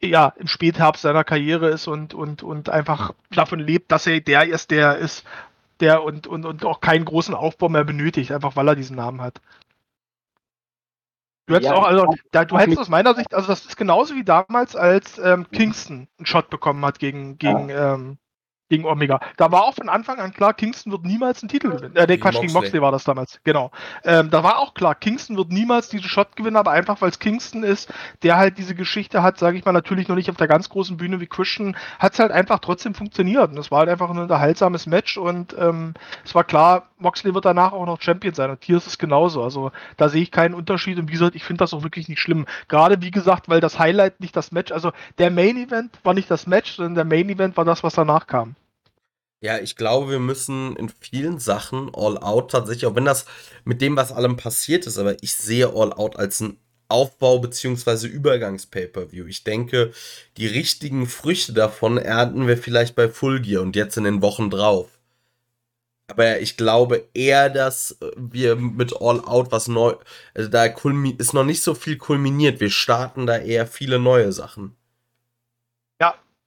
ja, 0.02 0.32
im 0.36 0.46
Spätherbst 0.46 1.02
seiner 1.02 1.24
Karriere 1.24 1.68
ist 1.68 1.86
und, 1.86 2.14
und, 2.14 2.42
und 2.42 2.70
einfach 2.70 3.12
davon 3.30 3.58
lebt, 3.60 3.92
dass 3.92 4.06
er 4.06 4.20
der 4.20 4.48
ist, 4.48 4.70
der 4.70 4.96
ist, 4.96 5.24
der 5.80 6.02
und, 6.02 6.26
und, 6.26 6.44
und 6.44 6.64
auch 6.64 6.80
keinen 6.80 7.04
großen 7.04 7.34
Aufbau 7.34 7.68
mehr 7.68 7.84
benötigt, 7.84 8.32
einfach 8.32 8.56
weil 8.56 8.68
er 8.68 8.76
diesen 8.76 8.96
Namen 8.96 9.20
hat. 9.20 9.40
Du 11.46 11.54
hättest 11.56 11.72
ja, 11.72 11.76
auch, 11.76 11.84
also, 11.84 12.06
da, 12.30 12.44
du 12.44 12.58
hättest 12.58 12.78
aus 12.78 12.88
meiner 12.88 13.14
Sicht, 13.14 13.34
also 13.34 13.48
das 13.48 13.66
ist 13.66 13.76
genauso 13.76 14.14
wie 14.14 14.22
damals, 14.22 14.76
als 14.76 15.18
ähm, 15.18 15.50
Kingston 15.50 16.06
einen 16.18 16.26
Shot 16.26 16.48
bekommen 16.48 16.84
hat 16.84 17.00
gegen, 17.00 17.38
gegen 17.38 17.68
ja. 17.68 17.94
ähm, 17.94 18.18
gegen 18.70 18.86
Omega. 18.86 19.20
Da 19.36 19.52
war 19.52 19.64
auch 19.64 19.74
von 19.74 19.88
Anfang 19.88 20.18
an 20.18 20.32
klar, 20.32 20.54
Kingston 20.54 20.92
wird 20.92 21.04
niemals 21.04 21.42
einen 21.42 21.50
Titel 21.50 21.70
gewinnen. 21.70 21.94
Äh, 21.96 22.06
nee, 22.06 22.16
Quatsch, 22.16 22.34
Moxley. 22.34 22.46
gegen 22.46 22.52
Moxley 22.54 22.82
war 22.82 22.92
das 22.92 23.04
damals. 23.04 23.40
Genau. 23.44 23.70
Ähm, 24.04 24.30
da 24.30 24.42
war 24.42 24.58
auch 24.58 24.72
klar, 24.72 24.94
Kingston 24.94 25.36
wird 25.36 25.50
niemals 25.50 25.88
diesen 25.88 26.08
Shot 26.08 26.36
gewinnen, 26.36 26.56
aber 26.56 26.70
einfach, 26.70 27.00
weil 27.02 27.10
es 27.10 27.18
Kingston 27.18 27.62
ist, 27.62 27.92
der 28.22 28.38
halt 28.38 28.56
diese 28.56 28.74
Geschichte 28.74 29.22
hat, 29.22 29.38
sage 29.38 29.58
ich 29.58 29.64
mal, 29.64 29.72
natürlich 29.72 30.08
noch 30.08 30.16
nicht 30.16 30.30
auf 30.30 30.36
der 30.36 30.48
ganz 30.48 30.68
großen 30.68 30.96
Bühne 30.96 31.20
wie 31.20 31.26
Christian, 31.26 31.76
hat 31.98 32.14
es 32.14 32.18
halt 32.20 32.30
einfach 32.30 32.60
trotzdem 32.60 32.94
funktioniert. 32.94 33.50
Und 33.50 33.58
es 33.58 33.70
war 33.70 33.80
halt 33.80 33.88
einfach 33.90 34.08
ein 34.08 34.18
unterhaltsames 34.18 34.86
Match 34.86 35.18
und 35.18 35.54
ähm, 35.58 35.94
es 36.24 36.34
war 36.34 36.44
klar, 36.44 36.88
Moxley 36.98 37.34
wird 37.34 37.44
danach 37.44 37.72
auch 37.72 37.86
noch 37.86 38.00
Champion 38.00 38.34
sein. 38.34 38.50
Und 38.50 38.62
hier 38.62 38.76
ist 38.76 38.86
es 38.86 38.98
genauso. 38.98 39.42
Also 39.42 39.72
da 39.96 40.08
sehe 40.08 40.22
ich 40.22 40.30
keinen 40.30 40.54
Unterschied. 40.54 40.98
Und 40.98 41.08
wie 41.08 41.12
gesagt, 41.12 41.34
ich 41.34 41.44
finde 41.44 41.58
das 41.58 41.74
auch 41.74 41.82
wirklich 41.82 42.08
nicht 42.08 42.20
schlimm. 42.20 42.46
Gerade 42.68 43.02
wie 43.02 43.10
gesagt, 43.10 43.48
weil 43.48 43.60
das 43.60 43.78
Highlight 43.78 44.20
nicht 44.20 44.36
das 44.36 44.52
Match, 44.52 44.70
also 44.70 44.92
der 45.18 45.30
Main 45.30 45.56
Event 45.56 45.98
war 46.04 46.14
nicht 46.14 46.30
das 46.30 46.46
Match, 46.46 46.76
sondern 46.76 46.94
der 46.94 47.04
Main 47.04 47.28
Event 47.28 47.56
war 47.56 47.64
das, 47.64 47.82
was 47.82 47.94
danach 47.94 48.26
kam. 48.26 48.54
Ja, 49.42 49.58
ich 49.58 49.74
glaube, 49.76 50.10
wir 50.10 50.18
müssen 50.18 50.76
in 50.76 50.90
vielen 51.00 51.38
Sachen 51.38 51.90
All 51.94 52.18
Out 52.18 52.50
tatsächlich, 52.50 52.84
auch 52.86 52.94
wenn 52.94 53.06
das 53.06 53.24
mit 53.64 53.80
dem, 53.80 53.96
was 53.96 54.12
allem 54.12 54.36
passiert 54.36 54.86
ist, 54.86 54.98
aber 54.98 55.22
ich 55.22 55.34
sehe 55.34 55.68
All 55.68 55.92
Out 55.94 56.16
als 56.16 56.40
ein 56.40 56.58
Aufbau- 56.88 57.38
bzw. 57.38 58.06
Übergangs-Pay-Per-View. 58.08 59.26
Ich 59.26 59.44
denke, 59.44 59.92
die 60.36 60.46
richtigen 60.46 61.06
Früchte 61.06 61.52
davon 61.54 61.96
ernten 61.96 62.48
wir 62.48 62.58
vielleicht 62.58 62.94
bei 62.96 63.08
Full 63.08 63.40
Gear 63.40 63.62
und 63.62 63.76
jetzt 63.76 63.96
in 63.96 64.04
den 64.04 64.20
Wochen 64.22 64.50
drauf. 64.50 64.88
Aber 66.08 66.40
ich 66.40 66.56
glaube 66.56 67.08
eher, 67.14 67.48
dass 67.48 67.96
wir 68.16 68.56
mit 68.56 68.92
All 69.00 69.20
Out 69.24 69.52
was 69.52 69.68
neu, 69.68 69.94
also 70.34 70.50
da 70.50 70.64
ist 70.66 71.32
noch 71.34 71.44
nicht 71.44 71.62
so 71.62 71.74
viel 71.74 71.96
kulminiert. 71.96 72.60
Wir 72.60 72.70
starten 72.70 73.26
da 73.26 73.38
eher 73.38 73.66
viele 73.66 73.98
neue 73.98 74.32
Sachen. 74.32 74.76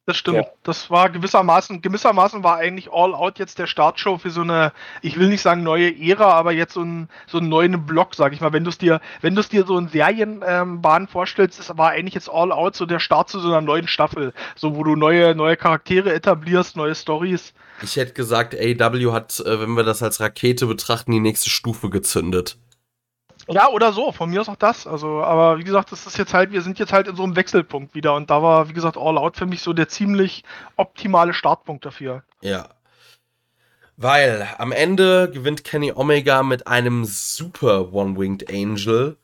Das 0.05 0.17
stimmt. 0.17 0.37
Ja. 0.37 0.45
Das 0.63 0.89
war 0.89 1.09
gewissermaßen, 1.09 1.81
gewissermaßen 1.81 2.43
war 2.43 2.57
eigentlich 2.57 2.91
All 2.91 3.13
Out 3.15 3.39
jetzt 3.39 3.57
der 3.57 3.67
Startshow 3.67 4.17
für 4.17 4.31
so 4.31 4.41
eine, 4.41 4.73
ich 5.01 5.17
will 5.17 5.29
nicht 5.29 5.41
sagen 5.41 5.63
neue 5.63 5.97
Ära, 5.97 6.33
aber 6.33 6.51
jetzt 6.51 6.73
so, 6.73 6.81
ein, 6.81 7.07
so 7.25 7.37
einen 7.37 7.47
neuen 7.47 7.85
Block, 7.85 8.13
sag 8.13 8.33
ich 8.33 8.41
mal. 8.41 8.51
Wenn 8.51 8.65
du 8.65 8.69
es 8.69 8.77
dir, 8.77 8.99
wenn 9.21 9.33
du 9.33 9.39
es 9.39 9.47
dir 9.47 9.65
so 9.65 9.77
in 9.77 9.87
Serienbahn 9.87 11.01
ähm, 11.03 11.07
vorstellst, 11.07 11.57
das 11.57 11.77
war 11.77 11.91
eigentlich 11.91 12.15
jetzt 12.15 12.29
All 12.29 12.51
Out 12.51 12.75
so 12.75 12.85
der 12.85 12.99
Start 12.99 13.29
zu 13.29 13.39
so 13.39 13.47
einer 13.47 13.61
neuen 13.61 13.87
Staffel. 13.87 14.33
So, 14.55 14.75
wo 14.75 14.83
du 14.83 14.97
neue, 14.97 15.35
neue 15.35 15.55
Charaktere 15.55 16.13
etablierst, 16.13 16.75
neue 16.75 16.95
Stories. 16.95 17.53
Ich 17.81 17.95
hätte 17.95 18.11
gesagt, 18.11 18.55
AW 18.55 19.13
hat, 19.13 19.39
äh, 19.39 19.61
wenn 19.61 19.73
wir 19.75 19.83
das 19.83 20.03
als 20.03 20.19
Rakete 20.19 20.65
betrachten, 20.65 21.13
die 21.13 21.21
nächste 21.21 21.49
Stufe 21.49 21.89
gezündet. 21.89 22.57
Ja, 23.49 23.69
oder 23.69 23.91
so, 23.91 24.11
von 24.11 24.29
mir 24.29 24.41
ist 24.41 24.49
auch 24.49 24.55
das. 24.55 24.87
Also, 24.87 25.21
aber 25.21 25.57
wie 25.57 25.63
gesagt, 25.63 25.91
das 25.91 26.07
ist 26.07 26.17
jetzt 26.17 26.33
halt, 26.33 26.51
wir 26.51 26.61
sind 26.61 26.79
jetzt 26.79 26.93
halt 26.93 27.07
in 27.07 27.15
so 27.15 27.23
einem 27.23 27.35
Wechselpunkt 27.35 27.93
wieder 27.93 28.15
und 28.15 28.29
da 28.29 28.41
war, 28.41 28.69
wie 28.69 28.73
gesagt, 28.73 28.97
All 28.97 29.17
Out 29.17 29.37
für 29.37 29.45
mich 29.45 29.61
so 29.61 29.73
der 29.73 29.89
ziemlich 29.89 30.43
optimale 30.77 31.33
Startpunkt 31.33 31.85
dafür. 31.85 32.23
Ja. 32.41 32.69
Weil 33.97 34.47
am 34.57 34.71
Ende 34.71 35.29
gewinnt 35.29 35.63
Kenny 35.63 35.91
Omega 35.93 36.41
mit 36.41 36.67
einem 36.67 37.05
super 37.05 37.93
One-Winged 37.93 38.49
Angel. 38.49 39.17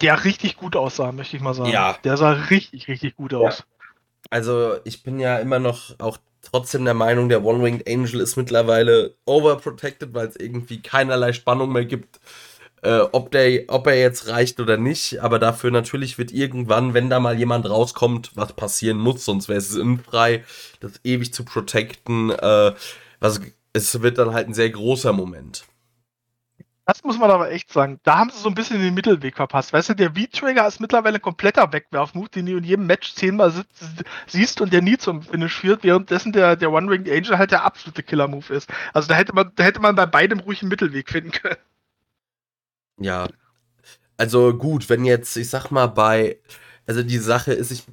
Der 0.00 0.24
richtig 0.24 0.56
gut 0.56 0.76
aussah, 0.76 1.12
möchte 1.12 1.36
ich 1.36 1.42
mal 1.42 1.54
sagen. 1.54 1.70
Ja. 1.70 1.96
Der 2.04 2.16
sah 2.16 2.32
richtig, 2.32 2.88
richtig 2.88 3.16
gut 3.16 3.32
aus. 3.32 3.58
Ja. 3.58 3.64
Also, 4.30 4.76
ich 4.84 5.02
bin 5.02 5.18
ja 5.18 5.38
immer 5.38 5.58
noch 5.58 5.98
auch 5.98 6.18
trotzdem 6.42 6.84
der 6.84 6.94
Meinung, 6.94 7.28
der 7.28 7.44
One-Winged 7.44 7.88
Angel 7.88 8.20
ist 8.20 8.36
mittlerweile 8.36 9.14
overprotected, 9.24 10.12
weil 10.14 10.28
es 10.28 10.36
irgendwie 10.36 10.82
keinerlei 10.82 11.32
Spannung 11.32 11.72
mehr 11.72 11.84
gibt 11.84 12.20
äh, 12.82 13.00
ob, 13.12 13.30
der, 13.30 13.64
ob 13.68 13.86
er 13.86 13.98
jetzt 13.98 14.28
reicht 14.28 14.60
oder 14.60 14.76
nicht. 14.76 15.22
Aber 15.22 15.38
dafür 15.38 15.70
natürlich 15.70 16.18
wird 16.18 16.32
irgendwann, 16.32 16.94
wenn 16.94 17.10
da 17.10 17.20
mal 17.20 17.38
jemand 17.38 17.68
rauskommt, 17.68 18.32
was 18.34 18.52
passieren 18.52 18.98
muss, 18.98 19.24
sonst 19.24 19.48
wäre 19.48 19.58
es 19.58 19.70
sinnfrei, 19.70 20.44
das 20.80 21.00
ewig 21.04 21.32
zu 21.32 21.44
protecten. 21.44 22.30
Äh, 22.30 22.72
was, 23.20 23.40
es 23.72 24.02
wird 24.02 24.18
dann 24.18 24.34
halt 24.34 24.48
ein 24.48 24.54
sehr 24.54 24.70
großer 24.70 25.12
Moment. 25.12 25.64
Das 26.84 27.04
muss 27.04 27.16
man 27.16 27.30
aber 27.30 27.52
echt 27.52 27.72
sagen. 27.72 28.00
Da 28.02 28.18
haben 28.18 28.30
sie 28.30 28.40
so 28.40 28.48
ein 28.48 28.56
bisschen 28.56 28.80
den 28.80 28.92
Mittelweg 28.94 29.36
verpasst. 29.36 29.72
Weißt 29.72 29.90
du, 29.90 29.94
der 29.94 30.14
V-Trigger 30.14 30.66
ist 30.66 30.80
mittlerweile 30.80 31.20
kompletter 31.20 31.72
Wegwerfmove, 31.72 32.28
den 32.28 32.46
du 32.46 32.56
in 32.56 32.64
jedem 32.64 32.86
Match 32.86 33.14
zehnmal 33.14 33.52
siehst 34.26 34.60
und 34.60 34.72
der 34.72 34.82
nie 34.82 34.98
zum 34.98 35.22
Finish 35.22 35.60
führt, 35.60 35.84
währenddessen 35.84 36.32
der, 36.32 36.56
der 36.56 36.72
One-Ring 36.72 37.08
Angel 37.08 37.38
halt 37.38 37.52
der 37.52 37.64
absolute 37.64 38.02
Killer-Move 38.02 38.52
ist. 38.52 38.68
Also 38.92 39.08
da 39.08 39.14
hätte 39.14 39.32
man, 39.32 39.52
da 39.54 39.62
hätte 39.62 39.78
man 39.78 39.94
bei 39.94 40.06
beidem 40.06 40.40
ruhig 40.40 40.60
einen 40.60 40.70
Mittelweg 40.70 41.08
finden 41.08 41.30
können. 41.30 41.56
Ja. 42.98 43.28
Also 44.16 44.54
gut, 44.56 44.88
wenn 44.88 45.04
jetzt, 45.04 45.36
ich 45.36 45.48
sag 45.50 45.70
mal, 45.70 45.86
bei. 45.88 46.38
Also 46.86 47.02
die 47.02 47.18
Sache 47.18 47.52
ist, 47.52 47.70
ich 47.70 47.84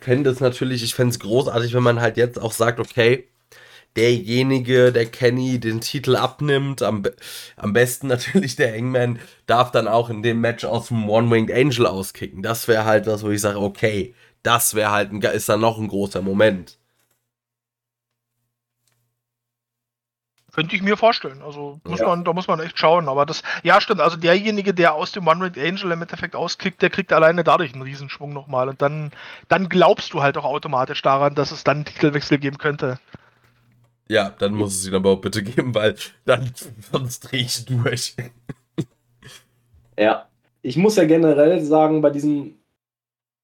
fände 0.00 0.30
es 0.30 0.40
natürlich, 0.40 0.82
ich 0.82 0.94
fände 0.94 1.12
es 1.12 1.20
großartig, 1.20 1.74
wenn 1.74 1.82
man 1.82 2.00
halt 2.00 2.16
jetzt 2.16 2.40
auch 2.40 2.52
sagt, 2.52 2.80
okay, 2.80 3.28
derjenige, 3.96 4.92
der 4.92 5.06
Kenny 5.06 5.58
den 5.60 5.80
Titel 5.80 6.16
abnimmt, 6.16 6.82
am, 6.82 7.02
am 7.56 7.72
besten 7.72 8.06
natürlich 8.08 8.56
der 8.56 8.72
Hangman, 8.74 9.18
darf 9.46 9.70
dann 9.70 9.88
auch 9.88 10.10
in 10.10 10.22
dem 10.22 10.40
Match 10.40 10.64
aus 10.64 10.88
dem 10.88 11.08
One-Winged 11.08 11.52
Angel 11.52 11.86
auskicken. 11.86 12.42
Das 12.42 12.68
wäre 12.68 12.84
halt 12.84 13.06
das, 13.06 13.22
wo 13.22 13.30
ich 13.30 13.40
sage, 13.40 13.60
okay, 13.60 14.14
das 14.42 14.74
wäre 14.74 14.92
halt 14.92 15.12
ein, 15.12 15.20
ist 15.22 15.48
dann 15.48 15.60
noch 15.60 15.78
ein 15.78 15.88
großer 15.88 16.22
Moment. 16.22 16.78
Könnte 20.58 20.74
ich 20.74 20.82
mir 20.82 20.96
vorstellen. 20.96 21.40
Also 21.40 21.80
muss 21.84 22.00
ja. 22.00 22.08
man, 22.08 22.24
da 22.24 22.32
muss 22.32 22.48
man 22.48 22.58
echt 22.58 22.76
schauen. 22.76 23.08
Aber 23.08 23.24
das, 23.24 23.44
ja, 23.62 23.80
stimmt. 23.80 24.00
Also 24.00 24.16
derjenige, 24.16 24.74
der 24.74 24.92
aus 24.92 25.12
dem 25.12 25.28
One 25.28 25.44
Red 25.44 25.56
Angel 25.56 25.92
im 25.92 26.02
Endeffekt 26.02 26.34
auskickt, 26.34 26.82
der 26.82 26.90
kriegt 26.90 27.12
alleine 27.12 27.44
dadurch 27.44 27.74
einen 27.74 27.82
Riesenschwung 27.82 28.32
nochmal. 28.32 28.68
Und 28.68 28.82
dann, 28.82 29.12
dann 29.46 29.68
glaubst 29.68 30.12
du 30.12 30.20
halt 30.20 30.36
auch 30.36 30.44
automatisch 30.44 31.00
daran, 31.00 31.36
dass 31.36 31.52
es 31.52 31.62
dann 31.62 31.76
einen 31.76 31.84
Titelwechsel 31.84 32.38
geben 32.38 32.58
könnte. 32.58 32.98
Ja, 34.08 34.30
dann 34.30 34.54
muss 34.54 34.74
es 34.74 34.88
ihn 34.88 34.96
aber 34.96 35.10
auch 35.10 35.20
bitte 35.20 35.44
geben, 35.44 35.76
weil 35.76 35.94
dann 36.24 36.50
sonst 36.90 37.20
drehe 37.20 37.42
ich 37.42 37.64
durch. 37.64 38.16
ja, 39.96 40.26
ich 40.62 40.76
muss 40.76 40.96
ja 40.96 41.04
generell 41.04 41.60
sagen, 41.60 42.02
bei 42.02 42.10
diesem, 42.10 42.56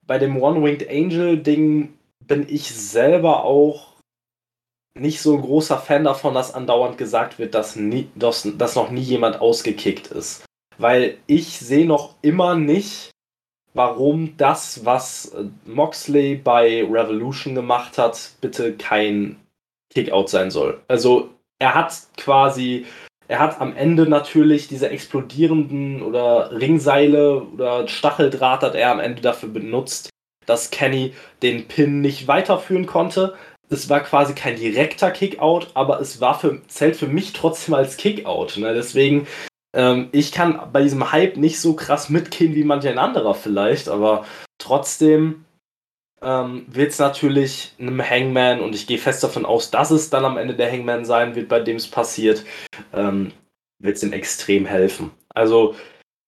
bei 0.02 0.18
dem 0.18 0.42
One-Winged 0.42 0.90
Angel-Ding 0.90 1.94
bin 2.26 2.46
ich 2.48 2.74
selber 2.74 3.44
auch 3.44 3.93
nicht 4.98 5.20
so 5.20 5.34
ein 5.34 5.42
großer 5.42 5.78
Fan 5.78 6.04
davon, 6.04 6.34
dass 6.34 6.54
andauernd 6.54 6.98
gesagt 6.98 7.38
wird, 7.38 7.54
dass, 7.54 7.76
nie, 7.76 8.08
dass, 8.14 8.48
dass 8.56 8.76
noch 8.76 8.90
nie 8.90 9.00
jemand 9.00 9.40
ausgekickt 9.40 10.08
ist. 10.08 10.44
Weil 10.78 11.18
ich 11.26 11.58
sehe 11.58 11.86
noch 11.86 12.14
immer 12.22 12.54
nicht, 12.54 13.10
warum 13.74 14.36
das, 14.36 14.84
was 14.84 15.26
äh, 15.34 15.44
Moxley 15.66 16.36
bei 16.36 16.84
Revolution 16.84 17.54
gemacht 17.54 17.98
hat, 17.98 18.32
bitte 18.40 18.76
kein 18.76 19.36
Kickout 19.92 20.28
sein 20.28 20.50
soll. 20.50 20.80
Also 20.88 21.30
er 21.58 21.74
hat 21.74 21.94
quasi, 22.16 22.86
er 23.28 23.40
hat 23.40 23.60
am 23.60 23.76
Ende 23.76 24.08
natürlich 24.08 24.68
diese 24.68 24.90
explodierenden 24.90 26.02
oder 26.02 26.52
Ringseile 26.52 27.42
oder 27.42 27.88
Stacheldraht 27.88 28.62
hat 28.62 28.74
er 28.74 28.90
am 28.90 29.00
Ende 29.00 29.22
dafür 29.22 29.48
benutzt, 29.48 30.10
dass 30.46 30.70
Kenny 30.70 31.14
den 31.42 31.68
Pin 31.68 32.00
nicht 32.00 32.28
weiterführen 32.28 32.86
konnte 32.86 33.34
es 33.70 33.88
war 33.88 34.00
quasi 34.00 34.34
kein 34.34 34.56
direkter 34.56 35.10
Kickout, 35.10 35.68
aber 35.74 36.00
es 36.00 36.20
war 36.20 36.38
für, 36.38 36.60
zählt 36.68 36.96
für 36.96 37.06
mich 37.06 37.32
trotzdem 37.32 37.74
als 37.74 37.96
Kickout. 37.96 38.56
Ne? 38.56 38.74
Deswegen, 38.74 39.26
ähm, 39.74 40.08
ich 40.12 40.32
kann 40.32 40.60
bei 40.72 40.82
diesem 40.82 41.12
Hype 41.12 41.36
nicht 41.36 41.60
so 41.60 41.74
krass 41.74 42.08
mitgehen 42.08 42.54
wie 42.54 42.64
manch 42.64 42.86
ein 42.86 42.98
anderer 42.98 43.34
vielleicht, 43.34 43.88
aber 43.88 44.24
trotzdem 44.58 45.44
ähm, 46.22 46.66
wird 46.68 46.92
es 46.92 46.98
natürlich 46.98 47.72
einem 47.78 48.02
Hangman, 48.02 48.60
und 48.60 48.74
ich 48.74 48.86
gehe 48.86 48.98
fest 48.98 49.22
davon 49.22 49.44
aus, 49.44 49.70
dass 49.70 49.90
es 49.90 50.10
dann 50.10 50.24
am 50.24 50.38
Ende 50.38 50.54
der 50.54 50.70
Hangman 50.70 51.04
sein 51.04 51.34
wird, 51.34 51.48
bei 51.48 51.60
dem 51.60 51.76
es 51.76 51.86
passiert, 51.86 52.44
ähm, 52.92 53.32
wird 53.78 53.96
es 53.96 54.02
ihm 54.02 54.12
extrem 54.12 54.66
helfen. 54.66 55.10
Also 55.34 55.74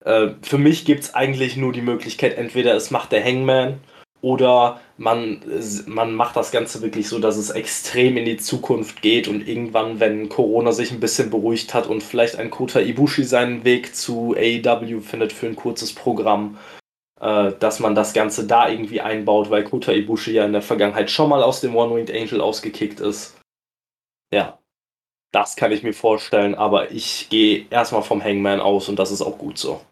äh, 0.05 0.31
für 0.43 0.59
mich 0.59 0.85
gibt 0.85 1.05
es 1.05 1.15
eigentlich 1.15 1.57
nur 1.57 1.73
die 1.73 1.83
Möglichkeit, 1.83 2.37
entweder 2.37 2.75
es 2.75 2.91
macht 2.91 3.13
der 3.13 3.25
Hangman 3.25 3.81
oder 4.27 4.81
man, 4.97 5.41
man 5.87 6.13
macht 6.13 6.35
das 6.35 6.51
Ganze 6.51 6.83
wirklich 6.83 7.09
so, 7.09 7.21
dass 7.21 7.37
es 7.37 7.51
extrem 7.51 8.17
in 8.17 8.25
die 8.25 8.39
Zukunft 8.39 9.01
geht 9.01 9.29
und 9.29 9.47
irgendwann, 9.47 10.01
wenn 10.01 10.29
Corona 10.29 10.73
sich 10.73 10.91
ein 10.91 10.99
bisschen 10.99 11.31
beruhigt 11.31 11.75
hat 11.75 11.87
und 11.87 12.03
vielleicht 12.03 12.35
ein 12.35 12.51
Kota 12.51 12.81
Ibushi 12.81 13.23
seinen 13.23 13.63
Weg 13.63 13.95
zu 13.95 14.35
AEW 14.37 15.01
findet 15.01 15.33
für 15.33 15.47
ein 15.47 15.55
kurzes 15.55 15.95
Programm, 15.95 16.59
äh, 17.21 17.53
dass 17.61 17.79
man 17.79 17.95
das 17.95 18.15
Ganze 18.15 18.49
da 18.49 18.69
irgendwie 18.69 19.01
einbaut, 19.01 19.49
weil 19.51 19.63
Kota 19.63 19.93
Ibushi 19.93 20.33
ja 20.33 20.45
in 20.45 20.53
der 20.53 20.63
Vergangenheit 20.63 21.09
schon 21.09 21.31
mal 21.31 21.45
aus 21.45 21.61
dem 21.61 21.77
One-Winged 21.77 22.11
Angel 22.11 22.41
ausgekickt 22.41 22.99
ist. 22.99 23.37
Ja. 24.33 24.59
Das 25.31 25.55
kann 25.55 25.71
ich 25.71 25.85
mir 25.85 25.93
vorstellen, 25.95 26.57
aber 26.57 26.91
ich 26.91 27.29
gehe 27.29 27.67
erstmal 27.71 28.03
vom 28.03 28.25
Hangman 28.25 28.61
aus 28.61 28.89
und 28.89 28.99
das 28.99 29.13
ist 29.13 29.23
auch 29.23 29.39
gut 29.39 29.59
so. 29.59 29.83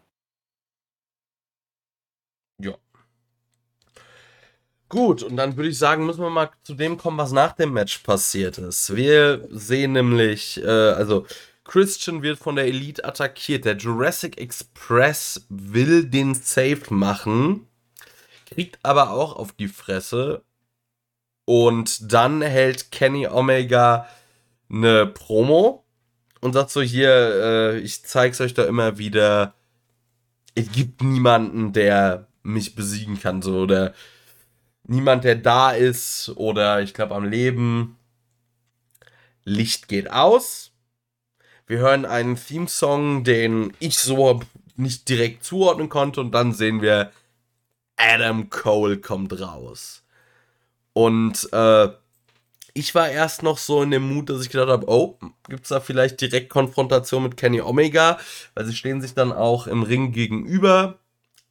Ja. 2.59 2.75
Gut, 4.95 5.25
und 5.25 5.37
dann 5.37 5.57
würde 5.57 5.71
ich 5.71 5.79
sagen, 5.79 6.07
müssen 6.07 6.23
wir 6.23 6.31
mal 6.31 6.51
zu 6.63 6.73
dem 6.73 6.97
kommen, 6.97 7.19
was 7.19 7.33
nach 7.33 7.51
dem 7.51 7.73
Match 7.73 7.99
passiert 7.99 8.59
ist. 8.59 8.95
Wir 8.95 9.45
sehen 9.51 9.91
nämlich, 9.91 10.63
äh, 10.63 10.69
also 10.69 11.27
Christian 11.65 12.23
wird 12.23 12.39
von 12.39 12.55
der 12.55 12.67
Elite 12.67 13.05
attackiert. 13.05 13.65
Der 13.65 13.77
Jurassic 13.77 14.39
Express 14.39 15.47
will 15.49 16.05
den 16.05 16.37
Safe 16.37 16.83
machen, 16.91 17.67
kriegt 18.47 18.79
aber 18.85 19.11
auch 19.11 19.35
auf 19.35 19.51
die 19.51 19.67
Fresse. 19.67 20.45
Und 21.45 22.13
dann 22.13 22.41
hält 22.41 22.93
Kenny 22.93 23.27
Omega 23.27 24.07
eine 24.71 25.09
Promo 25.09 25.85
und 26.41 26.53
sagt 26.53 26.71
so: 26.71 26.83
Hier, 26.83 27.11
äh, 27.11 27.79
ich 27.81 28.05
zeig's 28.05 28.41
euch 28.41 28.55
da 28.55 28.63
immer 28.63 28.97
wieder. 28.97 29.55
Es 30.55 30.71
gibt 30.71 31.03
niemanden, 31.03 31.73
der 31.73 32.29
mich 32.45 32.77
besiegen 32.77 33.19
kann, 33.19 33.43
so 33.43 33.59
oder 33.59 33.93
niemand, 34.85 35.25
der 35.25 35.37
da 35.37 35.71
ist 35.71 36.33
oder 36.37 36.81
ich 36.83 36.95
glaube 36.95 37.15
am 37.15 37.25
Leben. 37.25 37.97
Licht 39.45 39.89
geht 39.89 40.11
aus. 40.11 40.73
Wir 41.67 41.79
hören 41.79 42.05
einen 42.05 42.37
Theme-Song, 42.37 43.25
den 43.25 43.73
ich 43.79 43.99
so 43.99 44.41
nicht 44.77 45.09
direkt 45.09 45.45
zuordnen 45.45 45.89
konnte 45.89 46.21
und 46.21 46.33
dann 46.33 46.53
sehen 46.53 46.83
wir 46.83 47.11
Adam 47.97 48.51
Cole 48.51 48.99
kommt 48.99 49.39
raus. 49.41 50.03
Und 50.93 51.49
äh, 51.53 51.89
ich 52.75 52.95
war 52.95 53.09
erst 53.09 53.43
noch 53.43 53.59
so 53.59 53.83
in 53.83 53.93
dem 53.93 54.13
Mut, 54.13 54.29
dass 54.29 54.43
ich 54.43 54.51
gedacht 54.51 54.69
habe, 54.69 54.89
oh, 54.89 55.19
gibt 55.49 55.63
es 55.63 55.69
da 55.69 55.81
vielleicht 55.81 56.21
direkt 56.21 56.51
Konfrontation 56.51 57.23
mit 57.23 57.37
Kenny 57.37 57.61
Omega, 57.61 58.19
weil 58.55 58.65
sie 58.67 58.75
stehen 58.75 59.01
sich 59.01 59.15
dann 59.15 59.33
auch 59.33 59.67
im 59.67 59.85
Ring 59.85 60.13
gegenüber. 60.13 60.99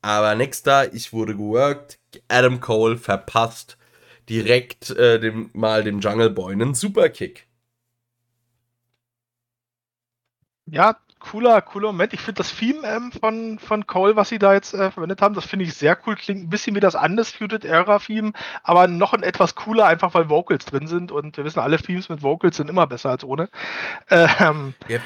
Aber 0.01 0.35
nächster, 0.35 0.93
ich 0.93 1.13
wurde 1.13 1.33
geworkt, 1.33 1.97
Adam 2.27 2.59
Cole 2.59 2.97
verpasst 2.97 3.77
direkt 4.29 4.89
äh, 4.91 5.19
dem, 5.19 5.49
mal 5.53 5.83
dem 5.83 5.99
Jungle 5.99 6.29
Boy 6.29 6.53
einen 6.53 6.73
Superkick. 6.73 7.47
Ja, 10.65 10.97
cooler, 11.19 11.61
cooler 11.61 11.87
Moment. 11.87 12.13
Ich 12.13 12.21
finde 12.21 12.39
das 12.39 12.55
Theme 12.55 12.87
ähm, 12.87 13.11
von, 13.11 13.59
von 13.59 13.87
Cole, 13.87 14.15
was 14.15 14.29
sie 14.29 14.39
da 14.39 14.53
jetzt 14.53 14.73
äh, 14.73 14.91
verwendet 14.91 15.21
haben, 15.21 15.35
das 15.35 15.45
finde 15.45 15.65
ich 15.65 15.73
sehr 15.73 15.97
cool. 16.05 16.15
Klingt 16.15 16.43
ein 16.43 16.49
bisschen 16.49 16.75
wie 16.75 16.79
das 16.79 16.95
Undisputed 16.95 17.65
Era 17.65 17.99
Theme, 17.99 18.33
aber 18.63 18.87
noch 18.87 19.13
ein 19.13 19.23
etwas 19.23 19.55
cooler, 19.55 19.85
einfach 19.85 20.13
weil 20.13 20.29
Vocals 20.29 20.65
drin 20.65 20.87
sind 20.87 21.11
und 21.11 21.37
wir 21.37 21.43
wissen, 21.43 21.59
alle 21.59 21.77
Themes 21.77 22.09
mit 22.09 22.21
Vocals 22.21 22.57
sind 22.57 22.69
immer 22.69 22.87
besser 22.87 23.09
als 23.09 23.23
ohne. 23.23 23.49
Ähm, 24.09 24.73
ja, 24.87 24.99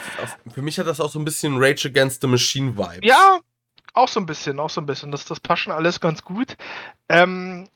für 0.53 0.61
mich 0.61 0.79
hat 0.79 0.87
das 0.87 0.99
auch 0.99 1.09
so 1.09 1.19
ein 1.19 1.25
bisschen 1.25 1.57
Rage 1.57 1.87
Against 1.87 2.21
the 2.21 2.27
Machine 2.27 2.77
Vibe. 2.77 3.05
Ja, 3.05 3.39
auch 3.97 4.07
so 4.07 4.19
ein 4.19 4.25
bisschen, 4.25 4.59
auch 4.59 4.69
so 4.69 4.81
ein 4.81 4.85
bisschen. 4.85 5.11
Das, 5.11 5.25
das 5.25 5.39
passt 5.39 5.63
schon 5.63 5.73
alles 5.73 5.99
ganz 5.99 6.23
gut. 6.23 6.57
Ähm, 7.09 7.67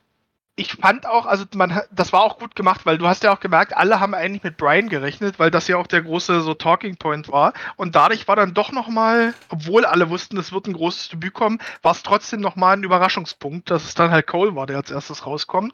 ich 0.56 0.74
fand 0.74 1.06
auch, 1.08 1.26
also 1.26 1.46
man, 1.56 1.82
das 1.92 2.14
war 2.14 2.22
auch 2.22 2.38
gut 2.38 2.56
gemacht, 2.56 2.86
weil 2.86 2.98
du 2.98 3.08
hast 3.08 3.24
ja 3.24 3.34
auch 3.34 3.40
gemerkt, 3.40 3.76
alle 3.76 4.00
haben 4.00 4.14
eigentlich 4.14 4.44
mit 4.44 4.58
Brian 4.58 4.90
gerechnet, 4.90 5.40
weil 5.40 5.50
das 5.50 5.68
ja 5.68 5.78
auch 5.78 5.88
der 5.88 6.04
große 6.04 6.42
so 6.42 6.54
Talking 6.54 6.98
Point 6.98 7.32
war. 7.32 7.54
Und 7.78 7.96
dadurch 7.96 8.28
war 8.28 8.36
dann 8.36 8.54
doch 8.54 8.72
nochmal, 8.72 9.34
obwohl 9.50 9.86
alle 9.86 10.10
wussten, 10.10 10.38
es 10.38 10.52
wird 10.52 10.68
ein 10.68 10.74
großes 10.74 11.10
Debüt 11.10 11.34
kommen, 11.34 11.60
war 11.82 11.94
es 11.94 12.04
trotzdem 12.04 12.42
nochmal 12.42 12.78
ein 12.78 12.84
Überraschungspunkt, 12.84 13.72
dass 13.72 13.86
es 13.86 13.96
dann 13.96 14.12
halt 14.12 14.28
Cole 14.28 14.56
war, 14.56 14.68
der 14.68 14.78
als 14.78 14.92
erstes 14.92 15.26
rauskommt. 15.26 15.74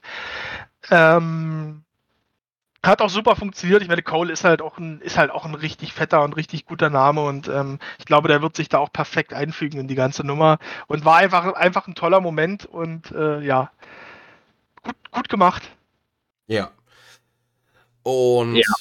Ähm, 0.91 1.83
hat 2.87 3.01
auch 3.01 3.09
super 3.09 3.35
funktioniert. 3.35 3.81
Ich 3.81 3.87
meine, 3.87 4.01
Cole 4.01 4.31
ist 4.31 4.43
halt 4.43 4.61
auch 4.61 4.77
ein, 4.77 5.01
ist 5.01 5.17
halt 5.17 5.31
auch 5.31 5.45
ein 5.45 5.53
richtig 5.53 5.93
fetter 5.93 6.23
und 6.23 6.35
richtig 6.35 6.65
guter 6.65 6.89
Name 6.89 7.21
und 7.21 7.47
ähm, 7.47 7.79
ich 7.99 8.05
glaube, 8.05 8.27
der 8.27 8.41
wird 8.41 8.55
sich 8.55 8.69
da 8.69 8.79
auch 8.79 8.91
perfekt 8.91 9.33
einfügen 9.33 9.79
in 9.79 9.87
die 9.87 9.95
ganze 9.95 10.25
Nummer 10.25 10.57
und 10.87 11.05
war 11.05 11.17
einfach, 11.17 11.53
einfach 11.53 11.87
ein 11.87 11.95
toller 11.95 12.21
Moment 12.21 12.65
und 12.65 13.11
äh, 13.11 13.41
ja, 13.41 13.71
gut, 14.83 14.95
gut 15.11 15.29
gemacht. 15.29 15.63
Ja. 16.47 16.71
Und 18.03 18.55
ja. 18.55 18.73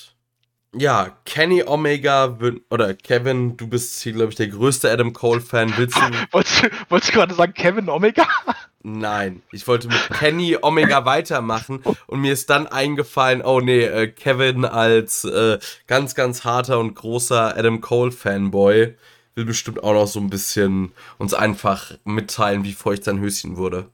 Ja, 0.79 1.17
Kenny 1.25 1.63
Omega 1.65 2.39
oder 2.71 2.95
Kevin, 2.95 3.57
du 3.57 3.67
bist 3.67 4.03
hier, 4.03 4.13
glaube 4.13 4.31
ich, 4.31 4.37
der 4.37 4.49
größte 4.49 4.91
Adam 4.91 5.13
Cole-Fan. 5.13 5.75
Willst 5.77 5.97
du. 5.97 6.01
wolltest, 6.33 6.63
du, 6.63 6.71
wolltest 6.89 7.13
du 7.13 7.17
gerade 7.17 7.35
sagen, 7.35 7.55
Kevin 7.55 7.89
Omega? 7.89 8.27
Nein, 8.83 9.43
ich 9.51 9.67
wollte 9.67 9.89
mit 9.89 10.11
Kenny 10.11 10.57
Omega 10.61 11.05
weitermachen 11.05 11.83
und 12.07 12.21
mir 12.21 12.33
ist 12.33 12.51
dann 12.51 12.69
eingefallen, 12.69 13.43
oh 13.43 13.61
nee, 13.61 13.83
äh, 13.83 14.07
Kevin 14.07 14.65
als 14.65 15.25
äh, 15.25 15.59
ganz, 15.89 16.15
ganz 16.15 16.45
harter 16.45 16.79
und 16.79 16.95
großer 16.95 17.57
Adam 17.57 17.81
Cole-Fanboy 17.81 18.95
will 19.35 19.45
bestimmt 19.45 19.83
auch 19.83 19.93
noch 19.93 20.07
so 20.07 20.21
ein 20.21 20.31
bisschen 20.31 20.93
uns 21.19 21.35
einfach 21.35 21.93
mitteilen, 22.05 22.63
wie 22.63 22.73
feucht 22.73 23.03
sein 23.03 23.19
Höschen 23.19 23.57
wurde. 23.57 23.91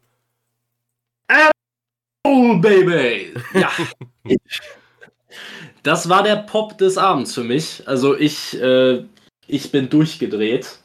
Oh, 2.25 2.57
Baby! 2.59 3.35
Ja. 3.55 3.71
das 5.83 6.09
war 6.09 6.23
der 6.23 6.37
Pop 6.37 6.79
des 6.79 6.99
Abends 6.99 7.35
für 7.35 7.45
mich. 7.45 7.83
Also 7.87 8.17
ich, 8.17 8.61
äh, 8.61 9.05
ich 9.47 9.73
bin 9.73 9.89
durchgedreht. 9.89 10.79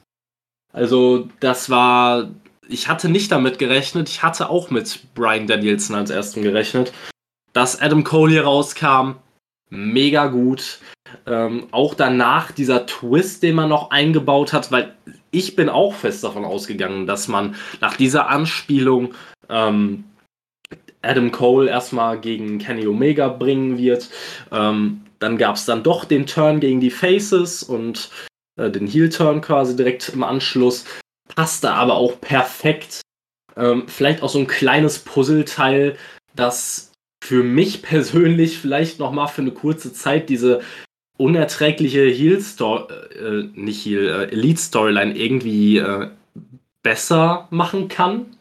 Also 0.73 1.29
das 1.39 1.69
war, 1.69 2.29
ich 2.67 2.87
hatte 2.87 3.09
nicht 3.09 3.31
damit 3.31 3.59
gerechnet. 3.59 4.09
Ich 4.09 4.23
hatte 4.23 4.49
auch 4.49 4.69
mit 4.69 5.13
Brian 5.13 5.47
Danielson 5.47 5.95
als 5.95 6.09
ersten 6.09 6.41
gerechnet. 6.41 6.93
Dass 7.53 7.81
Adam 7.81 8.03
Cole 8.03 8.31
hier 8.31 8.43
rauskam, 8.43 9.13
mega 9.69 10.27
gut. 10.27 10.79
Ähm, 11.25 11.67
auch 11.71 11.93
danach 11.93 12.51
dieser 12.51 12.85
Twist, 12.85 13.43
den 13.43 13.55
man 13.55 13.69
noch 13.69 13.91
eingebaut 13.91 14.51
hat, 14.51 14.71
weil 14.71 14.95
ich 15.31 15.55
bin 15.55 15.69
auch 15.69 15.93
fest 15.93 16.23
davon 16.23 16.45
ausgegangen, 16.45 17.07
dass 17.07 17.27
man 17.27 17.55
nach 17.79 17.95
dieser 17.95 18.29
Anspielung 18.29 19.13
ähm, 19.49 20.03
Adam 21.07 21.31
Cole 21.31 21.69
erstmal 21.69 22.19
gegen 22.19 22.59
Kenny 22.59 22.87
Omega 22.87 23.29
bringen 23.29 23.77
wird. 23.77 24.09
Ähm, 24.51 25.01
dann 25.19 25.37
gab 25.37 25.55
es 25.55 25.65
dann 25.65 25.83
doch 25.83 26.05
den 26.05 26.27
Turn 26.27 26.59
gegen 26.59 26.79
die 26.79 26.91
Faces 26.91 27.63
und 27.63 28.11
äh, 28.57 28.69
den 28.69 28.87
Heel-Turn 28.87 29.41
quasi 29.41 29.75
direkt 29.75 30.09
im 30.09 30.23
Anschluss. 30.23 30.85
Passte 31.35 31.71
aber 31.71 31.95
auch 31.95 32.19
perfekt. 32.21 33.01
Ähm, 33.55 33.87
vielleicht 33.87 34.21
auch 34.21 34.29
so 34.29 34.39
ein 34.39 34.47
kleines 34.47 34.99
Puzzleteil, 34.99 35.97
das 36.35 36.91
für 37.23 37.43
mich 37.43 37.81
persönlich 37.81 38.59
vielleicht 38.59 38.99
nochmal 38.99 39.27
für 39.27 39.41
eine 39.41 39.51
kurze 39.51 39.93
Zeit 39.93 40.29
diese 40.29 40.61
unerträgliche 41.17 42.05
Heel-Story, 42.05 42.93
äh, 43.19 43.49
nicht 43.59 43.83
Heel, 43.83 44.07
äh, 44.07 44.31
Elite-Storyline 44.31 45.17
irgendwie 45.17 45.79
äh, 45.79 46.09
besser 46.83 47.47
machen 47.49 47.87
kann 47.87 48.36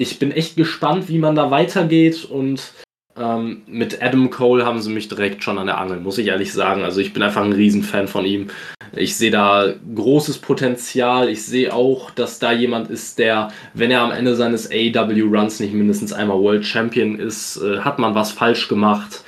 ich 0.00 0.18
bin 0.18 0.32
echt 0.32 0.56
gespannt, 0.56 1.08
wie 1.08 1.18
man 1.18 1.34
da 1.34 1.50
weitergeht 1.50 2.24
und 2.24 2.72
ähm, 3.18 3.62
mit 3.66 4.02
Adam 4.02 4.30
Cole 4.30 4.64
haben 4.64 4.80
sie 4.80 4.90
mich 4.90 5.08
direkt 5.08 5.44
schon 5.44 5.58
an 5.58 5.66
der 5.66 5.76
Angel, 5.76 6.00
muss 6.00 6.16
ich 6.16 6.28
ehrlich 6.28 6.54
sagen. 6.54 6.84
Also 6.84 7.00
ich 7.00 7.12
bin 7.12 7.22
einfach 7.22 7.42
ein 7.42 7.52
Riesenfan 7.52 8.08
von 8.08 8.24
ihm. 8.24 8.48
Ich 8.96 9.18
sehe 9.18 9.30
da 9.30 9.74
großes 9.94 10.38
Potenzial. 10.38 11.28
Ich 11.28 11.44
sehe 11.44 11.74
auch, 11.74 12.10
dass 12.12 12.38
da 12.38 12.50
jemand 12.50 12.88
ist, 12.88 13.18
der, 13.18 13.52
wenn 13.74 13.90
er 13.90 14.00
am 14.00 14.10
Ende 14.10 14.36
seines 14.36 14.70
AEW-Runs 14.70 15.60
nicht 15.60 15.74
mindestens 15.74 16.14
einmal 16.14 16.38
World 16.38 16.64
Champion 16.64 17.18
ist, 17.18 17.58
äh, 17.58 17.80
hat 17.80 17.98
man 17.98 18.14
was 18.14 18.32
falsch 18.32 18.68
gemacht. 18.68 19.24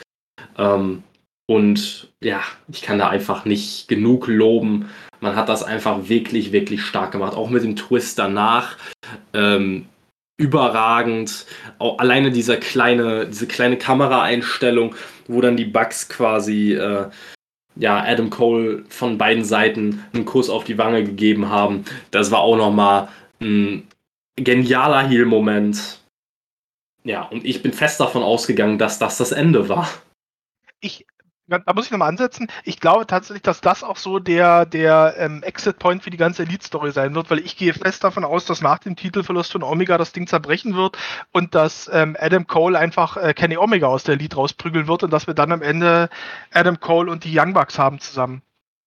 Ähm, 0.56 1.02
und 1.46 2.08
ja, 2.24 2.40
ich 2.72 2.80
kann 2.80 2.98
da 2.98 3.10
einfach 3.10 3.44
nicht 3.44 3.88
genug 3.88 4.26
loben. 4.26 4.86
Man 5.20 5.36
hat 5.36 5.50
das 5.50 5.62
einfach 5.62 6.08
wirklich, 6.08 6.50
wirklich 6.52 6.80
stark 6.80 7.12
gemacht. 7.12 7.36
Auch 7.36 7.50
mit 7.50 7.62
dem 7.62 7.76
Twist 7.76 8.18
danach. 8.18 8.78
Ähm, 9.34 9.86
überragend. 10.42 11.46
Auch 11.78 11.98
alleine 11.98 12.30
dieser 12.30 12.56
kleine, 12.56 13.26
diese 13.26 13.46
kleine 13.46 13.78
Kameraeinstellung, 13.78 14.94
wo 15.28 15.40
dann 15.40 15.56
die 15.56 15.64
Bugs 15.64 16.08
quasi 16.08 16.74
äh, 16.74 17.08
ja, 17.76 18.02
Adam 18.02 18.28
Cole 18.28 18.84
von 18.88 19.16
beiden 19.16 19.44
Seiten 19.44 20.04
einen 20.12 20.24
Kuss 20.24 20.50
auf 20.50 20.64
die 20.64 20.78
Wange 20.78 21.04
gegeben 21.04 21.48
haben. 21.48 21.84
Das 22.10 22.30
war 22.30 22.40
auch 22.40 22.56
nochmal 22.56 23.08
ein 23.40 23.88
genialer 24.36 25.08
Heal-Moment. 25.08 26.00
Ja, 27.04 27.22
und 27.22 27.44
ich 27.44 27.62
bin 27.62 27.72
fest 27.72 28.00
davon 28.00 28.22
ausgegangen, 28.22 28.78
dass 28.78 28.98
das 28.98 29.18
das 29.18 29.32
Ende 29.32 29.68
war. 29.68 29.88
Ich 30.80 31.06
da 31.48 31.72
muss 31.74 31.86
ich 31.86 31.90
nochmal 31.90 32.08
ansetzen. 32.08 32.48
Ich 32.64 32.80
glaube 32.80 33.06
tatsächlich, 33.06 33.42
dass 33.42 33.60
das 33.60 33.82
auch 33.82 33.96
so 33.96 34.18
der, 34.18 34.64
der 34.66 35.14
ähm, 35.18 35.42
Exit-Point 35.42 36.02
für 36.02 36.10
die 36.10 36.16
ganze 36.16 36.42
Elite-Story 36.42 36.92
sein 36.92 37.14
wird, 37.14 37.30
weil 37.30 37.40
ich 37.40 37.56
gehe 37.56 37.74
fest 37.74 38.04
davon 38.04 38.24
aus, 38.24 38.44
dass 38.44 38.62
nach 38.62 38.78
dem 38.78 38.96
Titelverlust 38.96 39.52
von 39.52 39.62
Omega 39.62 39.98
das 39.98 40.12
Ding 40.12 40.26
zerbrechen 40.26 40.74
wird 40.74 40.96
und 41.32 41.54
dass 41.54 41.90
ähm, 41.92 42.16
Adam 42.18 42.46
Cole 42.46 42.78
einfach 42.78 43.16
äh, 43.16 43.34
Kenny 43.34 43.56
Omega 43.56 43.86
aus 43.86 44.04
der 44.04 44.14
Elite 44.14 44.36
rausprügeln 44.36 44.86
wird 44.86 45.02
und 45.02 45.12
dass 45.12 45.26
wir 45.26 45.34
dann 45.34 45.52
am 45.52 45.62
Ende 45.62 46.08
Adam 46.52 46.80
Cole 46.80 47.10
und 47.10 47.24
die 47.24 47.38
Young 47.38 47.52
Bucks 47.52 47.78
haben 47.78 47.98
zusammen. 47.98 48.42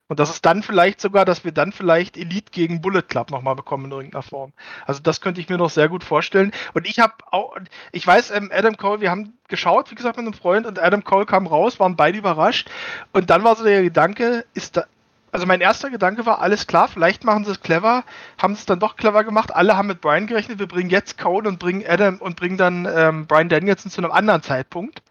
Und 0.07 0.19
das 0.19 0.29
ist 0.29 0.45
dann 0.45 0.61
vielleicht 0.61 1.01
sogar, 1.01 1.25
dass 1.25 1.43
wir 1.43 1.51
dann 1.51 1.71
vielleicht 1.71 2.15
Elite 2.15 2.51
gegen 2.51 2.79
Bullet 2.81 3.01
Club 3.01 3.31
nochmal 3.31 3.55
bekommen 3.55 3.85
in 3.85 3.91
irgendeiner 3.91 4.21
Form. 4.21 4.53
Also 4.85 5.01
das 5.01 5.19
könnte 5.19 5.41
ich 5.41 5.49
mir 5.49 5.57
noch 5.57 5.71
sehr 5.71 5.89
gut 5.89 6.03
vorstellen. 6.03 6.51
Und 6.73 6.87
ich 6.87 6.99
habe 6.99 7.13
auch, 7.31 7.55
ich 7.91 8.05
weiß, 8.05 8.31
ähm, 8.31 8.51
Adam 8.53 8.77
Cole, 8.77 9.01
wir 9.01 9.09
haben 9.09 9.33
geschaut, 9.47 9.89
wie 9.89 9.95
gesagt, 9.95 10.17
mit 10.17 10.25
einem 10.25 10.33
Freund 10.33 10.67
und 10.67 10.77
Adam 10.77 11.03
Cole 11.03 11.25
kam 11.25 11.47
raus, 11.47 11.79
waren 11.79 11.95
beide 11.95 12.19
überrascht. 12.19 12.69
Und 13.13 13.31
dann 13.31 13.43
war 13.43 13.55
so 13.55 13.63
der 13.63 13.81
Gedanke, 13.81 14.45
ist 14.53 14.77
da, 14.77 14.85
also 15.31 15.47
mein 15.47 15.59
erster 15.59 15.89
Gedanke 15.89 16.25
war, 16.27 16.39
alles 16.39 16.67
klar, 16.67 16.87
vielleicht 16.87 17.23
machen 17.23 17.43
sie 17.43 17.51
es 17.51 17.61
clever, 17.61 18.03
haben 18.37 18.53
es 18.53 18.65
dann 18.65 18.79
doch 18.79 18.95
clever 18.97 19.23
gemacht. 19.23 19.53
Alle 19.55 19.75
haben 19.75 19.87
mit 19.87 20.01
Brian 20.01 20.27
gerechnet, 20.27 20.59
wir 20.59 20.67
bringen 20.67 20.91
jetzt 20.91 21.17
Cole 21.17 21.49
und 21.49 21.57
bringen 21.57 21.83
Adam 21.85 22.19
und 22.19 22.35
bringen 22.35 22.57
dann 22.57 22.87
ähm, 22.89 23.25
Brian 23.25 23.49
Danielson 23.49 23.91
zu 23.91 24.01
einem 24.01 24.11
anderen 24.11 24.43
Zeitpunkt. 24.43 25.01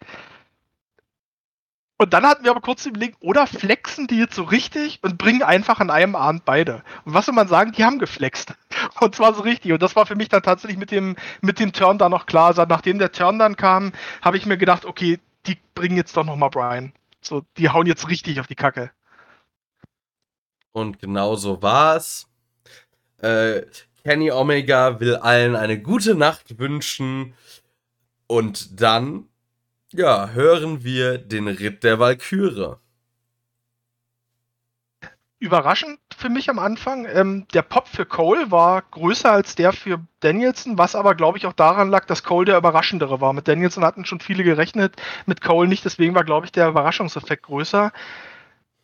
Und 1.97 2.13
dann 2.13 2.25
hatten 2.25 2.43
wir 2.43 2.51
aber 2.51 2.61
kurz 2.61 2.85
überlegt, 2.85 3.17
oder 3.21 3.47
flexen 3.47 4.07
die 4.07 4.17
jetzt 4.17 4.35
so 4.35 4.43
richtig 4.43 4.99
und 5.01 5.17
bringen 5.17 5.43
einfach 5.43 5.79
an 5.79 5.89
einem 5.89 6.15
Abend 6.15 6.43
beide. 6.43 6.83
Und 7.05 7.13
was 7.13 7.25
soll 7.25 7.35
man 7.35 7.47
sagen, 7.47 7.71
die 7.71 7.85
haben 7.85 7.99
geflext. 7.99 8.53
Und 8.99 9.15
zwar 9.15 9.33
so 9.33 9.41
richtig. 9.41 9.71
Und 9.71 9.81
das 9.81 9.95
war 9.95 10.05
für 10.05 10.15
mich 10.15 10.27
dann 10.27 10.43
tatsächlich 10.43 10.77
mit 10.77 10.91
dem, 10.91 11.15
mit 11.41 11.59
dem 11.59 11.71
Turn 11.71 11.97
dann 11.97 12.11
noch 12.11 12.25
klar. 12.25 12.47
Also 12.47 12.63
nachdem 12.63 12.99
der 12.99 13.13
Turn 13.13 13.39
dann 13.39 13.55
kam, 13.55 13.93
habe 14.21 14.35
ich 14.35 14.45
mir 14.45 14.57
gedacht, 14.57 14.83
okay, 14.83 15.19
die 15.45 15.57
bringen 15.73 15.95
jetzt 15.95 16.17
doch 16.17 16.25
nochmal 16.25 16.49
Brian. 16.49 16.91
So, 17.21 17.43
die 17.57 17.69
hauen 17.69 17.87
jetzt 17.87 18.09
richtig 18.09 18.41
auf 18.41 18.47
die 18.47 18.55
Kacke. 18.55 18.91
Und 20.73 20.99
genau 20.99 21.35
so 21.35 21.61
war's. 21.61 22.27
Äh, 23.19 23.61
Kenny 24.03 24.31
Omega 24.31 24.99
will 24.99 25.15
allen 25.15 25.55
eine 25.55 25.81
gute 25.81 26.13
Nacht 26.13 26.59
wünschen. 26.59 27.35
Und 28.27 28.81
dann 28.81 29.29
ja, 29.97 30.29
hören 30.29 30.83
wir 30.83 31.17
den 31.17 31.47
Ritt 31.47 31.83
der 31.83 31.99
Walküre. 31.99 32.79
Überraschend 35.39 35.99
für 36.17 36.29
mich 36.29 36.49
am 36.49 36.59
Anfang. 36.59 37.05
Ähm, 37.05 37.45
der 37.53 37.61
Pop 37.61 37.87
für 37.87 38.05
Cole 38.05 38.51
war 38.51 38.81
größer 38.81 39.31
als 39.31 39.55
der 39.55 39.73
für 39.73 39.99
Danielson, 40.21 40.77
was 40.77 40.95
aber, 40.95 41.13
glaube 41.13 41.37
ich, 41.37 41.45
auch 41.45 41.53
daran 41.53 41.89
lag, 41.89 42.05
dass 42.05 42.23
Cole 42.23 42.45
der 42.45 42.57
Überraschendere 42.57 43.21
war. 43.21 43.33
Mit 43.33 43.47
Danielson 43.47 43.83
hatten 43.83 44.05
schon 44.05 44.21
viele 44.21 44.43
gerechnet, 44.43 44.95
mit 45.25 45.41
Cole 45.41 45.67
nicht, 45.67 45.85
deswegen 45.85 46.15
war, 46.15 46.23
glaube 46.23 46.45
ich, 46.45 46.51
der 46.51 46.69
Überraschungseffekt 46.69 47.43
größer. 47.43 47.91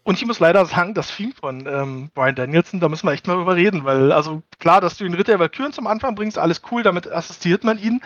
Und 0.03 0.17
ich 0.17 0.25
muss 0.25 0.39
leider 0.39 0.65
sagen, 0.65 0.95
das 0.95 1.15
Theme 1.15 1.33
von 1.39 1.67
ähm, 1.67 2.09
Brian 2.15 2.33
Danielson, 2.33 2.79
da 2.79 2.89
müssen 2.89 3.07
wir 3.07 3.13
echt 3.13 3.27
mal 3.27 3.35
drüber 3.35 3.55
reden, 3.55 3.83
weil, 3.83 4.11
also 4.11 4.41
klar, 4.59 4.81
dass 4.81 4.97
du 4.97 5.03
den 5.03 5.13
Ritter 5.13 5.33
der 5.33 5.39
Valkyren 5.39 5.73
zum 5.73 5.85
Anfang 5.85 6.15
bringst, 6.15 6.39
alles 6.39 6.63
cool, 6.71 6.81
damit 6.81 7.11
assistiert 7.11 7.63
man 7.63 7.77
ihn. 7.77 8.01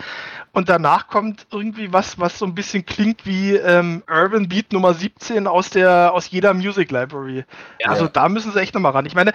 Und 0.51 0.67
danach 0.67 1.07
kommt 1.07 1.48
irgendwie 1.51 1.93
was, 1.93 2.19
was 2.19 2.38
so 2.38 2.45
ein 2.45 2.53
bisschen 2.53 2.85
klingt 2.85 3.25
wie 3.25 3.56
ähm, 3.56 4.03
Urban 4.09 4.49
Beat 4.49 4.74
Nummer 4.74 4.93
17 4.93 5.48
aus 5.48 5.69
der, 5.69 6.14
aus 6.14 6.30
jeder 6.30 6.53
Music 6.53 6.91
Library. 6.91 7.45
Ja, 7.80 7.90
also 7.90 8.07
da 8.07 8.27
müssen 8.27 8.51
sie 8.51 8.59
echt 8.59 8.74
nochmal 8.74 8.91
ran. 8.91 9.06
Ich 9.06 9.15
meine, 9.15 9.32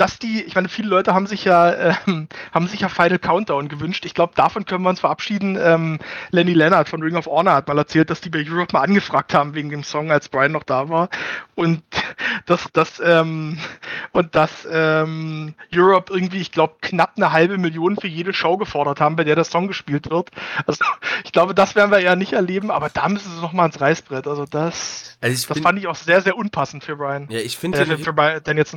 dass 0.00 0.18
die, 0.18 0.42
ich 0.42 0.54
meine, 0.54 0.70
viele 0.70 0.88
Leute 0.88 1.12
haben 1.12 1.26
sich 1.26 1.44
ja, 1.44 1.70
äh, 1.70 1.94
haben 2.52 2.68
sich 2.68 2.80
ja 2.80 2.88
Final 2.88 3.18
Countdown 3.18 3.68
gewünscht. 3.68 4.06
Ich 4.06 4.14
glaube, 4.14 4.32
davon 4.34 4.64
können 4.64 4.82
wir 4.82 4.88
uns 4.88 5.00
verabschieden. 5.00 5.58
Ähm, 5.60 5.98
Lenny 6.30 6.54
Leonard 6.54 6.88
von 6.88 7.02
Ring 7.02 7.16
of 7.16 7.26
Honor 7.26 7.52
hat 7.52 7.68
mal 7.68 7.76
erzählt, 7.76 8.08
dass 8.08 8.22
die 8.22 8.30
bei 8.30 8.42
Europe 8.48 8.72
mal 8.72 8.80
angefragt 8.80 9.34
haben 9.34 9.54
wegen 9.54 9.68
dem 9.68 9.84
Song, 9.84 10.10
als 10.10 10.30
Brian 10.30 10.52
noch 10.52 10.62
da 10.62 10.88
war. 10.88 11.10
Und 11.54 11.82
dass 12.46 12.66
das, 12.72 12.98
ähm, 13.04 13.58
und 14.12 14.34
dass 14.34 14.66
ähm, 14.70 15.54
Europe 15.74 16.10
irgendwie, 16.14 16.40
ich 16.40 16.50
glaube, 16.50 16.76
knapp 16.80 17.12
eine 17.16 17.32
halbe 17.32 17.58
Million 17.58 17.96
für 17.96 18.08
jede 18.08 18.32
Show 18.32 18.56
gefordert 18.56 19.00
haben, 19.00 19.16
bei 19.16 19.24
der 19.24 19.34
der 19.34 19.44
Song 19.44 19.68
gespielt 19.68 20.10
wird. 20.10 20.30
Also 20.66 20.82
ich 21.24 21.32
glaube, 21.32 21.54
das 21.54 21.74
werden 21.74 21.90
wir 21.90 22.00
ja 22.00 22.16
nicht 22.16 22.32
erleben, 22.32 22.70
aber 22.70 22.88
da 22.88 23.06
müssen 23.10 23.30
sie 23.34 23.42
noch 23.42 23.52
mal 23.52 23.66
ins 23.66 23.78
Reißbrett. 23.78 24.26
Also 24.26 24.46
das, 24.46 25.18
also 25.20 25.48
das 25.52 25.60
fand 25.60 25.78
ich 25.78 25.88
auch 25.88 25.94
sehr, 25.94 26.22
sehr 26.22 26.38
unpassend 26.38 26.84
für 26.84 26.96
Brian. 26.96 27.26
Ja, 27.28 27.40
ich 27.40 27.58
finde 27.58 27.80
äh, 27.80 27.84
für, 27.84 27.98
für 27.98 28.12
Brian, 28.14 28.56
jetzt 28.56 28.74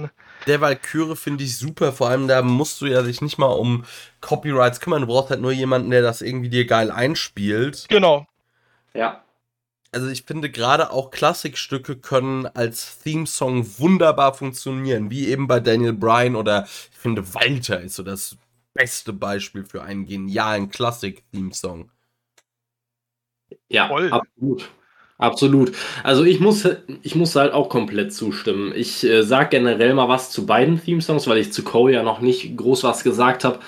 der 0.47 0.59
Valkyrie 0.59 1.12
finde 1.15 1.43
ich 1.43 1.57
super. 1.57 1.91
Vor 1.93 2.09
allem, 2.09 2.27
da 2.27 2.41
musst 2.41 2.81
du 2.81 2.85
ja 2.85 3.03
sich 3.03 3.21
nicht 3.21 3.37
mal 3.37 3.47
um 3.47 3.85
Copyrights 4.21 4.79
kümmern. 4.79 5.01
Du 5.01 5.07
brauchst 5.07 5.29
halt 5.29 5.41
nur 5.41 5.51
jemanden, 5.51 5.89
der 5.89 6.01
das 6.01 6.21
irgendwie 6.21 6.49
dir 6.49 6.65
geil 6.65 6.91
einspielt. 6.91 7.85
Genau. 7.89 8.25
Ja 8.93 9.23
also 9.93 10.07
ich 10.07 10.23
finde 10.23 10.49
gerade 10.49 10.91
auch 10.91 11.11
Klassikstücke 11.11 11.95
können 11.97 12.45
als 12.47 12.99
Theme-Song 12.99 13.79
wunderbar 13.79 14.33
funktionieren, 14.33 15.09
wie 15.11 15.27
eben 15.27 15.47
bei 15.47 15.59
Daniel 15.59 15.93
Bryan 15.93 16.35
oder 16.35 16.63
ich 16.63 16.97
finde 16.97 17.33
Walter 17.33 17.79
ist 17.81 17.95
so 17.95 18.03
das 18.03 18.37
beste 18.73 19.13
Beispiel 19.13 19.63
für 19.63 19.83
einen 19.83 20.05
genialen 20.05 20.69
Klassik-Theme-Song. 20.69 21.91
Ja, 23.69 23.87
Voll. 23.87 24.11
absolut. 24.11 24.69
Absolut. 25.17 25.71
Also 26.03 26.23
ich 26.23 26.39
muss, 26.39 26.67
ich 27.01 27.15
muss 27.15 27.35
halt 27.35 27.53
auch 27.53 27.69
komplett 27.69 28.13
zustimmen. 28.13 28.73
Ich 28.75 29.03
äh, 29.03 29.23
sage 29.23 29.49
generell 29.51 29.93
mal 29.93 30.09
was 30.09 30.31
zu 30.31 30.45
beiden 30.45 30.83
Theme-Songs, 30.83 31.27
weil 31.27 31.37
ich 31.37 31.53
zu 31.53 31.63
Cole 31.63 31.93
ja 31.93 32.03
noch 32.03 32.19
nicht 32.19 32.57
groß 32.57 32.83
was 32.83 33.03
gesagt 33.03 33.43
habe 33.43 33.59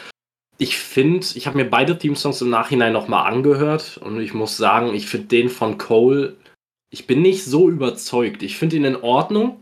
ich 0.57 0.77
finde, 0.77 1.25
ich 1.35 1.47
habe 1.47 1.57
mir 1.57 1.69
beide 1.69 1.97
Theme-Songs 1.97 2.41
im 2.41 2.49
Nachhinein 2.49 2.93
nochmal 2.93 3.31
angehört 3.31 3.97
und 3.97 4.19
ich 4.21 4.33
muss 4.33 4.55
sagen, 4.57 4.93
ich 4.93 5.07
finde 5.07 5.27
den 5.27 5.49
von 5.49 5.77
Cole, 5.77 6.37
ich 6.89 7.07
bin 7.07 7.21
nicht 7.21 7.43
so 7.43 7.69
überzeugt. 7.69 8.41
Ich 8.41 8.57
finde 8.57 8.77
ihn 8.77 8.85
in 8.85 8.95
Ordnung. 8.95 9.59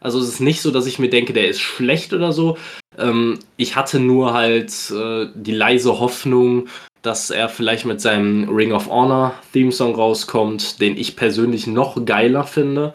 Also 0.00 0.20
es 0.20 0.28
ist 0.28 0.40
nicht 0.40 0.60
so, 0.60 0.70
dass 0.70 0.86
ich 0.86 1.00
mir 1.00 1.10
denke, 1.10 1.32
der 1.32 1.48
ist 1.48 1.60
schlecht 1.60 2.12
oder 2.12 2.32
so. 2.32 2.56
Ähm, 2.96 3.40
ich 3.56 3.74
hatte 3.74 3.98
nur 3.98 4.32
halt 4.32 4.72
äh, 4.92 5.26
die 5.34 5.54
leise 5.54 5.98
Hoffnung, 5.98 6.68
dass 7.02 7.30
er 7.30 7.48
vielleicht 7.48 7.84
mit 7.84 8.00
seinem 8.00 8.48
Ring 8.48 8.72
of 8.72 8.88
Honor 8.88 9.34
Theme-Song 9.52 9.94
rauskommt, 9.94 10.80
den 10.80 10.96
ich 10.96 11.16
persönlich 11.16 11.66
noch 11.66 12.04
geiler 12.04 12.44
finde. 12.44 12.94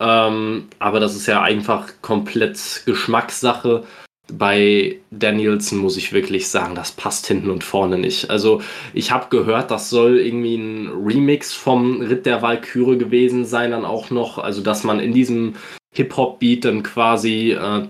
Ähm, 0.00 0.68
aber 0.78 1.00
das 1.00 1.14
ist 1.14 1.26
ja 1.26 1.42
einfach 1.42 1.88
komplett 2.02 2.82
Geschmackssache 2.86 3.84
bei 4.32 5.00
Danielson 5.10 5.78
muss 5.78 5.96
ich 5.96 6.12
wirklich 6.12 6.48
sagen, 6.48 6.74
das 6.74 6.92
passt 6.92 7.26
hinten 7.26 7.50
und 7.50 7.64
vorne 7.64 7.98
nicht. 7.98 8.30
Also 8.30 8.60
ich 8.92 9.10
habe 9.10 9.26
gehört, 9.30 9.70
das 9.70 9.90
soll 9.90 10.18
irgendwie 10.18 10.56
ein 10.56 10.88
Remix 10.88 11.52
vom 11.52 12.00
Ritt 12.00 12.26
der 12.26 12.42
Walküre 12.42 12.98
gewesen 12.98 13.44
sein, 13.44 13.70
dann 13.70 13.84
auch 13.84 14.10
noch, 14.10 14.38
also 14.38 14.60
dass 14.60 14.84
man 14.84 15.00
in 15.00 15.12
diesem 15.12 15.54
Hip-Hop-Beat 15.94 16.64
dann 16.66 16.82
quasi 16.82 17.52
äh, 17.52 17.86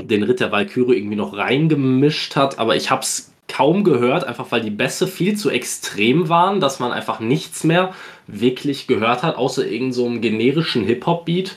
den 0.00 0.22
Ritt 0.22 0.40
der 0.40 0.52
Walküre 0.52 0.94
irgendwie 0.94 1.16
noch 1.16 1.36
reingemischt 1.36 2.36
hat, 2.36 2.58
aber 2.58 2.76
ich 2.76 2.90
habe 2.90 3.02
es 3.02 3.32
kaum 3.50 3.84
gehört, 3.84 4.24
einfach 4.24 4.50
weil 4.50 4.62
die 4.62 4.70
Bässe 4.70 5.06
viel 5.06 5.36
zu 5.36 5.50
extrem 5.50 6.28
waren, 6.28 6.60
dass 6.60 6.80
man 6.80 6.92
einfach 6.92 7.20
nichts 7.20 7.64
mehr 7.64 7.94
wirklich 8.26 8.86
gehört 8.86 9.22
hat, 9.22 9.36
außer 9.36 9.64
irgendeinem 9.64 9.92
so 9.92 10.20
generischen 10.20 10.84
Hip-Hop-Beat. 10.84 11.56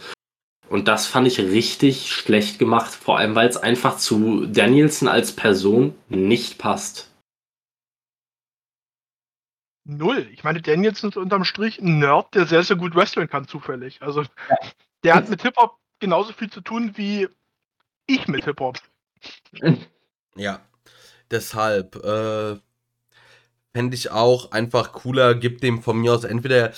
Und 0.69 0.87
das 0.87 1.05
fand 1.05 1.27
ich 1.27 1.39
richtig 1.39 2.11
schlecht 2.11 2.59
gemacht, 2.59 2.93
vor 2.93 3.17
allem 3.17 3.35
weil 3.35 3.47
es 3.47 3.57
einfach 3.57 3.97
zu 3.97 4.45
Danielson 4.47 5.07
als 5.07 5.35
Person 5.35 5.93
nicht 6.09 6.57
passt. 6.57 7.11
Null. 9.85 10.29
Ich 10.31 10.43
meine, 10.43 10.61
Danielson 10.61 11.09
ist 11.09 11.17
unterm 11.17 11.43
Strich 11.43 11.79
ein 11.79 11.99
Nerd, 11.99 12.33
der 12.33 12.45
sehr, 12.45 12.63
sehr 12.63 12.77
gut 12.77 12.95
wresteln 12.95 13.29
kann, 13.29 13.47
zufällig. 13.47 14.01
Also, 14.01 14.21
ja. 14.21 14.57
der 15.03 15.15
hat 15.15 15.29
mit 15.29 15.41
Hip-Hop 15.41 15.77
genauso 15.99 16.33
viel 16.33 16.49
zu 16.49 16.61
tun 16.61 16.93
wie 16.95 17.27
ich 18.07 18.27
mit 18.27 18.45
Hip-Hop. 18.45 18.79
Ja, 20.35 20.61
deshalb 21.33 21.95
äh, 21.97 22.55
fände 23.73 23.95
ich 23.95 24.11
auch 24.11 24.51
einfach 24.51 24.93
cooler, 24.93 25.35
gibt 25.35 25.63
dem 25.63 25.81
von 25.81 25.99
mir 25.99 26.13
aus 26.13 26.23
entweder 26.23 26.71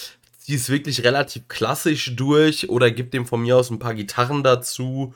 die 0.48 0.54
ist 0.54 0.70
wirklich 0.70 1.04
relativ 1.04 1.48
klassisch 1.48 2.16
durch 2.16 2.70
oder 2.70 2.92
gibt 2.92 3.14
dem 3.14 3.26
von 3.26 3.42
mir 3.42 3.58
aus 3.58 3.72
ein 3.72 3.80
paar 3.80 3.96
Gitarren 3.96 4.44
dazu. 4.44 5.14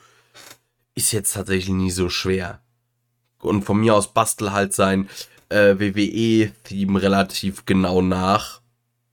Ist 0.94 1.12
jetzt 1.12 1.32
tatsächlich 1.34 1.74
nie 1.74 1.90
so 1.90 2.08
schwer. 2.08 2.60
Und 3.38 3.62
von 3.62 3.78
mir 3.78 3.94
aus 3.94 4.12
bastel 4.12 4.52
halt 4.52 4.74
sein 4.74 5.08
äh, 5.48 5.78
WWE-Theme 5.78 7.00
relativ 7.00 7.64
genau 7.64 8.02
nach. 8.02 8.60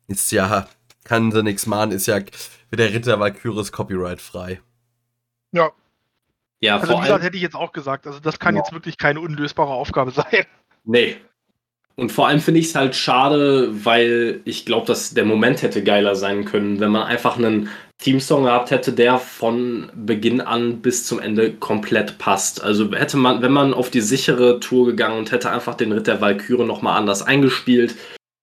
Ist 0.07 0.31
ja, 0.31 0.67
kann 1.03 1.31
sie 1.31 1.43
nichts 1.43 1.67
machen, 1.67 1.91
ist 1.91 2.07
ja 2.07 2.19
wie 2.69 2.75
der 2.75 2.93
Ritter 2.93 3.19
Valkyries 3.19 3.71
copyright 3.71 4.21
frei. 4.21 4.59
Ja. 5.51 5.71
Ja, 6.59 6.77
also 6.77 6.97
wie 6.97 7.01
gesagt, 7.01 7.23
hätte 7.23 7.37
ich 7.37 7.43
jetzt 7.43 7.55
auch 7.55 7.71
gesagt. 7.71 8.07
Also 8.07 8.19
das 8.19 8.39
kann 8.39 8.55
ja. 8.55 8.61
jetzt 8.61 8.73
wirklich 8.73 8.97
keine 8.97 9.21
unlösbare 9.21 9.71
Aufgabe 9.71 10.11
sein. 10.11 10.45
Nee, 10.83 11.17
und 11.99 12.11
vor 12.11 12.27
allem 12.27 12.39
finde 12.39 12.59
ich 12.59 12.67
es 12.67 12.75
halt 12.75 12.95
schade, 12.95 13.69
weil 13.83 14.41
ich 14.45 14.65
glaube, 14.65 14.85
dass 14.85 15.15
der 15.15 15.25
Moment 15.25 15.63
hätte 15.63 15.83
geiler 15.83 16.15
sein 16.15 16.45
können, 16.45 16.79
wenn 16.79 16.91
man 16.91 17.07
einfach 17.07 17.37
einen 17.37 17.69
Teamsong 17.97 18.43
gehabt 18.43 18.69
hätte, 18.69 18.93
der 18.93 19.17
von 19.17 19.89
Beginn 19.95 20.39
an 20.39 20.83
bis 20.83 21.05
zum 21.05 21.19
Ende 21.19 21.53
komplett 21.53 22.19
passt. 22.19 22.63
Also 22.63 22.93
hätte 22.93 23.17
man, 23.17 23.41
wenn 23.41 23.51
man 23.51 23.73
auf 23.73 23.89
die 23.89 24.01
sichere 24.01 24.59
Tour 24.59 24.85
gegangen 24.85 25.17
und 25.17 25.31
hätte 25.31 25.49
einfach 25.49 25.73
den 25.73 25.91
Ritt 25.91 26.05
der 26.05 26.21
Valkyrie 26.21 26.65
nochmal 26.65 26.99
anders 26.99 27.23
eingespielt, 27.23 27.95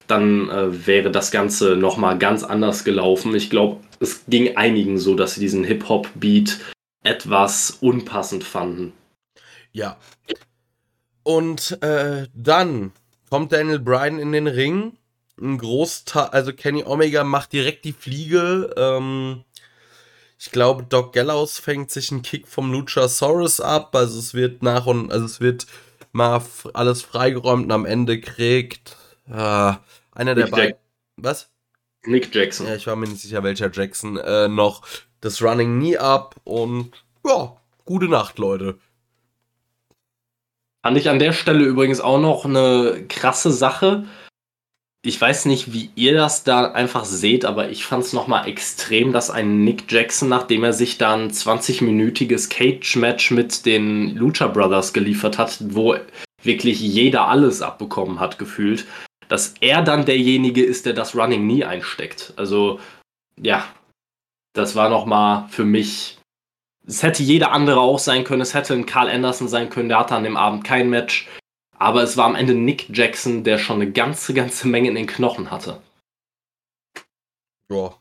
dann 0.09 0.51
äh, 0.51 0.87
wäre 0.87 1.13
das 1.13 1.31
Ganze 1.31 1.77
nochmal 1.77 2.19
ganz 2.19 2.43
anders 2.43 2.83
gelaufen. 2.83 3.37
Ich 3.37 3.51
glaube, 3.51 3.77
es 4.01 4.25
ging 4.27 4.57
einigen 4.57 4.99
so, 4.99 5.15
dass 5.15 5.35
sie 5.35 5.41
diesen 5.41 5.63
Hip-Hop-Beat 5.63 6.59
etwas 7.05 7.79
unpassend 7.81 8.43
fanden. 8.43 8.93
Ja. 9.71 9.97
Und 11.23 11.81
äh, 11.83 12.27
dann 12.35 12.93
kommt 13.31 13.53
Daniel 13.53 13.79
Bryan 13.79 14.19
in 14.19 14.33
den 14.33 14.49
Ring. 14.49 14.99
Ein 15.41 15.59
Großteil, 15.59 16.27
also 16.31 16.53
Kenny 16.53 16.85
Omega 16.85 17.23
macht 17.25 17.53
direkt 17.53 17.85
die 17.85 17.93
Fliege. 17.93 18.75
Ähm, 18.77 19.45
Ich 20.37 20.51
glaube, 20.51 20.83
Doc 20.83 21.13
Gallows 21.13 21.59
fängt 21.59 21.91
sich 21.91 22.11
einen 22.11 22.23
Kick 22.23 22.47
vom 22.49 22.71
Luchasaurus 22.71 23.61
ab. 23.61 23.95
Also 23.97 24.19
es 24.19 24.35
wird 24.35 24.63
nach 24.63 24.87
und 24.87 25.11
also 25.11 25.25
es 25.25 25.41
wird 25.41 25.67
mal 26.13 26.43
alles 26.75 27.03
freigeräumt 27.03 27.65
und 27.65 27.73
am 27.73 27.87
Ende 27.87 28.21
kriegt 28.21 28.97
äh, 29.29 29.73
einer 30.13 30.35
der 30.35 30.49
beiden. 30.49 30.77
Was? 31.17 31.49
Nick 32.05 32.35
Jackson. 32.35 32.67
Ja, 32.67 32.75
ich 32.75 32.87
war 32.87 32.97
mir 32.97 33.09
nicht 33.09 33.23
sicher, 33.23 33.43
welcher 33.43 33.71
Jackson 33.73 34.19
äh, 34.19 34.49
noch 34.49 34.83
das 35.25 35.43
Running 35.43 35.79
Knee 35.79 35.97
ab 35.97 36.37
und 36.45 36.91
ja, 37.27 37.57
gute 37.85 38.09
Nacht, 38.09 38.39
Leute. 38.39 38.79
Fand 40.85 40.99
ich 40.99 41.09
an 41.09 41.19
der 41.19 41.33
Stelle 41.33 41.65
übrigens 41.65 42.01
auch 42.01 42.21
noch 42.21 42.45
eine 42.45 43.07
krasse 43.09 43.51
Sache. 43.51 44.05
Ich 45.03 45.19
weiß 45.19 45.47
nicht, 45.47 45.73
wie 45.73 45.91
ihr 45.97 46.15
das 46.15 46.45
da 46.45 46.73
einfach 46.73 47.07
seht, 47.07 47.47
aber 47.47 47.71
ich 47.71 47.85
fand 47.85 48.05
es 48.05 48.13
nochmal 48.13 48.49
extrem, 48.49 49.13
dass 49.13 49.31
ein 49.31 49.65
Nick 49.65 49.91
Jackson, 49.91 50.29
nachdem 50.29 50.63
er 50.65 50.75
sich 50.75 50.99
dann 50.99 51.31
20-minütiges 51.31 52.51
Cage-Match 52.51 53.31
mit 53.31 53.65
den 53.65 54.15
Lucha 54.17 54.47
Brothers 54.47 54.93
geliefert 54.93 55.39
hat, 55.39 55.59
wo 55.61 55.97
wirklich 56.43 56.81
jeder 56.81 57.29
alles 57.29 57.63
abbekommen 57.63 58.21
hat, 58.21 58.39
gefühlt, 58.39 58.87
dass 59.29 59.55
er 59.61 59.83
dann 59.83 60.05
derjenige 60.05 60.63
ist, 60.63 60.85
der 60.85 60.93
das 60.93 61.15
Running 61.15 61.47
nie 61.47 61.65
einsteckt. 61.65 62.35
Also, 62.37 62.79
ja, 63.41 63.67
das 64.55 64.75
war 64.75 64.89
nochmal 64.89 65.47
für 65.51 65.65
mich. 65.65 66.19
Es 66.87 67.03
hätte 67.03 67.23
jeder 67.23 67.53
andere 67.53 67.81
auch 67.81 67.99
sein 67.99 68.25
können. 68.25 68.41
Es 68.41 68.55
hätte 68.55 68.73
ein 68.73 68.87
Carl 68.87 69.11
Anderson 69.11 69.49
sein 69.49 69.69
können, 69.69 69.89
der 69.89 69.99
hatte 69.99 70.15
an 70.15 70.25
dem 70.25 70.37
Abend 70.37 70.65
kein 70.65 70.89
Match. 70.89 71.29
Aber 71.77 72.03
es 72.03 72.17
war 72.17 72.27
am 72.27 72.37
Ende 72.37 72.55
Nick 72.55 72.97
Jackson, 72.97 73.45
der 73.45 73.59
schon 73.59 73.83
eine 73.83 73.91
ganze, 73.91 74.33
ganze 74.33 74.69
Menge 74.69 74.89
in 74.89 74.95
den 74.95 75.07
Knochen 75.07 75.51
hatte. 75.51 75.83
Ja. 77.69 77.95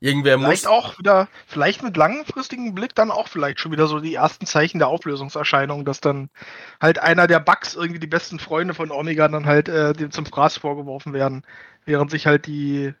Irgendwer 0.00 0.38
vielleicht 0.38 0.64
muss. 0.64 0.70
auch 0.70 0.98
wieder, 0.98 1.28
vielleicht 1.46 1.82
mit 1.82 1.96
langfristigem 1.96 2.74
Blick 2.74 2.94
dann 2.94 3.10
auch 3.10 3.26
vielleicht 3.26 3.58
schon 3.58 3.72
wieder 3.72 3.86
so 3.86 4.00
die 4.00 4.14
ersten 4.14 4.44
Zeichen 4.44 4.78
der 4.78 4.88
Auflösungserscheinung, 4.88 5.86
dass 5.86 6.02
dann 6.02 6.28
halt 6.78 6.98
einer 6.98 7.26
der 7.26 7.40
Bugs 7.40 7.74
irgendwie 7.74 8.00
die 8.00 8.06
besten 8.06 8.38
Freunde 8.38 8.74
von 8.74 8.90
Omega 8.90 9.28
dann 9.28 9.46
halt 9.46 9.70
äh, 9.70 9.94
dem 9.94 10.10
zum 10.10 10.26
Fraß 10.26 10.58
vorgeworfen 10.58 11.14
werden, 11.14 11.42
während 11.86 12.10
sich 12.10 12.26
halt 12.26 12.44
die, 12.46 12.92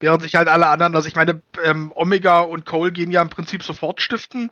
während 0.00 0.22
sich 0.22 0.34
halt 0.34 0.48
alle 0.48 0.66
anderen, 0.68 0.94
also 0.94 1.06
ich 1.06 1.14
meine, 1.14 1.42
ähm, 1.62 1.92
Omega 1.94 2.40
und 2.40 2.66
Cole 2.66 2.92
gehen 2.92 3.10
ja 3.10 3.22
im 3.22 3.30
Prinzip 3.30 3.62
sofort 3.62 4.00
stiften 4.00 4.50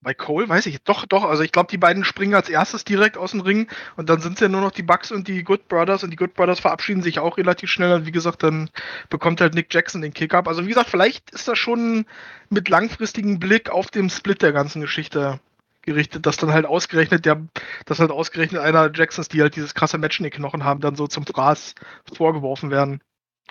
bei 0.00 0.14
Cole 0.14 0.48
weiß 0.48 0.66
ich, 0.66 0.82
doch, 0.82 1.06
doch. 1.06 1.24
Also 1.24 1.42
ich 1.42 1.52
glaube, 1.52 1.70
die 1.70 1.78
beiden 1.78 2.04
springen 2.04 2.34
als 2.34 2.48
erstes 2.48 2.84
direkt 2.84 3.16
aus 3.16 3.32
dem 3.32 3.40
Ring 3.40 3.68
und 3.96 4.08
dann 4.08 4.20
sind 4.20 4.34
es 4.34 4.40
ja 4.40 4.48
nur 4.48 4.60
noch 4.60 4.70
die 4.70 4.82
Bucks 4.82 5.10
und 5.10 5.26
die 5.28 5.42
Good 5.42 5.68
Brothers 5.68 6.04
und 6.04 6.10
die 6.10 6.16
Good 6.16 6.34
Brothers 6.34 6.60
verabschieden 6.60 7.02
sich 7.02 7.18
auch 7.18 7.36
relativ 7.36 7.70
schnell 7.70 7.92
und 7.94 8.06
wie 8.06 8.12
gesagt, 8.12 8.42
dann 8.42 8.70
bekommt 9.10 9.40
halt 9.40 9.54
Nick 9.54 9.72
Jackson 9.72 10.00
den 10.00 10.14
Kick-Up. 10.14 10.46
Also 10.46 10.64
wie 10.64 10.68
gesagt, 10.68 10.90
vielleicht 10.90 11.30
ist 11.32 11.48
das 11.48 11.58
schon 11.58 12.06
mit 12.48 12.68
langfristigem 12.68 13.40
Blick 13.40 13.70
auf 13.70 13.88
den 13.88 14.08
Split 14.08 14.42
der 14.42 14.52
ganzen 14.52 14.80
Geschichte 14.80 15.40
gerichtet, 15.82 16.26
dass 16.26 16.36
dann 16.36 16.52
halt 16.52 16.66
ausgerechnet 16.66 17.24
der, 17.24 17.42
dass 17.86 17.98
halt 17.98 18.10
ausgerechnet 18.10 18.62
einer 18.62 18.90
Jacksons, 18.94 19.28
die 19.28 19.42
halt 19.42 19.56
dieses 19.56 19.74
krasse 19.74 19.98
Match 19.98 20.20
in 20.20 20.24
den 20.24 20.32
Knochen 20.32 20.62
haben, 20.64 20.80
dann 20.80 20.96
so 20.96 21.06
zum 21.06 21.26
Fraß 21.26 21.74
vorgeworfen 22.12 22.70
werden. 22.70 23.00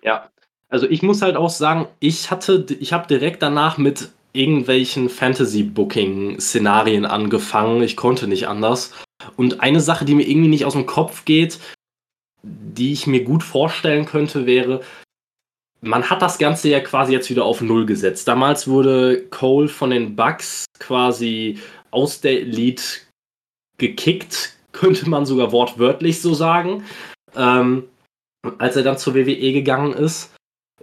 Ja, 0.02 0.30
also 0.70 0.88
ich 0.90 1.02
muss 1.02 1.22
halt 1.22 1.36
auch 1.36 1.50
sagen, 1.50 1.88
ich 2.00 2.32
hatte, 2.32 2.66
ich 2.80 2.94
habe 2.94 3.08
direkt 3.08 3.42
danach 3.42 3.78
mit 3.78 4.10
irgendwelchen 4.34 5.10
Fantasy-Booking-Szenarien 5.10 7.06
angefangen. 7.06 7.82
Ich 7.82 7.96
konnte 7.96 8.28
nicht 8.28 8.48
anders. 8.48 8.94
Und 9.36 9.62
eine 9.62 9.80
Sache, 9.80 10.06
die 10.06 10.14
mir 10.14 10.28
irgendwie 10.28 10.50
nicht 10.50 10.66
aus 10.66 10.74
dem 10.74 10.86
Kopf 10.86 11.26
geht, 11.26 11.60
die 12.44 12.94
ich 12.94 13.08
mir 13.08 13.24
gut 13.24 13.44
vorstellen 13.44 14.06
könnte, 14.06 14.46
wäre, 14.46 14.82
man 15.82 16.10
hat 16.10 16.22
das 16.22 16.38
Ganze 16.38 16.70
ja 16.70 16.80
quasi 16.80 17.14
jetzt 17.14 17.30
wieder 17.30 17.46
auf 17.46 17.62
Null 17.62 17.86
gesetzt. 17.86 18.28
Damals 18.28 18.68
wurde 18.68 19.24
Cole 19.30 19.68
von 19.68 19.90
den 19.90 20.16
Bucks 20.16 20.66
quasi 20.80 21.60
aus 21.92 22.22
der 22.22 22.42
Elite 22.42 22.84
gekickt, 23.78 24.56
könnte 24.72 25.10
man 25.10 25.26
sogar 25.26 25.52
wortwörtlich 25.52 26.22
so 26.22 26.34
sagen, 26.34 26.84
ähm, 27.36 27.86
als 28.58 28.76
er 28.76 28.84
dann 28.84 28.98
zur 28.98 29.16
WWE 29.16 29.54
gegangen 29.54 29.94
ist. 29.94 30.32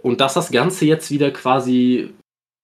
Und 0.05 0.21
dass 0.21 0.35
das 0.35 0.51
Ganze 0.51 0.85
jetzt 0.85 1.09
wieder 1.09 1.31
quasi 1.31 2.13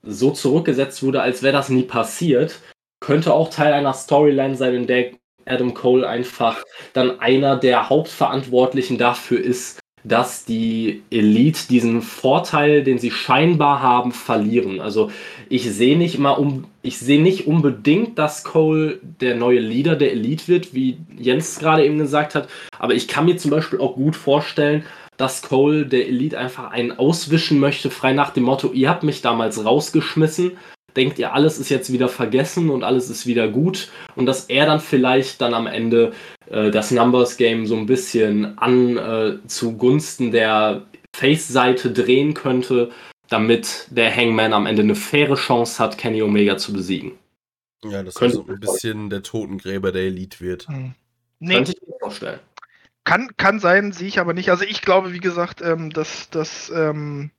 so 0.05 0.29
zurückgesetzt 0.29 1.01
wurde, 1.01 1.23
als 1.23 1.41
wäre 1.41 1.53
das 1.53 1.69
nie 1.69 1.81
passiert, 1.81 2.59
könnte 2.99 3.33
auch 3.33 3.49
Teil 3.49 3.73
einer 3.73 3.95
Storyline 3.95 4.55
sein, 4.55 4.75
in 4.75 4.85
der 4.85 5.13
Adam 5.47 5.73
Cole 5.73 6.07
einfach 6.07 6.63
dann 6.93 7.19
einer 7.19 7.55
der 7.55 7.89
Hauptverantwortlichen 7.89 8.99
dafür 8.99 9.39
ist, 9.39 9.79
dass 10.03 10.45
die 10.45 11.01
Elite 11.09 11.67
diesen 11.67 12.03
Vorteil, 12.03 12.83
den 12.83 12.99
sie 12.99 13.09
scheinbar 13.09 13.81
haben, 13.81 14.11
verlieren. 14.11 14.79
Also 14.79 15.09
ich 15.49 15.67
sehe 15.71 15.97
nicht 15.97 16.19
mal 16.19 16.33
um, 16.33 16.65
ich 16.83 16.99
sehe 16.99 17.23
nicht 17.23 17.47
unbedingt, 17.47 18.19
dass 18.19 18.43
Cole 18.43 18.99
der 19.19 19.35
neue 19.35 19.59
Leader 19.59 19.95
der 19.95 20.11
Elite 20.11 20.47
wird, 20.47 20.75
wie 20.75 20.97
Jens 21.17 21.57
gerade 21.57 21.85
eben 21.85 21.97
gesagt 21.97 22.35
hat. 22.35 22.49
Aber 22.77 22.93
ich 22.93 23.07
kann 23.07 23.25
mir 23.25 23.37
zum 23.37 23.49
Beispiel 23.49 23.79
auch 23.79 23.95
gut 23.95 24.15
vorstellen, 24.15 24.85
dass 25.21 25.43
Cole 25.43 25.85
der 25.85 26.07
Elite 26.07 26.35
einfach 26.35 26.71
einen 26.71 26.91
auswischen 26.93 27.59
möchte, 27.59 27.91
frei 27.91 28.11
nach 28.11 28.31
dem 28.31 28.41
Motto, 28.41 28.71
ihr 28.73 28.89
habt 28.89 29.03
mich 29.03 29.21
damals 29.21 29.63
rausgeschmissen, 29.63 30.57
denkt 30.95 31.19
ihr, 31.19 31.35
alles 31.35 31.59
ist 31.59 31.69
jetzt 31.69 31.93
wieder 31.93 32.09
vergessen 32.09 32.71
und 32.71 32.81
alles 32.81 33.07
ist 33.11 33.27
wieder 33.27 33.47
gut 33.47 33.89
und 34.15 34.25
dass 34.25 34.45
er 34.45 34.65
dann 34.65 34.79
vielleicht 34.79 35.39
dann 35.39 35.53
am 35.53 35.67
Ende 35.67 36.13
äh, 36.49 36.71
das 36.71 36.89
Numbers 36.89 37.37
Game 37.37 37.67
so 37.67 37.75
ein 37.75 37.85
bisschen 37.85 38.57
an 38.57 38.97
äh, 38.97 39.37
zugunsten 39.45 40.31
der 40.31 40.87
Face-Seite 41.15 41.91
drehen 41.91 42.33
könnte, 42.33 42.89
damit 43.29 43.89
der 43.91 44.13
Hangman 44.15 44.53
am 44.53 44.65
Ende 44.65 44.81
eine 44.81 44.95
faire 44.95 45.35
Chance 45.35 45.77
hat, 45.77 45.99
Kenny 45.99 46.23
Omega 46.23 46.57
zu 46.57 46.73
besiegen. 46.73 47.11
Ja, 47.83 48.01
dass 48.01 48.15
er 48.15 48.31
so 48.31 48.43
ein 48.47 48.59
bisschen 48.59 49.11
der 49.11 49.21
Totengräber 49.21 49.91
der 49.91 50.03
Elite 50.03 50.39
wird. 50.39 50.67
Hm. 50.67 50.95
Nee. 51.37 51.53
Könnte 51.53 51.73
ich 51.73 51.87
mir 51.87 51.95
vorstellen. 51.99 52.39
Kann, 53.03 53.31
kann 53.37 53.59
sein, 53.59 53.91
sehe 53.91 54.07
ich 54.07 54.19
aber 54.19 54.33
nicht. 54.33 54.49
Also 54.49 54.63
ich 54.63 54.81
glaube, 54.81 55.13
wie 55.13 55.19
gesagt, 55.19 55.61
ähm, 55.61 55.89
dass, 55.89 56.29
dass, 56.29 56.69
ähm, 56.69 57.31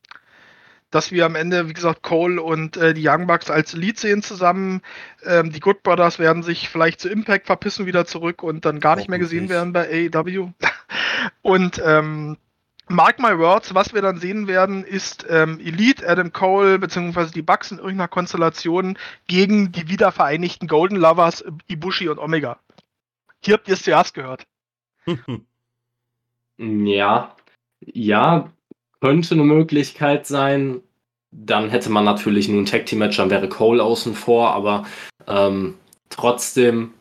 dass 0.90 1.12
wir 1.12 1.24
am 1.24 1.36
Ende, 1.36 1.68
wie 1.68 1.72
gesagt, 1.72 2.02
Cole 2.02 2.42
und 2.42 2.76
äh, 2.76 2.94
die 2.94 3.06
Young 3.06 3.26
Bucks 3.26 3.48
als 3.48 3.72
Lead 3.72 3.98
sehen 3.98 4.22
zusammen. 4.22 4.82
Ähm, 5.24 5.52
die 5.52 5.60
Good 5.60 5.82
Brothers 5.82 6.18
werden 6.18 6.42
sich 6.42 6.68
vielleicht 6.68 7.00
zu 7.00 7.08
Impact 7.08 7.46
verpissen 7.46 7.86
wieder 7.86 8.06
zurück 8.06 8.42
und 8.42 8.64
dann 8.64 8.80
gar 8.80 8.96
nicht 8.96 9.08
mehr 9.08 9.20
gesehen 9.20 9.48
werden 9.48 9.72
bei 9.72 10.10
AEW. 10.12 10.50
und 11.42 11.80
ähm, 11.84 12.36
Mark 12.88 13.20
my 13.20 13.38
words, 13.38 13.74
was 13.74 13.94
wir 13.94 14.02
dann 14.02 14.18
sehen 14.18 14.48
werden, 14.48 14.84
ist 14.84 15.24
ähm, 15.28 15.60
Elite, 15.60 16.06
Adam 16.06 16.32
Cole 16.32 16.78
bzw. 16.78 17.30
die 17.30 17.42
Bucks 17.42 17.70
in 17.70 17.78
irgendeiner 17.78 18.08
Konstellation 18.08 18.98
gegen 19.28 19.72
die 19.72 19.88
wiedervereinigten 19.88 20.66
Golden 20.68 20.96
Lovers, 20.96 21.44
Ibushi 21.68 22.08
und 22.08 22.18
Omega. 22.18 22.58
Hier 23.40 23.54
habt 23.54 23.68
ihr 23.68 23.74
es 23.74 23.82
zuerst 23.82 24.14
gehört. 24.14 24.46
Ja, 26.62 27.34
ja, 27.84 28.52
könnte 29.00 29.34
eine 29.34 29.42
Möglichkeit 29.42 30.26
sein. 30.26 30.80
Dann 31.32 31.70
hätte 31.70 31.90
man 31.90 32.04
natürlich 32.04 32.48
nur 32.48 32.62
ein 32.62 32.66
Tag 32.66 32.86
Team 32.86 33.00
Match, 33.00 33.16
dann 33.16 33.30
wäre 33.30 33.48
Cole 33.48 33.82
außen 33.82 34.14
vor, 34.14 34.50
aber 34.50 34.84
ähm, 35.26 35.74
trotzdem, 36.08 36.92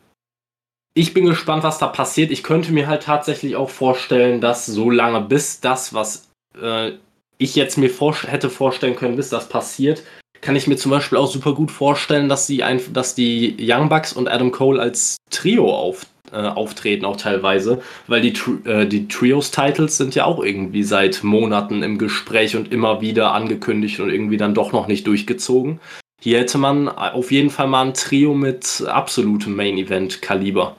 ich 0.94 1.14
bin 1.14 1.26
gespannt, 1.26 1.62
was 1.62 1.78
da 1.78 1.86
passiert. 1.86 2.30
Ich 2.30 2.42
könnte 2.42 2.72
mir 2.72 2.86
halt 2.88 3.04
tatsächlich 3.04 3.56
auch 3.56 3.70
vorstellen, 3.70 4.40
dass 4.40 4.66
so 4.66 4.90
lange 4.90 5.20
bis 5.20 5.60
das, 5.60 5.94
was 5.94 6.30
äh, 6.60 6.92
ich 7.38 7.54
jetzt 7.54 7.78
mir 7.78 7.90
vor 7.90 8.14
hätte 8.14 8.50
vorstellen 8.50 8.96
können, 8.96 9.16
bis 9.16 9.28
das 9.28 9.48
passiert, 9.48 10.02
kann 10.40 10.56
ich 10.56 10.66
mir 10.66 10.76
zum 10.76 10.90
Beispiel 10.90 11.18
auch 11.18 11.30
super 11.30 11.54
gut 11.54 11.70
vorstellen, 11.70 12.28
dass, 12.28 12.46
sie 12.46 12.62
ein, 12.62 12.80
dass 12.92 13.14
die 13.14 13.56
Young 13.60 13.88
Bucks 13.88 14.12
und 14.12 14.28
Adam 14.28 14.50
Cole 14.50 14.80
als 14.80 15.16
Trio 15.30 15.72
auf, 15.72 16.06
äh, 16.32 16.36
auftreten, 16.36 17.04
auch 17.04 17.16
teilweise, 17.16 17.82
weil 18.06 18.20
die, 18.20 18.32
äh, 18.68 18.86
die 18.86 19.08
Trios-Titles 19.08 19.96
sind 19.96 20.14
ja 20.14 20.24
auch 20.24 20.42
irgendwie 20.42 20.82
seit 20.82 21.22
Monaten 21.22 21.82
im 21.82 21.98
Gespräch 21.98 22.56
und 22.56 22.72
immer 22.72 23.00
wieder 23.00 23.32
angekündigt 23.32 24.00
und 24.00 24.10
irgendwie 24.10 24.36
dann 24.36 24.54
doch 24.54 24.72
noch 24.72 24.86
nicht 24.86 25.06
durchgezogen. 25.06 25.80
Hier 26.20 26.38
hätte 26.38 26.58
man 26.58 26.88
auf 26.88 27.32
jeden 27.32 27.50
Fall 27.50 27.66
mal 27.66 27.86
ein 27.86 27.94
Trio 27.94 28.32
mit 28.34 28.84
absolutem 28.86 29.56
Main-Event-Kaliber. 29.56 30.76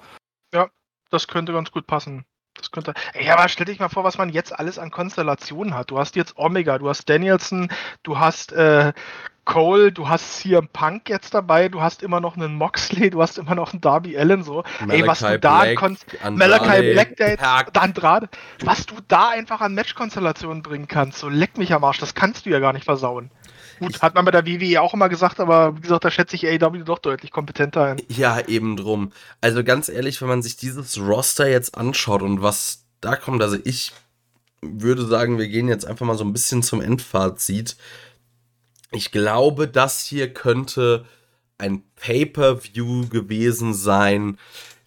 Ja, 0.54 0.70
das 1.10 1.28
könnte 1.28 1.52
ganz 1.52 1.70
gut 1.72 1.86
passen. 1.86 2.26
Das 2.56 2.72
könnte. 2.72 2.94
Ey, 3.14 3.30
aber 3.30 3.50
stell 3.50 3.66
dich 3.66 3.80
mal 3.80 3.90
vor, 3.90 4.04
was 4.04 4.18
man 4.18 4.30
jetzt 4.30 4.58
alles 4.58 4.78
an 4.80 4.92
Konstellationen 4.92 5.74
hat. 5.74 5.92
Du 5.92 5.98
hast 5.98 6.16
jetzt 6.16 6.38
Omega, 6.38 6.78
du 6.78 6.88
hast 6.88 7.10
Danielson, 7.10 7.70
du 8.04 8.20
hast 8.20 8.54
äh, 8.54 8.94
Cole, 9.46 9.92
du 9.92 10.08
hast 10.08 10.40
CM 10.40 10.70
Punk 10.70 11.10
jetzt 11.10 11.34
dabei, 11.34 11.68
du 11.68 11.82
hast 11.82 12.02
immer 12.02 12.22
noch 12.22 12.38
einen 12.38 12.56
Moxley, 12.56 13.10
du 13.10 13.22
hast 13.22 13.38
immer 13.38 13.56
noch 13.56 13.74
einen 13.74 13.82
Darby 13.82 14.18
Allen 14.18 14.44
so. 14.44 14.64
Malachi 14.80 15.02
Ey, 15.02 15.08
was 15.08 15.20
du 15.20 15.40
da 15.40 15.62
Black, 15.62 15.78
konntest, 15.78 16.06
Malachi 16.32 16.94
Black 16.94 17.18
Date, 17.18 17.40
Andrade, 17.78 18.30
was 18.64 18.86
du 18.86 18.96
da 19.08 19.30
einfach 19.30 19.62
an 19.62 19.76
Matchkonstellationen 19.76 20.64
bringen 20.64 20.88
kannst, 20.88 21.20
so 21.20 21.28
leck 21.28 21.58
mich 21.58 21.74
am 21.74 21.84
Arsch, 21.84 22.00
das 22.00 22.14
kannst 22.14 22.46
du 22.46 22.52
ja 22.52 22.60
gar 22.60 22.74
nicht 22.74 22.86
versauen. 22.86 23.32
Gut, 23.80 24.02
hat 24.02 24.16
man 24.16 24.24
bei 24.24 24.32
der 24.32 24.46
WWE 24.46 24.82
auch 24.82 24.94
immer 24.94 25.10
gesagt, 25.10 25.40
aber 25.40 25.76
wie 25.76 25.82
gesagt, 25.82 26.06
da 26.06 26.12
schätze 26.12 26.36
ich 26.36 26.46
AEW 26.48 26.84
doch 26.84 27.00
deutlich 27.00 27.32
kompetenter 27.32 27.84
ein. 27.84 28.02
Ja, 28.08 28.40
eben 28.48 28.78
drum. 28.78 29.12
Also 29.42 29.64
ganz 29.64 29.90
ehrlich, 29.90 30.22
wenn 30.22 30.30
man 30.30 30.42
sich 30.42 30.56
dieses 30.56 31.00
Roster 31.00 31.50
jetzt 31.50 31.78
anschaut 31.78 32.22
und 32.22 32.42
was 32.42 32.86
da 33.02 33.16
kommt, 33.16 33.42
also 33.42 33.58
ich 33.64 33.92
würde 34.62 35.06
sagen, 35.06 35.38
wir 35.38 35.48
gehen 35.48 35.68
jetzt 35.68 35.86
einfach 35.86 36.06
mal 36.06 36.18
so 36.18 36.24
ein 36.24 36.32
bisschen 36.32 36.64
zum 36.64 36.82
Endfazit 36.82 37.76
Ich 38.94 39.12
glaube, 39.12 39.68
das 39.68 40.06
hier 40.06 40.34
könnte 40.34 41.06
ein 41.58 41.84
Pay-per-View 41.96 43.10
gewesen 43.10 43.74
sein, 43.74 44.38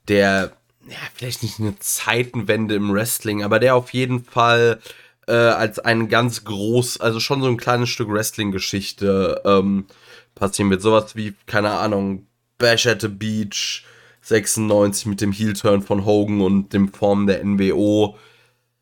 der 0.08 0.52
ja, 0.88 0.96
vielleicht 1.14 1.42
nicht 1.42 1.58
eine 1.58 1.78
Zeitenwende 1.78 2.76
im 2.76 2.92
Wrestling, 2.92 3.42
aber 3.42 3.58
der 3.58 3.74
auf 3.74 3.92
jeden 3.92 4.24
Fall 4.24 4.80
äh, 5.26 5.32
als 5.32 5.80
ein 5.80 6.08
ganz 6.08 6.44
groß, 6.44 7.00
also 7.00 7.18
schon 7.18 7.42
so 7.42 7.48
ein 7.48 7.56
kleines 7.56 7.88
Stück 7.88 8.08
Wrestling-Geschichte 8.08 9.42
ähm, 9.44 9.86
passieren 10.34 10.70
wird. 10.70 10.82
Sowas 10.82 11.16
wie, 11.16 11.34
keine 11.46 11.72
Ahnung, 11.72 12.26
Bash 12.58 12.86
at 12.86 13.00
the 13.00 13.08
Beach 13.08 13.84
96 14.22 15.06
mit 15.06 15.20
dem 15.20 15.32
Heel-Turn 15.32 15.82
von 15.82 16.04
Hogan 16.04 16.40
und 16.40 16.72
dem 16.72 16.92
Form 16.92 17.26
der 17.26 17.44
NWO. 17.44 18.16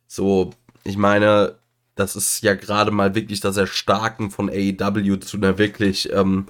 So, 0.07 0.51
ich 0.85 0.97
meine, 0.97 1.57
das 1.95 2.17
ist 2.17 2.43
ja 2.43 2.55
gerade 2.55 2.91
mal 2.91 3.15
wirklich 3.15 3.41
das 3.41 3.57
Erstarken 3.57 4.31
von 4.31 4.51
AEW 4.51 5.17
zu 5.17 5.37
einer 5.37 5.59
wirklich, 5.59 6.13
ähm, 6.13 6.47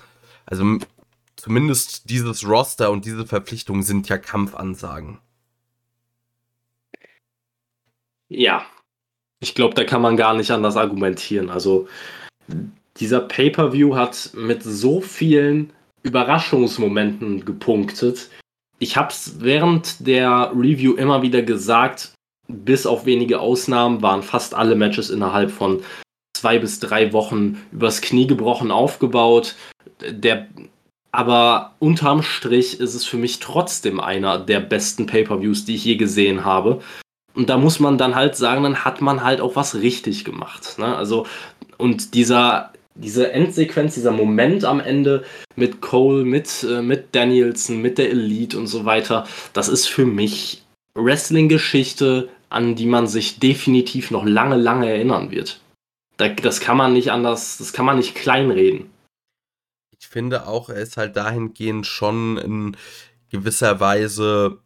also 0.46 0.78
zumindest 1.36 2.08
dieses 2.10 2.46
Roster 2.46 2.90
und 2.90 3.04
diese 3.04 3.26
Verpflichtungen 3.26 3.82
sind 3.82 4.08
ja 4.08 4.18
Kampfansagen. 4.18 5.18
Ja, 8.28 8.64
ich 9.40 9.54
glaube, 9.54 9.74
da 9.74 9.84
kann 9.84 10.00
man 10.00 10.16
gar 10.16 10.34
nicht 10.34 10.50
anders 10.50 10.76
argumentieren. 10.76 11.50
Also 11.50 11.86
dieser 12.96 13.20
Pay-per-View 13.20 13.94
hat 13.94 14.30
mit 14.34 14.62
so 14.62 15.00
vielen 15.00 15.72
Überraschungsmomenten 16.02 17.44
gepunktet. 17.44 18.30
Ich 18.78 18.96
habe 18.96 19.10
es 19.10 19.40
während 19.40 20.06
der 20.06 20.52
Review 20.54 20.94
immer 20.94 21.22
wieder 21.22 21.42
gesagt, 21.42 22.14
bis 22.48 22.86
auf 22.86 23.06
wenige 23.06 23.40
Ausnahmen 23.40 24.02
waren 24.02 24.22
fast 24.22 24.54
alle 24.54 24.74
Matches 24.74 25.10
innerhalb 25.10 25.50
von 25.50 25.82
zwei 26.34 26.58
bis 26.58 26.78
drei 26.78 27.12
Wochen 27.12 27.58
übers 27.72 28.00
Knie 28.00 28.26
gebrochen 28.26 28.70
aufgebaut. 28.70 29.54
Der, 30.00 30.48
aber 31.10 31.74
unterm 31.78 32.22
Strich 32.22 32.80
ist 32.80 32.94
es 32.94 33.04
für 33.04 33.16
mich 33.16 33.38
trotzdem 33.38 34.00
einer 34.00 34.38
der 34.38 34.60
besten 34.60 35.06
Pay-per-Views, 35.06 35.64
die 35.64 35.76
ich 35.76 35.84
je 35.84 35.96
gesehen 35.96 36.44
habe. 36.44 36.80
Und 37.34 37.50
da 37.50 37.56
muss 37.56 37.80
man 37.80 37.98
dann 37.98 38.14
halt 38.14 38.36
sagen, 38.36 38.62
dann 38.62 38.84
hat 38.84 39.00
man 39.00 39.24
halt 39.24 39.40
auch 39.40 39.56
was 39.56 39.76
richtig 39.76 40.24
gemacht. 40.24 40.78
Ne? 40.78 40.96
Also, 40.96 41.26
und 41.78 42.14
dieser, 42.14 42.72
diese 42.94 43.32
Endsequenz, 43.32 43.94
dieser 43.94 44.12
Moment 44.12 44.64
am 44.64 44.80
Ende 44.80 45.24
mit 45.56 45.80
Cole, 45.80 46.24
mit, 46.24 46.64
äh, 46.68 46.82
mit 46.82 47.14
Danielson, 47.14 47.80
mit 47.80 47.98
der 47.98 48.10
Elite 48.10 48.58
und 48.58 48.66
so 48.66 48.84
weiter, 48.84 49.26
das 49.52 49.68
ist 49.68 49.88
für 49.88 50.06
mich 50.06 50.63
Wrestling-Geschichte, 50.94 52.28
an 52.48 52.74
die 52.76 52.86
man 52.86 53.06
sich 53.06 53.38
definitiv 53.38 54.10
noch 54.10 54.24
lange, 54.24 54.56
lange 54.56 54.88
erinnern 54.88 55.30
wird. 55.30 55.60
das 56.16 56.60
kann 56.60 56.76
man 56.76 56.92
nicht 56.92 57.10
anders, 57.10 57.58
das 57.58 57.72
kann 57.72 57.84
man 57.84 57.96
nicht 57.96 58.14
kleinreden. 58.14 58.90
Ich 59.98 60.06
finde 60.06 60.46
auch, 60.46 60.68
er 60.68 60.76
ist 60.76 60.96
halt 60.96 61.16
dahingehend 61.16 61.86
schon 61.86 62.36
in 62.38 62.76
gewisser 63.30 63.80
Weise 63.80 64.58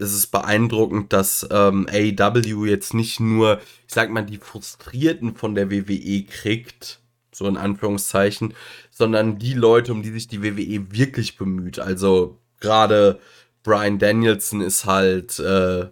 es 0.00 0.14
ist 0.14 0.28
beeindruckend, 0.28 1.12
dass 1.12 1.46
ähm, 1.50 1.86
AEW 1.90 2.64
jetzt 2.64 2.94
nicht 2.94 3.20
nur, 3.20 3.60
ich 3.86 3.94
sag 3.94 4.10
mal, 4.10 4.24
die 4.24 4.38
Frustrierten 4.38 5.36
von 5.36 5.54
der 5.54 5.70
WWE 5.70 6.24
kriegt, 6.24 7.00
so 7.32 7.46
in 7.46 7.58
Anführungszeichen, 7.58 8.54
sondern 8.90 9.38
die 9.38 9.54
Leute, 9.54 9.92
um 9.92 10.02
die 10.02 10.10
sich 10.10 10.26
die 10.26 10.42
WWE 10.42 10.92
wirklich 10.92 11.36
bemüht. 11.36 11.78
Also 11.78 12.38
gerade 12.60 13.20
Brian 13.62 13.98
Danielson 13.98 14.60
ist 14.60 14.84
halt 14.86 15.38
äh, 15.38 15.88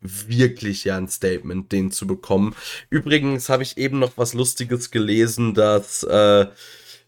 wirklich 0.00 0.84
ja 0.84 0.96
ein 0.96 1.08
Statement, 1.08 1.70
den 1.72 1.90
zu 1.90 2.06
bekommen. 2.06 2.54
Übrigens 2.90 3.48
habe 3.48 3.62
ich 3.62 3.78
eben 3.78 3.98
noch 3.98 4.12
was 4.16 4.34
Lustiges 4.34 4.90
gelesen, 4.90 5.54
dass 5.54 6.02
äh, 6.04 6.46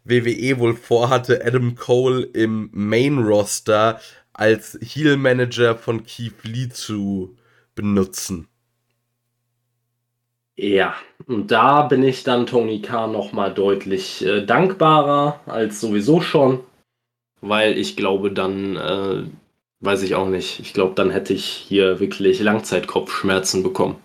WWE 0.05 0.59
wohl 0.59 0.77
vorhatte, 0.77 1.45
Adam 1.45 1.75
Cole 1.77 2.23
im 2.23 2.71
Main 2.73 3.19
Roster 3.19 4.01
als 4.33 4.79
Heel 4.83 5.17
Manager 5.17 5.77
von 5.77 6.05
Keith 6.05 6.45
Lee 6.45 6.69
zu 6.69 7.37
benutzen. 7.75 8.49
Ja, 10.57 10.95
und 11.27 11.51
da 11.51 11.83
bin 11.83 12.05
ich 12.05 12.23
dann 12.23 12.47
Tony 12.47 12.81
Khan 12.81 13.13
nochmal 13.13 13.53
deutlich 13.53 14.25
äh, 14.25 14.45
dankbarer 14.47 15.41
als 15.47 15.81
sowieso 15.81 16.21
schon, 16.21 16.61
weil 17.41 17.77
ich 17.77 17.97
glaube, 17.97 18.31
dann, 18.33 18.77
äh, 18.77 19.25
weiß 19.85 20.03
ich 20.03 20.15
auch 20.15 20.29
nicht, 20.29 20.61
ich 20.61 20.73
glaube, 20.73 20.95
dann 20.95 21.11
hätte 21.11 21.33
ich 21.33 21.45
hier 21.45 22.01
wirklich 22.01 22.41
Langzeitkopfschmerzen 22.41 23.63
bekommen. 23.63 23.97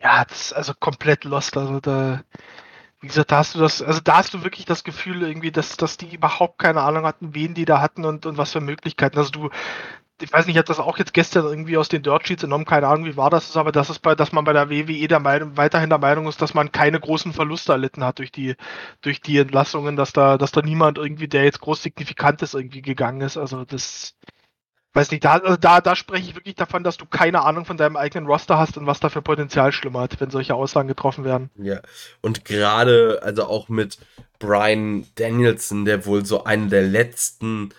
Ja, 0.00 0.24
das 0.24 0.46
ist 0.46 0.52
also 0.52 0.72
komplett 0.78 1.24
lost. 1.24 1.56
Also 1.56 1.78
da, 1.80 2.22
wie 3.00 3.06
gesagt, 3.06 3.30
da 3.30 3.38
hast 3.38 3.54
du 3.54 3.60
das, 3.60 3.82
also 3.82 4.00
da 4.00 4.16
hast 4.16 4.34
du 4.34 4.42
wirklich 4.42 4.64
das 4.64 4.84
Gefühl 4.84 5.22
irgendwie, 5.22 5.52
dass, 5.52 5.76
dass 5.76 5.96
die 5.96 6.14
überhaupt 6.14 6.58
keine 6.58 6.82
Ahnung 6.82 7.04
hatten, 7.04 7.34
wen 7.34 7.54
die 7.54 7.64
da 7.64 7.80
hatten 7.80 8.04
und, 8.04 8.26
und 8.26 8.36
was 8.38 8.52
für 8.52 8.60
Möglichkeiten. 8.60 9.18
Also 9.18 9.30
du, 9.30 9.50
ich 10.22 10.32
weiß 10.32 10.46
nicht, 10.46 10.54
ich 10.54 10.58
habe 10.58 10.66
das 10.66 10.78
auch 10.78 10.98
jetzt 10.98 11.14
gestern 11.14 11.46
irgendwie 11.46 11.76
aus 11.76 11.88
den 11.88 12.02
Dirt 12.02 12.26
Sheets 12.26 12.42
entnommen, 12.42 12.64
keine 12.64 12.88
Ahnung, 12.88 13.04
wie 13.06 13.16
war 13.16 13.30
das, 13.30 13.56
aber 13.56 13.72
das 13.72 13.90
ist 13.90 14.00
bei, 14.00 14.14
dass 14.14 14.32
man 14.32 14.44
bei 14.44 14.52
der 14.52 14.70
WWE 14.70 15.08
der 15.08 15.20
Meinung, 15.20 15.56
weiterhin 15.56 15.90
der 15.90 15.98
Meinung 15.98 16.28
ist, 16.28 16.40
dass 16.40 16.54
man 16.54 16.72
keine 16.72 17.00
großen 17.00 17.32
Verluste 17.32 17.72
erlitten 17.72 18.04
hat 18.04 18.18
durch 18.18 18.32
die, 18.32 18.56
durch 19.00 19.20
die 19.20 19.38
Entlassungen, 19.38 19.96
dass 19.96 20.12
da, 20.12 20.38
dass 20.38 20.52
da 20.52 20.62
niemand 20.62 20.98
irgendwie, 20.98 21.28
der 21.28 21.44
jetzt 21.44 21.60
groß 21.60 21.82
signifikant 21.82 22.42
ist, 22.42 22.54
irgendwie 22.54 22.82
gegangen 22.82 23.20
ist. 23.20 23.36
Also 23.36 23.64
das, 23.64 24.14
weiß 24.94 25.10
nicht, 25.10 25.24
da, 25.24 25.38
also 25.38 25.56
da, 25.56 25.80
da 25.80 25.96
spreche 25.96 26.28
ich 26.28 26.34
wirklich 26.34 26.54
davon, 26.54 26.84
dass 26.84 26.96
du 26.96 27.06
keine 27.06 27.42
Ahnung 27.42 27.64
von 27.64 27.76
deinem 27.76 27.96
eigenen 27.96 28.26
Roster 28.26 28.58
hast 28.58 28.76
und 28.76 28.86
was 28.86 29.00
da 29.00 29.08
für 29.08 29.22
Potenzial 29.22 29.72
schlummert, 29.72 30.20
wenn 30.20 30.30
solche 30.30 30.54
Aussagen 30.54 30.88
getroffen 30.88 31.24
werden. 31.24 31.50
Ja, 31.56 31.80
und 32.20 32.44
gerade, 32.44 33.20
also 33.22 33.44
auch 33.44 33.68
mit 33.68 33.98
Brian 34.38 35.06
Danielson, 35.14 35.84
der 35.84 36.04
wohl 36.04 36.26
so 36.26 36.44
einen 36.44 36.68
der 36.68 36.82
letzten, 36.82 37.72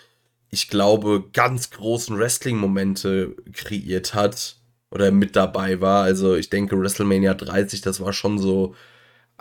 ich 0.53 0.67
glaube, 0.67 1.23
ganz 1.33 1.71
großen 1.71 2.15
Wrestling-Momente 2.15 3.35
kreiert 3.53 4.13
hat 4.13 4.57
oder 4.91 5.09
mit 5.09 5.35
dabei 5.35 5.81
war. 5.81 6.03
Also 6.03 6.35
ich 6.35 6.51
denke, 6.51 6.79
WrestleMania 6.79 7.33
30, 7.33 7.81
das 7.81 7.99
war 8.01 8.13
schon 8.13 8.37
so 8.37 8.75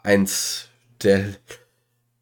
eins 0.02 0.70
der 1.02 1.34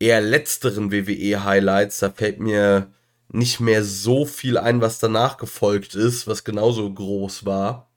eher 0.00 0.20
letzteren 0.20 0.90
WWE-Highlights. 0.90 2.00
Da 2.00 2.10
fällt 2.10 2.40
mir 2.40 2.92
nicht 3.28 3.60
mehr 3.60 3.84
so 3.84 4.24
viel 4.24 4.58
ein, 4.58 4.80
was 4.80 4.98
danach 4.98 5.36
gefolgt 5.36 5.94
ist, 5.94 6.26
was 6.26 6.42
genauso 6.42 6.92
groß 6.92 7.46
war. 7.46 7.88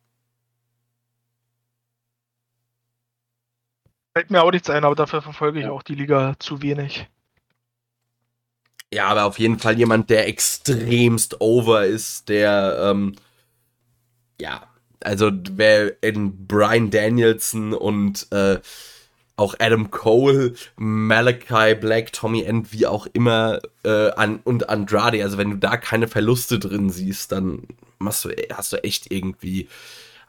Fällt 4.15 4.29
mir 4.29 4.43
auch 4.43 4.51
nichts 4.51 4.69
ein, 4.69 4.83
aber 4.83 4.93
dafür 4.93 5.23
verfolge 5.23 5.57
ich 5.57 5.65
ja. 5.65 5.71
auch 5.71 5.81
die 5.81 5.95
Liga 5.95 6.35
zu 6.37 6.61
wenig. 6.61 7.09
Ja, 8.93 9.07
aber 9.07 9.25
auf 9.25 9.39
jeden 9.39 9.57
Fall 9.57 9.77
jemand, 9.77 10.11
der 10.11 10.27
extremst 10.27 11.41
over 11.41 11.85
ist, 11.85 12.29
der, 12.29 12.91
ähm, 12.91 13.15
ja, 14.39 14.67
also 14.99 15.31
wer 15.51 16.01
in 16.03 16.45
Brian 16.45 16.91
Danielson 16.91 17.73
und 17.73 18.27
äh, 18.31 18.59
auch 19.35 19.55
Adam 19.57 19.89
Cole, 19.89 20.53
Malachi 20.75 21.73
Black, 21.73 22.13
Tommy 22.13 22.43
End, 22.43 22.71
wie 22.71 22.85
auch 22.85 23.07
immer, 23.13 23.61
äh, 23.83 24.11
an, 24.11 24.41
und 24.43 24.69
Andrade. 24.69 25.23
Also 25.23 25.39
wenn 25.39 25.49
du 25.49 25.57
da 25.57 25.77
keine 25.77 26.07
Verluste 26.07 26.59
drin 26.59 26.91
siehst, 26.91 27.31
dann 27.31 27.63
machst 27.97 28.25
du, 28.25 28.29
hast 28.53 28.73
du 28.73 28.83
echt 28.83 29.11
irgendwie 29.11 29.69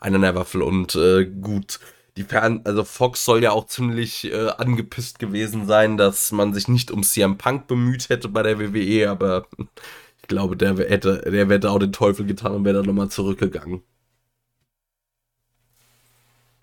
einen 0.00 0.22
Waffel 0.22 0.62
und 0.62 0.94
äh, 0.94 1.26
gut. 1.26 1.80
Die 2.16 2.22
Fern 2.24 2.60
also 2.64 2.84
Fox 2.84 3.24
soll 3.24 3.42
ja 3.42 3.50
auch 3.50 3.66
ziemlich 3.66 4.32
äh, 4.32 4.48
angepisst 4.50 5.18
gewesen 5.18 5.66
sein, 5.66 5.96
dass 5.96 6.30
man 6.30 6.54
sich 6.54 6.68
nicht 6.68 6.90
um 6.92 7.02
CM 7.02 7.38
Punk 7.38 7.66
bemüht 7.66 8.08
hätte 8.08 8.28
bei 8.28 8.42
der 8.42 8.58
WWE, 8.60 9.10
aber 9.10 9.48
ich 10.22 10.28
glaube, 10.28 10.56
der 10.56 10.76
hätte, 10.76 11.22
der 11.30 11.48
hätte 11.48 11.70
auch 11.70 11.78
den 11.80 11.92
Teufel 11.92 12.24
getan 12.26 12.52
und 12.52 12.64
wäre 12.64 12.76
dann 12.76 12.86
nochmal 12.86 13.08
zurückgegangen. 13.10 13.82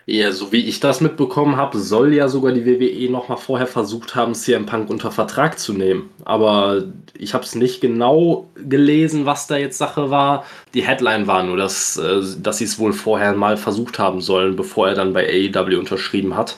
Ja, 0.06 0.32
so 0.32 0.50
wie 0.50 0.66
ich 0.66 0.80
das 0.80 1.00
mitbekommen 1.00 1.56
habe, 1.56 1.78
soll 1.78 2.12
ja 2.12 2.28
sogar 2.28 2.52
die 2.52 2.66
WWE 2.66 3.10
noch 3.10 3.28
mal 3.28 3.36
vorher 3.36 3.68
versucht 3.68 4.16
haben, 4.16 4.34
CM 4.34 4.66
Punk 4.66 4.90
unter 4.90 5.12
Vertrag 5.12 5.60
zu 5.60 5.72
nehmen. 5.72 6.10
Aber 6.24 6.84
ich 7.16 7.34
habe 7.34 7.44
es 7.44 7.54
nicht 7.54 7.80
genau 7.80 8.48
gelesen, 8.56 9.26
was 9.26 9.46
da 9.46 9.56
jetzt 9.56 9.78
Sache 9.78 10.10
war. 10.10 10.44
Die 10.74 10.82
Headline 10.82 11.28
war 11.28 11.44
nur, 11.44 11.56
dass, 11.56 11.96
äh, 11.98 12.20
dass 12.40 12.58
sie 12.58 12.64
es 12.64 12.80
wohl 12.80 12.92
vorher 12.92 13.32
mal 13.34 13.56
versucht 13.56 14.00
haben 14.00 14.20
sollen, 14.20 14.56
bevor 14.56 14.88
er 14.88 14.94
dann 14.94 15.12
bei 15.12 15.28
AEW 15.28 15.78
unterschrieben 15.78 16.36
hat. 16.36 16.56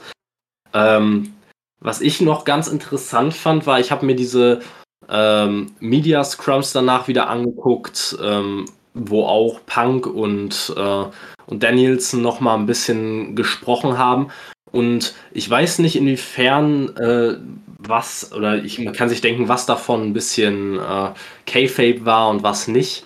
Ähm, 0.73 1.35
was 1.81 2.01
ich 2.01 2.23
noch 2.23 2.47
ganz 2.47 2.69
interessant 2.69 3.35
fand, 3.35 3.67
war, 3.67 3.79
ich 3.79 3.91
habe 3.91 4.07
mir 4.07 4.17
diese 4.17 4.61
ähm, 5.09 5.73
Media 5.81 6.25
Scrums 6.25 6.73
danach 6.73 7.09
wieder 7.09 7.29
angeguckt, 7.29 8.17
ähm, 8.23 8.65
wo 8.95 9.25
auch 9.25 9.61
Punk 9.67 10.07
und 10.07 10.73
äh, 10.77 11.05
und 11.47 11.63
Danielson 11.63 12.23
noch 12.23 12.41
mal 12.41 12.55
ein 12.55 12.67
bisschen 12.67 13.37
gesprochen 13.37 13.99
haben. 13.99 14.29
Und 14.71 15.15
ich 15.33 15.49
weiß 15.49 15.79
nicht, 15.81 15.97
inwiefern 15.97 16.97
äh, 16.97 17.37
was, 17.79 18.33
oder 18.33 18.65
ich, 18.65 18.79
man 18.79 18.95
kann 18.95 19.09
sich 19.09 19.21
denken, 19.21 19.49
was 19.49 19.67
davon 19.67 20.03
ein 20.03 20.13
bisschen 20.13 20.79
äh, 20.79 21.11
K-Fape 21.47 22.05
war 22.05 22.31
und 22.31 22.43
was 22.43 22.67
nicht. 22.67 23.05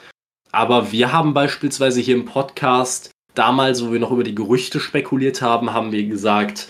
Aber 0.50 0.92
wir 0.92 1.12
haben 1.12 1.34
beispielsweise 1.34 2.00
hier 2.00 2.15
im 2.15 2.25
Podcast, 2.25 3.10
damals, 3.34 3.84
wo 3.84 3.92
wir 3.92 4.00
noch 4.00 4.12
über 4.12 4.25
die 4.25 4.34
Gerüchte 4.34 4.81
spekuliert 4.81 5.42
haben, 5.42 5.73
haben 5.73 5.92
wir 5.92 6.05
gesagt, 6.05 6.68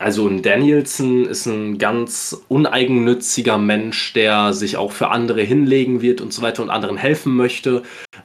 Also 0.00 0.26
ein 0.26 0.40
Danielson 0.40 1.26
ist 1.26 1.44
ein 1.44 1.76
ganz 1.76 2.42
uneigennütziger 2.48 3.58
Mensch, 3.58 4.14
der 4.14 4.54
sich 4.54 4.78
auch 4.78 4.92
für 4.92 5.10
andere 5.10 5.42
hinlegen 5.42 6.00
wird 6.00 6.22
und 6.22 6.32
so 6.32 6.40
weiter 6.40 6.62
und 6.62 6.70
anderen 6.70 6.96
helfen 6.96 7.36
möchte. 7.36 7.82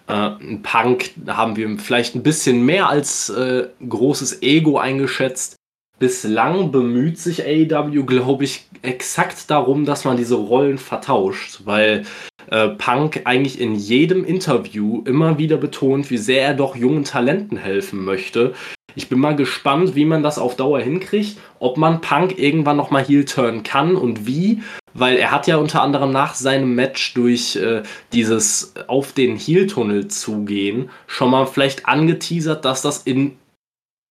Äh, 0.07 0.13
ein 0.13 0.61
Punk 0.63 1.11
haben 1.27 1.57
wir 1.57 1.77
vielleicht 1.77 2.15
ein 2.15 2.23
bisschen 2.23 2.65
mehr 2.65 2.87
als 2.87 3.27
äh, 3.27 3.67
großes 3.89 4.41
Ego 4.41 4.77
eingeschätzt. 4.77 5.57
Bislang 5.99 6.71
bemüht 6.71 7.19
sich 7.19 7.43
AEW, 7.43 8.05
glaube 8.05 8.45
ich, 8.45 8.67
exakt 8.81 9.49
darum, 9.51 9.83
dass 9.83 10.05
man 10.05 10.15
diese 10.15 10.35
Rollen 10.35 10.77
vertauscht, 10.77 11.61
weil 11.65 12.05
äh, 12.51 12.69
Punk 12.69 13.23
eigentlich 13.25 13.59
in 13.59 13.75
jedem 13.75 14.23
Interview 14.23 15.03
immer 15.03 15.37
wieder 15.37 15.57
betont, 15.57 16.09
wie 16.09 16.19
sehr 16.19 16.43
er 16.43 16.53
doch 16.53 16.77
jungen 16.77 17.03
Talenten 17.03 17.57
helfen 17.57 18.05
möchte. 18.05 18.53
Ich 18.95 19.09
bin 19.09 19.19
mal 19.19 19.35
gespannt, 19.35 19.95
wie 19.95 20.06
man 20.06 20.24
das 20.24 20.40
auf 20.40 20.56
Dauer 20.56 20.80
hinkriegt, 20.80 21.38
ob 21.59 21.77
man 21.77 22.01
Punk 22.01 22.38
irgendwann 22.40 22.77
nochmal 22.77 23.03
heel 23.03 23.25
turnen 23.25 23.64
kann 23.64 23.95
und 23.95 24.25
wie, 24.25 24.64
weil 24.93 25.17
er 25.17 25.32
hat 25.32 25.48
ja 25.48 25.57
unter 25.57 25.82
anderem 25.82 26.11
nach 26.11 26.33
seinem 26.35 26.74
Match 26.75 27.14
durch 27.14 27.57
äh, 27.57 27.83
dieses 28.14 28.74
auf 28.88 29.11
den 29.11 29.35
Heel-Tunnel 29.35 30.07
zugehen 30.07 30.90
schon 31.07 31.32
mal 31.32 31.45
vielleicht 31.45 31.88
angeteasert, 31.88 32.64
dass 32.64 32.82
das 32.82 33.03
in 33.03 33.38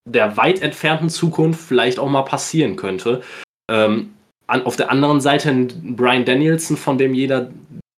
der 0.06 0.36
weit 0.36 0.60
entfernten 0.60 1.08
Zukunft 1.08 1.60
vielleicht 1.60 1.98
auch 1.98 2.10
mal 2.10 2.22
passieren 2.22 2.76
könnte. 2.76 3.22
Ähm, 3.70 4.10
an, 4.46 4.66
auf 4.66 4.76
der 4.76 4.90
anderen 4.90 5.22
Seite 5.22 5.68
Brian 5.82 6.26
Danielson, 6.26 6.76
von 6.76 6.98
dem 6.98 7.14
jeder 7.14 7.50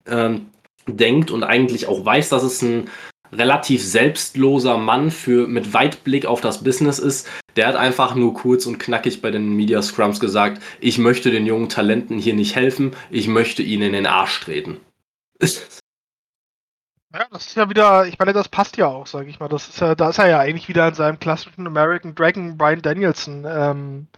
ähm, 0.06 0.46
denkt 0.86 1.32
und 1.32 1.42
eigentlich 1.42 1.88
auch 1.88 2.04
weiß, 2.04 2.28
dass 2.28 2.44
es 2.44 2.62
ein 2.62 2.88
relativ 3.32 3.84
selbstloser 3.84 4.78
Mann 4.78 5.10
für 5.10 5.46
mit 5.46 5.72
Weitblick 5.72 6.26
auf 6.26 6.40
das 6.40 6.62
Business 6.62 6.98
ist, 6.98 7.28
der 7.56 7.66
hat 7.66 7.76
einfach 7.76 8.14
nur 8.14 8.34
kurz 8.34 8.66
und 8.66 8.78
knackig 8.78 9.22
bei 9.22 9.30
den 9.30 9.54
Media 9.56 9.82
Scrums 9.82 10.20
gesagt, 10.20 10.62
ich 10.80 10.98
möchte 10.98 11.30
den 11.30 11.46
jungen 11.46 11.68
Talenten 11.68 12.18
hier 12.18 12.34
nicht 12.34 12.54
helfen, 12.54 12.94
ich 13.10 13.28
möchte 13.28 13.62
ihnen 13.62 13.82
in 13.82 13.92
den 13.92 14.06
Arsch 14.06 14.40
treten. 14.40 14.80
Ja, 17.12 17.26
das 17.30 17.46
ist 17.46 17.56
ja 17.56 17.70
wieder, 17.70 18.06
ich 18.06 18.18
meine, 18.18 18.32
das 18.34 18.48
passt 18.48 18.76
ja 18.76 18.88
auch, 18.88 19.06
sage 19.06 19.30
ich 19.30 19.40
mal. 19.40 19.48
Das 19.48 19.68
ist 19.68 19.80
ja, 19.80 19.94
da 19.94 20.10
ist 20.10 20.18
er 20.18 20.28
ja 20.28 20.38
eigentlich 20.40 20.68
wieder 20.68 20.88
in 20.88 20.94
seinem 20.94 21.18
klassischen 21.18 21.66
American 21.66 22.14
Dragon 22.14 22.58
Brian 22.58 22.82
Danielson 22.82 23.46
ähm, 23.48 24.08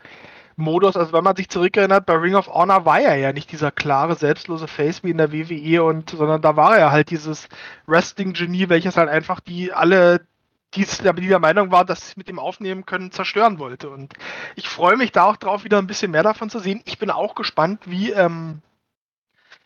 Modus. 0.58 0.96
Also 0.96 1.12
wenn 1.12 1.24
man 1.24 1.36
sich 1.36 1.48
zurückerinnert, 1.48 2.06
bei 2.06 2.14
Ring 2.14 2.34
of 2.34 2.48
Honor 2.48 2.84
war 2.84 3.00
er 3.00 3.16
ja 3.16 3.32
nicht 3.32 3.50
dieser 3.52 3.70
klare, 3.70 4.16
selbstlose 4.16 4.68
Face 4.68 5.02
wie 5.04 5.10
in 5.10 5.18
der 5.18 5.32
WWE 5.32 5.82
und, 5.84 6.10
sondern 6.10 6.42
da 6.42 6.56
war 6.56 6.76
er 6.76 6.90
halt 6.90 7.10
dieses 7.10 7.48
Wrestling-Genie, 7.86 8.68
welches 8.68 8.96
halt 8.96 9.08
einfach 9.08 9.40
die 9.40 9.72
alle 9.72 10.26
die, 10.74 10.84
der 11.28 11.38
Meinung 11.38 11.70
war, 11.70 11.84
dass 11.84 12.10
sie 12.10 12.14
mit 12.16 12.28
dem 12.28 12.38
aufnehmen 12.38 12.84
können, 12.84 13.10
zerstören 13.10 13.58
wollte. 13.58 13.88
Und 13.88 14.12
ich 14.54 14.68
freue 14.68 14.96
mich 14.96 15.12
da 15.12 15.24
auch 15.24 15.36
drauf, 15.36 15.64
wieder 15.64 15.78
ein 15.78 15.86
bisschen 15.86 16.10
mehr 16.10 16.22
davon 16.22 16.50
zu 16.50 16.58
sehen. 16.58 16.82
Ich 16.84 16.98
bin 16.98 17.10
auch 17.10 17.34
gespannt, 17.34 17.80
wie, 17.86 18.10
ähm, 18.10 18.60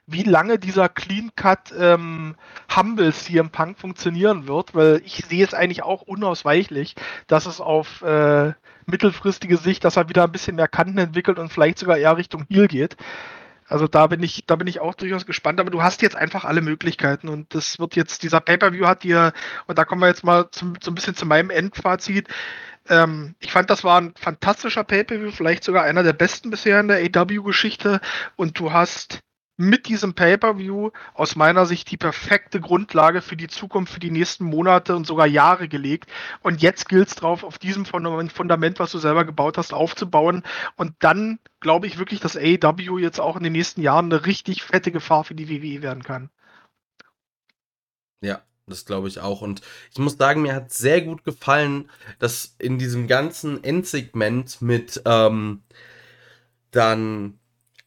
wie 0.07 0.25
lange 0.25 0.59
dieser 0.59 0.89
Clean 0.89 1.31
Cut 1.37 1.73
ähm, 1.79 2.35
Humble 2.75 3.13
CM 3.13 3.51
Punk 3.51 3.79
funktionieren 3.79 4.47
wird, 4.49 4.75
weil 4.75 5.01
ich 5.05 5.25
sehe 5.29 5.45
es 5.45 5.55
eigentlich 5.55 5.83
auch 5.83 6.03
unausweichlich, 6.03 6.95
dass 7.29 7.47
es 7.47 7.61
auf 7.61 8.03
äh, 8.03 8.53
mittelfristige 8.87 9.57
Sicht, 9.57 9.85
dass 9.85 9.97
er 9.97 10.09
wieder 10.09 10.25
ein 10.25 10.33
bisschen 10.33 10.57
mehr 10.57 10.69
Kanten 10.69 10.99
entwickelt 10.99 11.39
und 11.39 11.53
vielleicht 11.53 11.79
sogar 11.79 11.99
eher 11.99 12.17
Richtung 12.17 12.45
Heal 12.49 12.69
geht. 12.69 12.97
Also 13.69 13.89
da 13.89 14.07
bin 14.07 14.23
ich, 14.23 14.45
da 14.47 14.57
bin 14.57 14.67
ich 14.67 14.81
auch 14.81 14.95
durchaus 14.95 15.25
gespannt, 15.25 15.61
aber 15.61 15.71
du 15.71 15.83
hast 15.83 16.03
jetzt 16.03 16.17
einfach 16.17 16.45
alle 16.45 16.61
Möglichkeiten 16.61 17.29
und 17.29 17.55
das 17.55 17.79
wird 17.79 17.97
jetzt, 17.97 18.23
dieser 18.23 18.41
Pay-Per-View 18.41 18.87
hat 18.87 19.03
dir, 19.03 19.33
und 19.67 19.79
da 19.79 19.85
kommen 19.85 20.03
wir 20.03 20.09
jetzt 20.09 20.25
mal 20.25 20.51
zum, 20.51 20.75
so 20.83 20.91
ein 20.91 20.95
bisschen 20.95 21.15
zu 21.15 21.25
meinem 21.25 21.49
Endfazit. 21.49 22.29
Ähm, 22.89 23.35
ich 23.39 23.53
fand, 23.53 23.71
das 23.71 23.85
war 23.85 24.01
ein 24.01 24.15
fantastischer 24.19 24.85
Pay-Per-View, 24.85 25.31
vielleicht 25.31 25.65
sogar 25.65 25.85
einer 25.85 26.03
der 26.03 26.13
besten 26.13 26.51
bisher 26.51 26.81
in 26.81 26.89
der 26.89 26.99
AW-Geschichte 26.99 28.01
und 28.37 28.59
du 28.59 28.73
hast 28.73 29.21
mit 29.57 29.87
diesem 29.87 30.15
Pay-per-View 30.15 30.91
aus 31.15 31.37
meiner 31.37 31.67
Sicht 31.67 31.91
die 31.91 31.97
perfekte 31.97 32.61
Grundlage 32.61 33.21
für 33.21 33.37
die 33.37 33.49
Zukunft, 33.49 33.93
für 33.93 34.01
die 34.01 34.11
nächsten 34.11 34.45
Monate 34.45 34.97
und 34.97 35.07
sogar 35.07 35.27
Jahre 35.27 35.69
gelegt. 35.69 36.11
Und 36.41 36.63
jetzt 36.63 36.89
gilt 36.89 37.09
es 37.09 37.15
drauf, 37.15 37.45
auf 37.45 37.59
diesem 37.59 37.85
Fundament, 37.85 38.79
was 38.79 38.93
du 38.93 38.99
selber 38.99 39.25
gebaut 39.25 39.59
hast, 39.59 39.75
aufzubauen. 39.75 40.43
Und 40.77 40.95
dann 41.01 41.39
glaube 41.61 41.87
ich 41.87 41.99
wirklich, 41.99 42.21
dass 42.21 42.37
AEW 42.37 42.99
jetzt 42.99 43.21
auch 43.21 43.37
in 43.37 43.43
den 43.43 43.53
nächsten 43.53 43.83
Jahren 43.83 44.07
eine 44.07 44.27
richtig 44.27 44.63
fette 44.63 44.91
Gefahr 44.91 45.25
für 45.25 45.35
die 45.35 45.49
WWE 45.49 45.83
werden 45.83 46.03
kann. 46.03 46.31
Ja, 48.23 48.43
das 48.67 48.85
glaube 48.87 49.09
ich 49.09 49.21
auch. 49.21 49.43
Und 49.43 49.61
ich 49.93 49.99
muss 49.99 50.17
sagen, 50.17 50.43
mir 50.43 50.55
hat 50.55 50.73
sehr 50.73 51.03
gut 51.03 51.25
gefallen, 51.25 51.91
dass 52.19 52.55
in 52.59 52.79
diesem 52.79 53.07
ganzen 53.07 53.63
Endsegment 53.63 54.63
mit 54.63 55.03
ähm, 55.05 55.63
dann 56.71 57.39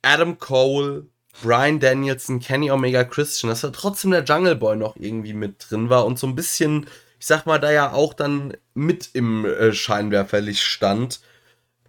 Adam 0.04 0.38
Cole, 0.38 1.08
Brian 1.42 1.80
Danielson, 1.80 2.40
Kenny 2.40 2.72
Omega 2.72 3.04
Christian, 3.04 3.50
dass 3.50 3.62
da 3.62 3.70
trotzdem 3.70 4.12
der 4.12 4.24
Jungle 4.24 4.56
Boy 4.56 4.76
noch 4.76 4.96
irgendwie 4.98 5.34
mit 5.34 5.66
drin 5.70 5.90
war 5.90 6.06
und 6.06 6.18
so 6.18 6.28
ein 6.28 6.36
bisschen, 6.36 6.88
ich 7.20 7.26
sag 7.26 7.46
mal, 7.46 7.60
da 7.60 7.72
ja 7.72 7.92
auch 7.92 8.14
dann 8.14 8.54
mit 8.74 9.10
im 9.14 9.46
äh, 9.46 9.74
Scheinwerferlicht 9.74 10.64
stand, 10.64 11.20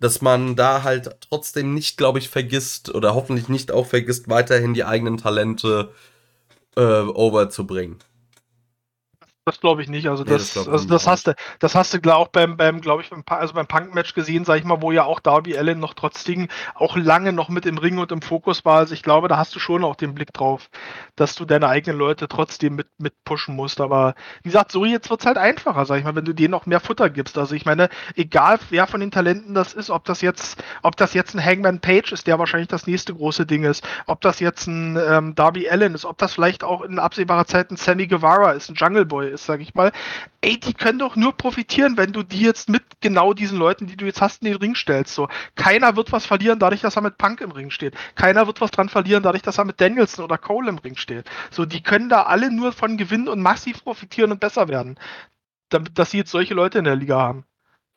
dass 0.00 0.20
man 0.20 0.56
da 0.56 0.82
halt 0.82 1.16
trotzdem 1.28 1.74
nicht, 1.74 1.96
glaube 1.96 2.18
ich, 2.18 2.28
vergisst 2.28 2.94
oder 2.94 3.14
hoffentlich 3.14 3.48
nicht 3.48 3.72
auch 3.72 3.86
vergisst, 3.86 4.28
weiterhin 4.28 4.74
die 4.74 4.84
eigenen 4.84 5.16
Talente 5.16 5.92
äh, 6.76 6.82
overzubringen. 6.82 7.98
Das 9.46 9.60
glaube 9.60 9.80
ich 9.80 9.88
nicht. 9.88 10.08
Also 10.08 10.24
nee, 10.24 10.30
das, 10.30 10.54
das, 10.54 10.66
also 10.66 10.88
das 10.88 11.06
hast 11.06 11.28
du, 11.28 11.34
das 11.60 11.76
hast 11.76 11.94
du 11.94 12.12
auch 12.12 12.26
beim, 12.26 12.56
beim 12.56 12.80
glaube 12.80 13.02
ich, 13.02 13.10
beim, 13.10 13.22
also 13.28 13.54
beim 13.54 13.68
Punk-Match 13.68 14.12
gesehen, 14.12 14.44
sag 14.44 14.58
ich 14.58 14.64
mal, 14.64 14.82
wo 14.82 14.90
ja 14.90 15.04
auch 15.04 15.20
Darby 15.20 15.56
Allen 15.56 15.78
noch 15.78 15.94
trotz 15.94 16.24
Dingen 16.24 16.48
auch 16.74 16.96
lange 16.96 17.32
noch 17.32 17.48
mit 17.48 17.64
im 17.64 17.78
Ring 17.78 17.98
und 17.98 18.10
im 18.10 18.22
Fokus 18.22 18.64
war. 18.64 18.78
Also 18.78 18.92
ich 18.92 19.04
glaube, 19.04 19.28
da 19.28 19.36
hast 19.36 19.54
du 19.54 19.60
schon 19.60 19.84
auch 19.84 19.94
den 19.94 20.16
Blick 20.16 20.32
drauf, 20.32 20.68
dass 21.14 21.36
du 21.36 21.44
deine 21.44 21.68
eigenen 21.68 21.96
Leute 21.96 22.26
trotzdem 22.26 22.74
mit, 22.74 22.88
mit 22.98 23.14
pushen 23.24 23.54
musst. 23.54 23.80
Aber 23.80 24.16
wie 24.42 24.48
gesagt, 24.48 24.72
so 24.72 24.84
jetzt 24.84 25.10
wird 25.10 25.20
es 25.20 25.26
halt 25.26 25.38
einfacher, 25.38 25.86
sag 25.86 25.98
ich 25.98 26.04
mal, 26.04 26.16
wenn 26.16 26.24
du 26.24 26.32
denen 26.32 26.50
noch 26.50 26.66
mehr 26.66 26.80
Futter 26.80 27.08
gibst. 27.08 27.38
Also 27.38 27.54
ich 27.54 27.64
meine, 27.64 27.88
egal 28.16 28.58
wer 28.70 28.88
von 28.88 28.98
den 28.98 29.12
Talenten 29.12 29.54
das 29.54 29.74
ist, 29.74 29.90
ob 29.90 30.04
das 30.06 30.22
jetzt, 30.22 30.60
ob 30.82 30.96
das 30.96 31.14
jetzt 31.14 31.36
ein 31.36 31.44
Hangman 31.44 31.78
Page 31.78 32.10
ist, 32.10 32.26
der 32.26 32.40
wahrscheinlich 32.40 32.66
das 32.66 32.88
nächste 32.88 33.14
große 33.14 33.46
Ding 33.46 33.62
ist, 33.62 33.86
ob 34.06 34.22
das 34.22 34.40
jetzt 34.40 34.66
ein 34.66 34.98
ähm, 35.08 35.36
Darby 35.36 35.70
Allen 35.70 35.94
ist, 35.94 36.04
ob 36.04 36.18
das 36.18 36.34
vielleicht 36.34 36.64
auch 36.64 36.82
in 36.82 36.98
absehbarer 36.98 37.46
Zeit 37.46 37.70
ein 37.70 37.76
Sammy 37.76 38.08
Guevara 38.08 38.50
ist, 38.50 38.70
ein 38.70 38.74
Jungle 38.74 39.06
Boy 39.06 39.35
ist 39.35 39.35
ist, 39.36 39.46
sage 39.46 39.62
ich 39.62 39.74
mal, 39.74 39.92
ey, 40.40 40.58
die 40.58 40.74
können 40.74 40.98
doch 40.98 41.16
nur 41.16 41.32
profitieren, 41.32 41.96
wenn 41.96 42.12
du 42.12 42.22
die 42.22 42.40
jetzt 42.40 42.68
mit 42.68 42.82
genau 43.00 43.32
diesen 43.32 43.58
Leuten, 43.58 43.86
die 43.86 43.96
du 43.96 44.04
jetzt 44.04 44.20
hast, 44.20 44.42
in 44.42 44.48
den 44.48 44.56
Ring 44.56 44.74
stellst. 44.74 45.14
So, 45.14 45.28
keiner 45.54 45.96
wird 45.96 46.12
was 46.12 46.26
verlieren, 46.26 46.58
dadurch, 46.58 46.80
dass 46.80 46.96
er 46.96 47.02
mit 47.02 47.18
Punk 47.18 47.40
im 47.40 47.52
Ring 47.52 47.70
steht. 47.70 47.94
Keiner 48.14 48.46
wird 48.46 48.60
was 48.60 48.70
dran 48.70 48.88
verlieren, 48.88 49.22
dadurch, 49.22 49.42
dass 49.42 49.58
er 49.58 49.64
mit 49.64 49.80
Danielson 49.80 50.24
oder 50.24 50.38
Cole 50.38 50.68
im 50.68 50.78
Ring 50.78 50.96
steht. 50.96 51.26
So, 51.50 51.64
die 51.64 51.82
können 51.82 52.08
da 52.08 52.22
alle 52.24 52.50
nur 52.50 52.72
von 52.72 52.96
gewinnen 52.96 53.28
und 53.28 53.40
massiv 53.40 53.84
profitieren 53.84 54.32
und 54.32 54.40
besser 54.40 54.68
werden, 54.68 54.98
damit, 55.68 55.98
dass 55.98 56.10
sie 56.10 56.18
jetzt 56.18 56.30
solche 56.30 56.54
Leute 56.54 56.78
in 56.78 56.84
der 56.84 56.96
Liga 56.96 57.18
haben. 57.18 57.44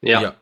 ja. 0.01 0.21
ja. 0.21 0.35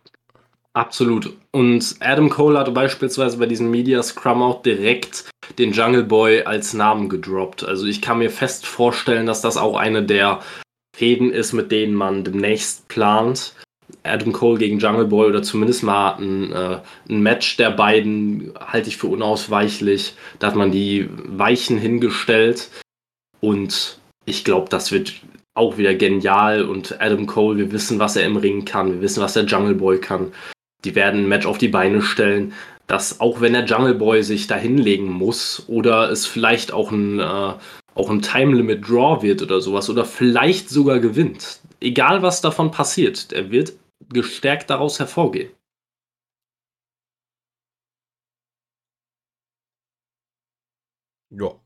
Absolut. 0.78 1.36
Und 1.50 1.96
Adam 2.02 2.30
Cole 2.30 2.60
hatte 2.60 2.70
beispielsweise 2.70 3.40
bei 3.40 3.48
diesem 3.48 3.72
Media 3.72 4.04
Scrum 4.04 4.44
auch 4.44 4.62
direkt 4.62 5.26
den 5.58 5.72
Jungle 5.72 6.04
Boy 6.04 6.44
als 6.44 6.76
Namen 6.76 7.10
gedroppt. 7.10 7.64
Also 7.64 7.88
ich 7.88 8.00
kann 8.00 8.20
mir 8.20 8.30
fest 8.30 8.68
vorstellen, 8.68 9.26
dass 9.26 9.42
das 9.42 9.58
auch 9.58 9.76
eine 9.76 10.04
der 10.04 10.40
Fäden 10.98 11.32
ist, 11.32 11.54
mit 11.54 11.72
denen 11.72 11.94
man 11.94 12.24
demnächst 12.24 12.88
plant. 12.88 13.54
Adam 14.02 14.34
Cole 14.34 14.58
gegen 14.58 14.80
Jungle 14.80 15.06
Boy 15.06 15.30
oder 15.30 15.44
zumindest 15.44 15.84
mal 15.84 16.16
ein, 16.16 16.52
äh, 16.52 16.80
ein 17.08 17.22
Match 17.22 17.56
der 17.58 17.70
beiden 17.70 18.52
halte 18.60 18.90
ich 18.90 18.98
für 18.98 19.08
unausweichlich. 19.08 20.16
Da 20.40 20.48
hat 20.48 20.56
man 20.56 20.72
die 20.72 21.08
Weichen 21.12 21.78
hingestellt 21.78 22.72
und 23.42 24.00
ich 24.26 24.44
glaube, 24.44 24.70
das 24.70 24.92
wird 24.92 25.14
auch 25.54 25.78
wieder 25.78 25.94
genial 25.94 26.64
und 26.64 27.00
Adam 27.00 27.28
Cole, 27.28 27.58
wir 27.60 27.72
wissen, 27.72 28.00
was 28.00 28.16
er 28.16 28.26
im 28.26 28.38
Ring 28.38 28.66
kann, 28.66 28.94
wir 28.94 29.02
wissen, 29.02 29.22
was 29.22 29.34
der 29.34 29.46
Jungle 29.46 29.76
Boy 29.76 30.00
kann. 30.00 30.32
Die 30.84 30.96
werden 30.96 31.22
ein 31.22 31.30
Match 31.30 31.46
auf 31.46 31.60
die 31.60 31.68
Beine 31.68 32.02
stellen, 32.02 32.54
dass 32.88 33.20
auch 33.20 33.40
wenn 33.40 33.54
der 33.54 33.66
Jungle 33.66 33.94
Boy 33.94 34.24
sich 34.24 34.48
da 34.48 34.56
hinlegen 34.56 35.12
muss 35.12 35.64
oder 35.68 36.10
es 36.10 36.26
vielleicht 36.26 36.74
auch 36.74 36.92
ein 36.92 37.20
äh, 37.20 37.54
auch 37.98 38.10
ein 38.10 38.22
Time 38.22 38.56
Limit 38.56 38.88
Draw 38.88 39.22
wird 39.22 39.42
oder 39.42 39.62
sowas 39.62 39.90
oder 39.90 40.06
vielleicht 40.06 40.70
sogar 40.70 41.00
gewinnt. 41.00 41.62
Egal 41.80 42.22
was 42.22 42.42
davon 42.42 42.72
passiert, 42.72 43.32
er 43.34 43.52
wird 43.52 43.74
gestärkt 44.10 44.70
daraus 44.70 45.00
hervorgehen. 45.00 45.52
Ja. 51.30 51.58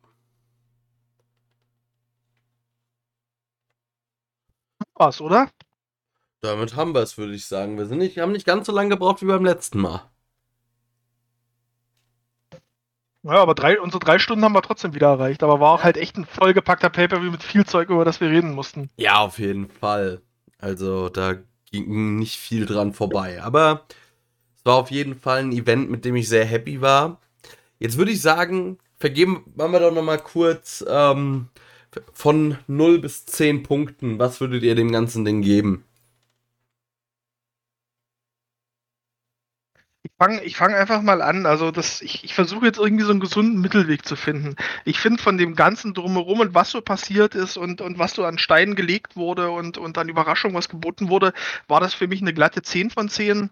Was, 4.96 5.20
oder? 5.22 5.50
Damit 6.42 6.76
haben 6.76 6.94
wir 6.94 7.02
es, 7.02 7.18
würde 7.18 7.34
ich 7.34 7.46
sagen. 7.48 7.78
Wir 7.78 7.86
sind 7.88 8.00
nicht, 8.00 8.18
haben 8.20 8.32
nicht 8.32 8.46
ganz 8.46 8.68
so 8.68 8.72
lange 8.74 8.90
gebraucht 8.90 9.22
wie 9.22 9.26
beim 9.26 9.46
letzten 9.46 9.80
Mal. 9.80 10.11
Ja, 13.24 13.34
aber 13.34 13.54
drei, 13.54 13.80
unsere 13.80 14.00
drei 14.00 14.18
Stunden 14.18 14.44
haben 14.44 14.54
wir 14.54 14.62
trotzdem 14.64 14.96
wieder 14.96 15.08
erreicht. 15.10 15.44
Aber 15.44 15.60
war 15.60 15.74
auch 15.74 15.84
halt 15.84 15.98
echt 15.98 16.18
ein 16.18 16.26
vollgepackter 16.26 16.90
Pay-Per-View 16.90 17.32
mit 17.32 17.44
viel 17.44 17.66
Zeug, 17.66 17.90
über 17.90 18.04
das 18.06 18.20
wir 18.20 18.30
reden 18.30 18.54
mussten. 18.54 18.90
Ja, 18.98 19.20
auf 19.20 19.38
jeden 19.40 19.70
Fall. 19.70 20.22
Also 20.58 21.10
da 21.10 21.36
ging 21.72 22.18
nicht 22.18 22.38
viel 22.38 22.66
dran 22.66 22.94
vorbei. 22.94 23.42
Aber 23.44 23.86
Es 24.58 24.66
war 24.66 24.76
auf 24.76 24.92
jeden 24.92 25.16
Fall 25.16 25.40
ein 25.40 25.52
Event, 25.52 25.90
mit 25.92 26.06
dem 26.06 26.16
ich 26.16 26.30
sehr 26.30 26.46
happy 26.46 26.82
war. 26.82 27.20
Jetzt 27.80 27.98
würde 27.98 28.12
ich 28.12 28.22
sagen, 28.22 28.78
vergeben, 29.00 29.44
machen 29.56 29.72
wir 29.72 29.80
doch 29.80 29.94
nochmal 29.94 30.20
kurz 30.20 30.84
ähm, 30.88 31.50
von 32.14 32.58
0 32.68 33.00
bis 33.00 33.26
10 33.26 33.64
Punkten. 33.64 34.20
Was 34.20 34.40
würdet 34.42 34.64
ihr 34.64 34.76
dem 34.76 34.92
ganzen 34.92 35.26
Ding 35.26 35.42
geben? 35.42 35.84
Fange 40.22 40.44
ich 40.44 40.56
fang 40.56 40.76
einfach 40.76 41.02
mal 41.02 41.20
an. 41.20 41.48
Also 41.48 41.72
das, 41.72 42.04
ich, 42.04 42.24
ich 42.24 42.36
versuche 42.36 42.68
jetzt 42.68 42.78
irgendwie 42.78 43.06
so 43.06 43.10
einen 43.10 43.20
gesunden 43.20 43.60
Mittelweg 43.60 44.06
zu 44.06 44.16
finden. 44.16 44.56
Ich 44.86 45.00
finde 45.00 45.20
von 45.20 45.36
dem 45.40 45.56
ganzen 45.56 45.96
drumherum 45.96 46.42
und 46.42 46.54
was 46.54 46.70
so 46.70 46.80
passiert 46.80 47.34
ist 47.34 47.58
und, 47.58 47.82
und 47.82 47.98
was 47.98 48.14
so 48.14 48.24
an 48.24 48.38
Steinen 48.38 48.76
gelegt 48.76 49.16
wurde 49.16 49.50
und, 49.50 49.80
und 49.80 49.98
an 49.98 50.10
Überraschung, 50.10 50.54
was 50.54 50.70
geboten 50.70 51.10
wurde, 51.10 51.34
war 51.68 51.80
das 51.80 51.96
für 51.96 52.08
mich 52.08 52.22
eine 52.22 52.36
glatte 52.36 52.62
10 52.62 52.92
von 52.92 53.10
10. 53.10 53.50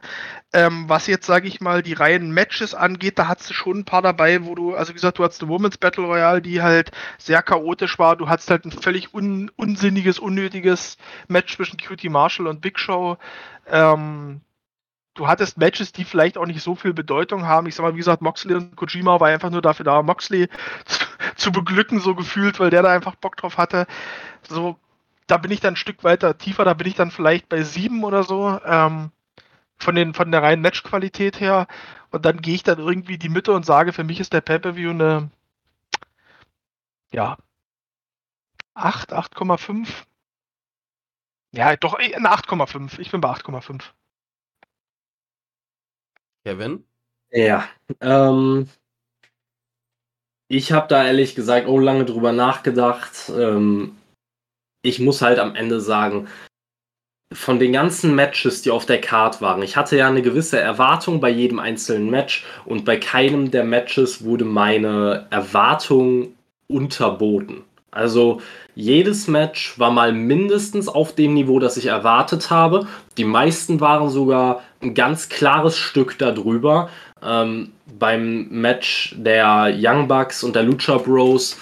Ähm, 0.54 0.86
was 0.88 1.08
jetzt, 1.08 1.26
sage 1.26 1.48
ich 1.48 1.60
mal, 1.60 1.82
die 1.82 1.94
reinen 1.94 2.32
Matches 2.36 2.76
angeht, 2.76 3.18
da 3.18 3.28
hat 3.28 3.50
du 3.50 3.54
schon 3.56 3.80
ein 3.80 3.86
paar 3.86 4.04
dabei, 4.04 4.46
wo 4.46 4.54
du, 4.54 4.76
also 4.76 4.92
wie 4.92 4.94
gesagt, 4.96 5.18
du 5.18 5.24
hattest 5.24 5.42
eine 5.42 5.50
Women's 5.50 5.80
Battle 5.80 6.04
Royale, 6.06 6.44
die 6.44 6.62
halt 6.62 6.92
sehr 7.18 7.42
chaotisch 7.42 7.98
war. 7.98 8.16
Du 8.16 8.30
hattest 8.30 8.52
halt 8.52 8.66
ein 8.66 8.72
völlig 8.72 9.12
un, 9.12 9.50
unsinniges, 9.56 10.20
unnötiges 10.20 10.98
Match 11.28 11.56
zwischen 11.56 11.80
Cutie 11.80 12.10
Marshall 12.10 12.46
und 12.46 12.62
Big 12.62 12.78
Show. 12.78 13.18
Ähm, 13.66 14.42
du 15.16 15.28
hattest 15.28 15.58
Matches, 15.58 15.92
die 15.92 16.06
vielleicht 16.06 16.38
auch 16.38 16.46
nicht 16.46 16.62
so 16.62 16.76
viel 16.76 16.94
Bedeutung 16.94 17.46
haben. 17.46 17.68
Ich 17.68 17.76
sag 17.76 17.84
mal, 17.84 17.94
wie 17.94 18.00
gesagt, 18.00 18.22
Moxley 18.22 18.56
und 18.56 18.76
Kojima 18.76 19.20
war 19.20 19.28
einfach 19.28 19.50
nur 19.50 19.62
dafür 19.62 19.84
da, 19.86 20.02
Moxley 20.02 20.50
zu, 20.86 21.06
zu 21.36 21.52
beglücken, 21.52 22.00
so 22.00 22.16
gefühlt, 22.16 22.60
weil 22.60 22.70
der 22.70 22.84
da 22.84 22.92
einfach 22.92 23.16
Bock 23.16 23.36
drauf 23.38 23.58
hatte. 23.58 23.88
So, 24.48 24.78
da 25.28 25.38
bin 25.38 25.52
ich 25.52 25.60
dann 25.60 25.74
ein 25.74 25.78
Stück 25.78 26.04
weiter 26.04 26.38
tiefer, 26.38 26.66
da 26.66 26.74
bin 26.74 26.88
ich 26.88 26.96
dann 26.96 27.12
vielleicht 27.12 27.50
bei 27.50 27.64
sieben 27.64 28.04
oder 28.04 28.24
so, 28.24 28.60
ähm, 28.66 29.12
von, 29.78 29.96
den, 29.96 30.14
von 30.14 30.32
der 30.32 30.44
reinen 30.44 30.62
Matchqualität 30.62 31.40
her. 31.40 31.68
Und 32.12 32.26
dann 32.26 32.42
gehe 32.42 32.56
ich 32.56 32.64
dann 32.64 32.80
irgendwie 32.80 33.18
die 33.18 33.30
Mitte 33.30 33.54
und 33.54 33.66
sage, 33.66 33.94
für 33.94 34.04
mich 34.04 34.20
ist 34.20 34.34
der 34.34 34.42
Pay-Per-View 34.42 34.92
eine, 34.92 35.30
ja, 37.12 37.38
8, 38.74 39.14
8,5. 39.14 39.88
Ja, 41.52 41.76
doch, 41.76 41.96
eine 41.96 42.30
8,5. 42.30 43.00
Ich 43.00 43.12
bin 43.12 43.22
bei 43.22 43.30
8,5. 43.30 43.84
Kevin? 46.44 46.84
Ja, 47.32 47.68
ähm, 48.02 48.68
ich 50.48 50.72
habe 50.72 50.88
da 50.88 51.06
ehrlich 51.06 51.36
gesagt 51.36 51.68
auch 51.68 51.80
lange 51.80 52.06
drüber 52.06 52.32
nachgedacht. 52.32 53.32
Ähm, 53.36 53.98
ich 54.82 55.00
muss 55.00 55.22
halt 55.22 55.40
am 55.40 55.56
Ende 55.56 55.80
sagen, 55.80 56.28
von 57.32 57.60
den 57.60 57.74
ganzen 57.74 58.16
Matches, 58.16 58.64
die 58.64 58.72
auf 58.72 58.88
der 58.88 59.00
Card 59.00 59.42
waren, 59.42 59.62
ich 59.62 59.78
hatte 59.78 59.96
ja 59.96 60.08
eine 60.08 60.24
gewisse 60.24 60.60
Erwartung 60.60 61.20
bei 61.20 61.30
jedem 61.30 61.60
einzelnen 61.60 62.10
Match 62.10 62.46
und 62.66 62.86
bei 62.86 62.98
keinem 62.98 63.52
der 63.52 63.64
Matches 63.64 64.24
wurde 64.24 64.46
meine 64.46 65.28
Erwartung 65.30 66.34
unterboten. 66.68 67.64
Also 67.92 68.42
jedes 68.76 69.28
Match 69.28 69.78
war 69.78 69.92
mal 69.92 70.14
mindestens 70.14 70.88
auf 70.88 71.14
dem 71.14 71.34
Niveau, 71.34 71.60
das 71.60 71.78
ich 71.78 71.88
erwartet 71.88 72.50
habe. 72.50 72.88
Die 73.20 73.26
meisten 73.26 73.82
waren 73.82 74.10
sogar 74.10 74.64
ein 74.82 74.94
ganz 74.94 75.28
klares 75.28 75.78
Stück 75.78 76.18
darüber. 76.18 76.90
Ähm, 77.22 77.74
beim 78.00 78.48
Match 78.48 79.14
der 79.18 79.76
Young 79.78 80.08
Bucks 80.08 80.42
und 80.42 80.56
der 80.56 80.64
Lucha 80.64 80.98
Bros 80.98 81.58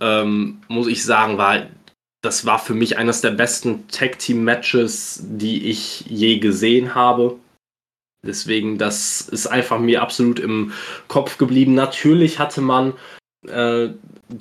ähm, 0.00 0.62
muss 0.68 0.86
ich 0.86 1.04
sagen, 1.04 1.36
war 1.36 1.66
das 2.22 2.46
war 2.46 2.58
für 2.58 2.72
mich 2.72 2.96
eines 2.96 3.20
der 3.20 3.32
besten 3.32 3.86
Tag 3.88 4.18
Team 4.20 4.42
Matches, 4.42 5.22
die 5.22 5.68
ich 5.68 6.06
je 6.08 6.38
gesehen 6.38 6.94
habe. 6.94 7.36
Deswegen, 8.24 8.78
das 8.78 9.20
ist 9.20 9.48
einfach 9.48 9.80
mir 9.80 10.00
absolut 10.00 10.38
im 10.38 10.72
Kopf 11.08 11.36
geblieben. 11.36 11.74
Natürlich 11.74 12.38
hatte 12.38 12.62
man 12.62 12.94
äh, 13.46 13.88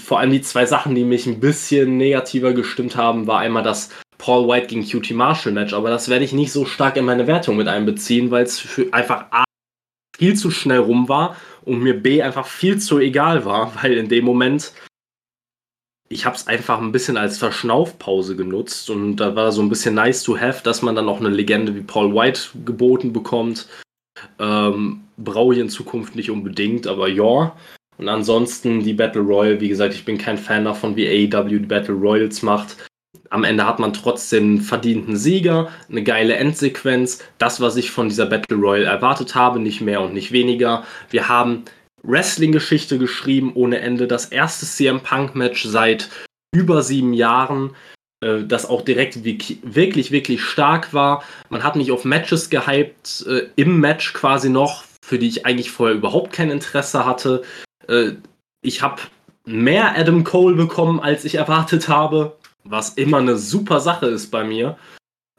vor 0.02 0.20
allem 0.20 0.32
die 0.32 0.42
zwei 0.42 0.66
Sachen, 0.66 0.96
die 0.96 1.04
mich 1.04 1.26
ein 1.26 1.42
bisschen 1.42 1.98
negativer 1.98 2.54
gestimmt 2.54 2.96
haben, 2.96 3.28
war 3.28 3.40
einmal 3.40 3.64
das 3.64 3.90
Paul 4.22 4.48
White 4.48 4.68
gegen 4.68 4.88
QT 4.88 5.16
Marshall 5.16 5.52
Match, 5.52 5.74
aber 5.74 5.90
das 5.90 6.08
werde 6.08 6.24
ich 6.24 6.32
nicht 6.32 6.52
so 6.52 6.64
stark 6.66 6.96
in 6.96 7.06
meine 7.06 7.26
Wertung 7.26 7.58
mit 7.58 7.68
einbeziehen, 7.68 8.30
weil 8.30 8.44
es 8.44 8.80
einfach 8.92 9.26
A 9.32 9.44
viel 10.16 10.36
zu 10.36 10.52
schnell 10.52 10.78
rum 10.78 11.10
war 11.10 11.36
und 11.66 11.80
mir 11.80 12.00
B 12.00 12.22
einfach 12.22 12.46
viel 12.46 12.78
zu 12.78 13.00
egal 13.00 13.46
war, 13.46 13.74
weil 13.82 13.94
in 13.94 14.10
dem 14.10 14.24
Moment 14.24 14.74
ich 16.08 16.26
habe 16.26 16.36
es 16.36 16.46
einfach 16.46 16.80
ein 16.80 16.92
bisschen 16.92 17.18
als 17.18 17.40
Verschnaufpause 17.40 18.36
genutzt 18.36 18.92
und 18.92 19.16
da 19.16 19.36
war 19.36 19.52
so 19.52 19.62
ein 19.64 19.70
bisschen 19.70 19.96
nice 19.96 20.22
to 20.22 20.38
have, 20.38 20.62
dass 20.62 20.84
man 20.84 20.94
dann 20.94 21.10
auch 21.10 21.20
eine 21.20 21.30
Legende 21.30 21.74
wie 21.74 21.82
Paul 21.82 22.14
White 22.14 22.50
geboten 22.64 23.14
bekommt. 23.14 23.68
Ähm, 24.38 25.06
Brauche 25.18 25.54
ich 25.54 25.60
in 25.60 25.70
Zukunft 25.70 26.16
nicht 26.16 26.30
unbedingt, 26.30 26.86
aber 26.86 27.08
ja. 27.08 27.56
Und 27.98 28.10
ansonsten 28.10 28.84
die 28.84 28.94
Battle 28.94 29.22
Royale, 29.22 29.62
wie 29.62 29.70
gesagt, 29.70 29.94
ich 29.94 30.04
bin 30.04 30.18
kein 30.18 30.38
Fan 30.38 30.66
davon, 30.66 30.96
wie 30.96 31.08
AEW 31.08 31.48
die 31.48 31.60
Battle 31.60 31.96
Royals 31.96 32.42
macht. 32.42 32.76
Am 33.32 33.46
Ende 33.46 33.66
hat 33.66 33.80
man 33.80 33.94
trotzdem 33.94 34.44
einen 34.44 34.62
verdienten 34.62 35.16
Sieger, 35.16 35.72
eine 35.90 36.04
geile 36.04 36.36
Endsequenz, 36.36 37.24
das, 37.38 37.62
was 37.62 37.78
ich 37.78 37.90
von 37.90 38.10
dieser 38.10 38.26
Battle 38.26 38.58
Royale 38.58 38.86
erwartet 38.86 39.36
habe, 39.36 39.60
nicht 39.60 39.80
mehr 39.80 40.02
und 40.02 40.14
nicht 40.14 40.34
weniger. 40.34 40.84
Wir 41.10 41.30
haben 41.30 41.64
Wrestling-Geschichte 42.04 42.98
geschrieben 42.98 43.54
ohne 43.54 43.80
Ende, 43.80 44.08
das 44.08 44.26
erste 44.26 44.66
CM 44.66 45.02
Punk-Match 45.02 45.64
seit 45.64 46.10
über 46.54 46.84
sieben 46.84 47.14
Jahren, 47.14 47.74
äh, 48.22 48.44
das 48.44 48.66
auch 48.66 48.82
direkt 48.82 49.24
wirklich, 49.24 50.12
wirklich 50.12 50.42
stark 50.44 50.94
war. 50.94 51.24
Man 51.50 51.64
hat 51.64 51.78
mich 51.78 51.92
auf 51.92 52.04
Matches 52.04 52.50
gehypt, 52.50 53.26
äh, 53.28 53.48
im 53.56 53.80
Match 53.80 54.14
quasi 54.14 54.50
noch, 54.50 54.84
für 55.06 55.20
die 55.20 55.28
ich 55.28 55.46
eigentlich 55.46 55.72
vorher 55.72 55.96
überhaupt 55.96 56.34
kein 56.34 56.52
Interesse 56.52 57.06
hatte. 57.06 57.44
Äh, 57.88 58.12
ich 58.62 58.82
habe 58.82 59.02
mehr 59.46 59.98
Adam 59.98 60.26
Cole 60.26 60.56
bekommen, 60.56 61.00
als 61.00 61.24
ich 61.24 61.36
erwartet 61.36 61.88
habe, 61.88 62.38
was 62.64 62.92
immer 62.92 63.18
eine 63.18 63.38
super 63.38 63.80
Sache 63.80 64.08
ist 64.08 64.30
bei 64.30 64.44
mir. 64.44 64.78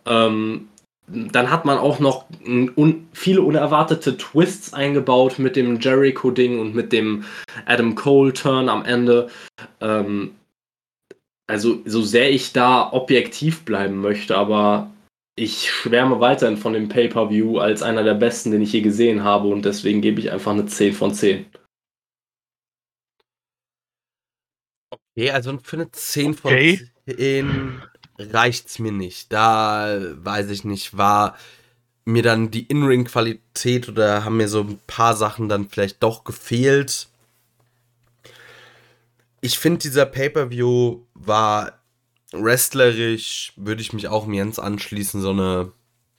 Ähm, 0.06 0.68
dann 1.08 1.50
hat 1.50 1.64
man 1.64 1.78
auch 1.78 1.98
noch 1.98 2.26
un 2.46 3.08
viele 3.12 3.42
unerwartete 3.42 4.16
Twists 4.16 4.72
eingebaut 4.72 5.38
mit 5.38 5.56
dem 5.56 5.80
Jericho-Ding 5.80 6.58
und 6.58 6.74
mit 6.74 6.92
dem 6.92 7.24
Adam 7.66 7.94
Cole-Turn 7.94 8.68
am 8.68 8.84
Ende. 8.84 9.28
Ähm, 9.80 10.34
also, 11.48 11.80
so 11.84 12.02
sehr 12.02 12.30
ich 12.30 12.52
da 12.52 12.92
objektiv 12.92 13.64
bleiben 13.64 14.00
möchte, 14.00 14.36
aber 14.36 14.90
ich 15.34 15.70
schwärme 15.70 16.20
weiterhin 16.20 16.56
von 16.56 16.72
dem 16.72 16.88
Pay-Per-View 16.88 17.58
als 17.58 17.82
einer 17.82 18.04
der 18.04 18.14
besten, 18.14 18.50
den 18.50 18.62
ich 18.62 18.72
je 18.72 18.80
gesehen 18.80 19.24
habe 19.24 19.48
und 19.48 19.64
deswegen 19.64 20.00
gebe 20.00 20.20
ich 20.20 20.30
einfach 20.30 20.52
eine 20.52 20.66
10 20.66 20.92
von 20.92 21.12
10. 21.14 21.46
Okay, 24.90 25.30
also 25.30 25.58
für 25.62 25.76
eine 25.76 25.90
10 25.90 26.30
okay. 26.30 26.36
von 26.36 26.50
10 26.50 26.91
in 27.06 27.82
reicht's 28.18 28.78
mir 28.78 28.92
nicht. 28.92 29.32
Da 29.32 29.98
weiß 30.16 30.50
ich 30.50 30.64
nicht, 30.64 30.96
war 30.96 31.36
mir 32.04 32.22
dann 32.22 32.50
die 32.50 32.66
In-Ring-Qualität 32.66 33.88
oder 33.88 34.24
haben 34.24 34.36
mir 34.36 34.48
so 34.48 34.60
ein 34.60 34.80
paar 34.86 35.14
Sachen 35.14 35.48
dann 35.48 35.68
vielleicht 35.68 36.02
doch 36.02 36.24
gefehlt. 36.24 37.08
Ich 39.40 39.58
finde, 39.58 39.80
dieser 39.80 40.06
Pay-Per-View 40.06 41.00
war 41.14 41.80
wrestlerisch, 42.32 43.52
würde 43.56 43.82
ich 43.82 43.92
mich 43.92 44.08
auch 44.08 44.26
mir 44.26 44.36
Jens 44.36 44.58
anschließen, 44.58 45.20
so 45.20 45.30
eine 45.30 45.72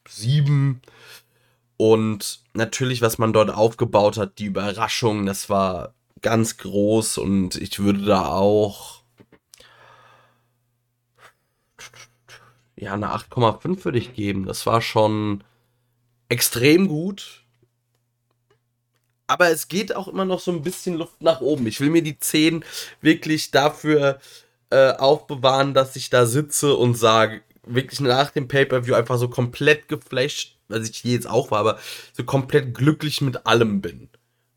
7. 0.08 0.82
Und 1.78 2.42
natürlich, 2.54 3.02
was 3.02 3.18
man 3.18 3.34
dort 3.34 3.50
aufgebaut 3.50 4.18
hat, 4.18 4.40
die 4.40 4.46
Überraschung, 4.46 5.26
das 5.26 5.50
war 5.50 5.94
ganz 6.22 6.58
groß 6.58 7.18
und 7.18 7.56
ich 7.56 7.80
würde 7.80 8.06
da 8.06 8.28
auch 8.28 8.93
ja 12.76 12.94
eine 12.94 13.14
8,5 13.14 13.86
würde 13.86 13.98
ich 13.98 14.14
geben. 14.14 14.46
Das 14.46 14.66
war 14.66 14.82
schon 14.82 15.44
extrem 16.30 16.88
gut. 16.88 17.44
Aber 19.28 19.50
es 19.50 19.68
geht 19.68 19.96
auch 19.96 20.08
immer 20.08 20.26
noch 20.26 20.40
so 20.40 20.52
ein 20.52 20.64
bisschen 20.64 20.96
Luft 20.96 21.22
nach 21.22 21.42
oben. 21.42 21.66
Ich 21.68 21.80
will 21.80 21.90
mir 21.90 22.04
die 22.04 22.20
10 22.20 22.64
wirklich 23.02 23.52
dafür 23.52 24.20
äh, 24.70 24.92
aufbewahren, 24.92 25.74
dass 25.74 25.96
ich 25.96 26.10
da 26.10 26.26
sitze 26.26 26.76
und 26.76 26.96
sage, 26.96 27.42
wirklich 27.66 28.00
nach 28.02 28.32
dem 28.32 28.48
Pay-Per-View 28.48 28.96
einfach 28.96 29.18
so 29.18 29.30
komplett 29.30 29.88
geflasht, 29.88 30.58
was 30.68 30.90
ich 30.90 31.04
jetzt 31.04 31.30
auch 31.30 31.52
war, 31.52 31.60
aber 31.60 31.80
so 32.12 32.24
komplett 32.24 32.74
glücklich 32.74 33.22
mit 33.22 33.46
allem 33.46 33.82
bin. 33.82 34.10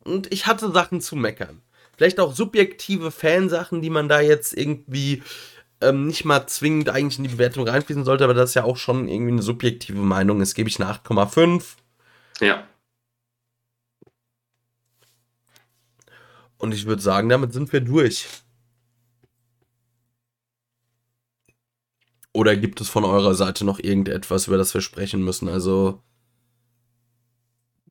Und 0.04 0.32
ich 0.32 0.46
hatte 0.46 0.72
Sachen 0.72 1.00
zu 1.00 1.16
meckern. 1.16 1.62
Vielleicht 1.96 2.20
auch 2.20 2.34
subjektive 2.34 3.10
Fansachen, 3.10 3.80
die 3.80 3.90
man 3.90 4.08
da 4.08 4.20
jetzt 4.20 4.52
irgendwie 4.52 5.22
ähm, 5.80 6.06
nicht 6.06 6.24
mal 6.24 6.46
zwingend 6.46 6.88
eigentlich 6.88 7.18
in 7.18 7.24
die 7.24 7.30
Bewertung 7.30 7.68
reinfließen 7.68 8.04
sollte, 8.04 8.24
aber 8.24 8.34
das 8.34 8.50
ist 8.50 8.54
ja 8.54 8.64
auch 8.64 8.76
schon 8.76 9.08
irgendwie 9.08 9.32
eine 9.32 9.42
subjektive 9.42 9.98
Meinung. 9.98 10.40
Jetzt 10.40 10.54
gebe 10.54 10.68
ich 10.68 10.80
eine 10.80 10.90
8,5. 10.90 11.76
Ja. 12.40 12.66
Und 16.58 16.72
ich 16.72 16.86
würde 16.86 17.02
sagen, 17.02 17.28
damit 17.28 17.52
sind 17.52 17.72
wir 17.72 17.80
durch. 17.80 18.26
Oder 22.32 22.56
gibt 22.56 22.80
es 22.80 22.88
von 22.88 23.04
eurer 23.04 23.34
Seite 23.34 23.64
noch 23.64 23.78
irgendetwas, 23.78 24.46
über 24.46 24.58
das 24.58 24.74
wir 24.74 24.82
sprechen 24.82 25.22
müssen? 25.24 25.48
Also. 25.48 26.02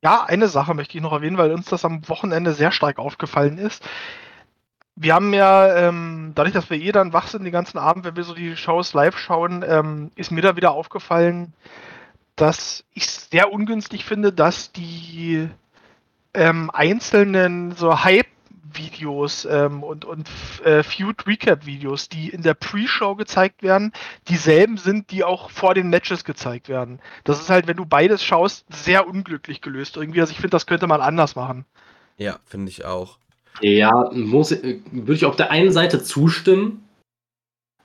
Ja, 0.02 0.24
eine 0.24 0.48
Sache 0.48 0.74
möchte 0.74 0.96
ich 0.96 1.02
noch 1.02 1.12
erwähnen, 1.12 1.38
weil 1.38 1.52
uns 1.52 1.66
das 1.66 1.84
am 1.84 2.08
Wochenende 2.08 2.52
sehr 2.52 2.70
stark 2.70 2.98
aufgefallen 2.98 3.58
ist. 3.58 3.82
Wir 4.98 5.14
haben 5.14 5.34
ja, 5.34 5.88
ähm, 5.88 6.32
dadurch, 6.34 6.54
dass 6.54 6.70
wir 6.70 6.80
eh 6.80 6.90
dann 6.90 7.12
wach 7.12 7.28
sind 7.28 7.44
den 7.44 7.52
ganzen 7.52 7.76
Abend, 7.76 8.06
wenn 8.06 8.16
wir 8.16 8.24
so 8.24 8.34
die 8.34 8.56
Shows 8.56 8.94
live 8.94 9.18
schauen, 9.18 9.62
ähm, 9.66 10.10
ist 10.16 10.30
mir 10.30 10.40
da 10.40 10.56
wieder 10.56 10.72
aufgefallen, 10.72 11.52
dass 12.34 12.84
ich 12.94 13.04
es 13.04 13.28
sehr 13.30 13.52
ungünstig 13.52 14.06
finde, 14.06 14.32
dass 14.32 14.72
die 14.72 15.48
ähm, 16.32 16.70
einzelnen 16.72 17.72
so 17.72 18.04
Hype-Videos 18.04 19.46
ähm, 19.46 19.82
und, 19.82 20.06
und 20.06 20.30
äh, 20.64 20.82
Feud-Recap-Videos, 20.82 22.08
die 22.08 22.30
in 22.30 22.42
der 22.42 22.54
Pre-Show 22.54 23.16
gezeigt 23.16 23.62
werden, 23.62 23.92
dieselben 24.28 24.78
sind, 24.78 25.10
die 25.10 25.24
auch 25.24 25.50
vor 25.50 25.74
den 25.74 25.90
Matches 25.90 26.24
gezeigt 26.24 26.70
werden. 26.70 27.00
Das 27.24 27.40
ist 27.40 27.50
halt, 27.50 27.66
wenn 27.66 27.76
du 27.76 27.84
beides 27.84 28.24
schaust, 28.24 28.64
sehr 28.70 29.06
unglücklich 29.06 29.60
gelöst. 29.60 29.96
Irgendwie, 29.98 30.20
also 30.20 30.30
ich 30.30 30.38
finde, 30.38 30.50
das 30.50 30.66
könnte 30.66 30.86
man 30.86 31.02
anders 31.02 31.36
machen. 31.36 31.66
Ja, 32.16 32.38
finde 32.46 32.70
ich 32.70 32.86
auch. 32.86 33.18
Ja, 33.60 34.10
muss, 34.12 34.52
äh, 34.52 34.80
würde 34.92 35.14
ich 35.14 35.24
auf 35.24 35.36
der 35.36 35.50
einen 35.50 35.72
Seite 35.72 36.02
zustimmen, 36.02 36.86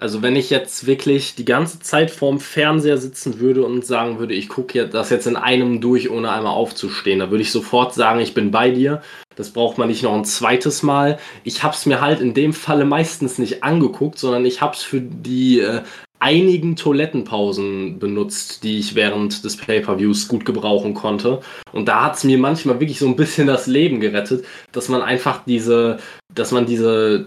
also 0.02 0.24
wenn 0.24 0.36
ich 0.36 0.50
jetzt 0.50 0.88
wirklich 0.88 1.36
die 1.36 1.46
ganze 1.46 1.80
Zeit 1.80 2.10
vorm 2.10 2.40
Fernseher 2.40 2.98
sitzen 2.98 3.40
würde 3.40 3.64
und 3.64 3.86
sagen 3.86 4.18
würde, 4.18 4.34
ich 4.34 4.50
gucke 4.50 4.88
das 4.88 5.12
jetzt 5.12 5.28
in 5.28 5.36
einem 5.36 5.80
durch, 5.80 6.10
ohne 6.10 6.32
einmal 6.32 6.54
aufzustehen, 6.54 7.20
da 7.20 7.30
würde 7.30 7.44
ich 7.44 7.52
sofort 7.52 7.94
sagen, 7.94 8.20
ich 8.20 8.34
bin 8.34 8.50
bei 8.50 8.72
dir. 8.72 9.04
Das 9.36 9.52
braucht 9.52 9.78
man 9.78 9.90
nicht 9.90 10.02
noch 10.02 10.16
ein 10.16 10.26
zweites 10.26 10.82
Mal. 10.82 11.20
Ich 11.44 11.62
habe 11.62 11.76
es 11.76 11.86
mir 11.86 12.02
halt 12.02 12.20
in 12.20 12.34
dem 12.34 12.52
Falle 12.52 12.84
meistens 12.84 13.38
nicht 13.38 13.64
angeguckt, 13.64 14.18
sondern 14.18 14.44
ich 14.44 14.60
habe 14.60 14.74
es 14.74 14.82
für 14.82 15.02
die 15.02 15.60
äh, 15.60 15.84
einigen 16.22 16.76
Toilettenpausen 16.76 18.00
benutzt, 18.00 18.64
die 18.64 18.80
ich 18.80 18.96
während 18.96 19.44
des 19.44 19.58
Pay-per-Views 19.58 20.28
gut 20.28 20.46
gebrauchen 20.46 20.94
konnte. 20.94 21.42
Und 21.74 21.88
da 21.88 22.06
hat 22.06 22.16
es 22.16 22.24
mir 22.24 22.38
manchmal 22.38 22.80
wirklich 22.80 23.00
so 23.00 23.08
ein 23.08 23.16
bisschen 23.16 23.48
das 23.48 23.68
Leben 23.68 24.00
gerettet, 24.00 24.46
dass 24.72 24.88
man 24.88 25.02
einfach 25.02 25.44
diese, 25.46 25.98
dass 26.34 26.52
man 26.52 26.66
diese 26.66 27.26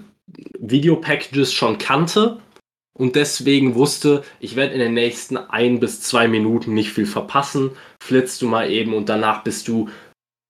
Videopackages 0.58 1.52
schon 1.52 1.78
kannte 1.78 2.38
und 2.96 3.16
deswegen 3.16 3.74
wusste, 3.74 4.22
ich 4.38 4.54
werde 4.54 4.74
in 4.74 4.78
den 4.78 4.94
nächsten 4.94 5.36
ein 5.36 5.80
bis 5.80 6.00
zwei 6.00 6.28
Minuten 6.28 6.74
nicht 6.74 6.90
viel 6.90 7.06
verpassen. 7.06 7.72
Flitzt 8.00 8.40
du 8.40 8.46
mal 8.46 8.70
eben 8.70 8.94
und 8.94 9.08
danach 9.08 9.42
bist 9.42 9.66
du 9.66 9.88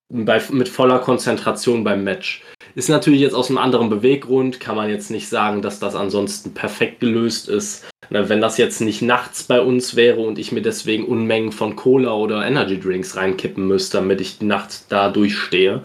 bei, 0.09 0.41
mit 0.51 0.69
voller 0.69 0.99
Konzentration 0.99 1.83
beim 1.83 2.03
Match. 2.03 2.43
Ist 2.75 2.89
natürlich 2.89 3.21
jetzt 3.21 3.33
aus 3.33 3.49
einem 3.49 3.57
anderen 3.57 3.89
Beweggrund, 3.89 4.59
kann 4.59 4.75
man 4.75 4.89
jetzt 4.89 5.09
nicht 5.09 5.29
sagen, 5.29 5.61
dass 5.61 5.79
das 5.79 5.95
ansonsten 5.95 6.53
perfekt 6.53 6.99
gelöst 6.99 7.49
ist. 7.49 7.85
Wenn 8.09 8.41
das 8.41 8.57
jetzt 8.57 8.81
nicht 8.81 9.01
nachts 9.01 9.43
bei 9.43 9.59
uns 9.59 9.95
wäre 9.95 10.19
und 10.19 10.37
ich 10.37 10.51
mir 10.51 10.61
deswegen 10.61 11.05
Unmengen 11.05 11.51
von 11.51 11.75
Cola 11.75 12.13
oder 12.13 12.45
Energy 12.45 12.79
Drinks 12.79 13.15
reinkippen 13.15 13.67
müsste, 13.67 13.97
damit 13.97 14.21
ich 14.21 14.37
die 14.37 14.45
Nacht 14.45 14.91
da 14.91 15.09
durchstehe, 15.09 15.81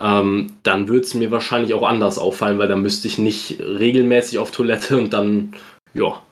ähm, 0.00 0.54
dann 0.64 0.88
würde 0.88 1.04
es 1.04 1.14
mir 1.14 1.30
wahrscheinlich 1.30 1.72
auch 1.74 1.86
anders 1.86 2.18
auffallen, 2.18 2.58
weil 2.58 2.66
dann 2.66 2.82
müsste 2.82 3.06
ich 3.06 3.18
nicht 3.18 3.60
regelmäßig 3.60 4.38
auf 4.38 4.50
Toilette 4.50 4.96
und 4.98 5.12
dann 5.12 5.54
ja, 5.94 6.22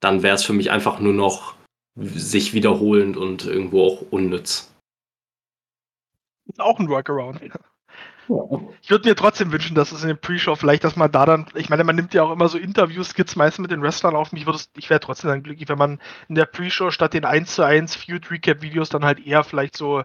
dann 0.00 0.22
wäre 0.22 0.34
es 0.34 0.44
für 0.44 0.52
mich 0.52 0.70
einfach 0.70 1.00
nur 1.00 1.12
noch 1.12 1.54
sich 1.96 2.54
wiederholend 2.54 3.16
und 3.16 3.44
irgendwo 3.46 3.86
auch 3.86 4.02
unnütz. 4.10 4.69
Ist 6.50 6.60
auch 6.60 6.78
ein 6.78 6.88
Workaround. 6.88 7.40
Ich 8.82 8.90
würde 8.90 9.08
mir 9.08 9.16
trotzdem 9.16 9.50
wünschen, 9.50 9.74
dass 9.74 9.90
es 9.90 10.02
in 10.02 10.08
der 10.08 10.14
Pre-Show 10.14 10.54
vielleicht, 10.54 10.84
dass 10.84 10.94
man 10.94 11.10
da 11.10 11.26
dann, 11.26 11.46
ich 11.54 11.68
meine, 11.68 11.82
man 11.82 11.96
nimmt 11.96 12.14
ja 12.14 12.22
auch 12.22 12.30
immer 12.30 12.48
so 12.48 12.58
Interview-Skits 12.58 13.34
meistens 13.34 13.62
mit 13.62 13.72
den 13.72 13.82
Wrestlern 13.82 14.14
auf. 14.14 14.30
Mich 14.30 14.46
würde 14.46 14.60
ich 14.76 14.88
wäre 14.88 15.00
trotzdem 15.00 15.30
dann 15.30 15.42
glücklich, 15.42 15.68
wenn 15.68 15.78
man 15.78 15.98
in 16.28 16.36
der 16.36 16.44
Pre-Show 16.44 16.92
statt 16.92 17.14
den 17.14 17.24
1 17.24 17.56
zu 17.56 17.64
1 17.64 17.96
Feud-Recap-Videos 17.96 18.88
dann 18.88 19.04
halt 19.04 19.26
eher 19.26 19.42
vielleicht 19.42 19.76
so 19.76 20.04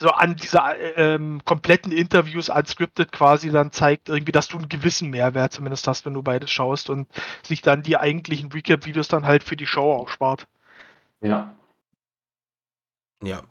so 0.00 0.08
an 0.08 0.34
diese 0.34 0.58
ähm, 0.96 1.42
kompletten 1.44 1.92
Interviews 1.92 2.48
unscripted 2.48 3.12
quasi 3.12 3.50
dann 3.50 3.70
zeigt 3.70 4.08
irgendwie, 4.08 4.32
dass 4.32 4.48
du 4.48 4.56
einen 4.56 4.70
gewissen 4.70 5.10
Mehrwert 5.10 5.52
zumindest 5.52 5.86
hast, 5.86 6.06
wenn 6.06 6.14
du 6.14 6.22
beides 6.22 6.50
schaust 6.50 6.88
und 6.88 7.06
sich 7.42 7.60
dann 7.60 7.82
die 7.82 7.98
eigentlichen 7.98 8.50
Recap-Videos 8.50 9.08
dann 9.08 9.26
halt 9.26 9.44
für 9.44 9.56
die 9.56 9.66
Show 9.66 9.92
auch 9.92 10.08
spart. 10.08 10.46
Ja. 11.20 11.54
Ja. 13.22 13.42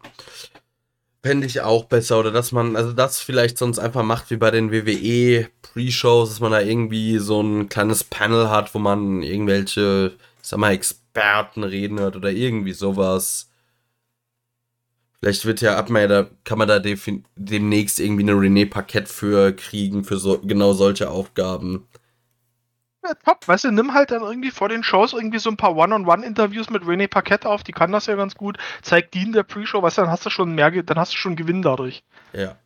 Fände 1.22 1.48
ich 1.48 1.62
auch 1.62 1.86
besser. 1.86 2.20
Oder 2.20 2.32
dass 2.32 2.52
man, 2.52 2.76
also 2.76 2.94
das 2.94 3.20
vielleicht 3.20 3.58
sonst 3.58 3.80
einfach 3.80 4.04
macht 4.04 4.30
wie 4.32 4.38
bei 4.38 4.52
den 4.52 4.72
WWE 4.72 5.50
Pre-Shows, 5.62 6.30
dass 6.30 6.40
man 6.40 6.52
da 6.52 6.62
irgendwie 6.62 7.18
so 7.20 7.42
ein 7.42 7.70
kleines 7.70 8.04
Panel 8.04 8.50
hat, 8.50 8.74
wo 8.74 8.80
man 8.80 9.22
irgendwelche, 9.24 10.14
ich 10.42 10.48
sag 10.48 10.60
mal, 10.60 10.72
Experten 10.72 11.64
reden 11.64 12.00
hört 12.00 12.16
oder 12.16 12.32
irgendwie 12.32 12.74
sowas. 12.74 13.50
Vielleicht 15.20 15.46
wird 15.46 15.60
ja 15.60 15.78
ab 15.78 15.90
da 15.90 16.30
kann 16.46 16.58
man 16.58 16.68
da 16.70 16.80
demnächst 17.36 18.00
irgendwie 18.00 18.24
eine 18.24 18.34
René 18.34 18.70
Parkett 18.70 19.10
für 19.10 19.52
kriegen, 19.52 20.06
für 20.06 20.18
so, 20.18 20.40
genau 20.40 20.72
solche 20.74 21.10
Aufgaben. 21.10 21.88
Ja, 23.04 23.14
top, 23.26 23.48
weißt 23.48 23.66
du, 23.66 23.72
nimm 23.72 23.94
halt 23.94 24.12
dann 24.12 24.22
irgendwie 24.22 24.52
vor 24.52 24.68
den 24.68 24.84
Shows 24.84 25.14
irgendwie 25.14 25.40
so 25.40 25.50
ein 25.50 25.58
paar 25.58 25.76
One-on-One-Interviews 25.76 26.70
mit 26.70 26.84
René 26.84 27.08
Parkett 27.08 27.46
auf, 27.46 27.64
die 27.64 27.72
kann 27.72 27.94
das 27.94 28.08
ja 28.08 28.16
ganz 28.16 28.36
gut. 28.36 28.58
Zeig 28.82 29.12
die 29.12 29.24
in 29.24 29.32
der 29.32 29.44
Pre-Show, 29.44 29.82
weißt 29.82 29.98
du, 29.98 30.02
dann 30.02 30.12
hast 30.12 30.26
du 30.26 30.30
schon 30.30 30.54
mehr, 30.54 30.70
dann 30.70 31.00
hast 31.00 31.14
du 31.14 31.18
schon 31.18 31.38
Gewinn 31.38 31.62
dadurch. 31.62 32.04
Ja. 32.34 32.58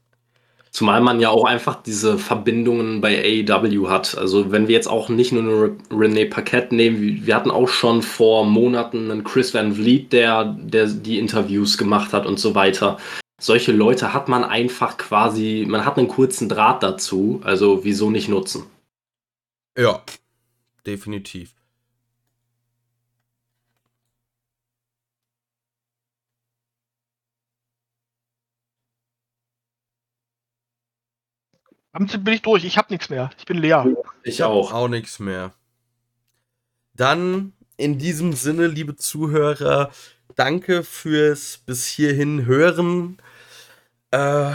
Zumal 0.72 1.02
man 1.02 1.20
ja 1.20 1.30
auch 1.30 1.45
einfach 1.45 1.84
diese 1.84 2.18
Verbindungen 2.18 3.00
bei 3.00 3.45
AEW 3.48 3.90
hat. 3.90 4.18
Also 4.18 4.52
wenn 4.52 4.68
wir 4.68 4.74
jetzt 4.74 4.88
auch 4.88 5.08
nicht 5.08 5.32
nur 5.32 5.44
eine 5.44 5.78
René 5.92 6.28
Paquette 6.28 6.74
nehmen, 6.74 7.28
wir 7.28 7.36
hatten 7.36 7.52
auch 7.52 7.70
schon 7.70 8.02
vor 8.02 8.44
Monaten 8.44 9.12
einen 9.12 9.24
Chris 9.24 9.53
Van 9.53 9.76
Vliet, 9.76 10.12
der, 10.12 10.45
der 10.45 10.88
die 10.88 11.20
Interviews 11.20 11.78
gemacht 11.78 12.12
hat 12.12 12.26
und 12.26 12.40
so 12.40 12.56
weiter. 12.56 12.98
Solche 13.40 13.72
Leute 13.72 14.16
hat 14.16 14.30
man 14.30 14.44
einfach 14.44 14.98
quasi, 14.98 15.68
man 15.70 15.86
hat 15.86 16.00
einen 16.00 16.08
kurzen 16.08 16.50
Draht 16.50 16.82
dazu, 16.82 17.40
also 17.44 17.84
wieso 17.84 18.10
nicht 18.10 18.30
nutzen? 18.30 18.64
Ja, 19.78 20.02
definitiv. 20.86 21.56
Damit 31.94 32.24
bin 32.24 32.34
ich 32.34 32.42
durch. 32.42 32.66
Ich 32.66 32.78
habe 32.78 32.92
nichts 32.92 33.10
mehr. 33.10 33.30
Ich 33.38 33.45
bin 33.45 33.58
leer. 33.58 33.86
Ich 34.24 34.44
auch. 34.44 34.74
Auch 34.74 34.88
nichts 34.88 35.20
mehr. 35.20 35.53
Dann 36.95 37.53
in 37.78 38.00
diesem 38.00 38.34
Sinne, 38.34 38.68
liebe 38.68 38.95
Zuhörer, 38.95 39.92
danke 40.36 40.84
fürs 40.84 41.60
bis 41.60 41.86
hierhin 41.88 42.45
hören. 42.45 43.22
Äh, 44.12 44.53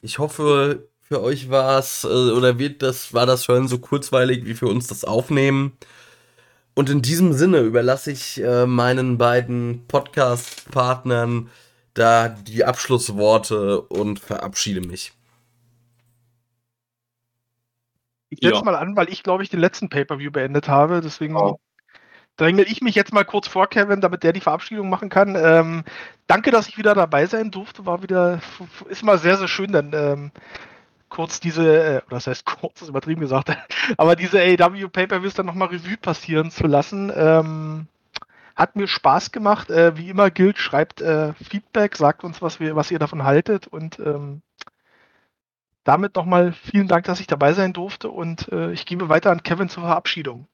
ich 0.00 0.18
hoffe, 0.18 0.88
für 1.08 1.22
euch 1.22 1.50
war 1.50 1.78
es 1.78 2.04
äh, 2.04 2.08
oder 2.08 2.58
wird 2.58 2.82
das 2.82 3.14
war 3.14 3.26
das 3.26 3.46
Hören 3.48 3.68
so 3.68 3.78
kurzweilig 3.78 4.44
wie 4.44 4.54
für 4.54 4.66
uns 4.66 4.86
das 4.88 5.04
Aufnehmen. 5.04 5.76
Und 6.74 6.90
in 6.90 7.00
diesem 7.00 7.32
Sinne 7.32 7.60
überlasse 7.60 8.12
ich 8.12 8.42
äh, 8.42 8.66
meinen 8.66 9.16
beiden 9.16 9.86
Podcast-Partnern 9.86 11.48
da 11.94 12.28
die 12.28 12.64
Abschlussworte 12.64 13.80
und 13.80 14.18
verabschiede 14.20 14.86
mich. 14.86 15.12
Ich 18.28 18.40
setze 18.42 18.56
ja. 18.56 18.62
mal 18.62 18.74
an, 18.74 18.96
weil 18.96 19.08
ich, 19.08 19.22
glaube 19.22 19.42
ich, 19.42 19.48
den 19.48 19.60
letzten 19.60 19.88
Pay-Per-View 19.88 20.30
beendet 20.30 20.68
habe. 20.68 21.00
Deswegen 21.00 21.36
oh. 21.36 21.58
drängel 22.36 22.66
ich 22.68 22.82
mich 22.82 22.94
jetzt 22.94 23.14
mal 23.14 23.24
kurz 23.24 23.48
vor 23.48 23.68
Kevin, 23.68 24.02
damit 24.02 24.24
der 24.24 24.34
die 24.34 24.40
Verabschiedung 24.40 24.90
machen 24.90 25.08
kann. 25.08 25.36
Ähm, 25.36 25.84
danke, 26.26 26.50
dass 26.50 26.68
ich 26.68 26.76
wieder 26.76 26.94
dabei 26.94 27.24
sein 27.24 27.50
durfte. 27.50 27.86
War 27.86 28.02
wieder, 28.02 28.40
ist 28.90 29.04
mal 29.04 29.18
sehr, 29.18 29.38
sehr 29.38 29.48
schön, 29.48 29.72
dann 29.72 29.92
ähm, 29.94 30.32
kurz 31.08 31.40
diese, 31.40 31.96
äh, 31.98 32.02
das 32.10 32.26
heißt 32.26 32.44
kurz, 32.44 32.82
ist 32.82 32.88
übertrieben 32.88 33.20
gesagt, 33.20 33.56
aber 33.96 34.16
diese 34.16 34.40
AEW 34.40 34.88
Pay-Per-Views 34.88 35.34
dann 35.34 35.46
nochmal 35.46 35.68
Revue 35.68 35.96
passieren 35.96 36.50
zu 36.50 36.66
lassen. 36.66 37.12
Ähm, 37.14 37.88
hat 38.56 38.74
mir 38.74 38.88
Spaß 38.88 39.32
gemacht. 39.32 39.70
Äh, 39.70 39.96
wie 39.96 40.08
immer 40.08 40.30
gilt, 40.30 40.58
schreibt 40.58 41.00
äh, 41.02 41.34
Feedback, 41.34 41.96
sagt 41.96 42.24
uns, 42.24 42.40
was, 42.42 42.58
wir, 42.58 42.74
was 42.74 42.90
ihr 42.90 42.98
davon 42.98 43.24
haltet 43.24 43.66
und 43.66 43.98
ähm, 43.98 44.42
damit 45.84 46.16
nochmal 46.16 46.52
vielen 46.52 46.88
Dank, 46.88 47.04
dass 47.04 47.20
ich 47.20 47.28
dabei 47.28 47.52
sein 47.52 47.72
durfte 47.72 48.10
und 48.10 48.50
äh, 48.50 48.72
ich 48.72 48.86
gebe 48.86 49.08
weiter 49.08 49.30
an 49.30 49.42
Kevin 49.42 49.68
zur 49.68 49.84
Verabschiedung. 49.84 50.48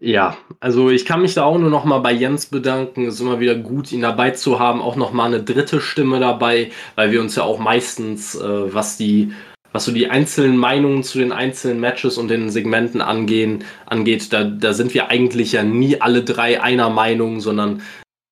Ja, 0.00 0.36
also 0.58 0.90
ich 0.90 1.04
kann 1.04 1.20
mich 1.20 1.34
da 1.34 1.44
auch 1.44 1.58
nur 1.58 1.68
nochmal 1.68 2.00
bei 2.00 2.12
Jens 2.12 2.46
bedanken. 2.46 3.06
Es 3.06 3.14
ist 3.14 3.20
immer 3.20 3.40
wieder 3.40 3.54
gut, 3.54 3.92
ihn 3.92 4.00
dabei 4.00 4.30
zu 4.30 4.58
haben. 4.58 4.80
Auch 4.80 4.96
nochmal 4.96 5.26
eine 5.26 5.42
dritte 5.42 5.80
Stimme 5.80 6.18
dabei, 6.18 6.70
weil 6.94 7.12
wir 7.12 7.20
uns 7.20 7.36
ja 7.36 7.42
auch 7.42 7.58
meistens, 7.58 8.34
äh, 8.34 8.74
was 8.74 8.96
die, 8.96 9.32
was 9.72 9.84
so 9.84 9.92
die 9.92 10.08
einzelnen 10.08 10.56
Meinungen 10.56 11.02
zu 11.02 11.18
den 11.18 11.30
einzelnen 11.30 11.78
Matches 11.78 12.16
und 12.16 12.28
den 12.28 12.50
Segmenten 12.50 13.02
angehen, 13.02 13.64
angeht, 13.86 14.32
da, 14.32 14.44
da 14.44 14.72
sind 14.72 14.94
wir 14.94 15.10
eigentlich 15.10 15.52
ja 15.52 15.62
nie 15.62 16.00
alle 16.00 16.24
drei 16.24 16.62
einer 16.62 16.88
Meinung, 16.88 17.40
sondern 17.40 17.82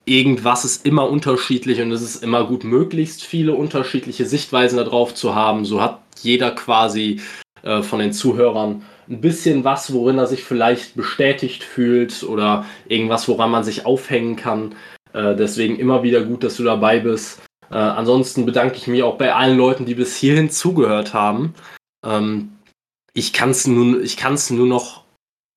irgendwas 0.06 0.64
ist 0.64 0.86
immer 0.86 1.08
unterschiedlich 1.08 1.80
und 1.80 1.92
es 1.92 2.02
ist 2.02 2.22
immer 2.22 2.44
gut, 2.46 2.64
möglichst 2.64 3.22
viele 3.22 3.54
unterschiedliche 3.54 4.24
Sichtweisen 4.24 4.78
darauf 4.78 5.14
zu 5.14 5.34
haben. 5.34 5.64
So 5.66 5.82
hat 5.82 6.00
jeder 6.22 6.52
quasi 6.52 7.20
äh, 7.62 7.82
von 7.82 7.98
den 7.98 8.12
Zuhörern 8.12 8.82
ein 9.10 9.20
bisschen 9.20 9.64
was, 9.64 9.92
worin 9.92 10.18
er 10.18 10.26
sich 10.26 10.44
vielleicht 10.44 10.94
bestätigt 10.94 11.64
fühlt 11.64 12.22
oder 12.22 12.64
irgendwas, 12.86 13.28
woran 13.28 13.50
man 13.50 13.64
sich 13.64 13.84
aufhängen 13.84 14.36
kann. 14.36 14.76
Äh, 15.12 15.34
deswegen 15.34 15.76
immer 15.76 16.02
wieder 16.02 16.22
gut, 16.22 16.44
dass 16.44 16.56
du 16.56 16.62
dabei 16.62 17.00
bist. 17.00 17.42
Äh, 17.70 17.74
ansonsten 17.74 18.46
bedanke 18.46 18.76
ich 18.76 18.86
mich 18.86 19.02
auch 19.02 19.18
bei 19.18 19.34
allen 19.34 19.58
Leuten, 19.58 19.84
die 19.84 19.96
bis 19.96 20.16
hierhin 20.16 20.50
zugehört 20.50 21.12
haben. 21.12 21.54
Ähm, 22.06 22.52
ich 23.12 23.32
kann 23.32 23.50
es 23.50 23.66
nur, 23.66 24.00
ich 24.00 24.16
kann's 24.16 24.50
nur 24.50 24.66
noch 24.66 25.00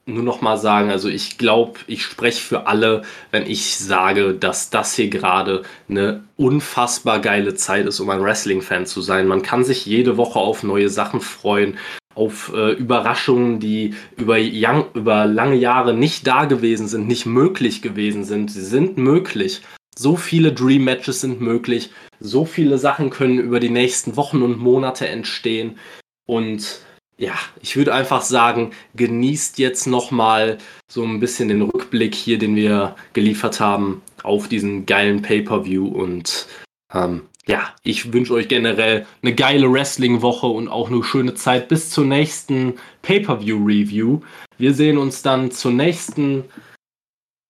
nur 0.05 0.23
noch 0.23 0.41
mal 0.41 0.57
sagen, 0.57 0.89
also 0.89 1.07
ich 1.07 1.37
glaube, 1.37 1.79
ich 1.87 2.03
spreche 2.03 2.41
für 2.41 2.67
alle, 2.67 3.03
wenn 3.31 3.49
ich 3.49 3.77
sage, 3.77 4.33
dass 4.33 4.69
das 4.69 4.93
hier 4.93 5.09
gerade 5.09 5.63
eine 5.87 6.23
unfassbar 6.35 7.19
geile 7.19 7.55
Zeit 7.55 7.85
ist, 7.85 8.01
um 8.01 8.09
ein 8.09 8.21
Wrestling-Fan 8.21 8.85
zu 8.85 9.01
sein. 9.01 9.27
Man 9.27 9.43
kann 9.43 9.63
sich 9.63 9.85
jede 9.85 10.17
Woche 10.17 10.39
auf 10.39 10.63
neue 10.63 10.89
Sachen 10.89 11.21
freuen, 11.21 11.77
auf 12.15 12.51
äh, 12.55 12.71
Überraschungen, 12.73 13.59
die 13.59 13.95
über, 14.17 14.37
young, 14.39 14.85
über 14.93 15.25
lange 15.25 15.55
Jahre 15.55 15.93
nicht 15.93 16.27
da 16.27 16.45
gewesen 16.45 16.87
sind, 16.87 17.07
nicht 17.07 17.25
möglich 17.25 17.81
gewesen 17.81 18.23
sind. 18.23 18.51
Sie 18.51 18.63
sind 18.63 18.97
möglich. 18.97 19.61
So 19.95 20.15
viele 20.15 20.53
Dream 20.53 20.85
Matches 20.85 21.21
sind 21.21 21.41
möglich. 21.41 21.91
So 22.19 22.45
viele 22.45 22.77
Sachen 22.77 23.09
können 23.09 23.39
über 23.39 23.59
die 23.59 23.69
nächsten 23.69 24.15
Wochen 24.15 24.41
und 24.41 24.57
Monate 24.57 25.07
entstehen. 25.07 25.77
Und 26.25 26.81
ja, 27.17 27.33
ich 27.61 27.75
würde 27.75 27.93
einfach 27.93 28.21
sagen, 28.21 28.71
genießt 28.95 29.59
jetzt 29.59 29.85
nochmal 29.85 30.57
so 30.91 31.03
ein 31.03 31.19
bisschen 31.19 31.47
den 31.47 31.61
Rückblick 31.61 32.15
hier, 32.15 32.39
den 32.39 32.55
wir 32.55 32.95
geliefert 33.13 33.59
haben 33.59 34.01
auf 34.23 34.47
diesen 34.47 34.85
geilen 34.85 35.21
Pay-per-View 35.21 35.87
und 35.87 36.47
ähm, 36.93 37.23
ja, 37.47 37.73
ich 37.83 38.13
wünsche 38.13 38.33
euch 38.33 38.47
generell 38.47 39.05
eine 39.21 39.35
geile 39.35 39.71
Wrestling-Woche 39.71 40.47
und 40.47 40.69
auch 40.69 40.89
eine 40.89 41.03
schöne 41.03 41.33
Zeit 41.33 41.67
bis 41.67 41.89
zur 41.89 42.05
nächsten 42.05 42.75
Pay-per-View-Review. 43.01 44.21
Wir 44.57 44.73
sehen 44.73 44.97
uns 44.97 45.21
dann 45.23 45.51
zur 45.51 45.71
nächsten 45.71 46.45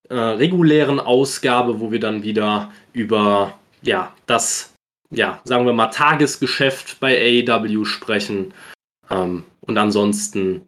äh, 0.10 0.16
regulären 0.16 1.00
Ausgabe, 1.00 1.80
wo 1.80 1.92
wir 1.92 2.00
dann 2.00 2.24
wieder 2.24 2.72
über 2.94 3.58
ja 3.84 4.14
das 4.26 4.74
ja 5.12 5.42
sagen 5.44 5.66
wir 5.66 5.74
mal 5.74 5.88
Tagesgeschäft 5.88 7.00
bei 7.00 7.46
AEW 7.48 7.86
sprechen. 7.86 8.54
Ähm, 9.12 9.44
und 9.62 9.78
ansonsten, 9.78 10.68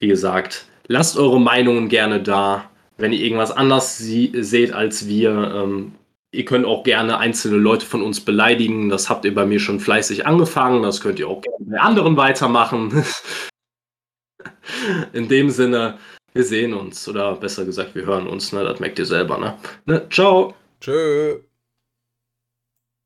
wie 0.00 0.08
gesagt, 0.08 0.66
lasst 0.86 1.18
eure 1.18 1.40
Meinungen 1.40 1.88
gerne 1.88 2.22
da. 2.22 2.70
Wenn 2.96 3.12
ihr 3.12 3.20
irgendwas 3.20 3.52
anders 3.52 3.98
seht 3.98 4.72
als 4.72 5.06
wir, 5.06 5.30
ähm, 5.54 5.92
ihr 6.32 6.44
könnt 6.44 6.66
auch 6.66 6.84
gerne 6.84 7.18
einzelne 7.18 7.56
Leute 7.56 7.86
von 7.86 8.02
uns 8.02 8.24
beleidigen. 8.24 8.88
Das 8.88 9.08
habt 9.08 9.24
ihr 9.24 9.34
bei 9.34 9.46
mir 9.46 9.60
schon 9.60 9.80
fleißig 9.80 10.26
angefangen. 10.26 10.82
Das 10.82 11.00
könnt 11.00 11.18
ihr 11.18 11.28
auch 11.28 11.40
gerne 11.40 11.56
bei 11.60 11.80
anderen 11.80 12.16
weitermachen. 12.16 13.04
In 15.12 15.28
dem 15.28 15.50
Sinne, 15.50 15.98
wir 16.32 16.44
sehen 16.44 16.74
uns. 16.74 17.08
Oder 17.08 17.36
besser 17.36 17.64
gesagt, 17.64 17.94
wir 17.94 18.06
hören 18.06 18.26
uns. 18.26 18.52
Ne? 18.52 18.64
Das 18.64 18.80
merkt 18.80 18.98
ihr 18.98 19.06
selber. 19.06 19.38
Ne? 19.38 19.58
ne? 19.86 20.06
Ciao. 20.10 20.54
Tschö. 20.80 21.40